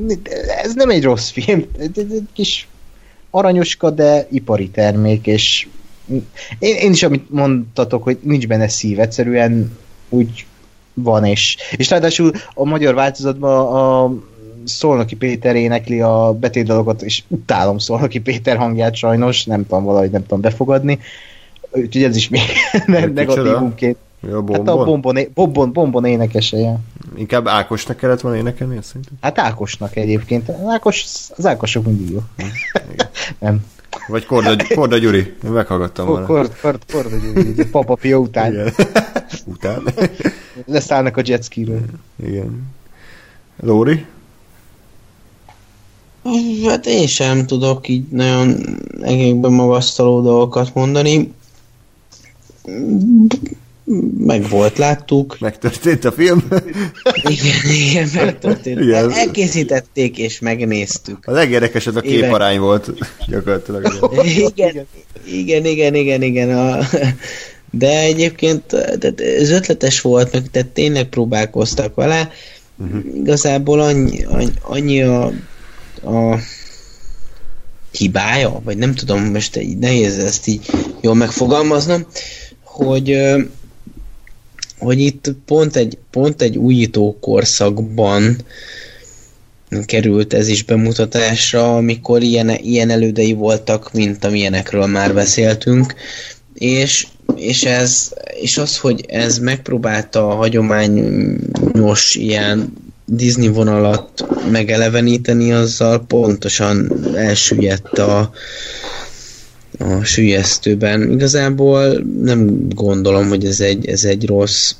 ez 0.62 0.74
nem 0.74 0.90
egy 0.90 1.02
rossz 1.02 1.30
film, 1.30 1.64
egy, 1.78 1.98
egy 1.98 2.22
kis 2.32 2.68
aranyoska, 3.30 3.90
de 3.90 4.26
ipari 4.30 4.68
termék, 4.70 5.26
és 5.26 5.68
én, 6.58 6.76
én 6.76 6.90
is, 6.90 7.02
amit 7.02 7.30
mondtatok, 7.30 8.02
hogy 8.02 8.18
nincs 8.22 8.46
benne 8.46 8.68
szív, 8.68 9.00
egyszerűen 9.00 9.78
úgy 10.08 10.46
van, 11.02 11.24
és, 11.24 11.56
és 11.76 11.90
ráadásul 11.90 12.30
a 12.54 12.64
magyar 12.64 12.94
változatban 12.94 13.74
a 13.74 14.12
Szolnoki 14.64 15.16
Péter 15.16 15.56
énekli 15.56 16.00
a 16.00 16.32
betétdalokat, 16.40 17.02
és 17.02 17.22
utálom 17.28 17.78
Szolnoki 17.78 18.20
Péter 18.20 18.56
hangját 18.56 18.94
sajnos, 18.94 19.44
nem 19.44 19.66
tudom 19.66 19.84
valahogy 19.84 20.10
nem 20.10 20.22
tudom 20.22 20.40
befogadni, 20.40 20.98
úgyhogy 21.70 22.02
ez 22.02 22.16
is 22.16 22.28
még 22.28 22.42
negatívumként. 22.86 23.96
Ja, 24.22 24.42
bombon? 24.42 24.66
Hát 24.66 24.68
a 24.68 24.84
bombon, 24.84 25.18
bombon, 25.34 25.72
bombon 25.72 26.04
énekeseje. 26.04 26.78
Inkább 27.16 27.46
Ákosnak 27.46 27.96
kellett 27.96 28.20
volna 28.20 28.38
énekelni, 28.38 28.78
szerintem? 28.82 29.14
Hát 29.20 29.38
Ákosnak 29.38 29.96
egyébként. 29.96 30.50
Ákos, 30.66 31.04
az 31.36 31.46
Ákosok 31.46 31.84
mindig 31.84 32.10
jó. 32.10 32.20
nem. 33.38 33.64
Vagy 34.08 34.26
Korda, 34.26 34.56
Korda 34.74 34.98
Gyuri, 34.98 35.34
meghallgattam 35.42 36.06
volna. 36.06 36.26
Korda, 36.26 36.54
Korda, 36.60 36.84
Korda 36.92 37.16
Gyuri, 37.16 37.68
Papa 37.70 37.94
Pia 37.94 38.18
után. 38.18 38.52
Igen. 38.52 38.72
után? 39.54 39.82
Leszállnak 40.66 41.16
a 41.16 41.22
jetskiről. 41.24 41.80
Igen. 42.24 42.62
Lóri? 43.60 44.06
Hát 46.66 46.86
én 46.86 47.06
sem 47.06 47.46
tudok 47.46 47.88
így 47.88 48.08
nagyon 48.08 48.56
egészben 49.02 49.52
magasztaló 49.52 50.22
dolgokat 50.22 50.74
mondani 50.74 51.32
meg 54.18 54.48
volt, 54.48 54.78
láttuk. 54.78 55.36
Megtörtént 55.40 56.04
a 56.04 56.12
film? 56.12 56.48
igen, 57.22 57.70
igen, 57.88 58.08
megtörtént. 58.14 58.80
Igen. 58.80 59.12
Elkészítették 59.12 60.18
és 60.18 60.38
megnéztük. 60.38 61.18
A 61.26 61.30
legérdekesebb 61.30 61.96
a 61.96 62.00
képarány 62.00 62.54
Éve... 62.54 62.62
volt, 62.62 62.90
gyakorlatilag. 63.26 64.10
igen, 64.24 64.86
igen, 65.26 65.64
igen, 65.64 65.94
igen, 65.94 66.22
igen. 66.22 66.58
A, 66.58 66.78
de 67.70 68.00
egyébként 68.00 68.62
tehát 68.66 69.20
ez 69.20 69.50
ötletes 69.50 70.00
volt, 70.00 70.32
meg 70.32 70.50
tehát 70.50 70.68
tényleg 70.68 71.04
próbálkoztak 71.08 71.94
vele. 71.94 72.30
Uh-huh. 72.76 73.00
Igazából 73.14 73.80
annyi, 73.80 74.24
annyi, 74.24 74.52
annyi 74.62 75.02
a, 75.02 75.24
a 76.02 76.38
hibája, 77.90 78.60
vagy 78.64 78.76
nem 78.76 78.94
tudom, 78.94 79.22
most 79.24 79.60
nehéz 79.80 80.18
ezt 80.18 80.46
így 80.46 80.66
jól 81.00 81.14
megfogalmaznom, 81.14 82.06
hogy 82.62 83.18
hogy 84.78 85.00
itt 85.00 85.32
pont 85.46 85.76
egy, 85.76 85.98
pont 86.10 86.42
egy 86.42 86.56
újító 86.56 87.16
korszakban 87.20 88.36
került 89.84 90.32
ez 90.32 90.48
is 90.48 90.62
bemutatásra, 90.62 91.76
amikor 91.76 92.22
ilyen, 92.22 92.48
ilyen 92.48 92.90
elődei 92.90 93.32
voltak, 93.32 93.92
mint 93.92 94.24
amilyenekről 94.24 94.86
már 94.86 95.14
beszéltünk, 95.14 95.94
és, 96.54 97.06
és, 97.36 97.64
ez, 97.64 98.12
és 98.40 98.58
az, 98.58 98.78
hogy 98.78 99.04
ez 99.08 99.38
megpróbálta 99.38 100.28
a 100.28 100.34
hagyományos 100.34 102.14
ilyen 102.14 102.72
Disney 103.04 103.48
vonalat 103.48 104.26
megeleveníteni, 104.50 105.52
azzal 105.52 106.04
pontosan 106.06 107.04
elsüllyedt 107.14 107.98
a, 107.98 108.30
a 109.78 110.04
sülyeztőben. 110.04 111.10
Igazából 111.10 112.04
nem 112.22 112.68
gondolom, 112.68 113.28
hogy 113.28 113.44
ez 113.44 113.60
egy, 113.60 113.86
ez 113.86 114.04
egy 114.04 114.26
rossz 114.26 114.74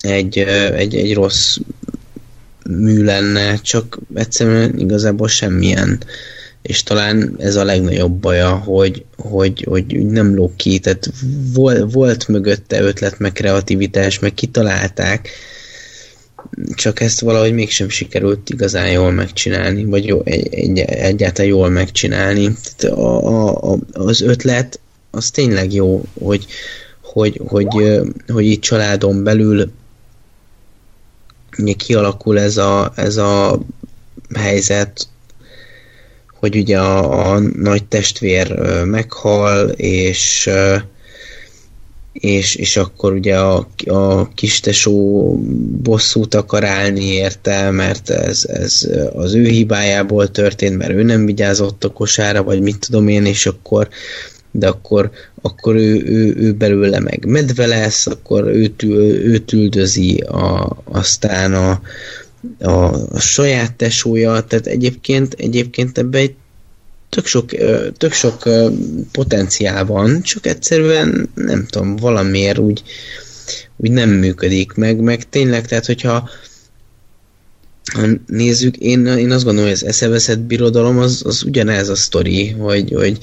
egy, 0.00 0.38
egy, 0.76 0.94
egy 0.94 1.14
rossz 1.14 1.56
mű 2.64 3.04
lenne, 3.04 3.56
csak 3.56 3.98
egyszerűen 4.14 4.78
igazából 4.78 5.28
semmilyen 5.28 6.00
és 6.62 6.82
talán 6.82 7.34
ez 7.38 7.56
a 7.56 7.64
legnagyobb 7.64 8.12
baja, 8.12 8.50
hogy, 8.50 9.04
hogy, 9.16 9.66
hogy 9.68 10.06
nem 10.06 10.34
lók 10.34 10.56
ki, 10.56 10.78
tehát 10.78 11.10
volt, 11.52 11.92
volt 11.92 12.28
mögötte 12.28 12.80
ötlet, 12.80 13.18
meg 13.18 13.32
kreativitás, 13.32 14.18
meg 14.18 14.34
kitalálták, 14.34 15.28
csak 16.74 17.00
ezt 17.00 17.20
valahogy 17.20 17.52
mégsem 17.52 17.88
sikerült 17.88 18.50
igazán 18.50 18.90
jól 18.90 19.10
megcsinálni, 19.10 19.84
vagy 19.84 20.06
jó, 20.06 20.20
egy, 20.24 20.54
egy, 20.54 20.78
egyáltalán 20.78 21.50
jól 21.50 21.68
megcsinálni. 21.68 22.56
Tehát 22.76 22.96
a, 22.98 23.72
a, 23.72 23.78
az 23.92 24.20
ötlet 24.20 24.80
az 25.10 25.30
tényleg 25.30 25.72
jó, 25.72 26.02
hogy, 26.22 26.46
hogy, 27.00 27.40
hogy, 27.46 28.00
hogy 28.28 28.46
itt 28.46 28.60
családon 28.60 29.24
belül 29.24 29.70
ugye 31.58 31.72
kialakul 31.72 32.38
ez 32.40 32.56
a, 32.56 32.92
ez 32.96 33.16
a 33.16 33.60
helyzet, 34.34 35.08
hogy 36.40 36.56
ugye 36.56 36.78
a, 36.78 37.32
a 37.32 37.38
nagy 37.38 37.84
testvér 37.84 38.58
meghal, 38.84 39.68
és 39.68 40.50
és, 42.12 42.54
és 42.54 42.76
akkor 42.76 43.12
ugye 43.12 43.38
a, 43.38 43.68
a 43.84 44.28
kistesó 44.28 45.34
bosszút 45.82 46.34
akar 46.34 46.64
állni 46.64 47.04
érte, 47.04 47.70
mert 47.70 48.10
ez, 48.10 48.44
ez 48.44 48.88
az 49.14 49.34
ő 49.34 49.46
hibájából 49.46 50.30
történt, 50.30 50.76
mert 50.78 50.92
ő 50.92 51.02
nem 51.02 51.26
vigyázott 51.26 51.84
a 51.84 51.92
kosára, 51.92 52.42
vagy 52.42 52.60
mit 52.60 52.78
tudom 52.78 53.08
én, 53.08 53.26
és 53.26 53.46
akkor 53.46 53.88
de 54.54 54.68
akkor, 54.68 55.10
akkor 55.42 55.74
ő, 55.74 56.02
ő, 56.04 56.34
ő 56.36 56.52
belőle 56.52 57.00
meg 57.00 57.24
medve 57.26 57.66
lesz, 57.66 58.06
akkor 58.06 58.46
őt, 58.46 58.82
őt 58.82 59.52
üldözi 59.52 60.16
a, 60.18 60.76
aztán 60.84 61.54
a, 61.54 61.80
a, 62.60 62.72
a 63.12 63.18
saját 63.18 63.74
tesója, 63.74 64.40
tehát 64.40 64.66
egyébként, 64.66 65.34
egyébként 65.38 65.98
ebbe 65.98 66.18
egy 66.18 66.34
tök 67.14 67.26
sok, 67.26 67.50
tök 67.96 68.12
sok 68.12 68.48
potenciál 69.12 69.84
van, 69.84 70.22
csak 70.22 70.46
egyszerűen 70.46 71.30
nem 71.34 71.66
tudom, 71.66 71.96
valamiért 71.96 72.58
úgy, 72.58 72.82
úgy 73.76 73.90
nem 73.90 74.10
működik 74.10 74.72
meg, 74.72 75.00
meg 75.00 75.28
tényleg, 75.28 75.66
tehát 75.66 75.86
hogyha 75.86 76.30
ha 77.92 78.06
nézzük, 78.26 78.76
én, 78.76 79.06
én 79.06 79.30
azt 79.30 79.44
gondolom, 79.44 79.68
hogy 79.68 79.78
az 79.78 79.84
eszeveszett 79.84 80.38
birodalom 80.38 80.98
az, 80.98 81.22
az 81.24 81.42
ugyanez 81.42 81.88
a 81.88 81.94
sztori, 81.94 82.50
hogy, 82.50 82.92
hogy 82.92 83.18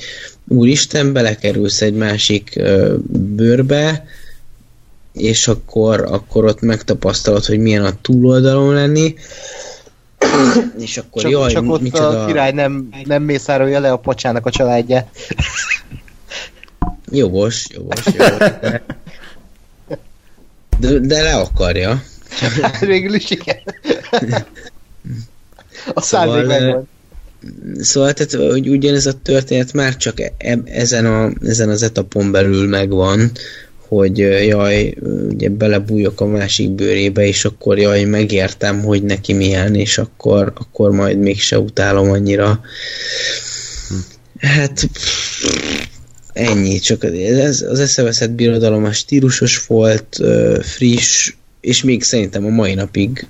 úristen, 0.48 1.14
belekerülsz 1.14 1.82
egy 1.82 1.94
másik 1.94 2.62
bőrbe, 3.12 4.06
és 5.14 5.48
akkor, 5.48 6.02
akkor 6.02 6.46
ott 6.46 6.62
megtapasztalod, 6.62 7.46
hogy 7.46 7.60
milyen 7.60 7.86
a 7.86 8.02
túloldalon 8.02 8.74
lenni, 8.74 9.16
és 10.86 10.98
akkor 10.98 11.22
csak, 11.22 11.32
jaj, 11.32 11.52
csak 11.52 11.70
ott 11.70 11.82
micsoda... 11.82 12.24
a 12.24 12.26
király 12.26 12.52
nem, 12.52 12.90
nem 13.04 13.24
mészárolja 13.24 13.80
le 13.80 13.92
a 13.92 13.98
pacsának 13.98 14.46
a 14.46 14.50
családja. 14.50 15.10
Jogos, 17.12 17.68
jogos, 17.70 18.06
jogos. 18.06 18.38
De, 20.80 21.00
de, 21.00 21.22
le 21.22 21.36
akarja. 21.36 22.04
Hát 22.62 22.80
végül 22.80 23.14
is 23.14 23.30
igen. 23.30 23.58
A 25.94 26.02
szóval, 26.02 26.44
megvan. 26.44 26.88
Szóval, 27.80 28.14
tehát, 28.14 28.52
hogy 28.52 28.70
ugyanez 28.70 29.06
a 29.06 29.22
történet 29.22 29.74
már 29.74 29.98
csak 29.98 30.20
e, 30.20 30.60
ezen, 30.66 31.06
a, 31.06 31.32
ezen 31.42 31.70
az 31.70 31.84
etapon 31.84 32.32
belül 32.32 32.68
megvan, 32.68 33.32
hogy 33.90 34.18
jaj, 34.48 34.96
ugye 35.30 35.50
belebújok 35.50 36.22
a 36.22 36.26
másik 36.26 36.70
bőrébe, 36.70 37.28
és 37.28 37.46
akkor 37.46 37.80
jaj, 37.80 38.04
megértem, 38.04 38.82
hogy 38.82 39.04
neki 39.04 39.34
milyen, 39.34 39.76
és 39.76 39.98
akkor, 39.98 40.54
akkor 40.56 40.92
majd 40.92 41.18
mégse 41.18 41.60
utálom 41.60 42.10
annyira. 42.10 42.62
Hát 44.40 44.90
ennyi, 46.34 46.80
csak 46.80 47.04
ez, 47.04 47.62
az 47.62 47.80
eszeveszett 47.80 48.32
birodalom 48.32 48.84
a 48.84 48.92
stílusos 48.92 49.66
volt, 49.66 50.18
friss, 50.62 51.34
és 51.62 51.84
még 51.84 52.04
szerintem 52.04 52.46
a 52.46 52.50
mai 52.50 52.74
napig 52.74 53.28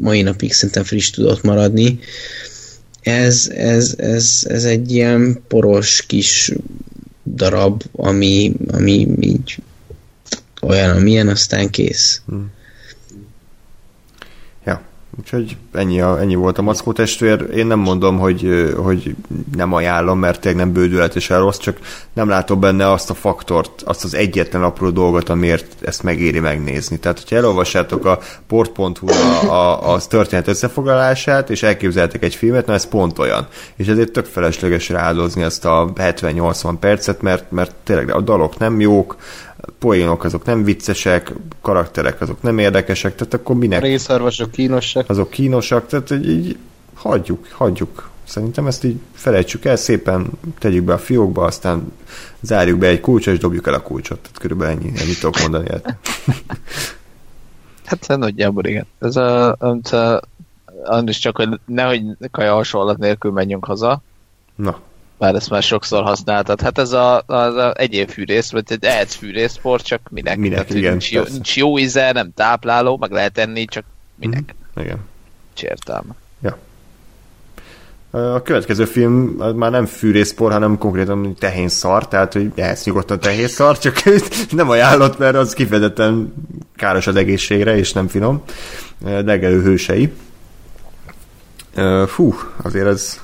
mai 0.00 0.22
napig 0.22 0.52
szerintem 0.52 0.84
friss 0.84 1.10
tudott 1.10 1.42
maradni. 1.42 1.98
Ez, 3.02 3.50
ez, 3.54 3.94
ez, 3.96 4.44
ez 4.48 4.64
egy 4.64 4.92
ilyen 4.92 5.42
poros 5.48 6.04
kis 6.06 6.52
darab, 7.24 7.82
ami, 7.92 8.52
ami 8.72 9.06
így 9.20 9.58
olyan, 10.62 10.96
amilyen, 10.96 11.28
aztán 11.28 11.70
kész. 11.70 12.22
Hmm. 12.26 12.50
Úgyhogy 15.18 15.56
ennyi, 15.72 16.00
a, 16.00 16.20
ennyi 16.20 16.34
volt 16.34 16.58
a 16.58 16.62
Mackó 16.62 16.92
testvér. 16.92 17.46
Én 17.54 17.66
nem 17.66 17.78
mondom, 17.78 18.18
hogy, 18.18 18.72
hogy 18.76 19.14
nem 19.56 19.72
ajánlom, 19.72 20.18
mert 20.18 20.40
tényleg 20.40 20.64
nem 20.64 20.72
bődületesen 20.72 21.38
rossz, 21.38 21.58
csak 21.58 21.78
nem 22.12 22.28
látom 22.28 22.60
benne 22.60 22.90
azt 22.90 23.10
a 23.10 23.14
faktort, 23.14 23.82
azt 23.82 24.04
az 24.04 24.14
egyetlen 24.14 24.62
apró 24.62 24.90
dolgot, 24.90 25.28
amiért 25.28 25.66
ezt 25.80 26.02
megéri 26.02 26.40
megnézni. 26.40 26.98
Tehát, 26.98 27.18
hogyha 27.18 27.36
elolvassátok 27.36 28.04
a 28.04 28.18
port.hu 28.46 29.08
a, 29.08 29.52
a, 29.52 29.92
a 29.92 30.00
történet 30.00 30.48
összefoglalását, 30.48 31.50
és 31.50 31.62
elképzeltek 31.62 32.22
egy 32.22 32.34
filmet, 32.34 32.66
na 32.66 32.72
ez 32.72 32.88
pont 32.88 33.18
olyan. 33.18 33.46
És 33.76 33.86
ezért 33.86 34.12
tök 34.12 34.26
felesleges 34.26 34.88
rááldozni 34.88 35.42
ezt 35.42 35.64
a 35.64 35.92
70-80 35.96 36.74
percet, 36.80 37.22
mert, 37.22 37.50
mert 37.50 37.74
tényleg 37.84 38.10
a 38.10 38.20
dalok 38.20 38.58
nem 38.58 38.80
jók, 38.80 39.16
poénok 39.78 40.24
azok 40.24 40.44
nem 40.44 40.64
viccesek, 40.64 41.32
karakterek 41.60 42.20
azok 42.20 42.42
nem 42.42 42.58
érdekesek, 42.58 43.14
tehát 43.14 43.34
akkor 43.34 43.56
minek? 43.56 43.82
A 43.82 43.84
részarvasok 43.84 44.50
kínosak. 44.50 45.10
Azok 45.10 45.30
kínosak, 45.30 45.86
tehát 45.86 46.10
így, 46.10 46.28
így 46.28 46.56
hagyjuk, 46.94 47.46
hagyjuk. 47.50 48.10
Szerintem 48.24 48.66
ezt 48.66 48.84
így 48.84 48.96
felejtsük 49.12 49.64
el, 49.64 49.76
szépen 49.76 50.26
tegyük 50.58 50.84
be 50.84 50.92
a 50.92 50.98
fiókba, 50.98 51.44
aztán 51.44 51.92
zárjuk 52.40 52.78
be 52.78 52.86
egy 52.86 53.00
kulcsot, 53.00 53.34
és 53.34 53.40
dobjuk 53.40 53.66
el 53.66 53.74
a 53.74 53.82
kulcsot. 53.82 54.18
Tehát 54.18 54.38
körülbelül 54.38 54.74
ennyi, 54.74 54.92
ennyit 54.98 55.20
tudok 55.20 55.40
mondani. 55.40 55.68
Hát 57.84 58.16
nagyjából 58.18 58.64
igen. 58.64 58.86
Ez 58.98 59.16
a, 59.16 59.56
amit 59.58 59.88
a, 59.88 60.22
is 61.04 61.18
csak, 61.18 61.36
hogy 61.36 61.60
nehogy 61.64 62.02
kaja 62.30 62.54
hasonlat 62.54 62.98
nélkül 62.98 63.32
menjünk 63.32 63.64
haza. 63.64 64.02
Na. 64.54 64.80
Bár 65.24 65.34
ezt 65.34 65.50
már 65.50 65.62
sokszor 65.62 66.02
használtad. 66.02 66.60
Hát 66.60 66.78
ez 66.78 66.92
a, 66.92 67.22
az 67.26 67.54
a 67.54 67.72
egyéb 67.76 68.10
fűrész, 68.10 68.50
vagy 68.50 68.64
egy 68.66 68.84
ehhez 68.84 69.14
fűrészport, 69.14 69.84
csak 69.84 70.00
minek? 70.10 70.36
Minek, 70.36 70.58
Tehát, 70.58 70.74
igen. 70.74 70.90
Nincs 70.90 71.12
jó, 71.12 71.22
nincs 71.30 71.56
jó 71.56 71.78
íze, 71.78 72.12
nem 72.12 72.32
tápláló, 72.34 72.96
meg 72.96 73.10
lehet 73.10 73.38
enni, 73.38 73.64
csak 73.64 73.84
minek? 74.14 74.54
Mm, 74.78 74.82
igen. 74.82 74.98
Nincs 75.46 75.70
értelme. 75.70 76.14
Ja. 76.42 76.58
A 78.10 78.42
következő 78.42 78.84
film 78.84 79.12
már 79.56 79.70
nem 79.70 79.86
fűrészpor, 79.86 80.52
hanem 80.52 80.78
konkrétan 80.78 81.34
tehén 81.34 81.68
szar, 81.68 82.08
tehát 82.08 82.32
hogy 82.32 82.52
ehhez 82.54 82.84
nyugodtan 82.84 83.20
tehén 83.20 83.48
szar, 83.48 83.78
csak 83.78 84.02
nem 84.50 84.70
ajánlott, 84.70 85.18
mert 85.18 85.36
az 85.36 85.52
kifejezetten 85.52 86.34
káros 86.76 87.06
az 87.06 87.16
egészségre, 87.16 87.76
és 87.76 87.92
nem 87.92 88.08
finom. 88.08 88.42
Legelő 89.04 89.62
hősei. 89.62 90.12
Fú, 92.06 92.34
azért 92.62 92.86
ez 92.86 93.23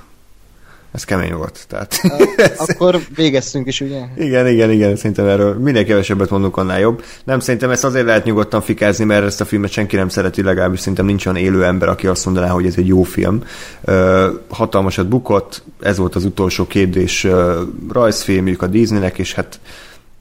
ez 0.93 1.05
kemény 1.05 1.33
volt. 1.33 1.65
Tehát, 1.69 2.01
Akkor 2.67 3.01
végeztünk 3.15 3.67
is, 3.67 3.81
ugye? 3.81 4.01
Igen, 4.17 4.47
igen, 4.47 4.71
igen, 4.71 4.97
szerintem 4.97 5.27
erről 5.27 5.55
minél 5.55 5.85
kevesebbet 5.85 6.31
mondunk, 6.31 6.57
annál 6.57 6.81
jobb. 6.81 7.05
Nem, 7.25 7.41
szerintem 7.41 7.71
ezt 7.71 7.85
azért 7.85 8.05
lehet 8.05 8.25
nyugodtan 8.25 8.61
fikázni, 8.61 9.05
mert 9.05 9.25
ezt 9.25 9.41
a 9.41 9.45
filmet 9.45 9.71
senki 9.71 9.97
nem 9.97 10.09
szereti, 10.09 10.43
legalábbis 10.43 10.81
szerintem 10.81 11.07
nincs 11.07 11.27
olyan 11.27 11.39
élő 11.39 11.65
ember, 11.65 11.89
aki 11.89 12.07
azt 12.07 12.25
mondaná, 12.25 12.49
hogy 12.49 12.67
ez 12.67 12.75
egy 12.77 12.87
jó 12.87 13.03
film. 13.03 13.45
Uh, 13.87 14.25
hatalmasat 14.49 15.09
bukott, 15.09 15.63
ez 15.81 15.99
volt 15.99 16.15
az 16.15 16.25
utolsó 16.25 16.67
kérdés 16.67 17.25
uh, 17.25 17.55
rajzfilmjük 17.93 18.63
a 18.63 18.67
Disneynek, 18.67 19.19
és 19.19 19.35
hát 19.35 19.61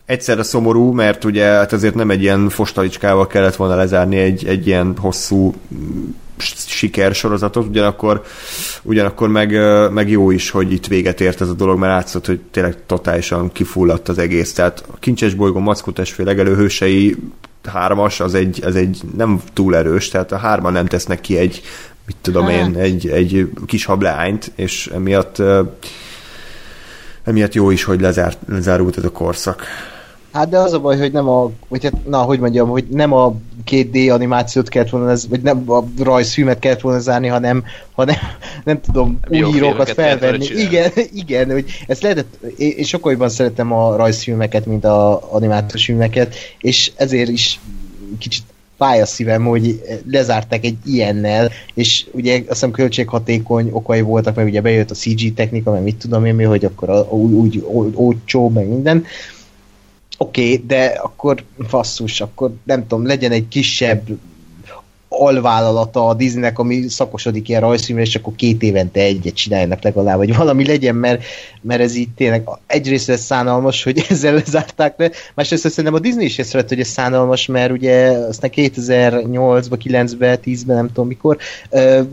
egyszerre 0.06 0.44
szomorú, 0.44 0.92
mert 0.92 1.24
ugye 1.24 1.46
hát 1.46 1.74
azért 1.74 1.96
nem 1.96 2.10
egy 2.10 2.22
ilyen 2.22 2.50
fostalicskával 2.50 3.28
kellett 3.28 3.56
volna 3.56 3.76
lezárni 3.76 4.18
egy, 4.18 4.46
egy 4.46 4.68
ilyen 4.68 4.96
hosszú 4.98 5.54
sikersorozatot, 6.68 7.68
ugyanakkor, 7.68 8.24
ugyanakkor 8.84 9.30
meg, 9.30 9.52
meg 9.92 10.10
jó 10.10 10.32
is, 10.32 10.50
hogy 10.50 10.72
itt 10.72 10.88
véget 10.88 11.22
ért 11.22 11.42
ez 11.42 11.50
a 11.50 11.54
dolog, 11.54 11.80
mert 11.80 11.94
látszott, 11.94 12.26
hogy 12.26 12.40
tényleg 12.52 12.78
totálisan 12.86 13.52
kifulladt 13.52 14.10
az 14.10 14.18
egész. 14.18 14.54
Tehát 14.54 14.84
a 14.92 15.00
Kincses 15.00 15.34
bolygó 15.34 15.60
Mackutesfél 15.60 16.26
legelő 16.26 16.56
hősei 16.56 17.16
hármas, 17.64 18.20
az 18.20 18.34
egy, 18.34 18.62
az 18.66 18.76
egy 18.76 19.02
nem 19.16 19.42
túl 19.54 19.76
erős, 19.76 20.08
tehát 20.08 20.32
a 20.32 20.38
hárman 20.38 20.74
nem 20.74 20.86
tesznek 20.86 21.22
ki 21.22 21.38
egy, 21.38 21.62
mit 22.06 22.16
tudom 22.22 22.46
hát. 22.46 22.54
én, 22.54 22.76
egy, 22.76 23.08
egy 23.08 23.50
kis 23.66 23.86
hableányt, 23.86 24.52
és 24.56 24.88
emiatt 24.94 25.42
emiatt 27.24 27.54
jó 27.54 27.72
is, 27.72 27.84
hogy 27.84 28.02
lezárt, 28.02 28.38
lezárult 28.48 28.98
ez 28.98 29.04
a 29.04 29.12
korszak. 29.12 29.64
Hát 30.32 30.50
de 30.50 30.58
az 30.58 30.74
a 30.74 30.80
baj, 30.80 30.98
hogy 30.98 31.12
nem 31.12 31.28
a, 31.28 31.52
vagy 31.68 31.84
hát, 31.84 32.06
na, 32.06 32.18
hogy 32.18 32.40
mondjam, 32.40 32.70
hogy 32.70 32.86
nem 32.90 33.14
a 33.14 33.36
2D 33.66 34.14
animációt 34.14 34.70
kellett 34.70 34.90
volna, 34.90 35.10
ez, 35.10 35.28
vagy 35.28 35.42
nem 35.42 35.64
a 35.72 35.84
rajzfilmet 36.04 36.60
kellett 36.60 36.82
volna 36.82 37.00
zárni, 37.00 37.28
hanem, 37.28 37.64
hanem 37.92 38.16
nem 38.64 38.82
tudom, 38.82 39.20
új 39.30 39.38
írókat 39.38 39.90
felvenni. 39.90 40.46
Igen, 40.46 40.92
igen, 41.14 41.52
hogy 41.52 41.66
ezt 41.88 42.02
lehetett, 42.02 42.38
én 42.58 42.84
sokkal 42.84 43.30
szeretem 43.30 43.72
a 43.74 43.96
rajzfilmeket, 43.96 44.66
mint 44.66 44.86
a 44.86 45.34
animációs 45.34 45.86
filmeket, 45.86 46.36
és 46.60 46.92
ezért 46.96 47.30
is 47.30 47.60
kicsit 48.20 48.44
fáj 48.78 49.02
a 49.02 49.06
szívem, 49.06 49.46
hogy 49.46 49.82
lezárták 50.12 50.66
egy 50.66 50.78
ilyennel, 50.86 51.52
és 51.74 52.06
ugye 52.12 52.36
azt 52.36 52.48
hiszem 52.48 52.72
költséghatékony 52.72 53.70
okai 53.72 54.02
voltak, 54.02 54.36
mert 54.36 54.48
ugye 54.48 54.62
bejött 54.62 54.92
a 54.92 54.96
CG 54.96 55.34
technika, 55.34 55.72
meg 55.72 55.84
mit 55.84 55.96
tudom 55.96 56.26
én 56.26 56.36
mi, 56.36 56.44
hogy 56.44 56.66
akkor 56.66 56.90
a, 56.90 57.08
úgy, 57.10 57.58
úgy 57.58 57.94
olcsó, 57.96 58.50
meg 58.50 58.68
minden, 58.68 59.06
Oké, 60.22 60.42
okay, 60.42 60.66
de 60.66 60.86
akkor 60.86 61.44
fasszus, 61.68 62.22
akkor 62.22 62.54
nem 62.64 62.88
tudom, 62.88 63.06
legyen 63.06 63.32
egy 63.32 63.48
kisebb 63.48 64.08
alvállalata 65.20 66.08
a 66.08 66.14
Disneynek, 66.14 66.60
ami 66.60 66.88
szakosodik 66.88 67.50
ilyen 67.50 67.62
rajzfilmre, 67.62 68.04
és 68.04 68.16
akkor 68.16 68.36
két 68.36 68.64
évente 68.64 69.00
egyet 69.00 69.34
csináljanak 69.34 69.84
legalább, 69.84 70.18
vagy 70.18 70.36
valami 70.36 70.66
legyen, 70.66 70.96
mert, 70.96 71.24
mert 71.62 71.82
ez 71.82 71.96
így 71.96 72.10
tényleg 72.10 72.50
egyrészt 72.68 73.10
ez 73.10 73.22
szánalmas, 73.22 73.84
hogy 73.84 74.06
ezzel 74.10 74.34
lezárták 74.34 74.94
le, 74.98 75.12
másrészt 75.36 75.70
szerintem 75.70 75.94
a 75.94 76.00
Disney 76.00 76.26
is 76.26 76.38
észrevett, 76.38 76.70
hogy 76.70 76.80
ez 76.80 76.88
szánalmas, 76.88 77.46
mert 77.46 77.72
ugye 77.72 78.10
aztán 78.10 78.52
2008-ba, 78.56 79.80
9-ben, 79.84 80.40
10-ben, 80.46 80.76
nem 80.76 80.88
tudom 80.88 81.08
mikor, 81.08 81.38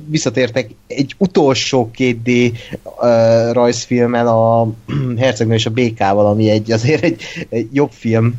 visszatértek 0.06 0.70
egy 0.86 1.14
utolsó 1.18 1.90
2D 1.98 2.52
uh, 2.82 3.52
rajzfilmmel 3.52 4.28
a 4.28 4.68
Hercegnő 5.22 5.54
és 5.54 5.66
a 5.66 5.70
BK-val, 5.70 6.26
ami 6.26 6.50
egy, 6.50 6.72
azért 6.72 7.02
egy, 7.02 7.22
egy 7.48 7.68
jobb 7.72 7.90
film, 7.90 8.34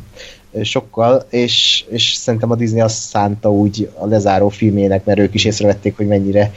sokkal, 0.63 1.25
és, 1.29 1.85
és 1.89 2.13
szerintem 2.13 2.51
a 2.51 2.55
Disney 2.55 2.81
azt 2.81 3.01
szánta 3.01 3.51
úgy 3.51 3.89
a 3.93 4.05
lezáró 4.05 4.49
filmének, 4.49 5.05
mert 5.05 5.19
ők 5.19 5.33
is 5.33 5.45
észrevették, 5.45 5.97
hogy 5.97 6.07
mennyire 6.07 6.51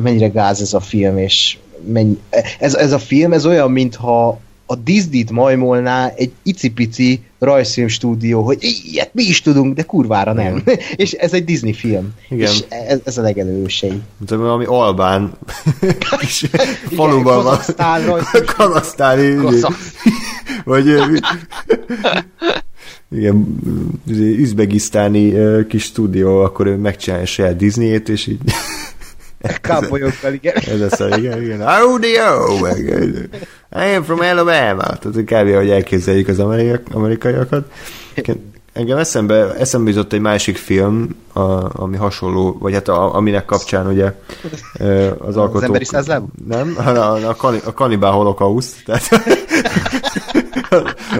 mennyire 0.00 0.28
gáz 0.28 0.60
ez 0.60 0.74
a 0.74 0.80
film, 0.80 1.18
és 1.18 1.58
mennyi, 1.86 2.18
ez, 2.58 2.74
ez 2.74 2.92
a 2.92 2.98
film, 2.98 3.32
ez 3.32 3.46
olyan, 3.46 3.70
mintha 3.70 4.38
a 4.70 4.76
Disney-t 4.76 5.30
majmolná 5.30 6.12
egy 6.16 6.32
icipici 6.42 7.20
rajzfilm 7.38 7.88
stúdió, 7.88 8.42
hogy 8.42 8.58
ilyet 8.90 9.14
mi 9.14 9.22
is 9.22 9.40
tudunk, 9.40 9.74
de 9.74 9.82
kurvára 9.82 10.32
nem. 10.32 10.56
Igen. 10.56 10.78
és 10.96 11.12
ez 11.12 11.32
egy 11.32 11.44
Disney 11.44 11.72
film. 11.72 12.14
Igen. 12.28 12.50
És 12.52 12.64
ez, 12.68 13.00
ez 13.04 13.18
a 13.18 13.22
legelősei. 13.22 14.00
De 14.26 14.36
valami 14.36 14.64
albán 14.64 15.32
kis 16.20 16.44
faluban 16.90 17.44
van. 17.44 17.58
Kazasztáni. 18.56 19.36
Vagy 20.64 20.86
igen, 23.10 23.58
üzbegisztáni 24.16 25.34
kis 25.68 25.82
stúdió, 25.82 26.40
akkor 26.40 26.66
ő 26.66 26.76
megcsinálja 26.76 27.26
saját 27.26 27.56
Disney-ét, 27.56 28.08
és 28.08 28.26
így 28.26 28.40
Kábolyokkal, 29.60 30.32
igen. 30.32 30.56
Ez 30.56 30.80
lesz, 30.80 31.18
igen, 31.18 31.42
igen. 31.42 31.60
Audio! 31.60 32.66
I 33.70 33.94
am 33.94 34.02
from 34.02 34.20
Alabama. 34.20 34.82
Tehát 34.82 35.24
kb. 35.24 35.54
hogy 35.54 35.70
elképzeljük 35.70 36.28
az 36.28 36.38
amerikaiakat. 36.92 37.64
Engem 38.72 38.98
eszembe, 38.98 39.54
eszembe 39.54 39.90
jutott 39.90 40.12
egy 40.12 40.20
másik 40.20 40.56
film, 40.56 41.16
a, 41.32 41.80
ami 41.82 41.96
hasonló, 41.96 42.56
vagy 42.60 42.72
hát 42.72 42.88
a, 42.88 43.14
aminek 43.14 43.44
kapcsán 43.44 43.86
ugye 43.86 44.12
az 45.18 45.36
alkotók... 45.36 45.54
Az 45.54 45.62
emberi 45.62 45.84
százlábú? 45.84 46.26
Nem, 46.46 46.74
a, 46.76 46.88
a, 46.88 47.28
a, 47.28 47.36
a 47.64 47.72
kanibál 47.72 48.10
holokauszt. 48.10 48.84
Tehát 48.84 49.08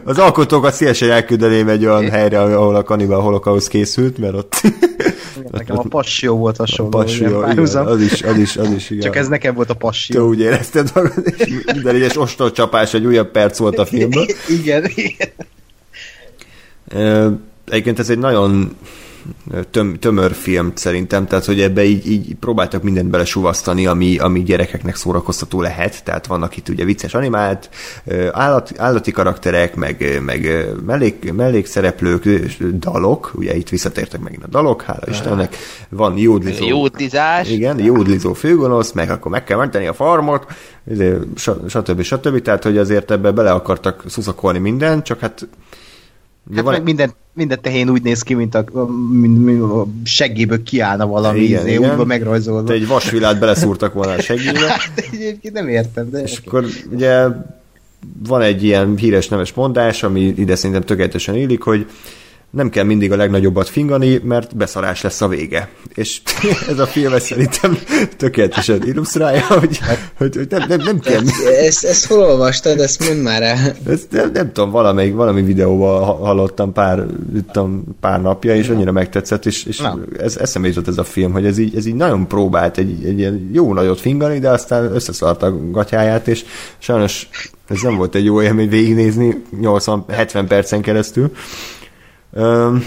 az 0.04 0.18
alkotókat 0.18 0.74
szívesen 0.74 1.10
elküldeném 1.10 1.68
egy 1.68 1.86
olyan 1.86 2.10
helyre, 2.10 2.40
ahol 2.40 2.76
a 2.76 2.82
kanibál 2.82 3.18
holokauszt 3.18 3.68
készült, 3.68 4.18
mert 4.18 4.34
ott... 4.34 4.60
nekem 5.50 5.78
a 5.78 5.82
passió 5.82 6.36
volt 6.36 6.56
hasonló. 6.56 6.98
A 6.98 7.02
passió, 7.02 7.26
igen, 7.26 7.58
az 7.58 8.00
is, 8.00 8.22
az 8.22 8.36
is, 8.36 8.56
az 8.56 8.70
is, 8.70 8.90
igen. 8.90 9.02
Csak 9.02 9.16
ez 9.16 9.28
nekem 9.28 9.54
volt 9.54 9.70
a 9.70 9.74
passió. 9.74 10.16
Te 10.16 10.22
úgy 10.22 10.40
érezted 10.40 10.90
magad, 10.94 11.34
és 11.36 11.62
minden 11.72 11.94
egyes 11.94 12.16
ostorcsapás 12.16 12.94
egy 12.94 13.06
újabb 13.06 13.30
perc 13.30 13.58
volt 13.58 13.78
a 13.78 13.86
filmben. 13.86 14.26
igen, 14.60 14.90
igen. 14.94 15.28
Egyébként 17.68 17.98
ez 17.98 18.10
egy 18.10 18.18
nagyon 18.18 18.76
töm, 19.70 19.94
tömör 19.98 20.32
film 20.32 20.72
szerintem, 20.74 21.26
tehát 21.26 21.44
hogy 21.44 21.60
ebbe 21.60 21.84
így, 21.84 22.10
így 22.10 22.34
próbáltak 22.34 22.82
mindent 22.82 23.10
belesuvasztani, 23.10 23.86
ami, 23.86 24.18
ami 24.18 24.42
gyerekeknek 24.42 24.96
szórakoztató 24.96 25.60
lehet, 25.60 26.04
tehát 26.04 26.26
vannak 26.26 26.56
itt 26.56 26.68
ugye 26.68 26.84
vicces 26.84 27.14
animált, 27.14 27.70
állat, 28.32 28.72
állati 28.76 29.10
karakterek, 29.10 29.74
meg, 29.74 30.22
meg 30.24 30.66
mellék, 30.86 31.32
mellékszereplők, 31.32 32.28
dalok, 32.60 33.32
ugye 33.34 33.56
itt 33.56 33.68
visszatértek 33.68 34.20
megint 34.20 34.44
a 34.44 34.48
dalok, 34.48 34.82
hála 34.82 35.04
Istennek, 35.08 35.56
van 35.88 36.16
jódlizó. 36.16 36.66
Jódlizás. 36.66 37.50
Igen, 37.50 37.78
jódlizó 37.78 38.32
főgonosz, 38.32 38.92
meg 38.92 39.10
akkor 39.10 39.30
meg 39.30 39.44
kell 39.44 39.58
menteni 39.58 39.86
a 39.86 39.92
farmot, 39.92 40.46
stb. 41.66 42.02
stb. 42.02 42.42
Tehát, 42.42 42.62
hogy 42.62 42.78
azért 42.78 43.10
ebbe 43.10 43.30
bele 43.30 43.50
akartak 43.50 44.02
szuszakolni 44.06 44.58
mindent, 44.58 45.04
csak 45.04 45.20
hát 45.20 45.48
Hát 46.54 46.64
van... 46.64 46.72
meg 46.72 46.82
minden 46.82 47.12
minden 47.38 47.60
tehén 47.62 47.88
úgy 47.90 48.02
néz 48.02 48.22
ki, 48.22 48.34
mint 48.34 48.54
a, 48.54 48.64
mint, 49.10 49.44
mint 49.44 49.62
a 49.62 49.86
seggéből 50.04 50.62
kiállna 50.62 51.06
valami, 51.06 51.40
Igen, 51.40 51.60
izé, 51.66 51.74
igen. 51.74 51.90
úgy 51.90 51.96
van 51.96 52.06
megrajzolva. 52.06 52.64
Te 52.64 52.72
egy 52.72 52.86
vasvilát 52.86 53.38
beleszúrtak 53.38 53.92
volna 53.92 54.12
a 54.12 54.20
segélybe, 54.20 54.60
De 54.94 55.02
egyébként 55.12 55.54
nem 55.54 55.68
értem, 55.68 56.10
de... 56.10 56.22
és 56.22 56.40
akkor 56.44 56.64
ugye 56.92 57.26
van 58.28 58.40
egy 58.40 58.64
ilyen 58.64 58.96
híres 58.96 59.28
neves 59.28 59.52
mondás, 59.52 60.02
ami 60.02 60.20
ide 60.20 60.54
szerintem 60.56 60.82
tökéletesen 60.82 61.34
illik, 61.34 61.62
hogy 61.62 61.86
nem 62.50 62.70
kell 62.70 62.84
mindig 62.84 63.12
a 63.12 63.16
legnagyobbat 63.16 63.68
fingani, 63.68 64.20
mert 64.24 64.56
beszarás 64.56 65.02
lesz 65.02 65.20
a 65.20 65.28
vége. 65.28 65.68
És 65.94 66.20
ez 66.70 66.78
a 66.78 66.86
film 66.86 67.12
ezt 67.12 67.26
szerintem 67.26 67.78
tökéletesen 68.16 68.82
illusztrálja, 68.86 69.46
hogy, 69.46 69.78
hogy, 70.16 70.36
hogy 70.36 70.46
nem, 70.48 70.68
nem, 70.68 70.80
nem 70.84 70.98
kell... 70.98 71.22
Ezt, 71.58 71.84
ezt 71.84 72.06
hol 72.06 72.18
olvastad? 72.18 72.80
Ezt 72.80 73.08
mondd 73.08 73.20
már 73.20 73.42
el. 73.42 73.58
Ezt 73.86 74.10
nem, 74.10 74.30
nem 74.32 74.52
tudom, 74.52 74.70
valamelyik, 74.70 75.14
valami 75.14 75.42
videóban 75.42 76.04
ha- 76.04 76.16
hallottam 76.16 76.72
pár, 76.72 77.06
tudom, 77.52 77.84
pár 78.00 78.20
napja, 78.20 78.54
és 78.54 78.68
annyira 78.68 78.92
megtetszett, 78.92 79.46
és, 79.46 79.64
és 79.64 79.78
Na. 79.78 79.98
ez 80.18 80.36
eszembe 80.36 80.68
jutott 80.68 80.88
ez 80.88 80.98
a 80.98 81.04
film, 81.04 81.32
hogy 81.32 81.46
ez 81.46 81.58
így, 81.58 81.76
ez 81.76 81.86
így 81.86 81.94
nagyon 81.94 82.28
próbált 82.28 82.78
egy, 82.78 83.04
egy 83.04 83.18
ilyen 83.18 83.50
jó 83.52 83.74
nagyot 83.74 84.00
fingani, 84.00 84.38
de 84.38 84.50
aztán 84.50 84.94
összeszart 84.94 85.42
a 85.42 85.70
gatyáját, 85.70 86.28
és 86.28 86.44
sajnos 86.78 87.28
ez 87.68 87.80
nem 87.82 87.96
volt 87.96 88.14
egy 88.14 88.24
jó 88.24 88.42
élmény 88.42 88.68
végignézni 88.68 89.42
80-70 89.62 90.44
percen 90.48 90.82
keresztül. 90.82 91.32
Öm, 92.32 92.84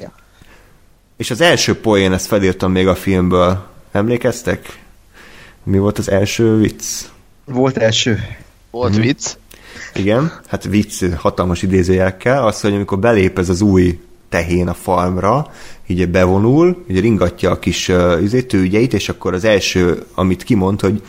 Ja. 0.00 0.12
És 1.16 1.30
az 1.30 1.40
első 1.40 1.80
poén, 1.80 2.12
ezt 2.12 2.26
felírtam 2.26 2.72
még 2.72 2.86
a 2.86 2.94
filmből. 2.94 3.66
Emlékeztek? 3.92 4.78
Mi 5.62 5.78
volt 5.78 5.98
az 5.98 6.10
első 6.10 6.56
vicc? 6.56 6.84
Volt 7.44 7.76
első. 7.76 8.18
Volt 8.70 8.96
vicc. 8.96 9.36
Igen, 9.94 10.40
hát 10.46 10.64
vicc 10.64 11.14
hatalmas 11.14 11.62
idézőjelekkel, 11.62 12.46
az, 12.46 12.60
hogy 12.60 12.74
amikor 12.74 12.98
belép 12.98 13.38
ez 13.38 13.48
az 13.48 13.60
új 13.60 14.00
tehén 14.28 14.68
a 14.68 14.74
farmra, 14.74 15.52
így 15.86 16.08
bevonul, 16.08 16.84
így 16.90 17.00
ringatja 17.00 17.50
a 17.50 17.58
kis 17.58 17.88
uh, 17.88 18.92
és 18.92 19.08
akkor 19.08 19.34
az 19.34 19.44
első, 19.44 20.06
amit 20.14 20.42
kimond, 20.42 20.80
hogy 20.80 21.02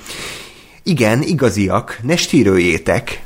igen, 0.84 1.22
igaziak, 1.22 2.00
ne 2.02 2.16
stírőjétek. 2.16 3.24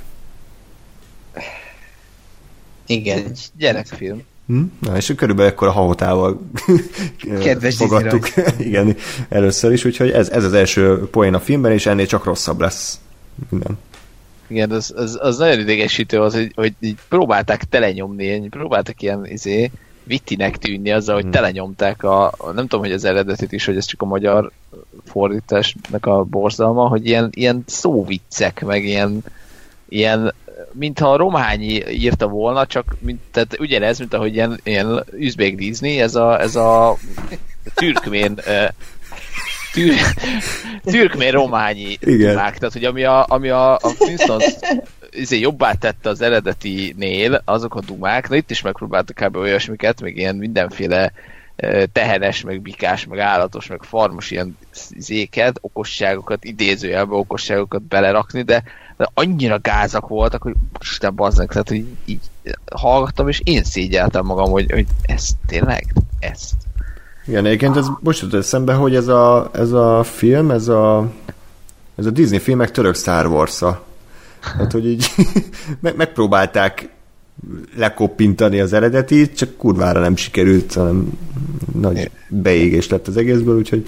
Igen. 2.86 3.18
Egy 3.18 3.40
gyerekfilm. 3.58 4.24
Hm? 4.48 4.61
Na, 4.80 4.95
és 4.95 5.14
körülbelül 5.16 5.51
ekkor 5.51 5.67
a 5.67 5.72
hahotával 5.72 6.40
Kedves 7.43 7.76
fogadtuk. 7.85 8.27
Igen, 8.58 8.95
először 9.30 9.72
is, 9.72 9.85
úgyhogy 9.85 10.09
ez, 10.11 10.30
ez 10.30 10.43
az 10.43 10.53
első 10.53 11.08
poén 11.09 11.34
a 11.34 11.40
filmben, 11.40 11.72
és 11.72 11.85
ennél 11.85 12.06
csak 12.06 12.24
rosszabb 12.24 12.59
lesz. 12.59 13.00
Minden. 13.50 13.77
Igen, 14.48 14.72
az, 14.72 14.93
az, 14.95 15.17
az 15.22 15.38
nagyon 15.38 15.59
idegesítő 15.59 16.22
az, 16.22 16.34
hogy, 16.34 16.51
hogy 16.56 16.74
így 16.80 16.98
próbálták 17.09 17.64
telenyomni, 17.64 18.48
próbáltak 18.50 19.01
ilyen 19.01 19.26
izé, 19.26 19.72
vittinek 20.03 20.58
tűnni 20.58 20.92
azzal, 20.92 21.16
hogy 21.16 21.30
telenyomták 21.30 22.03
a, 22.03 22.26
a, 22.26 22.51
nem 22.53 22.67
tudom, 22.67 22.85
hogy 22.85 22.93
az 22.93 23.03
eredetit 23.03 23.51
is, 23.51 23.66
hogy 23.66 23.77
ez 23.77 23.85
csak 23.85 24.01
a 24.01 24.06
magyar 24.06 24.51
fordításnak 25.06 26.06
a 26.06 26.24
borzalma, 26.24 26.88
hogy 26.88 27.06
ilyen, 27.06 27.30
ilyen 27.34 27.64
szóviccek, 27.66 28.66
meg 28.66 28.84
ilyen, 28.84 29.24
ilyen 29.90 30.34
mintha 30.78 31.12
a 31.12 31.18
Romhányi 31.18 31.84
írta 31.90 32.28
volna, 32.28 32.66
csak 32.66 32.96
mint, 33.00 33.22
tehát 33.32 33.60
ugyanez, 33.60 34.00
mint 34.00 34.14
ahogy 34.14 34.34
ilyen, 34.34 34.60
ilyen 34.64 35.04
üzbék 35.12 35.56
Disney, 35.56 36.00
ez 36.00 36.16
a, 36.16 36.42
ez 36.42 36.56
a 36.56 36.98
türkmén 37.74 38.40
tür, 39.74 39.94
türkmén 40.84 41.32
rományi 41.32 41.98
Igen. 42.00 42.30
dumák, 42.30 42.58
tehát 42.58 42.74
hogy 42.74 42.84
ami 42.84 43.04
a, 43.04 43.26
ami 43.30 43.50
a, 43.50 43.74
a 43.74 43.90
Flintstones 43.98 44.56
izé, 45.12 45.40
jobbá 45.40 45.74
tette 45.74 46.10
az 46.10 46.22
eredetinél, 46.22 47.42
azok 47.46 47.76
a 47.76 47.82
dumák, 47.82 48.30
na 48.30 48.36
itt 48.36 48.52
is 48.52 48.62
megpróbáltak 48.62 49.16
kb. 49.16 49.36
olyasmiket, 49.36 50.02
meg 50.02 50.18
ilyen 50.18 50.36
mindenféle 50.36 51.12
eh, 51.56 51.84
tehenes, 51.92 52.42
meg 52.42 52.62
bikás, 52.62 53.06
meg 53.06 53.20
állatos, 53.20 53.68
meg 53.68 53.84
farmos 53.84 54.32
ilyen 54.32 54.58
zéket, 54.98 55.58
okosságokat, 55.62 56.44
idézőjelbe 56.44 57.16
okosságokat 57.16 57.82
belerakni, 57.82 58.42
de, 58.42 58.64
de 58.98 59.09
annyira 59.14 59.59
gázak 59.61 60.08
voltak, 60.08 60.42
hogy 60.42 60.53
Isten 60.82 61.16
bazdnek, 61.16 61.50
tehát 61.50 61.69
hogy 61.69 61.85
így 62.06 62.19
hallgattam, 62.72 63.27
és 63.27 63.42
én 63.43 63.64
szégyeltem 63.64 64.26
magam, 64.26 64.51
hogy, 64.51 64.72
hogy 64.72 64.85
ezt 65.01 65.35
tényleg, 65.48 65.93
ezt. 66.19 66.53
Igen, 67.27 67.45
egyébként 67.45 67.77
ez 67.77 67.88
most 68.00 68.22
jutott 68.22 68.40
eszembe, 68.40 68.74
hogy 68.74 68.95
ez 68.95 69.08
a, 69.08 69.50
ez 69.53 69.72
a 69.72 70.03
film, 70.03 70.51
ez 70.51 70.67
a, 70.67 71.11
ez 71.95 72.06
a 72.06 72.09
Disney 72.09 72.40
filmek 72.40 72.72
török 72.72 72.95
Star 72.95 73.26
Wars-a. 73.26 73.85
Hát, 74.40 74.72
hogy 74.72 74.88
így 74.88 75.08
meg, 75.82 75.95
megpróbálták 75.95 76.90
lekoppintani 77.76 78.59
az 78.59 78.74
eredetit, 78.74 79.38
csak 79.38 79.58
kurvára 79.58 80.00
nem 80.00 80.16
sikerült, 80.16 80.74
hanem 80.74 81.19
nagy 81.74 82.11
beégés 82.30 82.90
lett 82.90 83.08
az 83.08 83.17
egészből, 83.17 83.58
úgyhogy 83.58 83.84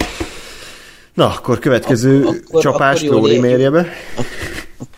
na, 1.14 1.26
akkor 1.26 1.58
következő 1.58 2.24
Ak- 2.26 2.42
akkor- 2.48 2.62
csapás 2.62 3.02
akkor 3.02 3.16
Lóri 3.16 3.32
ér- 3.32 3.40
mérje 3.40 3.70
be. 3.70 3.86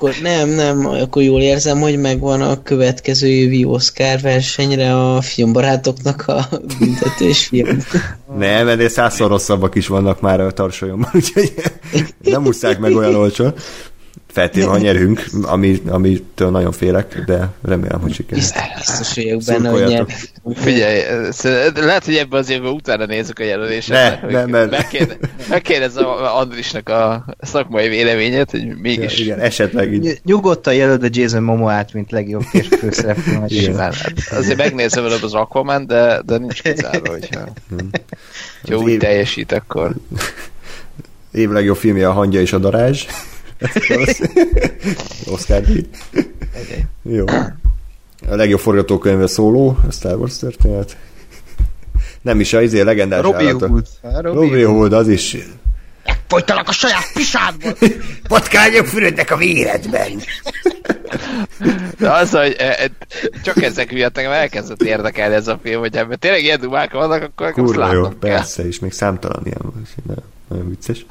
Akkor 0.02 0.16
nem, 0.22 0.48
nem, 0.48 0.86
akkor 0.86 1.22
jól 1.22 1.40
érzem, 1.40 1.80
hogy 1.80 1.98
megvan 1.98 2.40
a 2.40 2.62
következő 2.62 3.26
évi 3.26 3.64
Oscar 3.64 4.20
versenyre 4.20 4.96
a 4.96 5.20
filmbarátoknak 5.20 6.24
a 6.26 6.48
büntetős 6.78 7.46
film. 7.46 7.78
Nem, 8.38 8.68
ennél 8.68 8.88
százszor 8.88 9.28
rosszabbak 9.28 9.74
is 9.74 9.86
vannak 9.86 10.20
már 10.20 10.40
a 10.40 10.50
tarsolyomban, 10.50 11.10
úgyhogy 11.14 11.52
nem 12.22 12.46
ússzák 12.46 12.78
meg 12.78 12.96
olyan 12.96 13.14
olcsón. 13.14 13.54
Feltéve, 14.32 14.66
ha 14.66 14.78
nyerünk, 14.78 15.24
ami, 15.42 15.82
amitől 15.88 16.50
nagyon 16.50 16.72
félek, 16.72 17.22
de 17.26 17.48
remélem, 17.62 18.00
hogy 18.00 18.12
sikerül. 18.14 18.38
Biztos, 18.38 18.62
biztos 18.76 19.14
vagyok 19.14 19.42
benne, 19.46 19.68
hogy 19.68 19.78
Szurkoljatok. 19.78 20.08
nyer. 20.44 20.56
Figyelj, 20.56 21.00
ez- 21.00 21.42
lehet, 21.74 22.04
hogy 22.04 22.14
ebben 22.16 22.40
az 22.40 22.50
évben 22.50 22.72
utána 22.72 23.06
nézzük 23.06 23.38
a 23.38 23.42
jelöléseket. 23.44 24.22
Ne, 24.22 24.30
ne, 24.30 24.44
mert- 24.46 24.70
Megkérdez, 24.70 25.16
megkérdezem 25.48 26.04
Andrisnak 26.36 26.88
a 26.88 27.24
szakmai 27.40 27.88
véleményét, 27.88 28.50
hogy 28.50 28.64
Ja, 28.66 28.74
mégis 28.80 29.18
igen, 29.18 29.38
esetleg 29.40 29.92
így. 29.92 30.00
Ny- 30.00 30.20
Nyugodtan 30.24 30.74
jelöld 30.74 31.02
a 31.02 31.08
Jason 31.10 31.42
Momoát, 31.42 31.92
mint 31.92 32.10
legjobb 32.10 32.42
férfi 32.42 32.76
főszereplő. 32.76 33.46
simán. 33.48 33.92
Hát 34.02 34.38
azért 34.38 34.56
megnézem 34.58 35.04
előbb 35.04 35.22
az 35.22 35.34
Aquaman, 35.34 35.86
de, 35.86 36.20
de 36.26 36.38
nincs 36.38 36.62
kizárva, 36.62 37.10
hogyha, 37.10 37.40
hogyha 38.62 38.76
Az 38.76 38.82
úgy 38.82 38.90
év- 38.90 39.00
teljesít, 39.00 39.52
akkor 39.52 39.92
Év 41.32 41.50
legjobb 41.50 41.76
filmje 41.76 42.08
a 42.08 42.12
Hangya 42.12 42.40
és 42.40 42.52
a 42.52 42.58
Darázs. 42.58 43.04
Oscar 45.26 45.60
díj. 45.60 45.86
Jó. 47.02 47.24
A 48.28 48.34
legjobb 48.34 48.60
forgatókönyve 48.60 49.26
szóló, 49.26 49.78
a 49.88 49.92
Star 49.92 50.16
Wars 50.16 50.38
történet. 50.38 50.96
Nem 52.22 52.40
is 52.40 52.52
a 52.52 52.62
izé 52.62 52.80
legendás 52.80 53.22
Robbie 53.22 53.46
állatok. 53.48 53.68
Hood. 53.68 53.86
Robbie 54.34 54.66
Hood, 54.66 54.92
az 54.92 55.08
is. 55.08 55.36
Folytalak 56.26 56.68
a 56.68 56.72
saját 56.72 57.12
pisádból! 57.14 57.72
Patkányok 58.28 58.86
fürödnek 58.86 59.30
a 59.30 59.36
véredben. 59.36 60.20
de 61.98 62.10
az, 62.10 62.30
hogy 62.30 62.56
e, 62.58 62.64
e, 62.64 62.90
csak 63.42 63.62
ezek 63.62 63.92
miatt 63.92 64.18
engem 64.18 64.32
elkezdett 64.32 64.82
érdekelni 64.82 65.34
ez 65.34 65.48
a 65.48 65.58
film, 65.62 65.80
hogy 65.80 65.96
ebben 65.96 66.18
tényleg 66.18 66.42
ilyen 66.42 66.60
dumák 66.60 66.92
vannak, 66.92 67.22
akkor 67.22 67.52
Kurva 67.52 67.92
jó, 67.92 68.02
kell. 68.02 68.12
persze, 68.18 68.66
és 68.66 68.78
még 68.78 68.92
számtalan 68.92 69.42
ilyen 69.44 69.60
van, 69.62 70.16
nagyon 70.48 70.68
vicces. 70.68 71.06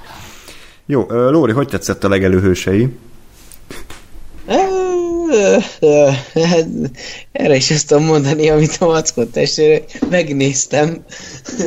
Jó, 0.86 1.06
Lóri, 1.10 1.52
hogy 1.52 1.68
tetszett 1.68 2.04
a 2.04 2.10
legelőhősei? 2.10 2.90
Hát, 6.34 6.68
erre 7.32 7.56
is 7.56 7.72
ezt 7.72 7.88
tudom 7.88 8.04
mondani, 8.04 8.50
amit 8.50 8.78
a 8.80 8.86
mackot 8.86 9.32
testvére 9.32 9.84
megnéztem. 10.10 11.04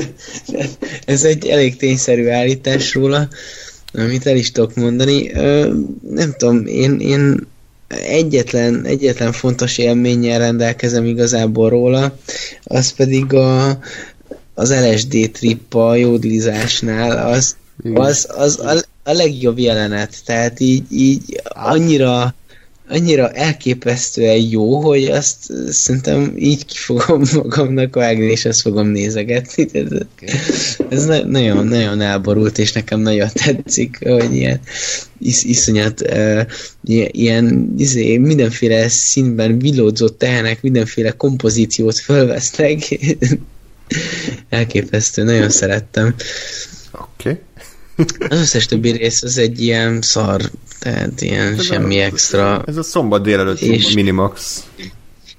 Ez 1.07 1.25
egy 1.25 1.47
elég 1.47 1.76
tényszerű 1.76 2.28
állítás 2.28 2.94
róla, 2.94 3.28
amit 3.93 4.26
el 4.26 4.36
is 4.36 4.52
tudok 4.52 4.75
mondani. 4.75 5.31
Nem 6.10 6.34
tudom, 6.36 6.67
én, 6.67 7.01
én 7.01 7.47
egyetlen, 7.89 8.84
egyetlen 8.84 9.33
fontos 9.33 9.78
élménnyel 9.78 10.39
rendelkezem 10.39 11.05
igazából 11.05 11.68
róla, 11.68 12.17
az 12.65 12.93
pedig 12.93 13.33
a, 13.33 13.78
az 14.55 14.75
LSD 14.75 15.31
trip 15.33 15.75
a 15.75 15.94
jódlizásnál, 15.94 17.33
az, 17.33 17.57
az, 17.94 18.28
az 18.36 18.59
a, 18.59 18.84
a 19.05 19.12
legjobb 19.12 19.58
jelenet, 19.58 20.24
tehát 20.24 20.60
így, 20.60 20.84
így 20.91 21.42
annyira 21.44 22.34
annyira 22.89 23.31
elképesztően 23.31 24.36
jó, 24.36 24.81
hogy 24.81 25.05
azt 25.05 25.52
szerintem 25.68 26.34
így 26.39 26.65
ki 26.65 26.76
fogom 26.76 27.23
magamnak 27.42 27.94
vágni, 27.94 28.24
és 28.24 28.44
ezt 28.44 28.60
fogom 28.60 28.89
nézegetni. 28.89 29.65
Tehát 29.65 30.07
Ez 30.89 31.05
na- 31.05 31.26
nagyon, 31.26 31.66
nagyon 31.66 32.00
elborult, 32.00 32.58
és 32.58 32.73
nekem 32.73 33.00
nagyon 33.00 33.28
tetszik, 33.33 33.99
hogy 34.05 34.34
ilyen 34.34 34.60
is, 35.18 35.44
iszonyat 35.44 36.00
uh, 36.00 36.41
ilyen, 37.12 37.74
izé, 37.78 38.16
mindenféle 38.16 38.89
színben 38.89 39.58
villódzott 39.58 40.18
tehenek, 40.18 40.62
mindenféle 40.62 41.10
kompozíciót 41.10 41.99
fölvesznek. 41.99 42.78
Elképesztő, 44.49 45.23
nagyon 45.23 45.50
szerettem. 45.50 46.15
Oké. 46.92 47.31
Okay. 47.31 47.39
Az 48.28 48.39
összes 48.39 48.66
többi 48.66 48.90
rész 48.90 49.23
az 49.23 49.39
egy 49.39 49.60
ilyen 49.62 50.02
szar, 50.02 50.40
tehát 50.78 51.20
ilyen 51.20 51.58
semmi 51.58 51.98
extra. 51.98 52.62
Ez 52.66 52.76
a 52.76 52.82
szombat 52.82 53.23
délelőtt 53.23 53.60
És- 53.60 53.92
Minimax. 53.94 54.64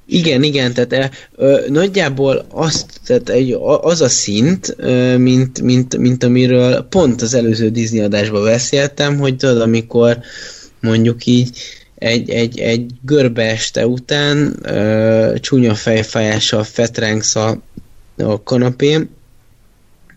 Igen, 0.07 0.43
igen, 0.43 0.73
tehát 0.73 0.93
e, 0.93 1.11
ö, 1.35 1.59
nagyjából 1.67 2.45
azt, 2.51 2.85
tehát 3.05 3.29
egy, 3.29 3.57
az 3.81 4.01
a 4.01 4.09
szint, 4.09 4.73
ö, 4.77 5.17
mint, 5.17 5.61
mint, 5.61 5.97
mint 5.97 6.23
amiről 6.23 6.81
pont 6.81 7.21
az 7.21 7.33
előző 7.33 7.69
Disney 7.69 7.99
adásban 7.99 8.43
beszéltem, 8.43 9.17
hogy 9.17 9.35
tudod, 9.35 9.61
amikor 9.61 10.17
mondjuk 10.81 11.25
így 11.25 11.57
egy, 11.95 12.29
egy, 12.29 12.59
egy 12.59 12.91
görbe 13.01 13.43
este 13.43 13.87
után 13.87 14.55
ö, 14.61 15.33
csúnya 15.39 15.73
fejfájással 15.75 16.63
fetrengsz 16.63 17.35
a, 17.35 17.61
a 18.17 18.43
kanapén, 18.43 19.09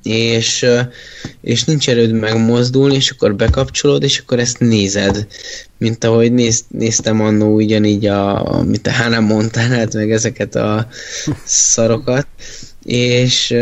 és, 0.02 0.66
és 1.40 1.64
nincs 1.64 1.88
erőd 1.88 2.12
megmozdulni, 2.12 2.94
és 2.94 3.10
akkor 3.10 3.34
bekapcsolod, 3.34 4.02
és 4.02 4.18
akkor 4.18 4.38
ezt 4.38 4.58
nézed. 4.58 5.26
Mint 5.78 6.04
ahogy 6.04 6.32
néz, 6.32 6.64
néztem 6.68 7.20
annó 7.20 7.54
ugyanígy 7.54 8.06
a, 8.06 8.54
a, 8.54 8.62
mint 8.62 8.86
a 8.86 8.92
Hannah 8.92 9.24
montana 9.24 9.84
meg 9.92 10.12
ezeket 10.12 10.54
a 10.54 10.88
szarokat, 11.44 12.26
és, 12.84 13.54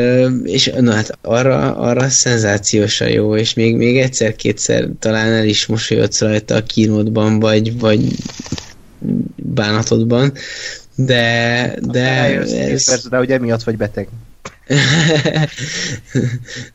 és 0.43 0.73
na 0.81 0.93
hát 0.93 1.19
arra, 1.23 1.77
arra 1.77 2.09
szenzációsan 2.09 3.09
jó, 3.09 3.37
és 3.37 3.55
még, 3.55 3.77
még 3.77 3.99
egyszer-kétszer 3.99 4.89
talán 4.99 5.33
el 5.33 5.45
is 5.45 5.67
mosolyodsz 5.67 6.21
rajta 6.21 6.55
a 6.55 6.63
kínódban, 6.63 7.41
vagy, 7.41 7.79
vagy 7.79 8.13
bánatodban, 9.37 10.33
de, 10.95 11.75
de 11.81 12.09
ez... 12.39 12.85
Persze, 12.85 13.09
de 13.09 13.17
hogy 13.17 13.31
emiatt 13.31 13.63
vagy 13.63 13.77
beteg. 13.77 14.09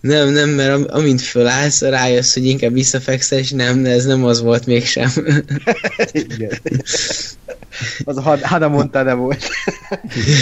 nem, 0.02 0.30
nem, 0.30 0.50
mert 0.50 0.90
amint 0.90 1.22
fölállsz, 1.22 1.82
rájössz, 1.82 2.34
hogy 2.34 2.46
inkább 2.46 2.74
visszafekszel, 2.74 3.40
és 3.40 3.52
nem, 3.52 3.86
ez 3.86 4.06
nem 4.06 4.26
az 4.26 4.42
volt 4.42 4.66
mégsem. 4.66 5.12
Igen. 6.12 6.60
Az 8.04 8.18
a 8.18 8.22
Hannah 8.42 8.72
Montana 8.72 9.16
volt. 9.16 9.50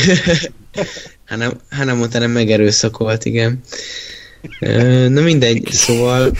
Hannah, 1.30 1.52
Hannah 1.70 1.98
Montana 1.98 2.28
megerőszakolt, 2.28 3.26
igen. 3.26 3.64
Na 5.10 5.22
mindegy, 5.22 5.68
szóval... 5.72 6.32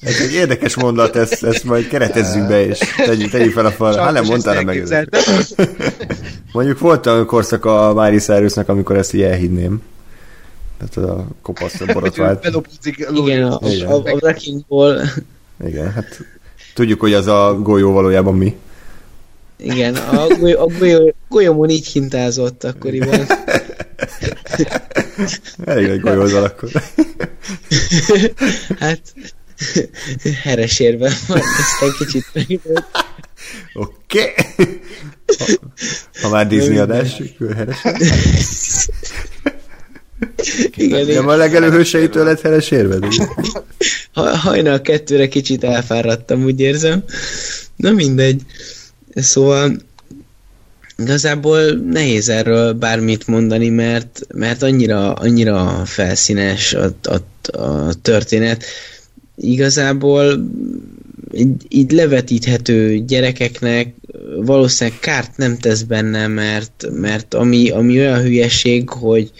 Ez 0.00 0.20
egy 0.20 0.32
érdekes 0.32 0.74
mondat, 0.74 1.16
ezt, 1.16 1.44
ezt 1.44 1.64
majd 1.64 1.88
keretezzük 1.88 2.46
be, 2.46 2.66
és 2.66 2.78
tegyük, 2.96 3.30
tegyük 3.30 3.52
fel 3.52 3.66
a 3.66 3.70
fal. 3.70 3.96
Hát 3.96 4.12
nem 4.12 4.24
mondtál 4.24 4.62
meg. 4.62 5.08
Mondjuk 6.52 6.78
volt 6.78 7.06
olyan 7.06 7.26
korszak 7.26 7.64
a 7.64 7.92
Mári 7.94 8.18
Cyrusnak, 8.18 8.68
amikor 8.68 8.96
ezt 8.96 9.14
így 9.14 9.22
elhinném. 9.22 9.82
Tehát 10.88 11.10
a 11.10 11.26
kopasz 11.42 11.82
borotvált. 11.92 12.46
Igen, 13.14 13.42
a, 13.42 13.58
a, 13.86 13.94
a 13.94 14.16
Wrecking 14.20 14.64
Ball. 14.68 15.00
Igen, 15.64 15.92
hát 15.92 16.20
tudjuk, 16.74 17.00
hogy 17.00 17.12
az 17.12 17.26
a 17.26 17.58
golyó 17.62 17.92
valójában 17.92 18.34
mi. 18.34 18.56
Igen, 19.56 19.94
a, 19.94 20.26
golyó, 20.26 20.60
a 20.60 20.66
golyó, 20.78 21.14
golyómon 21.28 21.68
így 21.68 21.86
hintázott 21.86 22.64
akkoriban. 22.64 23.26
Elég 25.64 25.88
egy 25.88 26.00
golyózal 26.00 26.44
akkor. 26.44 26.70
hát, 28.78 29.00
heresérve 30.42 31.12
van, 31.28 31.38
ezt 31.38 31.82
egy 31.82 32.06
kicsit. 32.06 32.24
Oké. 33.74 34.20
Okay. 34.20 34.80
Ha, 35.38 35.44
ha 36.22 36.28
már 36.28 36.46
Disney 36.46 36.78
adás, 36.78 37.22
heresérve. 37.54 37.76
Igen, 40.76 41.06
nem 41.06 41.28
a 41.28 41.36
legelőhőseitől 41.36 42.24
lett 42.24 42.40
heles 42.40 42.70
érved? 42.70 43.04
Ha, 44.12 44.36
hajnal 44.36 44.80
kettőre 44.80 45.28
kicsit 45.28 45.64
elfáradtam, 45.64 46.44
úgy 46.44 46.60
érzem. 46.60 47.04
Na 47.76 47.90
mindegy. 47.90 48.40
Szóval 49.14 49.76
igazából 50.98 51.70
nehéz 51.70 52.28
erről 52.28 52.72
bármit 52.72 53.26
mondani, 53.26 53.68
mert, 53.68 54.20
mert 54.34 54.62
annyira, 54.62 55.12
annyira 55.12 55.82
felszínes 55.84 56.74
a, 56.74 56.94
a, 57.02 57.58
a 57.58 57.94
történet. 58.02 58.64
Igazából 59.36 60.50
így, 61.34 61.66
így 61.68 61.90
levetíthető 61.90 62.98
gyerekeknek 62.98 63.94
valószínűleg 64.36 64.98
kárt 64.98 65.36
nem 65.36 65.58
tesz 65.58 65.82
benne, 65.82 66.26
mert, 66.26 66.86
mert 66.92 67.34
ami, 67.34 67.70
ami 67.70 67.98
olyan 67.98 68.20
hülyeség, 68.20 68.88
hogy, 68.88 69.30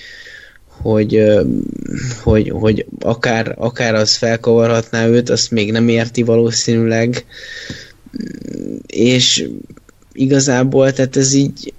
hogy, 0.82 1.24
hogy, 2.22 2.48
hogy 2.48 2.86
akár, 3.00 3.54
akár 3.58 3.94
az 3.94 4.16
felkavarhatná 4.16 5.06
őt, 5.06 5.30
azt 5.30 5.50
még 5.50 5.72
nem 5.72 5.88
érti 5.88 6.22
valószínűleg, 6.22 7.24
és 8.86 9.48
igazából, 10.12 10.92
tehát 10.92 11.16
ez 11.16 11.32
így 11.32 11.72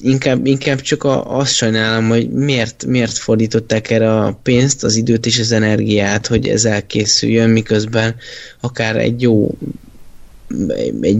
inkább, 0.00 0.46
inkább 0.46 0.80
csak 0.80 1.04
a, 1.04 1.38
azt 1.38 1.54
sajnálom, 1.54 2.08
hogy 2.08 2.30
miért, 2.30 2.86
miért 2.86 3.18
fordították 3.18 3.90
erre 3.90 4.12
a 4.16 4.38
pénzt, 4.42 4.84
az 4.84 4.96
időt 4.96 5.26
és 5.26 5.38
az 5.38 5.52
energiát, 5.52 6.26
hogy 6.26 6.48
ez 6.48 6.64
elkészüljön, 6.64 7.50
miközben 7.50 8.14
akár 8.60 8.96
egy 8.96 9.22
jó 9.22 9.56
egy 11.00 11.18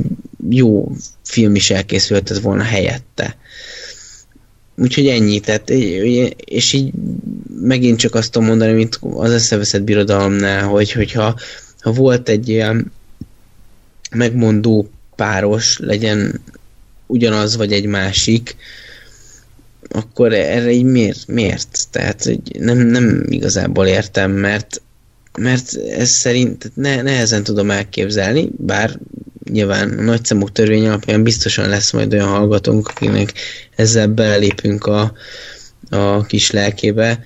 jó 0.51 0.93
film 1.25 1.55
is 1.55 1.71
elkészülhetett 1.71 2.39
volna 2.39 2.63
helyette. 2.63 3.37
Úgyhogy 4.77 5.07
ennyi, 5.07 5.41
tehát, 5.41 5.71
és 6.45 6.73
így 6.73 6.93
megint 7.61 7.99
csak 7.99 8.15
azt 8.15 8.33
tudom 8.33 8.49
mondani, 8.49 8.73
mint 8.73 8.99
az 9.01 9.33
eszeveszett 9.33 9.83
birodalomnál, 9.83 10.65
hogy, 10.65 10.93
hogyha 10.93 11.39
ha 11.81 11.93
volt 11.93 12.29
egy 12.29 12.49
ilyen 12.49 12.93
megmondó 14.11 14.91
páros, 15.17 15.79
legyen 15.79 16.41
ugyanaz 17.07 17.57
vagy 17.57 17.73
egy 17.73 17.87
másik, 17.87 18.57
akkor 19.89 20.33
erre 20.33 20.71
így 20.71 20.85
miért? 20.85 21.27
miért? 21.27 21.87
Tehát 21.91 22.25
hogy 22.25 22.41
nem, 22.59 22.79
nem 22.79 23.25
igazából 23.29 23.87
értem, 23.87 24.31
mert 24.31 24.83
mert 25.39 25.77
ez 25.77 26.11
szerint 26.11 26.71
ne, 26.75 27.03
nehezen 27.03 27.43
tudom 27.43 27.71
elképzelni, 27.71 28.49
bár 28.57 28.99
nyilván 29.53 29.99
a 29.99 30.03
nagyszámok 30.03 30.53
törvény 30.53 30.87
alapján 30.87 31.23
biztosan 31.23 31.69
lesz 31.69 31.93
majd 31.93 32.13
olyan 32.13 32.29
hallgatónk, 32.29 32.89
akinek 32.89 33.33
ezzel 33.77 34.07
belépünk 34.07 34.85
a, 34.85 35.13
a 35.91 36.25
kis 36.25 36.51
lelkébe, 36.51 37.25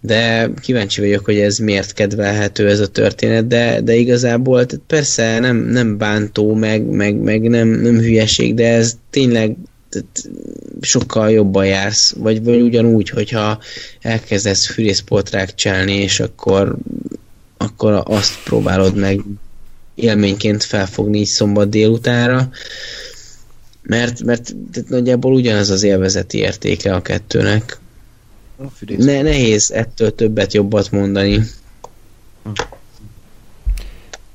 de 0.00 0.50
kíváncsi 0.60 1.00
vagyok, 1.00 1.24
hogy 1.24 1.38
ez 1.38 1.58
miért 1.58 1.92
kedvelhető 1.92 2.68
ez 2.68 2.80
a 2.80 2.86
történet, 2.86 3.46
de, 3.46 3.80
de 3.80 3.94
igazából 3.94 4.66
persze 4.86 5.38
nem, 5.38 5.56
nem 5.56 5.98
bántó, 5.98 6.54
meg, 6.54 6.82
meg, 6.82 7.14
meg 7.14 7.42
nem, 7.42 7.68
nem 7.68 7.98
hülyeség, 7.98 8.54
de 8.54 8.72
ez 8.72 8.96
tényleg 9.10 9.56
tehát 9.88 10.28
sokkal 10.80 11.30
jobban 11.30 11.66
jársz, 11.66 12.14
vagy, 12.18 12.44
vagy 12.44 12.60
ugyanúgy, 12.60 13.08
hogyha 13.08 13.60
elkezdesz 14.00 14.66
fűrészportrák 14.66 15.54
cselni, 15.54 15.94
és 15.94 16.20
akkor, 16.20 16.76
akkor 17.56 18.02
azt 18.04 18.42
próbálod 18.44 18.96
meg 18.96 19.20
élményként 19.98 20.64
felfogni 20.64 21.18
így 21.18 21.26
szombat 21.26 21.68
délutánra, 21.68 22.50
mert, 23.82 24.22
mert 24.22 24.54
nagyjából 24.88 25.32
ugyanaz 25.32 25.70
az 25.70 25.82
élvezeti 25.82 26.38
értéke 26.38 26.94
a 26.94 27.02
kettőnek. 27.02 27.78
Ne, 28.96 29.22
nehéz 29.22 29.70
ettől 29.70 30.14
többet 30.14 30.52
jobbat 30.52 30.90
mondani. 30.90 31.40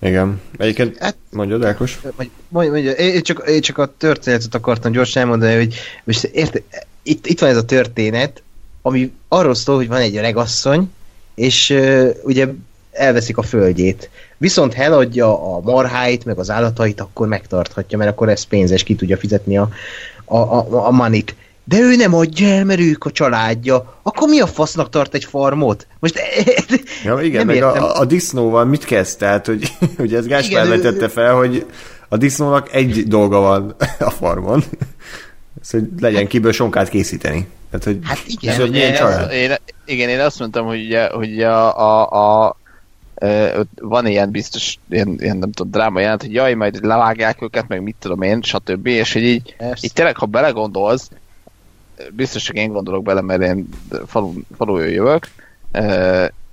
Igen. 0.02 0.42
Egyébként 0.58 0.98
hát, 0.98 1.16
mondjad, 1.30 1.64
Ákos. 1.64 2.02
Mondj, 2.48 2.70
mondja, 2.70 2.92
én 2.92 3.22
csak, 3.22 3.44
én 3.48 3.62
csak 3.62 3.78
a 3.78 3.94
történetet 3.98 4.56
akartam 4.56 4.92
gyorsan 4.92 5.22
elmondani, 5.22 5.56
hogy 5.56 5.76
most 6.04 6.24
érte, 6.24 6.62
itt, 7.04 7.28
itt 7.28 7.40
van 7.40 7.50
ez 7.50 7.58
a 7.58 7.66
történet, 7.66 8.44
ami 8.82 9.12
arról 9.28 9.56
szól, 9.56 9.76
hogy 9.76 9.88
van 9.88 10.02
egy 10.02 10.16
regasszony, 10.16 10.90
és 11.36 11.70
uh, 11.70 12.10
ugye 12.24 12.48
elveszik 12.94 13.38
a 13.38 13.42
földjét. 13.42 14.10
Viszont 14.38 14.74
eladja 14.74 15.56
a 15.56 15.62
marháit, 15.62 16.26
meg 16.26 16.38
az 16.40 16.50
állatait, 16.50 17.02
akkor 17.02 17.28
megtarthatja, 17.28 17.98
mert 17.98 18.10
akkor 18.10 18.30
ez 18.30 18.44
pénzes, 18.44 18.84
ki 18.84 18.96
tudja 18.96 19.18
fizetni 19.18 19.58
a, 19.58 19.70
a, 20.26 20.38
a, 20.38 20.86
a 20.88 20.92
manit. 20.92 21.36
De 21.66 21.80
ő 21.80 21.96
nem 21.96 22.14
adja 22.14 22.48
el, 22.48 22.66
mert 22.66 22.80
ők 22.80 23.06
a 23.06 23.12
családja. 23.12 24.00
Akkor 24.04 24.28
mi 24.28 24.40
a 24.40 24.48
fasznak 24.48 24.90
tart 24.90 25.14
egy 25.14 25.24
farmot? 25.24 25.88
Most 26.00 26.20
ja, 27.04 27.20
igen, 27.22 27.38
nem 27.38 27.46
meg 27.46 27.56
értem. 27.56 27.84
a, 27.84 28.00
a 28.00 28.06
disznóval 28.06 28.66
mit 28.66 28.86
kezd? 28.86 29.18
Tehát, 29.18 29.46
hogy, 29.46 29.72
hogy 29.98 30.14
ez 30.14 30.28
Gáspár 30.28 30.68
vetette 30.68 31.10
fel, 31.10 31.36
hogy 31.36 31.66
a 32.10 32.18
disznónak 32.18 32.74
egy 32.74 33.08
dolga 33.08 33.40
van 33.40 33.76
a 34.00 34.10
farmon. 34.10 34.64
Ez, 35.62 35.70
hogy 35.70 35.84
legyen 36.00 36.28
kiből 36.28 36.52
sonkát 36.52 36.90
készíteni. 36.90 37.48
Tehát, 37.70 37.86
hogy 37.86 38.00
hát 38.04 38.20
igen, 38.26 38.60
hogy 38.60 38.76
én, 38.76 38.96
az, 38.96 39.32
én, 39.32 39.56
igen, 39.86 40.10
én 40.10 40.20
azt 40.20 40.40
mondtam, 40.40 40.66
hogy 40.66 40.86
ugye, 40.86 41.08
hogy 41.08 41.42
a, 41.42 41.78
a, 41.78 42.46
a 42.46 42.56
van 43.76 44.08
ilyen 44.08 44.32
biztos, 44.32 44.80
ilyen, 44.90 45.16
ilyen 45.20 45.38
nem 45.38 45.52
tudom, 45.52 45.72
dráma 45.72 46.00
jelent, 46.00 46.22
hogy 46.22 46.34
jaj, 46.34 46.54
majd 46.54 46.86
levágják 46.86 47.42
őket, 47.42 47.68
meg 47.68 47.82
mit 47.82 47.96
tudom 48.00 48.22
én, 48.22 48.42
stb. 48.42 48.88
És 48.88 49.14
hogy 49.14 49.24
így, 49.24 49.56
így 49.82 49.94
tényleg, 49.94 50.18
ha 50.18 50.26
belegondolsz, 50.26 51.10
biztos, 52.12 52.48
hogy 52.48 52.56
én 52.56 52.72
gondolok 52.72 53.04
bele, 53.04 53.22
mert 53.22 53.42
én 53.42 53.70
falu, 54.06 54.34
faluról 54.58 54.90
jövök, 54.90 55.28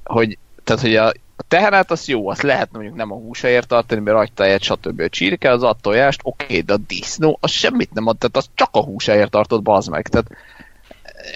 hogy, 0.05 0.39
tehát, 0.65 0.83
hogy 0.83 0.97
a, 0.97 1.13
A 1.37 1.43
tehenát 1.49 1.91
az 1.91 2.09
jó, 2.09 2.29
azt 2.29 2.43
lehet 2.43 2.69
mondjuk 2.73 2.95
nem 2.95 3.13
a 3.13 3.15
húsáért 3.17 3.69
tartani, 3.69 4.01
mert 4.01 4.17
agytáját, 4.17 4.63
stb. 4.63 5.01
A 5.01 5.09
csirke, 5.09 5.51
az 5.51 5.63
a 5.63 5.77
tojást, 5.81 6.21
oké, 6.23 6.61
de 6.61 6.73
a 6.73 6.77
disznó, 6.87 7.39
az 7.41 7.51
semmit 7.51 7.93
nem 7.93 8.07
ad, 8.07 8.19
tehát 8.19 8.37
az 8.37 8.51
csak 8.55 8.69
a 8.73 8.85
húsáért 8.85 9.31
tartott, 9.31 9.63
bazd 9.63 9.91
meg. 9.91 10.09
Tehát 10.09 10.27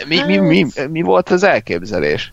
mi, 0.08 0.22
mi, 0.22 0.36
mi, 0.36 0.66
mi, 0.90 1.02
volt 1.02 1.30
az 1.30 1.42
elképzelés? 1.42 2.32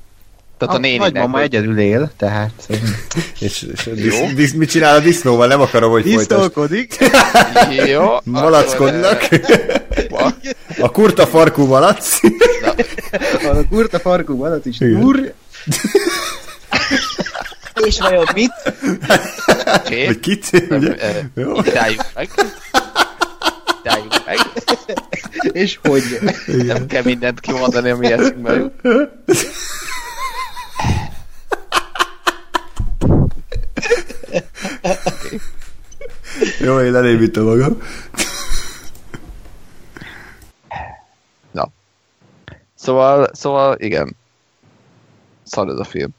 Tehát 0.62 0.76
a, 0.76 0.78
a 0.78 0.82
néninek... 0.82 1.12
Nagymama 1.12 1.38
hogy... 1.38 1.46
egyedül 1.46 1.80
él, 1.80 2.12
tehát... 2.18 2.52
és, 3.40 3.68
és 3.74 3.88
a 3.88 3.92
disz, 3.92 4.20
disz, 4.36 4.54
mit 4.54 4.70
csinál 4.70 4.96
a 4.96 5.00
disznóval? 5.00 5.48
Nem 5.48 5.62
akarom, 5.62 5.92
hogy 5.92 6.04
Disznókodik. 6.04 6.98
Jó. 7.92 8.06
Malackodnak. 8.24 9.28
a 10.80 10.92
kurta 10.92 11.28
farkú 11.28 11.66
malac. 11.66 12.20
a 13.44 13.68
kurta 13.70 14.00
farkú 14.00 14.38
malac 14.38 14.66
is 14.66 14.80
úr. 14.80 15.20
És 17.86 18.00
vajon 18.00 18.26
mit? 18.34 18.52
Vagy 20.06 20.20
kit? 20.20 20.50
Itáljuk 21.64 22.06
meg. 22.14 22.30
Itáljuk 23.80 24.26
meg. 24.26 24.38
És 25.52 25.80
hogy? 25.82 26.04
Nem 26.46 26.86
kell 26.86 27.04
mindent 27.04 27.40
kimondani, 27.40 27.90
ami 27.90 28.12
eszünkbe 28.12 28.54
jut. 28.54 28.74
Jó, 36.60 36.80
én 36.80 36.96
elévítem 36.96 37.44
magam. 37.44 37.82
Na. 41.52 41.70
Szóval, 42.76 43.30
szóval 43.34 43.76
igen. 43.80 44.16
Szar 45.44 45.70
ez 45.70 45.80
a 45.80 45.84
film. 45.84 46.10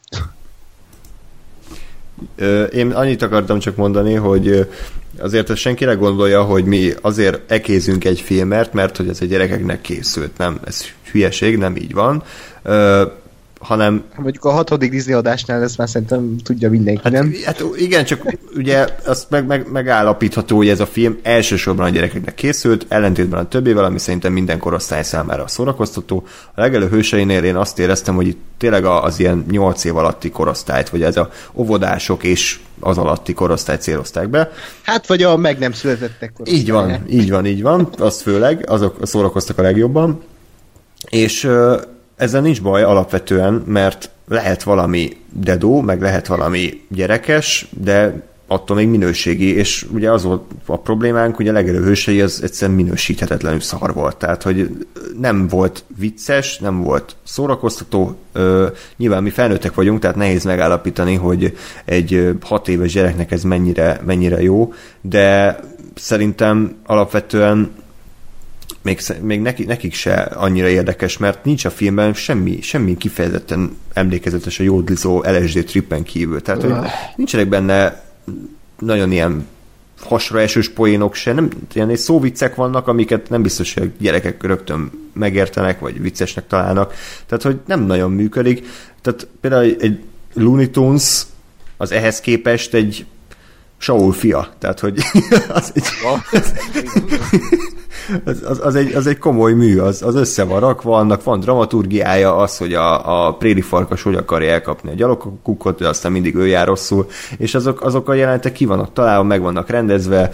Én 2.72 2.90
annyit 2.90 3.22
akartam 3.22 3.58
csak 3.58 3.76
mondani, 3.76 4.14
hogy 4.14 4.68
azért 5.18 5.50
ezt 5.50 5.60
senkire 5.60 5.94
gondolja, 5.94 6.42
hogy 6.42 6.64
mi 6.64 6.92
azért 7.00 7.50
ekézünk 7.50 8.04
egy 8.04 8.20
filmert, 8.20 8.72
mert 8.72 8.96
hogy 8.96 9.08
ez 9.08 9.20
a 9.20 9.24
gyerekeknek 9.24 9.80
készült. 9.80 10.38
Nem, 10.38 10.60
ez 10.64 10.84
hülyeség, 11.10 11.58
nem 11.58 11.76
így 11.76 11.92
van 11.92 12.22
hanem... 13.62 14.04
Mondjuk 14.16 14.44
a 14.44 14.50
hatodik 14.50 14.90
Disney 14.90 15.14
adásnál 15.14 15.62
ezt 15.62 15.78
már 15.78 15.88
szerintem 15.88 16.36
tudja 16.44 16.70
mindenki, 16.70 17.00
hát, 17.02 17.12
nem? 17.12 17.34
Hát 17.44 17.64
igen, 17.76 18.04
csak 18.04 18.36
ugye 18.56 18.86
azt 19.06 19.30
meg, 19.30 19.46
meg, 19.46 19.70
megállapítható, 19.72 20.56
hogy 20.56 20.68
ez 20.68 20.80
a 20.80 20.86
film 20.86 21.18
elsősorban 21.22 21.86
a 21.86 21.88
gyerekeknek 21.88 22.34
készült, 22.34 22.86
ellentétben 22.88 23.40
a 23.40 23.48
többével, 23.48 23.84
ami 23.84 23.98
szerintem 23.98 24.32
minden 24.32 24.58
korosztály 24.58 25.02
számára 25.02 25.48
szórakoztató. 25.48 26.26
A 26.54 26.60
legelő 26.60 26.88
hőseinél 26.88 27.44
én 27.44 27.56
azt 27.56 27.78
éreztem, 27.78 28.14
hogy 28.14 28.26
itt 28.26 28.40
tényleg 28.58 28.84
az 28.84 29.20
ilyen 29.20 29.44
8 29.50 29.84
év 29.84 29.96
alatti 29.96 30.30
korosztályt, 30.30 30.88
vagy 30.88 31.02
ez 31.02 31.16
a 31.16 31.30
óvodások 31.54 32.24
és 32.24 32.58
az 32.80 32.98
alatti 32.98 33.32
korosztályt 33.32 33.82
célozták 33.82 34.28
be. 34.28 34.50
Hát, 34.82 35.06
vagy 35.06 35.22
a 35.22 35.36
meg 35.36 35.58
nem 35.58 35.72
születettek 35.72 36.32
korosztály. 36.32 36.60
Így 36.60 36.70
van, 36.70 37.04
így 37.10 37.30
van, 37.30 37.46
így 37.46 37.62
van, 37.62 37.88
azt 37.98 38.20
főleg, 38.20 38.64
azok 38.68 38.96
szórakoztak 39.02 39.58
a 39.58 39.62
legjobban. 39.62 40.22
És 41.08 41.48
ezzel 42.22 42.40
nincs 42.40 42.62
baj 42.62 42.82
alapvetően, 42.82 43.62
mert 43.66 44.10
lehet 44.28 44.62
valami 44.62 45.16
dedó, 45.32 45.80
meg 45.80 46.00
lehet 46.00 46.26
valami 46.26 46.80
gyerekes, 46.88 47.66
de 47.82 48.22
attól 48.46 48.76
még 48.76 48.88
minőségi, 48.88 49.54
és 49.56 49.86
ugye 49.92 50.10
az 50.10 50.22
volt 50.22 50.42
a 50.66 50.78
problémánk, 50.78 51.36
hogy 51.36 51.48
a 51.48 51.52
legelő 51.52 51.82
hősei 51.82 52.20
az 52.20 52.42
egyszerűen 52.42 52.76
minősíthetetlenül 52.76 53.60
szar 53.60 53.94
volt. 53.94 54.16
Tehát, 54.16 54.42
hogy 54.42 54.86
nem 55.20 55.48
volt 55.48 55.84
vicces, 55.98 56.58
nem 56.58 56.82
volt 56.82 57.16
szórakoztató. 57.22 58.16
Ö, 58.32 58.66
nyilván 58.96 59.22
mi 59.22 59.30
felnőttek 59.30 59.74
vagyunk, 59.74 60.00
tehát 60.00 60.16
nehéz 60.16 60.44
megállapítani, 60.44 61.14
hogy 61.14 61.56
egy 61.84 62.36
hat 62.40 62.68
éves 62.68 62.92
gyereknek 62.92 63.30
ez 63.30 63.42
mennyire, 63.42 64.00
mennyire 64.04 64.42
jó, 64.42 64.72
de 65.00 65.60
szerintem 65.94 66.76
alapvetően 66.86 67.70
még, 68.82 69.00
még 69.20 69.40
neki, 69.40 69.64
nekik 69.64 69.94
se 69.94 70.14
annyira 70.14 70.68
érdekes, 70.68 71.18
mert 71.18 71.44
nincs 71.44 71.64
a 71.64 71.70
filmben 71.70 72.14
semmi, 72.14 72.60
semmi 72.60 72.96
kifejezetten 72.96 73.76
emlékezetes 73.92 74.60
a 74.60 74.62
jódlizó 74.62 75.22
LSD 75.22 75.64
trippen 75.64 76.02
kívül. 76.02 76.42
Tehát, 76.42 76.62
hogy 76.62 76.74
nincsenek 77.16 77.48
benne 77.48 78.02
nagyon 78.78 79.12
ilyen 79.12 79.46
hasra 80.00 80.40
esős 80.40 80.68
poénok 80.68 81.14
se, 81.14 81.32
nem, 81.32 81.48
ilyen 81.72 81.96
szóviccek 81.96 82.54
vannak, 82.54 82.88
amiket 82.88 83.28
nem 83.28 83.42
biztos, 83.42 83.74
hogy 83.74 83.82
a 83.82 84.02
gyerekek 84.02 84.42
rögtön 84.42 84.90
megértenek, 85.12 85.80
vagy 85.80 86.00
viccesnek 86.00 86.46
találnak. 86.46 86.94
Tehát, 87.26 87.42
hogy 87.42 87.58
nem 87.66 87.80
nagyon 87.80 88.10
működik. 88.10 88.66
Tehát 89.00 89.26
például 89.40 89.76
egy 89.78 90.02
Looney 90.34 90.70
Tunes 90.70 91.22
az 91.76 91.92
ehhez 91.92 92.20
képest 92.20 92.74
egy 92.74 93.06
Saul 93.78 94.12
fia. 94.12 94.52
Tehát, 94.58 94.80
hogy 94.80 95.00
az 95.48 95.72
egy, 95.74 95.84
az, 98.24 98.60
az, 98.62 98.74
egy, 98.74 98.94
az 98.94 99.06
egy 99.06 99.18
komoly 99.18 99.52
mű, 99.52 99.78
az, 99.78 100.02
az 100.02 100.14
össze 100.14 100.44
van 100.44 100.60
rakva, 100.60 100.96
annak 100.96 101.24
van 101.24 101.40
dramaturgiája, 101.40 102.36
az, 102.36 102.56
hogy 102.56 102.74
a, 102.74 103.26
a 103.26 103.34
préri 103.34 103.60
farkas 103.60 104.02
hogy 104.02 104.14
akarja 104.14 104.52
elkapni 104.52 104.90
a 104.90 104.94
gyalogkukot, 104.94 105.78
de 105.78 105.88
aztán 105.88 106.12
mindig 106.12 106.34
ő 106.34 106.46
jár 106.46 106.66
rosszul, 106.66 107.06
és 107.38 107.54
azok, 107.54 107.82
azok 107.82 108.08
a 108.08 108.14
jelentek 108.14 108.52
ki 108.52 108.64
vannak 108.64 108.92
találva, 108.92 109.22
meg 109.22 109.40
vannak 109.40 109.70
rendezve, 109.70 110.30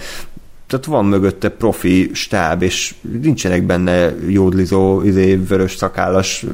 tehát 0.69 0.85
van 0.85 1.05
mögötte 1.05 1.49
profi 1.49 2.11
stáb, 2.13 2.63
és 2.63 2.95
nincsenek 3.23 3.63
benne 3.63 4.15
jódlizó, 4.27 5.03
izé, 5.03 5.35
vörös 5.35 5.77
szakállas 5.77 6.47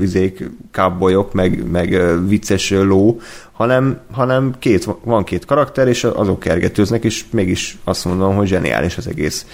izék, 0.00 0.50
kábolyok, 0.70 1.32
meg, 1.32 1.70
meg 1.70 2.18
vicces 2.28 2.70
ló, 2.70 3.20
hanem, 3.52 4.00
hanem 4.12 4.54
két, 4.58 4.88
van 5.04 5.24
két 5.24 5.44
karakter, 5.44 5.88
és 5.88 6.04
azok 6.04 6.40
kergetőznek, 6.40 7.04
és 7.04 7.24
mégis 7.30 7.78
azt 7.84 8.04
mondom, 8.04 8.34
hogy 8.36 8.46
zseniális 8.46 8.96
az 8.96 9.06
egész 9.06 9.46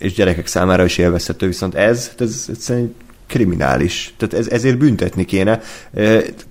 és 0.00 0.12
gyerekek 0.12 0.46
számára 0.46 0.84
is 0.84 0.98
élvezhető, 0.98 1.46
viszont 1.46 1.74
ez, 1.74 2.10
ez 2.18 2.46
egyszerűen 2.48 2.94
kriminális. 3.26 4.14
Tehát 4.16 4.34
ez, 4.34 4.48
ezért 4.48 4.78
büntetni 4.78 5.24
kéne. 5.24 5.60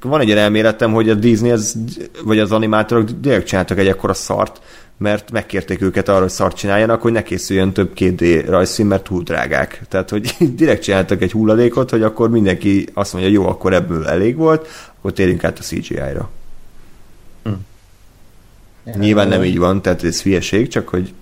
Van 0.02 0.20
egy 0.20 0.32
elméletem, 0.32 0.92
hogy 0.94 1.10
a 1.10 1.14
Disney, 1.14 1.52
az, 1.52 1.78
vagy 2.24 2.40
az 2.40 2.52
animátorok 2.52 3.10
direkt 3.10 3.48
csináltak 3.48 3.78
egy 3.78 3.88
ekkora 3.88 4.14
szart, 4.14 4.62
mert 4.98 5.32
megkérték 5.32 5.82
őket 5.82 6.10
arra, 6.10 6.20
hogy 6.20 6.30
szart 6.30 6.56
csináljanak, 6.56 7.02
hogy 7.02 7.12
ne 7.12 7.24
készüljön 7.24 7.74
több 7.74 7.92
2D 7.96 8.44
rajzfilm, 8.48 8.88
mert 8.88 9.04
túl 9.04 9.24
drágák. 9.24 9.82
Tehát, 9.90 10.10
hogy 10.10 10.36
direkt 10.56 10.84
csináltak 10.84 11.22
egy 11.22 11.32
hulladékot, 11.32 11.90
hogy 11.90 12.04
akkor 12.04 12.30
mindenki 12.30 12.88
azt 12.94 13.14
mondja, 13.14 13.32
jó, 13.32 13.48
akkor 13.48 13.74
ebből 13.74 14.08
elég 14.08 14.36
volt, 14.36 14.68
akkor 14.98 15.14
térjünk 15.14 15.44
át 15.44 15.60
a 15.60 15.62
CGI-ra. 15.62 16.30
Hm. 17.44 17.52
Nyilván 19.00 19.28
nem 19.28 19.44
így 19.44 19.58
van, 19.58 19.82
tehát 19.82 20.04
ez 20.04 20.22
hülyeség, 20.22 20.68
csak 20.68 20.88
hogy 20.88 21.14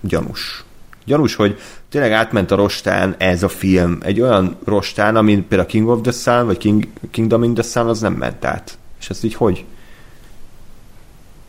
gyanús 0.00 0.66
gyanús, 1.08 1.34
hogy 1.34 1.58
tényleg 1.88 2.12
átment 2.12 2.50
a 2.50 2.56
rostán 2.56 3.14
ez 3.18 3.42
a 3.42 3.48
film, 3.48 3.98
egy 4.02 4.20
olyan 4.20 4.56
rostán, 4.64 5.16
amin 5.16 5.48
például 5.48 5.68
King 5.68 5.88
of 5.88 6.00
the 6.02 6.12
Sun, 6.12 6.46
vagy 6.46 6.58
King, 6.58 6.86
Kingdom 7.10 7.42
in 7.42 7.54
the 7.54 7.62
Sun, 7.62 7.86
az 7.86 8.00
nem 8.00 8.12
ment 8.12 8.44
át. 8.44 8.78
És 9.00 9.10
ezt 9.10 9.24
így 9.24 9.34
hogy? 9.34 9.64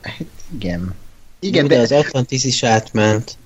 Hát 0.02 0.26
igen. 0.54 0.96
Igen, 1.40 1.68
de, 1.68 1.76
de 1.76 1.82
az 1.82 1.92
Atlantis 1.92 2.44
is 2.44 2.64
átment. 2.64 3.38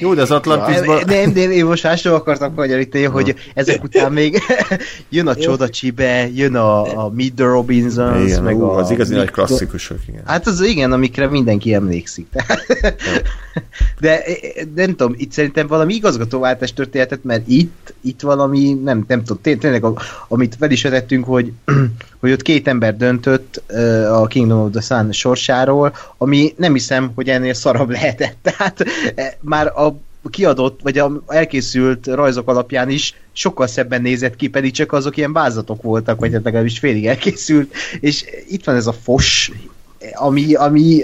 Jó, 0.00 0.14
de 0.14 0.22
az 0.22 0.30
Atlantisban... 0.30 0.98
Ja, 0.98 1.04
nem, 1.06 1.32
de 1.32 1.40
én 1.40 1.64
most 1.64 1.82
másról 1.82 2.14
akartam 2.14 2.52
magyarítani, 2.54 3.04
hogy 3.04 3.34
ezek 3.54 3.82
után 3.82 4.12
még 4.12 4.42
jön 5.08 5.26
a 5.26 5.34
Csoda 5.34 5.68
Csibe, 5.68 6.28
jön 6.34 6.54
a, 6.54 7.04
a 7.04 7.10
Meet 7.10 7.34
the 7.34 7.44
Robinsons, 7.44 8.24
igen, 8.24 8.42
meg 8.42 8.56
ú, 8.56 8.62
a... 8.62 8.76
az 8.76 8.90
igazi 8.90 9.14
nagy 9.14 9.30
klasszikusok, 9.30 9.98
igen. 10.08 10.22
Hát 10.26 10.46
az 10.46 10.60
igen, 10.60 10.92
amikre 10.92 11.28
mindenki 11.28 11.74
emlékszik. 11.74 12.26
de, 14.00 14.22
de 14.74 14.86
nem 14.86 14.96
tudom, 14.96 15.14
itt 15.16 15.32
szerintem 15.32 15.66
valami 15.66 15.94
igazgatóváltás 15.94 16.72
történetet, 16.72 17.24
mert 17.24 17.48
itt, 17.48 17.94
itt 18.00 18.20
valami, 18.20 18.72
nem, 18.72 19.04
nem 19.08 19.24
tudom, 19.24 19.58
tényleg, 19.58 19.84
amit 20.28 20.56
fel 20.58 20.70
is 20.70 20.82
vetettünk, 20.82 21.24
hogy, 21.24 21.52
hogy 22.20 22.32
ott 22.32 22.42
két 22.42 22.68
ember 22.68 22.96
döntött 22.96 23.62
a 24.10 24.26
Kingdom 24.26 24.60
of 24.60 24.70
the 24.70 24.80
Sun 24.80 25.12
sorsáról, 25.12 25.94
ami 26.16 26.54
nem 26.56 26.72
hiszem, 26.72 27.12
hogy 27.14 27.28
ennél 27.28 27.54
szarabb 27.54 27.90
lehetett. 27.90 28.36
Tehát 28.56 28.84
már 29.40 29.66
a 29.66 29.94
kiadott, 30.30 30.80
vagy 30.82 30.98
a 30.98 31.22
elkészült 31.26 32.06
rajzok 32.06 32.48
alapján 32.48 32.90
is 32.90 33.14
sokkal 33.32 33.66
szebben 33.66 34.02
nézett 34.02 34.36
ki, 34.36 34.48
pedig 34.48 34.72
csak 34.72 34.92
azok 34.92 35.16
ilyen 35.16 35.32
vázatok 35.32 35.82
voltak, 35.82 36.20
vagy 36.20 36.32
hát 36.32 36.44
legalábbis 36.44 36.78
félig 36.78 37.06
elkészült, 37.06 37.72
és 38.00 38.24
itt 38.48 38.64
van 38.64 38.74
ez 38.74 38.86
a 38.86 38.92
fos, 38.92 39.52
ami, 40.14 40.54
ami 40.54 41.02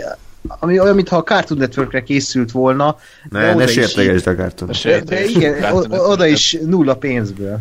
ami 0.49 0.81
olyan, 0.81 0.95
mintha 0.95 1.17
a 1.17 1.23
Cartoon 1.23 1.61
Networkre 1.61 2.03
készült 2.03 2.51
volna. 2.51 2.99
Ne, 3.31 3.55
ne 3.55 3.67
sértegesd 3.67 4.27
a 4.27 4.35
Cartoon. 4.35 4.71
De, 4.83 5.01
de 5.01 5.25
igen, 5.25 5.73
oda 5.91 6.27
is 6.27 6.59
nulla 6.67 6.97
pénzből. 6.97 7.61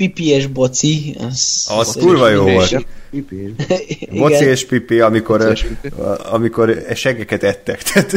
Pipies 0.00 0.46
boci, 0.46 1.16
az... 1.18 1.66
Az 1.78 1.96
kurva 2.00 2.28
jó 2.28 2.42
volt. 2.42 2.86
Boci 4.20 4.44
és 4.44 4.66
pipi, 4.66 5.00
amikor, 5.00 5.58
amikor 6.30 6.84
segeket 6.94 7.42
ettek. 7.42 7.82
Tehát, 7.92 8.12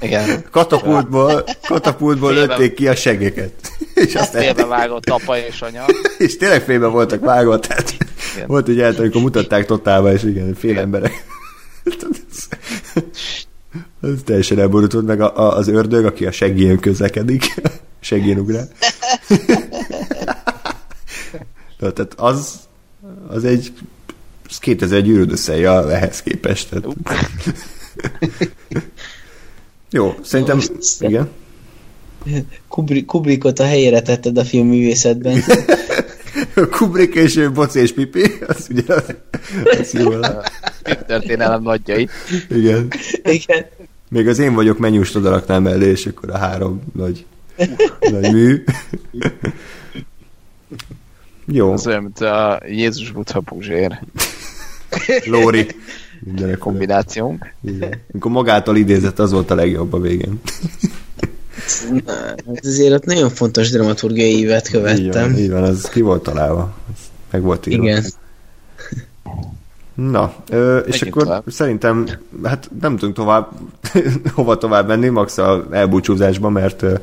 Igen. 0.00 0.44
Katapultból, 0.50 1.44
katapultból 1.66 2.32
lőtték 2.32 2.74
ki 2.74 2.88
a 2.88 2.94
segeket. 2.94 3.52
És 4.06 4.14
azt 4.14 4.36
félbe 4.36 4.64
vágott 4.64 5.08
apa 5.08 5.38
és 5.38 5.60
anya. 5.60 5.84
És 6.18 6.36
tényleg 6.36 6.62
félbe 6.62 6.86
voltak 6.86 7.20
vágott, 7.20 7.66
tehát 7.66 7.96
Volt 8.46 8.68
egy 8.68 8.76
jelent, 8.76 8.98
amikor 8.98 9.22
mutatták 9.22 9.66
totálba, 9.66 10.12
és 10.12 10.22
igen, 10.22 10.54
fél 10.54 10.78
emberek. 10.78 11.24
Ez 14.02 14.10
teljesen 14.24 14.58
elborult 14.58 15.06
meg 15.06 15.20
a, 15.20 15.36
a, 15.36 15.56
az 15.56 15.68
ördög, 15.68 16.04
aki 16.04 16.26
a 16.26 16.32
seggén 16.32 16.78
közlekedik. 16.78 17.54
Seggén 18.00 18.38
ugrál. 18.38 18.68
Tehát 21.92 22.14
az, 22.16 22.58
az 23.28 23.44
egy 23.44 23.72
az 24.48 24.58
2000 24.58 25.02
gyűrűd 25.02 25.32
összeja 25.32 25.90
ehhez 25.90 26.22
képest. 26.22 26.68
Tehát. 26.68 26.86
Jó, 29.90 30.14
szerintem, 30.22 30.60
igen. 30.98 31.30
Kubrick, 32.68 33.06
Kubrickot 33.06 33.58
a 33.58 33.64
helyére 33.64 34.02
tetted 34.02 34.38
a 34.38 34.44
filmművészetben. 34.44 35.42
Kubrick 36.70 37.14
és 37.14 37.48
Boci 37.54 37.80
és 37.80 37.92
Pipi, 37.92 38.22
az 38.46 38.66
ugye 38.70 38.94
az, 38.94 39.04
az 39.78 39.92
jó 39.92 40.10
történelem 41.06 41.62
nagyjai. 41.62 42.08
Igen. 42.50 42.88
Igen. 43.24 43.66
Még 44.08 44.28
az 44.28 44.38
én 44.38 44.54
vagyok 44.54 44.78
oda 45.14 45.30
raknám 45.30 45.62
mellé, 45.62 45.90
és 45.90 46.06
akkor 46.06 46.30
a 46.30 46.38
három 46.38 46.82
nagy, 46.92 47.26
nagy 48.00 48.32
mű. 48.32 48.64
Jó. 51.46 51.72
Az 51.72 51.86
olyan, 51.86 52.02
mint 52.02 52.20
a 52.20 52.60
Jézus 52.66 53.10
Buddha 53.10 53.40
Puzsér 53.40 54.00
Lóri. 55.30 55.66
Mindenek 56.20 56.58
kombinációnk. 56.58 57.52
Igen. 57.64 58.00
Amikor 58.12 58.30
magától 58.30 58.76
idézett, 58.76 59.18
az 59.18 59.32
volt 59.32 59.50
a 59.50 59.54
legjobb 59.54 59.92
a 59.92 60.00
végén. 60.00 60.40
Na, 62.04 62.12
hát 62.12 62.60
azért 62.62 62.92
ott 62.92 63.04
nagyon 63.04 63.30
fontos 63.30 63.70
dramaturgiai 63.70 64.38
évet 64.38 64.68
követtem. 64.68 65.04
Így 65.04 65.12
van, 65.12 65.38
így 65.38 65.50
van, 65.50 65.62
az 65.62 65.88
ki 65.88 66.00
volt 66.00 66.22
találva. 66.22 66.74
Meg 67.30 67.42
volt 67.42 67.66
írva. 67.66 67.82
Igen. 67.82 68.04
Na, 69.94 70.32
ö, 70.50 70.78
és 70.78 71.00
Menjünk 71.00 71.16
akkor 71.16 71.22
tovább. 71.22 71.42
szerintem, 71.46 72.06
hát 72.44 72.70
nem 72.80 72.96
tudunk 72.96 73.16
tovább, 73.16 73.48
hova 74.34 74.58
tovább 74.58 74.86
menni, 74.88 75.08
max 75.08 75.38
a 75.38 75.64
elbúcsúzásba, 75.70 76.48
mert 76.48 76.82
ö, 76.82 76.94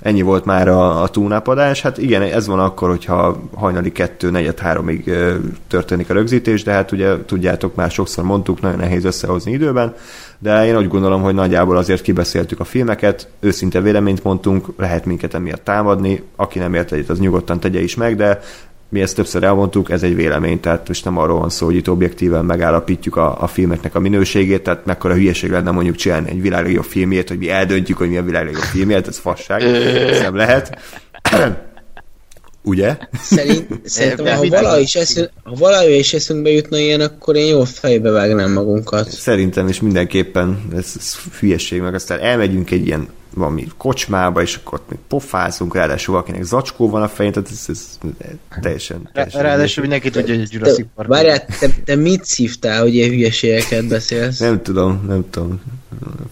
ennyi 0.00 0.22
volt 0.22 0.44
már 0.44 0.68
a, 0.68 1.02
a 1.02 1.08
túlnápadás. 1.08 1.80
Hát 1.80 1.98
igen, 1.98 2.22
ez 2.22 2.46
van 2.46 2.58
akkor, 2.58 2.88
hogyha 2.88 3.40
hajnali 3.54 3.92
kettő, 3.92 4.30
negyed 4.30 4.58
háromig 4.58 5.08
ö, 5.08 5.34
történik 5.68 6.10
a 6.10 6.14
rögzítés, 6.14 6.62
de 6.62 6.72
hát 6.72 6.92
ugye 6.92 7.24
tudjátok, 7.26 7.74
már 7.74 7.90
sokszor 7.90 8.24
mondtuk, 8.24 8.60
nagyon 8.60 8.78
nehéz 8.78 9.04
összehozni 9.04 9.52
időben, 9.52 9.94
de 10.38 10.66
én 10.66 10.76
úgy 10.76 10.88
gondolom, 10.88 11.22
hogy 11.22 11.34
nagyjából 11.34 11.76
azért 11.76 12.02
kibeszéltük 12.02 12.60
a 12.60 12.64
filmeket, 12.64 13.28
őszinte 13.40 13.80
véleményt 13.80 14.24
mondtunk, 14.24 14.66
lehet 14.76 15.04
minket 15.04 15.34
emiatt 15.34 15.64
támadni, 15.64 16.22
aki 16.36 16.58
nem 16.58 16.74
ért 16.74 16.92
egyet, 16.92 17.08
az 17.08 17.18
nyugodtan 17.18 17.60
tegye 17.60 17.80
is 17.80 17.94
meg, 17.94 18.16
de 18.16 18.40
mi 18.92 19.00
ezt 19.00 19.14
többször 19.14 19.42
elmondtuk, 19.42 19.90
ez 19.90 20.02
egy 20.02 20.14
vélemény, 20.14 20.60
tehát 20.60 20.88
most 20.88 21.04
nem 21.04 21.18
arról 21.18 21.38
van 21.38 21.50
szó, 21.50 21.66
hogy 21.66 21.74
itt 21.74 21.90
objektíven 21.90 22.44
megállapítjuk 22.44 23.16
a, 23.16 23.42
a 23.42 23.46
filmeknek 23.46 23.94
a 23.94 24.00
minőségét, 24.00 24.62
tehát 24.62 24.84
mekkora 24.86 25.14
hülyeség 25.14 25.50
lenne 25.50 25.70
mondjuk 25.70 25.96
csinálni 25.96 26.30
egy 26.30 26.42
világ 26.42 26.64
legjobb 26.64 26.84
filmjét, 26.84 27.28
hogy 27.28 27.38
mi 27.38 27.50
eldöntjük, 27.50 27.98
hogy 27.98 28.08
mi 28.08 28.16
a 28.16 28.22
világ 28.22 28.44
legjobb 28.44 28.62
filmjét, 28.62 29.08
ez 29.08 29.18
fasság, 29.18 29.62
ez 29.62 30.20
nem 30.20 30.36
lehet. 30.36 30.78
Ugye? 32.62 32.96
Szerint, 33.22 33.66
szerintem, 33.84 34.36
ha 34.36 34.48
valahogy 34.48 34.82
is, 34.82 34.94
eszünk, 34.94 35.30
ha 35.44 35.54
valahogy 35.58 35.94
is 35.94 36.12
eszünkbe 36.12 36.50
jutna 36.50 36.78
ilyen, 36.78 37.00
akkor 37.00 37.36
én 37.36 37.46
jól 37.46 37.66
fejbe 37.66 38.10
vágnám 38.10 38.52
magunkat. 38.52 39.10
Szerintem 39.10 39.68
is 39.68 39.80
mindenképpen 39.80 40.62
ez, 40.76 40.92
ez 40.98 41.16
hülyeség, 41.38 41.80
meg 41.80 41.94
aztán 41.94 42.20
elmegyünk 42.20 42.70
egy 42.70 42.86
ilyen 42.86 43.08
valami 43.34 43.66
kocsmába, 43.76 44.42
és 44.42 44.56
akkor 44.56 44.78
ott 44.78 44.90
még 44.90 44.98
pofázunk, 45.08 45.74
ráadásul 45.74 46.14
valakinek 46.14 46.42
zacskó 46.42 46.90
van 46.90 47.02
a 47.02 47.08
fején, 47.08 47.32
tehát 47.32 47.48
ez, 47.50 47.64
ez 47.68 47.98
teljesen, 48.60 49.08
teljesen 49.12 49.42
Ráadásul 49.42 49.82
mindenki 49.82 50.10
tudja, 50.10 50.34
hogy 50.34 50.44
a 50.44 50.48
Jurassic 50.50 50.86
Park. 50.94 51.08
várjál, 51.08 51.44
te, 51.60 51.68
te 51.84 51.94
mit 51.96 52.24
szívtál, 52.24 52.80
hogy 52.80 52.94
ilyen 52.94 53.08
hülyeségeket 53.10 53.88
beszélsz? 53.88 54.38
Nem 54.38 54.62
tudom, 54.62 55.04
nem 55.08 55.24
tudom. 55.30 55.60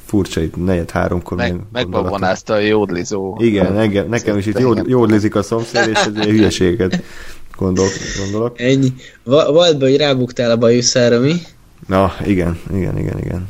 Furcsa 0.07 0.41
itt 0.41 0.65
negyed 0.65 0.91
háromkor 0.91 1.37
Meg, 1.37 1.61
megbabonázta 1.73 2.53
a 2.55 2.59
jódlizó. 2.59 3.37
Igen, 3.41 3.79
engem, 3.79 4.09
nekem 4.09 4.39
is 4.39 4.47
itt 4.47 4.59
jód, 4.59 4.83
jódlizik 4.89 5.35
a 5.35 5.43
szomszéd, 5.43 5.89
és 5.89 5.99
ez 5.99 6.15
ilyen 6.15 6.29
hülyeséget 6.29 7.03
gondol, 7.57 7.87
gondolok. 8.19 8.61
Ennyi. 8.61 8.93
Va- 9.23 9.49
Volt 9.49 9.79
be, 9.79 9.85
hogy 9.87 9.97
rábuktál 9.97 10.51
a 10.51 10.57
bajuszára, 10.57 11.21
mi? 11.21 11.35
Na, 11.87 12.13
igen, 12.27 12.59
igen, 12.75 12.99
igen, 12.99 13.19
igen. 13.19 13.49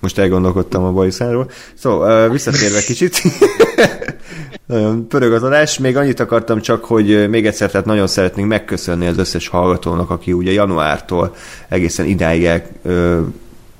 Most 0.00 0.18
elgondolkodtam 0.18 0.84
a 0.84 0.92
bajuszáról. 0.92 1.50
Szóval, 1.74 2.26
uh, 2.26 2.32
visszatérve 2.32 2.80
kicsit. 2.80 3.22
nagyon 4.70 5.08
pörög 5.08 5.32
az 5.32 5.42
adás. 5.42 5.78
Még 5.78 5.96
annyit 5.96 6.20
akartam 6.20 6.60
csak, 6.60 6.84
hogy 6.84 7.28
még 7.28 7.46
egyszer, 7.46 7.70
tehát 7.70 7.86
nagyon 7.86 8.06
szeretnénk 8.06 8.48
megköszönni 8.48 9.06
az 9.06 9.18
összes 9.18 9.48
hallgatónak, 9.48 10.10
aki 10.10 10.32
ugye 10.32 10.52
januártól 10.52 11.34
egészen 11.68 12.06
idáig 12.06 12.44
el, 12.44 12.62
ö, 12.82 13.20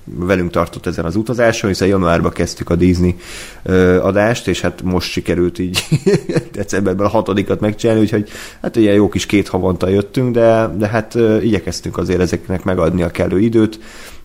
velünk 0.04 0.50
tartott 0.50 0.86
ezen 0.86 1.04
az 1.04 1.16
utazáson, 1.16 1.70
hiszen 1.70 1.88
januárban 1.88 2.32
kezdtük 2.32 2.70
a 2.70 2.74
Disney 2.74 3.16
ö, 3.62 4.02
adást, 4.02 4.48
és 4.48 4.60
hát 4.60 4.82
most 4.82 5.10
sikerült 5.10 5.58
így 5.58 5.84
decemberben 6.52 7.06
a 7.06 7.10
hatodikat 7.10 7.60
megcsinálni, 7.60 8.00
úgyhogy 8.02 8.28
hát 8.62 8.76
ugye 8.76 8.92
jó 8.92 9.08
kis 9.08 9.26
két 9.26 9.48
havonta 9.48 9.88
jöttünk, 9.88 10.34
de, 10.34 10.70
de 10.76 10.86
hát 10.86 11.14
ö, 11.14 11.40
igyekeztünk 11.40 11.98
azért 11.98 12.20
ezeknek 12.20 12.64
megadni 12.64 13.02
a 13.02 13.10
kellő 13.10 13.38
időt, 13.38 13.78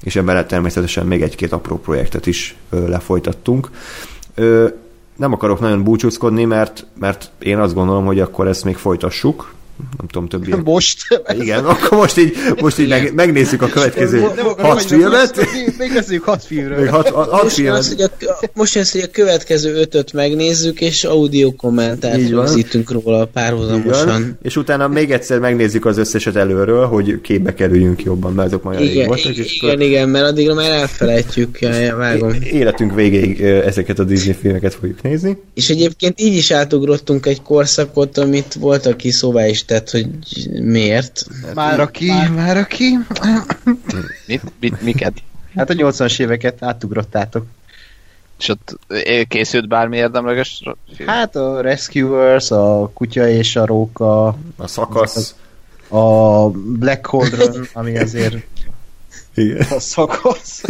és 0.04 0.16
emellett 0.16 0.48
természetesen 0.48 1.06
még 1.06 1.22
egy-két 1.22 1.52
apró 1.52 1.78
projektet 1.78 2.26
is 2.26 2.56
lefolytattunk. 2.70 3.70
Nem 5.16 5.34
akarok 5.34 5.60
nagyon 5.60 5.84
búcsúzkodni, 5.84 6.46
mert, 6.46 6.86
mert 7.00 7.32
én 7.40 7.58
azt 7.58 7.74
gondolom, 7.74 8.06
hogy 8.06 8.20
akkor 8.20 8.48
ezt 8.48 8.64
még 8.64 8.76
folytassuk. 8.76 9.54
Nem 9.98 10.08
tudom, 10.08 10.28
többiek. 10.28 10.64
Most. 10.74 11.24
Igen, 11.40 11.66
akkor 11.66 11.98
most 11.98 12.18
így, 12.18 12.34
most 12.62 12.80
így 12.80 12.88
meg, 12.88 13.14
megnézzük 13.14 13.62
a 13.62 13.68
következő 13.68 14.22
hat 14.58 14.82
filmet. 14.82 15.38
Még 15.78 15.94
beszéljük 15.94 16.24
hat 16.24 16.44
filmről. 16.44 16.88
hat, 16.88 17.10
hat, 17.10 17.30
hat 17.30 17.44
Most 17.44 17.46
az, 17.46 17.54
filmet. 17.54 17.86
hogy 17.88 18.28
a, 18.28 18.50
most 18.54 18.74
jön 18.74 18.84
az, 18.84 18.92
hogy 18.92 19.02
a 19.02 19.08
következő 19.12 19.74
ötöt 19.76 20.14
megnézzük, 20.14 20.82
és 20.82 21.04
audio 21.04 21.52
kommentárt 21.56 22.30
rögzítünk 22.30 22.92
róla 22.92 23.16
Igen. 23.16 23.30
párhuzamosan. 23.34 24.38
És 24.42 24.56
utána 24.56 24.88
még 24.88 25.12
egyszer 25.12 25.40
megnézzük 25.40 25.86
az 25.86 25.98
összeset 25.98 26.36
előről, 26.36 26.86
hogy 26.86 27.22
képbe 27.22 27.54
kerüljünk 27.54 28.04
jobban, 28.04 28.34
mert 28.34 28.48
azok 28.48 28.64
majd 28.64 28.78
elég 28.78 28.92
Igen, 28.92 29.08
voltak, 29.08 29.36
és 29.36 29.62
igen, 29.62 29.82
igen, 29.82 30.10
mert 30.10 30.26
addigra 30.26 30.54
már 30.54 30.72
elfelejtjük, 30.72 31.60
vágom. 31.98 32.30
akkor 32.30 32.44
életünk 32.52 32.96
végéig 32.96 33.42
ezeket 33.42 34.00
a 34.00 34.04
Disney 34.04 34.34
filmeket 34.42 34.74
fogjuk 34.74 35.02
nézni. 35.02 35.38
És 35.54 35.70
egyébként 35.70 36.22
így 36.22 36.36
is 36.36 36.52
átugrottunk 36.52 37.26
egy 37.26 37.42
korszakot, 37.42 38.18
amit 38.18 38.54
volt, 38.54 38.86
aki 38.86 39.12
szóvá 39.12 39.48
is 39.48 39.65
tett, 39.66 39.90
hogy 39.90 40.08
miért. 40.62 41.26
Már 41.54 41.80
aki, 41.80 42.12
már 42.36 42.58
aki. 42.58 42.98
Mit, 44.26 44.42
mit, 44.60 44.82
miket? 44.82 45.14
Hát 45.56 45.70
a 45.70 45.74
80-as 45.74 46.20
éveket 46.20 46.64
átugrottátok. 46.64 47.46
És 48.40 48.50
ott 48.50 48.78
készült 49.28 49.68
bármi 49.68 49.98
érdemleges 49.98 50.62
film? 50.96 51.10
Hát 51.10 51.36
a 51.36 51.62
Rescuers, 51.62 52.52
a 52.52 52.92
Kutya 52.94 53.28
és 53.28 53.56
a 53.56 53.66
Róka, 53.66 54.28
A 54.56 54.68
szakasz. 54.68 55.36
a 55.88 56.50
Black 56.50 57.06
Hole 57.06 57.30
Run, 57.30 57.68
ami 57.74 57.98
azért 57.98 58.36
Igen. 59.34 59.66
a 59.70 59.80
szakasz. 59.80 60.62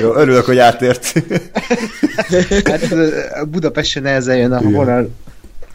Jó, 0.00 0.14
örülök, 0.14 0.44
hogy 0.44 0.58
átért. 0.58 1.12
Hát 2.64 3.48
Budapesten 3.48 4.02
nehezen 4.02 4.36
jön 4.36 4.52
a 4.52 4.60
vonal. 4.62 5.10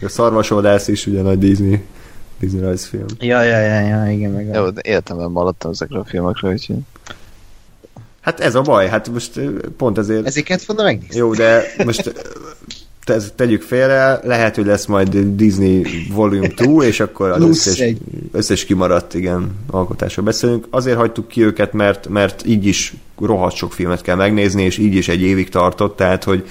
A 0.02 0.10
szarvasodász 0.10 0.88
is 0.88 1.08
ugye 1.08 1.22
nagy 1.22 1.38
Disney, 1.38 1.84
Disney 2.40 2.62
rajzfilm. 2.62 3.06
Ja, 3.20 3.42
ja, 3.42 3.60
ja, 3.60 3.80
ja, 3.80 4.12
igen, 4.12 4.32
meg. 4.32 4.50
Jó, 4.54 4.70
de 4.70 4.82
életemben 4.84 5.32
hallottam 5.34 5.72
ezekről 5.72 6.00
a 6.00 6.06
filmekről, 6.06 6.52
úgyhogy... 6.52 6.78
Hát 8.22 8.40
ez 8.40 8.56
a 8.56 8.62
baj, 8.62 8.88
hát 8.88 9.10
most 9.10 9.40
pont 9.78 9.98
ezért... 9.98 10.26
Ezeket 10.26 10.66
volna 10.66 10.84
megnézni. 10.84 11.18
Jó, 11.18 11.34
de 11.34 11.64
most 11.86 12.14
te, 13.06 13.18
tegyük 13.36 13.62
félre, 13.62 14.20
lehet, 14.24 14.56
hogy 14.56 14.66
lesz 14.66 14.86
majd 14.86 15.18
Disney 15.18 15.86
Volume 16.14 16.48
2, 16.48 16.82
és 16.82 17.00
akkor 17.00 17.30
az 17.30 17.44
összes, 17.44 17.84
összes 18.32 18.66
kimaradt, 18.66 19.14
igen, 19.14 19.56
alkotásról 19.68 20.26
beszélünk. 20.26 20.68
Azért 20.70 20.98
hagytuk 20.98 21.28
ki 21.28 21.44
őket, 21.44 21.74
mert, 21.74 22.08
mert 22.08 22.46
így 22.46 22.66
is 22.66 22.94
rohadt 23.20 23.56
sok 23.56 23.74
filmet 23.74 24.02
kell 24.02 24.16
megnézni, 24.16 24.64
és 24.64 24.78
így 24.78 24.96
is 24.96 25.08
egy 25.08 25.22
évig 25.22 25.50
tartott, 25.50 25.96
tehát, 25.96 26.24
hogy 26.24 26.48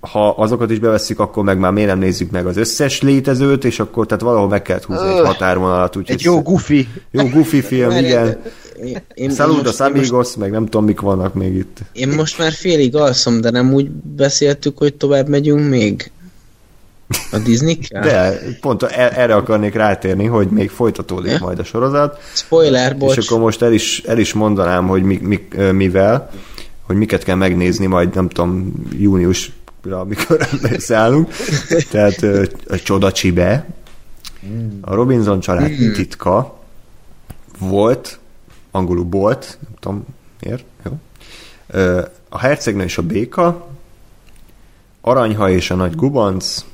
ha 0.00 0.28
azokat 0.30 0.70
is 0.70 0.78
bevesszük, 0.78 1.20
akkor 1.20 1.44
meg 1.44 1.58
már 1.58 1.72
miért 1.72 1.88
nem 1.88 1.98
nézzük 1.98 2.30
meg 2.30 2.46
az 2.46 2.56
összes 2.56 3.02
létezőt, 3.02 3.64
és 3.64 3.80
akkor 3.80 4.06
tehát 4.06 4.22
valahol 4.22 4.48
meg 4.48 4.62
kellett 4.62 4.84
húzni 4.84 5.08
egy 5.08 5.18
Öh. 5.18 5.26
határvonalat. 5.26 5.96
Úgyhogy 5.96 6.14
Egy 6.14 6.22
jó 6.22 6.42
Goofy. 6.42 6.88
jó 7.10 7.28
goofy 7.28 7.60
film, 7.70 7.90
igen. 7.90 8.36
Én, 8.84 8.98
én, 9.14 9.30
Saludos 9.30 9.64
most, 9.64 9.80
én, 9.80 9.86
most, 9.86 10.10
Amigos, 10.10 10.36
meg 10.36 10.50
nem 10.50 10.64
tudom, 10.64 10.84
mik 10.84 11.00
vannak 11.00 11.34
még 11.34 11.54
itt. 11.54 11.78
én 11.92 12.08
most 12.08 12.38
már 12.38 12.52
félig 12.52 12.96
alszom, 12.96 13.40
de 13.40 13.50
nem 13.50 13.72
úgy 13.72 13.90
beszéltük, 13.90 14.78
hogy 14.78 14.94
tovább 14.94 15.28
megyünk 15.28 15.68
még? 15.68 16.10
A 17.32 17.38
disney 17.38 17.78
-kel? 17.78 18.02
De 18.02 18.38
pont 18.60 18.82
e- 18.82 19.12
erre 19.16 19.34
akarnék 19.34 19.74
rátérni, 19.74 20.24
hogy 20.24 20.48
még 20.48 20.70
folytatódik 20.70 21.30
Ja. 21.32 21.38
majd 21.40 21.58
a 21.58 21.64
sorozat. 21.64 22.18
Spoiler, 22.34 22.96
bocs. 22.96 23.16
És 23.16 23.26
akkor 23.28 23.40
most 23.40 23.62
el 23.62 23.72
is, 23.72 24.02
el 24.06 24.18
is 24.18 24.32
mondanám, 24.32 24.86
hogy 24.86 25.02
mi, 25.02 25.18
mi, 25.22 25.40
mivel, 25.72 26.30
hogy 26.90 26.98
miket 26.98 27.22
kell 27.22 27.36
megnézni 27.36 27.86
majd, 27.86 28.14
nem 28.14 28.28
tudom, 28.28 28.72
júniusra, 28.98 30.00
amikor 30.00 30.48
összeállunk. 30.62 31.30
Tehát 31.90 32.22
a 32.68 32.76
Csoda 32.76 33.12
Csibe, 33.12 33.66
A 34.80 34.94
Robinson 34.94 35.40
család 35.40 35.70
titka 35.94 36.60
volt, 37.58 38.18
angolul 38.70 39.04
bolt, 39.04 39.58
nem 39.60 39.72
tudom 39.80 40.04
miért, 40.40 40.64
jó. 40.84 40.98
A 42.28 42.38
hercegnő 42.38 42.84
és 42.84 42.98
a 42.98 43.02
béka, 43.02 43.68
Aranyha 45.00 45.50
és 45.50 45.70
a 45.70 45.74
nagy 45.74 45.94
gubanc, 45.94 46.64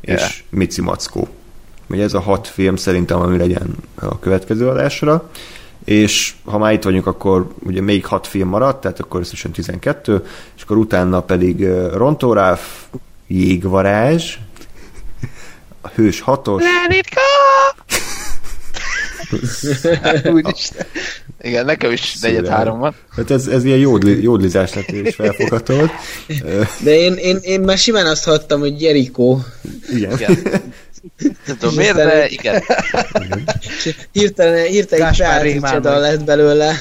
és 0.00 0.20
Yeah. 0.20 0.30
Mici 0.48 0.80
Mackó. 0.80 1.28
Ugye 1.86 2.02
ez 2.02 2.14
a 2.14 2.20
hat 2.20 2.48
film 2.48 2.76
szerintem, 2.76 3.20
ami 3.20 3.36
legyen 3.36 3.76
a 3.94 4.18
következő 4.18 4.68
adásra, 4.68 5.30
és 5.84 6.34
ha 6.44 6.58
már 6.58 6.72
itt 6.72 6.82
vagyunk, 6.82 7.06
akkor 7.06 7.48
ugye 7.62 7.80
még 7.80 8.06
hat 8.06 8.26
film 8.26 8.48
maradt, 8.48 8.80
tehát 8.80 9.00
akkor 9.00 9.20
összesen 9.20 9.50
12, 9.50 10.26
és 10.56 10.62
akkor 10.62 10.76
utána 10.76 11.20
pedig 11.20 11.60
ö, 11.60 11.96
Rontóráf, 11.96 12.84
Jégvarázs, 13.26 14.34
a 15.80 15.88
Hős 15.88 16.20
hatos, 16.20 16.62
Úristen. 20.24 20.86
Igen, 21.40 21.64
nekem 21.64 21.92
is 21.92 22.16
negyed 22.20 22.48
három 22.48 22.78
van. 22.78 22.94
hát 23.10 23.30
ez, 23.30 23.46
ez 23.46 23.64
ilyen 23.64 23.78
jódli, 23.78 24.22
jódlizás 24.22 24.74
lett 24.74 24.90
és. 24.90 25.18
Ö, 25.18 26.62
De 26.80 26.96
én, 26.96 27.14
én, 27.14 27.38
én 27.42 27.60
már 27.60 27.78
simán 27.78 28.06
azt 28.06 28.24
hattam, 28.24 28.60
hogy 28.60 28.82
Jericho. 28.82 29.38
Igen. 29.94 30.12
Igen. 30.18 30.38
Nem 31.46 31.56
tudom 31.58 31.74
miért, 31.74 31.94
de 31.94 32.28
igen. 32.28 32.62
Hirtelen, 34.12 34.66
hirtelen 34.66 35.42
Rémán 35.42 35.82
vagy. 35.82 36.00
lett 36.00 36.24
belőle. 36.24 36.74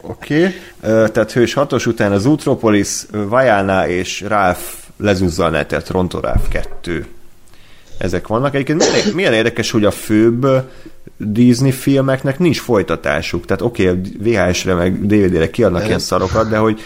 Oké, 0.00 0.46
okay. 0.46 1.10
tehát 1.10 1.32
Hős 1.32 1.52
hatos 1.52 1.86
után 1.86 2.12
az 2.12 2.26
Utropolis, 2.26 2.88
Vajana 3.10 3.88
és 3.88 4.20
Ralph 4.20 4.62
lezúzza 4.96 5.44
a 5.44 5.50
netet, 5.50 5.88
Rontoráf 5.88 6.48
2. 6.48 7.06
Ezek 7.98 8.26
vannak. 8.26 8.54
Egyébként 8.54 8.78
milyen, 8.78 9.14
milyen 9.14 9.32
érdekes, 9.32 9.70
hogy 9.70 9.84
a 9.84 9.90
főbb 9.90 10.46
Disney 11.16 11.72
filmeknek 11.72 12.38
nincs 12.38 12.60
folytatásuk. 12.60 13.44
Tehát 13.44 13.62
oké, 13.62 13.88
okay, 13.88 14.00
VHS-re 14.18 14.74
meg 14.74 15.06
DVD-re 15.06 15.50
kiadnak 15.50 15.86
ilyen 15.86 15.98
szarokat, 15.98 16.48
de 16.48 16.56
hogy, 16.56 16.80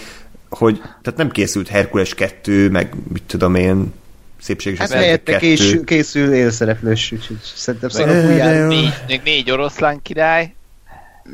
hogy 0.49 0.77
tehát 0.79 1.17
nem 1.17 1.31
készült 1.31 1.69
Herkules 1.69 2.15
2, 2.15 2.71
meg 2.71 2.95
mit 3.13 3.23
tudom 3.27 3.55
én, 3.55 3.93
szépséges 4.41 4.79
Hát 4.79 4.93
helyette 4.93 5.33
kettő. 5.33 5.47
kés, 5.47 5.77
készül 5.85 6.33
élszereplős, 6.33 7.13
úgyhogy 7.13 7.37
szerintem 7.55 7.91
újjá. 8.31 8.53
de- 8.53 8.67
Négy, 8.67 8.93
még 9.09 9.21
négy 9.25 9.51
oroszlán 9.51 10.03
király. 10.03 10.53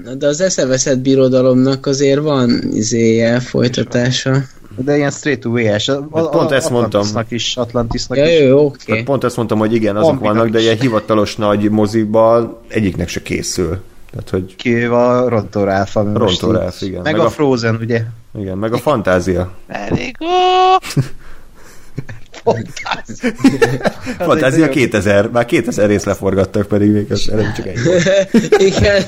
Na, 0.04 0.14
de 0.14 0.26
az 0.26 0.40
eszeveszett 0.40 0.98
birodalomnak 0.98 1.86
azért 1.86 2.20
van 2.20 2.62
izéje, 2.72 3.40
folytatása. 3.40 4.36
De 4.76 4.96
ilyen 4.96 5.10
straight 5.10 5.40
to 5.42 5.50
VS. 5.50 5.88
A, 5.88 6.06
a, 6.10 6.28
Pont 6.28 6.50
ezt 6.50 6.70
mondtam. 6.70 7.00
Atlantisnak 7.00 7.30
is, 7.30 7.56
Atlantisnak 7.56 8.18
Ja, 8.18 8.24
is. 8.32 8.40
jó, 8.40 8.64
oké. 8.64 8.84
Tehát 8.86 9.04
pont 9.04 9.24
ezt 9.24 9.36
mondtam, 9.36 9.58
hogy 9.58 9.74
igen, 9.74 9.96
azok 9.96 10.10
Ambinak 10.10 10.34
vannak, 10.34 10.48
de 10.52 10.60
ilyen 10.60 10.78
hivatalos 10.80 11.36
nagy 11.36 11.70
moziban 11.70 12.58
egyiknek 12.68 13.08
se 13.08 13.22
készül. 13.22 13.78
Tehát, 14.10 14.30
hogy 14.30 14.56
Kivéve 14.56 14.96
a 14.96 15.28
Ronto 15.28 15.64
Ralph, 15.64 15.96
ami 15.96 16.18
most 16.18 16.40
Ronto 16.40 16.56
így- 16.56 16.62
Ralph, 16.62 16.82
igen. 16.82 17.02
Meg, 17.02 17.12
Meg 17.12 17.20
a 17.20 17.24
a- 17.24 17.30
Frozen, 17.30 17.78
ugye? 17.80 18.02
igen, 18.38 18.58
meg 18.58 18.72
a 18.72 18.76
fantázia. 18.78 19.52
Elég 19.68 20.16
Fantázia 24.18 24.68
2000, 24.68 25.28
már 25.30 25.44
2000 25.44 25.88
rész 25.88 26.04
leforgattak, 26.04 26.66
pedig 26.66 26.90
még 26.90 27.12
az 27.12 27.30
előbb 27.30 27.52
csak 27.52 27.66
egy. 27.66 27.78
Igen. 28.58 29.02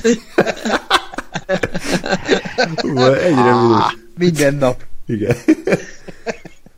Hú, 2.77 2.99
Egyre 2.99 3.55
minős. 3.61 3.97
Minden 4.19 4.55
nap. 4.55 4.83
Igen. 5.07 5.37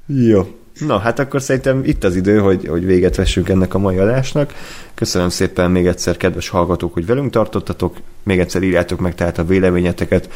Jó. 0.07 0.59
Na, 0.87 0.99
hát 0.99 1.19
akkor 1.19 1.43
szerintem 1.43 1.83
itt 1.85 2.05
az 2.05 2.17
idő, 2.17 2.39
hogy, 2.39 2.67
hogy 2.67 2.85
véget 2.87 3.17
vessünk 3.17 3.49
ennek 3.49 3.75
a 3.75 3.79
mai 3.79 3.99
adásnak. 3.99 4.55
Köszönöm 4.95 5.29
szépen 5.29 5.71
még 5.71 5.87
egyszer, 5.87 6.17
kedves 6.17 6.49
hallgatók, 6.49 6.93
hogy 6.93 7.07
velünk 7.07 7.31
tartottatok. 7.31 7.97
Még 8.23 8.39
egyszer 8.39 8.63
írjátok 8.63 9.01
meg 9.01 9.15
tehát 9.15 9.39
a 9.39 9.45
véleményeteket, 9.45 10.29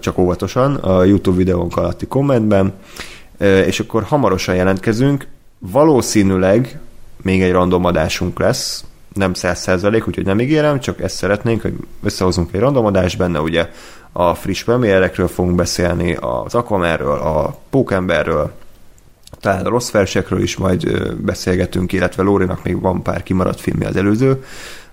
csak 0.00 0.18
óvatosan, 0.18 0.74
a 0.74 1.04
YouTube 1.04 1.36
videónk 1.36 1.76
alatti 1.76 2.06
kommentben. 2.06 2.72
És 3.38 3.80
akkor 3.80 4.02
hamarosan 4.02 4.54
jelentkezünk. 4.54 5.26
Valószínűleg 5.58 6.78
még 7.22 7.42
egy 7.42 7.52
random 7.52 7.84
adásunk 7.84 8.38
lesz, 8.38 8.84
nem 9.14 9.32
100%, 9.34 10.06
úgyhogy 10.08 10.24
nem 10.24 10.40
ígérem, 10.40 10.80
csak 10.80 11.00
ezt 11.00 11.16
szeretnénk, 11.16 11.62
hogy 11.62 11.74
összehozunk 12.02 12.52
egy 12.52 12.60
random 12.60 12.86
adást, 12.86 13.18
benne 13.18 13.40
ugye 13.40 13.68
a 14.12 14.34
friss 14.34 14.62
premierekről 14.62 15.28
fogunk 15.28 15.54
beszélni, 15.54 16.14
az 16.20 16.54
Aquamanről, 16.54 17.18
a 17.18 17.58
Pókemberről, 17.70 18.52
talán 19.40 19.66
a 19.66 19.68
rossz 19.68 19.90
versekről 19.90 20.42
is 20.42 20.56
majd 20.56 21.06
beszélgetünk, 21.16 21.92
illetve 21.92 22.22
Lórinak 22.22 22.64
még 22.64 22.80
van 22.80 23.02
pár 23.02 23.22
kimaradt 23.22 23.60
filmje 23.60 23.88
az 23.88 23.96
előző 23.96 24.44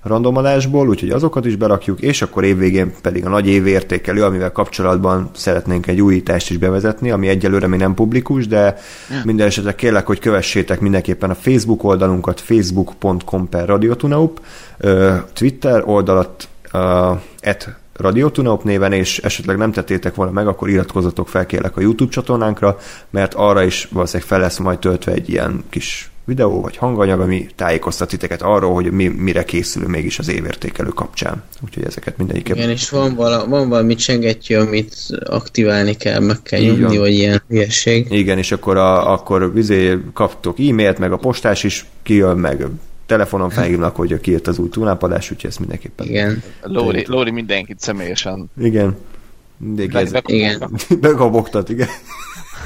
randomadásból, 0.08 0.88
úgyhogy 0.88 1.10
azokat 1.10 1.46
is 1.46 1.56
berakjuk, 1.56 2.02
és 2.02 2.22
akkor 2.22 2.44
évvégén 2.44 2.94
pedig 3.02 3.26
a 3.26 3.30
nagy 3.30 3.48
évértékelő, 3.48 4.24
amivel 4.24 4.52
kapcsolatban 4.52 5.30
szeretnénk 5.36 5.88
egy 5.88 6.02
újítást 6.02 6.50
is 6.50 6.58
bevezetni, 6.58 7.12
ami 7.12 7.28
egyelőre 7.28 7.68
még 7.68 7.80
nem 7.80 7.94
publikus, 7.94 8.48
de 8.48 8.78
minden 9.24 9.48
esetre 9.48 9.76
kérlek, 9.76 10.06
hogy 10.06 10.20
kövessétek 10.20 10.80
mindenképpen 10.80 11.30
a 11.30 11.36
Facebook 11.36 11.84
oldalunkat, 11.84 12.40
facebook.com 12.40 13.50
per 13.50 13.68
radiotunaup, 13.68 14.42
Twitter 15.34 15.84
oldalat, 15.86 16.48
at 17.42 17.76
Radiotunaup 17.98 18.64
néven, 18.64 18.92
és 18.92 19.18
esetleg 19.18 19.58
nem 19.58 19.72
tettétek 19.72 20.16
volna 20.16 20.32
meg, 20.32 20.48
akkor 20.48 20.70
iratkozzatok 20.70 21.28
fel 21.28 21.46
kérlek 21.46 21.78
a 21.78 21.82
YouTube 21.82 22.12
csatornánkra, 22.12 22.78
mert 23.10 23.34
arra 23.34 23.64
is 23.64 23.88
valószínűleg 23.92 24.28
fel 24.28 24.40
lesz 24.40 24.58
majd 24.58 24.80
töltve 24.80 25.12
egy 25.12 25.30
ilyen 25.30 25.64
kis 25.70 26.10
videó 26.26 26.62
vagy 26.62 26.78
hanganyag, 26.78 27.20
ami 27.20 27.48
tájékoztat 27.56 28.10
titeket 28.10 28.42
arról, 28.42 28.74
hogy 28.74 28.92
mi, 28.92 29.08
mire 29.08 29.44
készül 29.44 29.88
mégis 29.88 30.20
az 30.20 30.28
évértékelő 30.28 30.90
kapcsán. 30.90 31.44
Úgyhogy 31.66 31.84
ezeket 31.84 32.18
mindegyiket. 32.18 32.58
Igen, 32.58 32.70
és 32.70 32.90
van, 32.90 33.16
vala, 33.16 33.48
van 33.48 33.70
valami 33.70 33.96
csengettyű, 33.96 34.56
amit 34.56 34.96
aktiválni 35.26 35.94
kell, 35.94 36.20
meg 36.20 36.42
kell 36.44 36.60
nyomni, 36.60 36.82
van. 36.84 36.98
vagy 36.98 37.14
ilyen 37.14 37.42
hülyeség. 37.48 38.08
Igen, 38.10 38.38
és 38.38 38.52
akkor, 38.52 38.78
a, 38.78 39.12
akkor 39.12 39.54
vizé 39.54 39.98
kaptok 40.14 40.60
e-mailt, 40.60 41.00
meg 41.00 41.12
a 41.12 41.18
postás 41.18 41.64
is 41.64 41.86
kijön, 42.04 42.38
meg 42.38 42.66
telefonon 43.06 43.50
felhívnak, 43.60 43.96
hogy 43.96 44.20
kijött 44.20 44.48
az 44.48 44.60
új 44.60 44.70
túlnápadás, 44.70 45.32
úgyhogy 45.32 45.50
ezt 45.50 45.60
mindenképpen. 45.60 46.08
Igen. 46.08 46.44
Lóri, 46.62 47.04
Lóri 47.08 47.32
mindenkit 47.32 47.80
személyesen. 47.80 48.50
Igen. 48.62 48.98
Mindig 49.58 49.96
ez, 49.96 50.12
Meg- 50.12 50.30
Igen. 50.30 50.72
megabogtat, 51.02 51.70
igen. 51.70 51.88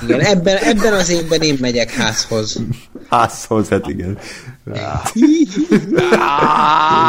Igen, 0.04 0.20
ebben, 0.20 0.58
ebben 0.58 0.94
az 0.94 1.10
évben 1.10 1.42
én 1.42 1.58
megyek 1.60 1.92
házhoz. 1.92 2.62
Házhoz, 3.10 3.68
hát 3.68 3.88
igen. 3.88 4.18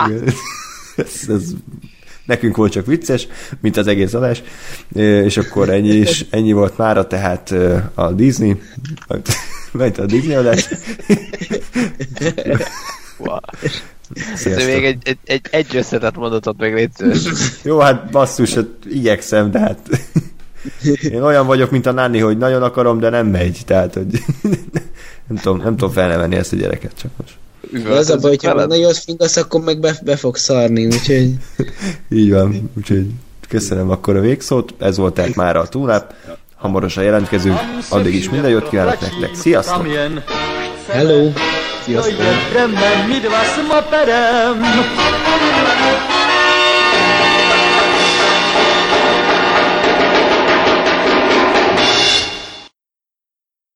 igen. 0.06 0.32
Ez, 0.96 1.28
ez 1.28 1.42
nekünk 2.24 2.56
volt 2.56 2.72
csak 2.72 2.86
vicces, 2.86 3.26
mint 3.60 3.76
az 3.76 3.86
egész 3.86 4.14
adás, 4.14 4.42
és 4.94 5.36
akkor 5.36 5.68
ennyi 5.68 5.88
is, 5.88 6.24
ennyi 6.30 6.52
volt 6.52 6.76
mára, 6.76 7.06
tehát 7.06 7.54
a 7.94 8.12
Disney, 8.12 8.60
ment 9.72 9.98
a 9.98 10.06
Disney 10.06 10.34
adás. 10.34 10.68
Wow. 13.22 13.38
Sziasztok. 14.34 14.66
még 14.66 14.84
egy, 14.84 14.98
egy, 15.04 15.18
egy, 15.24 15.46
egy 15.50 15.76
összetett 15.76 16.16
mondatot 16.16 16.58
meg 16.58 16.74
légy. 16.74 16.90
Jó, 17.62 17.78
hát 17.78 18.10
basszus, 18.10 18.54
hát 18.54 18.66
igyekszem, 18.90 19.50
de 19.50 19.58
hát 19.58 19.78
én 21.02 21.22
olyan 21.22 21.46
vagyok, 21.46 21.70
mint 21.70 21.86
a 21.86 21.92
Nani, 21.92 22.18
hogy 22.18 22.38
nagyon 22.38 22.62
akarom, 22.62 22.98
de 22.98 23.08
nem 23.08 23.26
megy, 23.26 23.60
tehát, 23.66 23.94
hogy 23.94 24.06
nem 25.28 25.38
tudom, 25.42 25.58
nem 25.58 25.76
tudom 25.76 25.90
felnevelni 25.90 26.36
ezt 26.36 26.52
a 26.52 26.56
gyereket, 26.56 26.92
csak 27.00 27.10
most. 27.16 27.34
De 27.84 27.90
az 27.90 28.10
a 28.10 28.16
baj, 28.16 28.30
hogyha 28.30 28.66
nagyon 28.66 28.92
fingasz, 28.92 29.36
akkor 29.36 29.60
meg 29.60 29.80
be, 29.80 29.98
be 30.04 30.16
fog 30.16 30.36
szarni, 30.36 30.86
úgyhogy... 30.86 31.34
Így 32.20 32.30
van, 32.30 32.70
úgyhogy 32.76 33.06
köszönöm 33.48 33.90
akkor 33.90 34.16
a 34.16 34.20
végszót, 34.20 34.74
ez 34.78 34.96
volt 34.96 35.14
tehát 35.14 35.34
már 35.34 35.56
a 35.56 35.68
túláp, 35.68 36.14
hamarosan 36.54 37.04
jelentkezünk, 37.04 37.58
addig 37.88 38.14
is 38.14 38.30
minden 38.30 38.50
jót 38.50 38.68
kívánok 38.68 39.00
nektek, 39.00 39.34
sziasztok! 39.34 39.86
Hello! 40.86 41.30
Sziasztok! 41.84 42.14